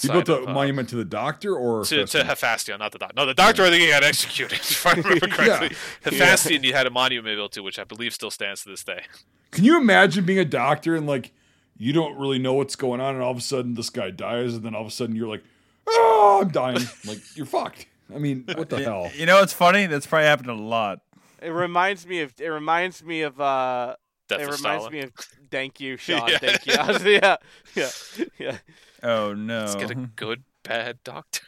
He 0.00 0.06
built 0.08 0.28
a 0.28 0.36
of, 0.36 0.48
uh, 0.48 0.52
monument 0.52 0.88
to 0.90 0.96
the 0.96 1.04
doctor 1.04 1.56
or 1.56 1.84
to, 1.84 2.06
to 2.06 2.24
Hephaestion, 2.24 2.78
not 2.78 2.92
the 2.92 2.98
doctor. 2.98 3.14
No, 3.16 3.26
the 3.26 3.34
doctor 3.34 3.64
I 3.64 3.70
think 3.70 3.82
he 3.82 3.88
got 3.88 4.04
executed, 4.04 4.58
if 4.60 4.86
I 4.86 4.92
remember 4.92 5.26
correctly. 5.36 5.68
Yeah. 5.72 6.10
Hephaestion, 6.10 6.62
he 6.62 6.70
had 6.70 6.86
a 6.86 6.90
monument 6.90 7.36
built 7.36 7.52
to, 7.52 7.62
which 7.62 7.80
I 7.80 7.84
believe 7.84 8.14
still 8.14 8.30
stands 8.30 8.62
to 8.62 8.68
this 8.68 8.84
day. 8.84 9.02
Can 9.50 9.64
you 9.64 9.76
imagine 9.76 10.24
being 10.24 10.38
a 10.38 10.44
doctor 10.44 10.94
and 10.94 11.06
like 11.08 11.32
you 11.76 11.92
don't 11.92 12.16
really 12.18 12.38
know 12.38 12.54
what's 12.54 12.76
going 12.76 13.00
on, 13.00 13.14
and 13.14 13.22
all 13.24 13.30
of 13.32 13.38
a 13.38 13.40
sudden 13.42 13.74
this 13.74 13.90
guy 13.90 14.10
dies, 14.10 14.54
and 14.54 14.62
then 14.64 14.74
all 14.74 14.82
of 14.82 14.88
a 14.88 14.90
sudden 14.90 15.16
you're 15.16 15.28
like, 15.28 15.42
"Oh, 15.86 16.40
I'm 16.42 16.48
dying!" 16.50 16.78
like 17.06 17.18
you're 17.36 17.46
fucked. 17.46 17.86
I 18.14 18.18
mean, 18.18 18.44
what 18.56 18.68
the 18.68 18.82
hell? 18.82 19.10
You 19.16 19.26
know 19.26 19.40
what's 19.40 19.52
funny? 19.54 19.86
That's 19.86 20.06
probably 20.06 20.26
happened 20.26 20.50
a 20.50 20.54
lot. 20.54 21.00
It 21.40 21.50
reminds 21.50 22.06
me 22.06 22.20
of. 22.20 22.34
It 22.38 22.48
reminds 22.48 23.02
me 23.02 23.22
of. 23.22 23.40
uh 23.40 23.96
Death 24.28 24.40
It 24.40 24.48
of 24.48 24.60
reminds 24.60 24.84
Stalin. 24.84 24.92
me 24.92 25.00
of. 25.00 25.12
Thank 25.50 25.80
you, 25.80 25.96
Sean. 25.98 26.28
Yeah. 26.28 26.38
Thank 26.38 26.66
you. 26.66 26.74
Was- 26.78 27.04
yeah, 27.04 27.36
yeah, 27.74 27.90
yeah. 28.38 28.58
Oh 29.02 29.34
no. 29.34 29.60
Let's 29.60 29.74
get 29.74 29.90
a 29.90 29.94
good, 29.94 30.44
bad 30.62 30.98
doctor. 31.02 31.42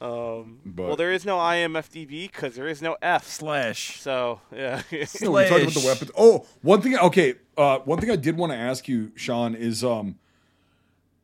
Um, 0.00 0.60
But- 0.64 0.86
well, 0.86 0.96
there 0.96 1.12
is 1.12 1.24
no 1.24 1.36
IMFDB 1.38 2.30
because 2.30 2.54
there 2.54 2.68
is 2.68 2.82
no 2.82 2.96
F. 3.02 3.26
slash. 3.26 4.00
So 4.00 4.40
yeah, 4.54 4.82
No, 5.20 5.30
we 5.32 5.44
talked 5.48 5.62
about 5.62 5.74
the 5.74 5.82
weapons. 5.86 6.10
Oh, 6.16 6.46
one 6.62 6.80
thing. 6.82 6.96
Okay, 6.98 7.34
uh, 7.56 7.78
one 7.80 7.98
thing 8.00 8.10
I 8.10 8.16
did 8.16 8.36
want 8.36 8.52
to 8.52 8.58
ask 8.58 8.88
you, 8.88 9.12
Sean, 9.16 9.54
is 9.54 9.82
um, 9.82 10.18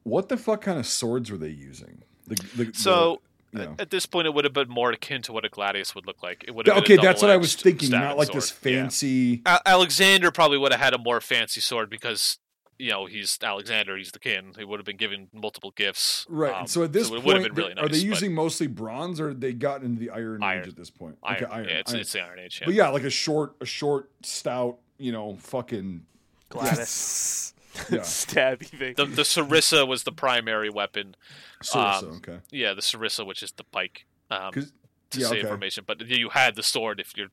what 0.04 0.28
the 0.28 0.36
fuck 0.36 0.62
kind 0.62 0.78
of 0.78 0.86
swords 0.86 1.30
were 1.30 1.38
they 1.38 1.48
using? 1.48 2.02
The, 2.26 2.34
the, 2.56 2.70
so 2.74 3.20
the, 3.52 3.60
you 3.60 3.66
know. 3.66 3.74
at 3.78 3.90
this 3.90 4.06
point, 4.06 4.26
it 4.26 4.34
would 4.34 4.44
have 4.44 4.54
been 4.54 4.68
more 4.68 4.90
akin 4.92 5.22
to 5.22 5.32
what 5.32 5.44
a 5.44 5.48
gladius 5.48 5.94
would 5.94 6.06
look 6.06 6.22
like. 6.22 6.44
It 6.46 6.54
would 6.54 6.66
have 6.66 6.78
okay, 6.78 6.96
been 6.96 7.04
that's 7.04 7.20
what 7.20 7.30
I 7.30 7.36
was 7.36 7.54
thinking. 7.54 7.90
Not 7.90 7.98
stabbing 7.98 8.18
like 8.18 8.32
this 8.32 8.48
sword. 8.48 8.72
Yeah. 8.72 8.82
fancy. 8.82 9.42
Al- 9.44 9.60
Alexander 9.66 10.30
probably 10.30 10.58
would 10.58 10.72
have 10.72 10.80
had 10.80 10.94
a 10.94 10.98
more 10.98 11.20
fancy 11.20 11.60
sword 11.60 11.90
because 11.90 12.38
you 12.82 12.90
know 12.90 13.06
he's 13.06 13.38
Alexander, 13.42 13.96
he's 13.96 14.10
the 14.10 14.18
king. 14.18 14.54
He 14.58 14.64
would 14.64 14.78
have 14.80 14.84
been 14.84 14.96
given 14.96 15.28
multiple 15.32 15.70
gifts. 15.76 16.26
Right. 16.28 16.52
um, 16.52 16.66
so 16.66 16.82
at 16.82 16.92
this 16.92 17.08
it 17.08 17.12
point, 17.12 17.24
would 17.24 17.36
have 17.36 17.44
been 17.44 17.54
really 17.54 17.72
are 17.72 17.74
nice. 17.76 17.84
they 17.92 17.98
but 17.98 18.04
using 18.06 18.34
mostly 18.34 18.66
bronze, 18.66 19.20
or 19.20 19.32
they 19.34 19.52
got 19.52 19.82
into 19.82 20.00
the 20.00 20.10
Iron, 20.10 20.42
Iron. 20.42 20.62
Age 20.62 20.68
at 20.68 20.76
this 20.76 20.90
point? 20.90 21.16
iron? 21.22 21.44
Okay, 21.44 21.52
iron. 21.52 21.68
Yeah, 21.68 21.74
it's, 21.76 21.92
iron. 21.92 22.00
it's 22.00 22.12
the 22.12 22.20
Iron 22.20 22.38
Age. 22.40 22.58
Yeah. 22.60 22.66
But 22.66 22.74
yeah, 22.74 22.88
like 22.88 23.04
a 23.04 23.10
short, 23.10 23.54
a 23.60 23.64
short, 23.66 24.10
stout, 24.22 24.78
you 24.98 25.12
know, 25.12 25.36
fucking. 25.36 26.04
Gladys 26.48 27.54
Yeah, 27.90 27.98
stabby 28.00 28.66
thing. 28.66 28.94
The 28.96 29.06
the 29.06 29.22
sarissa 29.22 29.86
was 29.88 30.02
the 30.02 30.12
primary 30.12 30.68
weapon. 30.68 31.14
Sarissa, 31.62 32.02
Um, 32.02 32.16
okay. 32.16 32.38
Yeah, 32.50 32.74
the 32.74 32.82
sarissa, 32.82 33.26
which 33.26 33.42
is 33.42 33.52
the 33.52 33.64
pike. 33.64 34.04
Um, 34.30 34.52
'Cause- 34.52 34.72
to 35.10 35.20
yeah, 35.20 35.26
save 35.26 35.38
okay. 35.40 35.48
information, 35.48 35.84
but 35.86 36.00
you 36.08 36.30
had 36.30 36.54
the 36.54 36.62
sword 36.62 36.98
if 36.98 37.14
you're 37.16 37.26
s- 37.26 37.32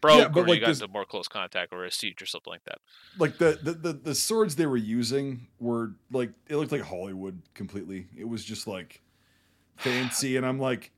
broke 0.00 0.18
Yeah, 0.18 0.28
but 0.28 0.40
or 0.40 0.46
like 0.48 0.54
you 0.56 0.60
got 0.60 0.66
this- 0.68 0.80
into 0.80 0.92
more 0.92 1.04
close 1.04 1.28
contact 1.28 1.72
or 1.72 1.84
a 1.84 1.90
siege 1.90 2.20
or 2.22 2.26
something 2.26 2.50
like 2.52 2.64
that. 2.64 2.78
like 3.18 3.38
the, 3.38 3.58
the 3.62 3.72
the 3.72 3.92
the 3.92 4.14
swords 4.14 4.56
they 4.56 4.66
were 4.66 4.76
using 4.76 5.46
were 5.60 5.92
like 6.10 6.30
it 6.48 6.56
looked 6.56 6.72
like 6.72 6.82
Hollywood 6.82 7.42
completely. 7.54 8.06
It 8.16 8.28
was 8.28 8.44
just 8.44 8.66
like 8.66 9.00
fancy, 9.76 10.36
and 10.36 10.46
I'm 10.46 10.58
like, 10.58 10.90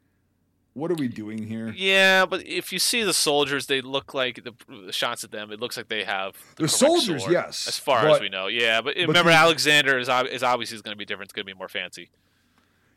what 0.75 0.91
are 0.91 0.95
we 0.95 1.09
doing 1.09 1.43
here? 1.43 1.73
Yeah, 1.77 2.27
but 2.27 2.47
if 2.47 2.73
you 2.73 2.79
see 2.79 3.03
the 3.03 3.15
soldiers, 3.15 3.67
they 3.67 3.81
look 3.81 4.13
like 4.13 4.45
the, 4.45 4.53
the 4.87 4.93
shots 4.93 5.25
at 5.25 5.31
them. 5.31 5.51
It 5.51 5.59
looks 5.61 5.77
like 5.77 5.89
they 5.89 6.05
have 6.05 6.35
The 6.57 6.65
correct 6.65 6.73
soldiers, 6.75 7.23
sword, 7.23 7.33
yes, 7.33 7.67
as 7.69 7.79
far 7.79 8.03
but- 8.03 8.17
as 8.17 8.21
we 8.21 8.29
know. 8.29 8.47
Yeah, 8.49 8.83
but, 8.83 8.95
remember, 8.97 9.31
the- 9.31 9.37
Alexander 9.37 9.99
is 9.99 10.09
is 10.31 10.43
obviously 10.43 10.79
going 10.83 10.95
to 10.95 10.99
be 10.99 11.05
different. 11.07 11.29
It's 11.29 11.33
going 11.33 11.47
to 11.47 11.53
be 11.53 11.57
more 11.59 11.69
fancy. 11.69 12.11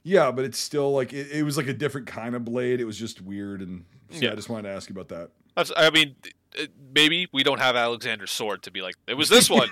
Yeah, 0.03 0.31
but 0.31 0.45
it's 0.45 0.57
still 0.59 0.91
like 0.93 1.13
it, 1.13 1.29
it 1.31 1.43
was 1.43 1.57
like 1.57 1.67
a 1.67 1.73
different 1.73 2.07
kind 2.07 2.35
of 2.35 2.43
blade. 2.45 2.79
It 2.79 2.85
was 2.85 2.97
just 2.97 3.21
weird, 3.21 3.61
and 3.61 3.85
so 4.11 4.19
Yeah. 4.19 4.31
I 4.31 4.35
just 4.35 4.49
wanted 4.49 4.69
to 4.69 4.73
ask 4.75 4.89
you 4.89 4.93
about 4.93 5.09
that. 5.09 5.29
That's, 5.55 5.71
I 5.75 5.89
mean, 5.89 6.15
uh, 6.59 6.65
maybe 6.93 7.27
we 7.31 7.43
don't 7.43 7.59
have 7.59 7.75
Alexander's 7.75 8.31
sword 8.31 8.63
to 8.63 8.71
be 8.71 8.81
like 8.81 8.95
it 9.07 9.13
was 9.15 9.29
this 9.29 9.49
one. 9.49 9.67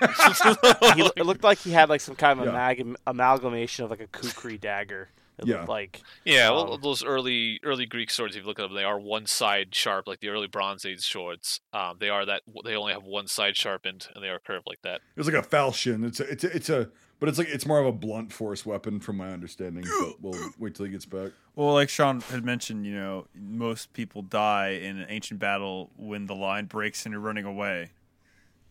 he, 0.96 1.10
it 1.16 1.24
looked 1.26 1.42
like 1.44 1.58
he 1.58 1.70
had 1.72 1.88
like 1.88 2.00
some 2.00 2.14
kind 2.16 2.38
of 2.40 2.46
Yeah. 2.46 2.52
amalgam- 2.52 2.96
amalgamation 3.06 3.84
of 3.84 3.90
like 3.90 4.00
a 4.00 4.06
kukri 4.06 4.58
dagger. 4.58 5.08
It 5.38 5.46
Yeah. 5.46 5.64
like 5.64 6.02
Yeah, 6.24 6.50
well, 6.50 6.74
Um, 6.74 6.80
those 6.80 7.04
early 7.04 7.60
early 7.62 7.86
Greek 7.86 8.10
swords, 8.10 8.34
if 8.36 8.42
you 8.42 8.46
look 8.48 8.58
at 8.58 8.62
them, 8.62 8.74
they 8.74 8.84
are 8.84 8.98
one 8.98 9.26
side 9.26 9.74
sharp, 9.74 10.06
like 10.08 10.20
the 10.20 10.28
early 10.28 10.46
Bronze 10.48 10.84
Age 10.84 11.00
swords. 11.00 11.60
Um, 11.72 11.96
they 12.00 12.08
are 12.08 12.24
that 12.26 12.42
they 12.64 12.74
only 12.74 12.92
have 12.92 13.04
one 13.04 13.26
side 13.28 13.56
sharpened, 13.56 14.08
and 14.14 14.22
they 14.24 14.28
are 14.28 14.38
curved 14.40 14.66
like 14.66 14.82
that. 14.82 15.00
It's 15.16 15.28
like 15.28 15.36
a 15.36 15.46
falchion. 15.46 16.04
It's 16.04 16.20
a, 16.20 16.24
it's 16.30 16.44
a, 16.44 16.56
it's 16.56 16.68
a, 16.70 16.90
but 17.20 17.28
it's 17.28 17.38
like 17.38 17.48
it's 17.48 17.66
more 17.66 17.78
of 17.78 17.86
a 17.86 17.92
blunt 17.92 18.32
force 18.32 18.66
weapon, 18.66 19.00
from 19.00 19.16
my 19.16 19.30
understanding. 19.32 19.84
But 20.00 20.20
we'll 20.20 20.50
wait 20.58 20.74
till 20.74 20.86
he 20.86 20.92
gets 20.92 21.06
back. 21.06 21.32
Well, 21.54 21.72
like 21.74 21.88
Sean 21.88 22.20
had 22.22 22.44
mentioned, 22.44 22.84
you 22.86 22.94
know, 22.94 23.26
most 23.34 23.92
people 23.92 24.22
die 24.22 24.70
in 24.70 24.98
an 24.98 25.06
ancient 25.08 25.40
battle 25.40 25.90
when 25.96 26.26
the 26.26 26.34
line 26.34 26.66
breaks 26.66 27.04
and 27.06 27.12
you're 27.12 27.20
running 27.20 27.44
away. 27.44 27.90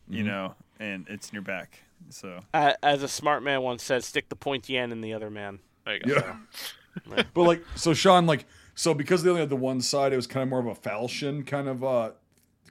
You 0.09 0.23
Mhm. 0.23 0.27
know, 0.27 0.55
and 0.79 1.05
it's 1.09 1.29
in 1.29 1.33
your 1.35 1.41
back. 1.43 1.81
So 2.09 2.43
a- 2.53 2.85
as 2.85 3.03
a 3.03 3.07
smart 3.09 3.43
man 3.43 3.61
once 3.61 3.83
said, 3.83 4.03
"Stick 4.05 4.29
the 4.29 4.35
pointy 4.37 4.77
end 4.77 4.91
in 4.93 5.01
the 5.01 5.13
other 5.13 5.29
man." 5.29 5.59
There 5.87 5.95
you 5.95 6.01
go. 6.01 6.15
Yeah. 6.15 6.35
Yeah. 7.15 7.23
but 7.33 7.43
like, 7.43 7.63
so 7.75 7.93
Sean, 7.93 8.25
like, 8.25 8.45
so 8.75 8.93
because 8.93 9.23
they 9.23 9.29
only 9.29 9.41
had 9.41 9.49
the 9.49 9.55
one 9.55 9.81
side, 9.81 10.13
it 10.13 10.15
was 10.15 10.27
kind 10.27 10.43
of 10.43 10.49
more 10.49 10.59
of 10.59 10.67
a 10.67 10.75
falchion 10.75 11.45
kind 11.45 11.67
of 11.67 11.83
uh 11.83 12.11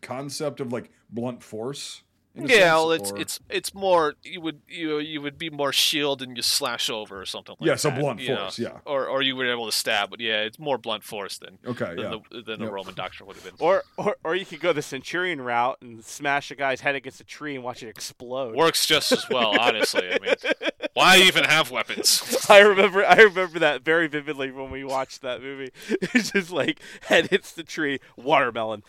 concept 0.03 0.61
of 0.61 0.73
like 0.73 0.91
blunt 1.11 1.43
force. 1.43 2.03
In 2.37 2.45
a 2.51 2.55
Yeah, 2.55 2.75
well, 2.75 2.93
it's 2.93 3.11
or- 3.13 3.19
it's 3.19 3.41
it's 3.51 3.75
more 3.75 4.15
you 4.23 4.41
would 4.41 4.61
you 4.69 4.99
you 4.99 5.21
would 5.23 5.39
be 5.39 5.51
more 5.51 5.73
shield 5.73 6.23
and 6.23 6.37
you 6.37 6.43
slash 6.43 6.89
over 6.91 7.21
or 7.21 7.27
something 7.27 7.55
like 7.59 7.67
that. 7.67 7.67
yeah, 7.67 7.77
so 7.77 7.91
that, 7.91 7.99
blunt 8.01 8.21
you 8.21 8.29
know, 8.31 8.37
force. 8.43 8.59
Yeah. 8.59 8.79
or 8.85 9.07
or 9.09 9.23
you 9.23 9.35
were 9.37 9.51
able 9.51 9.67
to 9.67 9.73
stab, 9.73 10.11
but 10.11 10.21
yeah, 10.21 10.43
it's 10.43 10.59
more 10.59 10.79
blunt 10.79 11.03
force 11.03 11.39
than 11.39 11.59
Okay. 11.67 11.87
than, 11.95 11.99
Yeah. 11.99 12.17
the, 12.31 12.43
than 12.43 12.61
Yep. 12.61 12.69
the 12.69 12.71
Roman 12.73 12.95
doctrine 12.95 13.27
would 13.27 13.37
have 13.37 13.45
been. 13.45 13.55
Or, 13.59 13.83
or 13.97 14.17
or 14.25 14.35
you 14.35 14.45
could 14.45 14.61
go 14.61 14.73
the 14.73 14.83
centurion 14.83 15.41
route 15.41 15.79
and 15.81 16.05
smash 16.05 16.51
a 16.51 16.55
guy's 16.55 16.81
head 16.83 16.95
against 16.95 17.21
a 17.21 17.25
tree 17.25 17.55
and 17.55 17.65
watch 17.65 17.83
it 17.83 17.89
explode. 17.89 18.55
Works 18.55 18.87
just 18.87 19.13
as 19.13 19.29
well, 19.29 19.59
honestly. 19.59 20.09
I 20.13 20.19
mean, 20.21 20.35
Why 20.95 21.19
even 21.19 21.45
have 21.45 21.71
weapons? 21.71 22.47
I 22.49 22.61
remember 22.61 23.05
I 23.05 23.17
remember 23.17 23.59
that 23.59 23.83
very 23.85 24.07
vividly 24.09 24.51
when 24.51 24.71
we 24.71 24.83
watched 24.85 25.23
that 25.23 25.43
movie. 25.43 25.71
It's 26.17 26.31
just 26.31 26.51
like 26.51 26.81
head 27.03 27.29
hits 27.29 27.53
the 27.53 27.63
tree, 27.63 28.01
watermelon. 28.17 28.83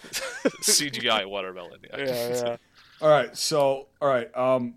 CGI 0.61 1.25
watermelon. 1.25 1.79
Yeah. 1.89 1.97
Yeah, 1.97 2.05
yeah. 2.29 2.57
All 3.01 3.09
right, 3.09 3.35
so 3.37 3.87
all 4.01 4.07
right, 4.09 4.35
um, 4.35 4.75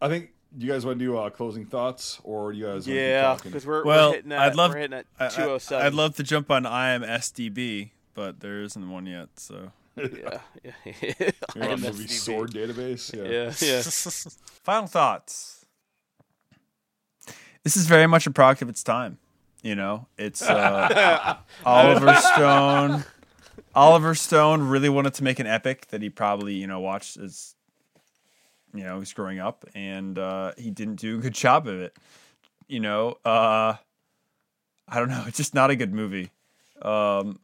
I 0.00 0.08
think 0.08 0.30
you 0.56 0.70
guys 0.70 0.86
want 0.86 0.98
to 0.98 1.04
do 1.04 1.16
uh, 1.18 1.28
closing 1.30 1.66
thoughts, 1.66 2.20
or 2.24 2.52
do 2.52 2.58
you 2.58 2.66
guys? 2.66 2.86
wanna 2.88 2.98
Yeah, 3.00 3.36
because 3.42 3.66
we're, 3.66 3.84
Well, 3.84 4.10
we're 4.10 4.16
hitting 4.16 4.32
at 4.32 4.38
I'd 4.40 4.54
love- 4.56 4.72
we're 4.72 4.78
hitting 4.78 4.98
at 4.98 5.06
I- 5.20 5.26
I- 5.26 5.28
two 5.28 5.42
oh 5.42 5.58
seven. 5.58 5.86
I'd 5.86 5.94
love 5.94 6.16
to 6.16 6.22
jump 6.22 6.50
on 6.50 6.64
IMSDB, 6.64 7.90
but 8.14 8.40
there 8.40 8.62
isn't 8.62 8.90
one 8.90 9.04
yet. 9.06 9.28
So 9.36 9.72
Yeah, 9.96 10.40
yeah. 10.64 10.72
You're 11.54 11.70
on 11.70 11.80
movie 11.82 12.04
IMSDB. 12.04 12.10
sword 12.10 12.52
database. 12.52 13.14
Yeah. 13.14 13.24
Yeah, 13.24 13.52
yeah. 13.60 13.82
Final 14.64 14.86
thoughts. 14.86 15.66
This 17.64 17.76
is 17.76 17.86
very 17.86 18.06
much 18.06 18.26
a 18.26 18.30
product 18.30 18.62
of 18.62 18.68
its 18.70 18.82
time. 18.82 19.18
You 19.62 19.74
know, 19.74 20.06
it's 20.16 20.40
uh, 20.40 21.36
Oliver 21.66 22.14
Stone. 22.14 23.04
Oliver 23.74 24.14
Stone 24.14 24.62
really 24.62 24.88
wanted 24.88 25.14
to 25.14 25.24
make 25.24 25.38
an 25.38 25.46
epic 25.46 25.88
that 25.88 26.02
he 26.02 26.10
probably 26.10 26.54
you 26.54 26.66
know 26.66 26.80
watched 26.80 27.16
as 27.16 27.54
you 28.74 28.84
know 28.84 28.98
he's 28.98 29.12
growing 29.12 29.38
up, 29.38 29.64
and 29.74 30.18
uh, 30.18 30.52
he 30.56 30.70
didn't 30.70 30.96
do 30.96 31.18
a 31.18 31.20
good 31.20 31.34
job 31.46 31.66
of 31.66 31.80
it. 31.80 31.96
You 32.66 32.80
know, 32.80 33.18
uh, 33.24 33.74
I 34.88 34.98
don't 34.98 35.08
know. 35.08 35.24
It's 35.26 35.36
just 35.38 35.54
not 35.54 35.70
a 35.70 35.76
good 35.76 35.92
movie. 35.92 36.30
Um, 36.82 37.40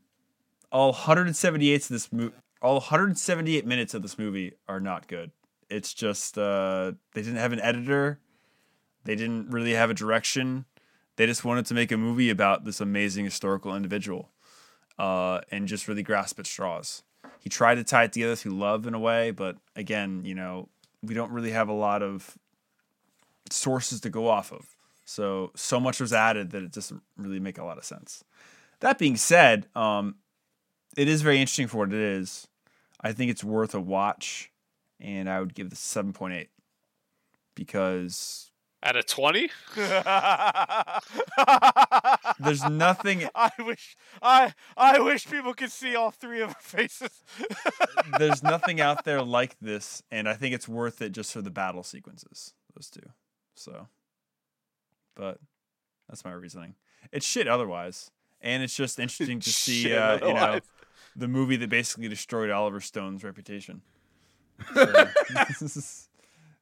all 0.70 0.92
178 0.92 1.82
of 1.82 1.88
this 1.88 2.12
movie, 2.12 2.34
all 2.60 2.74
178 2.74 3.66
minutes 3.66 3.94
of 3.94 4.02
this 4.02 4.18
movie 4.18 4.52
are 4.68 4.80
not 4.80 5.06
good. 5.06 5.30
It's 5.70 5.94
just 5.94 6.38
uh, 6.38 6.92
they 7.14 7.22
didn't 7.22 7.38
have 7.38 7.52
an 7.52 7.60
editor. 7.60 8.18
They 9.04 9.16
didn't 9.16 9.50
really 9.50 9.72
have 9.72 9.90
a 9.90 9.94
direction. 9.94 10.64
They 11.16 11.26
just 11.26 11.44
wanted 11.44 11.66
to 11.66 11.74
make 11.74 11.92
a 11.92 11.96
movie 11.96 12.30
about 12.30 12.64
this 12.64 12.80
amazing 12.80 13.24
historical 13.24 13.74
individual, 13.76 14.30
uh, 14.98 15.40
and 15.50 15.68
just 15.68 15.88
really 15.88 16.02
grasp 16.02 16.38
at 16.38 16.46
straws. 16.46 17.02
He 17.40 17.50
tried 17.50 17.76
to 17.76 17.84
tie 17.84 18.04
it 18.04 18.12
together 18.12 18.36
through 18.36 18.52
love 18.52 18.86
in 18.86 18.94
a 18.94 18.98
way, 18.98 19.30
but 19.30 19.56
again, 19.76 20.22
you 20.24 20.34
know, 20.34 20.68
we 21.02 21.14
don't 21.14 21.30
really 21.30 21.50
have 21.50 21.68
a 21.68 21.74
lot 21.74 22.02
of 22.02 22.38
sources 23.50 24.00
to 24.00 24.10
go 24.10 24.28
off 24.28 24.52
of. 24.52 24.66
So 25.04 25.52
so 25.54 25.78
much 25.78 26.00
was 26.00 26.12
added 26.12 26.50
that 26.52 26.62
it 26.62 26.72
doesn't 26.72 27.02
really 27.18 27.40
make 27.40 27.58
a 27.58 27.64
lot 27.64 27.76
of 27.76 27.84
sense. 27.84 28.24
That 28.80 28.98
being 28.98 29.16
said, 29.16 29.66
um, 29.76 30.16
it 30.96 31.08
is 31.08 31.22
very 31.22 31.40
interesting 31.40 31.66
for 31.66 31.78
what 31.78 31.92
it 31.92 32.00
is. 32.00 32.48
I 33.00 33.12
think 33.12 33.30
it's 33.30 33.44
worth 33.44 33.74
a 33.74 33.80
watch, 33.80 34.50
and 34.98 35.28
I 35.28 35.40
would 35.40 35.54
give 35.54 35.68
this 35.68 35.80
seven 35.80 36.14
point 36.14 36.34
eight 36.34 36.50
because 37.54 38.50
At 38.84 38.96
a 38.96 39.02
twenty, 39.02 39.48
there's 42.38 42.68
nothing 42.68 43.26
I 43.34 43.50
wish 43.58 43.96
I 44.20 44.52
I 44.76 45.00
wish 45.00 45.26
people 45.26 45.54
could 45.54 45.72
see 45.72 45.96
all 45.96 46.10
three 46.10 46.42
of 46.42 46.50
our 46.50 46.60
faces. 46.60 47.22
there's 48.18 48.42
nothing 48.42 48.82
out 48.82 49.06
there 49.06 49.22
like 49.22 49.56
this, 49.58 50.02
and 50.10 50.28
I 50.28 50.34
think 50.34 50.54
it's 50.54 50.68
worth 50.68 51.00
it 51.00 51.12
just 51.12 51.32
for 51.32 51.40
the 51.40 51.50
battle 51.50 51.82
sequences. 51.82 52.52
Those 52.76 52.90
two, 52.90 53.08
so. 53.54 53.88
But 55.14 55.38
that's 56.10 56.22
my 56.22 56.32
reasoning. 56.32 56.74
It's 57.10 57.24
shit 57.24 57.48
otherwise, 57.48 58.10
and 58.42 58.62
it's 58.62 58.76
just 58.76 58.98
interesting 58.98 59.40
to 59.40 59.50
see, 59.50 59.94
uh, 59.94 60.26
you 60.26 60.34
know, 60.34 60.60
the 61.16 61.28
movie 61.28 61.56
that 61.56 61.70
basically 61.70 62.08
destroyed 62.08 62.50
Oliver 62.50 62.82
Stone's 62.82 63.24
reputation. 63.24 63.80
So, 64.74 65.08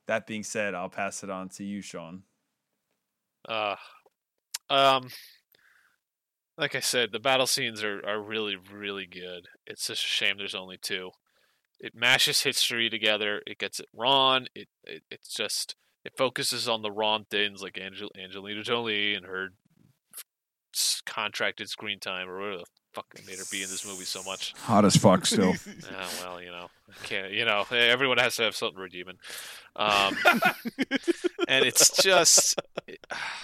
that 0.07 0.27
being 0.27 0.43
said, 0.43 0.75
I'll 0.75 0.89
pass 0.89 1.23
it 1.23 1.31
on 1.31 1.49
to 1.51 1.65
you, 1.65 1.81
Sean. 1.83 2.23
uh, 3.49 3.77
um, 4.71 5.09
like 6.57 6.75
I 6.75 6.81
said, 6.81 7.11
the 7.13 7.19
battle 7.19 7.47
scenes 7.47 7.83
are, 7.83 8.01
are 8.07 8.21
really 8.21 8.57
really 8.57 9.07
good. 9.07 9.49
It's 9.67 9.87
just 9.87 10.05
a 10.05 10.09
shame 10.09 10.39
there's 10.39 10.55
only 10.55 10.79
two. 10.81 11.11
It 11.81 11.95
mashes 11.95 12.43
history 12.43 12.89
together. 12.89 13.43
It 13.47 13.59
gets 13.59 13.81
it 13.81 13.89
wrong. 13.95 14.47
It, 14.55 14.69
it 14.85 15.03
it's 15.11 15.35
just 15.35 15.75
it 16.05 16.17
focuses 16.17 16.69
on 16.69 16.83
the 16.83 16.93
wrong 16.93 17.25
things 17.31 17.63
like 17.63 17.79
Angel, 17.81 18.11
Angelina 18.21 18.63
Jolie 18.63 19.15
and 19.15 19.27
her 19.27 19.51
contracted 21.07 21.69
screen 21.69 22.01
time 22.01 22.29
or 22.29 22.39
whatever 22.39 22.59
the 22.59 22.65
fuck 22.93 23.13
they 23.15 23.23
made 23.27 23.39
her 23.39 23.45
be 23.51 23.63
in 23.63 23.71
this 23.71 23.87
movie 23.87 24.05
so 24.05 24.23
much. 24.23 24.55
Hot 24.63 24.85
as 24.85 24.97
fuck 24.97 25.27
still. 25.27 25.55
Ah, 25.95 26.09
well, 26.23 26.43
you 26.43 26.51
know, 26.51 26.69
I 26.89 27.07
can't. 27.07 27.33
You 27.33 27.45
know, 27.45 27.65
eh, 27.71 27.89
everyone 27.89 28.19
has 28.19 28.37
to 28.37 28.43
have 28.45 28.57
something 28.57 28.81
redeeming. 28.81 29.19
Um, 29.77 30.17
and 31.49 31.65
it's 31.65 31.91
just, 32.03 32.61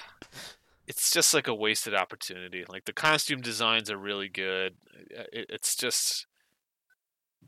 it's 0.87 1.11
just 1.11 1.35
like 1.35 1.49
a 1.49 1.55
wasted 1.55 1.95
opportunity. 1.95 2.65
Like 2.69 2.85
the 2.85 2.93
costume 2.93 3.41
designs 3.41 3.91
are 3.91 3.99
really 3.99 4.29
good. 4.29 4.75
It, 5.11 5.47
it's 5.51 5.75
just, 5.75 6.27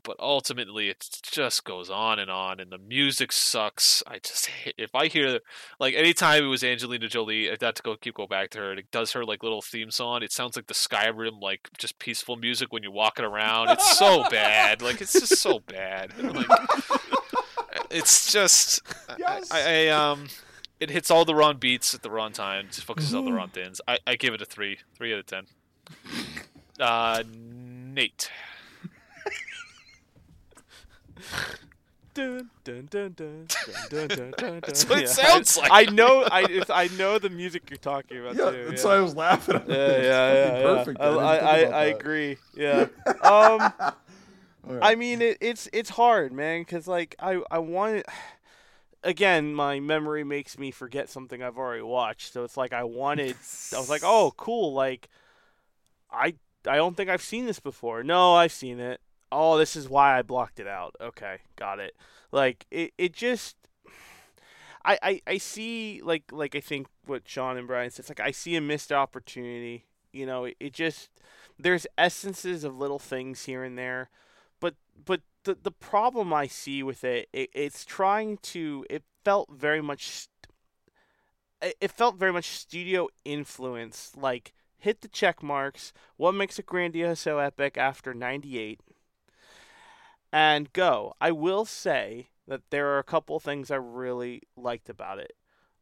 but 0.03 0.17
ultimately, 0.19 0.89
it 0.89 1.19
just 1.21 1.63
goes 1.63 1.89
on 1.89 2.19
and 2.19 2.31
on, 2.31 2.59
and 2.59 2.71
the 2.71 2.77
music 2.77 3.31
sucks. 3.31 4.01
I 4.07 4.19
just, 4.19 4.49
if 4.77 4.95
I 4.95 5.07
hear, 5.07 5.39
like, 5.79 5.93
anytime 5.93 6.43
it 6.43 6.47
was 6.47 6.63
Angelina 6.63 7.07
Jolie, 7.07 7.51
I 7.51 7.55
got 7.55 7.75
to 7.75 7.83
go 7.83 7.95
keep 7.95 8.15
go 8.15 8.27
back 8.27 8.49
to 8.51 8.59
her, 8.59 8.71
and 8.71 8.79
it 8.79 8.91
does 8.91 9.11
her 9.13 9.23
like 9.23 9.43
little 9.43 9.61
theme 9.61 9.91
song. 9.91 10.23
It 10.23 10.31
sounds 10.31 10.55
like 10.55 10.67
the 10.67 10.73
Skyrim, 10.73 11.41
like 11.41 11.69
just 11.77 11.99
peaceful 11.99 12.35
music 12.35 12.73
when 12.73 12.83
you're 12.83 12.91
walking 12.91 13.25
around. 13.25 13.69
It's 13.69 13.97
so 13.97 14.23
bad. 14.29 14.81
Like 14.81 15.01
it's 15.01 15.13
just 15.13 15.37
so 15.37 15.59
bad. 15.59 16.11
Like, 16.21 16.47
it's 17.91 18.31
just, 18.31 18.81
I, 19.09 19.41
I, 19.51 19.61
I 19.61 19.87
um. 19.89 20.27
It 20.79 20.89
hits 20.89 21.11
all 21.11 21.25
the 21.25 21.35
wrong 21.35 21.57
beats 21.57 21.93
at 21.93 22.01
the 22.01 22.09
wrong 22.09 22.31
time. 22.31 22.65
Just 22.71 22.85
focuses 22.85 23.13
on 23.13 23.23
the 23.23 23.31
wrong 23.31 23.49
things. 23.49 23.79
I, 23.87 23.99
I 24.07 24.15
give 24.15 24.33
it 24.33 24.41
a 24.41 24.45
three, 24.45 24.79
three 24.95 25.13
out 25.13 25.19
of 25.19 25.27
ten. 25.27 25.45
Uh, 26.79 27.21
Nate. 27.31 28.31
Dun, 32.13 32.49
dun, 32.65 32.87
dun, 32.89 33.13
dun, 33.13 33.47
dun, 33.63 33.87
dun, 33.89 34.07
dun, 34.09 34.33
dun, 34.37 34.61
That's 34.65 34.83
what 34.89 34.99
it 34.99 35.03
Yeah, 35.03 35.07
sounds 35.07 35.57
I, 35.57 35.61
like. 35.61 35.71
I 35.71 35.91
know. 35.91 36.27
I 36.29 36.41
it's, 36.41 36.69
I 36.69 36.87
know 36.87 37.19
the 37.19 37.29
music 37.29 37.69
you're 37.69 37.77
talking 37.77 38.19
about 38.19 38.35
yeah, 38.35 38.51
too. 38.51 38.65
that's 38.67 38.83
yeah. 38.83 38.89
why 38.89 38.95
I 38.97 38.99
was 38.99 39.15
laughing. 39.15 39.55
At 39.55 39.69
Yeah, 39.69 39.75
it. 39.75 40.03
yeah, 40.03 40.33
yeah, 40.33 40.57
yeah. 40.57 40.83
Perfect. 40.83 40.99
I, 40.99 41.05
I, 41.07 41.35
I, 41.37 41.57
I 41.61 41.83
agree. 41.85 42.37
Yeah. 42.55 42.87
Um, 43.23 43.73
All 44.67 44.75
right. 44.75 44.91
I 44.91 44.95
mean, 44.95 45.21
it, 45.21 45.37
it's 45.41 45.69
it's 45.73 45.89
hard, 45.91 46.33
man, 46.33 46.61
because 46.61 46.87
like 46.87 47.15
I 47.19 47.41
I 47.49 47.59
want 47.59 48.05
Again, 49.03 49.53
my 49.55 49.79
memory 49.79 50.23
makes 50.23 50.59
me 50.59 50.69
forget 50.69 51.09
something 51.09 51.41
I've 51.41 51.57
already 51.57 51.81
watched, 51.81 52.33
so 52.33 52.43
it's 52.43 52.55
like 52.57 52.71
I 52.71 52.83
wanted. 52.83 53.35
I 53.73 53.79
was 53.79 53.89
like, 53.89 54.03
oh, 54.03 54.31
cool. 54.37 54.73
Like, 54.73 55.09
I 56.11 56.35
I 56.67 56.75
don't 56.75 56.95
think 56.95 57.09
I've 57.09 57.21
seen 57.23 57.45
this 57.47 57.59
before. 57.59 58.03
No, 58.03 58.35
I've 58.35 58.51
seen 58.51 58.79
it. 58.79 59.01
Oh, 59.31 59.57
this 59.57 59.75
is 59.75 59.89
why 59.89 60.17
I 60.17 60.21
blocked 60.21 60.59
it 60.59 60.67
out. 60.67 60.95
Okay, 60.99 61.39
got 61.55 61.79
it. 61.79 61.95
Like 62.31 62.65
it, 62.71 62.93
it 62.97 63.13
just. 63.13 63.55
I, 64.83 64.97
I, 65.01 65.21
I 65.27 65.37
see 65.37 66.01
like 66.03 66.23
like 66.31 66.55
I 66.55 66.59
think 66.59 66.87
what 67.05 67.27
Sean 67.27 67.57
and 67.57 67.67
Brian 67.67 67.91
said. 67.91 68.01
It's 68.01 68.09
like 68.09 68.19
I 68.19 68.31
see 68.31 68.55
a 68.55 68.61
missed 68.61 68.91
opportunity. 68.91 69.85
You 70.11 70.25
know, 70.25 70.45
it, 70.45 70.57
it 70.59 70.73
just 70.73 71.09
there's 71.59 71.85
essences 71.97 72.63
of 72.63 72.77
little 72.77 72.99
things 72.99 73.43
here 73.45 73.63
and 73.63 73.77
there, 73.77 74.09
but 74.59 74.75
but 75.05 75.21
the 75.43 75.55
the 75.61 75.71
problem 75.71 76.33
I 76.33 76.47
see 76.47 76.81
with 76.83 77.03
it, 77.03 77.29
it 77.33 77.49
it's 77.53 77.85
trying 77.85 78.37
to. 78.43 78.85
It 78.89 79.03
felt 79.23 79.49
very 79.51 79.81
much. 79.81 80.27
it- 81.61 81.91
felt 81.91 82.17
very 82.17 82.31
much 82.33 82.49
studio 82.49 83.07
influence. 83.25 84.11
Like 84.15 84.53
hit 84.77 85.01
the 85.01 85.07
check 85.07 85.41
marks. 85.43 85.93
What 86.17 86.33
makes 86.33 86.59
a 86.59 86.63
grandiose 86.63 87.19
so 87.21 87.39
epic 87.39 87.77
after 87.77 88.13
'98? 88.13 88.81
And 90.31 90.71
go. 90.73 91.13
I 91.19 91.31
will 91.31 91.65
say 91.65 92.29
that 92.47 92.61
there 92.69 92.87
are 92.89 92.99
a 92.99 93.03
couple 93.03 93.39
things 93.39 93.69
I 93.69 93.75
really 93.75 94.43
liked 94.55 94.89
about 94.89 95.19
it. 95.19 95.33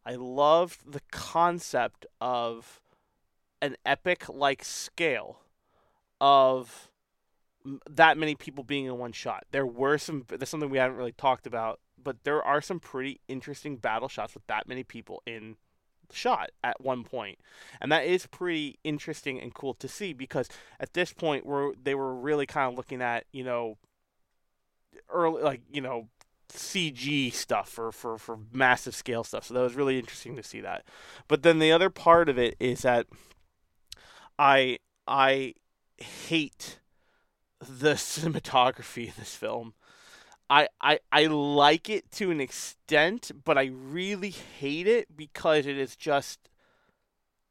I 0.05 0.15
loved 0.15 0.91
the 0.91 1.01
concept 1.11 2.05
of 2.19 2.81
an 3.61 3.75
epic 3.85 4.27
like 4.29 4.63
scale 4.63 5.41
of 6.21 6.89
that 7.89 8.17
many 8.17 8.35
people 8.35 8.63
being 8.63 8.85
in 8.85 8.97
one 8.97 9.11
shot. 9.11 9.45
There 9.51 9.65
were 9.65 9.97
some 9.97 10.25
there's 10.27 10.49
something 10.49 10.69
we 10.69 10.77
haven't 10.77 10.97
really 10.97 11.11
talked 11.11 11.45
about, 11.45 11.79
but 12.01 12.23
there 12.23 12.41
are 12.41 12.61
some 12.61 12.79
pretty 12.79 13.19
interesting 13.27 13.75
battle 13.77 14.07
shots 14.07 14.33
with 14.33 14.47
that 14.47 14.67
many 14.67 14.83
people 14.83 15.21
in 15.25 15.57
shot 16.11 16.51
at 16.63 16.81
one 16.81 17.03
point. 17.03 17.39
And 17.81 17.91
that 17.91 18.05
is 18.05 18.25
pretty 18.25 18.79
interesting 18.83 19.39
and 19.39 19.53
cool 19.53 19.73
to 19.75 19.87
see 19.87 20.13
because 20.13 20.49
at 20.79 20.93
this 20.93 21.13
point 21.13 21.45
we're 21.45 21.73
they 21.75 21.95
were 21.95 22.15
really 22.15 22.45
kind 22.45 22.71
of 22.71 22.77
looking 22.77 23.01
at, 23.01 23.25
you 23.31 23.43
know, 23.43 23.77
early 25.09 25.41
like, 25.41 25.61
you 25.71 25.81
know, 25.81 26.07
CG 26.49 27.31
stuff 27.33 27.69
for, 27.69 27.91
for, 27.91 28.17
for 28.17 28.39
massive 28.51 28.95
scale 28.95 29.23
stuff. 29.23 29.45
So 29.45 29.53
that 29.53 29.61
was 29.61 29.75
really 29.75 29.99
interesting 29.99 30.35
to 30.35 30.43
see 30.43 30.61
that. 30.61 30.83
But 31.27 31.43
then 31.43 31.59
the 31.59 31.71
other 31.71 31.89
part 31.89 32.29
of 32.29 32.37
it 32.37 32.55
is 32.59 32.81
that 32.81 33.07
I 34.37 34.79
I 35.07 35.55
hate 35.97 36.79
the 37.59 37.93
cinematography 37.95 39.07
in 39.07 39.13
this 39.17 39.35
film. 39.35 39.73
I, 40.49 40.67
I 40.81 40.99
I 41.11 41.25
like 41.27 41.89
it 41.89 42.09
to 42.13 42.31
an 42.31 42.41
extent, 42.41 43.31
but 43.43 43.57
I 43.57 43.65
really 43.65 44.31
hate 44.31 44.87
it 44.87 45.15
because 45.15 45.67
it 45.67 45.77
is 45.77 45.95
just 45.95 46.49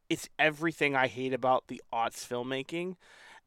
it's 0.08 0.28
everything 0.38 0.96
I 0.96 1.06
hate 1.06 1.32
about 1.32 1.68
the 1.68 1.82
aughts 1.92 2.26
filmmaking, 2.26 2.96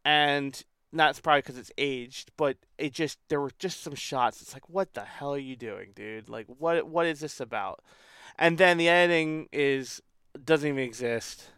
and 0.05 0.63
that's 0.99 1.19
probably 1.19 1.41
because 1.41 1.57
it's 1.57 1.71
aged, 1.77 2.31
but 2.37 2.57
it 2.77 2.93
just 2.93 3.17
there 3.29 3.39
were 3.39 3.51
just 3.59 3.81
some 3.81 3.95
shots. 3.95 4.41
It's 4.41 4.53
like, 4.53 4.69
what 4.69 4.93
the 4.93 5.01
hell 5.01 5.33
are 5.33 5.39
you 5.39 5.55
doing, 5.55 5.91
dude? 5.95 6.29
Like, 6.29 6.47
what 6.47 6.87
what 6.87 7.05
is 7.05 7.21
this 7.21 7.39
about? 7.39 7.83
And 8.37 8.57
then 8.57 8.77
the 8.77 8.89
editing 8.89 9.47
is 9.51 10.01
doesn't 10.43 10.67
even 10.67 10.83
exist. 10.83 11.49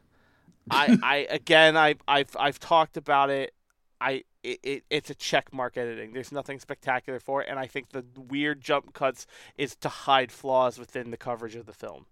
I 0.69 0.97
I 1.03 1.15
again 1.29 1.75
I 1.75 1.95
I've 2.07 2.35
I've 2.39 2.59
talked 2.59 2.97
about 2.97 3.29
it. 3.29 3.53
I 3.99 4.23
it, 4.43 4.59
it, 4.61 4.83
it's 4.89 5.09
a 5.09 5.15
check 5.15 5.53
mark 5.53 5.77
editing. 5.77 6.13
There's 6.13 6.31
nothing 6.31 6.59
spectacular 6.59 7.19
for 7.19 7.41
it, 7.41 7.47
and 7.49 7.57
I 7.57 7.65
think 7.65 7.89
the 7.89 8.03
weird 8.17 8.61
jump 8.61 8.93
cuts 8.93 9.25
is 9.57 9.75
to 9.77 9.89
hide 9.89 10.31
flaws 10.31 10.77
within 10.77 11.11
the 11.11 11.17
coverage 11.17 11.55
of 11.55 11.65
the 11.65 11.73
film. 11.73 12.05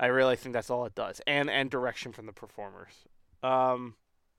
I 0.00 0.06
really 0.06 0.36
think 0.36 0.54
that's 0.54 0.70
all 0.70 0.86
it 0.86 0.94
does, 0.94 1.20
and 1.26 1.50
and 1.50 1.70
direction 1.70 2.12
from 2.12 2.26
the 2.26 2.32
performers. 2.32 2.92
Um, 3.42 3.94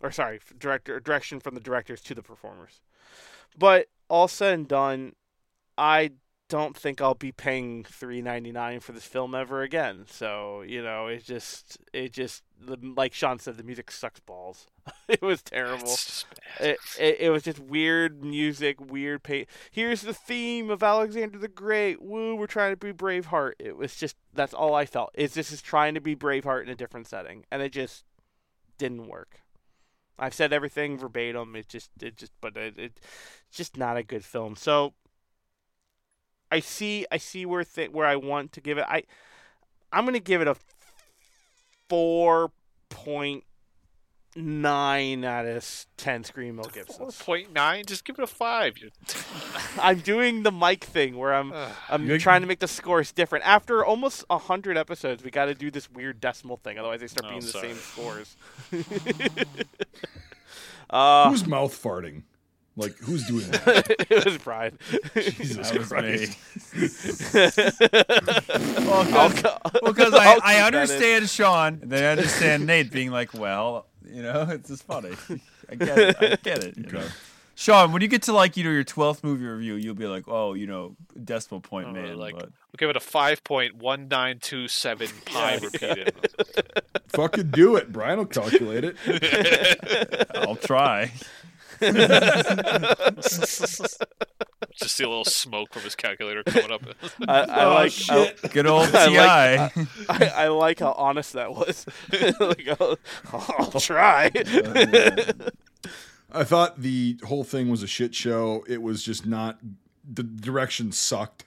or 0.06 0.12
sorry, 0.12 0.40
director 0.60 1.00
direction 1.00 1.40
from 1.40 1.56
the 1.56 1.62
directors 1.62 2.02
to 2.02 2.14
the 2.14 2.22
performers. 2.22 2.80
But 3.58 3.88
all 4.08 4.28
said 4.28 4.54
and 4.54 4.68
done, 4.68 5.14
I 5.78 6.12
don't 6.48 6.78
think 6.78 7.02
I'll 7.02 7.16
be 7.16 7.32
paying 7.32 7.84
three 7.84 8.22
ninety 8.22 8.52
nine 8.52 8.80
for 8.82 8.92
this 8.92 9.06
film 9.06 9.34
ever 9.34 9.64
again. 9.64 10.06
So 10.08 10.62
you 10.62 10.84
know, 10.84 11.08
it 11.08 11.26
just 11.26 11.80
it 11.92 12.14
just 12.14 12.44
like 12.68 13.14
Sean 13.14 13.40
said, 13.40 13.58
the 13.58 13.64
music 13.64 13.90
sucks 13.90 14.20
balls. 14.20 14.68
it 15.08 15.24
was 15.24 15.42
terrible. 15.42 15.96
It, 16.60 16.78
it, 17.00 17.18
it 17.20 17.30
was 17.32 17.42
just 17.42 17.60
weird 17.60 18.24
music, 18.24 18.80
weird 18.80 19.24
pay. 19.24 19.48
Here's 19.72 20.02
the 20.02 20.14
theme 20.14 20.70
of 20.70 20.84
Alexander 20.84 21.40
the 21.40 21.48
Great. 21.48 22.00
Woo, 22.00 22.36
we're 22.36 22.46
trying 22.46 22.74
to 22.74 22.78
be 22.78 22.94
Braveheart. 22.94 23.54
It 23.58 23.76
was 23.76 23.96
just 23.96 24.16
that's 24.36 24.54
all 24.54 24.76
I 24.76 24.86
felt. 24.86 25.10
Is 25.16 25.34
this 25.34 25.52
is 25.52 25.64
trying 25.64 25.96
to 25.96 26.02
be 26.02 26.16
Braveheart 26.16 26.62
in 26.62 26.70
a 26.70 26.76
different 26.76 27.08
setting, 27.08 27.46
and 27.52 27.64
it 27.64 27.72
just 27.72 28.06
didn't 28.78 29.08
work. 29.08 29.40
I've 30.18 30.34
said 30.34 30.54
everything 30.54 30.98
verbatim. 30.98 31.56
It 31.56 31.68
just, 31.68 31.92
it 32.02 32.18
just, 32.18 32.32
but 32.42 32.56
it, 32.56 32.78
it 32.78 33.00
it's 33.48 33.58
just 33.58 33.78
not 33.78 33.98
a 33.98 34.04
good 34.04 34.24
film. 34.24 34.56
So 34.56 34.94
I 36.52 36.60
see, 36.60 37.06
I 37.12 37.18
see 37.18 37.46
where 37.46 37.64
th- 37.64 37.92
where 37.92 38.08
I 38.08 38.16
want 38.16 38.52
to 38.54 38.62
give 38.62 38.78
it. 38.78 38.86
I, 38.88 39.04
I'm 39.92 40.06
gonna 40.06 40.20
give 40.20 40.42
it 40.42 40.48
a 40.48 40.56
four 41.90 42.52
point 42.90 43.44
nine 44.36 45.24
out 45.24 45.46
of 45.46 45.86
ten 45.98 46.24
scream 46.24 46.58
Mel 46.58 46.66
Gibson. 46.66 47.08
Point 47.20 47.54
nine, 47.54 47.86
just 47.86 48.04
give 48.06 48.20
it 48.20 48.24
a 48.24 48.28
five. 48.28 48.76
I'm 49.82 50.00
doing 50.00 50.44
the 50.44 50.52
mic 50.52 50.84
thing 50.84 51.18
where 51.18 51.34
I'm 51.34 51.54
I'm 51.90 52.18
trying 52.20 52.42
to 52.42 52.48
make 52.48 52.60
the 52.60 52.68
scores 52.68 53.12
different. 53.12 53.46
After 53.48 53.84
almost 53.86 54.26
hundred 54.30 54.78
episodes, 54.78 55.24
we 55.24 55.32
got 55.32 55.46
to 55.46 55.56
do 55.56 55.72
this 55.72 55.90
weird 55.90 56.20
decimal 56.20 56.58
thing, 56.58 56.78
otherwise 56.78 57.00
they 57.00 57.08
start 57.08 57.26
Oh, 57.28 57.30
being 57.30 57.42
the 57.42 57.48
same 57.48 57.76
scores. 57.76 58.36
uh, 60.90 61.30
Who's 61.30 61.46
mouth 61.48 61.82
farting? 61.82 62.24
Like 62.78 62.98
who's 62.98 63.26
doing 63.26 63.50
that? 63.52 63.90
it 64.10 64.26
was 64.26 64.38
Brian. 64.40 64.78
Jesus 65.16 65.70
That 65.72 65.80
was 65.80 65.88
Christ. 65.88 66.38
me. 66.76 66.90
well, 68.86 69.08
I'll 69.18 69.30
because 69.30 70.12
go- 70.12 70.18
I, 70.18 70.26
I'll 70.28 70.36
keep 70.36 70.46
I 70.46 70.54
that 70.56 70.60
in. 70.60 70.66
understand 70.76 71.30
Sean, 71.30 71.80
and 71.82 71.90
then 71.90 72.04
I 72.04 72.08
understand 72.08 72.66
Nate 72.68 72.92
being 72.92 73.12
like, 73.12 73.34
well, 73.34 73.86
you 74.12 74.24
know, 74.24 74.42
it's 74.50 74.70
just 74.70 74.84
funny. 74.84 75.12
I 75.70 75.76
get 75.76 75.98
it. 75.98 76.16
I 76.20 76.36
get 76.42 76.64
it. 76.64 76.78
you 76.78 76.84
know. 76.92 77.06
Sean, 77.58 77.94
when 77.94 78.02
you 78.02 78.08
get 78.10 78.24
to 78.24 78.34
like 78.34 78.58
you 78.58 78.64
know 78.66 78.70
your 78.70 78.84
twelfth 78.84 79.24
movie 79.24 79.46
review, 79.46 79.76
you'll 79.76 79.96
be 79.96 80.08
like, 80.08 80.26
oh, 80.28 80.54
you 80.56 80.68
know, 80.68 80.96
decimal 81.24 81.62
point 81.62 81.88
Oh, 81.88 81.94
man. 81.94 82.18
like- 82.18 82.36
but 82.36 82.44
We'll 82.50 82.78
give 82.78 82.90
it 82.90 82.98
a 82.98 83.00
five 83.00 83.42
point 83.46 83.76
one 83.76 84.10
nine 84.10 84.40
two 84.40 84.68
seven 84.68 85.08
pi 85.26 85.56
repeated. 85.56 86.14
Fucking 87.08 87.52
do 87.52 87.78
it. 87.78 87.94
Brian 87.94 88.18
will 88.18 88.26
calculate 88.26 88.84
it. 88.84 90.28
I'll 90.36 90.58
try. 90.58 91.14
Just 94.78 94.96
see 94.98 95.04
a 95.04 95.08
little 95.10 95.26
smoke 95.26 95.74
from 95.74 95.84
his 95.84 95.96
calculator 95.96 96.44
coming 96.44 96.72
up. 96.72 96.82
I, 97.28 97.40
I 97.42 97.66
like 97.68 97.94
I, 98.10 98.34
Good 98.52 98.68
old 98.68 98.88
Ti. 98.90 98.98
I 98.98 99.72
like- 99.76 99.88
I, 100.10 100.26
I 100.46 100.48
like 100.50 100.80
how 100.80 100.92
honest 100.94 101.34
that 101.34 101.52
was. 101.54 101.86
like, 102.12 102.68
I'll, 102.80 102.98
I'll 103.32 103.72
try. 103.80 104.32
I 106.32 106.44
thought 106.44 106.82
the 106.82 107.18
whole 107.26 107.44
thing 107.44 107.70
was 107.70 107.84
a 107.84 107.88
shit 107.88 108.14
show. 108.14 108.66
It 108.68 108.82
was 108.82 109.04
just 109.04 109.26
not. 109.26 109.60
The 110.08 110.24
direction 110.24 110.92
sucked. 110.92 111.46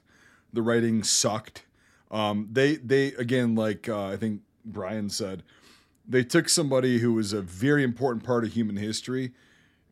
The 0.53 0.63
writing 0.63 1.03
sucked. 1.03 1.65
Um, 2.11 2.49
they 2.51 2.77
they 2.77 3.09
again 3.15 3.55
like 3.55 3.89
uh, 3.89 4.07
I 4.07 4.17
think 4.17 4.41
Brian 4.65 5.11
said, 5.11 5.43
they 6.09 6.25
took 6.25 6.49
somebody 6.49 6.99
who 6.99 7.13
was 7.13 7.33
a 7.35 7.43
very 7.43 7.83
important 7.85 8.25
part 8.25 8.45
of 8.45 8.53
human 8.55 8.77
history, 8.77 9.33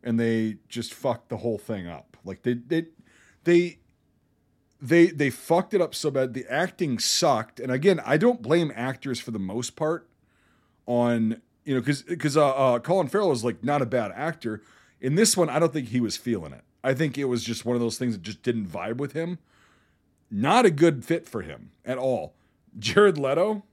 and 0.03 0.19
they 0.19 0.57
just 0.67 0.93
fucked 0.93 1.29
the 1.29 1.37
whole 1.37 1.59
thing 1.59 1.85
up. 1.87 2.17
Like 2.25 2.41
they 2.41 2.53
they 2.55 2.87
they 3.47 3.79
they 4.79 5.07
they 5.07 5.29
fucked 5.29 5.73
it 5.73 5.81
up 5.81 5.95
so 5.95 6.11
bad. 6.11 6.33
The 6.33 6.45
acting 6.51 6.99
sucked, 6.99 7.59
and 7.59 7.71
again, 7.71 7.99
I 8.05 8.17
don't 8.17 8.41
blame 8.41 8.71
actors 8.75 9.19
for 9.19 9.31
the 9.31 9.39
most 9.39 9.75
part 9.75 10.07
on 10.85 11.41
you 11.63 11.73
know 11.73 11.79
because 11.79 12.03
because 12.03 12.37
uh, 12.37 12.49
uh, 12.49 12.79
Colin 12.79 13.07
Farrell 13.07 13.31
is 13.31 13.43
like 13.43 13.63
not 13.63 13.81
a 13.81 13.85
bad 13.85 14.11
actor. 14.13 14.61
In 14.99 15.15
this 15.15 15.37
one, 15.37 15.49
I 15.49 15.59
don't 15.59 15.71
think 15.71 15.89
he 15.89 16.01
was 16.01 16.17
feeling 16.17 16.51
it. 16.51 16.61
I 16.83 16.93
think 16.93 17.17
it 17.17 17.25
was 17.25 17.43
just 17.43 17.65
one 17.65 17.75
of 17.75 17.81
those 17.81 17.97
things 17.97 18.13
that 18.13 18.21
just 18.21 18.43
didn't 18.43 18.67
vibe 18.67 18.97
with 18.97 19.13
him. 19.13 19.39
Not 20.29 20.65
a 20.65 20.71
good 20.71 21.05
fit 21.05 21.27
for 21.27 21.41
him 21.41 21.71
at 21.85 21.97
all. 21.97 22.33
Jared 22.77 23.17
Leto, 23.17 23.63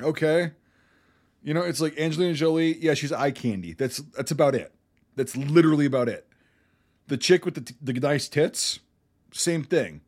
okay, 0.00 0.52
you 1.42 1.52
know 1.52 1.62
it's 1.62 1.80
like 1.80 1.98
Angelina 1.98 2.34
Jolie. 2.34 2.78
Yeah, 2.78 2.94
she's 2.94 3.12
eye 3.12 3.32
candy. 3.32 3.72
That's 3.72 3.98
that's 4.16 4.30
about 4.30 4.54
it. 4.54 4.72
That's 5.16 5.36
literally 5.36 5.86
about 5.86 6.08
it. 6.08 6.26
The 7.08 7.16
chick 7.16 7.44
with 7.44 7.54
the 7.54 7.60
t- 7.60 7.74
the 7.80 7.92
nice 7.92 8.28
tits, 8.28 8.80
same 9.32 9.62
thing. 9.62 10.00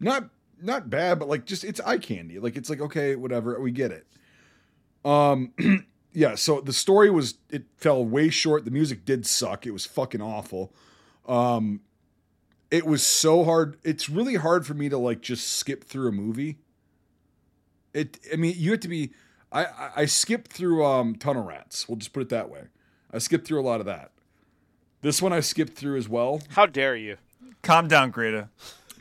Not 0.00 0.30
not 0.60 0.88
bad, 0.88 1.18
but 1.18 1.28
like 1.28 1.44
just 1.44 1.64
it's 1.64 1.80
eye 1.80 1.98
candy. 1.98 2.38
Like 2.38 2.56
it's 2.56 2.70
like 2.70 2.80
okay, 2.80 3.16
whatever, 3.16 3.58
we 3.60 3.70
get 3.70 3.92
it. 3.92 4.06
Um, 5.04 5.52
yeah. 6.12 6.34
So 6.34 6.60
the 6.60 6.72
story 6.72 7.10
was 7.10 7.34
it 7.50 7.64
fell 7.76 8.04
way 8.04 8.30
short. 8.30 8.64
The 8.64 8.70
music 8.70 9.04
did 9.04 9.26
suck. 9.26 9.66
It 9.66 9.72
was 9.72 9.84
fucking 9.84 10.22
awful. 10.22 10.72
Um, 11.26 11.80
it 12.70 12.86
was 12.86 13.02
so 13.02 13.44
hard. 13.44 13.76
It's 13.84 14.08
really 14.08 14.36
hard 14.36 14.66
for 14.66 14.74
me 14.74 14.88
to 14.88 14.98
like 14.98 15.20
just 15.20 15.52
skip 15.52 15.84
through 15.84 16.08
a 16.08 16.12
movie. 16.12 16.58
It. 17.92 18.18
I 18.32 18.36
mean, 18.36 18.54
you 18.56 18.70
have 18.72 18.80
to 18.80 18.88
be. 18.88 19.12
I 19.52 19.64
I, 19.66 19.90
I 19.96 20.04
skipped 20.06 20.52
through 20.52 20.84
um 20.84 21.16
Tunnel 21.16 21.44
Rats. 21.44 21.88
We'll 21.88 21.98
just 21.98 22.12
put 22.12 22.22
it 22.22 22.28
that 22.30 22.48
way. 22.48 22.64
I 23.12 23.18
skipped 23.18 23.46
through 23.46 23.60
a 23.60 23.62
lot 23.62 23.80
of 23.80 23.86
that. 23.86 24.10
This 25.04 25.20
one 25.20 25.34
I 25.34 25.40
skipped 25.40 25.74
through 25.74 25.98
as 25.98 26.08
well. 26.08 26.40
How 26.48 26.64
dare 26.64 26.96
you? 26.96 27.18
Calm 27.60 27.88
down, 27.88 28.10
Greta. 28.10 28.48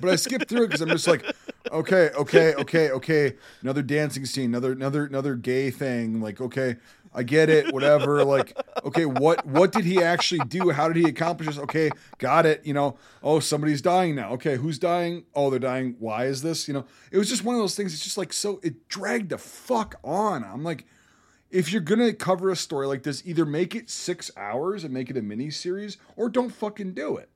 But 0.02 0.10
I 0.10 0.18
skipped 0.18 0.50
through 0.50 0.64
it 0.64 0.68
because 0.68 0.82
I'm 0.82 0.90
just 0.90 1.08
like, 1.08 1.24
okay, 1.72 2.10
okay, 2.10 2.54
okay, 2.56 2.92
okay. 2.92 3.36
Another 3.62 3.82
dancing 3.82 4.26
scene, 4.26 4.50
another 4.50 4.74
another 4.74 5.06
another 5.06 5.36
gay 5.36 5.72
thing. 5.72 6.20
Like, 6.20 6.42
okay, 6.42 6.76
I 7.16 7.24
get 7.24 7.48
it, 7.50 7.74
whatever. 7.74 8.22
Like, 8.26 8.54
okay, 8.84 9.06
what 9.06 9.46
what 9.46 9.72
did 9.72 9.86
he 9.86 10.04
actually 10.04 10.46
do? 10.50 10.72
How 10.72 10.90
did 10.90 10.98
he 10.98 11.08
accomplish 11.08 11.48
this? 11.48 11.58
Okay, 11.58 11.90
got 12.18 12.46
it. 12.46 12.66
You 12.66 12.74
know, 12.74 12.98
oh, 13.24 13.40
somebody's 13.40 13.82
dying 13.82 14.14
now. 14.14 14.34
Okay, 14.34 14.58
who's 14.58 14.78
dying? 14.78 15.24
Oh, 15.34 15.50
they're 15.50 15.58
dying. 15.58 15.96
Why 16.00 16.26
is 16.26 16.42
this? 16.42 16.68
You 16.68 16.74
know, 16.74 16.86
it 17.14 17.18
was 17.18 17.30
just 17.30 17.46
one 17.46 17.56
of 17.56 17.62
those 17.62 17.78
things. 17.78 17.94
It's 17.94 18.04
just 18.04 18.18
like 18.18 18.34
so. 18.34 18.60
It 18.62 18.90
dragged 18.90 19.30
the 19.30 19.38
fuck 19.38 19.96
on. 20.04 20.44
I'm 20.44 20.66
like, 20.66 20.86
if 21.54 21.72
you're 21.72 21.82
gonna 21.82 22.14
cover 22.14 22.50
a 22.50 22.56
story 22.56 22.88
like 22.88 23.04
this, 23.04 23.22
either 23.26 23.46
make 23.46 23.76
it 23.76 23.88
six 23.88 24.32
hours 24.36 24.84
and 24.84 24.92
make 24.92 25.12
it 25.12 25.18
a 25.18 25.22
mini 25.22 25.52
series, 25.52 25.98
or 26.18 26.28
don't 26.28 26.50
fucking 26.50 26.94
do 26.94 27.16
it. 27.16 27.30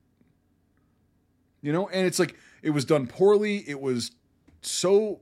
You 1.62 1.72
know, 1.72 1.88
and 1.88 2.04
it's 2.04 2.18
like 2.18 2.34
it 2.60 2.70
was 2.70 2.84
done 2.84 3.06
poorly. 3.06 3.64
It 3.68 3.80
was 3.80 4.10
so. 4.60 5.20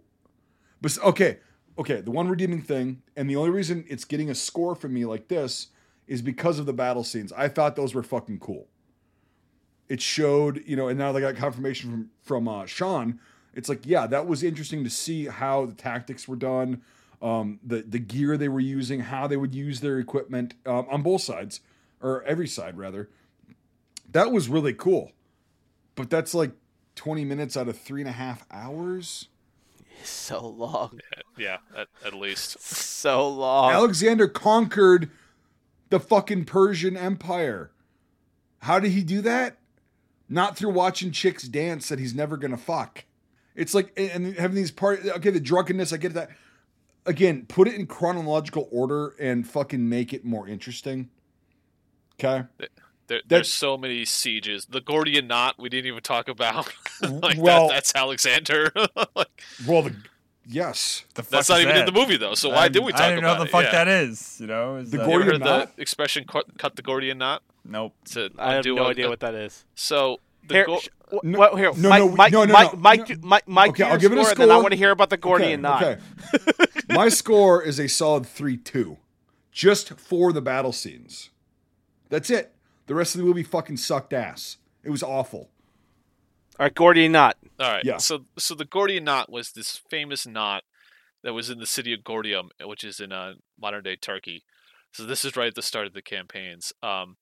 But 0.80 0.96
okay, 1.04 1.38
okay. 1.78 2.00
The 2.00 2.10
one 2.10 2.28
redeeming 2.28 2.62
thing, 2.62 3.02
and 3.14 3.28
the 3.28 3.36
only 3.36 3.50
reason 3.50 3.84
it's 3.86 4.06
getting 4.06 4.30
a 4.30 4.34
score 4.34 4.74
from 4.74 4.94
me 4.94 5.04
like 5.04 5.28
this 5.28 5.68
is 6.06 6.22
because 6.22 6.58
of 6.58 6.64
the 6.64 6.72
battle 6.72 7.04
scenes. 7.04 7.32
I 7.34 7.48
thought 7.48 7.76
those 7.76 7.94
were 7.94 8.02
fucking 8.02 8.38
cool. 8.38 8.66
It 9.90 10.00
showed, 10.00 10.62
you 10.66 10.74
know, 10.74 10.88
and 10.88 10.98
now 10.98 11.12
they 11.12 11.20
got 11.20 11.36
confirmation 11.36 11.90
from 11.90 12.10
from 12.22 12.48
uh, 12.48 12.64
Sean. 12.64 13.20
It's 13.52 13.68
like, 13.68 13.84
yeah, 13.84 14.06
that 14.06 14.26
was 14.26 14.42
interesting 14.42 14.84
to 14.84 14.90
see 14.90 15.26
how 15.26 15.66
the 15.66 15.74
tactics 15.74 16.26
were 16.26 16.36
done, 16.36 16.82
um, 17.22 17.60
the 17.64 17.82
the 17.82 17.98
gear 17.98 18.36
they 18.36 18.48
were 18.48 18.60
using, 18.60 19.00
how 19.00 19.26
they 19.26 19.36
would 19.36 19.54
use 19.54 19.80
their 19.80 19.98
equipment 19.98 20.54
um, 20.64 20.86
on 20.90 21.02
both 21.02 21.22
sides 21.22 21.60
or 22.00 22.22
every 22.24 22.48
side 22.48 22.76
rather. 22.76 23.08
That 24.10 24.30
was 24.30 24.48
really 24.48 24.74
cool, 24.74 25.12
but 25.94 26.10
that's 26.10 26.34
like 26.34 26.52
twenty 26.94 27.24
minutes 27.24 27.56
out 27.56 27.68
of 27.68 27.78
three 27.78 28.00
and 28.00 28.08
a 28.08 28.12
half 28.12 28.46
hours. 28.50 29.28
So 30.04 30.46
long. 30.46 31.00
yeah, 31.38 31.58
at, 31.76 31.88
at 32.04 32.14
least. 32.14 32.56
So 32.96 33.28
long. 33.28 33.72
Alexander 33.72 34.26
conquered 34.26 35.10
the 35.90 36.00
fucking 36.00 36.44
Persian 36.46 36.96
Empire. 36.96 37.70
How 38.60 38.80
did 38.80 38.90
he 38.90 39.04
do 39.04 39.20
that? 39.20 39.58
not 40.28 40.56
through 40.56 40.70
watching 40.70 41.10
chicks 41.10 41.44
dance 41.44 41.88
that 41.88 41.98
he's 41.98 42.14
never 42.14 42.36
gonna 42.36 42.56
fuck. 42.56 43.04
It's 43.54 43.74
like 43.74 43.92
and 43.96 44.36
having 44.36 44.56
these 44.56 44.70
part. 44.70 45.04
Okay, 45.04 45.30
the 45.30 45.40
drunkenness. 45.40 45.92
I 45.92 45.96
get 45.96 46.14
that. 46.14 46.30
Again, 47.06 47.46
put 47.46 47.68
it 47.68 47.74
in 47.74 47.86
chronological 47.86 48.68
order 48.70 49.14
and 49.20 49.46
fucking 49.48 49.88
make 49.88 50.12
it 50.12 50.24
more 50.24 50.48
interesting. 50.48 51.08
Okay. 52.20 52.44
There, 53.06 53.20
there's 53.26 53.52
so 53.52 53.76
many 53.78 54.04
sieges. 54.04 54.66
The 54.66 54.80
Gordian 54.80 55.28
knot 55.28 55.54
we 55.58 55.68
didn't 55.68 55.86
even 55.86 56.02
talk 56.02 56.28
about. 56.28 56.72
like 57.02 57.38
Well- 57.38 57.68
that, 57.68 57.74
that's 57.74 57.94
Alexander. 57.94 58.72
like, 59.14 59.42
Well, 59.66 59.82
the 59.82 59.96
yes, 60.44 61.04
The 61.14 61.22
fuck 61.22 61.30
that's 61.30 61.48
not 61.48 61.60
is 61.60 61.66
even 61.66 61.76
in 61.76 61.86
the 61.86 61.92
movie 61.92 62.16
though. 62.16 62.34
So 62.34 62.50
why 62.50 62.68
did 62.68 62.82
we 62.84 62.90
talk 62.92 63.02
I 63.02 63.10
don't 63.10 63.22
know 63.22 63.28
about 63.32 63.38
what 63.38 63.44
the 63.44 63.58
it? 63.58 63.62
fuck 63.62 63.72
Yeah. 63.72 63.84
that 63.84 63.88
is. 63.88 64.38
You 64.40 64.48
know, 64.48 64.76
is 64.76 64.90
The 64.90 64.96
that- 64.98 65.04
You 65.04 65.08
Gordian 65.12 65.30
heard 65.34 65.40
knot? 65.44 65.76
the 65.76 65.82
expression 65.82 66.24
cut, 66.24 66.58
"cut 66.58 66.74
the 66.74 66.82
Gordian 66.82 67.18
knot"? 67.18 67.42
Nope. 67.64 67.94
To 68.12 68.30
I 68.38 68.54
have 68.54 68.64
no 68.64 68.78
a- 68.78 68.88
idea 68.88 69.08
what 69.08 69.20
that 69.20 69.34
is. 69.34 69.64
So 69.76 70.18
the 70.48 70.54
Here, 70.54 70.66
Go- 70.66 70.80
No, 71.22 71.38
what- 71.38 71.56
here, 71.58 71.72
no, 71.76 71.88
Mike, 71.88 72.00
no, 72.02 72.08
Mike, 72.16 72.32
no, 72.32 72.44
no, 72.44 72.52
Mike, 72.52 72.72
no, 72.72 72.78
Mike, 72.78 72.98
no. 73.00 73.04
do- 73.06 73.20
Mike, 73.22 73.48
Mike, 73.48 73.68
Okay, 73.70 73.76
do 73.78 73.84
I'll 73.84 73.90
your 73.92 73.98
give 73.98 74.12
it 74.12 74.18
a 74.18 74.24
score, 74.24 74.32
and 74.32 74.50
then 74.50 74.50
I 74.50 74.56
want 74.60 74.70
to 74.72 74.76
hear 74.76 74.90
about 74.90 75.10
the 75.10 75.16
Gordian 75.16 75.62
knot. 75.62 75.82
Okay. 75.82 76.00
My 76.88 77.08
score 77.08 77.62
is 77.62 77.78
a 77.78 77.88
solid 77.88 78.26
three 78.26 78.56
two, 78.56 78.98
just 79.52 79.98
for 79.98 80.32
the 80.32 80.40
battle 80.42 80.72
scenes. 80.72 81.30
That's 82.08 82.30
it. 82.30 82.52
The 82.86 82.94
rest 82.94 83.14
of 83.14 83.20
the 83.20 83.26
movie 83.26 83.42
fucking 83.42 83.76
sucked 83.78 84.12
ass. 84.12 84.58
It 84.84 84.90
was 84.90 85.02
awful. 85.02 85.50
All 86.58 86.64
right, 86.64 86.74
Gordian 86.74 87.12
knot. 87.12 87.36
All 87.60 87.70
right. 87.72 87.84
Yeah. 87.84 87.96
So 87.98 88.24
so 88.38 88.54
the 88.54 88.64
Gordian 88.64 89.04
knot 89.04 89.30
was 89.30 89.52
this 89.52 89.80
famous 89.90 90.26
knot 90.26 90.64
that 91.22 91.34
was 91.34 91.50
in 91.50 91.58
the 91.58 91.66
city 91.66 91.92
of 91.92 92.00
Gordium, 92.00 92.50
which 92.64 92.84
is 92.84 93.00
in 93.00 93.12
uh, 93.12 93.34
modern 93.60 93.82
day 93.82 93.96
Turkey. 93.96 94.44
So 94.92 95.04
this 95.04 95.24
is 95.24 95.36
right 95.36 95.48
at 95.48 95.54
the 95.54 95.62
start 95.62 95.86
of 95.86 95.92
the 95.92 96.00
campaigns. 96.02 96.72
Um, 96.82 97.16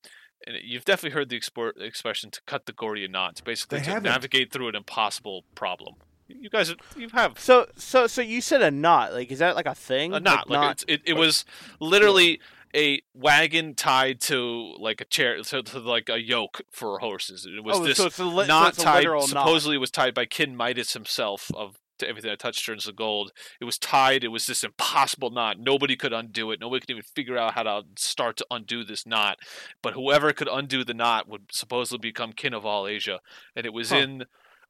and 0.47 0.57
you've 0.63 0.85
definitely 0.85 1.15
heard 1.15 1.29
the 1.29 1.37
export, 1.37 1.81
expression 1.81 2.31
to 2.31 2.41
cut 2.47 2.67
the 2.67 2.73
Gordian 2.73 3.13
knot. 3.13 3.41
Basically 3.45 3.79
They 3.79 3.85
to 3.85 3.91
haven't. 3.91 4.11
navigate 4.11 4.53
through 4.53 4.69
an 4.69 4.75
impossible 4.75 5.45
problem. 5.55 5.95
You 6.27 6.49
guys, 6.49 6.75
you 6.97 7.09
have 7.13 7.39
So, 7.39 7.67
so, 7.77 8.07
so 8.07 8.23
you 8.23 8.41
said 8.41 8.63
a 8.63 8.71
knot. 8.71 9.13
Like, 9.13 9.31
is 9.31 9.41
that 9.41 9.57
like 9.57 9.67
a 9.67 9.75
thing? 9.75 10.15
a 10.15 10.21
knot. 10.21 10.49
Like, 10.49 10.73
it's, 10.73 10.85
it, 10.89 11.03
it 11.05 11.13
was 11.15 11.45
literally 11.81 12.41
a 12.75 13.03
wagon 13.15 13.75
tied 13.75 14.21
to 14.23 14.75
like 14.79 15.01
a 15.01 15.05
chair, 15.05 15.41
to, 15.43 15.63
to 15.63 15.79
like 15.79 16.09
a 16.09 16.21
yoke 16.21 16.63
for 16.71 16.99
horses. 16.99 17.47
It 17.47 17.63
was 17.63 17.77
oh, 17.79 17.85
this 17.85 17.99
so 17.99 18.07
it's 18.07 18.19
a, 18.19 18.25
li- 18.25 18.45
so 18.45 18.49
not 18.49 18.71
it's 18.71 18.79
a 18.83 18.85
tied. 18.85 18.99
literal 19.01 19.21
knot. 19.23 19.29
Supposedly, 19.47 19.79
was 19.79 19.91
tied 19.91 20.15
by 20.15 20.25
King 20.27 20.57
Midas 20.57 20.95
himself. 20.95 21.51
Of 21.55 21.77
to 21.99 22.09
everything 22.09 22.31
that 22.31 22.39
touched 22.39 22.65
turns 22.65 22.85
to 22.85 22.93
gold. 22.93 23.33
It 23.61 23.65
was 23.65 23.79
tied. 23.79 24.25
It 24.25 24.29
was 24.29 24.47
this 24.47 24.65
impossible 24.65 25.31
knot. 25.31 25.59
Nobody 25.59 25.97
could 25.97 26.13
undo 26.13 26.51
it. 26.51 26.61
Nobody 26.61 26.81
could 26.81 26.91
even 26.91 27.03
figure 27.15 27.39
out 27.39 27.55
how 27.55 27.63
to 27.63 27.83
start 27.97 28.37
to 28.39 28.47
undo 28.51 28.85
this 28.85 29.07
knot. 29.07 29.39
But 29.83 29.95
whoever 29.95 30.33
could 30.33 30.49
undo 30.51 30.85
the 30.85 30.95
knot 30.95 31.29
would 31.29 31.43
supposedly 31.53 31.99
become 32.11 32.33
king 32.33 32.55
of 32.55 32.65
all 32.67 32.87
Asia. 32.87 33.21
And 33.55 33.67
it 33.67 33.73
was 33.73 33.91
Huh. 33.91 33.97
in 33.99 34.25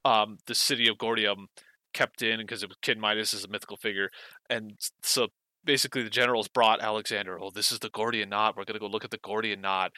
um, 0.05 0.39
the 0.47 0.55
city 0.55 0.89
of 0.89 0.99
Gordium, 0.99 1.47
kept 1.93 2.23
in 2.23 2.41
because 2.41 2.63
it 2.63 2.69
was 2.69 2.77
King 2.83 3.01
Midas 3.01 3.33
is 3.33 3.45
a 3.45 3.49
mythical 3.49 3.77
figure, 3.77 4.11
and 4.51 4.73
so. 5.03 5.29
Basically, 5.67 6.03
the 6.03 6.11
generals 6.11 6.47
brought 6.47 6.83
Alexander. 6.83 7.41
Oh, 7.41 7.49
this 7.49 7.73
is 7.73 7.79
the 7.79 7.89
Gordian 7.89 8.29
knot. 8.29 8.55
We're 8.55 8.67
gonna 8.67 8.79
go 8.79 8.87
look 8.87 9.03
at 9.03 9.11
the 9.11 9.17
Gordian 9.17 9.63
knot. 9.63 9.93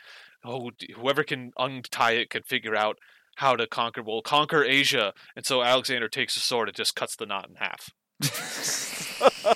Oh, 0.44 0.70
whoever 0.94 1.24
can 1.24 1.51
untie 1.59 2.12
it 2.12 2.31
can 2.31 2.44
figure 2.44 2.77
out 2.77 2.98
how 3.37 3.57
to 3.57 3.67
conquer. 3.67 4.03
Well, 4.03 4.21
conquer 4.23 4.63
Asia. 4.65 5.15
And 5.37 5.47
so 5.47 5.63
Alexander 5.63 6.09
takes 6.09 6.37
a 6.37 6.41
sword 6.41 6.69
and 6.69 6.77
just 6.77 6.95
cuts 6.97 7.17
the 7.17 7.25
knot 7.27 7.49
in 7.49 7.55
half. 7.57 7.91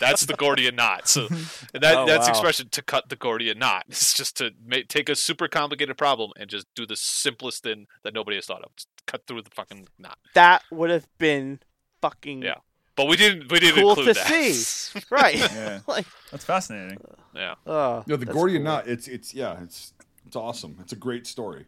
that's 0.00 0.26
the 0.26 0.34
Gordian 0.36 0.76
knot. 0.76 1.08
So 1.08 1.26
and 1.74 1.82
that 1.82 1.96
Oh, 1.98 2.06
that's 2.06 2.26
wow. 2.26 2.30
expression 2.30 2.68
to 2.70 2.82
cut 2.82 3.08
the 3.08 3.16
Gordian 3.16 3.58
knot. 3.58 3.84
It's 3.88 4.12
just 4.14 4.36
to 4.38 4.50
make, 4.64 4.88
take 4.88 5.08
a 5.08 5.16
super 5.16 5.48
complicated 5.48 5.96
problem 5.98 6.30
and 6.36 6.48
just 6.48 6.66
do 6.74 6.86
the 6.86 6.96
simplest 6.96 7.62
thing 7.62 7.86
that 8.04 8.14
nobody 8.14 8.36
has 8.36 8.46
thought 8.46 8.62
of. 8.62 8.74
Just 8.76 8.88
cut 9.06 9.22
through 9.26 9.42
the 9.42 9.50
fucking 9.50 9.88
knot. 9.98 10.18
that 10.34 10.62
would 10.70 10.90
have 10.90 11.06
been 11.18 11.60
fucking 12.02 12.42
Yeah. 12.42 12.54
But 12.96 13.06
we 13.06 13.16
didn't. 13.16 13.50
We 13.50 13.60
didn't 13.60 13.80
cool 13.80 13.90
include 13.90 14.08
to 14.08 14.14
that. 14.14 14.26
see. 14.52 15.00
right. 15.10 15.36
Yeah. 15.38 15.80
like, 15.86 16.06
That's 16.30 16.44
fascinating. 16.44 16.98
yeah. 17.34 17.52
Uh, 17.66 17.70
oh, 17.70 18.04
No, 18.06 18.16
the 18.16 18.26
Gordian 18.26 18.62
cool. 18.62 18.72
knot. 18.72 18.88
It's 18.88 19.08
it's 19.08 19.32
yeah. 19.32 19.62
It's 19.62 19.94
it's 20.26 20.36
awesome. 20.36 20.76
It's 20.82 20.92
a 20.92 20.96
great 20.96 21.26
story. 21.26 21.64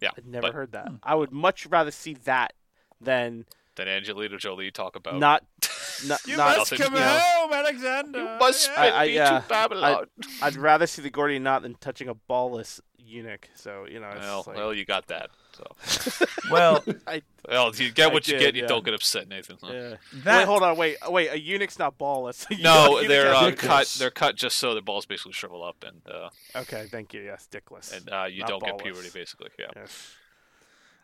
Yeah. 0.00 0.10
I'd 0.16 0.26
never 0.26 0.48
but 0.48 0.54
heard 0.54 0.72
that. 0.72 0.88
Hmm. 0.88 0.94
I 1.02 1.14
would 1.14 1.32
much 1.32 1.66
rather 1.66 1.90
see 1.90 2.14
that 2.24 2.52
than 3.00 3.44
Then 3.76 3.88
Angelina 3.88 4.38
Jolie 4.38 4.70
talk 4.70 4.96
about. 4.96 5.16
not. 5.18 5.44
not, 6.06 6.26
You 6.26 6.36
not 6.36 6.56
must 6.58 6.72
nothing, 6.72 6.84
come 6.86 6.94
you 6.94 7.00
know, 7.00 7.18
home, 7.20 7.52
Alexander. 7.52 8.18
You 8.18 8.24
must 8.38 8.68
Yeah. 8.68 8.80
I- 8.80 9.02
I- 9.02 9.06
be 9.06 9.12
yeah, 9.14 9.40
to 9.40 9.44
Babylon. 9.48 10.06
I'd 10.42 10.56
rather 10.56 10.86
see 10.86 11.02
the 11.02 11.10
Gordian 11.10 11.42
knot 11.42 11.62
than 11.62 11.74
touching 11.76 12.08
a 12.08 12.14
ballless 12.14 12.80
eunuch. 12.98 13.48
So 13.54 13.86
you 13.90 14.00
know, 14.00 14.08
it's 14.10 14.20
well, 14.20 14.44
like, 14.46 14.56
well, 14.56 14.74
you 14.74 14.84
got 14.84 15.06
that. 15.08 15.30
So, 15.58 16.26
Well, 16.50 16.84
well, 17.48 17.74
you 17.74 17.90
get 17.90 18.10
I 18.10 18.12
what 18.12 18.28
you 18.28 18.34
did, 18.34 18.40
get. 18.40 18.54
You 18.54 18.62
yeah. 18.62 18.68
don't 18.68 18.84
get 18.84 18.94
upset, 18.94 19.28
Nathan. 19.28 19.56
huh? 19.60 19.70
yeah. 19.72 19.94
that 20.24 20.38
Wait, 20.38 20.46
hold 20.46 20.62
on. 20.62 20.76
Wait, 20.76 20.96
wait. 21.08 21.28
A 21.30 21.40
eunuch's 21.40 21.78
not 21.78 21.98
ballless. 21.98 22.46
No, 22.62 23.06
they're 23.06 23.34
uh, 23.34 23.52
cut. 23.52 23.94
They're 23.98 24.10
cut 24.10 24.36
just 24.36 24.56
so 24.58 24.72
their 24.74 24.82
balls 24.82 25.06
basically 25.06 25.32
shrivel 25.32 25.62
up, 25.64 25.84
and 25.86 26.00
uh, 26.12 26.30
Okay, 26.56 26.86
thank 26.90 27.12
you. 27.14 27.20
Yes, 27.22 27.48
dickless. 27.50 27.96
and 27.96 28.08
uh, 28.10 28.24
you 28.24 28.40
Not 28.40 28.48
don't 28.50 28.64
get 28.64 28.78
puberty, 28.78 29.10
basically. 29.12 29.50
Yeah, 29.58 29.66
Yes. 29.76 30.12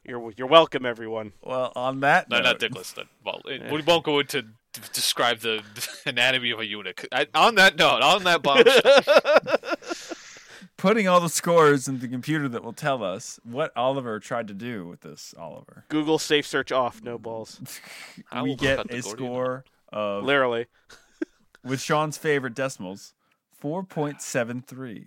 You're 0.07 0.33
you're 0.37 0.47
welcome, 0.49 0.85
everyone. 0.85 1.33
well, 1.43 1.73
on 1.75 2.01
that 2.01 2.29
no, 2.29 2.37
note, 2.37 2.45
not 2.45 2.59
dickless. 2.61 2.95
That, 2.95 3.07
well, 3.25 3.41
it- 3.47 3.63
Yeah. 3.63 3.73
we 3.73 3.81
won't 3.83 4.05
go 4.05 4.19
into 4.19 4.45
describe 4.93 5.39
the 5.39 5.63
anatomy 6.07 6.51
of 6.51 6.59
a 6.59 6.67
eunuch. 6.67 7.07
I, 7.13 7.27
on 7.35 7.55
that 7.55 7.77
note, 7.77 8.03
on 8.03 8.25
that 8.25 8.43
bombshell, 8.43 8.83
putting 10.85 11.09
all 11.09 11.19
the 11.19 11.31
scores 11.31 11.89
in 11.89 11.99
the 12.01 12.07
computer 12.07 12.47
that 12.47 12.63
will 12.63 12.75
tell 12.75 13.03
us 13.03 13.41
what 13.43 13.73
Oliver 13.75 14.21
tried 14.21 14.47
to 14.49 14.55
do 14.55 14.87
with 14.87 15.01
this 15.01 15.35
Oliver. 15.39 15.87
Google 15.89 16.19
safe 16.19 16.47
search 16.47 16.71
off. 16.71 17.03
No 17.03 17.17
balls. 17.17 17.59
We 18.43 18.55
get 18.55 18.91
a 18.93 19.01
score 19.01 19.65
of 19.91 20.25
Literally. 20.25 20.67
with 21.65 21.81
Sean's 21.81 22.19
favorite 22.19 22.55
decimals, 22.55 23.15
4.73. 23.63 25.07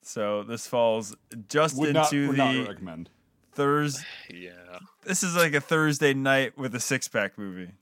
So 0.00 0.44
this 0.44 0.68
falls 0.68 1.16
just 1.48 1.76
Would 1.76 1.94
not, 1.94 2.12
into 2.12 2.28
would 2.28 2.36
not 2.36 2.52
the 2.52 2.64
recommend. 2.66 3.10
Thursday. 3.52 4.04
yeah. 4.32 4.78
This 5.02 5.24
is 5.24 5.34
like 5.34 5.54
a 5.54 5.60
Thursday 5.60 6.14
night 6.14 6.56
with 6.56 6.72
a 6.76 6.80
six 6.80 7.08
pack 7.08 7.36
movie. 7.36 7.72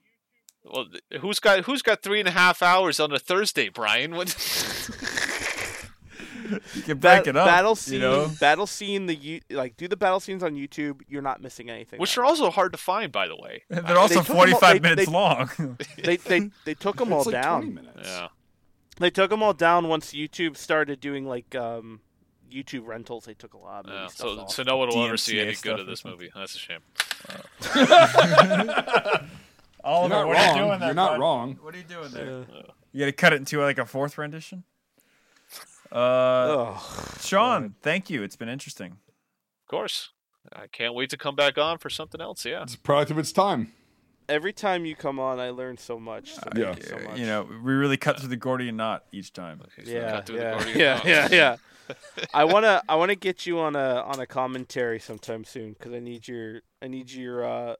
Well, 0.64 0.86
who's 1.20 1.40
got 1.40 1.66
who's 1.66 1.82
got 1.82 2.02
three 2.02 2.20
and 2.20 2.28
a 2.28 2.32
half 2.32 2.62
hours 2.62 2.98
on 2.98 3.12
a 3.12 3.18
Thursday, 3.18 3.68
Brian? 3.68 4.14
What? 4.14 4.30
You 6.74 6.82
can 6.82 6.98
break 6.98 7.24
Ba- 7.24 7.30
it 7.30 7.36
up. 7.36 7.46
battle 7.46 7.74
scene. 7.74 7.94
you 7.94 8.00
know? 8.00 8.30
Battle 8.40 8.66
scene. 8.66 9.06
The 9.06 9.14
you 9.14 9.40
like 9.50 9.76
do 9.76 9.88
the 9.88 9.96
battle 9.96 10.20
scenes 10.20 10.42
on 10.42 10.54
YouTube. 10.54 11.00
You're 11.08 11.22
not 11.22 11.40
missing 11.40 11.70
anything. 11.70 11.98
Which 12.00 12.16
are 12.18 12.24
also 12.24 12.50
hard 12.50 12.72
to 12.72 12.78
find, 12.78 13.10
by 13.10 13.26
the 13.28 13.36
way. 13.36 13.62
They're 13.68 13.96
also 13.98 14.20
took 14.20 14.30
'em 14.30 14.36
all- 14.36 14.42
45 14.58 14.72
they- 14.74 14.80
minutes 14.90 15.06
they- 15.06 15.12
long. 15.12 15.50
they 16.02 16.16
they 16.16 16.50
they 16.64 16.74
took 16.74 16.96
them 16.96 17.12
all 17.12 17.22
like 17.24 17.32
down. 17.32 17.88
Yeah. 18.02 18.28
They 19.00 19.10
took 19.10 19.30
them 19.30 19.42
all 19.42 19.54
down 19.54 19.88
once 19.88 20.12
YouTube 20.12 20.56
started 20.56 21.00
doing 21.00 21.26
like 21.26 21.54
um 21.54 22.00
YouTube 22.52 22.86
rentals. 22.86 23.24
They 23.24 23.34
took 23.34 23.54
a 23.54 23.58
lot 23.58 23.80
of 23.80 23.86
movie 23.86 23.98
Yeah, 24.02 24.06
so 24.08 24.40
off. 24.40 24.50
so 24.52 24.62
no 24.62 24.76
one 24.76 24.88
will 24.88 25.04
ever 25.04 25.16
see 25.16 25.40
any 25.40 25.54
good 25.54 25.80
of 25.80 25.86
this 25.86 26.04
movie. 26.04 26.30
That's 26.34 26.54
a 26.54 26.58
shame. 26.58 26.80
Oliver, 29.82 30.14
You're 30.14 30.24
not 30.24 30.28
what 30.28 30.36
are 30.38 30.48
you 30.48 30.54
doing 30.64 30.78
there? 30.78 30.88
You're 30.88 30.94
not 30.94 31.10
bud? 31.12 31.20
wrong. 31.20 31.58
What 31.60 31.74
are 31.74 31.78
you 31.78 31.84
doing 31.84 32.10
there? 32.10 32.30
Uh, 32.42 32.62
You 32.92 33.00
got 33.00 33.06
to 33.06 33.12
cut 33.12 33.32
it 33.32 33.36
into 33.36 33.60
like 33.60 33.78
a 33.78 33.84
fourth 33.84 34.16
rendition. 34.16 34.64
Uh, 35.94 36.74
ugh. 36.76 37.20
Sean, 37.20 37.74
thank 37.82 38.10
you. 38.10 38.22
It's 38.22 38.36
been 38.36 38.48
interesting. 38.48 38.92
Of 38.92 39.68
course. 39.70 40.10
I 40.52 40.66
can't 40.66 40.94
wait 40.94 41.10
to 41.10 41.16
come 41.16 41.36
back 41.36 41.56
on 41.56 41.78
for 41.78 41.88
something 41.88 42.20
else. 42.20 42.44
Yeah. 42.44 42.62
It's 42.62 42.74
a 42.74 42.78
product 42.78 43.10
of 43.10 43.18
its 43.18 43.32
time. 43.32 43.72
Every 44.28 44.52
time 44.52 44.84
you 44.86 44.96
come 44.96 45.18
on, 45.20 45.38
I 45.38 45.50
learn 45.50 45.76
so 45.78 45.98
much. 45.98 46.34
So 46.34 46.42
Yeah. 46.56 46.72
thank 46.72 46.78
you 46.78 46.88
so 46.88 46.98
much. 46.98 47.18
You 47.18 47.26
know, 47.26 47.42
we 47.44 47.72
really 47.72 47.96
cut 47.96 48.18
through 48.18 48.28
the 48.30 48.36
Gordian 48.36 48.76
knot 48.76 49.04
each 49.12 49.32
time. 49.32 49.60
Okay, 49.62 49.84
so 49.84 49.90
yeah, 49.92 50.10
cut 50.12 50.26
through 50.26 50.36
the 50.38 50.42
yeah, 50.42 50.66
yeah, 50.74 51.00
yeah, 51.04 51.28
yeah. 51.30 51.56
I 52.34 52.44
wanna, 52.44 52.82
I 52.88 52.94
wanna 52.96 53.14
get 53.14 53.44
you 53.46 53.58
on 53.60 53.76
a 53.76 54.00
on 54.00 54.18
a 54.20 54.26
commentary 54.26 54.98
sometime 54.98 55.44
soon 55.44 55.74
because 55.74 55.92
I 55.92 55.98
need 56.00 56.26
your, 56.26 56.62
I 56.80 56.88
need 56.88 57.10
your, 57.10 57.44
uh, 57.44 57.74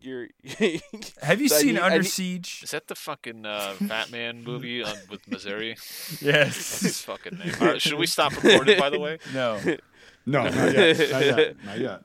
your, 0.00 0.28
your. 0.42 0.78
Have 1.22 1.40
you 1.40 1.46
I 1.46 1.48
seen 1.48 1.74
need- 1.74 1.80
Under 1.80 1.98
need- 1.98 2.06
Siege? 2.08 2.60
Is 2.64 2.70
that 2.72 2.86
the 2.88 2.94
fucking 2.94 3.44
uh, 3.46 3.74
Batman 3.80 4.42
movie 4.46 4.82
on, 4.82 4.94
with 5.10 5.26
Missouri? 5.28 5.70
His 5.72 6.22
Yes. 6.22 7.02
fucking 7.02 7.38
name. 7.38 7.52
All 7.60 7.66
right, 7.68 7.82
should 7.82 7.94
we 7.98 8.06
stop 8.06 8.32
recording, 8.42 8.78
by 8.78 8.90
the 8.90 8.98
way? 9.00 9.18
no. 9.34 9.58
No, 10.26 10.44
not 10.44 10.54
yet. 10.74 11.10
Not 11.10 11.24
yet. 11.24 11.56
Not 11.64 11.78
yet. 11.78 12.00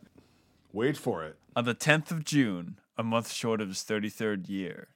Wait 0.72 0.98
for 0.98 1.24
it. 1.24 1.38
On 1.56 1.66
the 1.66 1.76
10th 1.76 2.10
of 2.12 2.24
June, 2.24 2.80
a 2.98 3.04
month 3.04 3.32
short 3.32 3.62
of 3.62 3.68
his 3.70 3.80
33rd 3.80 4.50
year, 4.50 4.88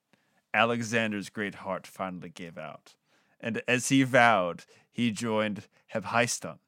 Alexander's 0.54 1.30
great 1.30 1.56
heart 1.56 1.86
finally 1.86 2.30
gave 2.30 2.58
out. 2.58 2.96
And 3.40 3.62
as 3.68 3.90
he 3.90 4.02
vowed, 4.04 4.64
he 4.92 5.12
joined 5.12 5.64
Hephaestion. 5.88 6.60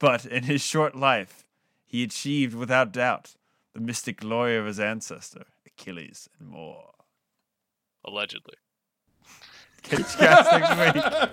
But 0.00 0.24
in 0.26 0.44
his 0.44 0.60
short 0.62 0.96
life, 0.96 1.44
he 1.84 2.02
achieved 2.02 2.54
without 2.54 2.92
doubt 2.92 3.34
the 3.74 3.80
mystic 3.80 4.18
glory 4.20 4.56
of 4.56 4.66
his 4.66 4.80
ancestor, 4.80 5.44
Achilles, 5.82 6.28
and 6.38 6.48
more. 6.48 6.92
Allegedly. 8.04 8.54
Catch 9.82 10.14
you 10.14 10.20
guys 10.20 10.46
next 10.52 10.94
week. 10.94 11.30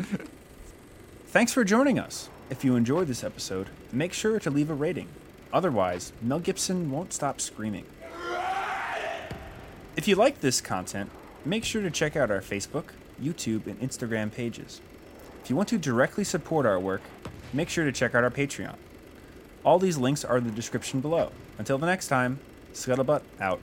Thanks 1.26 1.52
for 1.52 1.64
joining 1.64 1.98
us. 1.98 2.28
If 2.48 2.64
you 2.64 2.76
enjoyed 2.76 3.08
this 3.08 3.24
episode, 3.24 3.68
make 3.92 4.12
sure 4.12 4.38
to 4.38 4.50
leave 4.50 4.70
a 4.70 4.74
rating. 4.74 5.08
Otherwise, 5.52 6.12
Mel 6.22 6.38
Gibson 6.38 6.92
won't 6.92 7.12
stop 7.12 7.40
screaming. 7.40 7.84
If 9.96 10.06
you 10.06 10.14
like 10.14 10.40
this 10.40 10.60
content, 10.60 11.10
make 11.44 11.64
sure 11.64 11.82
to 11.82 11.90
check 11.90 12.14
out 12.14 12.30
our 12.30 12.40
Facebook, 12.40 12.84
YouTube, 13.20 13.66
and 13.66 13.80
Instagram 13.80 14.32
pages. 14.32 14.80
If 15.42 15.50
you 15.50 15.56
want 15.56 15.68
to 15.70 15.78
directly 15.78 16.22
support 16.22 16.66
our 16.66 16.78
work, 16.78 17.02
make 17.52 17.68
sure 17.68 17.84
to 17.84 17.92
check 17.92 18.14
out 18.14 18.22
our 18.22 18.30
Patreon. 18.30 18.76
All 19.64 19.80
these 19.80 19.98
links 19.98 20.24
are 20.24 20.38
in 20.38 20.44
the 20.44 20.52
description 20.52 21.00
below. 21.00 21.32
Until 21.58 21.78
the 21.78 21.86
next 21.86 22.06
time, 22.06 22.38
Scuttlebutt 22.72 23.22
out. 23.40 23.60